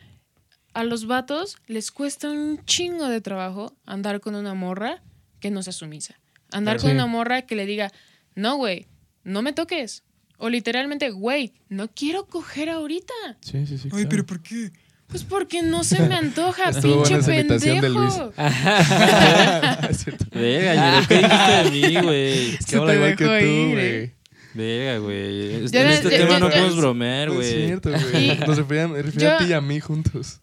a 0.74 0.84
los 0.84 1.06
vatos 1.07 1.57
les 1.68 1.91
cuesta 1.91 2.30
un 2.30 2.64
chingo 2.65 3.07
de 3.07 3.22
trabajo 3.22 3.76
andar 3.86 4.20
con 4.22 4.36
una 4.36 4.53
morra 4.53 5.02
que 5.40 5.52
no 5.52 5.61
sea 5.64 5.74
sumisa. 5.74 6.20
Andar 6.52 6.78
con 6.78 6.90
Sí. 6.90 6.95
una 6.95 7.06
morra 7.07 7.44
que 7.44 7.56
le 7.56 7.65
diga, 7.65 7.91
no, 8.36 8.57
güey, 8.57 8.88
no 9.24 9.41
me 9.41 9.53
toques. 9.53 10.03
O 10.38 10.49
literalmente, 10.49 11.10
güey, 11.11 11.53
no 11.70 11.90
quiero 11.90 12.26
coger 12.28 12.70
ahorita. 12.70 13.14
Sí, 13.41 13.65
sí, 13.65 13.78
sí. 13.78 13.90
claro. 13.90 14.26
¿por 14.26 14.41
qué? 14.41 14.72
Pues 15.14 15.23
porque 15.26 15.61
no 15.61 15.84
se 15.84 16.02
me 16.02 16.15
antoja, 16.15 16.69
Estuvo 16.72 17.03
pinche 17.03 17.19
buena 17.19 17.22
esa 17.22 17.34
imitación 17.69 17.81
de 17.81 17.90
Luis. 17.90 18.14
pendejo. 18.14 18.34
Verga, 20.31 21.06
¿qué 21.07 21.15
dijiste 21.18 21.52
de 21.64 21.72
mí, 21.72 22.02
güey? 22.02 22.49
Es 22.56 22.65
que 22.65 22.72
Se 22.72 22.77
habla 22.77 22.95
igual 22.95 23.15
que 23.15 23.23
tú, 23.26 23.30
güey. 23.30 23.76
eh. 23.77 24.14
Verga, 24.56 24.98
güey. 24.99 25.56
En 25.56 25.64
este 25.65 26.10
tema 26.10 26.40
no 26.40 26.49
podemos 26.49 26.76
bromear, 26.77 27.27
No 27.30 27.41
es 27.41 27.52
güey. 27.53 27.65
cierto, 27.68 27.90
güey. 27.91 28.38
Nos 28.40 28.57
referían, 28.57 28.95
a 28.95 29.38
ti 29.38 29.45
y 29.45 29.53
a 29.53 29.61
mí 29.61 29.80
juntos. 29.80 30.40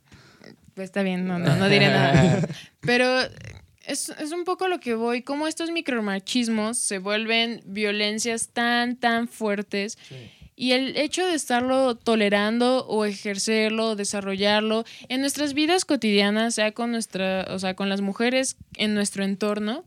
Pues 0.74 0.84
está 0.86 1.02
bien, 1.02 1.26
no, 1.26 1.38
no, 1.38 1.56
no 1.56 1.68
diré 1.68 1.88
nada. 1.88 2.46
Pero 2.80 3.20
es, 3.86 4.08
es 4.20 4.32
un 4.32 4.44
poco 4.44 4.68
lo 4.68 4.78
que 4.80 4.94
voy, 4.94 5.22
como 5.22 5.46
estos 5.46 5.70
micromachismos 5.70 6.78
se 6.78 6.98
vuelven 6.98 7.60
violencias 7.66 8.48
tan, 8.52 8.96
tan 8.96 9.26
fuertes. 9.28 9.98
Y 10.60 10.72
el 10.72 10.94
hecho 10.98 11.24
de 11.24 11.34
estarlo 11.34 11.94
tolerando 11.94 12.84
o 12.86 13.06
ejercerlo, 13.06 13.96
desarrollarlo 13.96 14.84
en 15.08 15.22
nuestras 15.22 15.54
vidas 15.54 15.86
cotidianas, 15.86 16.54
sea 16.56 16.72
con 16.72 16.90
nuestra, 16.92 17.46
o 17.48 17.58
sea, 17.58 17.72
con 17.72 17.88
las 17.88 18.02
mujeres 18.02 18.58
en 18.76 18.92
nuestro 18.92 19.24
entorno, 19.24 19.84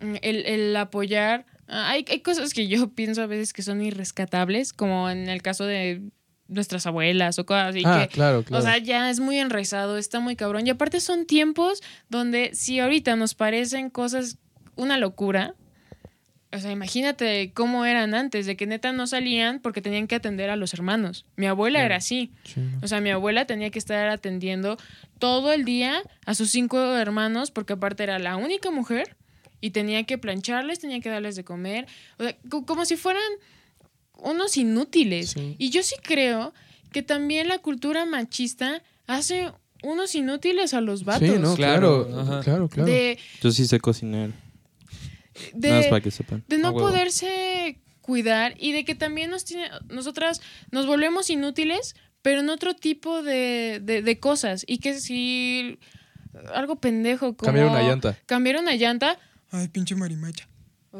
mm, 0.00 0.16
el, 0.20 0.44
el 0.44 0.76
apoyar. 0.76 1.46
ah, 1.68 1.88
Hay, 1.88 2.04
hay 2.06 2.20
cosas 2.20 2.52
que 2.52 2.68
yo 2.68 2.88
pienso 2.94 3.22
a 3.22 3.26
veces 3.26 3.54
que 3.54 3.62
son 3.62 3.80
irrescatables, 3.80 4.74
como 4.74 5.08
en 5.08 5.26
el 5.30 5.40
caso 5.40 5.64
de 5.64 6.02
nuestras 6.48 6.86
abuelas 6.86 7.38
o 7.38 7.46
cosas 7.46 7.68
así. 7.70 7.82
ah, 7.86 8.00
que, 8.02 8.08
claro, 8.14 8.42
claro. 8.42 8.62
o 8.62 8.66
sea, 8.66 8.76
ya 8.76 9.08
es 9.08 9.20
muy 9.20 9.38
enraizado, 9.38 9.96
está 9.96 10.20
muy 10.20 10.36
cabrón. 10.36 10.66
Y 10.66 10.70
aparte 10.70 11.00
son 11.00 11.24
tiempos 11.24 11.82
donde 12.10 12.50
si 12.52 12.78
ahorita 12.78 13.16
nos 13.16 13.34
parecen 13.34 13.88
cosas, 13.88 14.36
una 14.76 14.98
locura, 14.98 15.54
o 16.50 16.58
sea, 16.58 16.70
imagínate 16.72 17.50
cómo 17.52 17.84
eran 17.84 18.14
antes, 18.14 18.46
de 18.46 18.56
que 18.56 18.66
neta 18.66 18.92
no 18.92 19.06
salían 19.06 19.60
porque 19.60 19.82
tenían 19.82 20.06
que 20.06 20.14
atender 20.14 20.48
a 20.50 20.56
los 20.56 20.72
hermanos. 20.74 21.26
Mi 21.36 21.46
abuela 21.46 21.84
era 21.84 21.96
así. 21.96 22.32
O 22.82 22.88
sea, 22.88 23.00
mi 23.00 23.10
abuela 23.10 23.44
tenía 23.46 23.70
que 23.70 23.78
estar 23.78 24.08
atendiendo 24.08 24.78
todo 25.18 25.52
el 25.52 25.64
día 25.64 26.02
a 26.24 26.34
sus 26.34 26.50
cinco 26.50 26.78
hermanos 26.96 27.50
porque 27.50 27.74
aparte 27.74 28.02
era 28.04 28.18
la 28.18 28.36
única 28.36 28.70
mujer 28.70 29.16
y 29.60 29.70
tenía 29.70 30.04
que 30.04 30.16
plancharles, 30.18 30.78
tenía 30.78 31.00
que 31.00 31.10
darles 31.10 31.36
de 31.36 31.44
comer, 31.44 31.86
o 32.18 32.22
sea, 32.24 32.36
co- 32.48 32.64
como 32.64 32.84
si 32.84 32.96
fueran 32.96 33.22
unos 34.16 34.56
inútiles. 34.56 35.30
Sí. 35.30 35.56
Y 35.58 35.70
yo 35.70 35.82
sí 35.82 35.96
creo 36.02 36.52
que 36.92 37.02
también 37.02 37.48
la 37.48 37.58
cultura 37.58 38.04
machista 38.06 38.82
hace 39.06 39.52
unos 39.82 40.14
inútiles 40.14 40.74
a 40.74 40.80
los 40.80 41.04
vatos. 41.04 41.28
Sí, 41.28 41.36
no, 41.38 41.54
claro, 41.54 42.06
Claro, 42.08 42.40
claro, 42.42 42.68
claro. 42.68 42.90
De, 42.90 43.18
Yo 43.42 43.50
sí 43.52 43.66
sé 43.66 43.78
cocinar. 43.80 44.30
De- 45.54 45.68
Nada 45.68 45.80
más 45.80 45.90
para 45.90 46.00
que 46.02 46.10
sepan. 46.10 46.44
de 46.48 46.58
no 46.58 46.68
A 46.68 46.70
huevo. 46.72 46.88
poderse 46.88 47.78
cuidar 48.00 48.54
y 48.58 48.72
de 48.72 48.84
que 48.84 48.94
también 48.94 49.30
nos 49.30 49.44
tiene, 49.44 49.68
nosotras 49.88 50.40
nos 50.70 50.86
volvemos 50.86 51.28
inútiles, 51.30 51.94
pero 52.22 52.40
en 52.40 52.48
otro 52.50 52.74
tipo 52.74 53.22
de, 53.22 53.80
de- 53.82 54.02
de 54.02 54.18
cosas. 54.20 54.64
Y 54.66 54.78
que 54.78 54.98
si 55.00 55.78
algo 56.54 56.76
pendejo 56.76 57.36
como... 57.36 57.46
Cambiar 57.52 57.66
una 57.66 57.82
llanta. 57.82 58.16
Cambiar 58.26 58.56
una 58.58 58.74
llanta. 58.74 59.18
Ay, 59.50 59.68
pinche 59.68 59.94
marimacha. 59.94 60.46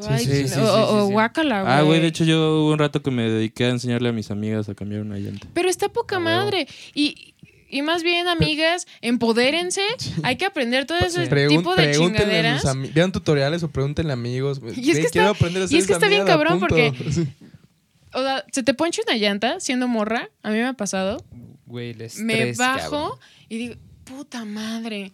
Sí, 0.01 0.07
Ay, 0.11 0.25
sí, 0.25 0.33
sí, 0.33 0.49
sí, 0.49 0.61
o, 0.61 0.63
o- 0.65 0.67
sí, 0.67 0.95
o 0.95 1.07
sí. 1.07 1.13
guácala, 1.13 1.79
Ah, 1.79 1.83
güey, 1.83 2.01
de 2.01 2.09
hecho 2.09 2.23
yo 2.25 2.37
hubo 2.63 2.73
un 2.73 2.79
rato 2.79 3.03
que 3.03 3.11
me 3.11 3.23
dediqué 3.29 3.65
a 3.65 3.71
enseñarle 3.71 4.11
a 4.11 4.13
mis 4.13 4.31
amigas 4.31 4.69
a 4.69 4.75
cambiar 4.75 5.01
una 5.01 5.17
llanta. 5.17 5.49
Pero 5.55 5.69
está 5.71 5.89
poca 5.89 6.17
huevo. 6.19 6.29
madre. 6.31 6.69
Y, 6.95 7.35
y 7.69 7.83
más 7.83 8.03
bien, 8.03 8.29
amigas, 8.29 8.87
empodérense. 9.01 9.83
Hay 10.23 10.37
que 10.37 10.47
aprender 10.47 10.87
todo 10.87 10.99
ese 10.99 11.29
Pregun- 11.31 11.49
tipo 11.59 11.77
de 11.77 11.85
pregúntenle 11.89 12.39
a 12.39 12.43
chingaderas. 12.59 12.63
sus 12.63 12.95
Vean 12.95 13.13
tutoriales 13.13 13.63
o 13.63 13.71
pregúntenle 13.71 14.13
a 14.13 14.15
amigos. 14.15 14.61
Y 14.77 14.91
es 14.91 14.97
que 14.97 15.03
está- 15.07 15.11
quiero 15.13 15.29
aprender 15.31 15.63
a 15.63 15.67
y 15.71 15.77
es 15.77 15.87
que 15.87 15.93
está 15.93 16.09
bien 16.09 16.25
cabrón 16.27 16.59
punto. 16.61 16.75
porque-. 16.75 16.93
O 18.15 18.23
sea, 18.23 18.43
se 18.51 18.63
te 18.63 18.73
poncha 18.73 19.03
una 19.07 19.19
llanta 19.19 19.61
siendo 19.61 19.87
morra. 19.87 20.31
A 20.43 20.49
mí 20.51 20.57
me 20.57 20.65
ha 20.65 20.73
pasado. 20.73 21.23
Güey, 21.67 21.91
el 21.91 22.01
estrés, 22.01 22.25
me 22.25 22.53
bajo 22.55 22.81
cabrón. 22.91 23.19
y 23.51 23.59
digo, 23.59 23.75
puta 24.05 24.47
madre. 24.47 25.13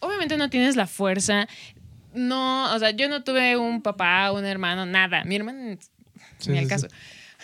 Obviamente 0.00 0.36
no 0.36 0.50
tienes 0.50 0.74
la 0.74 0.88
fuerza. 0.88 1.46
No, 2.12 2.74
o 2.74 2.78
sea, 2.80 2.90
yo 2.90 3.08
no 3.08 3.22
tuve 3.22 3.56
un 3.56 3.80
papá, 3.80 4.32
un 4.32 4.44
hermano, 4.44 4.86
nada. 4.86 5.22
Mi 5.22 5.36
hermano, 5.36 5.78
Sí, 6.40 6.50
ni 6.50 6.58
al 6.58 6.64
sí, 6.64 6.70
caso. 6.70 6.88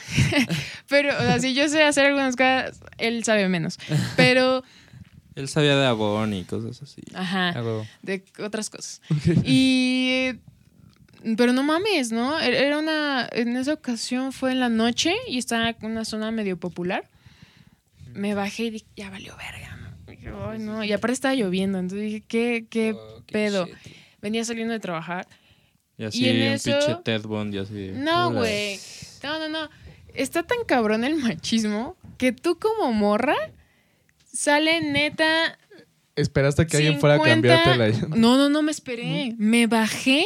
Pero, 0.89 1.15
o 1.17 1.21
sea, 1.21 1.39
si 1.41 1.55
yo 1.55 1.69
sé 1.69 1.83
hacer 1.83 2.07
algunas 2.07 2.37
cosas, 2.37 2.81
él 2.99 3.25
sabe 3.25 3.49
menos. 3.49 3.79
Pero, 4.17 4.63
Él 5.35 5.49
sabía 5.49 5.77
de 5.77 5.85
abón 5.87 6.33
y 6.33 6.45
cosas 6.45 6.81
así. 6.83 7.03
ajá, 7.15 7.51
A 7.51 7.63
huevo. 7.63 7.87
de 8.03 8.25
otras 8.43 8.71
cosas. 8.71 9.03
Y. 9.45 10.33
Pero 11.37 11.53
no 11.53 11.63
mames, 11.63 12.11
¿no? 12.13 12.41
E- 12.41 12.67
Era 12.67 12.79
una. 12.79 13.29
En 13.33 13.55
esa 13.57 13.75
ocasión 13.75 14.33
fue 14.33 14.53
en 14.53 14.61
la 14.61 14.69
noche 14.71 15.13
y 15.29 15.37
estaba 15.39 15.69
en 15.71 15.77
una 15.83 16.05
zona 16.07 16.31
medio 16.31 16.57
popular. 16.59 17.05
Me 18.15 18.35
bajé 18.35 18.65
y 18.65 18.71
dije, 18.71 18.87
ya 18.97 19.11
valió 19.11 19.37
verga. 19.37 19.95
"Ay, 20.51 20.59
no. 20.59 20.83
Y 20.85 20.93
aparte 20.93 21.13
estaba 21.13 21.35
lloviendo, 21.35 21.79
entonces 21.79 22.05
dije, 22.07 22.25
¿qué, 22.27 22.67
qué 22.71 22.93
Oh, 22.93 23.23
qué 23.27 23.33
pedo? 23.33 23.67
shit. 23.67 23.95
Venía 24.23 24.45
saliendo 24.45 24.73
de 24.73 24.81
trabajar. 24.81 25.27
Y 25.99 26.05
así 26.05 26.25
Y 26.25 26.29
en 26.31 26.37
un 26.37 26.43
eso- 26.55 26.71
pinche 26.79 26.97
Ted 27.05 27.23
Bundy 27.23 27.59
así. 27.59 27.75
de, 27.75 27.93
No, 27.93 28.33
güey. 28.33 28.79
No, 29.23 29.39
no, 29.39 29.49
no. 29.49 29.69
Está 30.17 30.43
tan 30.43 30.59
cabrón 30.67 31.05
el 31.05 31.17
machismo 31.17 31.97
que 32.19 32.33
tú 32.33 32.59
como 32.59 32.93
morra 32.93 33.37
sale 34.33 34.81
neta 34.81 35.59
Esperaste 36.15 36.67
que 36.67 36.79
alguien 36.79 36.99
fuera 36.99 37.17
a 37.17 37.19
50 37.19 37.35
cambiarte 37.35 37.77
la 37.79 37.89
llanta. 37.89 38.17
No, 38.17 38.37
no, 38.39 38.49
no 38.49 38.63
me 38.63 38.71
esperé. 38.71 39.35
Me 39.37 39.67
bajé. 39.67 40.25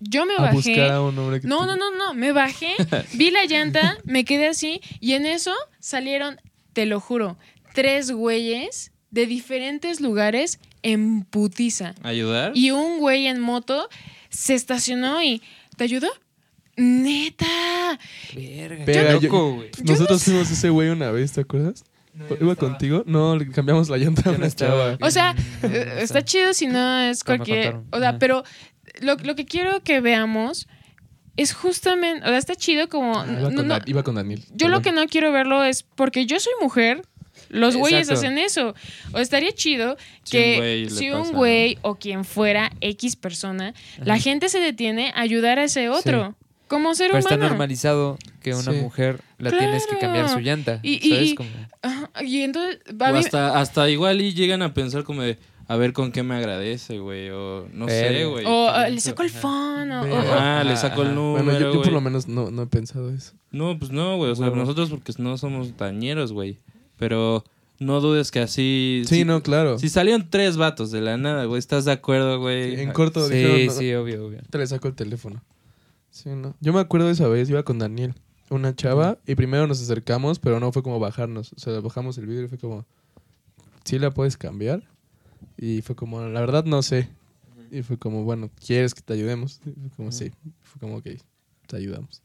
Yo 0.00 0.26
me 0.26 0.34
A 0.34 0.40
bajé. 0.42 0.54
buscar 0.54 0.90
a 0.90 1.02
un 1.02 1.16
hombre 1.18 1.40
que 1.40 1.46
No, 1.46 1.60
te- 1.60 1.66
no, 1.66 1.76
no, 1.76 1.90
no. 1.96 2.14
Me 2.14 2.32
bajé, 2.32 2.74
vi 3.14 3.30
la 3.30 3.44
llanta, 3.44 3.98
me 4.04 4.24
quedé 4.24 4.48
así 4.48 4.80
y 4.98 5.12
en 5.12 5.26
eso 5.26 5.54
salieron, 5.78 6.40
te 6.72 6.84
lo 6.86 6.98
juro, 7.00 7.36
tres 7.74 8.10
güeyes 8.10 8.90
de 9.10 9.26
diferentes 9.26 10.00
lugares 10.00 10.58
en 10.82 11.22
putiza. 11.24 11.94
¿Ayudar? 12.02 12.52
Y 12.56 12.70
un 12.72 12.98
güey 12.98 13.26
en 13.26 13.40
moto 13.40 13.88
se 14.30 14.54
estacionó 14.54 15.22
y 15.22 15.42
¿te 15.76 15.84
ayudó? 15.84 16.08
Neta. 16.80 17.98
Verga, 18.34 18.84
qué 18.86 18.92
yo- 19.20 19.20
loco, 19.20 19.54
güey. 19.56 19.70
Nosotros 19.84 20.22
fuimos 20.24 20.50
ese 20.50 20.70
güey 20.70 20.88
una 20.88 21.10
vez, 21.10 21.32
¿te 21.32 21.42
acuerdas? 21.42 21.84
No, 22.14 22.28
yo 22.28 22.36
no 22.36 22.42
¿Iba 22.44 22.52
estaba. 22.52 22.70
contigo? 22.70 23.02
No, 23.06 23.36
le 23.36 23.50
cambiamos 23.50 23.88
la 23.88 23.96
llanta 23.98 24.22
a 24.28 24.32
no 24.32 24.38
una 24.38 24.46
estaba. 24.46 24.96
chava. 24.96 25.06
O 25.06 25.10
sea, 25.10 25.34
No, 25.62 25.68
no, 25.68 25.74
eh, 25.74 25.94
está 26.02 26.24
chido 26.24 26.52
si 26.54 26.66
no 26.66 27.00
es 27.00 27.24
No 27.26 27.32
me 27.32 27.36
cualquier. 27.38 27.64
contaron. 27.72 27.86
O 27.92 27.98
sea, 27.98 28.08
Ajá. 28.10 28.18
pero 28.18 28.44
lo, 29.00 29.16
lo 29.16 29.34
que 29.36 29.44
quiero 29.44 29.82
que 29.82 30.00
veamos 30.00 30.66
es 31.36 31.52
justamente. 31.54 32.24
O 32.24 32.28
sea, 32.28 32.38
está 32.38 32.54
chido 32.56 32.88
como. 32.88 33.18
Ah, 33.20 33.26
Iba, 33.28 33.50
no- 33.50 33.56
con 33.56 33.68
no- 33.68 33.74
Dan- 33.74 33.82
iba 33.86 34.02
con 34.02 34.14
Daniel. 34.16 34.42
yo 34.54 34.68
lo 34.68 34.82
que 34.82 34.92
no 34.92 35.06
quiero 35.06 35.32
verlo 35.32 35.62
es 35.64 35.82
porque 35.82 36.26
yo 36.26 36.40
soy 36.40 36.52
mujer. 36.60 37.02
Los 37.48 37.74
güeyes 37.76 38.02
Exacto. 38.08 38.20
hacen 38.20 38.38
eso. 38.38 38.74
O 39.12 39.18
estaría 39.18 39.50
chido 39.52 39.96
Si 40.24 40.36
un 40.36 40.42
que 40.42 40.56
güey 40.58 40.84
le 40.84 40.90
si 40.90 41.06
pasa, 41.10 41.22
un 41.22 41.32
¿no? 41.32 41.38
güey 41.38 41.78
o 41.82 41.94
quien 41.96 42.24
fuera 42.24 42.70
X 42.80 43.16
persona, 43.16 43.72
la 43.98 44.18
gente 44.18 44.48
se 44.48 44.60
detiene 44.60 45.12
a 45.16 45.20
ayudar 45.22 45.58
a 45.58 45.64
ese 45.64 45.88
otro. 45.88 46.36
Como 46.70 46.94
ser 46.94 47.08
Pero 47.08 47.18
está 47.18 47.34
humano. 47.34 47.48
normalizado 47.50 48.16
que 48.40 48.54
una 48.54 48.72
Sí. 48.72 48.78
mujer 48.78 49.20
la 49.38 49.50
tienes 49.50 49.86
que 49.86 49.98
cambiar 49.98 50.28
su 50.30 50.38
llanta. 50.38 50.80
Y- 50.82 51.06
y- 51.06 51.10
¿Sabes? 51.10 51.28
y- 51.30 51.34
Como- 51.34 51.50
Ajá, 51.82 52.10
Y 52.24 52.40
entonces. 52.42 52.78
O 52.98 53.04
a 53.04 53.12
mí- 53.12 53.18
hasta, 53.18 53.58
hasta 53.60 53.90
igual 53.90 54.20
y 54.22 54.32
llegan 54.32 54.62
a 54.62 54.72
pensar 54.72 55.02
como 55.04 55.20
de, 55.22 55.36
a 55.68 55.76
ver 55.76 55.92
con 55.92 56.12
qué 56.12 56.22
me 56.22 56.34
agradece, 56.36 56.98
güey. 57.00 57.28
O 57.30 57.66
no 57.72 57.88
sé, 57.88 58.24
güey. 58.24 58.44
o 58.46 58.68
ah, 58.70 58.88
le 58.88 59.00
saco 59.00 59.22
el 59.22 59.30
phone. 59.30 59.90
o- 59.92 60.16
Ajá, 60.16 60.64
le 60.64 60.76
saco 60.76 61.02
el 61.02 61.08
ajá. 61.08 61.16
número, 61.16 61.44
Bueno, 61.44 61.58
yo, 61.60 61.72
yo 61.74 61.82
por 61.82 61.92
lo 61.92 62.00
menos 62.00 62.28
no, 62.28 62.50
no 62.50 62.62
he 62.62 62.66
pensado 62.66 63.10
eso. 63.10 63.32
No, 63.50 63.76
pues 63.78 63.90
no, 63.90 64.16
güey. 64.16 64.30
O 64.30 64.36
sea, 64.36 64.48
nosotros 64.50 64.90
porque 64.90 65.12
no 65.18 65.36
somos 65.38 65.76
dañeros, 65.76 66.32
güey. 66.32 66.58
Pero 66.98 67.44
no 67.80 68.00
dudes 68.00 68.30
que 68.30 68.38
así... 68.40 69.02
Sí, 69.06 69.16
si- 69.16 69.24
no, 69.24 69.42
claro. 69.42 69.78
Si 69.78 69.88
salieron 69.88 70.28
tres 70.30 70.56
vatos 70.56 70.90
de 70.92 71.00
la 71.00 71.16
nada, 71.16 71.46
güey, 71.46 71.58
¿estás 71.58 71.84
de 71.84 71.92
acuerdo, 71.92 72.38
güey? 72.38 72.78
En 72.80 72.92
corto 72.92 73.26
Sí, 73.26 73.34
dijeron, 73.34 73.66
no, 73.66 73.72
sí, 73.72 73.94
obvio, 73.94 74.26
obvio. 74.26 74.38
te 74.50 74.58
le 74.58 74.66
saco 74.66 74.86
el 74.88 74.94
teléfono. 74.94 75.42
Sí, 76.22 76.30
no. 76.30 76.54
Yo 76.60 76.72
me 76.72 76.80
acuerdo 76.80 77.06
de 77.06 77.12
esa 77.12 77.28
vez, 77.28 77.48
iba 77.48 77.62
con 77.62 77.78
Daniel, 77.78 78.14
una 78.50 78.74
chava, 78.74 79.18
y 79.26 79.34
primero 79.34 79.66
nos 79.66 79.80
acercamos, 79.80 80.38
pero 80.38 80.60
no 80.60 80.72
fue 80.72 80.82
como 80.82 80.98
bajarnos. 80.98 81.52
O 81.54 81.58
sea, 81.58 81.80
bajamos 81.80 82.18
el 82.18 82.26
vidrio 82.26 82.44
y 82.44 82.48
fue 82.48 82.58
como, 82.58 82.84
¿sí 83.84 83.98
la 83.98 84.10
puedes 84.10 84.36
cambiar? 84.36 84.82
Y 85.56 85.82
fue 85.82 85.96
como, 85.96 86.20
la 86.22 86.40
verdad 86.40 86.64
no 86.64 86.82
sé. 86.82 87.08
Y 87.70 87.82
fue 87.82 87.98
como, 87.98 88.24
bueno, 88.24 88.50
¿quieres 88.66 88.94
que 88.94 89.00
te 89.02 89.12
ayudemos? 89.12 89.60
Y 89.64 89.70
fue 89.88 89.90
como, 89.96 90.12
sí. 90.12 90.32
Fue 90.62 90.80
como, 90.80 90.96
ok, 90.96 91.06
te 91.68 91.76
ayudamos. 91.76 92.22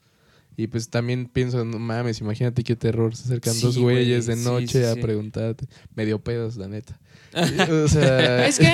Y 0.58 0.68
pues 0.68 0.90
también 0.90 1.28
pienso, 1.28 1.64
no 1.66 1.80
mames, 1.80 2.22
imagínate 2.22 2.64
qué 2.64 2.76
terror. 2.78 3.16
Se 3.16 3.24
acercan 3.26 3.54
Sí, 3.54 3.62
dos 3.62 3.78
güeyes 3.78 4.26
güey, 4.26 4.38
de 4.38 4.44
noche 4.44 4.80
sí, 4.80 4.84
a 4.86 4.94
sí. 4.94 5.02
preguntarte. 5.02 5.68
Medio 5.96 6.20
pedos, 6.24 6.56
la 6.56 6.68
neta. 6.70 6.98
Y, 7.34 7.60
o 7.72 7.88
sea, 7.90 8.48
Es 8.48 8.58
que, 8.58 8.74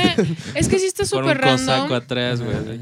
es 0.56 0.68
que 0.70 0.78
sí 0.80 0.86
está 0.86 1.04
Con 1.04 1.24
súper 1.24 1.38
un 1.38 1.42
cosaco 1.52 1.72
random. 1.90 1.94
atrás, 1.94 2.42
güey. 2.42 2.80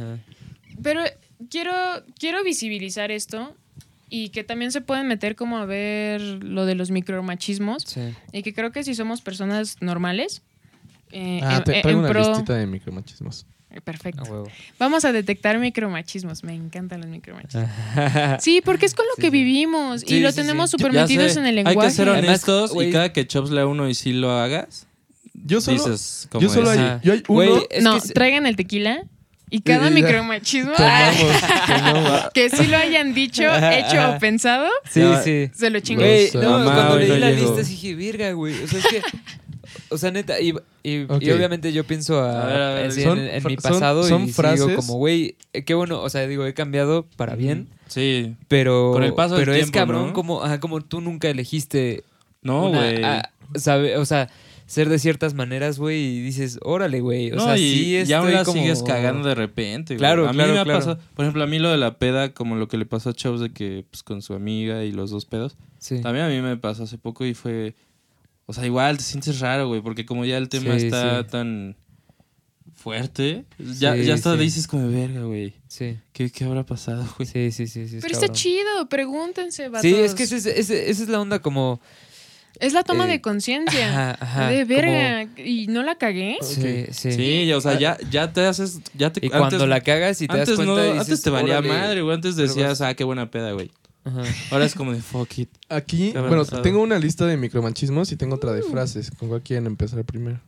Pero 0.84 1.02
quiero, 1.50 1.74
quiero 2.20 2.44
visibilizar 2.44 3.12
esto 3.12 3.56
y 4.10 4.30
que 4.30 4.44
también 4.44 4.72
se 4.72 4.82
pueden 4.82 5.08
meter 5.08 5.36
como 5.36 5.58
a 5.58 5.66
ver 5.66 6.22
lo 6.22 6.66
de 6.66 6.76
los 6.76 6.90
micromachismos 6.92 7.84
Sí. 7.86 8.02
y 8.32 8.42
que 8.44 8.54
creo 8.54 8.72
que 8.72 8.84
si 8.84 8.96
somos 8.96 9.22
personas 9.22 9.78
normales, 9.82 10.42
eh, 11.12 11.40
ah, 11.44 11.58
en- 11.58 11.64
te 11.64 11.88
en 11.90 11.98
una 11.98 12.10
pro- 12.10 12.28
listita 12.30 12.56
de 12.56 12.66
micromachismos. 12.68 13.46
Eh, 13.72 13.82
Perfecto. 13.82 14.48
Vamos 14.80 15.06
a 15.06 15.12
detectar 15.12 15.60
micromachismos. 15.60 16.44
Me 16.44 16.56
encantan 16.56 17.02
los 17.02 17.10
micromachismos. 17.10 17.70
Sí, 18.42 18.62
porque 18.66 18.88
es 18.88 18.96
con 18.96 19.06
lo 19.06 19.14
Sí, 19.16 19.22
que 19.22 19.28
sí. 19.28 19.32
vivimos 19.32 20.02
y 20.04 20.08
Sí, 20.08 20.20
lo 20.22 20.34
tenemos 20.34 20.72
Ya 20.72 20.78
súper 20.78 20.92
metidos 20.92 21.38
en 21.38 21.44
el 21.46 21.50
Hay 21.60 21.64
lenguaje. 21.66 21.90
que 21.90 21.94
ser 21.96 22.10
honestos 22.10 22.72
y 22.76 22.92
cada 22.92 23.14
que 23.14 23.28
chops 23.28 23.52
le 23.52 23.62
a 23.62 23.68
uno 23.68 23.88
y 23.88 23.94
sí 23.94 24.12
lo 24.14 24.32
hagas, 24.32 24.88
Yo 25.36 25.62
solo, 25.62 25.78
dices 25.84 26.28
como 26.32 26.42
yo 26.42 26.50
solo 26.50 26.72
hay, 26.72 26.80
yo 27.04 27.14
hay 27.14 27.24
uno. 27.28 27.62
No, 27.82 28.02
que 28.02 28.08
traigan 28.10 28.48
el 28.48 28.56
tequila 28.56 29.04
y 29.50 29.62
cada 29.62 29.88
Y- 29.90 29.92
y 29.92 29.96
micromachismo 30.04 30.74
Tomamos, 30.76 31.18
tomamos. 31.68 32.22
que 32.34 32.50
sí 32.50 32.68
lo 32.68 32.78
hayan 32.78 33.14
dicho, 33.14 33.44
hecho 33.44 34.12
o 34.16 34.20
pensado, 34.20 34.68
Sí, 34.90 35.02
sí. 35.24 35.50
se 35.54 35.70
lo. 35.70 35.80
Güey, 35.82 36.32
Los, 36.32 36.36
no, 36.44 36.50
mamá, 36.60 36.74
cuando 36.76 36.98
leí 37.00 37.10
no 37.10 37.16
la 37.18 37.32
llego. 37.32 37.48
lista 37.48 37.64
sí 37.64 37.72
dije, 37.72 37.96
virga, 37.96 38.32
güey. 38.34 38.54
O 38.64 38.68
sea, 38.68 38.80
es 38.80 38.86
que. 38.88 39.02
O 39.92 39.98
sea, 39.98 40.10
neta, 40.12 40.40
y, 40.40 40.50
y, 40.84 41.06
y 41.20 41.32
obviamente 41.32 41.72
yo 41.74 41.84
pienso 41.84 42.20
a, 42.20 42.42
A 42.44 42.46
ver, 42.48 42.62
a 42.62 42.74
ver, 42.74 42.86
así 42.88 43.04
son 43.04 43.20
en, 43.20 43.44
mi 43.44 43.56
son- 43.56 43.56
pasado 43.58 44.04
son 44.04 44.24
y 44.24 44.28
sí 44.28 44.34
frases- 44.34 44.66
digo 44.66 44.76
como, 44.76 44.96
güey, 44.96 45.36
eh, 45.54 45.64
qué 45.64 45.74
bueno, 45.76 46.02
o 46.02 46.10
sea, 46.10 46.26
digo, 46.28 46.46
he 46.46 46.54
cambiado 46.56 47.06
para 47.18 47.36
bien, 47.36 47.68
Sí. 47.88 48.36
pero, 48.48 48.92
Con 48.94 49.04
el 49.04 49.14
paso 49.14 49.36
del 49.36 49.50
es 49.50 49.56
tiempo, 49.56 49.74
cabrón 49.78 50.08
¿no? 50.08 50.14
como, 50.14 50.44
ajá, 50.44 50.60
como 50.60 50.82
tú 50.82 51.02
nunca 51.02 51.28
elegiste 51.30 52.04
No, 52.42 52.70
güey. 52.70 53.04
o 53.96 54.06
sea, 54.06 54.30
ser 54.70 54.88
de 54.88 55.00
ciertas 55.00 55.34
maneras, 55.34 55.80
güey, 55.80 56.00
y 56.00 56.22
dices, 56.22 56.60
órale, 56.62 57.02
güey, 57.02 57.32
o 57.32 57.36
no, 57.38 57.46
sea, 57.46 57.58
y, 57.58 57.62
sí 57.74 57.86
y 58.08 58.14
aún 58.14 58.28
estoy 58.28 58.34
la 58.34 58.44
como- 58.46 58.62
sigues 58.62 58.84
cagando 58.84 59.28
de 59.28 59.34
repente. 59.34 59.96
güey. 59.96 59.98
Claro, 60.00 60.28
a 60.28 60.32
mí 60.32 60.36
claro, 60.38 60.54
me 60.54 60.60
ha 60.60 60.64
claro. 60.64 60.80
pasado, 60.80 61.00
por 61.16 61.26
ejemplo, 61.26 61.44
a 61.44 61.48
mí 61.48 61.58
lo 61.58 61.72
de 61.72 61.78
la 61.78 61.98
peda, 61.98 62.34
como 62.36 62.56
lo 62.56 62.68
que 62.68 62.78
le 62.78 62.86
pasó 62.86 63.10
a 63.10 63.14
Chops 63.14 63.40
de 63.42 63.50
que 63.52 63.84
pues, 63.90 64.04
con 64.04 64.22
su 64.22 64.36
amiga 64.36 64.84
y 64.84 64.92
los 64.92 65.10
dos 65.10 65.26
pedos, 65.26 65.58
Sí. 65.80 66.02
también 66.02 66.26
a 66.26 66.30
mí 66.30 66.40
me 66.42 66.56
pasó 66.56 66.84
hace 66.84 67.00
poco 67.00 67.26
y 67.26 67.34
fue, 67.34 67.74
o 68.46 68.54
sea, 68.54 68.64
igual 68.66 68.98
te 68.98 69.04
sientes 69.04 69.40
raro, 69.40 69.68
güey, 69.68 69.82
porque 69.82 70.06
como 70.06 70.24
ya 70.24 70.38
el 70.38 70.50
tema 70.50 70.78
Sí, 70.80 70.86
está 70.86 71.24
sí. 71.24 71.30
tan 71.32 71.76
fuerte. 72.76 73.46
Ya, 73.58 73.96
Sí, 73.96 74.04
ya 74.06 74.14
hasta 74.14 74.34
sí. 74.36 74.40
dices 74.40 74.68
como, 74.68 74.90
verga, 74.90 75.24
güey. 75.24 75.54
Sí. 75.68 75.98
¿Qué, 76.14 76.30
¿Qué 76.32 76.44
habrá 76.46 76.66
pasado, 76.66 77.06
güey? 77.18 77.28
Sí, 77.28 77.52
sí, 77.52 77.68
sí. 77.68 77.88
sí 77.88 77.98
es 77.98 78.02
Pero 78.02 78.14
está 78.14 78.30
chido, 78.32 78.88
pregúntense, 78.90 79.68
vatos. 79.70 79.82
Sí, 79.82 79.96
es 79.96 80.14
que 80.16 80.24
ese 80.24 80.38
es- 80.38 80.46
ese- 80.46 80.90
esa 80.90 81.04
es 81.04 81.10
la 81.10 81.20
onda 81.20 81.40
como... 81.40 81.82
Es 82.60 82.74
la 82.74 82.84
toma 82.84 83.06
eh, 83.06 83.10
de 83.10 83.22
conciencia. 83.22 84.18
De 84.50 84.66
como- 84.66 84.68
verga. 84.68 85.28
¿Y 85.38 85.68
no 85.68 85.84
la 85.84 85.96
cagué? 85.96 86.38
Sí, 86.42 86.86
sí. 86.92 87.12
Sí, 87.12 87.54
o 87.54 87.62
sea, 87.62 87.78
ya, 87.80 87.98
ya 88.12 88.34
te 88.34 88.46
haces. 88.46 88.82
Ya 88.94 89.12
te, 89.14 89.26
Y 89.26 89.30
cuando 89.30 89.66
la 89.66 89.82
cagas 89.82 90.22
y 90.22 90.28
te 90.28 90.34
antes 90.34 90.50
das 90.50 90.56
cuenta 90.58 90.74
no- 90.74 90.80
y 90.82 90.84
dices, 90.94 91.02
antes 91.02 91.22
te 91.22 91.30
valía 91.30 91.62
madre, 91.62 92.02
güey. 92.02 92.16
Antes 92.16 92.36
decías, 92.36 92.80
vas- 92.80 92.82
ah, 92.90 92.94
qué 92.96 93.04
buena 93.04 93.32
peda, 93.32 93.52
güey. 93.54 93.72
Ajá. 94.06 94.24
Ahora 94.52 94.66
es 94.66 94.76
como 94.76 94.94
de 94.94 95.02
fuck 95.02 95.38
it. 95.40 95.50
Aquí, 95.68 96.12
¿Qué 96.12 96.18
habrá 96.18 96.30
bueno, 96.30 96.44
pasado? 96.44 96.62
tengo 96.62 96.82
una 96.82 96.98
lista 97.00 97.26
de 97.26 97.38
micromanchismos 97.38 98.12
y 98.12 98.16
tengo 98.16 98.36
otra 98.36 98.54
de 98.54 98.64
frases. 98.64 99.12
¿Con 99.12 99.30
cuál 99.30 99.42
quieren 99.42 99.66
empezar 99.68 100.04
primero? 100.06 100.40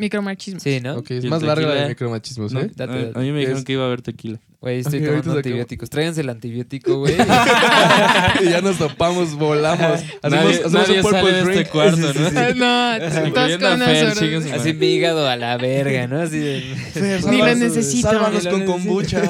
Micromachismo. 0.00 0.60
Sí, 0.60 0.80
¿no? 0.80 0.96
Ok, 0.96 1.10
¿Y 1.10 1.16
es 1.18 1.24
más 1.26 1.42
larga 1.42 1.62
la 1.62 1.68
tequila? 1.68 1.82
de 1.82 1.88
micromachismos, 1.90 2.52
No, 2.52 2.60
¿eh? 2.60 2.70
Date, 2.74 2.92
a, 2.92 2.96
date. 2.96 3.12
a 3.18 3.18
mí 3.22 3.30
me 3.32 3.38
dijeron 3.40 3.58
Es- 3.58 3.64
que 3.64 3.72
iba 3.72 3.84
a 3.84 3.86
haber 3.86 4.02
tequila. 4.02 4.38
Güey, 4.60 4.80
estoy 4.80 4.98
Ok, 4.98 5.04
ahorita 5.08 5.22
tomando 5.22 5.38
antibióticos. 5.38 5.88
Tráiganse 5.90 6.20
el 6.20 6.28
antibiótico, 6.28 6.98
güey. 6.98 7.14
y 8.42 8.50
ya 8.50 8.60
nos 8.60 8.76
topamos, 8.76 9.34
volamos. 9.36 9.80
Hacemos, 9.80 10.22
nadie 10.22 10.54
hacemos 10.56 10.72
nadie 10.72 10.96
un 10.98 11.02
sale 11.02 11.02
purple 11.02 11.32
de 11.32 11.42
drink. 11.44 11.56
este 11.60 11.70
cuarto, 11.70 11.96
Sí, 11.96 12.02
sí, 12.12 12.18
¿no? 12.20 12.30
sí. 12.30 12.36
Ah, 12.36 12.98
No, 12.98 13.32
todos 13.32 13.56
con 13.58 13.82
horas. 13.82 14.18
Así 14.52 14.72
mi 14.74 14.86
hígado 14.86 15.26
a 15.28 15.36
la 15.36 15.56
verga, 15.56 16.06
¿no? 16.08 16.20
Así 16.20 16.38
de... 16.38 16.60
Fer, 16.92 17.24
Ni 17.24 17.38
lo 17.38 17.44
sálvanos- 17.46 17.56
necesito. 17.56 18.10
Sálvanos 18.10 18.46
con 18.48 18.64
kombucha. 18.66 19.22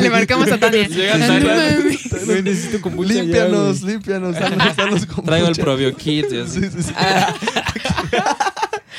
Le 0.00 0.08
marcamos 0.10 0.50
a 0.50 0.58
Tania. 0.58 0.88
No 0.88 1.26
tarde. 1.26 1.40
mames. 1.44 2.26
Güey, 2.26 2.42
necesito 2.42 2.80
kombucha 2.80 3.12
límpianos, 3.12 3.82
límpianos. 3.82 4.34
Danos, 4.36 4.76
danos 4.76 5.04
kombucha. 5.06 5.26
Traigo 5.26 5.48
el 5.48 5.56
Probio 5.56 5.94
Kit. 5.94 6.26
Sí, 6.30 6.60
sí, 6.70 6.82
sí. 6.82 6.92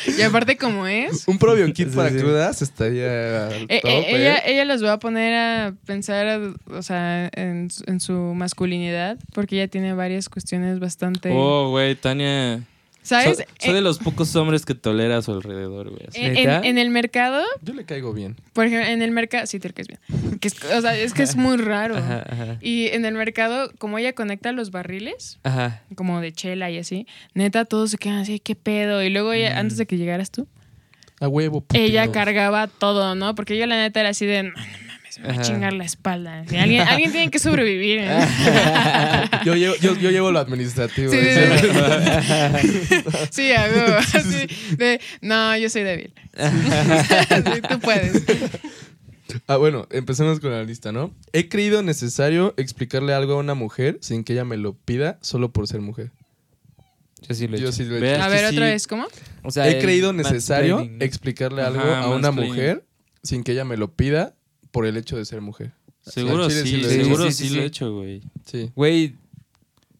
Y 0.06 0.22
aparte, 0.22 0.57
como 0.57 0.86
es, 0.88 1.28
Un 1.28 1.38
probio 1.40 1.65
kit 1.74 1.90
Sí, 1.90 1.95
para 1.95 2.10
sí. 2.10 2.18
crudas 2.18 2.61
estaría 2.61 3.49
eh, 3.68 3.80
top, 3.82 3.90
eh, 3.90 4.06
¿eh? 4.07 4.15
ella, 4.15 4.38
ella 4.45 4.65
los 4.65 4.84
va 4.84 4.94
a 4.94 4.99
poner 4.99 5.34
a 5.34 5.74
pensar, 5.86 6.53
o 6.69 6.82
sea, 6.82 7.30
en, 7.34 7.69
su- 7.72 7.84
en 7.88 7.99
su 7.99 8.14
masculinidad, 8.14 9.18
porque 9.34 9.56
ella 9.56 9.68
tiene 9.68 9.94
varias 9.94 10.30
cuestiones 10.30 10.80
bastante... 10.80 11.32
Oh, 11.34 11.69
güey, 11.69 11.95
Tania. 11.95 12.61
¿Sabes? 13.07 13.38
Soy, 13.38 13.45
soy 13.59 13.71
Eh, 13.71 13.73
de 13.75 13.81
los 13.81 13.99
pocos 13.99 14.35
hombres 14.35 14.65
que 14.65 14.75
tolera 14.75 15.17
a 15.17 15.21
su 15.21 15.31
alrededor, 15.31 15.89
güey. 15.89 16.01
en, 16.13 16.49
en- 16.65 16.77
el 16.77 16.89
mercado, 16.89 17.41
Yo 17.61 17.73
le 17.73 17.85
caigo 17.85 18.11
bien. 18.13 18.35
por 18.53 18.65
ejemplo, 18.65 18.88
en 18.89 19.01
el 19.01 19.11
mercado, 19.11 19.45
sí 19.47 19.59
te 19.59 19.71
caes 19.71 19.88
bien. 19.88 19.99
Que 20.39 20.49
es, 20.49 20.61
o 20.63 20.81
sea, 20.81 20.97
es 20.97 21.13
que 21.13 21.23
es 21.23 21.35
muy 21.38 21.55
raro. 21.57 21.95
Ajá, 21.95 22.23
ajá. 22.29 22.57
Y 22.61 22.88
en 22.88 23.05
el 23.05 23.13
mercado, 23.13 23.71
como 23.77 23.97
ella 23.97 24.11
conecta 24.13 24.51
los 24.51 24.71
barriles, 24.71 25.39
Ajá. 25.43 25.84
como 25.95 26.19
de 26.19 26.34
chela 26.34 26.69
y 26.69 26.77
así, 26.77 27.07
neta, 27.34 27.63
todos 27.65 27.91
se 27.91 27.97
quedan 27.97 28.17
así, 28.19 28.39
¿qué 28.39 28.55
pedo? 28.55 29.01
Y 29.01 29.09
luego 29.09 29.31
ella, 29.34 29.55
Mm. 29.55 29.57
antes 29.59 29.77
de 29.77 29.85
que 29.85 29.97
llegaras 29.97 30.29
tú, 30.31 30.47
A 31.21 31.27
huevo. 31.29 31.65
ella 31.73 32.11
cargaba 32.11 32.67
todo, 32.67 33.15
¿no? 33.15 33.34
Porque 33.35 33.53
ella 33.55 33.67
la 33.67 33.77
neta 33.77 34.01
era 34.01 34.09
así 34.09 34.25
de, 34.25 34.51
va 35.26 35.34
a 35.34 35.41
chingar 35.41 35.73
la 35.73 35.84
espalda. 35.85 36.39
Alguien, 36.39 36.81
alguien 36.81 37.11
tiene 37.11 37.31
que 37.31 37.39
sobrevivir. 37.39 37.99
¿eh? 38.02 38.10
Yo 39.45 39.56
llevo, 39.56 39.76
yo, 39.76 39.95
yo 39.98 40.11
llevo 40.11 40.31
lo 40.31 40.39
administrativo. 40.39 41.11
Sí, 41.11 41.19
sí, 41.22 41.30
sí. 43.31 43.52
A 43.53 43.68
de, 44.77 44.99
no, 45.22 45.57
yo 45.57 45.69
soy 45.69 45.84
débil. 45.84 46.14
Sí, 46.35 47.61
tú 47.69 47.80
puedes. 47.80 48.23
Ah, 49.48 49.57
bueno, 49.57 49.88
empecemos 49.91 50.39
con 50.39 50.52
la 50.52 50.64
lista, 50.64 50.91
¿no? 50.91 51.14
He 51.34 51.49
creído 51.49 51.84
necesario 51.84 52.53
explicarle 52.57 53.14
algo 53.14 53.34
a 53.34 53.38
una 53.38 53.53
mujer 53.56 53.98
sin 54.02 54.23
que 54.23 54.34
ella 54.34 54.45
me 54.45 54.57
lo 54.57 54.73
pida 54.73 55.19
solo 55.22 55.52
por 55.52 55.68
ser 55.68 55.81
mujer. 55.81 56.11
Yo 57.27 57.35
sí 57.35 57.48
lo 57.48 57.57
he 57.57 57.60
Yo 57.60 57.68
hecho. 57.68 57.77
sí 57.77 57.85
lo 57.85 57.98
he 57.98 58.14
hecho. 58.14 58.23
A 58.23 58.30
ver, 58.30 58.45
otra 58.45 58.52
sí. 58.52 58.72
vez, 58.72 58.88
¿cómo? 58.88 59.07
O 59.44 59.52
sea, 59.52 59.68
He 59.69 59.80
creído 59.80 60.14
necesario 60.14 60.89
explicarle 60.99 61.61
Ajá, 61.61 61.72
algo 61.72 61.81
a 61.81 62.15
una 62.15 62.31
mujer 62.31 62.85
sin 63.23 63.44
que 63.44 63.52
ella 63.52 63.65
me 63.65 63.76
lo 63.77 63.94
pida 63.94 64.35
por 64.78 64.86
el 64.86 64.95
hecho 64.98 65.18
de 65.18 65.26
ser 65.26 65.41
mujer. 65.41 65.72
Seguro 66.02 66.49
sí, 66.49 66.56
seguro 66.84 67.26
Sí, 67.26 67.32
sí, 67.32 67.44
sí, 67.44 67.49
sí, 67.49 67.56
lo 67.56 67.62
he 67.62 67.66
hecho, 67.66 67.94
güey. 67.94 68.22
Sí. 68.45 68.72
Güey, 68.76 69.16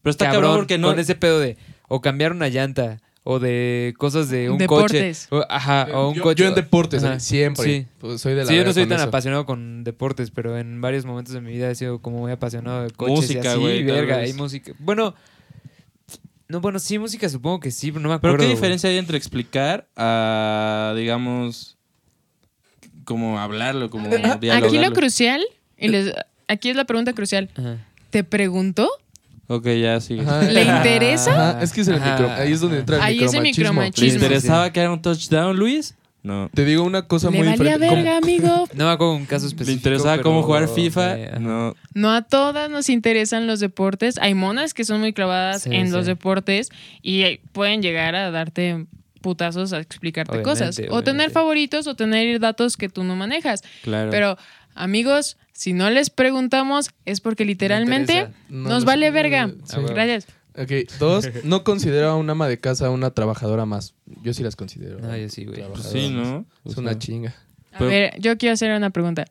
Pero 0.02 0.12
está 0.12 0.26
cabrón, 0.26 0.42
cabrón 0.44 0.58
porque 0.60 0.78
no. 0.78 0.90
con 0.90 1.00
ese 1.00 1.16
pedo 1.16 1.40
de 1.40 1.58
o 1.88 2.00
cambiar 2.02 2.32
una 2.32 2.48
llanta 2.50 3.02
o 3.24 3.40
de 3.40 3.94
cosas 3.98 4.30
de 4.30 4.50
un 4.50 4.58
Deportes. 4.58 5.28
coche. 5.30 5.44
O, 5.44 5.46
ajá, 5.54 5.88
o 5.94 6.10
un 6.10 6.16
yo, 6.16 6.24
coche. 6.24 6.44
yo 6.44 6.48
en 6.50 6.56
deportes, 6.56 7.04
Ajá. 7.04 7.16
eh, 7.16 7.20
siempre. 7.20 7.64
Sí. 7.66 7.88
Pues 8.00 8.22
soy 8.22 8.34
de 8.36 8.44
la 8.44 8.46
Sí, 8.46 8.56
yo 8.56 8.64
no 8.64 8.72
soy 8.72 8.86
tan 8.88 9.00
eso. 9.00 9.08
apasionado 9.10 9.46
con 9.46 9.84
deportes, 9.84 10.32
pero 10.32 10.58
en 10.58 10.80
varios 10.80 11.04
momentos 11.06 11.34
de 11.34 11.42
mi 11.42 11.52
vida 11.52 11.70
he 11.70 11.76
sido 11.76 12.00
como 12.02 12.20
muy 12.20 12.32
apasionado 12.32 12.84
de 12.84 12.92
coches 12.92 13.16
Música, 13.16 13.56
güey, 13.56 13.84
verga, 13.84 14.26
y 14.26 14.32
música. 14.34 14.72
Bueno, 14.80 15.14
no, 16.48 16.62
bueno, 16.62 16.80
sí, 16.80 16.98
música 17.00 17.28
supongo 17.28 17.60
que 17.60 17.72
sí, 17.72 17.92
pero 17.92 18.02
no 18.04 18.08
me 18.10 18.20
Pero 18.20 18.30
acuerdo. 18.34 18.38
qué 18.38 18.46
güey. 18.46 18.56
diferencia 18.56 18.90
hay 18.90 18.98
entre 18.98 19.18
explicar 19.18 19.88
a, 19.98 20.94
digamos, 20.96 21.77
como 23.08 23.40
hablarlo, 23.40 23.90
como 23.90 24.10
Ah, 24.12 24.34
Aquí 24.34 24.40
dialogarlo? 24.42 24.82
lo 24.82 24.92
crucial, 24.94 25.42
y 25.78 25.88
les- 25.88 26.14
aquí 26.50 26.70
es 26.70 26.76
la 26.76 26.84
pregunta 26.84 27.14
crucial. 27.14 27.50
Ajá. 27.56 27.78
¿Te 28.10 28.26
preguntó? 28.26 28.90
Ok, 29.48 29.66
ya 29.82 30.02
sigue. 30.02 30.22
Ajá. 30.24 30.42
¿Le 30.42 30.62
interesa? 30.64 31.52
Ajá, 31.52 31.62
es 31.64 31.72
que 31.72 31.80
es 31.82 31.88
el 31.88 31.96
Ajá, 31.96 32.12
micro, 32.12 32.30
ahí 32.34 32.52
es 32.52 32.60
donde 32.60 32.80
entra 32.80 32.98
el 32.98 33.02
Ahí 33.02 33.24
es 33.24 33.34
el 33.34 33.42
micromachismo. 33.42 33.72
¿Le 33.74 33.86
micromachismo. 33.86 34.26
Interesaba 34.26 34.74
que 34.74 34.82
haga 34.82 34.92
un 34.92 35.02
touchdown, 35.02 35.56
Luis? 35.58 35.96
No. 36.24 36.50
Te 36.54 36.66
digo 36.66 36.84
una 36.84 37.04
cosa 37.08 37.30
¿Le 37.32 37.38
muy 37.38 37.48
valía 37.48 37.78
diferente. 37.78 37.96
verga, 37.96 38.18
amigo? 38.18 38.68
No 38.74 38.86
me 38.88 38.92
acuerdo 38.92 39.14
un 39.14 39.26
caso 39.26 39.48
específico. 39.48 39.70
¿Le 39.70 39.96
interesaba 39.96 40.22
cómo 40.22 40.44
jugar 40.44 40.68
FIFA? 40.68 41.40
No. 41.40 41.74
No 41.94 42.12
a 42.12 42.24
todas 42.24 42.70
nos 42.70 42.90
interesan 42.90 43.48
los 43.48 43.62
deportes. 43.62 44.18
Hay 44.18 44.34
monas 44.34 44.74
que 44.74 44.84
son 44.84 45.00
muy 45.00 45.14
clavadas 45.14 45.62
Sí, 45.62 45.70
en 45.74 45.88
sí. 45.88 45.94
los 45.94 46.06
deportes 46.06 46.70
y 47.02 47.22
eh, 47.22 47.40
pueden 47.54 47.82
llegar 47.82 48.16
a 48.16 48.30
darte 48.32 48.86
putazos 49.28 49.74
a 49.74 49.80
explicarte 49.82 50.38
Obviamente, 50.38 50.66
cosas. 50.66 50.80
O 50.90 51.04
tener 51.04 51.32
favoritos 51.32 51.86
o 51.86 51.98
tener 51.98 52.40
datos 52.40 52.78
que 52.78 52.88
tú 52.88 53.04
no 53.04 53.18
manejas. 53.18 53.62
Claro. 53.84 54.10
Pero, 54.10 54.38
amigos, 54.74 55.36
si 55.52 55.74
no 55.74 55.90
les 55.90 56.10
preguntamos 56.10 56.92
es 57.04 57.20
porque 57.20 57.44
literalmente. 57.44 58.30
No, 58.48 58.70
nos 58.70 58.84
no 58.84 58.88
vale 58.88 59.12
verga. 59.12 59.52
Sí. 59.66 59.82
Gracias. 59.90 60.28
Ok, 60.58 60.72
dos, 60.98 61.28
no 61.44 61.66
considero 61.66 62.08
a 62.08 62.16
una 62.16 62.32
ama 62.32 62.48
de 62.48 62.58
casa 62.58 62.90
una 62.90 63.12
trabajadora 63.12 63.66
más. 63.66 63.96
Yo 64.24 64.34
sí 64.34 64.44
las 64.44 64.56
considero. 64.56 65.00
Yo 65.02 65.30
sí, 65.30 65.44
güey. 65.44 65.62
Pues 65.74 65.84
sí. 65.84 66.10
¿no? 66.10 66.46
Es 66.64 66.76
sea, 66.76 66.82
una 66.82 66.98
chinga. 66.98 67.36
A 67.74 67.80
Pero- 67.80 67.90
ver, 67.92 68.22
yo 68.22 68.38
quiero 68.38 68.54
hacer 68.54 68.72
una 68.78 68.92
pregunta. 68.92 69.26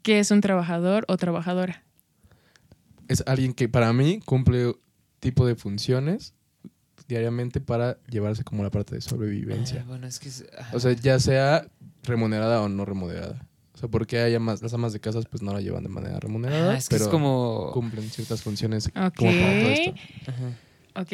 ¿Qué 0.00 0.18
es 0.18 0.30
un 0.30 0.40
trabajador 0.40 1.04
o 1.08 1.18
trabajadora? 1.18 1.82
Es 3.06 3.22
alguien 3.26 3.52
que 3.52 3.68
para 3.68 3.92
mí 3.92 4.20
cumple 4.24 4.72
tipo 5.20 5.44
de 5.46 5.56
funciones 5.56 6.32
diariamente 7.08 7.60
para 7.60 7.98
llevarse 8.08 8.44
como 8.44 8.62
la 8.62 8.70
parte 8.70 8.94
de 8.94 9.00
sobrevivencia. 9.00 9.84
Bueno, 9.86 10.06
es 10.06 10.18
que 10.18 10.28
es-. 10.28 10.44
O 10.72 10.80
sea, 10.80 10.92
ya 10.92 11.18
sea 11.18 11.66
remunerada 12.04 12.60
o 12.62 12.68
no 12.68 12.84
remunerada. 12.84 13.46
O 13.74 13.78
sea, 13.78 13.88
porque 13.88 14.18
hay 14.20 14.34
amas, 14.34 14.62
las 14.62 14.74
amas 14.74 14.92
de 14.92 15.00
casas 15.00 15.24
pues 15.26 15.42
no 15.42 15.52
la 15.52 15.60
llevan 15.60 15.82
de 15.82 15.88
manera 15.88 16.20
remunerada, 16.20 16.72
Ah, 16.72 16.76
es 16.76 16.88
que 16.88 16.94
pero 16.96 17.06
es 17.06 17.10
como 17.10 17.70
cumplen 17.72 18.08
ciertas 18.10 18.42
funciones 18.42 18.86
Ok. 18.88 19.14
como 19.16 19.30
para 19.32 19.60
todo 19.60 19.70
esto. 19.70 19.94
Ajá. 20.26 21.00
Ok. 21.00 21.12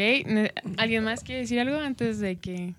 ¿Alguien 0.76 1.04
más 1.04 1.22
quiere 1.22 1.42
decir 1.42 1.60
algo 1.60 1.76
antes 1.78 2.18
de 2.18 2.36
que 2.36 2.74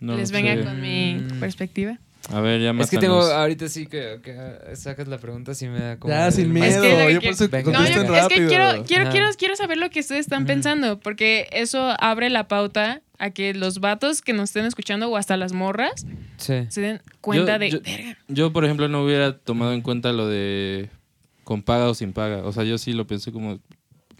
no 0.00 0.16
les 0.16 0.28
sé. 0.30 0.34
venga 0.40 0.64
con 0.64 0.80
mi 0.80 1.14
Mm. 1.14 1.40
perspectiva? 1.40 1.98
A 2.30 2.40
ver, 2.40 2.60
ya 2.60 2.70
Es 2.70 2.88
que 2.90 2.98
tengo, 2.98 3.16
mátanos. 3.16 3.36
ahorita 3.36 3.68
sí 3.68 3.86
que, 3.86 4.20
que 4.22 4.76
sacas 4.76 5.08
la 5.08 5.18
pregunta, 5.18 5.54
sí 5.54 5.66
me 5.66 5.80
da 5.80 5.98
como... 5.98 6.14
Ya, 6.14 6.30
sin 6.30 6.52
miedo. 6.52 6.66
Es 6.66 6.76
que 6.76 6.90
lo 7.00 7.06
que 7.08 7.14
yo 7.14 7.20
por 7.20 7.30
eso 7.30 7.48
Venga. 7.48 7.72
No, 7.72 7.78
yo- 7.88 7.94
contesten 7.96 8.02
es 8.04 8.06
que 8.06 8.20
rápido. 8.20 8.48
quiero, 8.48 8.84
quiero, 8.84 9.10
quiero, 9.10 9.26
quiero 9.36 9.56
saber 9.56 9.78
lo 9.78 9.90
que 9.90 10.00
ustedes 10.00 10.20
están 10.20 10.42
Ujú. 10.42 10.46
pensando, 10.48 11.00
porque 11.00 11.48
eso 11.50 11.94
abre 11.98 12.30
la 12.30 12.46
pauta 12.46 13.02
a 13.18 13.30
que 13.30 13.54
los 13.54 13.80
vatos 13.80 14.22
que 14.22 14.32
nos 14.32 14.50
estén 14.50 14.66
escuchando 14.66 15.08
o 15.10 15.16
hasta 15.16 15.36
las 15.36 15.52
morras 15.52 16.06
Sí. 16.36 16.64
se 16.68 16.80
den 16.80 17.02
cuenta 17.20 17.54
Yo- 17.54 17.58
de, 17.58 17.70
yo- 17.70 17.80
Yo, 18.28 18.52
por 18.52 18.64
ejemplo, 18.64 18.88
no 18.88 19.02
hubiera 19.04 19.36
tomado 19.36 19.72
en 19.72 19.80
cuenta 19.82 20.12
lo 20.12 20.28
de 20.28 20.90
con 21.44 21.62
paga 21.62 21.88
o 21.88 21.94
sin 21.94 22.12
paga. 22.12 22.38
O 22.44 22.52
sea, 22.52 22.62
yo 22.64 22.78
sí 22.78 22.92
lo 22.92 23.06
pensé 23.06 23.32
como 23.32 23.58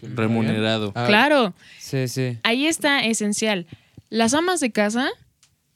remunerado. 0.01 0.91
Ah, 0.95 1.05
claro, 1.07 1.53
Sí, 1.79 2.07
sí. 2.07 2.37
ahí 2.43 2.65
está 2.67 2.99
esencial. 3.05 3.65
Las 4.09 4.33
amas 4.33 4.59
de 4.59 4.71
casa 4.71 5.09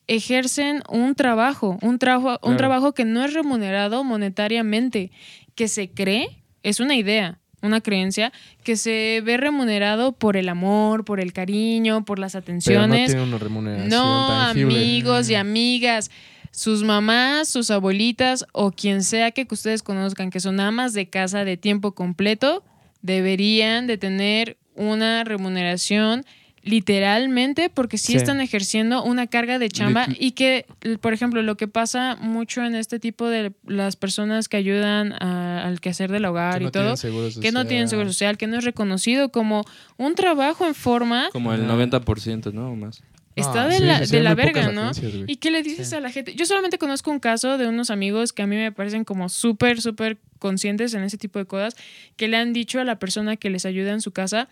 ejercen 0.07 0.81
un 0.89 1.15
trabajo, 1.15 1.77
un, 1.81 1.99
trabajo, 1.99 2.31
un 2.41 2.53
Claro. 2.53 2.57
trabajo 2.57 2.93
que 2.93 3.05
no 3.05 3.23
es 3.25 3.33
remunerado 3.33 4.03
monetariamente, 4.03 5.11
que 5.55 5.67
se 5.67 5.89
cree, 5.89 6.43
es 6.63 6.79
una 6.79 6.95
idea, 6.95 7.39
una 7.61 7.81
creencia, 7.81 8.31
que 8.63 8.75
se 8.77 9.21
ve 9.25 9.37
remunerado 9.37 10.11
por 10.13 10.37
el 10.37 10.47
amor, 10.49 11.03
por 11.05 11.19
el 11.19 11.33
cariño, 11.33 12.05
por 12.05 12.19
las 12.19 12.33
pero 12.33 12.41
no 12.41 12.43
atenciones. 12.43 13.07
tiene 13.07 13.23
una 13.23 13.37
remuneración 13.37 13.89
No, 13.89 14.27
tangible. 14.27 14.75
amigos 14.79 15.29
y 15.29 15.33
Mm. 15.33 15.37
amigas, 15.39 16.11
sus 16.51 16.83
mamás, 16.83 17.49
sus 17.49 17.69
abuelitas 17.71 18.45
o 18.53 18.71
quien 18.71 19.03
sea 19.03 19.31
que 19.31 19.45
ustedes 19.49 19.83
conozcan 19.83 20.29
que 20.29 20.39
son 20.39 20.59
amas 20.59 20.93
de 20.93 21.09
casa 21.09 21.43
de 21.43 21.57
tiempo 21.57 21.93
completo, 21.93 22.63
deberían 23.01 23.87
de 23.87 23.97
tener 23.97 24.57
una 24.75 25.23
remuneración 25.23 26.23
literalmente 26.67 27.69
porque 27.69 27.97
sí, 27.97 28.13
Sí. 28.13 28.17
están 28.17 28.41
ejerciendo 28.41 29.03
una 29.03 29.27
carga 29.27 29.59
de 29.59 29.69
chamba 29.69 30.05
Lit- 30.07 30.17
y 30.19 30.31
que, 30.31 30.65
por 31.01 31.13
ejemplo, 31.13 31.41
lo 31.41 31.57
que 31.57 31.67
pasa 31.67 32.15
mucho 32.19 32.63
en 32.63 32.75
este 32.75 32.99
tipo 32.99 33.27
de 33.27 33.53
las 33.65 33.95
personas 33.95 34.47
que 34.47 34.57
ayudan 34.57 35.13
a- 35.13 35.65
al 35.65 35.79
quehacer 35.81 36.11
del 36.11 36.25
hogar 36.25 36.55
Que 36.59 36.63
no 36.63 36.67
y 36.67 36.71
todo, 36.71 37.41
que 37.41 37.51
no 37.51 37.65
tienen 37.65 37.87
seguro 37.89 38.09
social. 38.09 38.37
que 38.37 38.47
no 38.47 38.57
es 38.57 38.63
reconocido 38.63 39.29
como 39.29 39.63
un 39.97 40.15
trabajo 40.15 40.65
en 40.67 40.75
forma 40.75 41.29
Como 41.31 41.53
el 41.53 41.61
Ajá. 41.61 41.67
90%, 41.73 42.51
¿no? 42.51 42.71
O 42.71 42.75
más. 42.75 43.01
está 43.35 43.63
Ah, 43.63 43.67
de 43.67 43.77
sí, 43.77 43.83
la, 43.83 43.99
de 43.99 44.23
la 44.23 44.33
verga, 44.33 44.71
¿no? 44.71 44.89
¿Y 45.27 45.35
qué 45.35 45.51
le 45.51 45.61
dices 45.61 45.89
Sí. 45.89 45.95
a 45.95 45.99
la 45.99 46.09
gente? 46.09 46.33
Yo 46.33 46.45
solamente 46.47 46.79
conozco 46.79 47.11
un 47.11 47.19
caso 47.19 47.59
de 47.59 47.67
unos 47.67 47.91
amigos 47.91 48.33
que 48.33 48.41
a 48.41 48.47
mí 48.47 48.55
me 48.55 48.71
parecen 48.71 49.03
como 49.03 49.29
súper, 49.29 49.79
súper 49.79 50.17
conscientes 50.39 50.95
en 50.95 51.03
ese 51.03 51.17
tipo 51.19 51.37
de 51.37 51.45
cosas, 51.45 51.75
que 52.15 52.27
le 52.27 52.37
han 52.37 52.51
dicho 52.51 52.79
a 52.79 52.83
la 52.83 52.97
persona 52.97 53.35
que 53.37 53.51
les 53.51 53.65
ayuda 53.67 53.91
en 53.93 54.01
su 54.01 54.11
casa, 54.11 54.49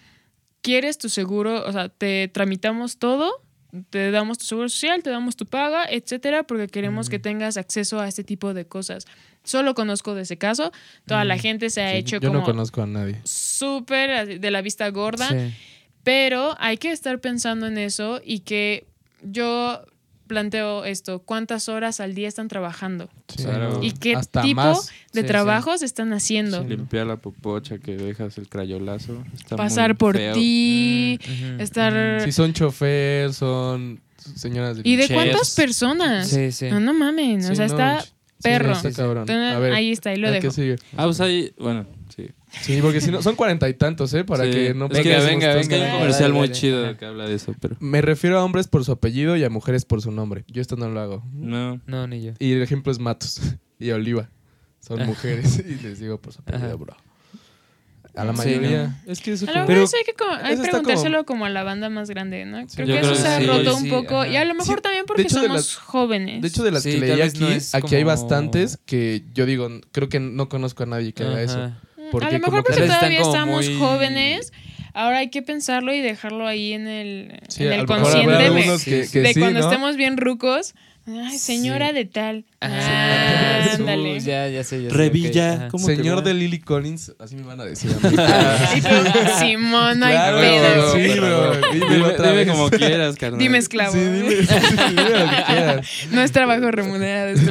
¿quieres 0.66 0.98
tu 0.98 1.10
seguro? 1.10 1.64
O 1.68 1.72
sea, 1.72 1.90
te 1.90 2.28
tramitamos 2.28 2.98
todo, 2.98 3.32
te 3.92 4.10
damos 4.10 4.40
tu 4.40 4.46
seguro 4.46 4.68
social, 4.68 5.04
te 5.04 5.12
damos 5.12 5.36
tu 5.36 5.46
paga, 5.46 5.86
etcétera, 5.88 6.42
porque 6.42 6.68
queremos 6.68 7.08
que 7.08 7.20
tengas 7.20 7.56
acceso 7.58 8.00
a 8.00 8.08
este 8.08 8.24
tipo 8.24 8.56
de 8.56 8.66
cosas. 8.66 9.06
Solo 9.44 9.76
conozco 9.76 10.16
de 10.16 10.24
ese 10.24 10.38
caso. 10.40 10.72
Toda 11.06 11.24
la 11.24 11.38
gente 11.38 11.70
se 11.70 11.84
ha 11.84 11.92
Sí, 11.92 11.98
hecho 11.98 12.18
yo 12.18 12.30
como 12.30 12.40
no 12.40 12.46
conozco 12.46 12.82
a 12.82 12.88
nadie. 12.88 13.22
súper 13.26 14.40
de 14.40 14.52
la 14.52 14.62
vista 14.64 14.90
gorda. 14.90 15.30
Sí. 15.30 15.54
Pero 16.04 16.56
hay 16.58 16.78
que 16.78 16.92
estar 16.92 17.20
pensando 17.22 17.68
en 17.68 17.78
eso 17.78 18.22
y 18.26 18.40
que 18.40 18.88
yo 19.22 19.84
planteo 20.28 20.86
esto, 20.86 21.20
¿cuántas 21.20 21.70
horas 21.70 22.00
al 22.00 22.16
día 22.16 22.28
están 22.28 22.48
trabajando? 22.48 23.10
Sí, 23.28 23.44
Claro. 23.44 23.80
¿Y 23.82 23.92
qué 23.92 24.16
Hasta 24.16 24.42
tipo 24.42 24.56
más. 24.62 24.90
de 25.14 25.22
Sí, 25.22 25.28
trabajos 25.28 25.82
están 25.82 26.14
haciendo? 26.14 26.62
Sí. 26.64 26.70
Limpiar 26.70 27.08
la 27.08 27.18
popocha 27.18 27.78
que 27.78 27.96
dejas 27.96 28.38
el 28.38 28.48
crayolazo. 28.50 29.24
está 29.34 29.56
Pasar 29.56 29.92
muy 29.92 29.96
por 29.98 30.18
ti, 30.18 31.20
Mm, 31.28 31.60
estar... 31.62 32.22
Si 32.24 32.32
son 32.32 32.54
chofer, 32.54 33.34
son 33.34 34.02
señoras 34.36 34.78
de 34.78 34.82
¿Y 34.86 34.96
de 34.96 35.04
Chefs. 35.08 35.14
cuántas 35.14 35.56
personas? 35.56 36.28
Sí, 36.28 36.52
sí. 36.52 36.70
No, 36.70 36.80
no 36.80 36.94
mamen, 36.94 37.44
Sí, 37.44 37.52
o 37.52 37.56
sea, 37.56 37.68
no, 37.68 37.72
está 37.74 38.02
sí, 38.02 38.10
perro. 38.42 38.72
está 38.74 38.92
cabrón. 38.92 39.22
Entonces, 39.30 39.56
A 39.56 39.60
ver, 39.60 39.74
ahí 39.74 39.92
está, 39.92 40.10
ahí 40.10 40.18
lo 40.18 40.28
¿a 40.30 40.32
qué 40.32 40.40
dejo. 40.42 40.54
sigue? 40.54 40.76
Ah, 40.98 41.06
pues 41.06 41.20
ahí, 41.22 41.54
bueno, 41.58 41.86
sí. 42.16 42.28
Sí, 42.62 42.80
porque 42.82 43.02
si 43.02 43.12
no, 43.12 43.22
son 43.22 43.36
cuarenta 43.36 43.68
y 43.70 43.74
tantos, 43.74 44.14
¿eh? 44.14 44.24
Para 44.24 44.46
Sí. 44.46 44.52
que 44.52 44.74
no 44.74 44.86
Es 44.86 44.92
que 45.02 45.10
Venga, 45.10 45.24
venga, 45.26 45.48
todos 45.52 45.62
Es 45.62 45.68
que 45.70 45.76
hay 45.76 45.80
que- 45.82 45.86
un 45.86 45.92
venga. 45.92 45.94
comercial 46.00 46.22
Dale, 46.24 46.34
muy 46.34 46.48
dale. 46.48 46.60
chido 46.60 46.98
que 46.98 47.06
habla 47.06 47.28
de 47.28 47.36
eso, 47.36 47.54
pero 47.60 47.76
Me 47.80 48.02
refiero 48.02 48.40
a 48.40 48.44
hombres 48.44 48.68
por 48.68 48.84
su 48.86 48.92
apellido 48.92 49.36
y 49.36 49.44
a 49.44 49.50
mujeres 49.50 49.86
por 49.86 50.02
su 50.02 50.12
nombre. 50.12 50.44
Yo 50.48 50.62
esto 50.62 50.76
no 50.76 50.90
lo 50.90 51.00
hago. 51.00 51.24
no. 51.34 51.82
No, 51.86 52.08
ni 52.08 52.22
yo. 52.24 52.32
Y 52.40 52.54
el 52.54 52.62
ejemplo 52.62 52.92
es 52.92 53.00
Matos 53.00 53.40
y 53.80 53.92
Oliva. 53.92 54.30
Son 54.80 55.04
mujeres 55.06 55.60
y 55.68 55.82
les 55.84 56.00
digo 56.00 56.20
por 56.22 56.32
su 56.34 56.40
apellido, 56.42 56.68
Ajá. 56.68 56.76
bro. 56.76 56.96
A 58.16 58.24
la 58.24 58.32
Sí, 58.32 58.38
mayoría. 58.38 59.02
Es 59.08 59.20
que 59.20 59.34
eso 59.34 59.46
A 59.50 59.52
lo 59.52 59.60
mejor 59.68 59.84
eso 59.84 59.98
hay 59.98 60.04
que 60.06 60.14
como- 60.14 60.32
hay 60.42 60.56
preguntárselo 60.56 61.26
como... 61.26 61.46
a 61.46 61.50
la 61.50 61.64
banda 61.64 61.90
más 61.90 62.10
grande, 62.10 62.46
¿no? 62.46 62.66
Creo 62.74 62.88
que 62.88 63.00
creo 63.00 63.12
eso 63.12 63.16
se 63.16 63.28
ha 63.28 63.40
sí. 63.42 63.46
roto 63.46 63.76
Sí, 63.78 63.84
un 63.84 63.90
poco. 63.90 64.22
ajá. 64.22 64.30
Y 64.30 64.38
a 64.38 64.46
lo 64.46 64.54
mejor 64.54 64.78
Sí, 64.78 64.82
también 64.84 65.04
porque 65.06 65.28
somos 65.28 65.50
las- 65.52 65.76
jóvenes. 65.76 66.42
De 66.42 66.48
hecho, 66.48 66.64
de 66.64 66.72
las 66.72 66.84
Sí, 66.84 66.92
que 66.92 67.00
leí 67.00 67.20
aquí, 67.22 67.40
no 67.42 67.48
aquí 67.74 67.96
hay 67.96 68.04
bastantes 68.06 68.80
que 68.86 69.26
yo 69.34 69.46
digo, 69.46 69.68
creo 69.92 70.08
que 70.08 70.22
no 70.22 70.48
conozco 70.48 70.84
a 70.84 70.86
nadie 70.86 71.12
que 71.12 71.24
haga 71.24 71.42
eso. 71.42 71.74
Porque 72.12 72.28
a 72.28 72.32
lo 72.32 72.40
mejor 72.40 72.64
que 72.64 72.74
porque 72.74 72.88
todavía 72.88 73.22
estamos 73.22 73.68
muy- 73.68 73.78
jóvenes. 73.80 74.52
Ahora 74.94 75.18
hay 75.18 75.30
que 75.30 75.42
pensarlo 75.42 75.94
y 75.94 76.00
dejarlo 76.00 76.48
ahí 76.48 76.72
en 76.72 76.88
el, 76.88 77.40
Sí, 77.50 77.66
en 77.66 77.74
el 77.74 77.86
consciente 77.86 78.32
de, 78.32 78.46
algunos 78.46 78.84
que, 78.86 79.06
que 79.12 79.20
de 79.22 79.34
sí, 79.34 79.40
cuando 79.42 79.60
¿no? 79.60 79.66
estemos 79.66 79.98
bien 79.98 80.16
rucos. 80.16 80.74
Ay, 81.08 81.38
señora 81.38 81.90
Sí. 81.90 81.96
de 81.96 82.06
tal. 82.06 82.46
Ah, 82.62 82.70
Ah, 82.72 83.74
ándale. 83.76 84.20
ya, 84.20 84.48
ya 84.48 84.64
sé, 84.64 84.82
ya 84.84 84.90
sé. 84.90 84.96
Revilla, 84.96 85.54
ok, 85.54 85.58
ajá. 85.60 85.68
¿cómo 85.70 85.86
te 85.88 85.96
Señor 85.96 86.24
de 86.24 86.34
Lily 86.34 86.60
Collins, 86.60 87.14
así 87.20 87.36
me 87.36 87.44
van 87.44 87.60
a 87.60 87.66
decir 87.66 87.92
a 87.92 88.08
mí. 88.10 88.16
Y 88.78 88.82
tú, 88.82 88.90
Simón, 89.40 90.00
no 90.00 90.06
hay 90.08 90.14
Claro, 90.14 90.40
pedo. 90.40 90.94
sí, 90.94 91.20
bro. 91.20 91.56
Dime, 91.74 91.86
dime 91.96 92.34
vez. 92.34 92.48
como 92.50 92.70
quieras, 92.70 93.16
carnal. 93.18 93.40
Dime 93.40 93.58
esclavo. 93.60 93.94
Sí, 93.94 94.00
dime, 94.00 94.30
sí, 94.36 94.48
dime 94.90 95.10
lo 95.10 95.30
que 95.30 95.44
quieras. 95.48 95.88
No 96.12 96.22
es 96.22 96.32
trabajo 96.32 96.72
remunerado. 96.72 97.30
es 97.30 97.42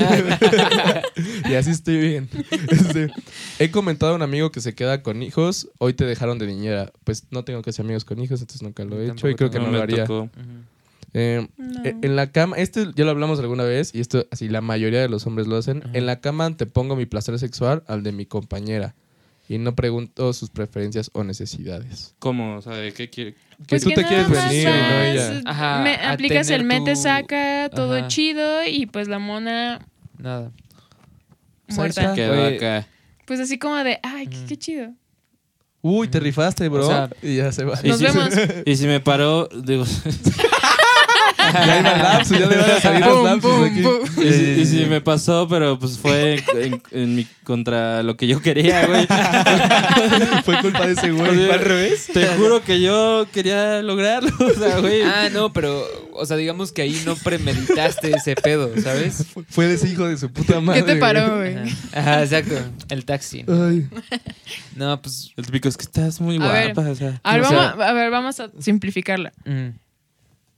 Y 1.49 1.55
así 1.55 1.71
estoy 1.71 1.97
bien. 1.99 2.29
Este, 2.71 3.11
he 3.59 3.71
comentado 3.71 4.13
a 4.13 4.17
un 4.17 4.23
amigo 4.23 4.51
que 4.51 4.61
se 4.61 4.75
queda 4.75 5.03
con 5.03 5.23
hijos. 5.23 5.69
Hoy 5.79 5.95
te 5.95 6.05
dejaron 6.05 6.39
de 6.39 6.47
niñera. 6.47 6.91
Pues 7.05 7.25
no 7.31 7.45
tengo 7.45 7.63
casi 7.63 7.83
amigos 7.83 8.05
con 8.05 8.19
hijos, 8.21 8.41
entonces 8.41 8.63
nunca 8.63 8.85
lo 8.85 9.01
he 9.01 9.11
hecho 9.11 9.29
y 9.29 9.35
creo 9.35 9.51
que 9.51 9.59
no 9.61 9.71
lo 9.71 9.81
haría. 9.83 10.05
tocó. 10.05 10.31
Eh, 11.15 11.47
No. 11.57 11.85
eh, 11.85 11.95
En 12.03 12.17
la 12.17 12.31
cama, 12.33 12.57
este 12.57 12.89
ya 12.95 13.05
lo 13.05 13.11
hablamos 13.13 13.39
alguna 13.39 13.63
vez 13.65 13.95
y 13.95 14.01
esto 14.01 14.27
así 14.31 14.49
la 14.49 14.61
mayoría 14.61 15.01
de 15.01 15.09
los 15.09 15.27
hombres 15.27 15.47
lo 15.47 15.57
hacen. 15.57 15.83
Ajá. 15.85 15.91
En 15.95 16.07
la 16.07 16.21
cama 16.21 16.57
te 16.57 16.67
pongo 16.67 16.97
mi 16.97 17.07
placer 17.07 17.39
sexual 17.39 17.83
al 17.87 18.03
de 18.03 18.13
mi 18.13 18.27
compañera 18.27 18.95
y 19.49 19.59
no 19.59 19.75
pregunto 19.77 20.33
sus 20.33 20.51
preferencias 20.51 21.11
o 21.15 21.23
necesidades. 21.23 22.15
¿Cómo? 22.19 22.57
O 22.57 22.63
sea, 22.63 22.75
¿de 22.75 22.93
qué 22.93 23.11
quiere? 23.11 23.35
Que 23.67 23.67
Pues 23.69 23.83
tú 23.85 23.91
te 23.91 24.03
nada 24.03 24.09
quieres 24.09 24.29
venir 24.31 24.63
y 24.63 24.65
no 24.65 24.71
vas, 24.71 25.05
ella. 25.07 25.43
Ajá, 25.47 25.83
me- 25.83 25.95
aplicas 25.97 26.51
el 26.51 26.65
mete 26.65 26.95
tu- 26.95 27.01
saca, 27.03 27.71
todo 27.73 27.95
Ajá. 27.97 28.09
chido 28.09 28.67
y 28.67 28.87
pues 28.87 29.07
la 29.09 29.19
mona 29.21 29.87
Nada. 30.19 30.51
Pues 31.67 31.77
muerta. 31.79 32.15
Quedó 32.15 32.45
acá. 32.47 32.87
Pues 33.27 33.41
así 33.41 33.59
como 33.59 33.77
de, 33.77 34.01
ay, 34.03 34.27
qué, 34.49 34.57
chido. 34.57 34.93
Uy, 35.83 36.09
te 36.09 36.19
rifaste, 36.21 36.69
bro. 36.69 36.85
O 36.87 36.89
sea, 36.89 37.11
y 37.23 37.37
ya 37.37 37.53
se 37.53 37.65
va. 37.65 37.79
Y 37.83 37.89
Nos 37.89 37.99
si- 37.99 38.05
vemos. 38.05 38.29
Y 38.67 38.77
si 38.77 38.87
me 38.87 39.01
paró, 39.01 39.49
digo, 39.49 39.85
ya 41.53 41.81
iba 41.81 41.93
el 41.93 42.03
lapsus, 42.03 42.39
ya 42.39 42.47
le 42.47 42.57
van 42.57 42.71
a 42.71 42.81
salir 42.81 43.07
los 43.07 43.25
lapsus 43.25 43.53
aquí. 43.71 43.83
y, 44.23 44.33
si, 44.33 44.45
y 44.61 44.67
si 44.67 44.87
me 44.87 45.01
pasó, 45.01 45.47
pero 45.49 45.79
pues 45.79 45.99
fue 45.99 46.43
en, 46.55 46.83
en 46.91 47.15
mi, 47.17 47.27
contra 47.45 48.03
lo 48.03 48.17
que 48.17 48.27
yo 48.27 48.41
quería, 48.41 48.87
güey. 48.87 49.07
Fue 50.45 50.61
culpa 50.61 50.87
de 50.87 50.93
ese 50.93 51.11
güey. 51.11 51.29
Oye, 51.31 51.47
Fue 51.47 51.55
al 51.55 51.61
revés. 51.61 52.07
Te 52.13 52.27
juro 52.29 52.63
que 52.63 52.81
yo 52.81 53.27
quería 53.33 53.83
lograrlo, 53.83 54.31
o 54.39 54.59
sea, 54.59 54.79
güey. 54.81 55.03
Ah, 55.03 55.29
no, 55.33 55.53
pero, 55.53 55.85
o 56.13 56.25
sea, 56.27 56.37
digamos 56.37 56.73
que 56.73 56.83
ahí 56.83 57.01
no 57.05 57.15
premeditaste 57.17 58.11
ese 58.11 58.35
pedo, 58.37 58.71
¿sabes? 58.83 59.25
Fue 59.49 59.67
de 59.67 59.75
ese 59.75 59.89
hijo 59.89 60.07
de 60.07 60.17
su 60.17 60.31
puta 60.33 60.61
madre. 60.61 60.85
¿Qué 60.85 60.95
te 60.95 60.99
paró, 61.01 61.37
güey. 61.37 61.55
güey? 61.55 61.69
Ajá, 61.93 62.15
Ajá, 62.15 62.23
exacto. 62.23 62.55
El 62.89 63.05
taxi. 63.05 63.45
Ay. 63.49 63.87
No, 64.77 65.01
pues. 65.01 65.33
El 65.37 65.47
típico 65.47 65.69
es 65.69 65.77
que 65.77 65.85
estás 65.85 66.21
muy 66.21 66.37
A 66.43 66.49
ver. 66.53 66.75
guapa, 66.75 66.91
o 66.91 66.95
sea. 66.95 67.21
A 67.23 67.35
ver, 67.37 67.43
O 67.45 67.49
sea- 67.49 67.57
vamos, 67.73 67.85
a 67.87 67.93
ver, 67.93 68.11
vamos 68.11 68.41
a 68.41 68.51
simplificarla. 68.59 69.33
mm, 69.45 69.69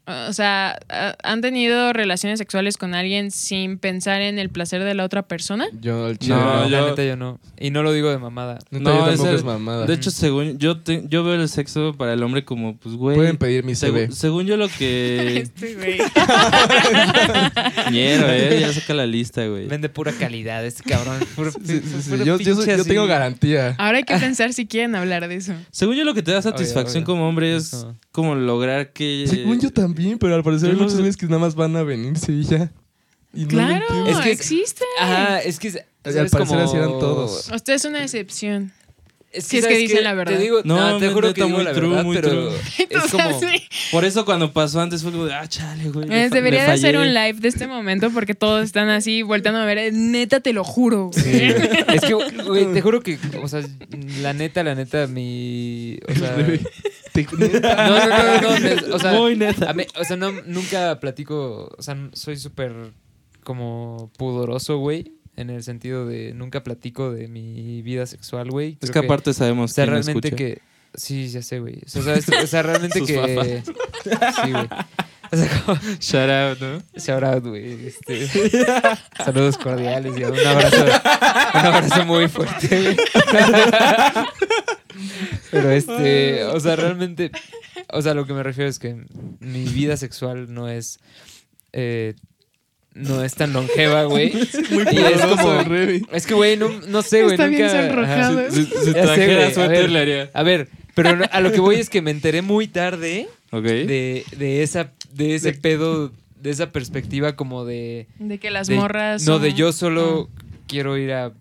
O 0.06 0.32
sea, 0.32 0.78
¿ha- 0.88 1.16
¿han 1.24 1.40
tenido 1.40 1.92
relaciones 1.92 2.38
sexuales 2.38 2.76
con 2.76 2.94
alguien 2.94 3.30
sin 3.32 3.78
pensar 3.78 4.20
en 4.22 4.38
el 4.38 4.50
placer 4.50 4.84
de 4.84 4.94
la 4.94 5.04
otra 5.04 5.22
persona? 5.26 5.66
Yo, 5.80 6.08
el 6.08 6.18
chile. 6.18 6.36
No, 6.36 6.44
No, 6.62 6.68
yo- 6.68 6.80
La 6.80 6.90
neta 6.90 7.04
yo 7.04 7.16
no. 7.16 7.40
Y 7.58 7.70
no 7.70 7.82
lo 7.82 7.92
digo 7.92 8.10
de 8.10 8.18
mamada. 8.18 8.58
Neta, 8.70 8.84
No, 8.84 8.98
yo 8.98 9.04
tampoco 9.06 9.28
ese- 9.28 9.36
es 9.38 9.44
mamada. 9.44 9.86
De 9.86 9.94
hecho, 9.94 10.10
según 10.10 10.58
yo 10.58 10.78
te- 10.80 11.04
yo 11.08 11.24
veo 11.24 11.34
el 11.34 11.48
sexo 11.48 11.94
para 11.94 12.12
el 12.12 12.22
hombre 12.22 12.44
como, 12.44 12.76
pues, 12.76 12.94
güey. 12.94 13.16
Pueden 13.16 13.36
pedir 13.36 13.64
mi 13.64 13.74
CV. 13.74 14.10
según 14.12 14.46
yo 14.46 14.56
lo 14.56 14.68
que. 14.68 15.38
Este 15.56 15.74
güey. 15.74 15.98
Ñero, 17.90 18.26
eh. 18.30 18.58
Ya 18.60 18.72
saca 18.72 18.94
la 18.94 19.06
lista, 19.06 19.46
güey. 19.46 19.66
Vende 19.66 19.88
pura 19.88 20.12
calidad 20.12 20.64
este 20.64 20.82
cabrón. 20.88 21.18
Puro- 21.36 21.50
Sí, 21.52 21.58
sí, 21.64 22.02
sí. 22.02 22.10
puro 22.10 22.24
Yo, 22.24 22.38
yo, 22.38 22.54
soy- 22.54 22.84
tengo 22.84 23.06
garantía. 23.06 23.74
Ahora 23.78 23.98
hay 23.98 24.04
que 24.04 24.16
pensar 24.16 24.52
si 24.52 24.66
quieren 24.66 24.94
hablar 24.94 25.26
de 25.28 25.36
eso. 25.36 25.52
Según 25.70 25.96
yo 25.96 26.04
lo 26.04 26.14
que 26.14 26.22
te 26.22 26.32
da 26.32 26.42
satisfacción 26.42 27.04
obvio. 27.04 27.14
como 27.14 27.28
hombre 27.28 27.56
es 27.56 27.72
Eso. 27.72 27.94
como 28.12 28.34
lograr 28.34 28.92
que. 28.92 29.24
Según 29.28 29.60
yo 29.60 29.70
también, 29.70 29.95
pero 30.18 30.34
al 30.34 30.42
parecer 30.44 30.70
hay 30.70 30.76
no 30.76 30.88
sé. 30.88 30.96
güeyes 30.96 31.16
que 31.16 31.26
nada 31.26 31.38
más 31.38 31.54
van 31.54 31.74
a 31.76 31.82
venirse 31.82 32.32
y 32.32 32.44
ya. 32.44 32.70
Y 33.34 33.42
no 33.42 33.48
Claro, 33.48 33.84
entiendo. 33.88 34.10
Es 34.10 34.18
que 34.20 34.30
existe. 34.32 34.84
Ajá, 35.00 35.40
es 35.40 35.58
que. 35.58 35.68
Al 36.04 36.12
¿sabes 36.12 36.30
parecer 36.30 36.56
cómo- 36.56 36.68
así 36.68 36.76
eran 36.76 36.88
todos. 36.98 37.50
Usted 37.52 37.72
es 37.74 37.84
una 37.84 38.02
excepción. 38.02 38.72
Es 39.32 39.44
Si 39.44 39.58
es 39.58 39.66
que 39.66 39.72
¿sabes 39.74 39.88
dicen 39.88 40.04
la 40.04 40.14
verdad. 40.14 40.34
Te 40.34 40.38
digo, 40.40 40.60
No, 40.64 40.92
no, 40.92 40.98
te 40.98 41.08
juro 41.10 41.34
que 41.34 41.42
digo 41.44 41.56
muy 41.56 41.64
la 41.64 41.72
true, 41.72 41.88
verdad, 41.88 42.04
muy 42.04 42.16
pero 42.16 42.28
true. 42.30 42.56
es 42.90 43.10
como. 43.12 43.40
Por 43.90 44.04
eso 44.04 44.24
cuando 44.24 44.52
pasó 44.52 44.80
antes 44.80 45.02
fue 45.02 45.12
como 45.12 45.26
de, 45.26 45.34
ah, 45.34 45.46
chale, 45.48 45.90
güey. 45.90 46.08
Eh, 46.10 46.30
Debería 46.30 46.64
de 46.64 46.72
hacer 46.72 46.96
un 46.96 47.12
live 47.12 47.34
de 47.40 47.48
este 47.48 47.66
momento 47.66 48.10
porque 48.10 48.34
todos 48.34 48.64
están 48.64 48.88
así 48.88 49.22
volteando 49.22 49.60
a 49.60 49.64
ver. 49.66 49.92
Neta, 49.92 50.40
te 50.40 50.52
lo 50.52 50.64
juro. 50.64 51.10
Es 51.16 52.02
que, 52.02 52.14
güey, 52.14 52.72
te 52.72 52.80
juro 52.80 53.00
que, 53.02 53.18
o 53.42 53.48
sea, 53.48 53.62
la 54.20 54.32
neta, 54.32 54.62
la 54.62 54.74
neta, 54.74 55.06
mi. 55.06 55.98
O 56.08 56.14
sea. 56.14 56.36
No, 57.16 57.48
no, 57.48 58.06
no, 58.06 58.58
no, 58.58 58.58
no, 58.88 58.94
o 58.96 58.98
sea, 58.98 59.12
Muy 59.14 59.36
neta. 59.36 59.72
mí- 59.72 59.86
o 59.98 60.04
sea, 60.04 60.16
no, 60.18 60.32
nunca 60.44 61.00
platico, 61.00 61.74
o 61.78 61.82
sea, 61.82 61.96
soy 62.12 62.36
súper 62.36 62.74
como 63.42 64.10
pudoroso, 64.18 64.76
güey, 64.76 65.12
en 65.36 65.50
el 65.50 65.62
sentido 65.62 66.06
de 66.06 66.32
nunca 66.34 66.64
platico 66.64 67.12
de 67.12 67.28
mi 67.28 67.82
vida 67.82 68.06
sexual, 68.06 68.50
güey. 68.50 68.78
Es 68.80 68.90
Creo 68.90 69.02
que 69.02 69.06
aparte 69.06 69.34
sabemos 69.34 69.70
o 69.70 69.74
sea, 69.74 69.84
quién 69.84 69.94
realmente 69.94 70.28
escucha. 70.28 70.36
que, 70.36 70.62
sí, 70.94 71.28
ya 71.28 71.42
sé, 71.42 71.60
güey, 71.60 71.80
o 71.84 71.88
sea, 71.88 72.02
¿sabes? 72.02 72.28
o 72.28 72.46
sea, 72.46 72.62
realmente 72.62 72.98
Sus 73.00 73.08
que, 73.08 73.62
sí, 73.64 74.52
güey. 74.52 74.68
O 75.32 75.36
sea, 75.36 75.62
como, 75.64 75.78
Shout 76.00 76.30
out, 76.30 76.60
¿no? 76.60 76.82
shout 76.98 77.22
out, 77.22 77.44
güey, 77.44 77.86
este, 77.86 78.28
saludos 79.24 79.58
cordiales 79.58 80.16
y 80.16 80.24
un 80.24 80.46
abrazo, 80.46 80.84
un 80.84 81.60
abrazo 81.60 82.04
muy 82.04 82.28
fuerte, 82.28 82.68
güey. 82.68 82.96
Pero 85.50 85.70
este, 85.70 86.44
o 86.44 86.58
sea, 86.60 86.76
realmente, 86.76 87.30
o 87.90 88.00
sea, 88.02 88.14
lo 88.14 88.26
que 88.26 88.32
me 88.32 88.42
refiero 88.42 88.70
es 88.70 88.78
que 88.78 89.04
mi 89.40 89.64
vida 89.64 89.96
sexual 89.96 90.52
no 90.52 90.68
es, 90.68 90.98
eh, 91.72 92.14
no 92.96 93.22
es 93.22 93.34
tan 93.34 93.52
longeva, 93.52 94.04
güey. 94.04 94.32
y 94.32 94.98
es 94.98 95.20
como, 95.26 95.60
es 96.12 96.26
que, 96.26 96.34
güey, 96.34 96.56
no, 96.56 96.68
no 96.88 97.02
sé, 97.02 97.22
güey, 97.22 97.34
Está 97.34 97.46
bien 97.46 97.62
nunca. 97.62 97.86
sonrojado. 97.86 98.50
Si, 98.50 98.64
si 98.64 98.92
trajera 98.92 99.46
a 99.46 99.50
suéter 99.54 99.82
ver. 99.82 99.90
le 99.90 99.98
haría. 100.00 100.30
A 100.34 100.42
ver, 100.42 100.68
pero 100.94 101.18
a 101.30 101.40
lo 101.40 101.52
que 101.52 101.60
voy 101.60 101.76
es 101.76 101.90
que 101.90 102.00
me 102.02 102.10
enteré 102.10 102.42
muy 102.42 102.66
tarde 102.68 103.28
de, 103.52 104.24
de 104.36 104.62
esa, 104.62 104.92
de 105.12 105.34
ese 105.34 105.52
De- 105.52 105.58
pedo, 105.58 106.12
de 106.40 106.50
esa 106.50 106.72
perspectiva 106.72 107.36
como 107.36 107.64
de, 107.64 108.06
De 108.18 108.38
que 108.38 108.50
las 108.50 108.66
de- 108.66 108.76
morras. 108.76 109.22
no, 109.26 109.34
son- 109.34 109.42
de 109.42 109.52
yo 109.54 109.72
solo 109.72 110.28
quiero 110.66 110.96
ir 110.96 111.12
a, 111.12 111.32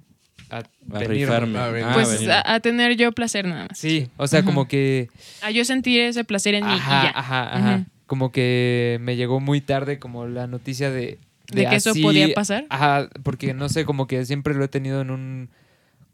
a, 0.50 0.58
A 0.93 1.00
rifarme. 1.00 1.58
A 1.58 1.69
ver. 1.69 1.84
Ah, 1.85 1.92
Pues 1.93 2.27
a, 2.27 2.53
a 2.53 2.59
tener 2.59 2.95
yo 2.98 3.11
placer 3.14 3.45
nada 3.48 3.67
más. 3.69 3.77
Sí, 3.80 4.08
o 4.17 4.27
sea, 4.27 4.43
como 4.43 4.67
que 4.67 5.09
A 5.42 5.51
yo 5.51 5.64
sentir 5.66 6.01
ese 6.01 6.24
placer 6.25 6.53
en 6.56 6.66
mí. 6.66 6.72
y 6.74 6.75
Ajá, 6.75 7.03
ya. 7.03 7.09
ajá, 7.19 7.56
ajá. 7.58 7.85
Como 8.08 8.32
que 8.32 8.98
me 9.01 9.16
llegó 9.16 9.40
muy 9.40 9.61
tarde 9.61 9.98
como 10.00 10.27
la 10.27 10.45
noticia 10.48 10.92
de... 10.92 11.17
¿De 11.51 11.67
que 11.67 11.75
eso 11.75 11.93
podía 12.01 12.33
pasar? 12.33 12.65
Ajá, 12.69 13.09
porque 13.24 13.53
no 13.53 13.69
sé, 13.69 13.85
como 13.85 14.07
que 14.07 14.25
siempre 14.25 14.53
lo 14.53 14.64
he 14.64 14.67
tenido 14.67 15.01
en 15.01 15.11
un 15.11 15.49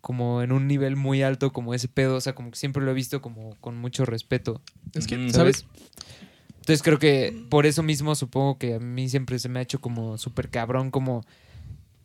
como 0.02 0.42
en 0.42 0.52
un 0.52 0.68
nivel 0.68 0.96
muy 0.96 1.22
alto 1.22 1.54
como 1.54 1.74
ese 1.74 1.88
pedo, 1.88 2.16
o 2.16 2.22
sea, 2.22 2.34
como 2.34 2.50
que 2.52 2.58
siempre 2.58 2.84
lo 2.84 2.90
he 2.92 2.94
visto 2.96 3.22
como 3.22 3.56
con 3.62 3.78
mucho 3.78 4.04
respeto, 4.04 4.62
Es 4.94 5.06
que. 5.06 5.32
¿sabes? 5.32 5.66
Entonces 6.62 6.84
creo 6.84 7.00
que 7.00 7.46
por 7.50 7.66
eso 7.66 7.82
mismo 7.82 8.14
supongo 8.16 8.58
que 8.58 8.76
a 8.76 8.80
mí 8.80 9.10
siempre 9.10 9.40
se 9.40 9.50
me 9.50 9.60
ha 9.60 9.64
hecho 9.64 9.80
como 9.82 10.18
súper 10.18 10.50
cabrón, 10.50 10.92
como 10.92 11.24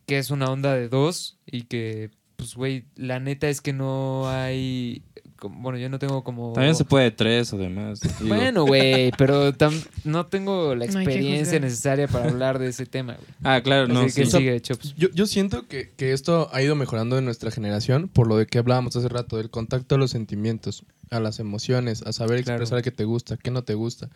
que 0.07 0.17
es 0.17 0.31
una 0.31 0.49
onda 0.49 0.73
de 0.73 0.89
dos 0.89 1.37
y 1.45 1.63
que, 1.63 2.09
pues, 2.37 2.55
güey, 2.55 2.85
la 2.95 3.19
neta 3.19 3.49
es 3.49 3.61
que 3.61 3.73
no 3.73 4.29
hay, 4.29 5.03
como- 5.37 5.61
bueno, 5.61 5.77
yo 5.77 5.87
no 5.89 5.99
tengo 5.99 6.23
como... 6.23 6.53
También 6.53 6.75
se 6.75 6.83
puede 6.85 7.11
tres 7.11 7.53
o 7.53 7.57
demás. 7.57 7.99
digo. 8.01 8.35
Bueno, 8.35 8.65
güey, 8.65 9.11
pero 9.17 9.53
tam- 9.53 9.85
no 10.03 10.25
tengo 10.25 10.75
la 10.75 10.85
No 10.85 10.91
que 10.91 10.97
experiencia 10.99 11.59
necesaria 11.59 12.07
para 12.07 12.29
hablar 12.29 12.59
de 12.59 12.67
ese 12.67 12.85
tema, 12.85 13.13
güey. 13.13 13.27
Ah, 13.43 13.61
claro, 13.61 13.87
no. 13.87 14.01
Así 14.01 14.21
que 14.21 14.25
sí. 14.25 14.37
sigue, 14.37 14.59
Chops. 14.61 14.95
Yo, 14.95 15.09
yo 15.13 15.25
siento 15.25 15.67
que, 15.67 15.89
que 15.95 16.11
esto 16.13 16.49
ha 16.51 16.61
ido 16.61 16.75
mejorando 16.75 17.17
en 17.17 17.25
nuestra 17.25 17.51
generación 17.51 18.09
por 18.09 18.27
lo 18.27 18.37
de 18.37 18.45
que 18.47 18.57
hablábamos 18.57 18.95
hace 18.95 19.07
rato, 19.09 19.37
del 19.37 19.49
contacto 19.49 19.95
a 19.95 19.97
los 19.97 20.11
sentimientos, 20.11 20.83
a 21.11 21.19
las 21.19 21.39
emociones, 21.39 22.01
a 22.01 22.11
saber 22.11 22.43
Claro. 22.43 22.61
expresar 22.61 22.83
qué 22.83 22.91
te 22.91 23.05
gusta, 23.05 23.37
qué 23.37 23.51
no 23.51 23.63
te 23.63 23.73
gusta. 23.75 24.09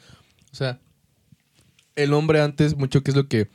O 0.51 0.55
sea, 0.55 0.79
el 1.95 2.13
hombre 2.13 2.41
antes, 2.41 2.75
mucho 2.75 3.03
que 3.03 3.11
es 3.11 3.17
lo 3.17 3.27
que 3.27 3.49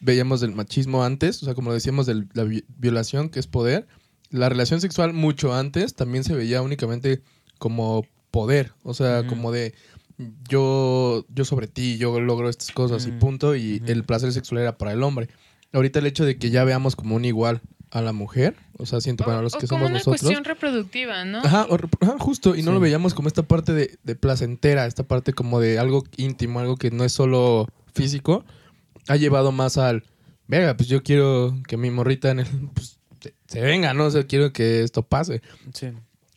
veíamos 0.00 0.40
del 0.40 0.52
machismo 0.54 1.04
antes, 1.04 1.42
o 1.42 1.44
sea, 1.44 1.54
como 1.54 1.68
lo 1.70 1.74
decíamos 1.74 2.06
de 2.06 2.24
la 2.32 2.44
vi- 2.44 2.64
violación, 2.78 3.28
que 3.28 3.38
es 3.40 3.46
poder, 3.46 3.86
la 4.30 4.48
relación 4.48 4.80
sexual 4.80 5.12
mucho 5.12 5.54
antes 5.54 5.94
también 5.94 6.24
se 6.24 6.34
veía 6.34 6.62
únicamente 6.62 7.22
como 7.58 8.06
poder, 8.30 8.72
o 8.84 8.94
sea, 8.94 9.26
como 9.26 9.50
de 9.52 9.74
yo, 10.48 11.24
yo 11.34 11.44
sobre 11.44 11.66
ti, 11.66 11.96
yo 11.98 12.20
logro 12.20 12.48
estas 12.48 12.70
cosas 12.72 13.06
y 13.06 13.12
punto, 13.12 13.56
y 13.56 13.82
el 13.86 14.04
placer 14.04 14.32
sexual 14.32 14.60
era 14.62 14.78
para 14.78 14.92
el 14.92 15.02
hombre. 15.02 15.28
Ahorita 15.72 15.98
el 15.98 16.06
hecho 16.06 16.24
de 16.24 16.36
que 16.36 16.50
ya 16.50 16.64
veamos 16.64 16.96
como 16.96 17.16
un 17.16 17.24
igual 17.24 17.60
a 17.90 18.00
la 18.02 18.12
mujer, 18.12 18.54
o 18.78 18.86
sea, 18.86 19.00
siento 19.00 19.24
para 19.24 19.42
los 19.42 19.54
o 19.54 19.58
que 19.58 19.66
como 19.66 19.80
somos 19.86 19.90
una 19.90 19.98
nosotros. 19.98 20.20
cuestión 20.20 20.44
reproductiva, 20.44 21.24
¿no? 21.24 21.38
Ajá, 21.38 21.66
o- 21.70 21.78
ajá, 22.00 22.16
justo, 22.18 22.54
y 22.54 22.62
no 22.62 22.72
lo 22.72 22.78
veíamos 22.80 23.14
como 23.14 23.26
esta 23.28 23.42
parte 23.42 23.72
de, 23.72 23.98
de 24.04 24.14
placentera, 24.14 24.86
esta 24.86 25.02
parte 25.04 25.32
como 25.32 25.58
de 25.58 25.78
algo 25.78 26.04
íntimo, 26.16 26.60
algo 26.60 26.76
que 26.76 26.90
no 26.92 27.02
es 27.04 27.12
solo 27.12 27.66
físico, 27.94 28.44
ha 29.08 29.16
llevado 29.16 29.50
más 29.50 29.76
al, 29.76 30.04
venga, 30.46 30.76
pues 30.76 30.88
yo 30.88 31.02
quiero 31.02 31.56
que 31.66 31.76
mi 31.76 31.90
morrita 31.90 32.30
en 32.30 32.40
el, 32.40 32.46
pues, 32.74 32.99
se, 33.50 33.60
venga, 33.60 33.92
¿no? 33.94 34.06
O 34.06 34.10
sea, 34.10 34.24
quiero 34.26 34.52
que 34.52 34.82
esto 34.82 35.02
pase. 35.02 35.42
Sí. 35.74 35.88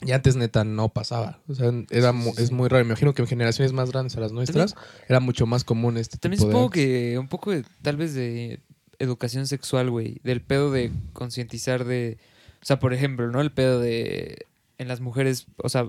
Y 0.06 0.12
antes 0.12 0.36
neta 0.36 0.66
no 0.66 0.90
pasaba, 0.90 1.40
o 1.48 1.56
sea, 1.56 1.72
era, 1.90 2.12
mu- 2.12 2.32
Sí, 2.32 2.38
sí, 2.38 2.44
es 2.44 2.52
muy 2.52 2.68
raro, 2.68 2.84
me 2.84 2.90
imagino 2.90 3.14
que 3.14 3.22
en 3.22 3.28
generaciones 3.30 3.72
más 3.72 3.90
grandes 3.92 4.18
a 4.18 4.20
las 4.20 4.34
nuestras 4.34 4.76
era 5.08 5.22
mucho 5.22 5.46
más 5.46 5.64
común 5.64 5.96
este 5.98 6.18
También 6.18 6.40
tipo 6.40 6.48
de 6.48 6.52
supongo 6.54 6.70
que 6.72 7.18
un 7.18 7.30
poco 7.30 7.52
de, 7.52 7.64
tal 7.82 7.96
vez 7.96 8.14
de 8.14 8.60
educación 9.00 9.48
sexual, 9.48 9.90
güey, 9.90 10.20
del 10.24 10.42
pedo 10.42 10.72
de 10.72 10.92
concientizar 11.14 11.86
de, 11.86 12.18
o 12.62 12.66
sea, 12.66 12.80
por 12.80 12.94
ejemplo, 12.94 13.32
¿no? 13.32 13.40
El 13.40 13.52
pedo 13.54 13.80
de 13.80 14.46
en 14.78 14.90
las 14.90 15.00
mujeres, 15.00 15.46
o 15.56 15.70
sea, 15.70 15.86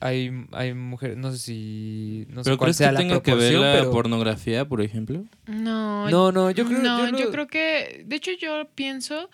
hay, 0.00 0.32
hay 0.50 0.74
mujeres, 0.74 1.16
no 1.16 1.30
sé 1.30 1.38
si, 1.38 2.26
no 2.30 2.42
sé 2.42 2.48
¿Pero 2.48 2.58
cuál 2.58 2.66
crees 2.68 2.76
sea 2.78 2.88
que 2.88 2.92
la 2.94 2.98
tenga 2.98 3.22
que 3.22 3.34
ver 3.36 3.52
la 3.54 3.72
pero 3.72 3.90
pornografía, 3.92 4.66
por 4.68 4.82
ejemplo? 4.82 5.24
No, 5.46 6.10
no, 6.10 6.32
no, 6.32 6.50
yo 6.50 6.66
creo, 6.66 6.80
no, 6.80 7.06
yo, 7.06 7.12
lo- 7.12 7.18
yo 7.20 7.30
creo 7.30 7.46
que, 7.46 8.02
de 8.04 8.16
hecho 8.16 8.32
yo 8.40 8.68
pienso 8.74 9.30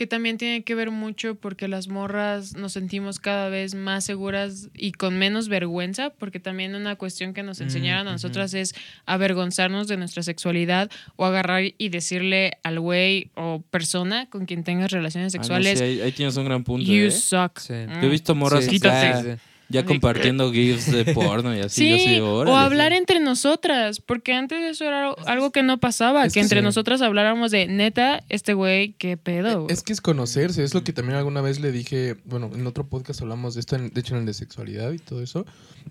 que 0.00 0.06
también 0.06 0.38
tiene 0.38 0.64
que 0.64 0.74
ver 0.74 0.90
mucho 0.90 1.34
porque 1.34 1.68
las 1.68 1.88
morras 1.88 2.56
nos 2.56 2.72
sentimos 2.72 3.18
cada 3.18 3.50
vez 3.50 3.74
más 3.74 4.02
seguras 4.02 4.70
y 4.74 4.92
con 4.92 5.18
menos 5.18 5.50
vergüenza, 5.50 6.08
porque 6.08 6.40
también 6.40 6.74
una 6.74 6.96
cuestión 6.96 7.34
que 7.34 7.42
nos 7.42 7.60
Mm, 7.60 7.64
enseñaron 7.64 8.08
a 8.08 8.12
nosotras 8.12 8.54
es 8.54 8.74
avergonzarnos 9.04 9.88
de 9.88 9.98
nuestra 9.98 10.22
sexualidad 10.22 10.90
o 11.16 11.26
agarrar 11.26 11.64
y 11.76 11.88
decirle 11.90 12.52
al 12.62 12.80
güey 12.80 13.30
o 13.34 13.62
persona 13.70 14.24
con 14.30 14.46
quien 14.46 14.64
tengas 14.64 14.90
relaciones 14.90 15.34
Ah, 15.34 15.36
no, 15.36 15.42
sexuales, 15.44 15.78
sí, 15.78 15.84
ahí, 15.84 16.00
ahí 16.00 16.12
tienes 16.12 16.34
un 16.38 16.46
gran 16.46 16.64
punto. 16.64 16.90
you 16.90 17.08
¿eh? 17.08 17.10
suck. 17.10 17.58
Sí. 17.58 17.74
Mm. 17.74 18.00
Yo 18.00 18.06
he 18.06 18.08
visto 18.08 18.34
morras 18.34 18.64
Sí, 18.64 18.70
Quítate. 18.70 19.06
acá 19.08 19.22
sí, 19.22 19.28
sí. 19.32 19.36
Ya 19.70 19.84
compartiendo 19.84 20.52
gifs 20.52 20.90
de 20.90 21.04
porno 21.14 21.56
y 21.56 21.60
así. 21.60 21.98
Sí, 21.98 22.20
o 22.20 22.56
hablar 22.56 22.92
entre 22.92 23.20
nosotras, 23.20 24.00
porque 24.00 24.34
antes 24.34 24.58
eso 24.62 24.84
era 24.84 25.10
algo 25.26 25.52
que 25.52 25.62
no 25.62 25.78
pasaba, 25.78 26.24
Es 26.26 26.32
que 26.32 26.40
que 26.40 26.42
entre 26.42 26.58
sí. 26.58 26.64
nosotras 26.64 27.00
habláramos 27.02 27.52
de 27.52 27.66
neta, 27.66 28.22
este 28.28 28.52
güey, 28.52 28.94
qué 28.94 29.16
pedo. 29.16 29.66
Es 29.70 29.82
que 29.82 29.92
es 29.92 30.00
conocerse, 30.00 30.64
es 30.64 30.74
lo 30.74 30.82
que 30.82 30.92
también 30.92 31.16
alguna 31.16 31.40
vez 31.40 31.60
le 31.60 31.70
dije, 31.70 32.16
bueno, 32.24 32.50
en 32.52 32.66
otro 32.66 32.88
podcast 32.88 33.22
hablamos 33.22 33.54
de 33.54 33.60
esto, 33.60 33.78
de 33.78 34.00
hecho 34.00 34.14
en 34.14 34.20
el 34.20 34.26
de 34.26 34.34
sexualidad 34.34 34.90
y 34.92 34.98
todo 34.98 35.22
eso. 35.22 35.46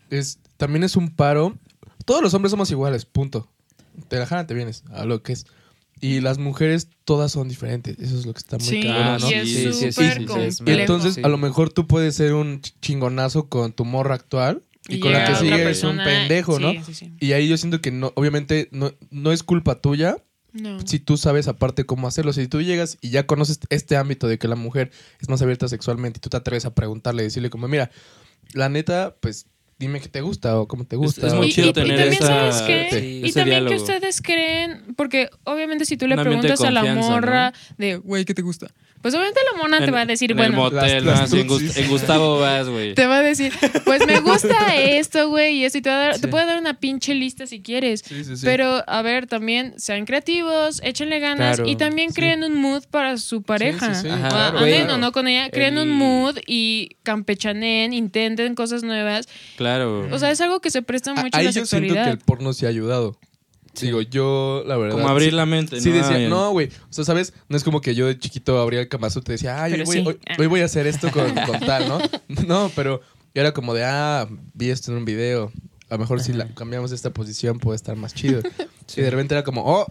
Es, 0.10 0.40
también 0.58 0.84
es 0.84 0.96
un 0.96 1.10
paro. 1.10 1.58
Todos 2.06 2.22
los 2.22 2.34
hombres 2.34 2.52
somos 2.52 2.70
iguales, 2.72 3.06
punto. 3.06 3.48
Te 4.08 4.18
la 4.18 4.26
jalan, 4.26 4.46
te 4.46 4.54
vienes 4.54 4.84
a 4.92 5.06
lo 5.06 5.24
que 5.24 5.34
es. 5.34 5.46
Y 6.02 6.22
las 6.22 6.38
mujeres 6.38 6.88
todas 7.04 7.32
son 7.32 7.48
diferentes, 7.50 7.98
eso 8.00 8.18
es 8.18 8.26
lo 8.26 8.34
que 8.34 8.40
está 8.40 8.58
muy 8.58 8.66
Sí, 8.68 8.80
cabrón, 8.82 9.22
¿no? 9.22 9.32
y 9.32 9.34
es 9.34 9.50
Sí, 9.50 9.74
sí, 9.74 9.92
sí, 9.92 10.64
Y 10.66 10.72
entonces, 10.72 11.18
a 11.24 11.28
lo 11.28 11.38
mejor 11.38 11.72
tú 11.72 11.88
puedes 11.88 12.16
ser 12.16 12.34
un 12.34 12.62
ch- 12.62 12.74
chingonazo 12.82 13.48
con 13.50 13.74
tu 13.74 13.84
morra 13.86 14.16
actual 14.16 14.64
y, 14.88 15.00
con 15.00 15.12
la 15.14 15.26
que 15.26 15.36
sigue 15.36 15.70
es 15.70 15.84
un 15.84 15.98
pendejo, 15.98 16.60
¿no? 16.60 16.72
sí, 16.72 16.80
sí, 16.86 16.94
sí. 16.94 17.14
Y 17.20 17.34
ahí 17.34 17.48
yo 17.48 17.58
siento 17.58 17.82
que 17.82 17.92
no, 17.92 18.12
obviamente 18.16 18.70
no, 18.72 18.92
no 19.12 19.32
es 19.32 19.44
culpa 19.44 19.82
tuya 19.82 20.18
No. 20.54 20.80
si 20.88 21.00
tú 21.00 21.16
sabes 21.18 21.48
aparte 21.48 21.86
cómo 21.86 22.08
hacerlo. 22.08 22.34
Si 22.34 22.48
tú 22.48 22.62
llegas 22.62 22.98
y 23.02 23.10
ya 23.12 23.28
conoces 23.28 23.60
este 23.70 23.98
ámbito 23.98 24.28
de 24.28 24.40
que 24.40 24.48
la 24.48 24.56
mujer 24.56 24.92
es 25.22 25.30
más 25.30 25.42
abierta 25.42 25.68
sexualmente 25.68 26.18
y 26.18 26.22
tú 26.22 26.30
te 26.30 26.38
atreves 26.38 26.66
a 26.66 26.74
preguntarle, 26.74 27.24
decirle 27.24 27.50
como, 27.52 27.68
mira, 27.68 27.92
la 28.54 28.70
neta, 28.70 29.16
pues 29.20 29.46
dime 29.80 30.02
qué 30.02 30.10
te 30.10 30.22
gusta 30.22 30.60
o 30.60 30.68
cómo 30.68 30.84
te 30.86 30.96
gusta. 30.98 31.26
es 31.28 31.34
muy 31.34 31.48
y, 31.48 31.52
chido 31.54 31.68
y- 31.68 31.70
y 31.70 31.74
tener 31.74 31.98
también 32.00 32.14
esa- 32.14 32.28
sabes 32.52 32.62
qué? 32.64 32.88
Sí. 33.00 33.22
y 33.24 33.30
ese 33.30 33.40
también 33.40 33.66
que 33.68 33.76
ustedes 33.76 34.22
creen, 34.22 34.94
porque 34.98 35.30
obviamente 35.46 35.86
si 35.86 35.96
tú 35.98 36.06
le 36.08 36.18
preguntas 36.18 36.62
a 36.62 36.70
la 36.72 36.84
morra 36.96 37.54
de, 37.78 37.96
güey, 37.98 38.26
¿qué 38.26 38.34
te 38.34 38.42
gusta? 38.42 38.68
Pues 39.02 39.14
obviamente 39.14 39.40
la 39.54 39.58
mona 39.62 39.80
te 39.86 39.92
va 39.92 40.02
a 40.02 40.06
decir, 40.06 40.32
en 40.32 40.38
bueno, 40.38 40.68
el 40.68 40.74
motel, 40.74 41.08
en, 41.78 41.88
Gustavo 41.88 42.40
vas, 42.40 42.68
güey. 42.68 42.96
te 42.96 43.06
va 43.08 43.20
a 43.20 43.22
decir, 43.22 43.54
pues 43.86 44.06
me 44.06 44.20
gusta 44.20 44.76
esto, 44.76 45.30
güey, 45.30 45.56
y 45.60 45.64
eso, 45.66 45.78
y 45.78 45.82
te, 45.82 45.90
va 45.90 45.96
a 45.96 46.00
dar- 46.00 46.16
Sí. 46.16 46.22
te 46.22 46.28
puede 46.28 46.46
dar 46.46 46.60
una 46.60 46.74
pinche 46.80 47.16
lista 47.16 47.48
si 47.48 47.62
quieres. 47.62 48.02
Sí, 48.06 48.24
sí, 48.26 48.36
sí. 48.36 48.42
Pero, 48.46 48.84
a 48.88 49.02
ver, 49.02 49.26
también 49.28 49.74
sean 49.78 50.06
creativos, 50.06 50.82
échenle 50.84 51.20
ganas 51.20 51.56
Claro, 51.58 51.70
y 51.72 51.78
también 51.78 52.10
sí. 52.10 52.16
creen 52.16 52.44
un 52.44 52.56
mood 52.56 52.84
para 52.92 53.18
su 53.18 53.42
pareja. 53.42 53.96
sí, 53.96 54.02
sí. 54.02 54.10
Ajá, 54.10 54.28
claro. 54.30 54.60
anden 54.60 54.90
o 54.90 54.98
no 54.98 55.12
con 55.14 55.28
ella, 55.30 55.50
creen 55.50 55.78
el- 55.78 55.84
un 55.84 55.90
mood 55.98 56.38
y 56.46 56.98
campechanen, 57.04 57.94
intenten 57.94 58.54
cosas 58.56 58.84
nuevas. 58.84 59.30
Claro. 59.56 60.08
O 60.12 60.20
sea, 60.20 60.32
es 60.32 60.42
algo 60.42 60.60
que 60.60 60.72
se 60.72 60.82
presta 60.82 61.12
A- 61.12 61.16
mucho 61.16 61.38
a 61.38 61.40
ahí 61.40 61.46
la 61.46 61.52
yo 61.52 61.54
siento 61.54 61.70
que 61.70 61.80
sexualidad. 61.88 62.08
el 62.10 62.18
porno 62.20 62.52
sí 62.54 62.66
ha 62.66 62.70
ayudado. 62.70 63.18
Digo, 63.86 64.02
yo, 64.02 64.64
la 64.66 64.78
verdad. 64.78 64.96
Como 64.98 65.10
abrir 65.10 65.34
la 65.34 65.46
mente, 65.46 65.80
Sí, 65.82 65.90
¿no? 65.90 65.96
decía, 65.96 66.30
no, 66.30 66.52
güey. 66.52 66.68
O 66.68 66.94
sea, 66.94 67.04
¿sabes? 67.06 67.34
No 67.48 67.58
es 67.58 67.64
como 67.64 67.82
que 67.82 67.96
yo 67.96 68.08
de 68.08 68.18
chiquito 68.18 68.60
abría 68.60 68.82
el 68.82 68.88
Kama 68.90 69.10
Sutra 69.10 69.34
y 69.34 69.36
decía, 69.38 69.64
ay, 69.64 69.74
hoy, 69.74 69.86
sí. 69.86 70.04
hoy- 70.06 70.20
hoy 70.38 70.48
voy 70.48 70.62
a 70.62 70.66
hacer 70.66 70.88
esto 70.88 71.12
con, 71.12 71.34
con 71.34 71.60
tal, 71.60 71.88
¿no? 71.88 72.00
No, 72.48 72.72
pero 72.76 73.02
era 73.34 73.54
como 73.54 73.74
de, 73.74 73.84
ah, 73.86 74.28
vi 74.54 74.70
esto 74.70 74.92
en 74.92 74.98
un 74.98 75.06
video. 75.06 75.52
A 75.90 75.96
lo 75.96 76.00
mejor 76.00 76.22
si 76.22 76.34
la, 76.34 76.48
cambiamos 76.54 76.92
esta 76.92 77.12
posición 77.12 77.58
puede 77.60 77.76
estar 77.76 77.96
más 77.96 78.14
chido. 78.14 78.42
Y 78.98 79.02
de 79.02 79.10
repente 79.12 79.36
era 79.36 79.44
como, 79.44 79.64
oh, 79.66 79.86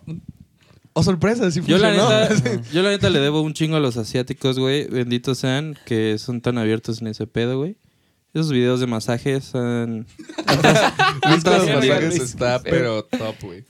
oh, 0.92 1.02
sorpresa, 1.04 1.48
sí 1.52 1.60
Yo 1.64 1.78
la, 1.78 1.92
neta, 1.92 2.60
yo 2.72 2.82
la 2.82 2.90
neta 2.90 3.10
le 3.10 3.20
debo 3.20 3.40
un 3.42 3.54
chingo 3.54 3.76
a 3.76 3.80
los 3.80 3.96
asiáticos, 3.96 4.58
güey. 4.58 4.88
Benditos 4.88 5.38
sean 5.38 5.78
que 5.86 6.18
son 6.18 6.40
tan 6.40 6.58
abiertos 6.58 7.00
en 7.00 7.06
ese 7.06 7.26
pedo, 7.28 7.58
güey. 7.58 7.76
Esos 8.34 8.52
videos 8.52 8.80
de 8.80 8.86
masajes 8.86 9.54
han- 9.54 10.06
Sí, 11.28 11.50
masajes 11.50 12.16
está, 12.20 12.60
pero 12.62 13.04
top, 13.04 13.36
güey. 13.42 13.64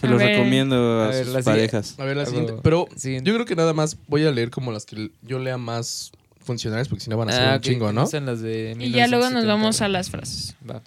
se 0.00 0.06
A 0.06 0.10
los 0.10 0.18
ver. 0.18 0.36
recomiendo 0.36 0.76
a, 1.02 1.06
A 1.06 1.08
ver, 1.08 1.26
sus 1.26 1.44
parejas. 1.44 1.94
A 1.98 2.04
ver, 2.04 2.16
la 2.16 2.26
siguiente. 2.26 2.54
Pero 2.62 2.88
siguiente. 2.96 3.28
yo 3.28 3.34
creo 3.34 3.46
que 3.46 3.56
nada 3.56 3.72
más 3.72 3.96
voy 4.08 4.24
a 4.24 4.30
leer 4.30 4.50
como 4.50 4.72
las 4.72 4.84
que 4.86 5.10
yo 5.22 5.38
lea 5.38 5.58
más 5.58 6.12
funcionales, 6.40 6.88
porque 6.88 7.02
si 7.04 7.10
no 7.10 7.16
van 7.16 7.30
a 7.30 7.32
ser 7.32 7.42
Ah, 7.48 7.54
un 7.56 7.60
chingo, 7.60 7.92
¿no? 7.92 8.06
sean 8.06 8.26
las 8.26 8.40
de 8.40 8.76
Y 8.78 8.90
ya 8.92 9.08
luego 9.08 9.24
nos 9.24 9.44
1970. 9.44 9.46
vamos 9.54 9.80
a 9.82 9.88
las 9.88 10.10
frases. 10.10 10.54
Va. 10.68 10.82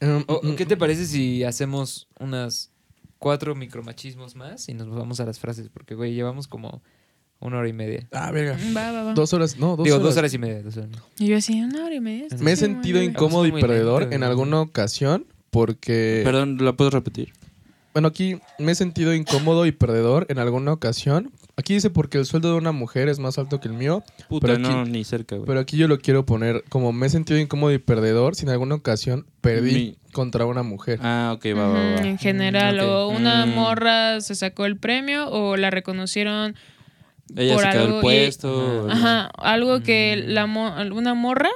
Um, 0.00 0.24
O- 0.26 0.40
mm, 0.42 0.56
¿Qué 0.56 0.66
te 0.66 0.76
parece 0.76 1.06
si 1.06 1.44
hacemos 1.44 2.08
unas 2.18 2.70
cuatro 3.18 3.54
micromachismos 3.54 4.34
más 4.36 4.68
y 4.68 4.74
nos 4.74 4.88
vamos 4.88 5.20
a 5.20 5.26
las 5.26 5.38
frases? 5.38 5.68
Porque, 5.72 5.94
güey, 5.94 6.14
llevamos 6.14 6.48
como 6.48 6.82
una 7.40 7.58
hora 7.58 7.68
y 7.68 7.72
media. 7.72 8.06
Ah, 8.12 8.30
verga. 8.30 8.56
Va, 8.76 8.90
va, 8.92 9.02
va. 9.04 9.14
Dos 9.14 9.32
horas, 9.34 9.58
no, 9.58 9.76
dos 9.76 9.84
Digo, 9.84 9.96
horas. 9.96 10.08
dos 10.08 10.16
horas 10.16 10.34
y 10.34 10.38
media. 10.38 10.62
dos 10.62 10.76
horas. 10.76 10.90
Y 11.18 11.26
yo 11.26 11.36
así, 11.36 11.60
una 11.60 11.84
hora 11.84 11.94
y 11.94 12.00
media. 12.00 12.26
Me 12.40 12.52
he 12.52 12.56
sentido 12.56 13.02
incómodo 13.02 13.46
y 13.46 13.52
muy 13.52 13.60
perdedor 13.60 14.00
lento, 14.02 14.14
en 14.14 14.20
güey. 14.20 14.30
alguna 14.30 14.60
ocasión 14.60 15.26
porque... 15.50 16.22
Perdón, 16.24 16.58
¿la 16.60 16.72
puedo 16.72 16.90
repetir? 16.90 17.32
Bueno, 17.92 18.08
aquí 18.08 18.40
me 18.58 18.72
he 18.72 18.74
sentido 18.74 19.14
incómodo 19.14 19.66
y 19.66 19.72
perdedor 19.72 20.26
en 20.28 20.38
alguna 20.40 20.72
ocasión. 20.72 21.30
Aquí 21.56 21.74
dice 21.74 21.90
porque 21.90 22.18
el 22.18 22.24
sueldo 22.26 22.50
de 22.50 22.58
una 22.58 22.72
mujer 22.72 23.08
es 23.08 23.20
más 23.20 23.38
alto 23.38 23.60
que 23.60 23.68
el 23.68 23.74
mío, 23.74 24.02
Puta, 24.28 24.48
Pero 24.48 24.54
aquí- 24.58 24.62
no, 24.74 24.84
ni 24.84 25.04
cerca, 25.04 25.36
güey. 25.36 25.46
pero 25.46 25.60
aquí 25.60 25.76
yo 25.76 25.86
lo 25.86 26.00
quiero 26.00 26.26
poner 26.26 26.64
como 26.68 26.92
me 26.92 27.06
he 27.06 27.10
sentido 27.10 27.38
incómodo 27.38 27.72
y 27.72 27.78
perdedor 27.78 28.34
si 28.34 28.46
en 28.46 28.50
alguna 28.50 28.74
ocasión 28.74 29.26
perdí 29.40 29.72
Mi- 29.74 29.98
contra 30.12 30.44
una 30.46 30.64
mujer. 30.64 30.98
Ah, 31.02 31.34
ok, 31.36 31.44
va, 31.56 31.68
va, 31.68 31.72
va. 31.74 31.96
En 31.98 32.18
general, 32.18 32.78
Mm, 32.78 32.80
ok. 32.80 32.84
o 32.88 33.08
una 33.10 33.46
Mm. 33.46 33.50
morra 33.54 34.20
se 34.20 34.34
sacó 34.34 34.66
el 34.66 34.76
premio 34.76 35.28
o 35.30 35.56
la 35.56 35.70
reconocieron, 35.70 36.56
Ella 37.36 37.54
por 37.54 37.62
se 37.64 37.70
quedó 37.70 37.82
algo 37.82 37.94
el 37.96 37.98
y- 37.98 38.02
puesto. 38.02 38.88
ajá, 38.90 39.30
algo 39.38 39.80
que 39.82 40.24
Mm. 40.26 40.30
la 40.30 40.46
mo- 40.46 40.74
una 40.94 41.14
morra 41.14 41.50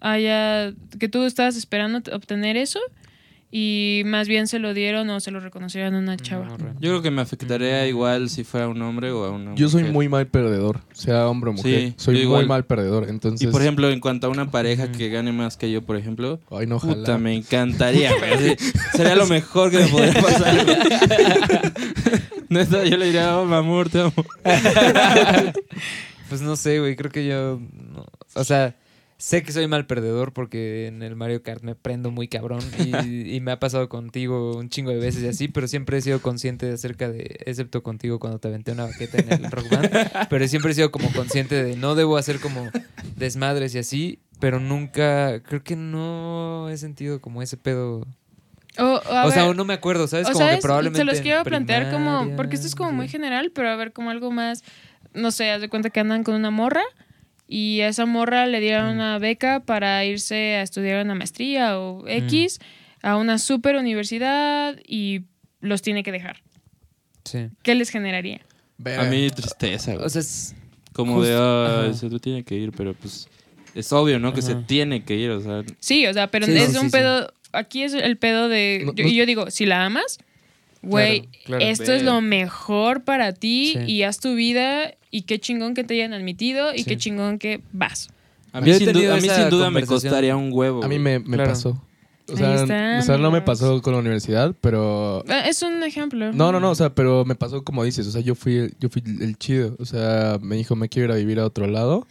haya, 0.00 0.72
que 0.98 1.08
tú 1.08 1.24
estabas 1.24 1.56
esperando 1.56 1.98
obtener 2.14 2.56
eso 2.56 2.80
y 3.50 4.02
más 4.06 4.28
bien 4.28 4.48
se 4.48 4.58
lo 4.58 4.74
dieron 4.74 5.08
o 5.10 5.20
se 5.20 5.30
lo 5.30 5.40
reconocieron 5.40 5.94
a 5.94 6.00
Mm, 6.00 6.02
una 6.02 6.16
chava. 6.16 6.44
Morra. 6.46 6.72
Yo 6.80 6.90
creo 6.90 7.02
que 7.02 7.10
me 7.10 7.22
afectaría 7.22 7.86
igual 7.86 8.28
si 8.28 8.44
fuera 8.44 8.68
un 8.68 8.82
hombre 8.82 9.10
o 9.12 9.24
a 9.24 9.30
una 9.30 9.54
Yo 9.54 9.68
soy 9.68 9.82
mujer. 9.82 9.92
muy 9.94 10.08
mal 10.08 10.26
perdedor, 10.26 10.80
sea 10.92 11.28
hombre 11.28 11.50
o 11.50 11.52
mujer. 11.54 11.80
Sí, 11.80 11.94
soy 11.96 12.14
muy 12.16 12.22
igual. 12.24 12.46
mal 12.46 12.64
perdedor. 12.64 13.08
Entonces, 13.08 13.46
Y 13.48 13.50
por 13.52 13.62
ejemplo, 13.62 13.88
en 13.90 14.00
cuanto 14.00 14.26
a 14.26 14.30
una 14.30 14.50
pareja 14.50 14.90
que 14.92 15.08
gane 15.10 15.32
más 15.32 15.56
que 15.56 15.70
yo, 15.70 15.82
por 15.82 15.96
ejemplo, 15.96 16.40
ay, 16.50 16.66
no, 16.66 16.78
puta, 16.80 17.18
me 17.18 17.34
encantaría, 17.34 18.12
güey. 18.18 18.32
Así, 18.32 18.56
Sería 18.96 19.14
lo 19.14 19.26
mejor 19.26 19.70
que 19.70 19.78
me 19.78 19.86
podría 19.88 20.12
pasar. 20.22 21.72
Neta, 22.48 22.84
yo 22.84 22.96
le 22.96 23.06
diría, 23.06 23.38
oh, 23.38 23.44
mi 23.46 23.54
amor, 23.54 23.88
te 23.88 24.00
amo. 24.00 24.12
Pues 26.28 26.40
no 26.42 26.56
sé, 26.56 26.80
güey, 26.80 26.96
creo 26.96 27.10
que 27.10 27.26
yo... 27.26 27.60
no- 27.72 28.06
O 28.34 28.44
sea, 28.44 28.74
sé 29.18 29.42
que 29.42 29.52
soy 29.52 29.66
mal 29.66 29.86
perdedor 29.86 30.32
porque 30.32 30.86
en 30.86 31.02
el 31.02 31.16
Mario 31.16 31.42
Kart 31.42 31.62
me 31.62 31.74
prendo 31.74 32.10
muy 32.10 32.28
cabrón 32.28 32.60
y, 32.78 32.90
y 33.34 33.40
me 33.40 33.52
ha 33.52 33.58
pasado 33.58 33.88
contigo 33.88 34.56
un 34.56 34.68
chingo 34.68 34.90
de 34.90 34.98
veces 34.98 35.22
y 35.22 35.28
así, 35.28 35.48
pero 35.48 35.68
siempre 35.68 35.98
he 35.98 36.02
sido 36.02 36.20
consciente 36.20 36.70
acerca 36.70 37.08
de, 37.08 37.38
excepto 37.46 37.82
contigo 37.82 38.18
cuando 38.18 38.38
te 38.38 38.48
aventé 38.48 38.72
una 38.72 38.84
baqueta 38.84 39.18
en 39.18 39.44
el 39.44 39.50
Rock 39.50 39.70
Band, 39.70 39.90
pero 40.30 40.46
siempre 40.48 40.72
he 40.72 40.74
sido 40.74 40.90
como 40.90 41.10
consciente 41.12 41.62
de 41.62 41.76
no 41.76 41.94
debo 41.94 42.16
hacer 42.16 42.40
como 42.40 42.70
desmadres 43.16 43.74
y 43.74 43.78
así, 43.78 44.20
pero 44.38 44.60
nunca, 44.60 45.42
creo 45.42 45.62
que 45.62 45.76
no 45.76 46.68
he 46.68 46.76
sentido 46.76 47.20
como 47.20 47.42
ese 47.42 47.56
pedo. 47.56 48.06
O, 48.78 48.82
o 48.82 49.12
a 49.12 49.24
o 49.24 49.30
sea, 49.30 49.46
ver, 49.46 49.56
no 49.56 49.64
me 49.64 49.72
acuerdo, 49.72 50.06
¿sabes? 50.06 50.26
o 50.26 50.32
como 50.32 50.44
sabes, 50.44 50.56
que 50.56 50.62
probablemente 50.62 50.98
se 50.98 51.04
los 51.04 51.20
quiero 51.22 51.42
plantear 51.44 51.90
como, 51.90 52.36
porque 52.36 52.56
esto 52.56 52.66
es 52.66 52.74
como 52.74 52.92
muy 52.92 53.08
general, 53.08 53.50
pero 53.54 53.70
a 53.70 53.76
ver 53.76 53.94
como 53.94 54.10
algo 54.10 54.30
más, 54.30 54.62
no 55.14 55.30
sé, 55.30 55.50
haz 55.50 55.62
de 55.62 55.70
cuenta 55.70 55.88
que 55.88 56.00
andan 56.00 56.24
con 56.24 56.34
una 56.34 56.50
morra 56.50 56.82
y 57.48 57.80
a 57.82 57.88
esa 57.88 58.06
morra 58.06 58.46
le 58.46 58.60
dieron 58.60 58.88
Mm. 58.88 58.94
una 58.94 59.18
beca 59.18 59.60
para 59.60 60.04
irse 60.04 60.56
a 60.56 60.62
estudiar 60.62 61.04
una 61.04 61.14
maestría 61.14 61.78
o 61.78 62.06
X 62.08 62.58
a 63.02 63.16
una 63.16 63.38
super 63.38 63.76
universidad 63.76 64.76
y 64.86 65.22
los 65.60 65.82
tiene 65.82 66.02
que 66.02 66.12
dejar. 66.12 66.42
Sí. 67.24 67.48
¿Qué 67.62 67.74
les 67.74 67.90
generaría? 67.90 68.40
A 68.98 69.04
mí 69.04 69.30
tristeza, 69.30 69.94
güey. 69.94 70.04
O 70.04 70.08
sea, 70.08 70.20
es- 70.20 70.54
Como 70.92 71.22
de, 71.22 71.30
justo- 71.32 71.42
ah, 71.42 71.84
ajá. 71.86 71.92
se 71.94 72.08
tú 72.10 72.18
tiene 72.20 72.42
que 72.44 72.54
ir, 72.56 72.72
pero 72.72 72.94
pues 72.94 73.28
es 73.74 73.92
obvio, 73.92 74.18
¿no? 74.18 74.32
Que 74.32 74.42
se 74.42 74.54
tiene 74.54 75.04
que 75.04 75.14
ir, 75.16 75.30
o 75.30 75.40
sea, 75.40 75.62
Sí, 75.80 76.06
o 76.06 76.12
sea, 76.14 76.30
pero 76.30 76.46
Sí, 76.46 76.56
es 76.56 76.74
un 76.76 76.86
sí, 76.86 76.90
pedo, 76.90 77.32
aquí 77.52 77.82
es 77.82 77.94
el 77.94 78.16
pedo 78.16 78.48
de, 78.48 78.82
No, 78.86 78.94
yo- 78.94 79.04
no- 79.04 79.10
y 79.10 79.14
yo 79.14 79.26
digo, 79.26 79.50
si 79.50 79.66
la 79.66 79.84
amas, 79.84 80.18
güey, 80.88 81.20
Claro, 81.22 81.32
claro. 81.44 81.64
esto 81.64 81.92
es 81.92 82.02
lo 82.02 82.20
mejor 82.20 83.02
para 83.04 83.32
ti 83.32 83.74
Sí. 83.74 83.92
y 83.92 84.02
haz 84.02 84.18
tu 84.20 84.34
vida 84.34 84.94
y 85.10 85.22
qué 85.22 85.38
chingón 85.38 85.74
que 85.74 85.84
te 85.84 85.94
hayan 85.94 86.12
admitido 86.12 86.74
y 86.74 86.78
Sí. 86.78 86.84
qué 86.84 86.96
chingón 86.96 87.38
que 87.38 87.60
vas. 87.72 88.08
a 88.52 88.60
mí, 88.62 88.72
sin, 88.72 88.86
du- 88.86 88.92
tenido 88.94 89.12
a 89.12 89.16
mí 89.18 89.24
esa 89.26 89.36
sin 89.42 89.50
duda 89.50 89.70
me 89.70 89.84
costaría 89.84 90.34
un 90.34 90.48
huevo. 90.50 90.82
A 90.82 90.88
mí 90.88 90.98
me, 90.98 91.18
me 91.18 91.36
Claro. 91.36 91.50
pasó. 91.50 91.82
O 92.32 92.36
sea, 92.36 92.54
está, 92.54 92.98
o 92.98 93.02
sea, 93.02 93.18
no 93.18 93.30
me 93.30 93.40
pasó 93.42 93.80
con 93.82 93.92
la 93.92 94.00
universidad, 94.00 94.54
pero... 94.62 95.22
Ah, 95.28 95.40
Es 95.46 95.62
un 95.62 95.82
ejemplo. 95.84 96.32
No, 96.32 96.50
no, 96.52 96.58
no, 96.58 96.70
o 96.70 96.74
sea, 96.74 96.94
pero 96.94 97.24
me 97.26 97.34
pasó 97.36 97.62
como 97.62 97.84
dices, 97.84 98.06
o 98.06 98.10
sea, 98.10 98.20
yo 98.22 98.34
fui, 98.34 98.56
el- 98.56 98.74
yo 98.80 98.88
fui 98.88 99.02
el 99.20 99.36
chido, 99.36 99.76
o 99.78 99.84
sea, 99.84 100.38
me 100.40 100.56
dijo, 100.56 100.74
me 100.74 100.88
quiero 100.88 101.06
ir 101.08 101.12
a 101.12 101.16
vivir 101.16 101.38
a 101.38 101.44
otro 101.44 101.66
lado, 101.66 102.06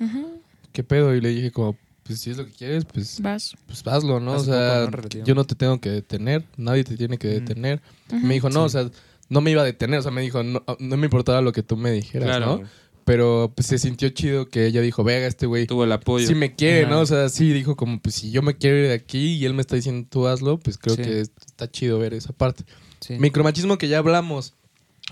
¿qué 0.72 0.84
pedo? 0.84 1.16
Y 1.16 1.20
le 1.22 1.30
dije 1.30 1.52
como, 1.52 1.76
pues 2.06 2.20
si 2.20 2.30
es 2.32 2.38
lo 2.38 2.46
que 2.46 2.52
quieres, 2.52 2.86
pues, 2.86 3.20
Vas. 3.20 3.56
pues 3.66 3.82
hazlo, 3.88 4.20
¿no? 4.20 4.34
O 4.34 4.40
sea, 4.40 4.54
poco, 4.82 4.92
¿no? 4.92 4.98
Relativamente. 4.98 5.24
yo 5.28 5.34
no 5.36 5.44
te 5.46 5.56
tengo 5.56 5.80
que 5.82 5.90
detener, 5.90 6.44
nadie 6.56 6.84
te 6.84 6.96
tiene 6.98 7.18
que 7.18 7.28
detener. 7.28 7.82
Me 8.24 8.36
dijo, 8.36 8.50
no, 8.50 8.70
Sí. 8.70 8.78
o 8.78 8.84
sea, 8.84 8.92
no 9.30 9.42
me 9.42 9.50
iba 9.52 9.62
a 9.64 9.66
detener, 9.66 10.00
o 10.00 10.04
sea, 10.04 10.12
me 10.12 10.22
dijo, 10.22 10.44
no, 10.44 10.64
no 10.80 10.98
me 10.98 11.06
importaba 11.06 11.42
lo 11.42 11.52
que 11.52 11.64
tú 11.64 11.78
me 11.78 11.92
dijeras, 11.92 12.28
Claro, 12.30 12.60
¿no? 12.62 12.70
Pero 13.06 13.52
pues 13.56 13.68
se 13.68 13.78
sintió 13.78 14.10
chido 14.10 14.48
que 14.50 14.66
ella 14.66 14.82
dijo, 14.82 15.04
vega, 15.04 15.28
este 15.28 15.46
güey 15.46 15.68
tuvo 15.68 15.84
el 15.84 15.92
apoyo. 15.92 16.28
sí 16.28 16.34
me 16.36 16.56
quiere, 16.56 16.86
Ajá. 16.86 16.92
¿no? 16.96 17.02
O 17.02 17.06
sea, 17.06 17.30
sí 17.30 17.54
dijo 17.54 17.76
como, 17.76 18.00
pues 18.00 18.16
si 18.16 18.32
yo 18.32 18.42
me 18.42 18.56
quiero 18.58 18.78
ir 18.78 18.88
de 18.88 18.94
aquí 18.94 19.34
y 19.36 19.46
él 19.46 19.54
me 19.54 19.62
está 19.62 19.76
diciendo 19.76 20.08
tú 20.10 20.28
hazlo, 20.28 20.60
pues 20.60 20.78
creo 20.80 20.96
Sí. 20.96 21.02
que 21.04 21.20
está 21.22 21.70
chido 21.70 22.00
ver 22.00 22.14
esa 22.16 22.34
parte. 22.34 22.64
sí. 23.02 23.16
Micromachismo 23.20 23.78
que 23.78 23.88
ya 23.88 24.00
hablamos. 24.00 24.54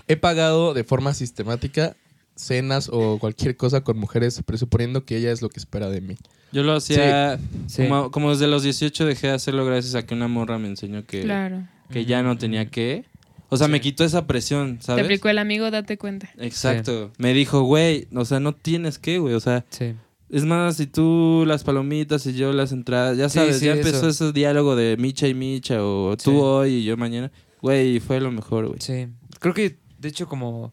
He 0.08 0.16
pagado 0.16 0.74
de 0.74 0.82
forma 0.82 1.14
sistemática 1.14 1.96
cenas 2.34 2.88
o 2.92 3.18
cualquier 3.20 3.56
cosa 3.56 3.82
con 3.82 3.96
mujeres 3.96 4.42
presuponiendo 4.44 5.04
que 5.04 5.16
ella 5.16 5.30
es 5.30 5.40
lo 5.40 5.48
que 5.48 5.60
espera 5.60 5.88
de 5.88 6.00
mí. 6.00 6.16
Yo 6.54 6.62
lo 6.62 6.74
hacía 6.74 7.38
Sí. 7.66 7.82
como, 7.88 8.10
como 8.10 8.30
desde 8.30 8.46
los 8.46 8.62
18 8.62 9.04
dejé 9.04 9.26
de 9.26 9.32
hacerlo 9.34 9.66
gracias 9.66 9.94
a 9.96 10.06
que 10.06 10.14
una 10.14 10.28
morra 10.28 10.58
me 10.58 10.68
enseñó 10.68 11.04
que, 11.04 11.22
Claro. 11.22 11.66
que 11.90 12.04
ya 12.06 12.22
no 12.22 12.38
tenía 12.38 12.70
que. 12.70 13.04
O 13.50 13.56
sea, 13.56 13.68
me 13.68 13.80
quitó 13.80 14.04
esa 14.04 14.26
presión, 14.26 14.78
Te 14.78 14.84
¿sabes? 14.84 15.04
aplicó 15.04 15.28
el 15.28 15.38
amigo, 15.38 15.70
date 15.70 15.98
cuenta. 15.98 16.30
Exacto. 16.38 17.12
Me 17.18 17.34
dijo, 17.34 17.62
güey, 17.62 18.08
o 18.14 18.24
sea, 18.24 18.40
no 18.40 18.54
tienes 18.54 18.98
que, 18.98 19.18
güey. 19.18 19.34
O 19.34 19.40
sea, 19.40 19.64
Sí. 19.70 19.94
es 20.30 20.44
más, 20.44 20.76
si 20.76 20.86
tú 20.86 21.44
las 21.46 21.62
palomitas 21.64 22.26
y 22.26 22.34
yo 22.34 22.52
las 22.52 22.72
entradas, 22.72 23.16
ya 23.18 23.28
sabes, 23.28 23.58
sí, 23.58 23.66
ya 23.66 23.72
empezó 23.74 24.08
eso. 24.08 24.24
ese 24.28 24.32
diálogo 24.32 24.74
de 24.76 24.96
Micha 24.96 25.28
y 25.28 25.34
Micha 25.34 25.84
o 25.84 26.16
tú 26.16 26.30
Sí. 26.30 26.36
hoy 26.40 26.70
y 26.76 26.84
yo 26.84 26.96
mañana. 26.96 27.30
Güey, 27.62 28.00
fue 28.00 28.20
lo 28.20 28.30
mejor, 28.30 28.66
güey. 28.66 28.78
Sí. 28.80 29.08
Creo 29.40 29.54
que, 29.54 29.78
de 29.98 30.08
hecho, 30.08 30.26
como 30.28 30.72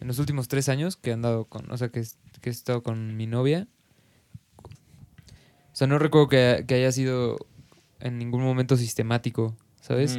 en 0.00 0.08
los 0.08 0.18
últimos 0.18 0.48
tres 0.48 0.68
años 0.68 0.96
que 0.96 1.10
he 1.10 1.12
andado 1.12 1.44
con, 1.44 1.70
o 1.70 1.76
sea, 1.76 1.88
que, 1.90 2.02
que 2.40 2.50
he 2.50 2.52
estado 2.52 2.82
con 2.82 3.16
mi 3.16 3.26
novia, 3.26 3.68
o 5.72 5.76
sea, 5.76 5.86
no 5.86 5.98
recuerdo 5.98 6.28
que, 6.28 6.64
que 6.66 6.74
haya 6.74 6.92
sido 6.92 7.38
en 8.00 8.18
ningún 8.18 8.42
momento 8.42 8.76
sistemático, 8.76 9.56
¿sabes? 9.80 10.18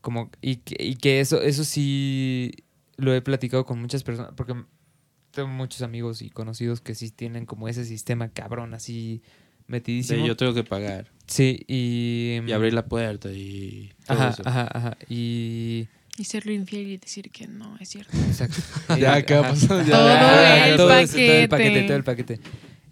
Como, 0.00 0.30
y 0.40 0.56
que, 0.56 0.82
y 0.84 0.96
que 0.96 1.20
eso, 1.20 1.40
eso 1.42 1.62
sí 1.64 2.52
lo 2.96 3.14
he 3.14 3.22
platicado 3.22 3.64
con 3.64 3.80
muchas 3.80 4.02
personas, 4.02 4.32
porque 4.36 4.54
tengo 5.30 5.48
muchos 5.48 5.82
amigos 5.82 6.22
y 6.22 6.30
conocidos 6.30 6.80
que 6.80 6.94
sí 6.94 7.10
tienen 7.10 7.46
como 7.46 7.68
ese 7.68 7.84
sistema 7.84 8.28
cabrón, 8.28 8.74
así 8.74 9.22
metidísimo. 9.66 10.22
De 10.22 10.28
yo 10.28 10.36
tengo 10.36 10.54
que 10.54 10.64
pagar. 10.64 11.10
Sí, 11.26 11.64
y... 11.68 12.40
Y 12.46 12.52
abrir 12.52 12.74
la 12.74 12.84
puerta 12.86 13.30
y. 13.32 13.92
todo 14.06 14.18
Ajá, 14.18 14.28
eso. 14.30 14.42
ajá, 14.44 14.68
ajá. 14.72 14.96
Y... 15.08 15.88
Y 16.18 16.24
serlo 16.24 16.52
infiel 16.52 16.88
y 16.88 16.96
decir 16.98 17.30
que 17.30 17.46
no, 17.46 17.76
es 17.80 17.88
cierto. 17.88 18.14
Exacto. 18.16 18.60
Ya, 18.98 19.18
Eh, 19.18 19.24
¿qué 19.24 19.34
va 19.34 19.42
pasando? 19.42 19.82
Ya, 19.86 19.96
Todo 19.96 20.08
ya, 20.08 20.64
el 20.66 20.70
ya, 20.72 20.76
todo 20.76 20.92
el 20.92 21.48
paquete, 21.48 21.82
todo 21.84 21.96
el 21.96 22.04
paquete. 22.04 22.40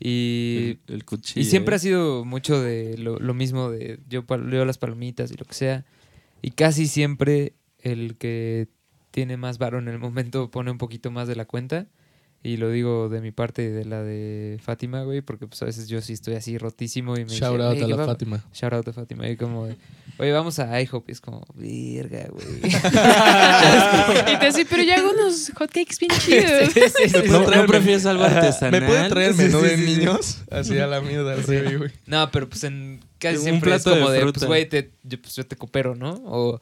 Y, 0.01 0.79
El, 0.89 0.95
el 0.95 1.05
cuchillo. 1.05 1.43
y 1.43 1.45
siempre 1.45 1.75
¿eh? 1.75 1.77
ha 1.77 1.79
sido 1.79 2.25
mucho 2.25 2.61
de 2.61 2.97
lo, 2.97 3.19
lo 3.19 3.35
mismo 3.35 3.71
de 3.71 4.01
yo 4.09 4.25
leo 4.45 4.65
las 4.65 4.79
palomitas 4.79 5.31
y 5.31 5.35
lo 5.37 5.45
que 5.45 5.55
sea. 5.55 5.85
Y 6.43 6.53
casi 6.53 6.87
siempre 6.87 7.53
el 7.79 8.17
que 8.17 8.69
tiene 9.11 9.37
más 9.37 9.59
varo 9.59 9.79
en 9.79 9.89
el 9.89 9.99
momento 9.99 10.51
pone 10.51 10.71
un 10.71 10.79
poquito 10.79 11.11
más 11.11 11.29
de 11.29 11.37
la 11.37 11.45
cuenta. 11.45 11.87
Y 12.43 12.57
lo 12.57 12.71
digo 12.71 13.11
de 13.11 13.21
mi 13.21 13.33
parte 13.33 13.65
y 13.65 13.69
de 13.69 13.85
la 13.85 14.03
de 14.03 14.59
Fátima, 14.63 15.03
güey, 15.03 15.21
porque 15.21 15.47
pues 15.47 15.61
a 15.61 15.67
veces 15.67 15.89
yo 15.89 16.01
sí 16.01 16.15
estoy 16.15 16.37
así 16.37 16.57
rotísimo 16.57 17.17
y 17.19 17.27
me 17.27 17.31
Shout 17.35 17.59
dice, 17.59 17.65
out 17.69 17.77
"Ey, 17.77 17.83
a 17.83 17.87
¿qué 17.87 17.91
la 17.91 17.97
va?". 17.97 18.07
Fátima. 18.07 18.45
Shout 18.55 18.73
out 18.73 18.89
a 18.89 18.93
Fátima. 18.95 19.29
Y 19.29 19.37
como 19.37 19.67
de, 19.67 19.77
oye, 20.17 20.33
vamos 20.33 20.59
a 20.59 20.81
IHOP. 20.81 21.11
Y 21.11 21.13
es 21.13 21.21
como, 21.21 21.47
virga, 21.55 22.29
güey. 22.31 22.47
y 24.35 24.39
te 24.39 24.47
dice, 24.47 24.67
pero 24.69 24.83
yo 24.83 24.95
hago 24.95 25.11
unos 25.11 25.51
hotcakes 25.55 25.97
bien 26.01 26.13
chidos. 26.19 26.73
Sí, 26.73 26.81
sí, 26.81 26.89
sí, 26.97 27.03
¿Me 27.17 27.23
sí. 27.23 27.29
puedo 27.29 27.41
¿No, 27.41 27.45
traer 27.47 27.57
¿no 27.59 27.63
el 27.65 27.67
prefieres 27.67 28.07
algo 28.07 28.25
artesanal? 28.25 28.81
¿Me 28.81 28.87
puede 28.87 29.09
traer 29.11 29.31
el 29.31 29.37
menú 29.37 29.61
de 29.61 29.77
sí, 29.77 29.85
sí. 29.87 29.97
niños? 29.99 30.39
Así 30.51 30.79
a 30.79 30.87
la 30.87 31.01
mierda, 31.03 31.35
así, 31.35 31.77
güey. 31.77 31.91
No, 32.07 32.31
pero 32.31 32.49
pues 32.49 32.65
en 32.65 33.01
casi 33.19 33.37
Un 33.37 33.43
siempre 33.43 33.75
es 33.75 33.83
plato 33.83 33.99
como 33.99 34.11
de, 34.11 34.21
pues 34.33 34.45
güey, 34.45 34.67
te- 34.69 34.93
yo, 35.03 35.21
pues, 35.21 35.37
yo 35.37 35.45
te 35.47 35.57
coopero, 35.57 35.95
¿no? 35.95 36.23
O, 36.25 36.61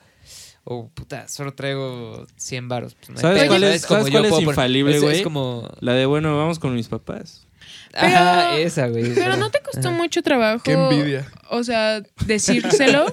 o 0.65 0.89
puta, 0.89 1.29
solo 1.29 1.55
traigo 1.55 2.27
100 2.37 2.69
varos. 2.69 2.95
Pues, 2.95 3.09
no 3.11 3.15
hay 3.17 3.21
¿Sabes 3.37 3.49
cuál 3.49 3.65
es- 3.65 3.87
como 3.87 4.01
sabes 4.01 4.13
cuál 4.13 4.25
es 4.27 4.41
infalible, 4.41 4.99
güey? 5.01 5.17
Es 5.19 5.23
como... 5.23 5.69
La 5.81 5.95
de, 5.95 6.07
bueno, 6.07 6.37
vamos 6.37 6.59
con 6.59 6.75
mis 6.75 6.89
papás. 6.89 7.47
Ajá, 7.95 8.57
esa, 8.59 8.89
güey. 8.89 9.15
Pero 9.15 9.37
no 9.37 9.51
te 9.51 9.61
costó 9.61 9.89
Ajá. 9.89 9.97
mucho 9.97 10.23
trabajo. 10.23 10.63
Qué 10.63 10.73
envidia. 10.73 11.27
O 11.51 11.65
sea, 11.65 12.03
decírselo. 12.27 13.07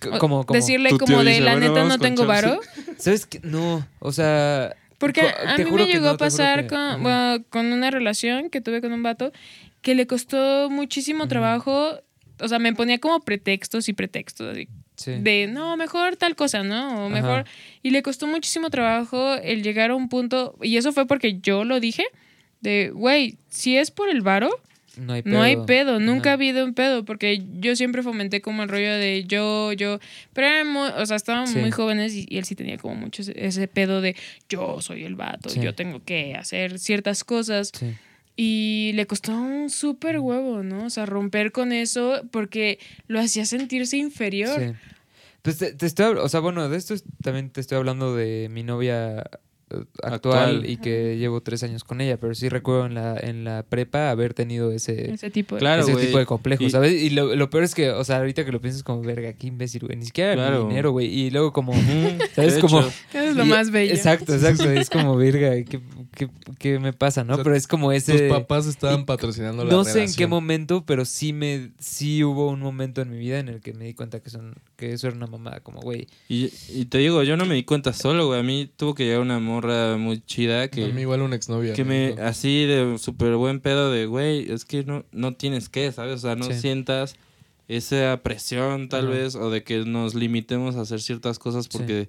Como, 0.00 0.44
como... 0.44 0.44
Decirle 0.58 0.90
como 0.98 1.22
de 1.24 1.30
dice, 1.30 1.40
la 1.40 1.52
"Bueno, 1.52 1.68
neta 1.68 1.84
no 1.84 1.98
tengo 1.98 2.26
Chelsea". 2.26 2.26
varo. 2.50 2.60
¿Sabes 2.98 3.26
qué? 3.26 3.40
No, 3.42 3.86
o 4.00 4.12
sea... 4.12 4.74
Porque 4.98 5.22
a 5.22 5.56
mí 5.58 5.70
me 5.70 5.86
llegó 5.86 6.04
no, 6.06 6.10
a 6.12 6.16
pasar 6.16 6.62
que- 6.62 6.68
con, 6.68 7.02
bueno, 7.02 7.44
con 7.50 7.66
una 7.72 7.90
relación 7.90 8.48
que 8.50 8.60
tuve 8.60 8.80
con 8.80 8.92
un 8.92 9.02
vato 9.02 9.32
que 9.82 9.94
le 9.94 10.06
costó 10.06 10.70
muchísimo 10.70 11.26
trabajo. 11.28 11.98
O 12.40 12.48
sea, 12.48 12.58
me 12.58 12.74
ponía 12.74 12.98
como 13.00 13.20
pretextos 13.20 13.88
y 13.88 13.92
pretextos. 13.92 14.52
así, 14.52 14.68
Sí. 15.04 15.12
de 15.20 15.46
no, 15.46 15.76
mejor 15.76 16.16
tal 16.16 16.34
cosa, 16.36 16.62
¿no? 16.62 17.04
O 17.04 17.06
Ajá. 17.06 17.08
mejor. 17.08 17.44
Y 17.82 17.90
le 17.90 18.02
costó 18.02 18.26
muchísimo 18.26 18.70
trabajo 18.70 19.34
el 19.34 19.62
llegar 19.62 19.90
a 19.90 19.94
un 19.94 20.08
punto, 20.08 20.56
y 20.62 20.76
eso 20.76 20.92
fue 20.92 21.06
porque 21.06 21.38
yo 21.40 21.64
lo 21.64 21.80
dije, 21.80 22.04
de, 22.60 22.90
güey, 22.90 23.36
si 23.48 23.76
es 23.76 23.90
por 23.90 24.08
el 24.08 24.22
varo, 24.22 24.48
No 24.96 25.12
hay 25.12 25.22
pedo. 25.22 25.34
no 25.34 25.42
hay 25.42 25.56
pedo, 25.66 26.00
nunca 26.00 26.30
ha 26.30 26.32
Ajá. 26.32 26.34
habido 26.34 26.64
un 26.64 26.72
pedo, 26.72 27.04
porque 27.04 27.42
yo 27.60 27.74
siempre 27.76 28.02
fomenté 28.02 28.40
como 28.40 28.62
el 28.62 28.68
rollo 28.68 28.92
de 28.94 29.24
yo, 29.26 29.72
yo, 29.72 29.98
pero 30.32 30.46
o 30.96 31.04
sea, 31.06 31.16
estábamos 31.16 31.50
Sí. 31.50 31.58
muy 31.58 31.70
jóvenes 31.72 32.14
y, 32.14 32.26
y 32.28 32.38
él 32.38 32.44
sí 32.44 32.54
tenía 32.54 32.78
como 32.78 32.94
mucho 32.94 33.20
ese, 33.22 33.34
ese 33.36 33.68
pedo 33.68 34.00
de 34.00 34.14
yo 34.48 34.80
soy 34.80 35.04
el 35.04 35.16
vato, 35.16 35.48
Sí. 35.50 35.60
yo 35.60 35.74
tengo 35.74 36.02
que 36.04 36.34
hacer 36.36 36.78
ciertas 36.78 37.24
cosas. 37.24 37.70
Sí. 37.78 37.92
Y 38.36 38.90
le 38.94 39.06
costó 39.06 39.32
un 39.32 39.70
súper 39.70 40.18
huevo, 40.18 40.62
¿no? 40.64 40.86
O 40.86 40.90
sea, 40.90 41.06
romper 41.06 41.52
con 41.52 41.72
eso 41.72 42.22
porque 42.32 42.78
lo 43.06 43.20
hacía 43.20 43.44
sentirse 43.46 43.96
inferior. 43.96 44.74
Pues 45.44 45.58
te, 45.58 45.72
te 45.74 45.84
estoy, 45.86 46.16
o 46.16 46.28
sea, 46.28 46.40
bueno, 46.40 46.68
de 46.68 46.76
esto 46.76 46.94
es- 46.94 47.04
también 47.22 47.50
te 47.50 47.60
estoy 47.60 47.76
hablando 47.78 48.16
de 48.16 48.48
mi 48.50 48.62
novia 48.62 49.20
eh, 49.70 49.76
actual, 50.02 50.14
Actual. 50.56 50.70
y 50.70 50.78
que 50.78 51.16
llevo 51.18 51.42
tres 51.42 51.62
años 51.62 51.84
con 51.84 52.00
ella, 52.00 52.18
pero 52.18 52.34
sí 52.34 52.48
recuerdo 52.48 52.86
en 52.86 52.94
la, 52.94 53.16
en 53.18 53.44
la 53.44 53.62
prepa 53.62 54.10
haber 54.10 54.32
tenido 54.32 54.72
ese, 54.72 55.12
Ese 55.12 55.30
tipo 55.30 55.54
de... 55.56 55.58
Claro, 55.60 55.82
ese 55.82 55.92
güey. 55.92 56.06
tipo 56.06 56.18
de 56.18 56.24
complejos, 56.26 56.66
Y- 56.66 56.70
¿sabes? 56.70 56.92
Y 56.94 57.10
lo, 57.10 57.36
lo 57.36 57.50
peor 57.50 57.64
es 57.64 57.74
que, 57.74 57.90
o 57.90 58.04
sea, 58.04 58.18
ahorita 58.18 58.44
que 58.46 58.52
lo 58.52 58.60
piensas 58.62 58.82
como, 58.82 59.02
verga, 59.02 59.32
qué 59.34 59.46
imbécil, 59.48 59.82
güey. 59.84 59.96
Ni 59.98 60.06
siquiera 60.06 60.30
mi 60.32 60.36
Claro. 60.36 60.66
dinero, 60.68 60.92
güey. 60.92 61.06
Y 61.06 61.30
luego 61.30 61.52
como... 61.52 61.74
¿Sabes? 62.34 62.58
Como-. 62.58 62.80
Es 63.12 63.36
lo 63.36 63.44
y- 63.44 63.48
más 63.48 63.70
bello. 63.70 63.92
Exacto, 63.94 64.34
exacto. 64.34 64.70
Es 64.70 64.88
como, 64.90 65.14
verga, 65.16 65.50
¿qué, 65.64 65.78
qué, 66.14 66.28
qué 66.58 66.78
me 66.78 66.92
pasa, 66.92 67.24
no? 67.24 67.34
O 67.34 67.36
sea, 67.36 67.44
pero 67.44 67.56
es 67.56 67.66
como 67.66 67.92
Tus 67.92 68.08
ese... 68.08 68.28
papás 68.28 68.66
estaban 68.66 69.00
y- 69.00 69.04
patrocinando 69.04 69.64
la 69.64 69.70
No 69.70 69.84
sé 69.84 70.04
en 70.04 70.14
qué 70.14 70.26
momento, 70.26 70.84
pero 70.86 71.04
sí 71.04 71.32
me 71.32 71.72
sí 71.78 72.24
hubo 72.24 72.48
un 72.50 72.60
momento 72.60 73.02
en 73.02 73.10
mi 73.10 73.18
vida 73.18 73.38
en 73.38 73.48
el 73.48 73.60
que 73.60 73.72
me 73.74 73.84
di 73.84 73.94
cuenta 73.94 74.20
que 74.20 74.30
son 74.30 74.54
que 74.76 74.92
eso 74.92 75.06
era 75.08 75.16
una 75.16 75.26
mamada, 75.26 75.60
como 75.60 75.80
güey. 75.80 76.06
Y, 76.28 76.50
y 76.68 76.86
te 76.86 76.98
digo, 76.98 77.22
yo 77.22 77.36
no 77.36 77.44
me 77.46 77.54
di 77.54 77.64
cuenta 77.64 77.92
solo, 77.92 78.26
güey. 78.28 78.40
A 78.40 78.42
mí 78.42 78.70
tuvo 78.76 78.94
que 78.94 79.04
llegar 79.04 79.20
una 79.20 79.38
morra 79.38 79.96
muy 79.96 80.20
chida 80.20 80.62
A 80.62 80.68
que, 80.68 80.92
mí 80.92 81.00
igual 81.02 81.22
una 81.22 81.36
exnovia. 81.36 81.72
que 81.74 81.84
me 81.84 82.14
así 82.22 82.64
de 82.66 82.96
súper 82.98 83.36
buen 83.36 83.60
pedo 83.60 83.90
de, 83.90 84.06
güey, 84.06 84.50
es 84.50 84.64
que 84.64 84.84
no, 84.84 85.04
no 85.12 85.34
tienes 85.34 85.68
que, 85.68 85.90
¿sabes? 85.92 86.14
O 86.16 86.18
sea, 86.18 86.36
no 86.36 86.44
Sí. 86.46 86.54
sientas 86.60 87.16
esa 87.68 88.20
presión 88.22 88.88
tal 88.90 89.08
vez 89.08 89.34
o 89.36 89.50
de 89.50 89.62
que 89.62 89.84
nos 89.86 90.14
limitemos 90.14 90.76
a 90.76 90.82
hacer 90.82 91.00
ciertas 91.00 91.38
cosas 91.38 91.66
Sí. 91.70 92.08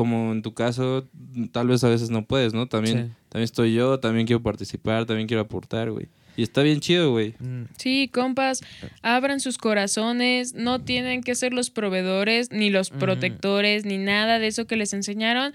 Como 0.00 0.32
en 0.32 0.40
tu 0.40 0.54
caso 0.54 1.06
tal 1.52 1.68
vez 1.68 1.84
a 1.84 1.90
veces 1.90 2.08
no 2.08 2.24
puedes, 2.24 2.54
¿no? 2.54 2.66
También, 2.68 2.96
Sí. 3.08 3.14
también 3.28 3.44
estoy 3.44 3.74
yo, 3.74 4.00
también 4.00 4.26
quiero 4.26 4.42
participar, 4.42 5.04
también 5.04 5.28
quiero 5.28 5.42
aportar, 5.42 5.90
güey. 5.90 6.06
Y 6.38 6.42
está 6.42 6.62
bien 6.62 6.80
chido, 6.80 7.10
güey. 7.10 7.34
Mm, 7.38 7.64
Sí, 7.76 8.08
compas, 8.10 8.62
abran 9.02 9.40
sus 9.40 9.58
corazones, 9.58 10.54
no 10.54 10.80
tienen 10.80 11.22
que 11.22 11.34
ser 11.34 11.52
los 11.52 11.68
proveedores, 11.68 12.50
ni 12.50 12.70
los 12.70 12.88
protectores, 12.88 13.84
ni 13.84 13.98
nada 13.98 14.38
de 14.38 14.46
eso 14.46 14.66
que 14.66 14.76
les 14.76 14.94
enseñaron. 14.94 15.52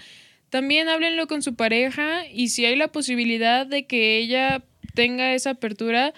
También 0.51 0.87
háblenlo 0.87 1.25
con 1.25 1.41
su 1.41 1.55
pareja 1.55 2.27
y 2.31 2.49
si 2.49 2.65
hay 2.65 2.75
la 2.75 2.89
posibilidad 2.89 3.65
de 3.65 3.87
que 3.87 4.19
ella 4.19 4.63
tenga 4.93 5.33
esa 5.33 5.49
apertura, 5.51 6.13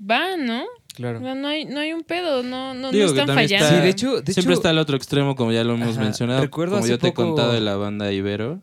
va, 0.00 0.38
¿no? 0.38 0.64
Claro. 0.96 1.20
No, 1.20 1.34
no 1.36 1.46
hay, 1.46 1.64
no 1.64 1.78
hay 1.78 1.92
un 1.92 2.02
pedo, 2.02 2.42
no, 2.42 2.74
Digo 2.90 3.06
están 3.06 3.28
fallando. 3.28 3.66
está- 3.66 3.76
Sí, 3.76 3.82
de 3.82 3.88
hecho, 3.88 4.20
de 4.22 4.32
Siempre 4.32 4.54
hecho- 4.54 4.60
está 4.60 4.70
el 4.70 4.78
otro 4.78 4.96
extremo, 4.96 5.36
como 5.36 5.52
ya 5.52 5.62
lo 5.62 5.74
hemos 5.74 5.94
Ajá. 5.96 6.00
mencionado. 6.04 6.40
Recuerdo 6.40 6.72
como 6.72 6.84
hace 6.84 6.90
yo 6.92 6.98
te 6.98 7.08
he 7.08 7.12
contado 7.14 7.52
de 7.52 7.60
la 7.60 7.76
banda 7.76 8.10
Ibero. 8.12 8.60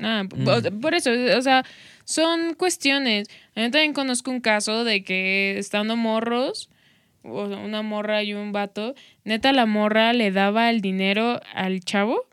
Ah, 0.00 0.22
Mm. 0.24 0.44
por- 0.44 0.80
por 0.80 0.94
eso, 0.94 1.10
o 1.36 1.42
sea, 1.42 1.64
son 2.04 2.54
cuestiones. 2.54 3.28
Yo 3.54 3.62
también 3.70 3.92
conozco 3.92 4.30
un 4.30 4.40
caso 4.40 4.84
de 4.84 5.04
que 5.04 5.58
estando 5.58 5.96
morros, 5.96 6.70
una 7.22 7.82
morra 7.82 8.22
y 8.22 8.32
un 8.32 8.52
vato, 8.52 8.94
neta 9.24 9.52
la 9.52 9.66
morra 9.66 10.14
le 10.14 10.30
daba 10.30 10.70
el 10.70 10.80
dinero 10.80 11.38
al 11.54 11.80
chavo 11.80 12.24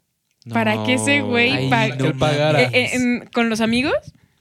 para 0.54 0.84
que 0.86 0.94
ese 0.94 1.20
güey 1.22 1.52
Ay, 1.52 1.70
pa- 1.70 1.88
no 1.90 1.98
que 1.98 2.08
él 2.08 2.14
pagara. 2.18 2.64
eh, 2.64 2.70
eh, 2.74 3.20
con 3.34 3.50
los 3.50 3.60
amigos, 3.60 3.96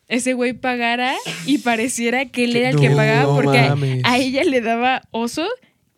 ese 0.08 0.32
güey 0.34 0.52
pagara 0.52 1.14
y 1.46 1.58
pareciera 1.58 2.26
que 2.26 2.44
él 2.44 2.54
era 2.56 2.70
el 2.70 2.76
que 2.80 2.88
No, 2.90 2.96
pagaba 2.96 3.22
no 3.24 3.34
porque 3.34 3.58
a, 4.04 4.18
ella 4.18 4.44
le 4.44 4.60
daba 4.60 5.02
oso 5.10 5.46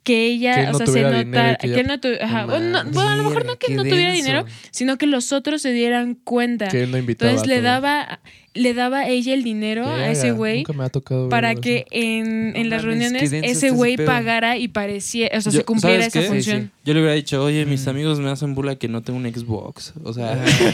que 0.02 0.24
ella, 0.26 0.54
Que 0.54 0.68
o 0.68 0.72
no 0.72 0.78
sea, 0.78 0.86
se 0.86 1.02
notara, 1.02 1.56
que 1.56 1.80
él 1.80 1.86
no 1.86 2.00
tuviera, 2.00 2.24
ajá, 2.24 2.46
bueno, 2.46 2.78
a 2.78 2.84
lo 3.16 3.24
mejor 3.24 3.44
no 3.44 3.56
que 3.58 3.74
no 3.74 3.82
tuviera 3.82 4.12
denso. 4.12 4.24
dinero, 4.24 4.46
sino 4.70 4.96
que 4.96 5.06
los 5.06 5.32
otros 5.32 5.60
se 5.60 5.70
dieran 5.72 6.14
cuenta. 6.14 6.68
Que 6.68 6.84
él 6.84 6.90
no 6.90 6.96
invitaba. 6.96 7.30
Entonces 7.30 7.54
le 7.54 7.60
daba, 7.60 8.20
le 8.54 8.72
daba 8.72 9.06
ella 9.06 9.34
el 9.34 9.42
dinero 9.44 9.86
a 9.86 10.08
ese 10.08 10.30
güey 10.32 10.58
Nunca 10.60 10.72
me 10.72 10.84
ha 10.84 10.88
tocado 10.88 11.24
ver 11.24 11.28
para 11.30 11.54
que 11.56 11.84
en, 11.90 12.52
No 12.52 12.56
en 12.58 12.70
las 12.70 12.82
mames, 12.86 13.10
reuniones 13.12 13.32
ese 13.44 13.68
güey 13.70 13.98
pagara 13.98 14.56
y 14.56 14.68
pareciera, 14.68 15.36
o 15.36 15.42
sea, 15.42 15.52
Yo- 15.52 15.58
se 15.58 15.64
cumpliera 15.66 15.98
¿sabes 16.08 16.14
esa 16.14 16.20
qué? 16.22 16.28
Función. 16.28 16.62
sí. 16.74 16.80
Yo 16.86 16.94
le 16.94 17.00
hubiera 17.00 17.14
dicho, 17.14 17.44
oye, 17.44 17.66
mis 17.66 17.84
Mm. 17.84 17.90
amigos 17.90 18.20
me 18.20 18.30
hacen 18.30 18.54
burla 18.54 18.76
que 18.76 18.88
no 18.88 19.02
tengo 19.02 19.18
un 19.18 19.26
Xbox. 19.30 19.92
O 20.02 20.14
sea, 20.14 20.42
¿qué, 20.42 20.72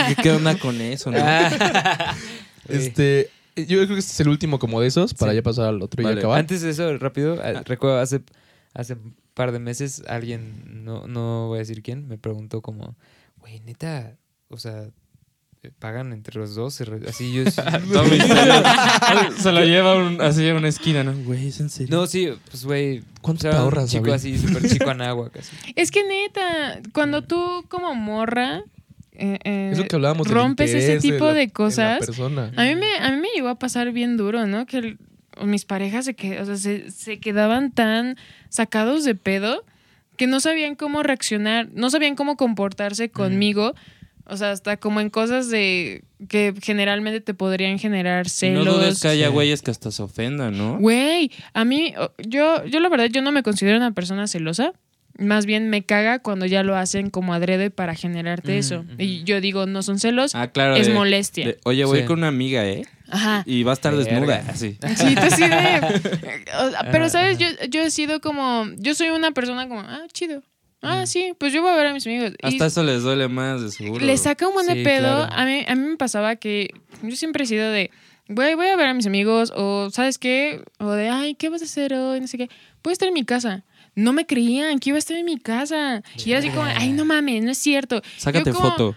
qué- 0.14 0.22
qué 0.22 0.30
onda 0.30 0.54
con 0.56 0.80
eso, 0.80 1.10
no? 1.10 1.18
Este, 2.68 3.30
yo 3.56 3.64
creo 3.78 3.88
que 3.88 3.98
este 3.98 4.12
es 4.12 4.20
el 4.20 4.28
último 4.28 4.58
como 4.58 4.80
de 4.80 4.88
esos 4.88 5.14
para 5.14 5.32
Sí. 5.32 5.36
ya 5.36 5.42
pasar 5.42 5.66
al 5.66 5.82
otro 5.82 6.02
y 6.02 6.04
Vale. 6.04 6.18
acabar. 6.20 6.38
Antes 6.40 6.62
de 6.62 6.70
eso, 6.70 6.96
rápido, 6.98 7.40
ah, 7.42 7.62
recuerdo 7.64 7.98
hace, 8.00 8.20
hace 8.74 8.94
un 8.94 9.16
par 9.34 9.52
de 9.52 9.58
meses 9.58 10.02
alguien, 10.08 10.84
no, 10.84 11.06
no 11.06 11.48
voy 11.48 11.56
a 11.56 11.60
decir 11.60 11.82
quién, 11.82 12.06
me 12.08 12.18
preguntó 12.18 12.60
como, 12.62 12.96
güey, 13.38 13.60
neta, 13.60 14.16
o 14.48 14.58
sea, 14.58 14.88
eh, 15.62 15.70
pagan 15.78 16.12
entre 16.12 16.38
los 16.38 16.54
dos, 16.54 16.80
así 17.08 17.32
yo... 17.32 17.44
Se 19.38 19.52
lo 19.52 19.64
lleva 19.64 19.94
un- 19.96 20.20
así 20.20 20.48
a 20.48 20.54
una 20.54 20.68
esquina, 20.68 21.02
¿no? 21.04 21.14
Güey, 21.24 21.48
¿es 21.48 21.60
en 21.60 21.70
serio? 21.70 21.96
no, 21.96 22.06
sí, 22.06 22.28
pues 22.50 22.64
güey, 22.64 23.02
¿Cuánto 23.20 23.48
o 23.48 23.50
te 23.50 23.52
sea, 23.52 23.58
un 23.60 23.64
ahorras, 23.64 23.90
chico 23.90 24.04
David? 24.04 24.14
así, 24.14 24.38
súper 24.38 24.68
chico 24.70 24.90
Anáhuac, 24.90 25.36
así. 25.36 25.56
Es 25.74 25.90
que 25.90 26.02
neta, 26.06 26.80
cuando 26.92 27.22
tú 27.22 27.64
como 27.68 27.94
morra 27.94 28.62
eh, 29.18 29.38
eh, 29.44 29.70
Eso 29.72 29.84
que 29.84 29.96
hablábamos 29.96 30.28
rompes 30.30 30.72
ese 30.74 30.98
tipo 31.00 31.26
la- 31.26 31.34
de 31.34 31.50
cosas, 31.50 31.98
persona. 32.04 32.52
a 32.56 32.64
mí 32.64 32.74
me 32.76 32.94
a 32.96 33.10
mí 33.10 33.16
me 33.20 33.28
llegó 33.34 33.48
a 33.48 33.58
pasar 33.58 33.92
bien 33.92 34.16
duro, 34.16 34.46
¿no? 34.46 34.66
Que 34.66 34.78
el- 34.78 34.98
mis 35.44 35.64
parejas 35.64 36.04
se, 36.06 36.14
que, 36.14 36.40
o 36.40 36.44
sea, 36.46 36.56
se, 36.56 36.90
se 36.90 37.18
quedaban 37.18 37.70
tan 37.72 38.16
sacados 38.48 39.04
de 39.04 39.14
pedo 39.14 39.64
que 40.16 40.26
no 40.26 40.40
sabían 40.40 40.76
cómo 40.76 41.02
reaccionar, 41.02 41.68
no 41.74 41.90
sabían 41.90 42.14
cómo 42.14 42.36
comportarse 42.36 43.10
conmigo. 43.10 43.74
O 44.28 44.36
sea, 44.36 44.50
hasta 44.50 44.76
como 44.78 45.00
en 45.00 45.08
cosas 45.08 45.50
de 45.50 46.02
que 46.28 46.52
generalmente 46.60 47.20
te 47.20 47.32
podrían 47.32 47.78
generar 47.78 48.24
no 48.24 48.30
celos. 48.30 48.66
dudes 48.66 49.00
que 49.00 49.06
haya 49.08 49.26
Sí. 49.28 49.32
güeyes 49.32 49.62
que 49.62 49.70
hasta 49.70 49.92
se 49.92 50.02
ofendan, 50.02 50.56
¿no? 50.58 50.78
Güey, 50.78 51.30
a 51.54 51.64
mí, 51.64 51.94
yo, 52.26 52.64
yo 52.64 52.80
la 52.80 52.88
verdad, 52.88 53.04
yo 53.06 53.22
no 53.22 53.30
me 53.30 53.42
considero 53.44 53.76
una 53.76 53.92
persona 53.92 54.26
celosa. 54.26 54.72
Más 55.18 55.46
bien 55.46 55.70
me 55.70 55.82
caga 55.82 56.18
cuando 56.18 56.44
ya 56.46 56.62
lo 56.62 56.76
hacen 56.76 57.08
como 57.10 57.32
adrede 57.32 57.70
para 57.70 57.94
generarte 57.94 58.52
Mm, 58.56 58.58
eso. 58.58 58.84
Y 58.98 59.24
yo 59.24 59.40
digo, 59.40 59.64
no 59.66 59.82
son 59.82 59.98
celos, 59.98 60.34
Ah, 60.34 60.48
claro. 60.48 60.76
es 60.76 60.88
de- 60.88 60.92
molestia. 60.94 61.46
de, 61.46 61.58
Oye, 61.64 61.84
voy 61.86 62.00
Sí. 62.00 62.04
con 62.06 62.18
una 62.18 62.28
amiga, 62.28 62.66
¿eh? 62.66 62.82
Ajá. 63.08 63.42
Y 63.46 63.62
va 63.62 63.70
a 63.70 63.74
estar 63.74 63.94
Verga. 63.94 64.10
desnuda, 64.10 64.44
así. 64.48 64.76
Sí, 64.96 65.14
tú 65.14 65.22
sí 65.34 65.42
de- 65.42 65.48
sea, 65.48 66.00
Pero, 66.92 67.08
¿sabes? 67.08 67.38
Yo, 67.38 67.46
yo 67.70 67.82
he 67.82 67.90
sido 67.90 68.20
como. 68.20 68.66
Yo 68.78 68.94
soy 68.94 69.08
una 69.10 69.30
persona 69.32 69.68
como, 69.68 69.80
ah, 69.80 70.02
chido. 70.12 70.42
Ah, 70.82 71.06
sí, 71.06 71.32
pues 71.38 71.52
yo 71.52 71.62
voy 71.62 71.72
a 71.72 71.76
ver 71.76 71.86
a 71.86 71.92
mis 71.94 72.06
amigos. 72.06 72.32
Y 72.42 72.46
Hasta 72.46 72.66
eso 72.66 72.82
les 72.84 73.02
duele 73.02 73.26
más, 73.28 73.60
de 73.62 73.70
seguro. 73.70 74.04
le 74.04 74.16
saca 74.18 74.46
un 74.46 74.54
buen 74.54 74.66
de 74.66 74.74
Sí, 74.74 74.84
pedo. 74.84 75.26
claro. 75.26 75.32
A, 75.32 75.44
mí, 75.44 75.64
a 75.66 75.74
mí 75.74 75.88
me 75.88 75.96
pasaba 75.96 76.36
que 76.36 76.70
yo 77.02 77.16
siempre 77.16 77.44
he 77.44 77.46
sido 77.46 77.70
de, 77.70 77.90
güey, 78.28 78.54
voy 78.54 78.66
a 78.68 78.76
ver 78.76 78.86
a 78.88 78.94
mis 78.94 79.06
amigos, 79.06 79.52
o 79.56 79.88
¿sabes 79.90 80.18
qué? 80.18 80.62
O 80.78 80.92
de, 80.92 81.08
ay, 81.08 81.34
¿qué 81.34 81.48
vas 81.48 81.62
a 81.62 81.64
hacer 81.64 81.94
hoy? 81.94 82.20
No 82.20 82.26
sé 82.28 82.36
qué. 82.38 82.48
Voy 82.84 82.90
a 82.90 82.92
estar 82.92 83.08
en 83.08 83.14
mi 83.14 83.24
casa. 83.24 83.64
No 83.96 84.12
me 84.12 84.26
creían 84.26 84.78
que 84.78 84.90
iba 84.90 84.96
a 84.96 84.98
estar 85.00 85.16
en 85.16 85.24
mi 85.24 85.38
casa. 85.38 86.02
Y 86.24 86.30
era 86.30 86.38
así 86.38 86.50
como, 86.50 86.62
ay, 86.62 86.92
no 86.92 87.04
mames, 87.04 87.42
no 87.42 87.50
es 87.50 87.58
cierto. 87.58 88.00
Sácate 88.18 88.50
Yo 88.50 88.54
como- 88.56 88.70
foto. 88.70 88.96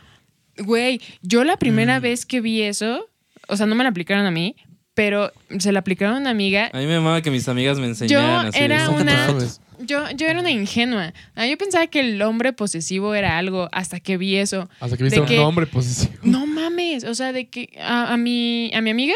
Güey, 0.57 0.99
yo 1.21 1.43
la 1.45 1.57
primera 1.57 1.99
Mm. 1.99 2.03
vez 2.03 2.25
que 2.25 2.41
vi 2.41 2.61
eso, 2.61 3.07
o 3.47 3.55
sea, 3.57 3.65
no 3.65 3.75
me 3.75 3.83
la 3.83 3.89
aplicaron 3.89 4.25
a 4.25 4.31
mí, 4.31 4.55
pero 4.93 5.31
se 5.57 5.71
la 5.71 5.79
aplicaron 5.79 6.15
a 6.15 6.19
una 6.19 6.29
amiga. 6.31 6.69
A 6.73 6.77
mí 6.77 6.85
me 6.85 6.99
mama 6.99 7.21
que 7.21 7.31
mis 7.31 7.47
amigas 7.47 7.79
me 7.79 7.85
enseñaran 7.87 8.47
así. 8.47 8.59
de, 8.59 8.65
era 8.65 8.85
"Sácate 8.85 9.01
una- 9.01 9.25
fotos". 9.27 9.61
Yo, 9.81 10.11
yo 10.11 10.27
era 10.27 10.41
una 10.41 10.51
ingenua. 10.51 11.13
Ah, 11.35 11.47
Yo 11.47 11.57
pensaba 11.57 11.87
que 11.87 12.01
el 12.01 12.21
hombre 12.21 12.51
posesivo 12.51 13.15
era 13.15 13.37
algo 13.37 13.69
hasta 13.71 14.01
que 14.01 14.17
vi 14.17 14.35
eso. 14.35 14.69
Hasta 14.81 14.97
que 14.97 15.03
viste 15.05 15.15
de 15.15 15.21
un 15.21 15.27
que- 15.29 15.39
hombre 15.39 15.65
posesivo. 15.67 16.11
No 16.23 16.45
mames, 16.45 17.05
o 17.05 17.15
sea, 17.15 17.31
de 17.31 17.47
que 17.47 17.69
a, 17.81 18.11
a 18.11 18.17
mi, 18.17 18.69
a 18.73 18.81
mi 18.81 18.89
amiga, 18.89 19.15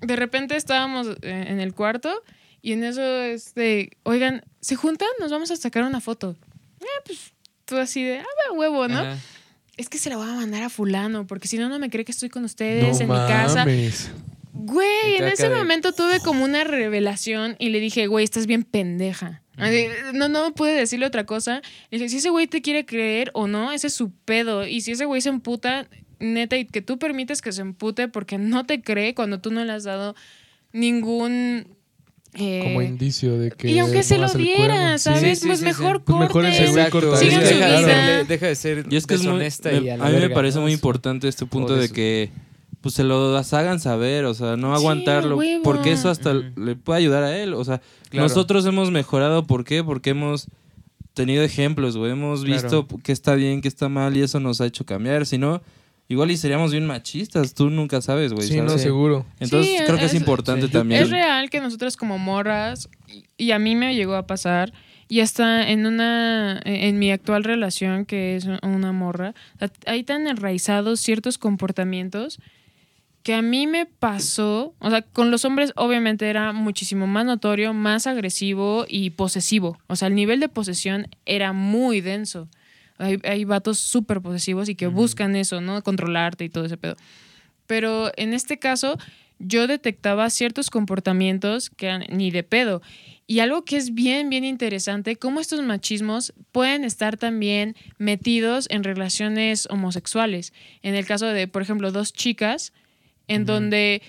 de 0.00 0.14
repente 0.14 0.54
estábamos 0.54 1.08
eh, 1.22 1.46
en 1.48 1.58
el 1.58 1.74
cuarto 1.74 2.22
y 2.62 2.72
en 2.72 2.84
eso, 2.84 3.02
este, 3.22 3.90
oigan, 4.04 4.44
¿se 4.60 4.76
juntan? 4.76 5.08
Nos 5.20 5.30
vamos 5.30 5.50
a 5.50 5.56
sacar 5.56 5.82
una 5.84 6.00
foto. 6.00 6.36
Ah, 6.80 7.02
pues 7.04 7.32
tú 7.64 7.76
así 7.76 8.02
de, 8.02 8.18
ah, 8.20 8.24
va, 8.50 8.56
huevo, 8.56 8.88
¿no? 8.88 9.00
Ajá. 9.00 9.18
Es 9.76 9.88
que 9.88 9.98
se 9.98 10.10
la 10.10 10.16
voy 10.16 10.28
a 10.28 10.34
mandar 10.34 10.62
a 10.62 10.68
fulano, 10.68 11.26
porque 11.26 11.48
si 11.48 11.56
no, 11.58 11.68
no 11.68 11.78
me 11.78 11.90
cree 11.90 12.04
que 12.04 12.12
estoy 12.12 12.28
con 12.28 12.44
ustedes 12.44 13.00
en 13.00 13.08
mi 13.08 13.14
casa. 13.14 13.64
Güey, 14.54 15.16
en 15.16 15.24
ese 15.24 15.48
de- 15.48 15.56
momento 15.56 15.92
tuve 15.92 16.20
como 16.20 16.44
una 16.44 16.62
revelación 16.62 17.56
y 17.58 17.70
le 17.70 17.80
dije, 17.80 18.06
güey, 18.06 18.22
estás 18.24 18.46
bien 18.46 18.64
pendeja. 18.64 19.42
Así, 19.56 19.86
No, 20.12 20.28
no 20.28 20.54
pude 20.54 20.72
decirle 20.74 21.06
otra 21.06 21.24
cosa. 21.24 21.62
Le 21.90 21.98
dije, 21.98 22.08
si 22.10 22.16
ese 22.18 22.28
güey 22.30 22.46
te 22.46 22.60
quiere 22.62 22.84
creer 22.84 23.30
o 23.34 23.46
no, 23.48 23.72
ese 23.72 23.86
es 23.86 23.94
su 23.94 24.10
pedo. 24.12 24.66
Y 24.66 24.82
si 24.82 24.92
ese 24.92 25.06
güey 25.06 25.20
se 25.22 25.30
emputa, 25.30 25.88
neta, 26.20 26.56
y 26.58 26.66
que 26.66 26.82
tú 26.82 26.98
permites 26.98 27.40
que 27.40 27.50
se 27.52 27.62
empute 27.62 28.08
porque 28.08 28.36
no 28.38 28.66
te 28.66 28.82
cree 28.82 29.14
cuando 29.14 29.40
tú 29.40 29.50
no 29.50 29.64
le 29.64 29.72
has 29.72 29.84
dado 29.84 30.14
ningún... 30.72 31.76
eh, 32.34 32.60
Como 32.64 32.80
indicio 32.82 33.38
de 33.38 33.50
que. 33.50 33.70
y 33.70 33.78
aunque 33.78 34.02
se 34.02 34.18
lo 34.18 34.28
diera. 34.32 34.96
Sí. 34.98 35.04
¿sabes? 35.04 35.40
sí, 35.40 35.46
pues 35.46 35.58
sí, 35.60 35.64
mejor 35.64 35.96
sí. 35.98 36.02
Pues 36.06 36.18
mejor 36.18 36.32
corte. 36.32 36.48
ese 36.50 36.66
güey 36.72 36.84
Exacto. 36.84 37.00
corta. 37.00 37.16
Sigan 37.18 37.40
deja, 37.40 37.52
su 37.52 37.58
de 37.60 37.66
vida. 37.66 37.78
ser- 38.16 38.26
deja 38.26 38.46
de 38.46 38.54
ser 38.54 38.86
Y 38.90 38.96
es 38.96 39.06
que 39.06 39.14
es 39.14 39.20
muy, 39.20 39.28
deshonesta 39.32 39.72
y 39.72 39.88
a 39.90 39.96
la 39.98 40.06
a 40.06 40.08
mí 40.10 40.16
me 40.18 40.30
parece 40.30 40.56
¿no? 40.56 40.62
muy 40.62 40.72
importante 40.72 41.28
este 41.28 41.44
punto 41.46 41.74
de 41.76 41.88
que 41.90 42.30
pues 42.80 42.94
se 42.96 43.04
lo 43.04 43.36
hagan 43.36 43.78
saber, 43.78 44.24
o 44.24 44.34
sea, 44.34 44.56
no 44.56 44.74
aguantarlo, 44.74 45.38
porque 45.62 45.92
eso 45.92 46.10
hasta 46.10 46.32
le 46.34 46.74
puede 46.74 46.98
ayudar 46.98 47.22
a 47.22 47.38
él, 47.38 47.54
o 47.54 47.64
sea, 47.64 47.80
Claro. 48.10 48.26
nosotros 48.26 48.66
hemos 48.66 48.90
mejorado, 48.90 49.46
¿por 49.46 49.64
qué? 49.64 49.84
Porque 49.84 50.10
hemos 50.10 50.48
tenido 51.14 51.44
ejemplos, 51.44 51.96
güey, 51.96 52.10
hemos 52.10 52.44
Claro. 52.44 52.60
visto 52.62 52.88
qué 53.04 53.12
está 53.12 53.36
bien, 53.36 53.60
qué 53.60 53.68
está 53.68 53.88
mal 53.88 54.16
y 54.16 54.22
eso 54.22 54.40
nos 54.40 54.60
ha 54.60 54.66
hecho 54.66 54.84
cambiar, 54.84 55.26
si 55.26 55.38
no, 55.38 55.62
igual 56.08 56.30
y 56.30 56.36
seríamos 56.36 56.72
bien 56.72 56.86
machistas, 56.86 57.54
tú 57.54 57.70
nunca 57.70 58.00
sabes, 58.02 58.32
güey, 58.32 58.46
Sí, 58.48 58.54
¿sabes? 58.56 58.72
no, 58.72 58.78
seguro. 58.78 59.26
Entonces 59.40 59.78
Sí, 59.78 59.84
creo 59.86 59.98
que 59.98 60.04
es 60.06 60.14
es- 60.14 60.20
importante 60.20 60.66
sí. 60.66 60.72
también. 60.72 61.02
Es 61.02 61.10
real 61.10 61.48
que 61.50 61.60
nosotras 61.60 61.96
como 61.96 62.18
morras, 62.18 62.88
y- 63.08 63.24
y 63.36 63.50
a 63.52 63.58
mí 63.58 63.74
me 63.76 63.94
llegó 63.94 64.14
a 64.14 64.26
pasar, 64.26 64.72
y 65.08 65.20
hasta 65.20 65.68
en 65.70 65.84
una, 65.86 66.60
en 66.64 66.98
mi 66.98 67.10
actual 67.10 67.44
relación, 67.44 68.04
que 68.06 68.36
es 68.36 68.46
una 68.62 68.92
morra, 68.92 69.34
hay 69.86 70.04
tan 70.04 70.26
enraizados 70.26 71.00
ciertos 71.00 71.38
comportamientos 71.38 72.38
que 73.22 73.34
a 73.34 73.42
mí 73.42 73.66
me 73.68 73.86
pasó, 73.86 74.74
o 74.80 74.90
sea, 74.90 75.02
con 75.02 75.30
los 75.30 75.44
hombres 75.44 75.72
obviamente 75.76 76.28
era 76.28 76.52
muchísimo 76.52 77.06
más 77.06 77.24
notorio, 77.24 77.72
más 77.72 78.08
agresivo 78.08 78.84
y 78.88 79.10
posesivo. 79.10 79.78
O 79.86 79.94
sea, 79.96 80.08
el 80.08 80.14
nivel 80.16 80.40
de 80.40 80.48
posesión 80.48 81.06
era 81.24 81.52
muy 81.52 82.00
denso. 82.00 82.48
Hay, 83.02 83.18
hay 83.24 83.44
vatos 83.44 83.78
súper 83.78 84.20
posesivos 84.20 84.68
y 84.68 84.74
que 84.74 84.86
buscan 84.86 85.36
eso, 85.36 85.60
¿no? 85.60 85.82
Controlarte 85.82 86.44
y 86.44 86.48
todo 86.48 86.64
ese 86.64 86.76
pedo. 86.76 86.96
Pero 87.66 88.12
en 88.16 88.34
este 88.34 88.58
caso, 88.58 88.98
yo 89.38 89.66
detectaba 89.66 90.30
ciertos 90.30 90.70
comportamientos 90.70 91.70
que 91.70 91.86
eran 91.86 92.04
ni 92.10 92.30
de 92.30 92.42
pedo. 92.42 92.82
Y 93.26 93.40
algo 93.40 93.64
que 93.64 93.76
es 93.76 93.94
bien, 93.94 94.30
bien 94.30 94.44
interesante, 94.44 95.16
cómo 95.16 95.40
estos 95.40 95.62
machismos 95.62 96.32
pueden 96.52 96.84
estar 96.84 97.16
también 97.16 97.76
metidos 97.98 98.66
en 98.70 98.84
relaciones 98.84 99.66
homosexuales. 99.70 100.52
En 100.82 100.94
el 100.94 101.06
caso 101.06 101.26
de, 101.26 101.48
por 101.48 101.62
ejemplo, 101.62 101.92
dos 101.92 102.12
chicas, 102.12 102.72
en 103.28 103.46
donde 103.46 104.02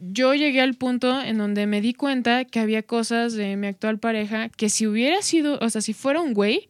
yo 0.00 0.34
llegué 0.34 0.60
al 0.60 0.74
punto 0.74 1.20
en 1.20 1.38
donde 1.38 1.66
me 1.66 1.80
di 1.80 1.94
cuenta 1.94 2.44
que 2.44 2.58
había 2.58 2.82
cosas 2.82 3.34
de 3.34 3.56
mi 3.56 3.68
actual 3.68 3.98
pareja 3.98 4.48
que 4.48 4.68
si 4.68 4.86
hubiera 4.86 5.22
sido, 5.22 5.58
o 5.60 5.70
sea, 5.70 5.80
si 5.80 5.92
fuera 5.92 6.20
un 6.20 6.34
güey, 6.34 6.68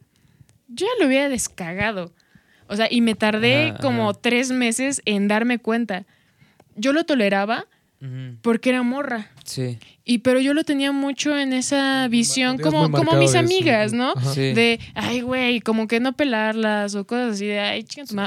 yo 0.68 0.86
ya 0.86 0.92
lo 1.00 1.06
hubiera 1.06 1.28
descagado. 1.28 2.12
O 2.66 2.76
sea, 2.76 2.88
y 2.90 3.00
me 3.00 3.14
tardé 3.14 3.74
como 3.80 4.14
tres 4.14 4.50
meses 4.50 5.02
en 5.04 5.28
darme 5.28 5.58
cuenta. 5.58 6.06
Yo 6.76 6.92
lo 6.92 7.04
toleraba 7.04 7.66
porque 8.42 8.70
era 8.70 8.82
morra. 8.82 9.30
Sí. 9.44 9.78
Y 10.04 10.18
pero 10.18 10.38
yo 10.38 10.52
lo 10.52 10.64
tenía 10.64 10.92
mucho 10.92 11.38
en 11.38 11.54
esa 11.54 12.06
visión 12.08 12.58
como, 12.58 12.90
como 12.90 13.12
mis 13.16 13.34
amigas, 13.34 13.92
¿no? 13.92 14.14
De, 14.34 14.78
ay, 14.94 15.22
güey, 15.22 15.60
como 15.60 15.88
que 15.88 16.00
no 16.00 16.12
pelarlas 16.12 16.94
o 16.94 17.06
cosas 17.06 17.36
así 17.36 17.46
de, 17.46 17.60
ay, 17.60 17.86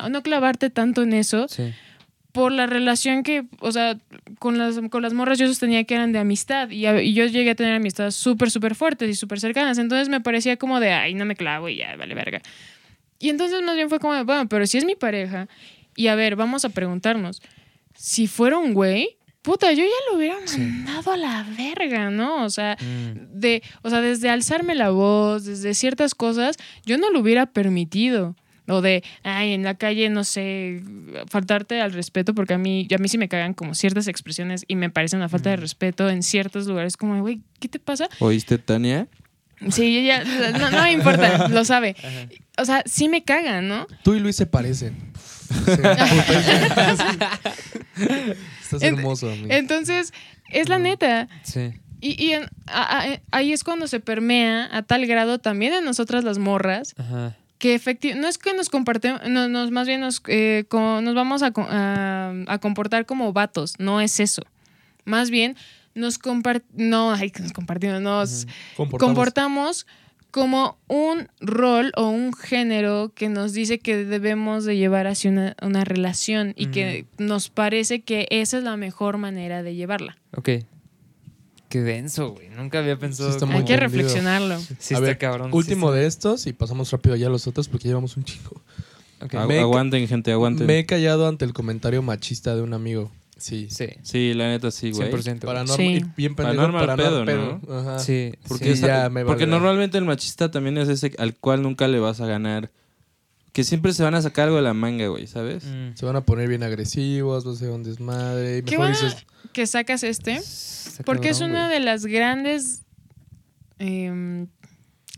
no 0.10 0.24
clavarte 0.24 0.70
tanto 0.70 1.04
en 1.04 1.14
eso. 1.14 1.48
Sí. 1.48 1.74
Por 2.32 2.52
la 2.52 2.68
relación 2.68 3.24
que, 3.24 3.46
o 3.62 3.72
sea, 3.72 3.98
con 4.40 4.58
las, 4.58 4.80
con 4.92 5.02
las 5.02 5.14
morras 5.14 5.40
yo 5.40 5.48
sostenía 5.48 5.84
que 5.86 5.96
eran 5.96 6.12
de 6.12 6.20
amistad 6.20 6.70
y, 6.70 6.86
y 6.88 7.14
yo 7.14 7.26
llegué 7.26 7.52
a 7.52 7.56
tener 7.56 7.74
amistades 7.74 8.16
súper, 8.16 8.52
súper 8.52 8.76
fuertes 8.76 9.10
y 9.10 9.16
súper 9.16 9.40
cercanas. 9.40 9.78
Entonces 9.80 10.10
me 10.10 10.22
parecía 10.22 10.58
como 10.58 10.80
de, 10.80 10.92
ay, 10.92 11.14
no 11.16 11.26
me 11.26 11.36
clavo 11.36 11.68
y 11.70 11.78
ya, 11.78 11.96
vale 11.96 12.14
verga. 12.14 12.42
Y 13.20 13.30
entonces 13.30 13.62
más 13.64 13.76
bien 13.76 13.90
fue 13.90 14.00
como 14.00 14.14
de, 14.14 14.24
bueno, 14.24 14.48
pero 14.48 14.68
si 14.68 14.78
es 14.78 14.86
mi 14.86 14.96
pareja 14.96 15.48
y 15.96 16.08
a 16.08 16.16
ver, 16.16 16.36
vamos 16.36 16.64
a 16.66 16.70
preguntarnos, 16.70 17.42
si 17.96 18.28
fuera 18.28 18.60
un 18.60 18.74
güey, 18.76 19.18
puta, 19.42 19.72
yo 19.72 19.84
ya 19.84 20.12
lo 20.12 20.18
hubiera 20.18 20.36
mandado 20.58 21.14
a 21.14 21.18
la 21.18 21.44
verga, 21.58 22.12
¿no? 22.12 22.44
O 22.44 22.50
sea, 22.52 22.78
Mm. 22.80 23.40
de, 23.40 23.64
o 23.82 23.90
sea, 23.90 24.02
desde 24.02 24.30
alzarme 24.30 24.76
la 24.76 24.92
voz, 24.92 25.46
desde 25.46 25.74
ciertas 25.74 26.14
cosas, 26.14 26.58
yo 26.86 27.00
no 27.00 27.10
lo 27.10 27.22
hubiera 27.22 27.48
permitido. 27.48 28.36
O 28.68 28.82
de, 28.82 29.04
ay, 29.24 29.54
en 29.54 29.64
la 29.64 29.76
calle, 29.76 30.10
no 30.10 30.24
sé, 30.24 30.82
faltarte 31.30 31.80
al 31.82 31.94
respeto, 31.94 32.34
porque 32.36 32.54
a 32.54 32.58
mí, 32.58 32.88
a 32.94 32.98
mí 32.98 33.08
sí 33.08 33.18
me 33.18 33.30
cagan 33.30 33.54
como 33.54 33.74
ciertas 33.76 34.08
expresiones 34.08 34.66
y 34.68 34.76
me 34.76 34.90
parece 34.90 35.16
una 35.16 35.30
falta 35.30 35.50
de 35.52 35.56
respeto 35.56 36.10
en 36.10 36.22
ciertos 36.24 36.68
lugares, 36.68 36.98
como, 36.98 37.20
güey, 37.22 37.42
¿qué 37.60 37.70
te 37.70 37.80
pasa? 37.80 38.10
¿Oíste, 38.20 38.58
Tania? 38.58 39.08
Sí, 39.70 40.06
ya, 40.06 40.24
no, 40.24 40.70
no 40.70 40.84
me 40.84 40.92
importa, 40.92 41.48
lo 41.50 41.66
sabe. 41.66 41.96
O 42.58 42.66
sea, 42.66 42.84
sí 42.86 43.10
me 43.10 43.24
cagan, 43.24 43.68
¿no? 43.68 43.88
Tú 44.04 44.14
y 44.14 44.20
Luis 44.20 44.36
se 44.36 44.46
parecen. 44.46 44.96
Estás 48.62 48.82
hermoso, 48.82 49.30
amigo. 49.32 49.48
Entonces, 49.50 50.14
es 50.50 50.70
la 50.70 50.80
neta. 50.80 51.28
Sí. 51.44 51.72
Y, 52.02 52.22
y 52.24 52.34
en- 52.34 52.50
a- 52.68 53.00
a- 53.00 53.22
ahí 53.32 53.52
es 53.54 53.64
cuando 53.64 53.88
se 53.88 54.00
permea 54.00 54.70
a 54.76 54.84
tal 54.84 55.06
grado 55.08 55.40
también 55.40 55.74
en 55.74 55.84
nosotras 55.86 56.24
las 56.24 56.38
morras, 56.38 56.94
Ajá. 56.98 57.36
Que 57.58 57.74
efectivamente, 57.76 58.22
no 58.22 58.28
es 58.30 58.38
que 58.38 58.54
nos 58.54 58.70
compartemos, 58.70 59.22
no, 59.28 59.48
nos, 59.48 59.72
más 59.72 59.88
bien 59.88 60.02
nos, 60.02 60.22
eh, 60.28 60.66
co- 60.70 61.02
nos 61.02 61.16
vamos 61.16 61.42
a, 61.44 61.52
co- 61.52 61.68
a- 61.70 62.34
a 62.48 62.58
comportar 62.60 63.06
como 63.06 63.34
vatos, 63.34 63.74
no 63.80 64.00
es 64.02 64.20
eso. 64.20 64.44
Más 65.06 65.30
bien, 65.30 65.56
nos 65.96 66.18
compartimos, 66.20 66.76
no, 66.76 67.12
ay, 67.14 67.32
que 67.32 67.42
nos 67.42 67.54
compartimos, 67.54 68.02
nos 68.02 68.46
Comportamos. 68.76 69.00
comportamos 69.16 69.88
como 70.30 70.78
un 70.88 71.30
rol 71.40 71.92
o 71.96 72.10
un 72.10 72.34
género 72.34 73.12
que 73.16 73.30
nos 73.30 73.54
dice 73.54 73.80
que 73.80 74.04
debemos 74.06 74.66
de 74.66 74.76
llevar 74.78 75.08
hacia 75.08 75.32
una, 75.32 75.56
una 75.62 75.84
relación 75.86 76.54
y 76.56 76.68
que 76.68 77.06
nos 77.18 77.50
parece 77.50 78.02
que 78.02 78.28
esa 78.30 78.58
es 78.60 78.64
la 78.64 78.78
mejor 78.78 79.18
manera 79.18 79.64
de 79.64 79.74
llevarla. 79.74 80.18
Ok. 80.36 80.50
Qué 81.70 81.82
denso, 81.82 82.32
güey. 82.32 82.50
Nunca 82.50 82.80
había 82.80 82.98
pensado. 82.98 83.32
Sí, 83.34 83.40
que- 83.40 83.46
Hay 83.46 83.52
que 83.52 83.56
entendido. 83.74 83.80
reflexionarlo. 83.82 84.60
Sí, 84.60 84.66
a 84.70 84.74
está 84.80 85.00
ver, 85.02 85.18
cabrón. 85.18 85.52
sí 85.52 85.58
último 85.58 85.88
está- 85.90 86.00
de 86.00 86.08
estos 86.08 86.48
y 86.48 86.54
pasamos 86.54 86.90
rápido 86.92 87.16
ya 87.16 87.28
a 87.28 87.30
los 87.30 87.46
otros 87.48 87.68
porque 87.68 87.88
llevamos 87.90 88.16
un 88.18 88.24
chico. 88.24 88.62
Ok. 89.22 89.34
Agu- 89.34 89.48
Me- 89.48 89.60
aguanten, 89.60 90.08
gente, 90.08 90.32
aguanten. 90.32 90.66
Me 90.68 90.80
he 90.80 90.86
callado 90.86 91.28
ante 91.28 91.44
el 91.44 91.54
comentario 91.54 92.02
machista 92.02 92.56
de 92.56 92.62
un 92.62 92.74
amigo. 92.74 93.12
Sí. 93.38 93.68
Sí. 93.70 93.88
Sí, 94.02 94.34
la 94.34 94.48
neta 94.48 94.72
sí, 94.72 94.92
güey. 94.92 95.10
100%. 95.12 95.46
Para 95.46 95.64
no 95.64 95.76
Sí. 95.76 95.84
ir 95.84 96.06
bien 96.16 96.36
pendejo, 96.36 96.68
no 96.70 96.74
para 96.80 96.96
no 96.96 97.04
pedo, 97.04 97.26
pedo. 97.26 97.62
Ajá. 97.80 98.00
Sí. 98.00 98.34
Porque, 98.48 98.66
Sí, 98.66 98.72
esa- 98.72 98.88
ya 98.88 99.10
me 99.10 99.26
porque 99.26 99.46
normalmente 99.46 99.98
el 99.98 100.06
machista 100.06 100.50
también 100.50 100.78
es 100.78 100.88
ese 100.90 101.12
al 101.20 101.36
cual 101.36 101.62
nunca 101.62 101.88
le 101.88 102.00
vas 102.00 102.20
a 102.22 102.26
ganar. 102.26 102.72
Que 103.58 103.64
siempre 103.64 103.92
se 103.92 104.04
van 104.04 104.14
a 104.14 104.22
sacar 104.22 104.44
algo 104.44 104.58
de 104.58 104.62
la 104.62 104.76
manga, 104.76 105.08
güey, 105.08 105.26
¿sabes? 105.26 105.64
Mm. 105.66 105.96
Se 105.96 106.06
van 106.06 106.16
a 106.16 106.22
poner 106.22 106.48
bien 106.48 106.62
agresivos, 106.62 107.48
va 107.48 107.54
a 107.54 107.56
ser 107.56 107.72
un 107.72 107.82
desmadre. 107.82 108.60
y 108.60 108.62
Qué 108.62 108.78
Mejor 108.78 108.92
bueno 108.92 109.02
dices, 109.02 109.26
que 109.52 109.66
sacas 109.66 110.04
este, 110.04 110.40
porque 111.04 111.30
es 111.30 111.42
una 111.42 111.68
de 111.68 111.80
las 111.80 112.06
grandes 112.06 112.84
em, 113.80 114.46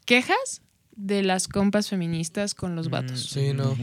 quejas 0.06 0.62
de 1.00 1.24
las 1.24 1.48
compas 1.48 1.88
feministas 1.88 2.54
con 2.54 2.76
los 2.76 2.90
vatos. 2.90 3.30
sí, 3.30 3.54
no. 3.54 3.76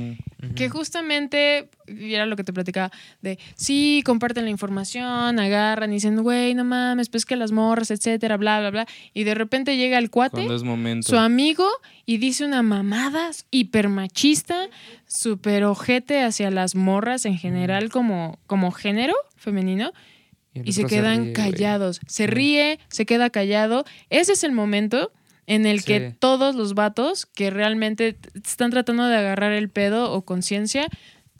Que 0.54 0.68
justamente, 0.68 1.70
y 1.86 2.12
era 2.12 2.26
lo 2.26 2.36
que 2.36 2.44
te 2.44 2.52
platicaba, 2.52 2.92
de 3.22 3.38
sí, 3.54 4.02
comparten 4.04 4.44
la 4.44 4.50
información, 4.50 5.40
agarran 5.40 5.90
y 5.90 5.94
dicen, 5.94 6.22
güey, 6.22 6.54
no 6.54 6.62
mames, 6.64 7.08
pues 7.08 7.24
que 7.24 7.34
las 7.36 7.52
morras, 7.52 7.90
etcétera, 7.90 8.36
bla, 8.36 8.60
bla, 8.60 8.70
bla. 8.70 8.86
Y 9.14 9.24
de 9.24 9.34
repente 9.34 9.78
llega 9.78 9.98
el 9.98 10.10
cuate, 10.10 10.36
Cuando 10.36 10.54
es 10.54 10.62
momento. 10.62 11.08
su 11.08 11.16
amigo, 11.16 11.66
y 12.04 12.18
dice 12.18 12.44
una 12.44 12.62
mamada 12.62 13.30
hiper 13.50 13.88
machista, 13.88 14.68
súper 15.06 15.64
ojete 15.64 16.22
hacia 16.22 16.50
las 16.50 16.74
morras 16.74 17.24
en 17.24 17.38
general 17.38 17.88
como, 17.88 18.38
como 18.46 18.72
género 18.72 19.14
femenino, 19.36 19.92
el 20.52 20.68
y 20.68 20.72
se 20.72 20.84
quedan 20.84 21.24
ríe, 21.24 21.32
callados. 21.32 22.00
Se 22.06 22.26
ríe, 22.26 22.78
se 22.88 23.06
queda 23.06 23.30
callado. 23.30 23.86
Ese 24.10 24.32
es 24.32 24.44
el 24.44 24.52
momento 24.52 25.12
en 25.46 25.66
el 25.66 25.84
que 25.84 26.14
todos 26.18 26.54
los 26.54 26.74
vatos 26.74 27.26
que 27.26 27.50
realmente 27.50 28.16
están 28.44 28.70
tratando 28.70 29.06
de 29.06 29.16
agarrar 29.16 29.52
el 29.52 29.68
pedo 29.68 30.12
o 30.12 30.22
conciencia 30.24 30.88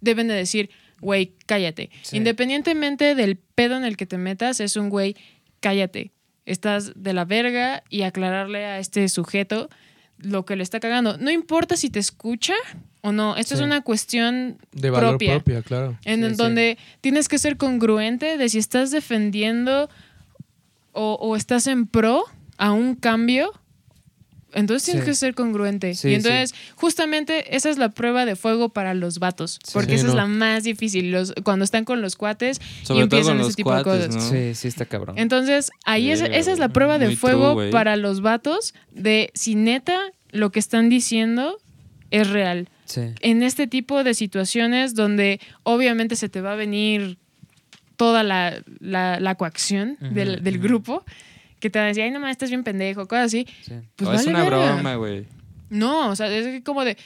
deben 0.00 0.28
de 0.28 0.34
decir, 0.34 0.70
güey, 1.00 1.32
cállate. 1.46 1.90
Sí. 2.02 2.16
Independientemente 2.16 3.14
del 3.14 3.36
pedo 3.36 3.76
en 3.76 3.84
el 3.84 3.96
que 3.96 4.06
te 4.06 4.18
metas, 4.18 4.60
es 4.60 4.76
un 4.76 4.88
güey, 4.90 5.16
cállate. 5.60 6.12
Estás 6.44 6.92
de 6.94 7.12
la 7.12 7.24
verga 7.24 7.82
y 7.90 8.02
aclararle 8.02 8.64
a 8.64 8.78
este 8.78 9.08
sujeto 9.08 9.68
lo 10.18 10.44
que 10.46 10.54
le 10.56 10.62
está 10.62 10.78
cagando. 10.80 11.18
No 11.18 11.30
importa 11.30 11.76
si 11.76 11.90
te 11.90 11.98
escucha 11.98 12.54
o 13.02 13.10
no, 13.12 13.36
esto 13.36 13.56
Sí. 13.56 13.60
es 13.62 13.66
una 13.66 13.80
cuestión 13.82 14.58
de 14.72 14.90
valor 14.90 15.10
propia. 15.10 15.32
propia, 15.34 15.62
claro. 15.62 15.98
En 16.04 16.30
sí. 16.30 16.36
donde 16.36 16.78
tienes 17.00 17.28
que 17.28 17.38
ser 17.38 17.56
congruente 17.56 18.38
de 18.38 18.48
si 18.48 18.58
estás 18.58 18.90
defendiendo 18.92 19.90
o, 20.92 21.14
o 21.20 21.36
estás 21.36 21.66
en 21.66 21.86
pro 21.86 22.24
a 22.56 22.72
un 22.72 22.94
cambio. 22.94 23.52
Entonces 24.56 24.84
tienes 24.86 25.04
Sí. 25.04 25.10
que 25.10 25.14
ser 25.14 25.34
congruente. 25.34 25.94
Sí, 25.94 26.08
y 26.08 26.14
entonces, 26.14 26.54
justamente, 26.74 27.54
esa 27.56 27.70
es 27.70 27.78
la 27.78 27.90
prueba 27.90 28.24
de 28.26 28.34
fuego 28.36 28.70
para 28.70 28.94
los 28.94 29.18
vatos. 29.18 29.58
Sí. 29.62 29.70
Porque 29.72 29.90
Sí, 29.92 29.94
esa 30.00 30.08
es 30.08 30.14
la 30.14 30.26
más 30.26 30.64
difícil. 30.64 31.10
Los, 31.12 31.32
cuando 31.44 31.64
están 31.64 31.84
con 31.84 32.00
los 32.02 32.16
cuates 32.16 32.60
y 32.82 32.86
Sobre 32.86 33.02
empiezan 33.02 33.38
ese 33.40 33.54
tipo 33.54 33.74
de 33.74 33.82
cosas. 33.84 34.14
¿no? 34.14 34.20
Sí, 34.20 34.54
sí 34.54 34.66
está 34.68 34.86
cabrón. 34.86 35.18
Entonces, 35.18 35.70
ahí 35.84 36.10
es, 36.10 36.20
esa 36.22 36.50
es 36.52 36.58
la 36.58 36.70
prueba 36.70 36.98
de 36.98 37.06
Muy 37.06 37.16
fuego 37.16 37.52
true, 37.52 37.70
para 37.70 37.96
los 37.96 38.20
vatos 38.22 38.74
de 38.90 39.30
si 39.34 39.54
neta 39.54 39.96
lo 40.30 40.50
que 40.50 40.58
están 40.58 40.88
diciendo 40.88 41.58
es 42.10 42.28
real 42.30 42.68
Sí. 42.84 43.00
en 43.20 43.42
este 43.42 43.66
tipo 43.66 44.04
de 44.04 44.14
situaciones 44.14 44.94
donde 44.94 45.40
obviamente 45.64 46.14
se 46.16 46.28
te 46.28 46.40
va 46.40 46.52
a 46.52 46.56
venir 46.56 47.18
toda 47.96 48.22
la, 48.22 48.62
la, 48.80 49.18
la 49.20 49.34
coacción 49.36 49.96
del, 50.00 50.42
del 50.44 50.58
grupo, 50.58 51.04
que 51.66 51.70
te 51.70 51.78
van 51.78 51.86
a 51.86 51.88
decir, 51.88 52.02
ay, 52.04 52.10
no 52.10 52.20
mames, 52.20 52.32
estás 52.32 52.50
bien 52.50 52.64
pendejo, 52.64 53.06
cosas 53.06 53.26
así. 53.26 53.46
sí. 53.62 53.74
Pues 53.96 54.20
es 54.22 54.26
una 54.26 54.42
verga. 54.42 54.74
broma, 54.74 54.94
güey. 54.96 55.26
No, 55.70 56.10
o 56.10 56.16
sea, 56.16 56.28
es 56.34 56.62
como 56.62 56.84
de, 56.84 56.96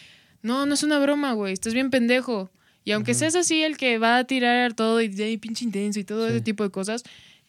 no, 0.43 0.67
no 0.67 0.75
es 0.75 0.83
una 0.83 0.99
broma, 0.99 1.33
güey, 1.33 1.53
estás 1.53 1.75
bien 1.75 1.91
pendejo. 1.91 2.51
Y 2.85 2.93
aunque 2.93 3.15
seas 3.15 3.35
así 3.37 3.63
el 3.63 3.77
que 3.77 3.99
va 3.99 4.19
a 4.19 4.25
tirar 4.25 4.73
todo 4.75 5.01
y 5.01 5.09
de 5.09 5.25
ahí 5.25 5.37
pinche 5.37 5.65
intenso 5.65 6.01
y 6.01 6.05
todo 6.05 6.27
Sí. 6.27 6.33
ese 6.35 6.41
tipo 6.43 6.65
de 6.65 6.71
cosas, 6.71 7.03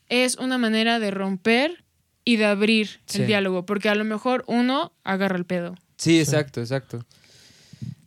es 0.10 0.36
una 0.38 0.58
manera 0.58 1.00
de 1.00 1.10
romper 1.12 1.84
y 2.26 2.36
de 2.36 2.46
abrir 2.46 3.00
Sí. 3.06 3.22
el 3.22 3.28
diálogo, 3.28 3.66
porque 3.66 3.90
a 3.90 3.96
lo 3.96 4.04
mejor 4.04 4.44
uno 4.48 4.92
agarra 5.04 5.38
el 5.38 5.46
pedo. 5.46 5.76
Sí, 5.98 6.20
exacto, 6.20 6.60
exacto. 6.60 7.06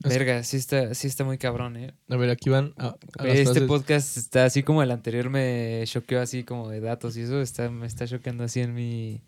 Verga, 0.08 0.42
sí 0.44 0.56
está, 0.56 0.94
sí 0.94 1.06
está 1.06 1.24
muy 1.24 1.38
cabrón, 1.38 1.76
eh. 1.76 1.94
A 2.08 2.16
ver, 2.16 2.30
aquí 2.30 2.50
van 2.50 2.74
a, 2.76 2.88
a 3.18 3.24
las 3.24 3.34
Este 3.36 3.44
frases. 3.44 3.62
podcast 3.68 4.16
está 4.16 4.44
así 4.44 4.62
como 4.62 4.82
el 4.82 4.90
anterior 4.90 5.30
me 5.30 5.82
choqueó 5.86 6.20
así 6.20 6.44
como 6.44 6.68
de 6.68 6.80
datos 6.80 7.16
y 7.16 7.22
eso 7.22 7.40
está, 7.40 7.70
me 7.70 7.86
está 7.86 8.06
choqueando 8.06 8.44
así 8.44 8.60
en 8.60 8.74
mi 8.74 9.22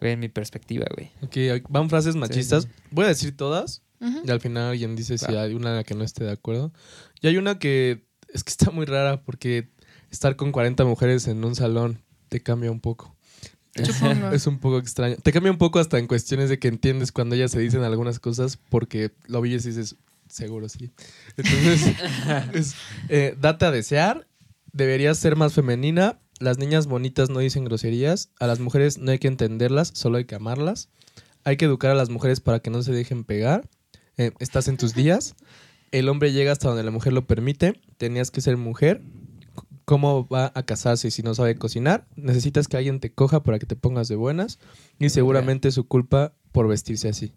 Güey, 0.00 0.12
en 0.14 0.20
mi 0.20 0.28
perspectiva, 0.28 0.86
güey. 0.94 1.10
Ok, 1.22 1.62
van 1.68 1.90
frases 1.90 2.16
machistas. 2.16 2.64
sí. 2.64 2.68
Voy 2.90 3.04
a 3.04 3.08
decir 3.08 3.36
todas. 3.36 3.82
Y 4.24 4.30
al 4.30 4.40
final 4.40 4.70
alguien 4.70 4.96
dice 4.96 5.18
si 5.18 5.26
hay 5.34 5.52
una 5.52 5.70
en 5.70 5.76
la 5.76 5.84
que 5.84 5.94
no 5.94 6.04
esté 6.04 6.24
de 6.24 6.32
acuerdo. 6.32 6.72
Y 7.20 7.26
hay 7.26 7.36
una 7.36 7.58
que 7.58 8.06
es 8.32 8.42
que 8.44 8.50
está 8.50 8.70
muy 8.70 8.86
rara 8.86 9.22
porque 9.22 9.68
estar 10.10 10.36
con 10.36 10.52
40 10.52 10.84
mujeres 10.86 11.28
en 11.28 11.44
un 11.44 11.54
salón 11.54 12.02
te 12.30 12.42
cambia 12.42 12.70
un 12.70 12.80
poco. 12.80 13.14
Supongo. 13.74 14.30
Es 14.32 14.46
un 14.46 14.58
poco 14.58 14.78
extraño. 14.78 15.16
Te 15.22 15.32
cambia 15.32 15.52
un 15.52 15.58
poco 15.58 15.78
hasta 15.78 15.98
en 15.98 16.06
cuestiones 16.06 16.48
de 16.48 16.58
que 16.58 16.68
entiendes 16.68 17.12
cuando 17.12 17.34
ellas 17.34 17.52
se 17.52 17.60
dicen 17.60 17.82
algunas 17.82 18.18
cosas 18.18 18.58
porque 18.68 19.12
lo 19.26 19.40
oyes 19.40 19.64
y 19.64 19.68
dices, 19.68 19.96
seguro 20.28 20.68
sí. 20.68 20.90
Entonces, 21.36 21.94
es, 22.52 22.74
eh, 23.08 23.36
date 23.40 23.66
a 23.66 23.70
desear, 23.70 24.26
deberías 24.72 25.18
ser 25.18 25.36
más 25.36 25.52
femenina, 25.52 26.18
las 26.38 26.58
niñas 26.58 26.86
bonitas 26.86 27.30
no 27.30 27.40
dicen 27.40 27.64
groserías, 27.64 28.30
a 28.40 28.46
las 28.46 28.60
mujeres 28.60 28.98
no 28.98 29.10
hay 29.10 29.18
que 29.18 29.28
entenderlas, 29.28 29.92
solo 29.94 30.18
hay 30.18 30.24
que 30.24 30.34
amarlas, 30.34 30.88
hay 31.44 31.56
que 31.56 31.66
educar 31.66 31.90
a 31.90 31.94
las 31.94 32.10
mujeres 32.10 32.40
para 32.40 32.60
que 32.60 32.70
no 32.70 32.82
se 32.82 32.92
dejen 32.92 33.24
pegar, 33.24 33.68
eh, 34.16 34.32
estás 34.40 34.68
en 34.68 34.76
tus 34.76 34.94
días, 34.94 35.34
el 35.92 36.08
hombre 36.08 36.32
llega 36.32 36.52
hasta 36.52 36.68
donde 36.68 36.84
la 36.84 36.90
mujer 36.90 37.12
lo 37.12 37.26
permite, 37.26 37.80
tenías 37.98 38.30
que 38.30 38.40
ser 38.40 38.56
mujer, 38.56 39.02
cómo 39.90 40.28
va 40.28 40.52
a 40.54 40.62
casarse 40.62 41.10
si 41.10 41.24
no 41.24 41.34
sabe 41.34 41.56
cocinar. 41.56 42.06
Necesitas 42.14 42.68
que 42.68 42.76
alguien 42.76 43.00
te 43.00 43.12
coja 43.12 43.42
para 43.42 43.58
que 43.58 43.66
te 43.66 43.74
pongas 43.74 44.06
de 44.06 44.14
buenas. 44.14 44.60
Y 45.00 45.08
seguramente 45.08 45.66
es 45.66 45.74
su 45.74 45.88
culpa 45.88 46.32
por 46.52 46.68
vestirse 46.68 47.08
así. 47.08 47.32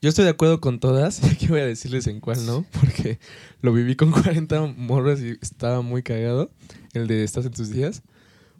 Yo 0.00 0.08
estoy 0.08 0.24
de 0.24 0.30
acuerdo 0.30 0.58
con 0.58 0.80
todas. 0.80 1.22
Y 1.22 1.26
aquí 1.32 1.48
voy 1.48 1.60
a 1.60 1.66
decirles 1.66 2.06
en 2.06 2.20
cuál 2.20 2.46
no. 2.46 2.64
Porque 2.80 3.18
lo 3.60 3.74
viví 3.74 3.94
con 3.94 4.10
40 4.22 4.68
morras 4.74 5.20
y 5.20 5.36
estaba 5.42 5.82
muy 5.82 6.02
cagado. 6.02 6.50
El 6.94 7.08
de 7.08 7.22
estás 7.24 7.44
en 7.44 7.52
tus 7.52 7.68
días. 7.68 8.02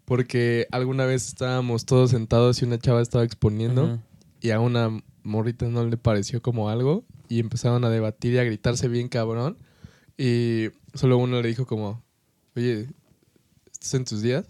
Porque 0.04 0.66
alguna 0.70 1.06
vez 1.06 1.26
estábamos 1.26 1.86
todos 1.86 2.10
sentados 2.10 2.60
y 2.60 2.66
una 2.66 2.78
chava 2.78 3.00
estaba 3.00 3.24
exponiendo. 3.24 3.84
Ajá. 3.84 4.02
Y 4.42 4.50
a 4.50 4.60
una 4.60 4.90
morrita 5.22 5.64
no 5.68 5.86
le 5.86 5.96
pareció 5.96 6.42
como 6.42 6.68
algo. 6.68 7.06
Y 7.30 7.40
empezaron 7.40 7.82
a 7.86 7.88
debatir 7.88 8.34
y 8.34 8.38
a 8.40 8.44
gritarse 8.44 8.88
bien 8.88 9.08
cabrón. 9.08 9.56
Y 10.18 10.66
solo 10.92 11.16
uno 11.16 11.40
le 11.40 11.48
dijo 11.48 11.64
como, 11.64 12.04
oye, 12.54 12.88
¿estás 13.86 14.00
en 14.00 14.04
tus 14.04 14.22
días? 14.22 14.46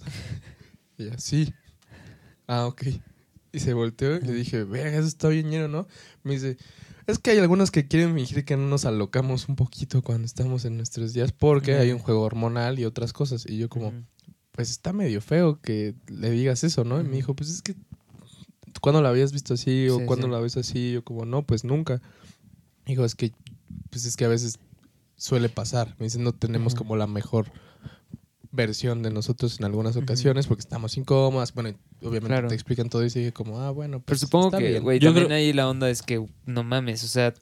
Y 0.98 1.04
ella, 1.04 1.18
sí. 1.18 1.52
Ah, 2.46 2.66
ok. 2.66 2.84
Y 3.52 3.60
se 3.60 3.74
volteó 3.74 4.16
y 4.16 4.20
le 4.20 4.32
dije, 4.32 4.64
verga, 4.64 4.98
eso 4.98 5.08
está 5.08 5.28
bien 5.28 5.50
lleno, 5.50 5.68
¿no? 5.68 5.86
Me 6.22 6.34
dice, 6.34 6.56
es 7.06 7.18
que 7.18 7.30
hay 7.30 7.38
algunos 7.38 7.70
que 7.70 7.86
quieren 7.86 8.14
fingir 8.14 8.44
que 8.44 8.56
no 8.56 8.66
nos 8.66 8.84
alocamos 8.84 9.48
un 9.48 9.56
poquito 9.56 10.02
cuando 10.02 10.26
estamos 10.26 10.64
en 10.64 10.76
nuestros 10.76 11.12
días 11.12 11.32
porque 11.32 11.74
hay 11.74 11.92
un 11.92 11.98
juego 11.98 12.22
hormonal 12.22 12.78
y 12.78 12.84
otras 12.84 13.12
cosas. 13.12 13.46
Y 13.46 13.58
yo 13.58 13.68
como, 13.68 13.92
pues 14.52 14.70
está 14.70 14.92
medio 14.92 15.20
feo 15.20 15.60
que 15.60 15.94
le 16.08 16.30
digas 16.30 16.64
eso, 16.64 16.84
¿no? 16.84 17.00
Y 17.00 17.04
me 17.04 17.16
dijo, 17.16 17.34
pues 17.34 17.50
es 17.50 17.62
que, 17.62 17.74
¿cuándo 18.80 19.02
la 19.02 19.10
habías 19.10 19.32
visto 19.32 19.54
así? 19.54 19.88
O 19.88 19.98
Sí, 19.98 20.04
¿cuándo 20.06 20.26
sí. 20.26 20.32
la 20.32 20.40
ves 20.40 20.56
así? 20.56 20.78
Y 20.78 20.92
yo 20.94 21.04
como, 21.04 21.24
no, 21.24 21.46
pues 21.46 21.64
nunca. 21.64 22.00
Dijo, 22.86 23.04
es 23.04 23.14
que, 23.14 23.32
pues 23.90 24.04
es 24.04 24.16
que 24.16 24.24
a 24.24 24.28
veces 24.28 24.58
suele 25.16 25.48
pasar. 25.48 25.94
Me 25.98 26.04
dice, 26.04 26.18
no 26.18 26.32
tenemos 26.32 26.74
como 26.74 26.96
la 26.96 27.06
mejor 27.06 27.50
versión 28.56 29.02
de 29.02 29.10
nosotros 29.10 29.58
en 29.60 29.66
algunas 29.66 29.96
ocasiones 29.96 30.46
porque 30.46 30.62
estamos 30.62 30.96
incómodas. 30.96 31.52
Bueno, 31.54 31.68
y 31.68 31.74
obviamente 32.06 32.28
Claro. 32.28 32.48
te 32.48 32.54
explican 32.54 32.88
todo 32.88 33.02
y 33.02 33.06
dije 33.06 33.32
como, 33.32 33.60
ah, 33.60 33.70
bueno, 33.70 33.98
Pero 33.98 34.04
pues 34.06 34.20
supongo 34.20 34.46
está 34.46 34.58
que, 34.58 34.80
güey, 34.80 34.98
Yo 34.98 35.08
también 35.10 35.26
creo- 35.26 35.36
ahí 35.38 35.52
la 35.52 35.68
onda 35.68 35.88
es 35.90 36.02
que 36.02 36.26
no 36.46 36.64
mames, 36.64 37.04
o 37.04 37.08
sea, 37.08 37.32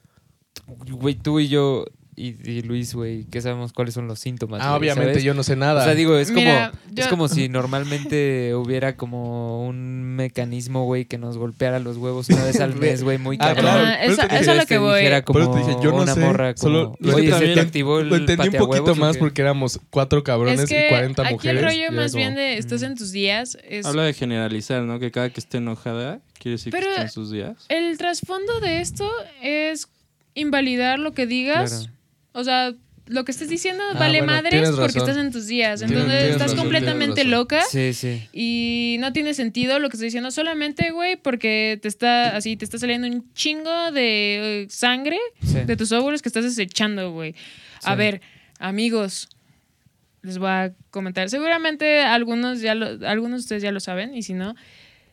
güey, 0.67 1.15
tú 1.15 1.39
y 1.39 1.47
yo 1.47 1.85
y, 2.17 2.35
y 2.49 2.61
Luis, 2.61 2.93
güey, 2.95 3.25
que 3.25 3.41
sabemos 3.41 3.73
cuáles 3.73 3.93
son 3.93 4.07
los 4.07 4.19
síntomas. 4.19 4.61
Ah, 4.63 4.69
güey, 4.77 4.89
obviamente 4.89 5.13
¿sabes? 5.15 5.23
yo 5.23 5.33
no 5.33 5.43
sé 5.43 5.55
nada. 5.55 5.81
O 5.81 5.83
sea, 5.85 5.95
digo, 5.95 6.17
es 6.17 6.29
como, 6.29 6.39
Mira, 6.41 6.71
es 6.95 7.03
yo- 7.05 7.09
como 7.09 7.27
si 7.29 7.49
normalmente 7.49 8.55
hubiera 8.55 8.95
como 8.95 9.67
un 9.67 10.03
mecanismo, 10.15 10.85
güey, 10.85 11.05
que 11.05 11.17
nos 11.17 11.37
golpeara 11.37 11.79
los 11.79 11.97
huevos 11.97 12.29
una 12.29 12.43
vez 12.45 12.59
al 12.61 12.75
mes, 12.79 13.03
güey, 13.03 13.17
muy 13.17 13.35
Ah, 13.39 13.47
cabrón. 13.53 13.63
claro. 13.65 13.83
Ajá, 13.85 13.97
Por 13.97 14.11
eso 14.11 14.21
eso, 14.21 14.35
es 14.39 14.47
lo 14.47 14.53
Este 14.53 14.65
que 14.67 14.77
voy. 14.77 15.01
eso 15.05 15.23
como 15.25 15.51
te 15.51 15.59
dije, 15.59 15.75
yo 15.83 15.91
no 15.91 15.97
una 16.03 16.13
sé, 16.13 16.19
morra 16.21 16.53
solo 16.55 16.93
como, 16.93 16.97
lo 17.11 17.15
oye, 17.17 17.29
entendí- 17.29 17.47
¿se 17.47 17.53
te 17.53 17.59
activó 17.59 17.99
el 17.99 18.09
Lo 18.09 18.15
entendí 18.15 18.47
un 18.47 18.53
poquito 18.55 18.95
más 18.95 19.13
qué?" 19.15 19.19
porque 19.19 19.41
éramos 19.41 19.79
cuatro 19.89 20.23
cabrones 20.23 20.61
Es 20.61 20.69
que 20.69 20.85
y 20.87 20.89
40 20.89 21.21
aquí 21.23 21.33
mujeres. 21.33 21.57
el 21.61 21.65
rollo 21.67 21.81
era 21.81 21.91
más 21.91 22.11
como, 22.11 22.21
bien 22.23 22.35
de 22.35 22.57
estás 22.57 22.81
mm. 22.81 22.85
en 22.85 22.95
tus 22.95 23.11
días 23.11 23.57
es... 23.67 23.85
Habla 23.85 24.03
de 24.03 24.13
generalizar, 24.13 24.83
¿no? 24.83 24.99
Que 24.99 25.11
cada 25.11 25.29
que 25.29 25.39
esté 25.41 25.57
enojada 25.57 26.21
quiere 26.39 26.53
decir 26.57 26.71
Pero- 26.71 26.85
que 26.85 26.91
está 26.91 27.01
en 27.03 27.09
sus 27.11 27.29
días. 27.31 27.65
El 27.69 27.97
trasfondo 27.97 28.59
de 28.61 28.79
esto 28.79 29.09
es 29.41 29.89
invalidar 30.33 30.99
lo 30.99 31.13
que 31.13 31.25
digas. 31.27 31.71
Claro. 31.81 31.91
O 32.35 32.43
sea, 32.43 32.73
lo 33.07 33.23
que 33.23 33.31
estés 33.31 33.49
diciendo 33.49 33.83
Ah, 33.93 33.97
vale 33.99 34.17
bueno, 34.19 34.33
madres 34.33 34.69
porque 34.71 34.87
razón. 34.87 35.01
estás 35.09 35.17
en 35.17 35.31
tus 35.31 35.45
días. 35.47 35.81
Entonces 35.81 36.05
tienes 36.07 36.23
estás 36.31 36.41
razón, 36.51 36.57
completamente 36.57 37.23
loca 37.23 37.61
Sí, 37.69 37.93
sí. 37.93 38.27
y 38.33 38.97
no 38.99 39.13
tiene 39.13 39.33
sentido 39.35 39.77
lo 39.79 39.89
que 39.89 39.95
estoy 39.97 40.07
diciendo 40.07 40.31
solamente, 40.31 40.89
güey, 40.91 41.15
porque 41.15 41.77
te 41.81 41.87
está 41.87 42.35
así, 42.35 42.57
te 42.57 42.65
está 42.65 42.77
saliendo 42.79 43.07
un 43.07 43.31
chingo 43.33 43.91
de 43.91 44.63
eh, 44.63 44.67
sangre 44.69 45.19
sí. 45.43 45.59
de 45.65 45.77
tus 45.77 45.91
óvulos 45.91 46.21
que 46.23 46.29
estás 46.29 46.43
desechando, 46.43 47.11
güey. 47.11 47.35
A 47.83 47.93
ver, 47.95 48.21
amigos, 48.59 49.29
les 50.23 50.39
voy 50.39 50.49
a 50.49 50.73
comentar. 50.89 51.29
Seguramente 51.29 51.99
algunos 52.01 52.59
ya 52.61 52.73
lo, 52.73 53.07
algunos 53.07 53.41
de 53.41 53.43
ustedes 53.43 53.61
ya 53.63 53.71
lo 53.71 53.79
saben 53.79 54.15
y 54.15 54.23
si 54.23 54.33
no, 54.33 54.55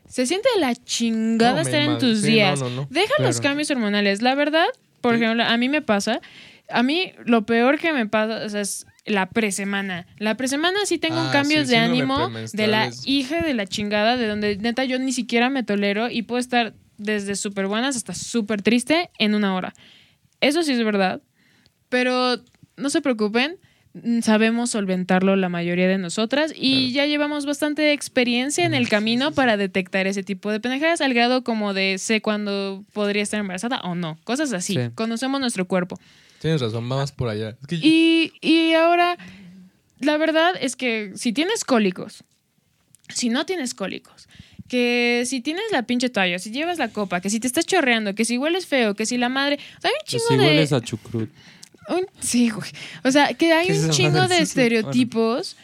se 0.08 0.24
siente 0.26 0.48
la 0.58 0.74
chingada 0.74 1.56
No, 1.56 1.60
estar 1.60 1.82
en 1.82 1.98
tus 1.98 2.22
días. 2.22 2.58
no, 2.60 2.70
no. 2.70 2.86
Deja 2.90 3.12
los 3.20 3.42
cambios 3.42 3.70
hormonales. 3.70 4.22
La 4.22 4.34
verdad, 4.34 4.66
por 5.02 5.14
ejemplo, 5.16 5.44
a 5.44 5.56
mí 5.58 5.68
me 5.68 5.82
pasa. 5.82 6.20
A 6.72 6.82
mí 6.82 7.12
lo 7.24 7.44
peor 7.46 7.78
que 7.78 7.92
me 7.92 8.06
pasa 8.06 8.44
o 8.44 8.48
sea, 8.48 8.60
es 8.60 8.86
la 9.04 9.28
presemana. 9.30 10.06
La 10.18 10.36
presemana 10.36 10.78
sí 10.84 10.98
tengo 10.98 11.16
Ah, 11.18 11.44
sí, 11.44 11.54
de 11.64 11.76
ánimo 11.76 12.30
de 12.52 12.66
la 12.66 12.90
hija 13.04 13.42
de 13.42 13.54
la 13.54 13.66
chingada, 13.66 14.16
de 14.16 14.26
donde 14.26 14.56
neta 14.56 14.84
yo 14.84 14.98
ni 14.98 15.12
siquiera 15.12 15.50
me 15.50 15.62
tolero 15.62 16.08
y 16.10 16.22
puedo 16.22 16.38
estar 16.38 16.74
desde 16.98 17.34
súper 17.36 17.66
buenas 17.66 17.96
hasta 17.96 18.14
súper 18.14 18.62
triste 18.62 19.10
en 19.18 19.34
una 19.34 19.54
hora. 19.54 19.74
Eso 20.40 20.62
sí 20.62 20.72
es 20.72 20.84
verdad. 20.84 21.20
Pero 21.88 22.36
no 22.76 22.90
se 22.90 23.02
preocupen, 23.02 23.58
mm, 23.94 24.20
sabemos 24.20 24.70
solventarlo 24.70 25.36
la 25.36 25.48
mayoría 25.48 25.88
de 25.88 25.98
nosotras 25.98 26.52
y 26.56 26.92
ya 26.92 27.06
llevamos 27.06 27.44
bastante 27.44 27.92
experiencia 27.92 28.64
en 28.64 28.74
el 28.74 28.88
camino 28.88 29.32
para 29.32 29.56
detectar 29.56 30.06
ese 30.06 30.22
tipo 30.22 30.50
de 30.50 30.60
pendejadas 30.60 31.00
al 31.00 31.12
grado 31.12 31.44
como 31.44 31.74
de 31.74 31.98
sé 31.98 32.22
cuándo 32.22 32.84
podría 32.92 33.22
estar 33.22 33.40
embarazada 33.40 33.80
o 33.80 33.94
no, 33.94 34.18
cosas 34.24 34.52
así. 34.52 34.74
Sí. 34.74 34.80
Conocemos 34.94 35.40
nuestro 35.40 35.66
cuerpo. 35.66 35.98
Tienes 36.42 36.60
razón, 36.60 36.88
vamos 36.88 37.12
por 37.12 37.28
allá. 37.28 37.50
Es 37.60 37.66
que 37.68 37.76
yo- 37.78 37.82
Y, 37.88 38.32
y 38.40 38.74
ahora, 38.74 39.16
la 40.00 40.16
verdad 40.16 40.54
es 40.60 40.74
que 40.74 41.12
si 41.14 41.32
tienes 41.32 41.64
cólicos, 41.64 42.24
si 43.08 43.28
no 43.28 43.46
tienes 43.46 43.74
cólicos, 43.74 44.28
que 44.68 45.22
si 45.24 45.40
tienes 45.40 45.64
la 45.70 45.84
pinche 45.84 46.08
toalla, 46.08 46.40
si 46.40 46.50
llevas 46.50 46.78
la 46.78 46.88
copa, 46.88 47.20
que 47.20 47.30
si 47.30 47.38
te 47.38 47.46
estás 47.46 47.64
chorreando, 47.64 48.16
que 48.16 48.24
si 48.24 48.38
hueles 48.38 48.66
feo, 48.66 48.96
que 48.96 49.06
si 49.06 49.18
la 49.18 49.28
madre... 49.28 49.60
o 49.78 49.80
sea, 49.80 49.90
hay 49.90 49.94
un 49.94 50.04
Que 50.04 50.10
chingo 50.18 50.24
si 50.28 50.36
de... 50.36 50.44
hueles 50.46 50.72
a 50.72 50.80
chucrut. 50.80 51.30
Un- 51.88 52.06
sí, 52.20 52.50
güey. 52.50 52.70
O 53.04 53.10
sea, 53.12 53.34
que 53.34 53.52
hay 53.52 53.68
¿Qué 53.68 53.72
es 53.74 53.84
un 53.84 53.90
chingo 53.90 54.26
de 54.26 54.38
estereotipos 54.38 55.56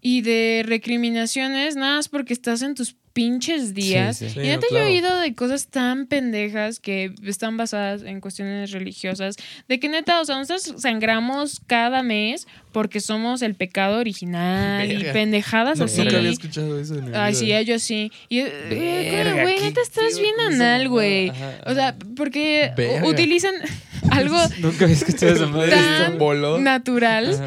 y 0.00 0.20
de 0.22 0.62
recriminaciones, 0.66 1.74
nada 1.74 1.96
más 1.96 2.08
porque 2.08 2.32
estás 2.32 2.62
en 2.62 2.74
tus 2.76 2.94
pinches 3.12 3.74
días. 3.74 4.18
Sí, 4.18 4.28
sí. 4.28 4.34
Sí, 4.34 4.40
y 4.40 4.42
neta, 4.48 4.60
no, 4.62 4.68
claro. 4.68 4.84
yo 4.84 4.90
he 4.90 4.92
oído 4.94 5.16
de 5.20 5.34
cosas 5.34 5.66
tan 5.68 6.06
pendejas 6.06 6.78
que 6.80 7.12
están 7.24 7.56
basadas 7.56 8.02
en 8.02 8.20
cuestiones 8.20 8.70
religiosas. 8.70 9.36
De 9.68 9.80
que 9.80 9.88
neta, 9.88 10.20
o 10.20 10.24
sea, 10.24 10.36
nosotros 10.36 10.80
sangramos 10.80 11.60
cada 11.66 12.02
mes 12.02 12.46
porque 12.72 13.00
somos 13.00 13.42
el 13.42 13.54
pecado 13.54 13.98
original 13.98 14.90
y 14.90 15.04
pendejadas 15.12 15.78
no, 15.78 15.86
así. 15.86 16.02
nunca 16.02 16.18
había 16.18 16.30
escuchado 16.30 16.78
eso 16.80 16.94
en 16.94 17.10
mi 17.10 17.16
Ay, 17.16 17.32
vida. 17.40 17.58
sí, 17.60 17.64
yo 17.66 17.78
sí. 17.78 18.12
Y, 18.28 18.38
eh, 18.40 19.08
Verga, 19.12 19.42
güey, 19.42 19.56
qué 19.56 19.62
neta, 19.62 19.80
estás 19.82 20.18
bien 20.18 20.34
anal, 20.46 20.88
güey. 20.88 21.32
O 21.66 21.74
sea, 21.74 21.96
porque 22.16 22.72
Verga. 22.76 23.08
utilizan 23.08 23.54
algo 24.10 24.38
Nunca 24.60 24.84
había 24.84 24.96
escuchado 24.96 25.32
esa 25.34 25.46
madre. 25.46 25.72
Tan 25.72 26.18
Voló. 26.18 26.58
natural. 26.60 27.34
Ajá. 27.34 27.46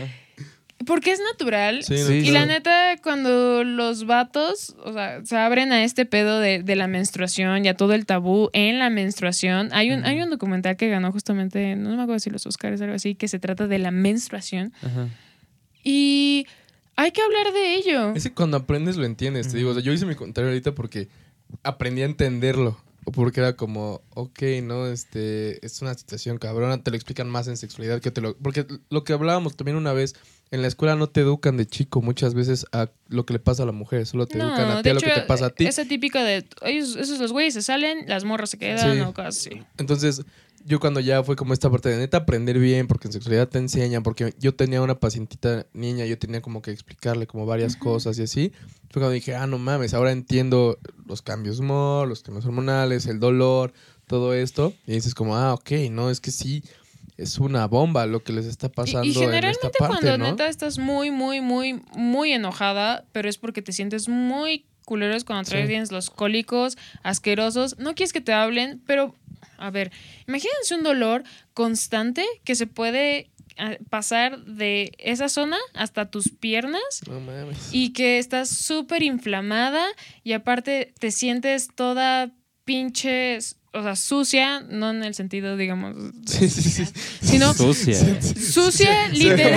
Porque 0.86 1.12
es 1.12 1.20
natural. 1.32 1.84
Sí, 1.84 1.98
Sí, 1.98 2.14
Y 2.14 2.32
la 2.32 2.46
neta, 2.46 2.98
cuando 3.02 3.64
los 3.64 4.06
vatos, 4.06 4.76
o 4.84 4.94
sea, 4.94 5.24
se 5.26 5.38
abren 5.38 5.72
a 5.72 5.84
este 5.84 6.06
pedo 6.06 6.40
de, 6.40 6.64
de 6.64 6.76
la 6.76 6.88
menstruación 6.88 7.66
y 7.66 7.68
a 7.68 7.76
todo 7.76 7.94
el 7.94 8.06
tabú 8.06 8.50
en 8.54 8.80
la 8.80 8.90
menstruación, 8.90 9.70
hay 9.72 9.92
un, 9.92 10.06
hay 10.06 10.22
un 10.22 10.30
documental 10.30 10.78
que 10.78 10.90
ganó 10.90 11.12
justamente, 11.12 11.76
no 11.76 11.96
me 11.96 12.02
acuerdo 12.02 12.20
si 12.20 12.30
los 12.30 12.46
Oscars 12.46 12.82
o 12.82 12.84
algo 12.84 12.96
así, 12.96 13.16
que 13.16 13.28
se 13.28 13.40
trata 13.40 13.68
de 13.68 13.80
la 13.80 13.92
menstruación. 13.92 14.74
Ajá. 14.82 15.10
Y 15.84 16.48
hay 16.96 17.12
que 17.12 17.22
hablar 17.22 17.54
de 17.54 17.76
ello. 17.76 18.14
Es 18.16 18.24
que 18.24 18.34
cuando 18.34 18.58
aprendes 18.58 18.98
lo 18.98 19.06
entiendes, 19.06 19.50
te 19.50 19.58
digo. 19.58 19.72
O 19.72 19.74
sea, 19.74 19.84
yo 19.84 19.92
hice 19.92 20.06
mi 20.06 20.16
comentario 20.16 20.50
ahorita 20.50 20.74
porque 20.74 21.10
aprendí 21.64 22.02
a 22.02 22.06
entenderlo. 22.06 22.78
O 23.06 23.12
porque 23.12 23.42
era 23.42 23.58
como, 23.58 24.02
ok, 24.12 24.42
no, 24.64 24.88
este, 24.88 25.66
es 25.66 25.82
una 25.82 25.94
situación 25.94 26.38
cabrona, 26.38 26.82
te 26.82 26.90
lo 26.90 26.96
explican 26.96 27.30
más 27.30 27.50
en 27.50 27.58
sexualidad 27.58 28.00
que 28.00 28.12
te 28.12 28.22
lo... 28.22 28.38
Porque 28.38 28.66
lo 28.90 29.04
que 29.04 29.12
hablábamos 29.12 29.58
también 29.58 29.76
una 29.76 29.92
vez, 29.92 30.16
en 30.54 30.62
la 30.62 30.68
escuela 30.68 30.96
no 30.96 31.08
te 31.10 31.22
educan 31.22 31.58
de 31.58 31.66
chico 31.66 32.00
muchas 32.04 32.36
veces 32.36 32.68
a 32.72 32.88
lo 33.08 33.26
que 33.26 33.34
le 33.34 33.40
pasa 33.40 33.64
a 33.64 33.66
la 33.66 33.72
mujer, 33.72 34.06
solo 34.06 34.28
te 34.28 34.38
educan 34.38 34.70
a 34.70 34.84
ti 34.84 34.90
a 34.90 34.94
lo 34.94 35.02
que 35.02 35.10
te 35.10 35.22
pasa 35.22 35.48
a 35.48 35.50
ti. 35.50 35.66
ese 35.66 35.84
típico 35.84 36.20
de 36.20 36.46
ellos, 36.62 36.96
esos 36.96 37.20
los 37.20 37.32
güeyes 37.32 37.56
se 37.56 37.64
salen, 37.64 38.06
las 38.08 38.24
morras 38.24 38.52
se 38.52 38.60
quedan 38.60 38.96
Sí. 38.98 39.02
o 39.02 39.14
cosas 39.16 39.36
así. 39.36 39.64
Entonces, 39.80 40.22
yo 40.64 40.80
cuando 40.80 41.00
ya 41.00 41.24
fue 41.24 41.36
como 41.36 41.54
esta 41.54 41.72
parte 41.72 41.90
de 41.90 41.98
neta 41.98 42.18
aprender 42.18 42.60
bien, 42.60 42.86
porque 42.86 43.08
en 43.08 43.14
sexualidad 43.14 43.50
te 43.50 43.58
enseñan, 43.58 44.04
porque 44.04 44.36
yo 44.40 44.54
tenía 44.54 44.84
una 44.84 45.00
pacientita 45.00 45.66
niña, 45.74 46.06
yo 46.06 46.20
tenía 46.20 46.44
como 46.44 46.62
que 46.62 46.70
explicarle 46.70 47.26
como 47.26 47.48
varias 47.48 47.76
cosas 47.76 48.20
y 48.20 48.22
así. 48.22 48.52
Fue 48.92 49.02
cuando 49.02 49.10
dije, 49.10 49.36
ah, 49.36 49.48
no 49.48 49.58
mames, 49.58 49.96
ahora 49.96 50.12
entiendo 50.12 50.78
los 51.08 51.24
cambios 51.24 51.60
humor, 51.60 52.08
los 52.08 52.22
cambios 52.22 52.46
hormonales, 52.46 53.08
el 53.08 53.20
dolor, 53.20 53.74
todo 54.06 54.36
esto. 54.36 54.72
Y 54.86 54.92
dices 54.92 55.16
como, 55.16 55.36
ah, 55.36 55.56
ok, 55.56 55.72
no, 55.90 56.12
es 56.12 56.22
que 56.22 56.30
sí, 56.30 56.64
es 57.18 57.38
una 57.38 57.68
bomba 57.68 58.06
lo 58.06 58.24
que 58.24 58.34
les 58.34 58.46
está 58.46 58.68
Y- 58.68 58.70
pasando 58.70 59.04
Y, 59.06 59.10
en 59.10 59.14
esta 59.16 59.26
generalmente 59.26 59.70
parte, 59.80 59.88
cuando 59.88 60.18
¿no? 60.18 60.26
neta 60.32 60.48
estás 60.48 60.78
muy, 60.80 61.12
muy, 61.12 61.42
muy, 61.42 61.82
muy 61.96 62.32
enojada, 62.32 63.06
pero 63.12 63.30
es 63.30 63.38
porque 63.38 63.62
te 63.62 63.72
sientes 63.72 64.10
muy 64.10 64.66
culeros 64.86 65.24
cuando 65.24 65.50
traes 65.50 65.88
Sí. 65.90 65.94
los 65.94 66.10
cólicos 66.10 66.78
asquerosos, 67.04 67.78
no 67.80 67.96
quieres 67.96 68.12
que 68.14 68.22
te 68.22 68.34
hablen, 68.34 68.82
pero 68.86 69.16
a 69.58 69.70
ver, 69.72 69.92
imagínense 70.28 70.76
un 70.76 70.84
dolor 70.84 71.24
constante 71.54 72.26
que 72.44 72.56
se 72.56 72.68
puede 72.68 73.30
ah, 73.58 73.78
pasar 73.90 74.44
de 74.46 74.92
esa 74.98 75.30
zona 75.30 75.58
hasta 75.76 76.10
tus 76.10 76.30
piernas 76.30 76.82
No 77.08 77.20
mames. 77.20 77.70
y 77.72 77.94
que 77.94 78.18
estás 78.18 78.50
súper 78.50 79.04
inflamada 79.04 79.86
y 80.24 80.34
aparte 80.34 80.92
te 81.00 81.12
sientes 81.12 81.70
toda 81.76 82.32
pinche, 82.66 83.38
o 83.74 83.82
sea, 83.84 83.96
sucia, 83.96 84.62
no 84.70 84.92
en 84.92 85.04
el 85.04 85.14
sentido, 85.16 85.58
digamos, 85.58 85.96
Sí, 86.26 86.48
sí, 86.50 86.62
sí. 86.62 86.86
sino 87.22 87.54
Sucia. 87.54 87.96
sucia, 88.22 89.08
literal. 89.10 89.54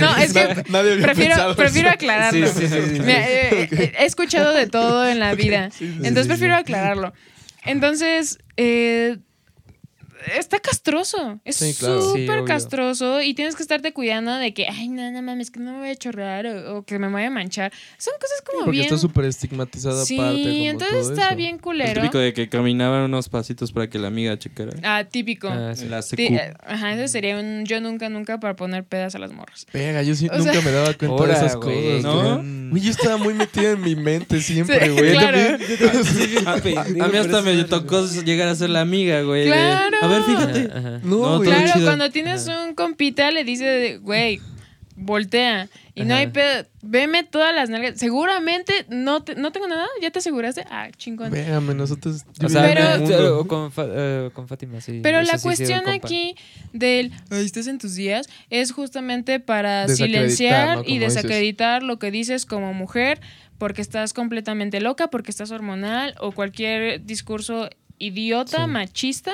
No, 0.00 0.16
es 0.16 0.32
que 0.32 0.64
Nadie 0.70 0.92
había 0.92 1.06
prefiero, 1.06 1.56
prefiero 1.56 1.90
aclararlo. 1.90 2.46
Sí, 2.48 2.52
sí, 2.60 2.68
sí, 2.68 2.80
sí. 2.94 3.00
Mira, 3.00 3.28
eh, 3.30 3.68
eh, 3.70 3.92
he 4.00 4.04
escuchado 4.06 4.52
de 4.52 4.66
todo 4.66 5.08
en 5.08 5.18
la 5.20 5.34
vida. 5.34 5.70
sí, 5.70 5.84
Entonces 5.84 6.22
sí, 6.24 6.28
prefiero 6.28 6.54
sí. 6.56 6.60
aclararlo. 6.62 7.12
Entonces, 7.64 8.38
eh, 8.56 9.18
está 10.38 10.58
castroso. 10.60 11.38
Es 11.44 11.56
Sí, 11.56 11.74
claro. 11.78 12.00
Sí, 12.14 12.20
súper 12.26 12.44
castroso 12.44 13.22
y 13.22 13.34
tienes 13.34 13.56
que 13.56 13.62
estarte 13.62 13.92
cuidando 13.92 14.34
de 14.34 14.52
que, 14.54 14.66
ay, 14.66 14.88
no, 14.88 15.10
no 15.10 15.22
mames, 15.22 15.50
que 15.50 15.60
no 15.60 15.72
me 15.72 15.78
voy 15.78 15.88
a 15.90 15.96
chorrear 15.96 16.46
o, 16.46 16.78
o 16.78 16.82
que 16.84 16.98
me 16.98 17.08
voy 17.08 17.22
a 17.22 17.30
manchar. 17.30 17.72
Son 17.98 18.14
cosas 18.20 18.42
como 18.44 18.58
Porque 18.60 18.70
bien. 18.72 18.84
está 18.86 18.98
súper 18.98 19.24
estigmatizada 19.26 20.04
sí, 20.04 20.18
aparte. 20.18 20.42
como 20.42 20.52
entonces 20.54 21.00
todo 21.02 21.12
está 21.12 21.26
eso. 21.28 21.36
bien 21.36 21.54
El 21.56 21.60
culero. 21.60 22.00
típico 22.02 22.18
de 22.18 22.32
que 22.32 22.48
caminaban 22.48 23.02
unos 23.02 23.28
pasitos 23.28 23.72
para 23.72 23.88
que 23.88 23.98
la 23.98 24.08
amiga 24.08 24.38
checara. 24.38 24.72
Ah, 24.82 25.04
típico. 25.04 25.48
Ah, 25.48 25.74
sí. 25.74 25.86
La 25.88 26.00
eh, 26.18 26.54
Ajá, 26.64 26.92
ese 26.94 27.08
sería 27.08 27.38
un 27.38 27.64
yo 27.64 27.80
nunca, 27.80 28.08
nunca 28.08 28.38
para 28.40 28.56
poner 28.56 28.84
pedas 28.84 29.14
a 29.14 29.18
las 29.18 29.32
morras. 29.32 29.66
Pega, 29.72 30.02
yo 30.02 30.14
sí 30.14 30.28
O 30.30 30.36
nunca 30.38 30.52
sea- 30.52 30.62
me 30.62 30.70
daba 30.70 30.86
cuenta 30.94 31.06
Ahora, 31.06 31.38
de 31.40 31.46
esas 31.46 31.56
güey, 31.56 32.02
cosas, 32.02 32.02
¿no? 32.02 32.76
yo 32.76 32.90
estaba 32.90 33.16
muy 33.16 33.34
metido 33.34 33.72
en 33.72 33.80
mi 33.80 33.96
mente 33.96 34.40
siempre, 34.40 34.86
Sí, 34.86 34.90
güey. 34.92 35.12
claro. 35.12 35.38
A, 36.46 37.08
mí 37.08 37.18
hasta 37.18 37.42
me 37.42 37.64
tocó 37.64 38.06
llegar 38.24 38.48
a 38.48 38.54
ser 38.54 38.70
la 38.70 38.80
amiga, 38.80 39.22
güey. 39.22 39.46
Claro. 39.46 39.96
A 40.02 40.06
ver, 40.08 40.15
fíjate. 40.24 40.68
Ajá, 40.70 40.78
ajá. 40.78 41.00
No, 41.02 41.36
güey. 41.38 41.48
Claro, 41.50 41.72
chido. 41.74 41.86
cuando 41.86 42.10
tienes 42.10 42.46
un 42.48 42.74
compita 42.74 43.30
le 43.30 43.44
dice, 43.44 43.64
de, 43.64 43.98
güey, 43.98 44.40
voltea. 44.96 45.68
Y 45.94 46.04
no 46.04 46.14
hay 46.14 46.26
pedo. 46.26 46.66
Veme 46.82 47.24
todas 47.24 47.54
las 47.54 47.70
nalgas. 47.70 47.98
Seguramente 47.98 48.84
no, 48.90 49.22
te- 49.22 49.34
no 49.34 49.50
tengo 49.50 49.66
nada. 49.66 49.86
¿Ya 50.02 50.10
te 50.10 50.18
aseguraste? 50.18 50.64
Ah, 50.70 50.88
chingón. 50.96 51.30
Véame, 51.30 51.74
nosotros. 51.74 52.24
O 52.44 52.48
sea, 52.50 52.62
Pero- 52.62 53.46
con, 53.46 53.72
eh, 53.78 54.30
con 54.34 54.46
Fátima, 54.46 54.80
sí. 54.82 55.00
Pero 55.02 55.20
eso 55.20 55.32
la 55.32 55.38
sí, 55.38 55.44
cuestión 55.44 55.88
aquí 55.88 56.34
del 56.74 57.12
"Ay, 57.30 57.46
estás 57.46 57.66
en 57.66 57.78
tus 57.78 57.94
días 57.94 58.28
es 58.50 58.72
justamente 58.72 59.40
para 59.40 59.88
silenciar 59.88 60.78
¿no? 60.78 60.82
y 60.86 60.98
dices. 60.98 61.14
desacreditar 61.14 61.82
lo 61.82 61.98
que 61.98 62.10
dices 62.10 62.44
como 62.44 62.74
mujer 62.74 63.20
porque 63.56 63.80
estás 63.80 64.12
completamente 64.12 64.80
loca, 64.82 65.08
porque 65.08 65.30
estás 65.30 65.50
hormonal 65.50 66.14
o 66.20 66.32
cualquier 66.32 67.06
discurso 67.06 67.70
idiota, 67.98 68.66
Sí. 68.66 68.70
machista 68.70 69.32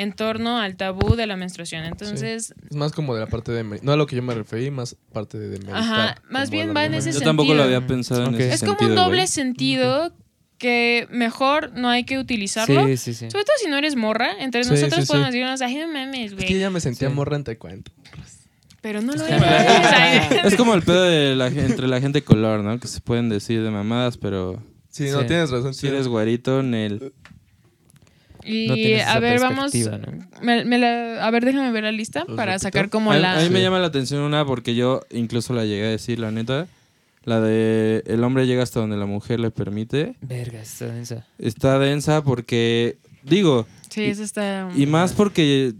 en 0.00 0.12
torno 0.12 0.58
al 0.60 0.76
tabú 0.76 1.16
de 1.16 1.26
la 1.26 1.36
menstruación. 1.36 1.84
Entonces, 1.84 2.54
Es 2.70 2.76
más 2.76 2.92
como 2.92 3.14
de 3.14 3.20
la 3.20 3.26
parte 3.26 3.50
de. 3.50 3.64
No 3.82 3.92
a 3.92 3.96
lo 3.96 4.06
que 4.06 4.14
yo 4.14 4.22
me 4.22 4.32
referí, 4.32 4.70
más 4.70 4.96
parte 5.12 5.38
de, 5.38 5.48
de 5.48 5.58
meditar. 5.58 5.76
Ajá, 5.76 6.22
más 6.30 6.50
bien 6.50 6.68
el 6.68 6.76
va 6.76 6.84
en 6.84 6.94
ese 6.94 7.10
Yo 7.12 7.20
tampoco 7.20 7.52
lo 7.52 7.62
sentido. 7.64 7.76
había 7.76 7.86
pensado 7.88 8.26
en 8.26 8.34
ese 8.36 8.54
es 8.54 8.60
como 8.60 8.72
sentido, 8.78 8.90
un 8.90 8.96
doble 8.96 9.16
güey. 9.22 9.26
sentido 9.26 10.12
que 10.56 11.08
mejor 11.10 11.72
no 11.74 11.88
hay 11.88 12.04
que 12.04 12.18
utilizarlo. 12.18 12.86
Sí, 12.86 12.96
sí, 12.96 13.12
sí. 13.14 13.30
Sobre 13.30 13.44
todo 13.44 13.54
si 13.60 13.68
no 13.68 13.76
eres 13.76 13.96
morra, 13.96 14.30
entre 14.40 14.62
Sí, 14.64 14.70
nosotros 14.70 14.94
sí, 15.00 15.02
sí. 15.02 15.06
podemos 15.08 15.32
decirnos, 15.32 15.60
ay, 15.62 15.76
no 15.78 15.88
mames, 15.88 16.32
Es 16.32 16.38
que 16.38 16.44
güey. 16.46 16.58
ya 16.60 16.70
me 16.70 16.80
sentía 16.80 17.08
Sí. 17.08 17.14
morra 17.14 17.34
en 17.36 17.42
taekwondo. 17.44 17.90
Pero 18.80 19.02
no 19.02 19.12
lo 19.14 19.26
eres. 19.26 20.44
Es 20.44 20.54
como 20.54 20.74
el 20.74 20.82
pedo 20.82 21.02
de 21.02 21.34
la, 21.34 21.48
entre 21.48 21.88
la 21.88 22.00
gente 22.00 22.22
color, 22.22 22.62
¿no? 22.62 22.78
Que 22.78 22.86
se 22.86 23.00
pueden 23.00 23.28
decir 23.28 23.62
de 23.64 23.70
mamadas, 23.70 24.16
pero 24.16 24.62
Sí, 24.90 25.10
no, 25.10 25.20
Sí. 25.22 25.26
tienes 25.26 25.50
razón. 25.50 25.74
si 25.74 25.88
eres 25.88 26.06
guarito, 26.08 26.62
Nel. 26.62 27.12
Y 28.48 28.66
No 28.68 28.74
a 29.06 29.18
ver, 29.20 29.40
vamos. 29.40 29.72
me- 30.42 30.64
me 30.64 30.78
la- 30.78 31.24
a 31.26 31.30
ver, 31.30 31.44
déjame 31.44 31.70
ver 31.72 31.84
la 31.84 31.92
lista 31.92 32.24
¿Los 32.26 32.36
para 32.36 32.52
repito? 32.52 32.62
sacar 32.62 32.88
como 32.90 33.12
a, 33.12 33.16
la. 33.18 33.38
a 33.38 33.42
mí 33.42 33.50
me 33.50 33.60
llama 33.60 33.78
la 33.78 33.86
atención 33.88 34.22
una 34.22 34.44
porque 34.46 34.74
yo 34.74 35.02
incluso 35.10 35.52
la 35.52 35.64
llegué 35.64 35.86
a 35.86 35.90
decir, 35.90 36.18
la 36.18 36.30
neta. 36.30 36.66
La 37.24 37.40
de 37.42 38.02
el 38.06 38.24
hombre 38.24 38.46
llega 38.46 38.62
hasta 38.62 38.80
donde 38.80 38.96
la 38.96 39.04
mujer 39.04 39.38
le 39.38 39.50
permite. 39.50 40.14
Verga, 40.22 40.62
está 40.62 40.86
densa. 40.86 41.26
Está 41.38 41.78
densa 41.78 42.22
porque, 42.24 42.96
digo, 43.22 43.66
Sí, 43.90 44.04
eso 44.04 44.22
está. 44.22 44.70
y 44.74 44.86
más 44.86 45.12
porque 45.12 45.74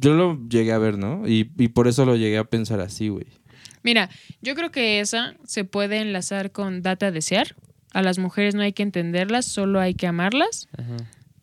yo 0.00 0.14
lo 0.14 0.38
llegué 0.48 0.72
a 0.72 0.78
ver, 0.78 0.98
¿no? 0.98 1.28
Y, 1.28 1.52
y 1.58 1.68
por 1.68 1.86
eso 1.86 2.04
lo 2.04 2.16
llegué 2.16 2.38
a 2.38 2.44
pensar 2.44 2.80
así, 2.80 3.08
güey. 3.08 3.26
Mira, 3.84 4.10
yo 4.42 4.56
creo 4.56 4.70
que 4.72 4.98
esa 4.98 5.34
se 5.44 5.64
puede 5.64 5.98
enlazar 6.00 6.50
con 6.50 6.82
data 6.82 7.12
desear. 7.12 7.54
A 7.92 8.02
las 8.02 8.18
mujeres 8.18 8.54
no 8.56 8.62
hay 8.62 8.72
que 8.72 8.82
entenderlas, 8.82 9.44
solo 9.46 9.78
hay 9.80 9.94
que 9.94 10.06
amarlas. 10.08 10.68
Ajá. 10.76 10.96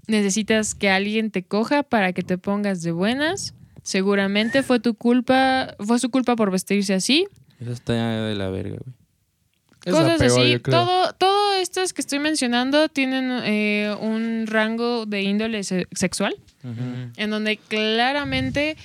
Necesitas 0.07 0.75
que 0.75 0.89
alguien 0.89 1.31
te 1.31 1.43
coja 1.43 1.83
para 1.83 2.13
que 2.13 2.21
te 2.21 2.37
pongas 2.37 2.81
de 2.83 2.91
buenas. 2.91 3.53
Seguramente 3.83 4.63
fue 4.63 4.79
tu 4.79 4.95
culpa, 4.95 5.75
fue 5.79 5.99
su 5.99 6.09
culpa 6.09 6.35
por 6.35 6.51
vestirse 6.51 6.93
así. 6.93 7.27
Eso 7.59 7.71
está 7.71 7.93
de 8.21 8.35
la 8.35 8.49
verga, 8.49 8.77
güey. 8.83 8.95
Cosas 9.95 10.19
así. 10.19 10.57
Todo, 10.59 11.13
todo 11.13 11.53
estas 11.55 11.93
que 11.93 12.01
estoy 12.01 12.17
mencionando 12.17 12.89
tienen 12.89 13.29
eh, 13.43 13.95
un 14.01 14.47
rango 14.47 15.05
de 15.05 15.21
índole 15.21 15.63
se- 15.63 15.87
sexual, 15.93 16.35
en 16.63 17.29
donde 17.29 17.57
claramente, 17.57 18.77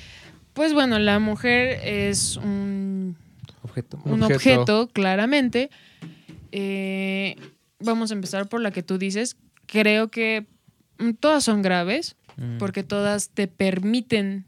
pues 0.53 0.75
bueno, 0.75 0.99
la 0.99 1.19
mujer 1.19 1.81
es 1.85 2.37
un, 2.37 3.17
Objeto. 3.63 3.99
un 4.05 4.23
Objeto. 4.23 4.35
objeto, 4.37 4.89
claramente. 4.93 5.71
Eh, 6.53 7.37
vamos 7.79 8.11
a 8.11 8.15
empezar 8.15 8.47
por 8.49 8.61
la 8.61 8.71
que 8.71 8.83
tú 8.83 8.99
dices. 8.99 9.37
Creo 9.67 10.09
que 10.09 10.45
todas 11.21 11.45
son 11.45 11.63
graves, 11.63 12.17
Mm. 12.37 12.59
porque 12.59 12.83
todas 12.83 13.31
te 13.31 13.47
permiten, 13.49 14.45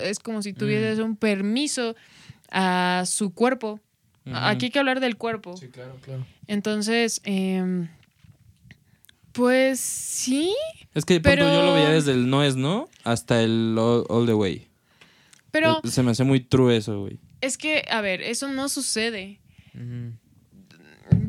es 0.00 0.18
como 0.18 0.42
si 0.42 0.52
tuvieras 0.52 0.98
un 0.98 1.16
permiso 1.16 1.94
a 2.50 3.04
su 3.06 3.32
cuerpo. 3.34 3.80
Aquí 4.32 4.66
hay 4.66 4.70
que 4.72 4.78
hablar 4.78 4.98
del 5.00 5.16
cuerpo. 5.16 5.56
Sí, 5.56 5.68
claro, 5.68 5.96
claro. 6.02 6.26
Entonces, 6.48 7.20
em, 7.24 7.88
pues 9.32 9.78
sí, 9.80 10.54
Es 10.94 11.04
que 11.04 11.14
ejemplo, 11.16 11.30
Pero- 11.44 11.52
yo 11.52 11.62
lo 11.62 11.74
veía 11.74 11.90
desde 11.90 12.12
el 12.12 12.30
no 12.30 12.42
es 12.42 12.56
no 12.56 12.88
hasta 13.04 13.42
el 13.42 13.76
all, 13.78 14.04
all 14.08 14.26
the 14.26 14.32
way. 14.34 14.66
pero 15.50 15.80
Eh, 15.84 15.88
Se 15.88 16.02
me 16.02 16.10
hace 16.12 16.24
muy 16.24 16.40
true 16.40 16.74
eso, 16.76 17.00
güey. 17.00 17.18
es 17.42 17.56
que, 17.58 17.84
a 17.90 18.00
ver, 18.00 18.22
eso 18.22 18.48
no 18.48 18.68
sucede. 18.70 19.38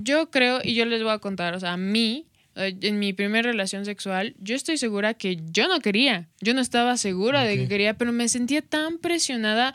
Yo 0.04 0.32
creo, 0.32 0.60
y 0.64 0.74
yo 0.74 0.86
les 0.86 1.04
voy 1.04 1.12
a 1.12 1.20
contar, 1.20 1.54
o 1.54 1.60
sea, 1.60 1.74
a 1.74 1.78
mí, 1.78 2.26
en 2.58 3.00
mi 3.00 3.14
primera 3.14 3.50
relación 3.52 3.86
sexual, 3.86 4.36
yo 4.40 4.56
estoy 4.56 4.77
segura 4.77 5.14
que 5.14 5.40
yo 5.52 5.68
no 5.68 5.80
quería. 5.80 6.27
Yo 6.42 6.53
no 6.53 6.61
estaba 6.61 6.98
segura 6.98 7.44
de 7.44 7.58
que 7.58 7.68
quería, 7.68 7.98
pero 7.98 8.11
me 8.11 8.27
sentía 8.27 8.61
tan 8.61 8.98
presionada 8.98 9.74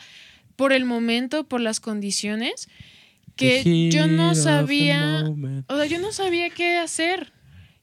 por 0.55 0.73
el 0.73 0.85
momento, 0.85 1.45
por 1.45 1.61
las 1.61 1.79
condiciones, 1.79 2.69
que 3.35 3.89
yo 3.91 4.07
no 4.07 4.35
sabía, 4.35 5.23
o 5.67 5.77
sea, 5.77 5.85
yo 5.85 5.99
no 5.99 6.11
sabía 6.11 6.49
qué 6.49 6.77
hacer. 6.77 7.33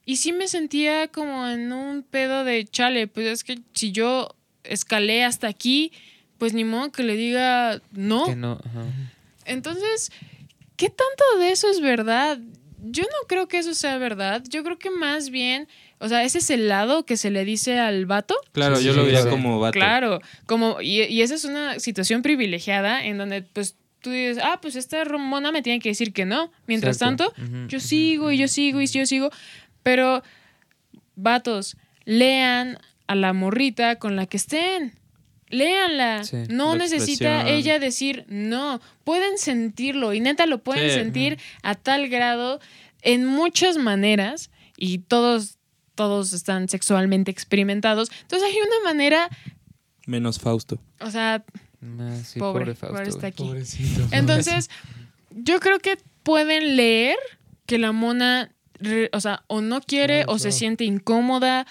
Y 0.05 0.17
sí 0.17 0.33
me 0.33 0.47
sentía 0.47 1.07
como 1.07 1.47
en 1.47 1.71
un 1.71 2.03
pedo 2.03 2.43
de 2.43 2.65
chale, 2.65 3.07
pues 3.07 3.27
es 3.27 3.43
que 3.43 3.59
si 3.73 3.91
yo 3.91 4.35
escalé 4.63 5.23
hasta 5.23 5.47
aquí, 5.47 5.91
pues 6.37 6.53
ni 6.53 6.63
modo 6.63 6.91
que 6.91 7.03
le 7.03 7.15
diga 7.15 7.81
no. 7.91 8.25
Que 8.25 8.35
no. 8.35 8.53
ajá. 8.53 8.85
Entonces, 9.45 10.11
¿qué 10.75 10.87
tanto 10.87 11.39
de 11.39 11.51
eso 11.51 11.69
es 11.69 11.81
verdad? 11.81 12.39
Yo 12.83 13.03
no 13.03 13.27
creo 13.27 13.47
que 13.47 13.59
eso 13.59 13.73
sea 13.73 13.97
verdad. 13.97 14.43
Yo 14.49 14.63
creo 14.63 14.79
que 14.79 14.89
más 14.89 15.29
bien, 15.29 15.67
o 15.99 16.07
sea, 16.07 16.23
ese 16.23 16.39
es 16.39 16.49
el 16.49 16.67
lado 16.67 17.05
que 17.05 17.15
se 17.17 17.29
le 17.29 17.45
dice 17.45 17.79
al 17.79 18.05
vato. 18.05 18.35
Claro, 18.51 18.77
Sí, 18.77 18.85
yo 18.85 18.93
sí, 18.93 18.99
lo 18.99 19.05
veía 19.05 19.21
sí. 19.23 19.29
como 19.29 19.59
vato. 19.59 19.73
Claro, 19.73 20.19
como, 20.45 20.81
y, 20.81 21.03
y 21.03 21.21
esa 21.21 21.35
es 21.35 21.45
una 21.45 21.79
situación 21.79 22.21
privilegiada 22.21 23.05
en 23.05 23.17
donde, 23.17 23.43
pues, 23.43 23.75
tú 24.01 24.09
dices, 24.09 24.39
ah, 24.43 24.59
pues 24.61 24.75
esta 24.75 25.05
mona 25.05 25.51
me 25.51 25.61
tiene 25.61 25.79
que 25.79 25.89
decir 25.89 26.11
que 26.11 26.25
no. 26.25 26.51
Mientras 26.65 26.97
Exacto. 26.97 27.31
tanto, 27.31 27.67
yo 27.67 27.79
sigo 27.79 28.31
y 28.31 28.37
yo 28.37 28.47
sigo 28.47 28.81
y 28.81 28.87
yo 28.87 29.05
sigo. 29.05 29.29
Pero, 29.83 30.23
vatos, 31.15 31.77
lean 32.05 32.79
a 33.07 33.15
la 33.15 33.33
morrita 33.33 33.97
con 33.97 34.15
la 34.15 34.25
que 34.25 34.37
estén. 34.37 34.93
Léanla. 35.51 36.23
Sí, 36.23 36.37
no 36.49 36.75
necesita 36.75 37.41
expresión. 37.41 37.47
ella 37.47 37.79
decir 37.79 38.25
no. 38.27 38.81
Pueden 39.03 39.37
sentirlo 39.37 40.13
y 40.13 40.19
neta 40.19 40.45
lo 40.47 40.63
pueden 40.63 40.89
Sí. 40.89 40.95
sentir 40.95 41.37
a 41.63 41.75
tal 41.75 42.07
grado 42.09 42.59
en 43.01 43.25
muchas 43.25 43.77
maneras 43.77 44.49
y 44.77 44.99
todos 44.99 45.57
todos 45.95 46.33
están 46.33 46.67
sexualmente 46.69 47.29
experimentados. 47.31 48.09
Entonces 48.21 48.49
hay 48.49 48.55
una 48.61 48.89
manera, 48.89 49.29
Menos 50.07 50.39
Fausto. 50.39 50.79
o 50.99 51.11
sea, 51.11 51.43
Ah, 51.99 52.15
sí, 52.23 52.39
pobre, 52.39 52.61
pobre, 52.65 52.75
Fausto. 52.75 52.95
pobre 52.97 53.09
está 53.09 53.27
aquí. 53.27 53.43
Pobrecito. 53.43 54.07
Entonces, 54.11 54.69
yo 55.31 55.59
creo 55.59 55.79
que 55.79 55.97
pueden 56.23 56.75
leer 56.77 57.17
que 57.65 57.77
la 57.79 57.91
mona, 57.91 58.51
re- 58.79 59.09
o 59.13 59.19
sea, 59.19 59.43
o 59.47 59.61
no 59.61 59.81
quiere 59.81 60.23
o 60.27 60.37
se 60.39 60.51
siente 60.51 60.83
incómoda. 60.85 61.65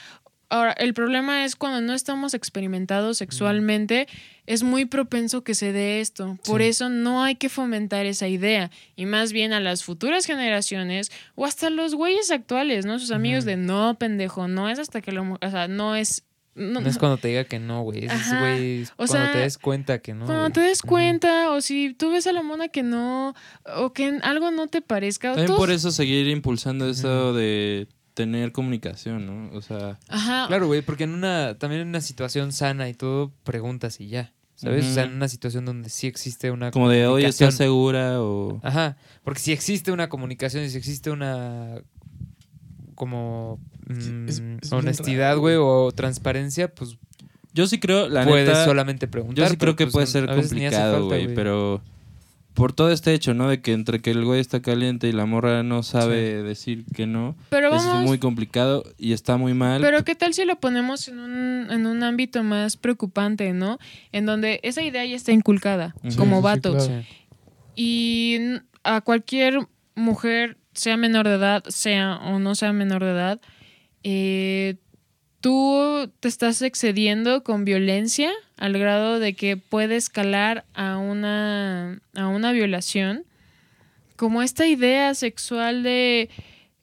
Ahora, 0.50 0.72
el 0.72 0.94
problema 0.94 1.44
es 1.44 1.54
cuando 1.56 1.80
no 1.80 1.94
estamos 1.94 2.34
experimentados 2.34 3.18
sexualmente, 3.18 4.08
es 4.46 4.62
muy 4.64 4.84
propenso 4.84 5.42
que 5.44 5.54
se 5.54 5.72
dé 5.72 6.00
esto. 6.00 6.36
Por 6.44 6.60
Sí. 6.60 6.66
eso 6.68 6.88
no 6.88 7.22
hay 7.22 7.36
que 7.36 7.48
fomentar 7.48 8.04
esa 8.04 8.26
idea. 8.26 8.70
Y 8.96 9.06
más 9.06 9.32
bien 9.32 9.52
a 9.52 9.60
las 9.60 9.84
futuras 9.84 10.26
generaciones 10.26 11.10
o 11.36 11.46
hasta 11.46 11.70
los 11.70 11.94
güeyes 11.94 12.30
actuales, 12.32 12.84
¿no? 12.84 12.98
Sus 12.98 13.12
amigos 13.12 13.44
de 13.44 13.56
no, 13.56 13.96
pendejo, 13.98 14.48
no 14.48 14.68
es 14.68 14.78
hasta 14.80 15.00
que 15.00 15.12
lo... 15.12 15.38
O 15.40 15.50
sea, 15.50 15.68
no 15.68 15.94
es... 15.96 16.24
No, 16.56 16.80
No 16.80 16.88
es 16.88 16.98
cuando 16.98 17.16
te 17.16 17.28
diga 17.28 17.44
que 17.44 17.60
no, 17.60 17.82
güey. 17.82 18.06
Es, 18.06 18.28
güey, 18.40 18.82
O 18.82 19.06
cuando 19.06 19.12
sea, 19.14 19.32
te 19.32 19.38
des 19.38 19.56
cuenta 19.56 20.00
que 20.00 20.14
no. 20.14 20.26
Cuando 20.26 20.50
te 20.50 20.60
des 20.60 20.82
cuenta, 20.82 21.52
o 21.52 21.60
si 21.60 21.94
tú 21.94 22.10
ves 22.10 22.26
a 22.26 22.32
la 22.32 22.42
mona 22.42 22.66
que 22.66 22.82
no, 22.82 23.34
o 23.76 23.92
que 23.92 24.18
algo 24.22 24.50
no 24.50 24.66
te 24.66 24.82
parezca. 24.82 25.28
También 25.28 25.46
todos- 25.46 25.60
por 25.60 25.70
eso 25.70 25.92
seguir 25.92 26.26
impulsando 26.26 26.90
eso 26.90 27.32
de 27.34 27.86
tener 28.14 28.52
comunicación, 28.52 29.26
¿no? 29.26 29.56
O 29.56 29.62
sea, 29.62 29.98
Ajá. 30.08 30.46
Claro, 30.48 30.66
güey, 30.66 30.82
porque 30.82 31.04
en 31.04 31.10
una, 31.14 31.56
también 31.58 31.82
en 31.82 31.88
una 31.88 32.00
situación 32.00 32.52
sana 32.52 32.88
y 32.88 32.94
todo, 32.94 33.32
preguntas 33.44 34.00
y 34.00 34.08
ya. 34.08 34.32
¿Sabes? 34.56 34.84
O 34.90 34.92
sea, 34.92 35.04
en 35.04 35.14
una 35.14 35.26
situación 35.28 35.64
donde 35.64 35.88
sí 35.88 36.06
existe 36.06 36.50
una 36.50 36.70
como 36.70 36.90
de, 36.90 37.06
oye. 37.06 37.26
¿estás 37.26 37.54
segura? 37.54 38.20
O... 38.20 38.60
Ajá, 38.62 38.98
porque 39.24 39.40
si 39.40 39.52
existe 39.52 39.90
una 39.90 40.10
comunicación 40.10 40.64
y 40.64 40.68
si 40.68 40.76
existe 40.76 41.10
una 41.10 41.76
como 42.94 43.58
mm, 43.88 43.92
es- 44.28 44.28
es 44.28 44.40
bien 44.40 44.60
honestidad, 44.72 45.36
güey, 45.38 45.56
o 45.58 45.90
transparencia, 45.92 46.72
pues 46.74 46.98
Yo 47.54 47.66
sí 47.66 47.80
creo, 47.80 48.08
la 48.10 48.24
puedes 48.24 48.48
neta, 48.48 48.64
solamente 48.66 49.08
preguntar. 49.08 49.44
yo 49.46 49.50
sí 49.50 49.56
creo 49.56 49.76
que 49.76 49.84
pues, 49.86 49.92
puede 49.94 50.06
ser 50.06 50.26
complicado, 50.26 51.06
güey, 51.06 51.34
pero 51.34 51.80
por 52.54 52.72
todo 52.72 52.90
este 52.90 53.14
hecho, 53.14 53.32
¿no? 53.32 53.48
De 53.48 53.60
que 53.62 53.72
entre 53.72 54.00
que 54.02 54.10
el 54.10 54.24
güey 54.24 54.40
está 54.40 54.60
caliente 54.60 55.08
y 55.08 55.12
la 55.12 55.24
morra 55.24 55.62
no 55.62 55.82
sabe 55.82 56.42
decir 56.42 56.84
que 56.94 57.06
no, 57.06 57.36
pero 57.48 57.74
es 57.74 57.84
vamos, 57.86 58.04
muy 58.04 58.18
complicado 58.18 58.84
y 58.98 59.12
está 59.12 59.36
muy 59.36 59.54
mal. 59.54 59.80
pero 59.80 60.04
¿qué 60.04 60.14
tal 60.14 60.34
si 60.34 60.44
lo 60.44 60.56
ponemos 60.60 61.08
en 61.08 61.18
un, 61.20 61.70
en 61.70 61.86
un 61.86 62.02
ámbito 62.02 62.42
más 62.42 62.76
preocupante, 62.76 63.52
¿no? 63.52 63.78
En 64.12 64.26
donde 64.26 64.60
esa 64.62 64.82
idea 64.82 65.04
ya 65.06 65.16
está 65.16 65.32
inculcada, 65.32 65.94
Sí, 66.08 66.16
como 66.16 66.36
sí, 66.36 66.40
sí, 66.40 66.44
vato. 66.44 66.72
claro. 66.72 66.86
Sí. 66.86 67.06
Y 67.76 68.38
a 68.82 69.00
cualquier 69.00 69.58
mujer, 69.94 70.58
sea 70.72 70.96
menor 70.96 71.28
de 71.28 71.34
edad, 71.34 71.64
sea 71.68 72.16
o 72.16 72.38
no 72.38 72.54
sea 72.54 72.72
menor 72.72 73.04
de 73.04 73.10
edad, 73.10 73.40
eh, 74.02 74.76
tú 75.40 76.10
te 76.20 76.28
estás 76.28 76.62
excediendo 76.62 77.42
con 77.42 77.64
violencia 77.64 78.30
al 78.60 78.78
grado 78.78 79.18
de 79.18 79.34
que 79.34 79.56
puede 79.56 79.96
escalar 79.96 80.64
a 80.74 80.98
una, 80.98 82.00
a 82.14 82.28
una 82.28 82.52
violación. 82.52 83.24
Como 84.16 84.42
esta 84.42 84.66
idea 84.66 85.14
sexual 85.14 85.82
de... 85.82 86.28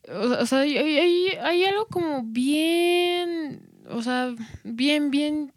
O, 0.09 0.45
sea, 0.45 0.59
hay, 0.61 0.75
hay- 0.77 1.27
hay 1.41 1.63
algo 1.63 1.85
como 1.87 2.23
bien... 2.23 3.61
O 3.89 4.01
sea, 4.01 4.33
bien, 4.63 5.11
bien... 5.11 5.53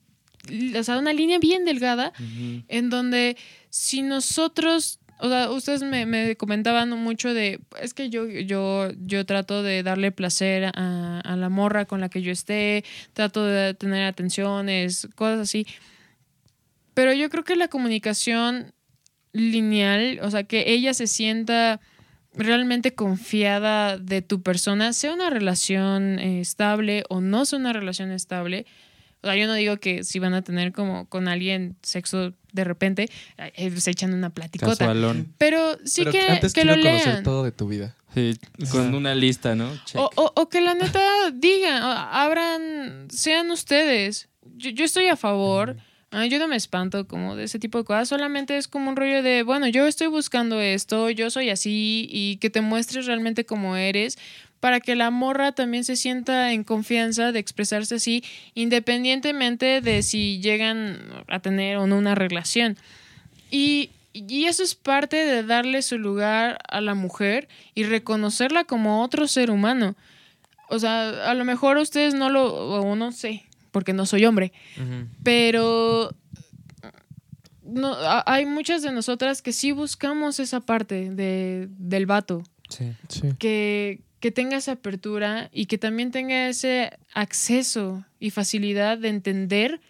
O 0.79 0.83
sea, 0.83 0.99
una 0.99 1.13
línea 1.13 1.39
bien 1.39 1.65
delgada 1.65 2.13
en 2.69 2.91
donde 2.91 3.37
si 3.69 4.03
nosotros, 4.03 4.99
o 5.21 5.29
sea, 5.29 5.51
ustedes 5.51 5.83
me, 5.83 6.07
me 6.07 6.35
comentaban 6.37 6.91
mucho 6.91 7.33
de, 7.33 7.61
es 7.81 7.95
que 7.95 8.11
yo, 8.11 8.27
yo, 8.27 8.89
yo 9.07 9.25
trato 9.27 9.63
de 9.63 9.83
darle 9.83 10.11
placer 10.13 10.73
a, 10.75 11.21
a 11.21 11.37
la 11.37 11.49
morra 11.51 11.85
con 11.85 12.01
la 12.01 12.09
que 12.09 12.23
yo 12.23 12.33
esté, 12.33 12.85
trato 13.13 13.45
de 13.45 13.75
tener 13.75 14.05
atenciones, 14.05 15.09
cosas 15.15 15.41
así. 15.41 15.67
Pero 17.01 17.15
yo 17.15 17.31
creo 17.31 17.45
que 17.45 17.57
la 17.57 17.69
comunicación 17.69 18.75
lineal, 19.33 20.21
o 20.23 20.31
sea, 20.31 20.45
que 20.45 20.71
ella 20.73 20.93
se 20.93 21.07
sienta 21.07 21.81
realmente 22.35 22.95
confiada 22.95 23.97
de 23.97 24.21
tu 24.21 24.43
persona, 24.43 24.93
sea 24.93 25.15
una 25.15 25.31
relación 25.31 26.19
eh, 26.19 26.41
estable 26.43 27.05
o 27.09 27.23
no 27.23 27.47
sea 27.47 27.59
una 27.59 27.73
relación 27.73 28.11
estable. 28.11 28.67
O 29.23 29.27
sea, 29.27 29.37
yo 29.37 29.47
no 29.47 29.55
digo 29.55 29.79
que 29.79 30.05
si 30.05 30.19
van 30.19 30.35
a 30.35 30.43
tener 30.43 30.73
como 30.73 31.07
con 31.09 31.27
alguien 31.27 31.77
sexo 31.83 32.35
de 32.53 32.65
repente, 32.65 33.09
eh, 33.39 33.71
se 33.81 33.91
echan 33.93 34.13
una 34.13 34.29
platicota. 34.31 34.77
Casualón. 34.77 35.33
Pero 35.39 35.79
sí 35.85 36.03
Pero 36.03 36.13
que, 36.13 36.21
antes 36.21 36.53
que 36.53 36.65
lo 36.65 36.75
quiero 36.75 36.89
conocer 36.91 37.13
lean. 37.13 37.25
todo 37.25 37.45
de 37.45 37.53
tu 37.53 37.67
vida. 37.69 37.95
Sí, 38.15 38.37
con 38.73 38.95
una 38.95 39.15
lista, 39.15 39.55
¿no? 39.55 39.71
O, 39.95 40.11
o- 40.17 40.33
o 40.37 40.49
que 40.49 40.61
la 40.61 40.75
neta 40.75 41.01
digan, 41.35 41.81
abran, 41.83 43.07
sean 43.11 43.51
ustedes. 43.51 44.29
Yo, 44.57 44.71
yo 44.71 44.85
estoy 44.85 45.07
a 45.07 45.17
favor. 45.17 45.77
Ah, 46.11 46.27
yo 46.27 46.39
no 46.39 46.49
me 46.49 46.57
espanto 46.57 47.07
como 47.07 47.37
de 47.37 47.45
ese 47.45 47.59
tipo 47.59 47.79
de 47.79 47.85
cosas. 47.85 48.09
Solamente 48.09 48.57
es 48.57 48.69
como 48.69 48.91
un 48.91 48.97
rollo 48.97 49.23
de, 49.23 49.43
bueno, 49.43 49.69
yo 49.69 49.87
estoy 49.87 50.09
buscando 50.09 50.61
esto, 50.61 51.11
yo 51.11 51.31
soy 51.31 51.51
así 51.51 52.09
y 52.11 52.37
que 52.37 52.51
te 52.51 52.61
muestres 52.61 53.07
realmente 53.07 53.45
como 53.45 53.77
eres 53.77 54.19
para 54.61 54.81
que 54.81 54.95
la 54.95 55.11
morra 55.11 55.53
también 55.53 55.85
se 55.85 55.97
sienta 55.97 56.53
en 56.53 56.65
confianza 56.65 57.33
de 57.33 57.39
expresarse 57.39 57.95
así, 57.95 58.23
independientemente 58.55 59.81
de 59.81 60.03
si 60.03 60.39
llegan 60.41 61.25
a 61.29 61.41
tener 61.41 61.79
o 61.79 61.87
no 61.87 61.97
una 61.97 62.15
relación. 62.15 62.77
Y, 63.51 63.91
y 64.13 64.45
eso 64.45 64.63
es 64.63 64.75
parte 64.75 65.17
de 65.17 65.43
darle 65.43 65.81
su 65.81 65.99
lugar 65.99 66.59
a 66.69 66.83
la 66.83 66.95
mujer 66.95 67.49
y 67.75 67.85
reconocerla 67.85 68.65
como 68.65 69.03
otro 69.03 69.27
ser 69.27 69.51
humano. 69.51 69.97
O 70.69 70.79
sea, 70.79 71.31
a 71.31 71.35
lo 71.35 71.45
mejor 71.47 71.79
ustedes 71.79 72.13
no 72.13 72.29
lo, 72.29 72.53
o 72.53 72.95
no 72.97 73.13
sé, 73.13 73.45
porque 73.71 73.93
no 73.93 74.07
soy 74.07 74.25
hombre, 74.25 74.53
pero 75.23 76.15
no, 77.63 77.93
a- 77.95 78.25
hay 78.27 78.47
muchas 78.47 78.83
de 78.83 78.93
nosotras 78.93 79.43
que 79.43 79.53
sí 79.53 79.73
buscamos 79.73 80.41
esa 80.41 80.61
parte 80.61 81.11
de, 81.11 81.69
del 81.79 82.07
vato, 82.07 82.43
Sí. 82.69 82.93
Sí. 83.09 83.29
que, 83.39 84.01
que 84.21 84.31
tenga 84.31 84.57
esa 84.57 84.73
apertura 84.73 85.49
y 85.53 85.67
que 85.67 85.77
también 85.79 86.11
tenga 86.11 86.49
ese 86.49 86.93
acceso 87.15 88.05
y 88.21 88.31
facilidad 88.31 88.99
de 88.99 89.09
entender 89.09 89.81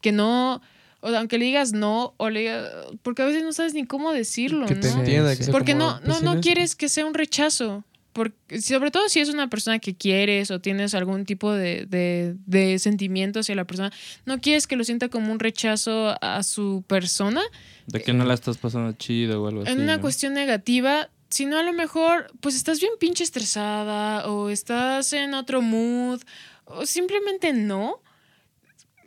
que 0.00 0.12
no, 0.12 0.62
o 1.00 1.10
sea, 1.10 1.18
aunque 1.18 1.38
le 1.38 1.44
digas 1.46 1.72
no, 1.72 2.14
o 2.16 2.30
le 2.30 2.40
diga- 2.42 2.70
porque 3.02 3.22
a 3.22 3.26
veces 3.26 3.42
no 3.44 3.52
sabes 3.52 3.74
ni 3.74 3.84
cómo 3.86 4.12
decirlo, 4.12 4.66
Que 4.66 4.76
te 4.76 4.90
¿no? 4.90 4.98
entienda. 5.00 5.36
Que 5.36 5.44
Porque 5.46 5.72
como, 5.72 5.84
no, 5.92 6.00
pues, 6.04 6.22
no, 6.22 6.34
no 6.36 6.40
quieres 6.40 6.74
que 6.76 6.88
sea 6.88 7.06
un 7.06 7.14
rechazo. 7.14 7.84
Porque, 8.16 8.62
sobre 8.62 8.90
todo 8.90 9.10
si 9.10 9.20
es 9.20 9.28
una 9.28 9.50
persona 9.50 9.78
que 9.78 9.94
quieres 9.94 10.50
o 10.50 10.58
tienes 10.58 10.94
algún 10.94 11.26
tipo 11.26 11.52
de, 11.52 11.84
de, 11.84 12.34
de 12.46 12.78
sentimiento 12.78 13.40
hacia 13.40 13.54
la 13.54 13.66
persona, 13.66 13.92
no 14.24 14.40
quieres 14.40 14.66
que 14.66 14.74
lo 14.74 14.84
sienta 14.84 15.10
como 15.10 15.30
un 15.30 15.38
rechazo 15.38 16.16
a 16.22 16.42
su 16.42 16.82
persona 16.86 17.42
De 17.86 18.00
que 18.00 18.14
no 18.14 18.24
la 18.24 18.32
estás 18.32 18.56
pasando 18.56 18.92
chido 18.92 19.42
o 19.42 19.48
algo 19.48 19.62
así. 19.62 19.70
en 19.70 19.82
una 19.82 19.96
¿no? 19.96 20.00
cuestión 20.00 20.32
negativa, 20.32 21.10
sino 21.28 21.58
a 21.58 21.62
lo 21.62 21.74
mejor, 21.74 22.32
pues 22.40 22.54
estás 22.54 22.80
bien 22.80 22.92
pinche 22.98 23.22
estresada 23.22 24.26
o 24.30 24.48
estás 24.48 25.12
en 25.12 25.34
otro 25.34 25.60
mood 25.60 26.22
o 26.64 26.86
simplemente 26.86 27.52
no. 27.52 28.00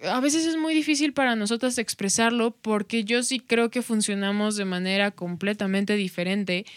A 0.04 0.20
veces 0.20 0.46
es 0.46 0.56
muy 0.56 0.76
difícil 0.76 1.14
para 1.14 1.36
nosotras 1.36 1.80
expresarlo 1.80 2.52
porque 2.52 3.06
yo 3.06 3.24
sí 3.24 3.40
creo 3.40 3.72
que 3.72 3.82
funcionamos 3.82 4.56
de 4.56 4.66
manera 4.66 5.10
completamente 5.10 5.96
diferente 5.96 6.68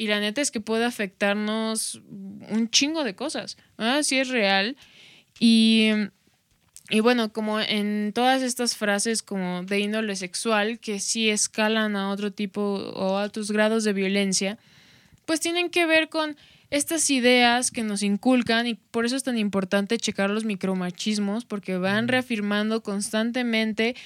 y 0.00 0.06
la 0.06 0.18
neta 0.18 0.40
es 0.40 0.50
que 0.50 0.62
puede 0.62 0.86
afectarnos 0.86 2.00
un 2.08 2.70
chingo 2.70 3.04
de 3.04 3.14
cosas. 3.14 3.58
Ah, 3.76 4.00
sí 4.02 4.18
es 4.18 4.28
real. 4.28 4.78
Y, 5.38 5.90
y 6.88 7.00
bueno, 7.00 7.34
como 7.34 7.60
en 7.60 8.12
todas 8.14 8.40
estas 8.40 8.78
frases 8.78 9.22
como 9.22 9.62
de 9.62 9.78
índole 9.78 10.16
sexual 10.16 10.78
que 10.78 11.00
sí 11.00 11.28
escalan 11.28 11.96
a 11.96 12.08
otro 12.12 12.32
tipo 12.32 12.62
o 12.62 13.18
a 13.18 13.24
otros 13.24 13.50
grados 13.50 13.84
de 13.84 13.92
violencia, 13.92 14.56
pues 15.26 15.38
tienen 15.38 15.68
que 15.68 15.84
ver 15.84 16.08
con 16.08 16.34
estas 16.70 17.10
ideas 17.10 17.70
que 17.70 17.82
nos 17.82 18.02
inculcan 18.02 18.66
y 18.68 18.76
por 18.76 19.04
eso 19.04 19.16
es 19.16 19.22
tan 19.22 19.36
importante 19.36 19.98
checar 19.98 20.30
los 20.30 20.46
micromachismos 20.46 21.44
porque 21.44 21.76
van 21.76 22.08
reafirmando 22.08 22.82
constantemente 22.82 23.96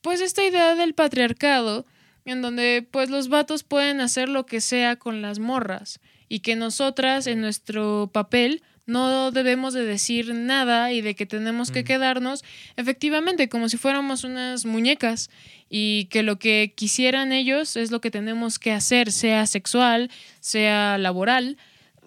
pues 0.00 0.20
esta 0.20 0.44
idea 0.44 0.76
del 0.76 0.94
patriarcado 0.94 1.86
en 2.24 2.42
donde 2.42 2.86
pues 2.90 3.10
los 3.10 3.28
vatos 3.28 3.62
pueden 3.64 4.00
hacer 4.00 4.28
lo 4.28 4.46
que 4.46 4.60
sea 4.60 4.96
con 4.96 5.22
las 5.22 5.38
morras 5.38 6.00
y 6.28 6.40
que 6.40 6.56
nosotras 6.56 7.26
en 7.26 7.40
nuestro 7.40 8.10
papel 8.12 8.62
no 8.86 9.30
debemos 9.30 9.72
de 9.72 9.84
decir 9.84 10.34
nada 10.34 10.92
y 10.92 11.00
de 11.00 11.14
que 11.14 11.26
tenemos 11.26 11.70
que 11.70 11.84
quedarnos 11.84 12.44
efectivamente 12.76 13.48
como 13.48 13.68
si 13.68 13.78
fuéramos 13.78 14.24
unas 14.24 14.66
muñecas 14.66 15.30
y 15.70 16.04
que 16.06 16.22
lo 16.22 16.38
que 16.38 16.74
quisieran 16.76 17.32
ellos 17.32 17.76
es 17.76 17.90
lo 17.90 18.00
que 18.00 18.10
tenemos 18.10 18.58
que 18.58 18.72
hacer, 18.72 19.10
sea 19.10 19.46
sexual, 19.46 20.10
sea 20.40 20.98
laboral, 20.98 21.56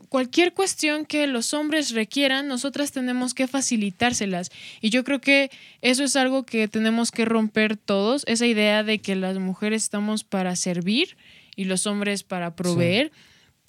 cualquier 0.09 0.53
cuestión 0.53 1.05
que 1.05 1.27
los 1.27 1.53
hombres 1.53 1.91
requieran, 1.91 2.47
nosotras 2.47 2.91
tenemos 2.91 3.33
que 3.33 3.47
facilitárselas. 3.47 4.51
Y 4.81 4.89
yo 4.89 5.03
creo 5.03 5.19
que 5.21 5.51
eso 5.81 6.03
es 6.03 6.15
algo 6.15 6.43
que 6.43 6.67
tenemos 6.67 7.11
que 7.11 7.25
romper 7.25 7.77
todos, 7.77 8.23
esa 8.27 8.45
idea 8.45 8.83
de 8.83 8.99
que 8.99 9.15
las 9.15 9.37
mujeres 9.37 9.83
estamos 9.83 10.23
para 10.23 10.55
servir 10.55 11.17
y 11.55 11.65
los 11.65 11.87
hombres 11.87 12.23
para 12.23 12.55
proveer. 12.55 13.11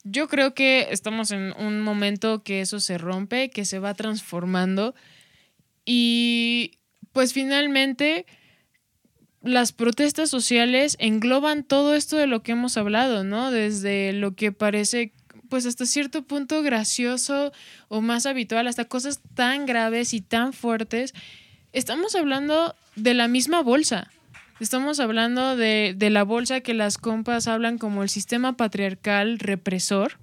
yo 0.04 0.28
creo 0.28 0.54
que 0.54 0.88
estamos 0.90 1.32
en 1.32 1.52
un 1.58 1.80
momento 1.80 2.42
que 2.42 2.60
eso 2.60 2.80
se 2.80 2.98
rompe, 2.98 3.50
que 3.50 3.64
se 3.64 3.78
va 3.78 3.94
transformando 3.94 4.94
y 5.84 6.78
pues 7.12 7.32
finalmente 7.32 8.26
las 9.42 9.72
protestas 9.72 10.30
sociales 10.30 10.96
engloban 11.00 11.64
todo 11.64 11.94
esto 11.94 12.16
de 12.16 12.26
lo 12.26 12.42
que 12.42 12.52
hemos 12.52 12.76
hablado, 12.76 13.24
¿no? 13.24 13.50
Desde 13.50 14.12
lo 14.12 14.34
que 14.34 14.52
parece 14.52 15.12
pues 15.48 15.66
hasta 15.66 15.86
cierto 15.86 16.22
punto 16.22 16.62
gracioso 16.62 17.52
o 17.88 18.00
más 18.00 18.26
habitual, 18.26 18.66
hasta 18.66 18.84
cosas 18.84 19.20
tan 19.34 19.66
graves 19.66 20.14
y 20.14 20.20
tan 20.20 20.52
fuertes. 20.52 21.14
Estamos 21.72 22.14
hablando 22.14 22.74
de 22.96 23.14
la 23.14 23.28
misma 23.28 23.62
bolsa. 23.62 24.10
Estamos 24.60 24.98
hablando 25.00 25.56
de, 25.56 25.94
de 25.96 26.10
la 26.10 26.24
bolsa 26.24 26.60
que 26.60 26.74
las 26.74 26.98
compas 26.98 27.46
hablan 27.46 27.78
como 27.78 28.02
el 28.02 28.08
sistema 28.08 28.56
patriarcal 28.56 29.38
represor, 29.38 30.18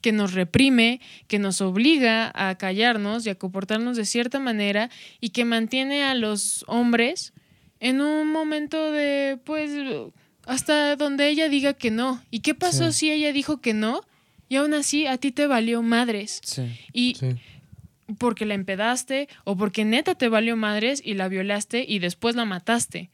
que 0.00 0.12
nos 0.12 0.32
reprime, 0.32 1.00
que 1.26 1.40
nos 1.40 1.60
obliga 1.60 2.30
a 2.34 2.56
callarnos 2.56 3.26
y 3.26 3.30
a 3.30 3.34
comportarnos 3.34 3.96
de 3.96 4.04
cierta 4.04 4.38
manera 4.38 4.90
y 5.20 5.30
que 5.30 5.44
mantiene 5.44 6.04
a 6.04 6.14
los 6.14 6.64
hombres 6.68 7.32
en 7.80 8.00
un 8.00 8.30
momento 8.30 8.92
de, 8.92 9.38
pues, 9.44 9.72
hasta 10.46 10.94
donde 10.94 11.28
ella 11.28 11.48
diga 11.48 11.74
que 11.74 11.90
no. 11.90 12.22
¿Y 12.30 12.40
qué 12.40 12.54
pasó 12.54 12.92
Sí. 12.92 12.98
si 13.00 13.10
ella 13.10 13.32
dijo 13.32 13.60
que 13.60 13.74
no? 13.74 14.02
Y 14.48 14.56
aún 14.56 14.74
así 14.74 15.06
a 15.06 15.18
ti 15.18 15.30
te 15.32 15.46
valió 15.46 15.82
madres. 15.82 16.40
Sí. 16.44 16.62
Y 16.92 17.14
Sí. 17.16 17.36
porque 18.18 18.46
la 18.46 18.54
empedaste 18.54 19.28
o 19.44 19.56
porque 19.56 19.84
neta 19.84 20.14
te 20.14 20.28
valió 20.28 20.56
madres 20.56 21.02
y 21.04 21.14
la 21.14 21.28
violaste 21.28 21.84
y 21.86 21.98
después 21.98 22.34
la 22.36 22.44
mataste. 22.46 23.10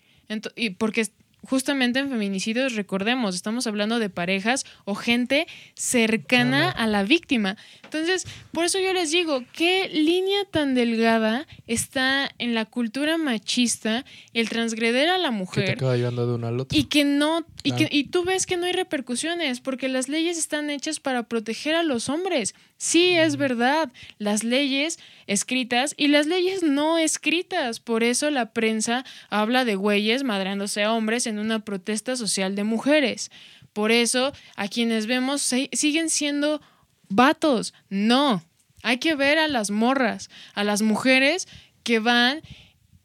Y 0.56 0.70
porque 0.70 1.06
justamente 1.48 1.98
en 2.00 2.08
feminicidios, 2.10 2.74
recordemos, 2.74 3.34
estamos 3.34 3.66
hablando 3.66 3.98
de 3.98 4.10
parejas 4.10 4.64
o 4.84 4.94
gente 4.94 5.46
cercana 5.74 6.70
a 6.70 6.86
la 6.86 7.02
víctima. 7.04 7.56
Entonces, 7.84 8.26
por 8.52 8.64
eso 8.64 8.78
yo 8.80 8.92
les 8.92 9.10
digo, 9.10 9.44
qué 9.52 9.88
línea 9.88 10.44
tan 10.50 10.74
delgada 10.74 11.46
está 11.66 12.30
en 12.38 12.54
la 12.54 12.64
cultura 12.64 13.16
machista 13.18 14.04
el 14.32 14.48
transgreder 14.48 15.08
a 15.08 15.18
la 15.18 15.28
Que 15.28 15.32
te 15.34 15.38
mujer 15.38 15.70
acaba 15.72 15.96
llevando 15.96 16.26
de 16.26 16.34
uno 16.34 16.46
al 16.48 16.58
otro. 16.60 16.76
y 16.78 16.84
que 16.84 17.04
no 17.04 17.44
y 17.62 17.70
Claro. 17.70 17.88
que 17.88 17.96
y 17.96 18.04
tú 18.04 18.24
ves 18.24 18.46
que 18.46 18.56
no 18.56 18.66
hay 18.66 18.72
repercusiones 18.72 19.60
porque 19.60 19.88
las 19.88 20.08
leyes 20.08 20.36
están 20.38 20.70
hechas 20.70 21.00
para 21.00 21.22
proteger 21.24 21.74
a 21.76 21.82
los 21.82 22.08
hombres. 22.08 22.54
Sí, 22.76 23.12
es 23.12 23.36
verdad, 23.36 23.90
las 24.18 24.42
leyes 24.44 24.98
escritas 25.26 25.94
y 25.96 26.08
las 26.08 26.26
leyes 26.26 26.62
no 26.62 26.98
escritas. 26.98 27.80
Por 27.80 28.02
eso 28.02 28.30
la 28.30 28.52
prensa 28.52 29.04
habla 29.30 29.64
de 29.64 29.74
güeyes 29.76 30.24
madrándose 30.24 30.82
a 30.82 30.92
hombres 30.92 31.26
en 31.26 31.38
una 31.38 31.64
protesta 31.64 32.16
social 32.16 32.54
de 32.54 32.64
mujeres. 32.64 33.30
Por 33.72 33.90
eso 33.90 34.32
a 34.56 34.68
quienes 34.68 35.06
vemos 35.06 35.42
siguen 35.42 36.10
siendo 36.10 36.60
vatos. 37.08 37.74
No, 37.88 38.42
hay 38.82 38.98
que 38.98 39.14
ver 39.14 39.38
a 39.38 39.48
las 39.48 39.70
morras, 39.70 40.30
a 40.54 40.64
las 40.64 40.82
mujeres 40.82 41.48
que 41.82 41.98
van 41.98 42.42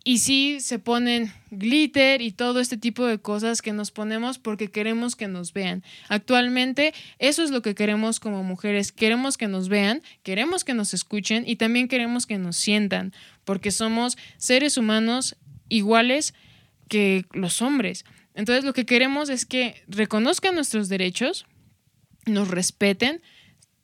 y 0.09 0.17
sí 0.17 0.59
se 0.59 0.79
ponen 0.79 1.31
glitter 1.51 2.23
y 2.23 2.31
todo 2.31 2.61
este 2.61 2.77
tipo 2.77 3.05
de 3.05 3.19
cosas 3.19 3.61
que 3.61 3.73
nos 3.73 3.91
ponemos 3.91 4.39
porque 4.39 4.71
queremos 4.71 5.15
que 5.15 5.27
nos 5.27 5.53
vean. 5.53 5.83
Actualmente 6.07 6.95
eso 7.19 7.43
es 7.43 7.51
lo 7.51 7.61
que 7.61 7.75
queremos 7.75 8.19
como 8.19 8.43
mujeres. 8.43 8.91
Queremos 8.91 9.37
que 9.37 9.47
nos 9.47 9.69
vean, 9.69 10.01
queremos 10.23 10.63
que 10.63 10.73
nos 10.73 10.95
escuchen 10.95 11.43
y 11.45 11.57
también 11.57 11.87
queremos 11.87 12.25
que 12.25 12.39
nos 12.39 12.57
sientan 12.57 13.13
porque 13.45 13.69
somos 13.69 14.17
seres 14.37 14.77
humanos 14.77 15.35
iguales 15.67 16.33
que 16.87 17.27
los 17.31 17.61
hombres. 17.61 18.03
Entonces 18.33 18.65
lo 18.65 18.73
que 18.73 18.87
queremos 18.87 19.29
es 19.29 19.45
que 19.45 19.83
reconozcan 19.87 20.55
nuestros 20.55 20.89
derechos, 20.89 21.45
nos 22.25 22.47
respeten 22.47 23.21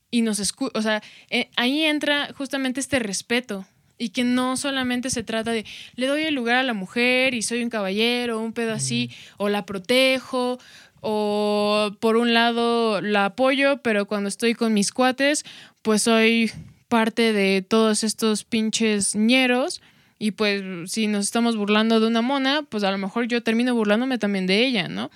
y 0.10 0.24
nos 0.24 0.40
escuchen. 0.40 0.76
O 0.76 0.82
sea, 0.82 1.04
eh, 1.30 1.52
ahí 1.56 1.84
entra 1.84 2.34
justamente 2.34 2.80
este 2.80 2.98
respeto 2.98 3.68
y 3.98 4.10
que 4.10 4.24
no 4.24 4.58
solamente 4.58 5.10
se 5.10 5.24
trata 5.24 5.52
de 5.52 5.66
le 5.96 6.08
doy 6.08 6.24
el 6.24 6.36
lugar 6.36 6.58
a 6.58 6.64
la 6.64 6.74
mujer 6.74 7.34
y 7.34 7.42
soy 7.42 7.64
un 7.64 7.70
caballero, 7.70 8.40
un 8.40 8.54
pedo 8.54 8.74
así, 8.74 9.12
o 9.38 9.50
la 9.50 9.66
protejo, 9.66 10.60
o 11.02 11.92
por 12.00 12.18
un 12.18 12.34
lado 12.34 13.00
la 13.02 13.26
apoyo, 13.26 13.78
pero 13.84 14.08
cuando 14.08 14.28
estoy 14.28 14.56
con 14.56 14.74
mis 14.74 14.92
cuates, 14.92 15.46
pues 15.82 16.02
soy 16.02 16.52
parte 16.88 17.32
de 17.32 17.62
todos 17.62 18.04
estos 18.04 18.44
pinches 18.44 19.16
ñeros. 19.16 19.82
Y 20.18 20.32
pues 20.32 20.64
si 20.90 21.08
nos 21.08 21.26
estamos 21.26 21.58
burlando 21.58 22.00
de 22.00 22.08
una 22.08 22.22
mona, 22.22 22.64
pues 22.64 22.84
a 22.84 22.92
lo 22.92 22.98
mejor 22.98 23.28
yo 23.28 23.44
termino 23.44 23.76
burlándome 23.76 24.18
también 24.18 24.48
de 24.48 24.66
ella, 24.66 24.88
¿no? 24.88 25.12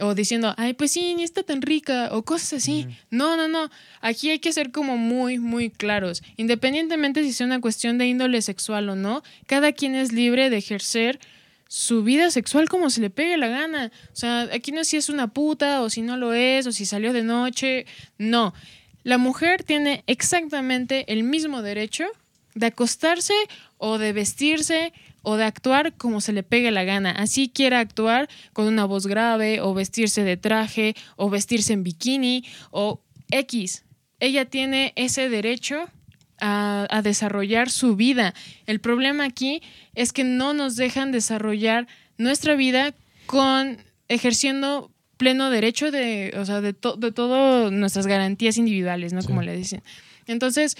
O 0.00 0.14
diciendo, 0.14 0.54
ay, 0.56 0.74
pues 0.74 0.90
sí, 0.90 1.14
ni 1.14 1.22
está 1.22 1.44
tan 1.44 1.62
rica, 1.62 2.08
o 2.10 2.22
cosas 2.24 2.54
así. 2.54 2.86
No, 3.10 3.36
no, 3.36 3.46
no. 3.46 3.70
Aquí 4.00 4.30
hay 4.30 4.40
que 4.40 4.52
ser 4.52 4.72
como 4.72 4.96
muy, 4.96 5.38
muy 5.38 5.70
claros. 5.70 6.22
Independientemente 6.36 7.22
si 7.22 7.32
sea 7.32 7.46
una 7.46 7.60
cuestión 7.60 7.96
de 7.98 8.06
índole 8.06 8.42
sexual 8.42 8.88
o 8.88 8.96
no, 8.96 9.22
cada 9.46 9.72
quien 9.72 9.94
es 9.94 10.12
libre 10.12 10.50
de 10.50 10.56
ejercer 10.56 11.20
su 11.68 12.02
vida 12.02 12.30
sexual 12.30 12.68
como 12.68 12.90
se 12.90 13.00
le 13.00 13.10
pegue 13.10 13.36
la 13.36 13.48
gana. 13.48 13.92
O 14.12 14.16
sea, 14.16 14.48
aquí 14.52 14.72
no 14.72 14.80
es 14.80 14.88
si 14.88 14.96
es 14.96 15.08
una 15.08 15.28
puta 15.28 15.82
o 15.82 15.90
si 15.90 16.02
no 16.02 16.16
lo 16.16 16.32
es 16.32 16.66
o 16.66 16.72
si 16.72 16.86
salió 16.86 17.12
de 17.12 17.22
noche. 17.22 17.86
No. 18.18 18.52
La 19.04 19.18
mujer 19.18 19.62
tiene 19.62 20.02
exactamente 20.06 21.12
el 21.12 21.22
mismo 21.22 21.62
derecho 21.62 22.04
de 22.54 22.66
acostarse 22.66 23.34
o 23.78 23.98
de 23.98 24.12
vestirse 24.12 24.92
o 25.24 25.36
de 25.36 25.44
actuar 25.44 25.94
como 25.96 26.20
se 26.20 26.32
le 26.32 26.44
pegue 26.44 26.70
la 26.70 26.84
gana. 26.84 27.10
Así 27.10 27.48
quiera 27.48 27.80
actuar 27.80 28.28
con 28.52 28.66
una 28.68 28.84
voz 28.84 29.06
grave 29.08 29.60
o 29.60 29.74
vestirse 29.74 30.22
de 30.22 30.36
traje 30.36 30.94
o 31.16 31.28
vestirse 31.28 31.72
en 31.72 31.82
bikini 31.82 32.44
o 32.70 33.00
X. 33.32 33.84
Ella 34.20 34.44
tiene 34.44 34.92
ese 34.94 35.28
derecho 35.28 35.88
a, 36.40 36.86
a 36.88 37.02
desarrollar 37.02 37.68
su 37.70 37.96
vida. 37.96 38.32
El 38.66 38.78
problema 38.80 39.24
aquí 39.24 39.60
es 39.94 40.12
que 40.12 40.22
no 40.24 40.54
nos 40.54 40.76
dejan 40.76 41.10
desarrollar 41.10 41.88
nuestra 42.16 42.54
vida 42.54 42.94
con 43.26 43.78
ejerciendo 44.08 44.90
pleno 45.16 45.48
derecho 45.50 45.90
de, 45.90 46.34
o 46.36 46.44
sea, 46.44 46.60
de, 46.60 46.72
to- 46.74 46.96
de 46.96 47.12
todas 47.12 47.72
nuestras 47.72 48.06
garantías 48.06 48.56
individuales, 48.56 49.12
¿no? 49.12 49.22
Sí. 49.22 49.26
Como 49.26 49.42
le 49.42 49.56
dicen. 49.56 49.82
Entonces, 50.26 50.76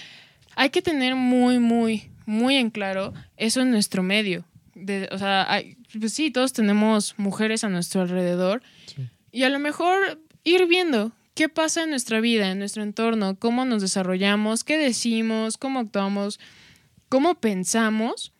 hay 0.55 0.69
que 0.69 0.81
tener 0.81 1.15
muy, 1.15 1.59
muy, 1.59 2.09
muy 2.25 2.55
en 2.55 2.69
claro 2.69 3.13
eso 3.37 3.61
en 3.61 3.71
nuestro 3.71 4.03
medio. 4.03 4.45
De- 4.73 5.07
o 5.11 5.17
sea, 5.17 5.51
hay- 5.51 5.77
pues 5.99 6.13
sí, 6.13 6.31
todos 6.31 6.53
tenemos 6.53 7.13
mujeres 7.17 7.63
a 7.63 7.69
nuestro 7.69 8.01
alrededor 8.01 8.61
Sí. 8.87 9.07
y 9.31 9.43
a 9.43 9.49
lo 9.49 9.59
mejor 9.59 10.21
ir 10.43 10.65
viendo 10.67 11.11
qué 11.33 11.49
pasa 11.49 11.83
en 11.83 11.89
nuestra 11.89 12.19
vida, 12.21 12.51
en 12.51 12.59
nuestro 12.59 12.83
entorno, 12.83 13.37
cómo 13.39 13.65
nos 13.65 13.81
desarrollamos, 13.81 14.63
qué 14.63 14.77
decimos, 14.77 15.57
cómo 15.57 15.79
actuamos, 15.79 16.39
cómo 17.09 17.35
pensamos 17.35 18.33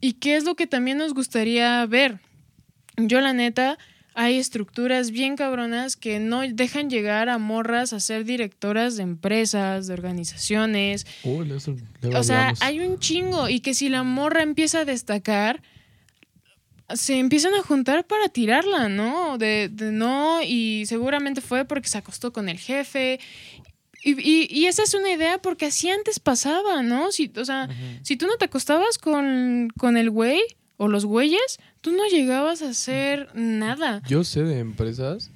y 0.00 0.14
qué 0.14 0.36
es 0.36 0.44
lo 0.44 0.54
que 0.54 0.66
también 0.66 0.98
nos 0.98 1.14
gustaría 1.14 1.84
ver. 1.86 2.20
Yo 2.96 3.20
la 3.20 3.32
neta, 3.32 3.78
hay 4.16 4.38
estructuras 4.38 5.10
bien 5.10 5.36
cabronas 5.36 5.96
que 5.96 6.20
no 6.20 6.42
dejan 6.42 6.88
llegar 6.88 7.28
a 7.28 7.38
morras 7.38 7.92
a 7.92 7.98
ser 8.00 8.24
directoras 8.24 8.96
de 8.96 9.02
empresas, 9.02 9.88
de 9.88 9.94
organizaciones, 9.94 11.04
Uy, 11.24 11.50
eso 11.50 11.74
o 12.18 12.22
sea, 12.22 12.54
hay 12.60 12.80
un 12.80 12.98
chingo 13.00 13.48
y 13.48 13.60
que 13.60 13.74
si 13.74 13.88
la 13.88 14.02
morra 14.04 14.42
empieza 14.42 14.80
a 14.80 14.84
destacar, 14.84 15.62
se 16.94 17.18
empiezan 17.18 17.54
a 17.54 17.62
juntar 17.62 18.06
para 18.06 18.28
tirarla, 18.28 18.88
¿no? 18.88 19.38
De, 19.38 19.68
de 19.72 19.90
no, 19.90 20.42
y 20.42 20.84
seguramente 20.86 21.40
fue 21.40 21.64
porque 21.64 21.88
se 21.88 21.98
acostó 21.98 22.32
con 22.32 22.48
el 22.48 22.58
jefe. 22.58 23.18
Y, 24.04 24.20
y- 24.20 24.46
y 24.50 24.66
esa 24.66 24.82
es 24.82 24.92
una 24.92 25.10
idea 25.10 25.38
porque 25.38 25.66
así 25.66 25.88
antes 25.88 26.20
pasaba, 26.20 26.82
¿no? 26.82 27.10
Si, 27.10 27.32
o 27.36 27.44
sea, 27.44 27.68
si 28.02 28.16
tú 28.16 28.26
no 28.26 28.36
te 28.36 28.44
acostabas 28.44 28.98
con, 28.98 29.70
con 29.78 29.96
el 29.96 30.10
güey 30.10 30.40
o 30.76 30.88
los 30.88 31.06
güeyes, 31.06 31.58
tú 31.84 31.92
no 31.92 32.08
llegabas 32.08 32.62
a 32.62 32.70
hacer 32.70 33.28
nada. 33.34 34.00
Yo 34.08 34.24
sé 34.24 34.42
de 34.42 34.58
empresas 34.58 35.30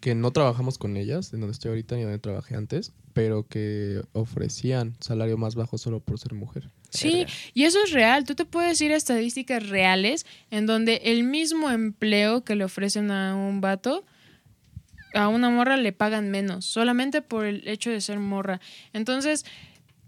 que 0.00 0.16
no 0.16 0.32
trabajamos 0.32 0.76
con 0.76 0.96
ellas, 0.96 1.32
en 1.32 1.38
donde 1.38 1.52
estoy 1.52 1.68
ahorita 1.68 1.94
ni 1.94 2.02
donde 2.02 2.18
trabajé 2.18 2.56
antes, 2.56 2.92
pero 3.12 3.46
que 3.46 4.02
ofrecían 4.12 4.96
salario 4.98 5.38
más 5.38 5.54
bajo 5.54 5.78
solo 5.78 6.00
por 6.00 6.18
ser 6.18 6.34
mujer. 6.34 6.68
Sí, 6.90 7.26
y 7.54 7.62
eso 7.62 7.78
es 7.84 7.92
real. 7.92 8.24
Tú 8.24 8.34
te 8.34 8.44
puedes 8.44 8.80
ir 8.80 8.90
a 8.90 8.96
estadísticas 8.96 9.68
reales 9.68 10.26
en 10.50 10.66
donde 10.66 10.96
el 11.04 11.22
mismo 11.22 11.70
empleo 11.70 12.42
que 12.42 12.56
le 12.56 12.64
ofrecen 12.64 13.12
a 13.12 13.36
un 13.36 13.60
vato, 13.60 14.04
a 15.14 15.28
una 15.28 15.48
morra 15.48 15.76
le 15.76 15.92
pagan 15.92 16.32
menos, 16.32 16.64
solamente 16.64 17.22
por 17.22 17.46
el 17.46 17.68
hecho 17.68 17.90
de 17.90 18.00
ser 18.00 18.18
morra. 18.18 18.60
Entonces, 18.92 19.44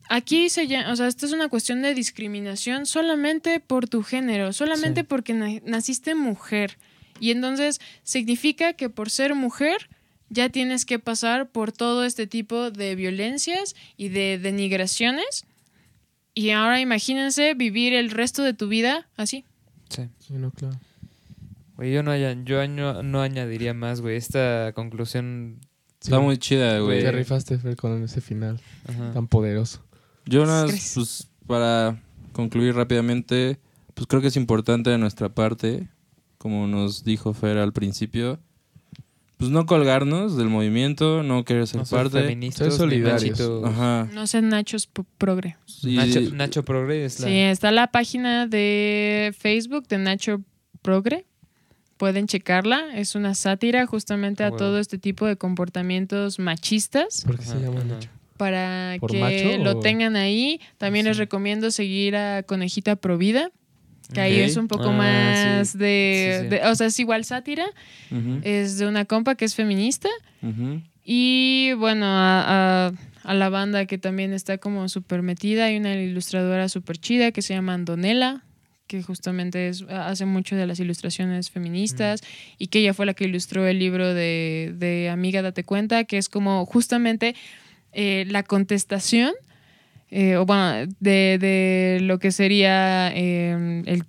aquí 0.08 0.48
se 0.50 0.66
llama, 0.66 0.92
o 0.92 0.96
sea, 0.96 1.06
esto 1.08 1.26
es 1.26 1.32
una 1.32 1.48
cuestión 1.48 1.82
de 1.82 1.94
discriminación 1.94 2.86
solamente 2.86 3.60
por 3.60 3.88
tu 3.88 4.02
género, 4.02 4.52
solamente 4.52 5.00
Sí. 5.02 5.06
porque 5.08 5.34
na- 5.34 5.60
naciste 5.64 6.14
mujer. 6.14 6.78
Y 7.20 7.30
entonces 7.30 7.80
significa 8.02 8.72
que 8.72 8.90
por 8.90 9.10
ser 9.10 9.34
mujer 9.34 9.88
ya 10.30 10.48
tienes 10.48 10.84
que 10.84 10.98
pasar 10.98 11.48
por 11.48 11.70
todo 11.70 12.04
este 12.04 12.26
tipo 12.26 12.70
de 12.70 12.94
violencias 12.96 13.76
y 13.96 14.08
de 14.08 14.38
denigraciones. 14.38 15.44
Y 16.34 16.50
ahora 16.50 16.80
imagínense 16.80 17.54
vivir 17.54 17.92
el 17.94 18.10
resto 18.10 18.42
de 18.42 18.54
tu 18.54 18.66
vida 18.68 19.06
así. 19.16 19.44
Sí. 19.88 20.08
Sí, 20.18 20.34
no, 20.34 20.50
claro. 20.50 20.78
Güey, 21.76 21.92
yo 21.92 22.02
no, 22.02 22.16
yo 22.16 22.60
año- 22.60 23.02
no 23.04 23.22
añadiría 23.22 23.74
más, 23.74 24.00
güey. 24.00 24.16
Esta 24.16 24.72
conclusión 24.74 25.60
Está 26.00 26.20
muy 26.20 26.36
chida, 26.36 26.80
güey. 26.80 27.00
Te 27.02 27.12
rifaste, 27.12 27.56
Fer, 27.58 27.76
con 27.76 28.02
ese 28.02 28.20
final 28.20 28.60
Ajá. 28.86 29.12
tan 29.14 29.26
poderoso. 29.26 29.82
Gracias. 30.26 30.92
pues 30.94 31.28
para 31.46 32.00
concluir 32.32 32.74
rápidamente, 32.74 33.58
pues 33.94 34.06
creo 34.06 34.20
que 34.22 34.28
es 34.28 34.36
importante 34.36 34.90
de 34.90 34.98
nuestra 34.98 35.28
parte, 35.28 35.88
como 36.38 36.66
nos 36.66 37.04
dijo 37.04 37.32
Fer 37.34 37.58
al 37.58 37.72
principio, 37.72 38.38
pues 39.36 39.50
no 39.50 39.66
colgarnos 39.66 40.36
del 40.36 40.48
movimiento, 40.48 41.22
no 41.22 41.44
querer 41.44 41.66
ser 41.66 41.78
No 41.80 41.84
ser 41.84 41.98
parte. 42.10 42.50
Ser 42.52 42.72
solidarios. 42.72 43.40
Ajá. 43.64 44.08
No 44.12 44.26
sean 44.26 44.48
nachos 44.48 44.88
progre. 45.18 45.56
Nacho, 45.82 46.20
Nacho 46.32 46.64
Progre 46.64 47.04
es 47.04 47.20
la... 47.20 47.26
Sí, 47.28 47.38
está 47.38 47.70
la 47.72 47.88
página 47.88 48.46
de 48.46 49.34
Facebook 49.38 49.86
de 49.88 49.98
Nacho 49.98 50.40
Progre. 50.82 51.26
Pueden 51.96 52.26
checarla. 52.26 52.96
Es 52.96 53.14
una 53.16 53.34
sátira 53.34 53.86
justamente 53.86 54.44
Ah, 54.44 54.46
a 54.46 54.50
huevo. 54.50 54.58
todo 54.58 54.78
este 54.78 54.98
tipo 54.98 55.26
de 55.26 55.36
comportamientos 55.36 56.38
machistas 56.38 57.24
¿Por 57.26 57.38
qué 57.38 57.44
se 57.44 57.60
llama. 57.60 57.82
Nacho? 57.84 58.08
Para 58.36 58.96
¿Por 59.00 59.10
que 59.12 59.20
macho 59.20 59.64
lo 59.64 59.78
o- 59.78 59.80
tengan 59.80 60.16
ahí. 60.16 60.60
También 60.78 61.06
les 61.06 61.16
recomiendo 61.18 61.70
seguir 61.70 62.16
a 62.16 62.42
Conejita 62.42 62.96
Provida, 62.96 63.50
que 64.12 64.20
ahí 64.20 64.40
es 64.40 64.56
un 64.56 64.68
poco 64.68 64.88
Ah, 64.90 64.92
más 64.92 65.68
sí. 65.70 65.78
de, 65.78 66.36
Sí, 66.38 66.42
sí. 66.44 66.48
de- 66.50 66.68
O 66.68 66.74
sea, 66.74 66.86
es 66.88 66.98
igual 67.00 67.24
sátira. 67.24 67.66
Es 68.42 68.78
de 68.78 68.86
una 68.86 69.04
compa 69.04 69.34
que 69.34 69.44
es 69.44 69.54
feminista. 69.54 70.08
Y 71.04 71.72
bueno, 71.74 72.06
a, 72.06 72.86
a- 72.88 72.92
a 73.24 73.34
la 73.34 73.48
banda 73.48 73.86
que 73.86 73.98
también 73.98 74.32
está 74.32 74.58
como 74.58 74.88
súper 74.88 75.22
metida, 75.22 75.66
hay 75.66 75.76
una 75.78 75.94
ilustradora 75.94 76.68
súper 76.68 76.98
chida 76.98 77.32
que 77.32 77.40
se 77.42 77.54
llama 77.54 77.72
Andonela, 77.74 78.44
que 78.86 79.02
justamente 79.02 79.68
es, 79.68 79.82
hace 79.88 80.26
mucho 80.26 80.56
de 80.56 80.66
las 80.66 80.78
ilustraciones 80.78 81.50
feministas 81.50 82.20
y 82.58 82.66
que 82.66 82.80
ella 82.80 82.92
fue 82.92 83.06
la 83.06 83.14
que 83.14 83.24
ilustró 83.24 83.66
el 83.66 83.78
libro 83.78 84.12
de, 84.12 84.74
de 84.76 85.08
Amiga 85.08 85.40
Date 85.40 85.64
Cuenta, 85.64 86.04
que 86.04 86.18
es 86.18 86.28
como 86.28 86.66
justamente 86.66 87.34
eh, 87.94 88.24
la 88.28 88.42
contestación. 88.42 89.32
eh, 90.10 90.36
o 90.36 90.46
bueno, 90.46 90.92
de, 91.00 91.38
de 91.38 91.98
lo 92.02 92.18
que 92.18 92.30
sería 92.30 93.10
eh, 93.14 93.82
el 93.86 94.04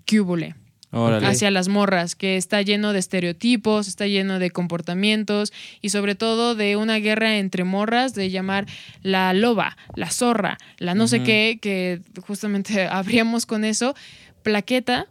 Órale. 0.91 1.25
hacia 1.27 1.51
las 1.51 1.67
morras, 1.67 2.15
que 2.15 2.37
está 2.37 2.61
lleno 2.61 2.93
de 2.93 2.99
estereotipos, 2.99 3.87
está 3.89 4.07
lleno 4.07 4.39
de 4.39 4.49
comportamientos 4.51 5.51
y 5.81 5.89
sobre 5.89 6.15
todo 6.15 6.55
de 6.55 6.77
una 6.77 6.99
guerra 6.99 7.37
entre 7.37 7.65
morras 7.65 8.13
de 8.13 8.29
llamar 8.29 8.65
la 9.01 9.33
loba, 9.33 9.75
la 9.95 10.09
zorra, 10.09 10.57
la 10.77 10.95
no 10.95 11.07
sé 11.07 11.21
qué, 11.23 11.59
que 11.61 11.99
justamente 12.25 12.87
abríamos 12.89 13.45
con 13.45 13.65
eso. 13.65 13.93
Plaqueta, 14.41 15.07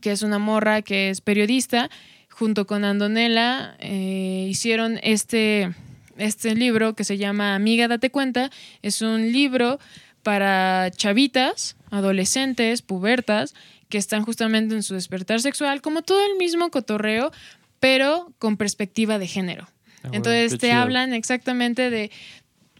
que 0.00 0.10
es 0.10 0.22
una 0.22 0.38
morra 0.40 0.82
que 0.82 1.10
es 1.10 1.20
periodista, 1.20 1.88
junto 2.28 2.66
con 2.66 2.84
Andonela, 2.84 3.76
eh, 3.78 4.46
hicieron 4.48 4.98
este, 5.04 5.70
este 6.16 6.54
libro 6.54 6.94
que 6.94 7.04
se 7.04 7.18
llama 7.18 7.54
Amiga, 7.54 7.88
date 7.88 8.10
cuenta. 8.10 8.50
Es 8.82 9.02
un 9.02 9.32
libro 9.32 9.78
para 10.22 10.90
chavitas, 10.94 11.76
adolescentes, 11.90 12.82
pubertas, 12.82 13.54
que 13.88 13.98
están 13.98 14.24
justamente 14.24 14.74
en 14.74 14.82
su 14.82 14.94
despertar 14.94 15.40
sexual, 15.40 15.80
como 15.80 16.02
todo 16.02 16.24
el 16.24 16.36
mismo 16.36 16.70
cotorreo, 16.70 17.32
pero 17.80 18.32
con 18.38 18.56
perspectiva 18.56 19.18
de 19.18 19.26
género. 19.26 19.68
Ah. 20.04 20.10
Entonces 20.12 20.52
te 20.58 20.68
chido. 20.68 20.78
hablan 20.80 21.12
exactamente 21.12 21.90
de 21.90 22.10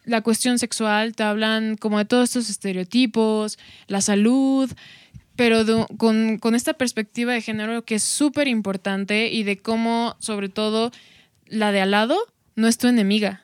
la 0.04 0.22
cuestión 0.22 0.58
sexual, 0.58 1.14
te 1.14 1.22
hablan 1.22 1.76
como 1.76 1.98
de 1.98 2.04
todos 2.04 2.30
estos 2.30 2.50
estereotipos, 2.50 3.58
la 3.86 4.00
salud, 4.00 4.70
pero 5.36 5.64
de- 5.64 5.86
con, 5.96 6.38
con 6.38 6.54
esta 6.54 6.74
perspectiva 6.74 7.32
de 7.32 7.40
género 7.42 7.84
que 7.84 7.96
es 7.96 8.02
súper 8.02 8.48
importante 8.48 9.28
y 9.28 9.42
de 9.42 9.58
cómo, 9.58 10.16
sobre 10.18 10.48
todo, 10.48 10.90
la 11.46 11.72
de 11.72 11.80
al 11.80 11.90
lado 11.90 12.18
no 12.60 12.68
es 12.68 12.78
tu 12.78 12.86
enemiga. 12.88 13.42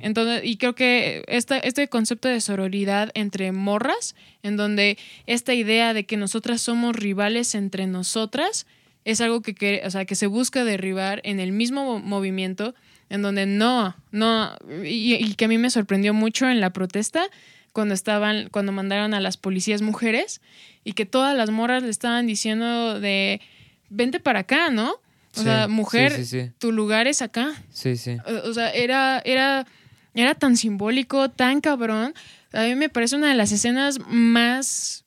Entonces, 0.00 0.42
y 0.44 0.58
creo 0.58 0.74
que 0.74 1.24
esta, 1.26 1.56
este 1.56 1.88
concepto 1.88 2.28
de 2.28 2.40
sororidad 2.42 3.10
entre 3.14 3.50
morras, 3.50 4.14
en 4.42 4.58
donde 4.58 4.98
esta 5.26 5.54
idea 5.54 5.94
de 5.94 6.04
que 6.04 6.18
nosotras 6.18 6.60
somos 6.60 6.94
rivales 6.94 7.54
entre 7.54 7.86
nosotras, 7.86 8.66
es 9.06 9.20
algo 9.22 9.40
que, 9.40 9.54
que- 9.54 9.80
o 9.86 9.90
sea, 9.90 10.04
que 10.04 10.14
se 10.16 10.26
busca 10.26 10.64
derribar 10.64 11.22
en 11.24 11.40
el 11.40 11.52
mismo 11.52 11.84
mo- 11.84 11.98
movimiento, 12.00 12.74
en 13.08 13.22
donde 13.22 13.46
no, 13.46 13.96
no, 14.12 14.54
y, 14.84 15.14
y 15.14 15.34
que 15.34 15.46
a 15.46 15.48
mí 15.48 15.56
me 15.56 15.70
sorprendió 15.70 16.12
mucho 16.12 16.48
en 16.50 16.60
la 16.60 16.70
protesta, 16.70 17.24
cuando 17.72 17.94
estaban, 17.94 18.48
cuando 18.50 18.70
mandaron 18.72 19.14
a 19.14 19.20
las 19.20 19.36
policías 19.38 19.80
mujeres, 19.82 20.40
y 20.84 20.92
que 20.92 21.06
todas 21.06 21.34
las 21.36 21.48
morras 21.50 21.82
le 21.82 21.88
estaban 21.90 22.26
diciendo 22.26 23.00
de, 23.00 23.40
vente 23.88 24.20
para 24.20 24.40
acá, 24.40 24.68
¿no? 24.70 24.96
O 25.34 25.38
Sí, 25.38 25.44
sea, 25.44 25.68
mujer, 25.68 26.12
Sí, 26.12 26.24
sí, 26.24 26.50
tu 26.58 26.70
lugar 26.72 27.06
es 27.06 27.22
acá. 27.22 27.52
Sí, 27.70 27.96
sí. 27.96 28.16
O 28.26 28.50
o 28.50 28.54
sea, 28.54 28.70
era, 28.70 29.20
era, 29.24 29.66
era 30.14 30.34
tan 30.34 30.56
simbólico, 30.56 31.30
tan 31.30 31.60
cabrón. 31.60 32.14
A 32.52 32.62
mí 32.62 32.74
me 32.76 32.88
parece 32.88 33.16
una 33.16 33.28
de 33.28 33.34
las 33.34 33.50
escenas 33.52 33.98
más 34.06 35.04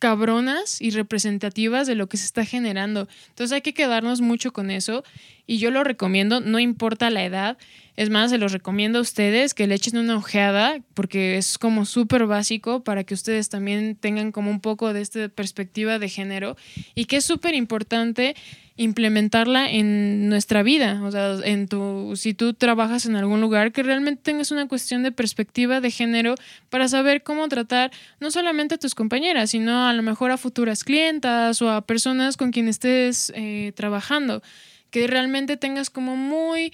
cabronas 0.00 0.82
y 0.82 0.90
representativas 0.90 1.86
de 1.86 1.94
lo 1.94 2.08
que 2.08 2.16
se 2.16 2.26
está 2.26 2.44
generando. 2.44 3.08
Entonces 3.28 3.52
hay 3.54 3.62
que 3.62 3.72
quedarnos 3.74 4.20
mucho 4.20 4.52
con 4.52 4.70
eso 4.70 5.02
y 5.46 5.58
yo 5.58 5.70
lo 5.70 5.82
recomiendo, 5.84 6.40
no 6.40 6.58
importa 6.58 7.08
la 7.10 7.24
edad. 7.24 7.56
Es 7.96 8.10
más, 8.10 8.30
se 8.30 8.38
los 8.38 8.52
recomiendo 8.52 8.98
a 8.98 9.02
ustedes 9.02 9.54
que 9.54 9.66
le 9.66 9.76
echen 9.76 9.96
una 9.96 10.16
ojeada 10.16 10.78
porque 10.94 11.38
es 11.38 11.58
como 11.58 11.86
súper 11.86 12.26
básico 12.26 12.82
para 12.82 13.04
que 13.04 13.14
ustedes 13.14 13.48
también 13.48 13.94
tengan 13.96 14.32
como 14.32 14.50
un 14.50 14.60
poco 14.60 14.92
de 14.92 15.00
esta 15.00 15.28
perspectiva 15.28 15.98
de 15.98 16.08
género 16.08 16.56
y 16.94 17.04
que 17.06 17.16
es 17.18 17.24
súper 17.24 17.54
importante 17.54 18.34
implementarla 18.76 19.70
en 19.70 20.28
nuestra 20.28 20.62
vida. 20.62 21.00
O 21.04 21.10
sea, 21.10 21.36
en 21.44 21.68
tu, 21.68 22.14
si 22.16 22.34
tú 22.34 22.54
trabajas 22.54 23.06
en 23.06 23.14
algún 23.16 23.40
lugar, 23.40 23.72
que 23.72 23.82
realmente 23.82 24.22
tengas 24.22 24.50
una 24.50 24.66
cuestión 24.66 25.02
de 25.02 25.12
perspectiva 25.12 25.80
de 25.80 25.90
género 25.90 26.34
para 26.70 26.88
saber 26.88 27.22
cómo 27.22 27.48
tratar 27.48 27.92
no 28.20 28.30
solamente 28.30 28.74
a 28.74 28.78
tus 28.78 28.94
compañeras, 28.94 29.50
sino 29.50 29.86
a 29.86 29.92
lo 29.92 30.02
mejor 30.02 30.32
a 30.32 30.36
futuras 30.36 30.82
clientas 30.82 31.62
o 31.62 31.70
a 31.70 31.82
personas 31.82 32.36
con 32.36 32.50
quien 32.50 32.68
estés 32.68 33.32
eh, 33.36 33.72
trabajando. 33.76 34.42
Que 34.90 35.06
realmente 35.06 35.56
tengas 35.56 35.90
como 35.90 36.16
muy 36.16 36.72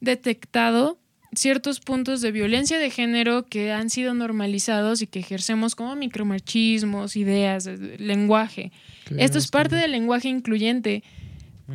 detectado 0.00 0.98
ciertos 1.32 1.80
puntos 1.80 2.20
de 2.20 2.32
violencia 2.32 2.78
de 2.78 2.90
género 2.90 3.46
que 3.46 3.72
han 3.72 3.90
sido 3.90 4.14
normalizados 4.14 5.02
y 5.02 5.06
que 5.06 5.20
ejercemos 5.20 5.74
como 5.74 5.94
micromachismos, 5.94 7.16
ideas, 7.16 7.66
eh, 7.66 7.96
lenguaje. 7.98 8.72
Esto 9.16 9.38
es 9.38 9.48
parte 9.48 9.76
del 9.76 9.92
lenguaje 9.92 10.28
incluyente. 10.28 11.02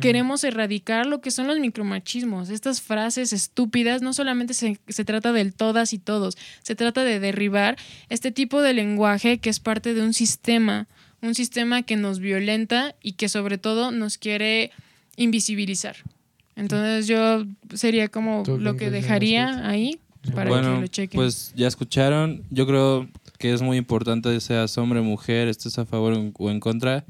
Queremos 0.00 0.44
erradicar 0.44 1.06
lo 1.06 1.20
que 1.20 1.30
son 1.30 1.46
los 1.46 1.58
micromachismos. 1.58 2.50
Estas 2.50 2.80
frases 2.80 3.32
estúpidas 3.32 4.02
no 4.02 4.12
solamente 4.12 4.54
se, 4.54 4.78
se 4.88 5.04
trata 5.04 5.32
del 5.32 5.52
todas 5.54 5.92
y 5.92 5.98
todos, 5.98 6.36
se 6.62 6.74
trata 6.74 7.04
de 7.04 7.20
derribar 7.20 7.76
este 8.08 8.30
tipo 8.32 8.62
de 8.62 8.74
lenguaje 8.74 9.38
que 9.38 9.50
es 9.50 9.60
parte 9.60 9.94
de 9.94 10.02
un 10.02 10.12
sistema, 10.14 10.86
un 11.22 11.34
sistema 11.34 11.82
que 11.82 11.96
nos 11.96 12.18
violenta 12.20 12.94
y 13.02 13.12
que 13.12 13.28
sobre 13.28 13.58
todo 13.58 13.90
nos 13.90 14.18
quiere 14.18 14.70
invisibilizar. 15.16 15.96
Entonces 16.56 17.06
yo 17.06 17.44
sería 17.74 18.08
como 18.08 18.42
¿Tú 18.44 18.58
lo 18.58 18.76
que 18.76 18.90
dejaría 18.90 19.68
ahí 19.68 19.98
para 20.34 20.50
que 20.50 20.66
lo 20.80 20.86
chequen. 20.86 21.18
pues 21.18 21.52
ya 21.54 21.66
escucharon. 21.68 22.42
Yo 22.50 22.66
creo 22.66 23.08
que 23.38 23.52
es 23.52 23.60
muy 23.62 23.76
importante, 23.76 24.38
seas 24.40 24.76
hombre 24.78 25.00
o 25.00 25.04
mujer, 25.04 25.48
estés 25.48 25.78
a 25.78 25.84
favor 25.84 26.14
o 26.14 26.16
en- 26.16 26.32
o 26.36 26.50
en 26.50 26.60
contra. 26.60 27.04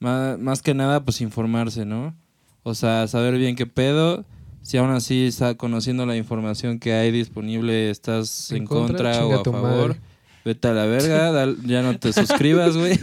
Má- 0.00 0.36
Más, 0.38 0.62
que 0.62 0.74
nada, 0.74 1.04
pues 1.04 1.20
informarse, 1.20 1.84
¿no? 1.84 2.14
O 2.62 2.74
sea, 2.74 3.06
saber 3.06 3.36
bien 3.38 3.54
qué 3.56 3.66
pedo. 3.66 4.24
Si 4.62 4.76
aún 4.76 4.90
así 4.90 5.26
está 5.26 5.54
conociendo 5.54 6.04
la 6.04 6.16
información 6.16 6.78
que 6.78 6.92
hay 6.92 7.10
disponible, 7.10 7.90
estás 7.90 8.50
en, 8.50 8.58
En 8.58 8.66
contra, 8.66 9.18
contra, 9.20 9.26
o 9.26 9.40
a 9.40 9.44
favor, 9.44 9.88
madre. 9.88 10.00
vete 10.44 10.68
a 10.68 10.72
la 10.74 10.84
verga, 10.84 11.54
ya 11.64 11.82
no 11.82 11.98
te 11.98 12.12
suscribas, 12.12 12.76
güey. 12.76 12.98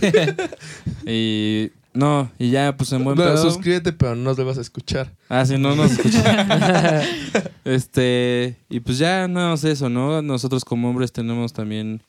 y 1.08 1.72
no, 1.94 2.30
y 2.38 2.52
ya, 2.52 2.78
pues 2.78 2.92
en 2.94 3.04
buen 3.04 3.18
No, 3.18 3.24
pedo. 3.24 3.38
suscríbete, 3.38 3.92
pero 3.92 4.16
no 4.16 4.22
nos 4.24 4.38
debas 4.38 4.58
escuchar. 4.58 5.12
Ah, 5.30 5.46
si 5.48 5.58
no 5.58 5.76
nos 5.76 5.92
escuchan. 5.94 6.48
este, 7.66 8.56
y 8.70 8.80
pues 8.80 8.98
ya 9.00 9.28
no 9.28 9.54
es 9.54 9.64
eso, 9.64 9.90
¿no? 9.90 10.22
Nosotros 10.22 10.64
como 10.64 10.90
hombres 10.90 11.12
tenemos 11.12 11.54
también 11.54 12.02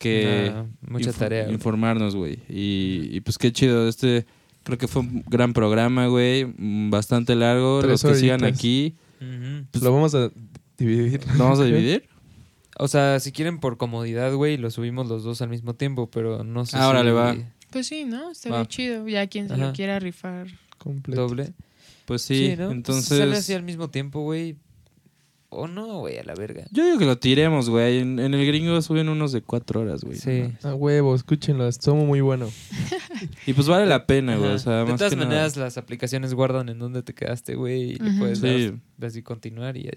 que 0.00 0.50
Nah, 0.52 0.64
mucha 0.88 1.12
tarea. 1.12 1.42
güey. 1.44 1.54
informarnos, 1.54 2.16
güey. 2.16 2.38
Y, 2.48 3.08
y 3.12 3.20
pues 3.20 3.38
qué 3.38 3.52
chido, 3.52 3.86
este 3.86 4.26
creo 4.64 4.78
que 4.78 4.88
fue 4.88 5.02
un 5.02 5.22
gran 5.28 5.52
programa, 5.52 6.06
güey, 6.08 6.46
bastante 6.90 7.34
largo. 7.36 7.80
Tres 7.80 8.02
Los 8.02 8.02
que 8.02 8.18
sigan 8.18 8.42
aquí, 8.44 8.96
pues, 9.70 9.82
Lo 9.84 9.92
vamos 9.92 10.14
a 10.14 10.30
dividir. 10.78 11.20
¿lo 11.36 11.44
vamos 11.44 11.60
a 11.60 11.64
dividir? 11.70 12.08
O 12.78 12.88
sea, 12.88 13.20
si 13.20 13.30
quieren 13.30 13.60
por 13.60 13.76
comodidad, 13.76 14.32
güey, 14.34 14.56
lo 14.56 14.70
subimos 14.70 15.06
los 15.06 15.22
dos 15.22 15.42
al 15.42 15.50
mismo 15.50 15.74
tiempo, 15.74 16.08
pero 16.10 16.42
no 16.44 16.64
sé 16.64 16.78
Ahora 16.78 17.00
si 17.00 17.04
le 17.06 17.12
va. 17.12 17.36
Pues 17.70 17.86
sí, 17.86 18.04
¿no? 18.06 18.32
Bien 18.44 18.66
chido. 18.66 19.06
Ya 19.06 19.26
quien 19.26 19.48
se 19.48 19.56
lo 19.56 19.72
quiera 19.72 19.98
rifar. 19.98 20.46
Completo. 20.78 21.20
doble. 21.28 21.52
Pues 22.06 22.22
sí, 22.22 22.54
¿no? 22.56 22.66
Pues 22.66 22.76
entonces 22.76 23.18
sale 23.18 23.36
así 23.36 23.52
al 23.52 23.62
mismo 23.62 23.90
tiempo, 23.90 24.22
güey. 24.22 24.56
O 25.52 25.66
no, 25.66 25.98
güey, 25.98 26.16
a 26.18 26.22
la 26.22 26.34
verga. 26.34 26.64
yo 26.70 26.84
digo 26.84 26.98
que 26.98 27.04
lo 27.06 27.18
tiremos, 27.18 27.68
güey. 27.68 27.98
En, 27.98 28.18
en 28.20 28.34
el 28.34 28.46
gringo 28.46 28.80
suben 28.82 29.08
unos 29.08 29.32
de 29.32 29.42
cuatro 29.42 29.80
horas, 29.80 30.02
güey. 30.04 30.16
Sí. 30.16 30.44
A 30.62 30.74
huevo, 30.74 31.14
escúchenlo, 31.14 31.66
estuvo 31.66 31.96
muy 32.04 32.20
bueno. 32.20 32.48
Y 33.46 33.52
pues 33.52 33.66
vale 33.68 33.84
la 33.86 34.06
pena, 34.06 34.36
güey. 34.36 34.46
Ajá. 34.48 34.54
O 34.56 34.58
sea, 34.60 34.72
de 34.78 34.84
más 34.86 34.96
todas 34.96 35.10
que 35.10 35.16
nada. 35.16 35.28
maneras, 35.28 35.56
las 35.56 35.76
aplicaciones 35.76 36.32
guardan 36.34 36.68
en 36.70 36.78
dónde 36.78 37.02
te 37.02 37.12
quedaste, 37.14 37.54
güey, 37.54 37.90
y 37.92 37.94
le 37.96 38.12
puedes 38.18 38.38
Sí. 38.38 38.72
dar- 38.98 39.08
así 39.08 39.22
continuar 39.22 39.76
y 39.76 39.82
ya. 39.84 39.90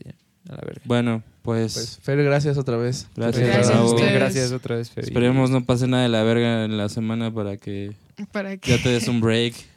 A 0.49 0.56
la 0.56 0.61
verga. 0.65 0.82
Bueno, 0.83 1.23
pues, 1.41 1.73
Pues, 1.75 1.99
Fer, 2.01 2.22
gracias 2.23 2.57
otra 2.57 2.75
vez. 2.75 3.07
Gracias, 3.15 3.48
Gracias 3.48 3.69
a. 3.77 4.11
Gracias 4.11 4.51
otra 4.51 4.75
vez, 4.75 4.90
Fer. 4.90 5.06
esperemos 5.06 5.49
no 5.51 5.64
pase 5.64 5.88
nada 5.88 6.03
de 6.03 6.09
la 6.09 6.23
verga 6.23 6.65
en 6.65 6.75
la 6.77 6.90
semana 6.90 7.32
para 7.33 7.56
que 7.56 7.93
Para 8.33 8.57
que 8.57 8.72
ya 8.75 8.83
te 8.83 8.90
des 8.90 9.07
un 9.07 9.22
break. 9.22 9.53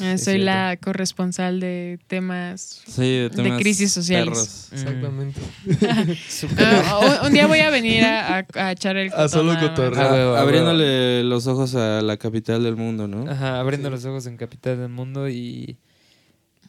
Ah, 0.00 0.16
soy 0.18 0.38
la 0.38 0.76
corresponsal 0.82 1.60
de 1.60 1.98
temas. 2.06 2.82
Sí, 2.86 3.02
de, 3.18 3.30
temas 3.30 3.60
crisis 3.60 3.92
sociales. 3.92 4.28
perros. 4.28 4.68
Exactamente. 4.72 5.40
Ah, 6.58 7.18
un, 7.22 7.26
un 7.28 7.32
día 7.32 7.46
voy 7.46 7.60
a 7.60 7.70
venir 7.70 8.04
a, 8.04 8.38
a- 8.38 8.46
a 8.54 8.72
echar 8.72 8.96
el 8.96 9.12
A 9.12 9.28
solo 9.28 9.58
cotorreo. 9.58 10.36
Abriéndole 10.36 11.24
los 11.24 11.46
ojos 11.46 11.74
a 11.74 12.00
la 12.02 12.16
capital 12.16 12.62
del 12.62 12.76
mundo, 12.76 13.08
¿no? 13.08 13.30
Ajá, 13.30 13.60
abriendo 13.60 13.90
los 13.90 14.04
ojos 14.04 14.26
en 14.26 14.36
Capital 14.36 14.78
del 14.78 14.88
Mundo 14.90 15.28
y 15.28 15.76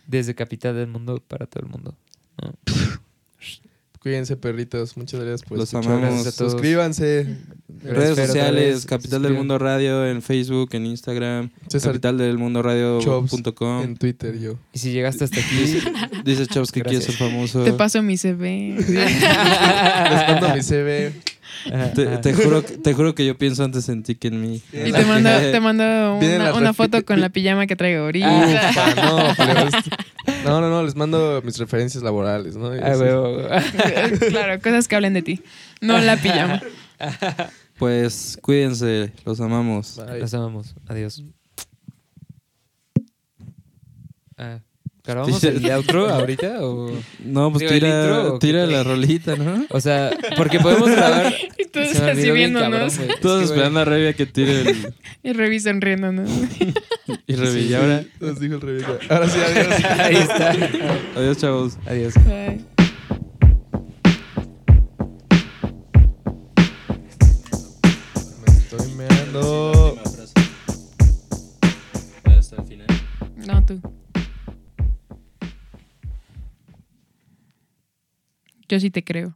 desde 0.07 0.35
Capital 0.35 0.75
del 0.75 0.87
Mundo 0.87 1.21
para 1.27 1.45
todo 1.45 1.63
el 1.63 1.69
mundo. 1.69 1.95
¿no? 2.41 2.53
Cuídense, 4.05 4.37
perritos. 4.37 4.95
Muchas 4.97 5.19
gracias 5.19 5.41
por 5.41 5.57
Los 5.57 5.73
amamos. 5.73 6.27
a 6.27 6.31
todos. 6.31 6.51
Suscríbanse. 6.51 7.25
Redes 7.83 8.15
sociales. 8.15 8.85
Capital 8.85 9.23
del. 9.23 9.33
Mundo 9.33 9.57
Radio 9.57 10.05
en 10.05 10.21
Facebook, 10.21 10.69
en 10.73 10.85
Instagram, 10.85 11.49
César 11.69 11.93
Capital 11.93 12.19
del 12.19 12.37
Mundo 12.37 12.61
Radio.com. 12.61 13.81
en 13.81 13.97
Twitter, 13.97 14.37
yo. 14.39 14.59
Y 14.73 14.77
si 14.77 14.91
llegaste 14.91 15.23
hasta 15.23 15.39
aquí, 15.39 15.79
Dice 16.23 16.45
Chops 16.45 16.71
que 16.71 16.83
quiere 16.83 17.01
ser 17.03 17.15
famoso. 17.15 17.63
Te 17.63 17.73
paso 17.73 18.03
mi 18.03 18.15
CV. 18.15 18.75
Les 18.87 20.27
mando 20.29 20.53
mi 20.53 20.61
CV. 20.61 21.11
Te, 21.95 22.05
te 22.19 22.33
juro, 22.35 22.63
que- 22.63 22.77
te 22.77 22.93
juro 22.93 23.15
que 23.15 23.25
yo 23.25 23.35
pienso 23.39 23.63
antes 23.63 23.89
en 23.89 24.03
ti 24.03 24.13
que 24.13 24.27
en 24.27 24.39
mí. 24.39 24.61
Y 24.71 24.91
te 24.91 25.03
mando, 25.03 25.29
te 25.31 25.59
mando 25.59 25.83
una, 26.55 26.73
foto 26.73 27.03
con 27.03 27.19
la 27.21 27.29
pijama 27.29 27.65
que 27.65 27.75
traigo 27.75 28.03
ahorita. 28.03 28.69
Ufa, 28.69 28.95
no, 29.01 29.17
pero 29.37 29.59
es- 29.69 29.73
no, 30.45 30.61
no, 30.61 30.69
no, 30.69 30.83
les 30.83 30.95
mando 30.95 31.41
mis 31.43 31.57
referencias 31.57 32.03
laborales, 32.03 32.55
¿no? 32.55 32.67
Ah, 32.67 32.97
huevo. 32.97 33.37
claro, 34.29 34.61
cosas 34.61 34.87
que 34.87 34.95
hablen 34.95 35.13
de 35.13 35.21
ti. 35.21 35.41
No 35.81 35.99
la 35.99 36.17
pijama. 36.17 36.61
Pues 37.77 38.39
cuídense, 38.41 39.11
los 39.25 39.41
amamos. 39.41 39.97
Bye. 39.97 40.19
Los 40.19 40.33
amamos. 40.33 40.73
Adiós. 40.87 41.21
Ah, 44.37 44.61
¿Grabamos 45.05 45.43
el 45.43 45.63
outro 45.71 46.09
ahorita? 46.09 46.63
O, 46.65 46.91
No, 47.23 47.51
pues 47.51 47.59
Digo, 47.61 47.73
¿el 47.73 47.79
tira, 47.79 48.01
intro 48.01 48.39
tira 48.39 48.65
la 48.65 48.83
rolita, 48.83 49.35
¿no? 49.35 49.65
o 49.69 49.79
sea, 49.79 50.11
porque 50.37 50.59
podemos 50.59 50.89
grabar. 50.89 51.33
Y 51.57 51.65
todos 51.65 51.95
así 51.95 52.31
viéndonos. 52.31 52.95
cabrón. 52.97 53.15
Todos 53.21 53.43
Es 53.43 53.49
que, 53.49 53.53
güey, 53.55 53.57
esperando 53.65 53.79
a 53.81 53.85
Revia 53.85 54.13
que 54.13 54.25
tire 54.25 54.61
el, 54.61 54.93
Y 55.23 55.33
revisan 55.33 55.81
riéndonos. 55.81 56.29
y 57.27 57.35
Revi. 57.35 57.61
Y 57.67 57.73
ahora, 57.73 58.03
Nos 58.21 58.39
dijo 58.39 58.55
el 58.55 58.61
Rebeca. 58.61 58.97
Ahora 59.09 59.27
sí, 59.29 59.37
adiós. 59.39 59.83
Ahí 59.99 60.15
está. 60.15 60.55
adiós, 61.17 61.37
chavos. 61.37 61.77
Adiós. 61.85 62.13
Bye. 62.25 62.63
Me 68.41 68.53
estoy 68.57 68.93
meando. 68.95 69.97
Hasta 72.25 72.55
el 72.61 72.67
final. 72.67 72.87
No, 73.47 73.65
tú. 73.65 73.81
Yo 78.69 78.79
sí 78.79 78.91
te 78.91 79.03
creo. 79.03 79.35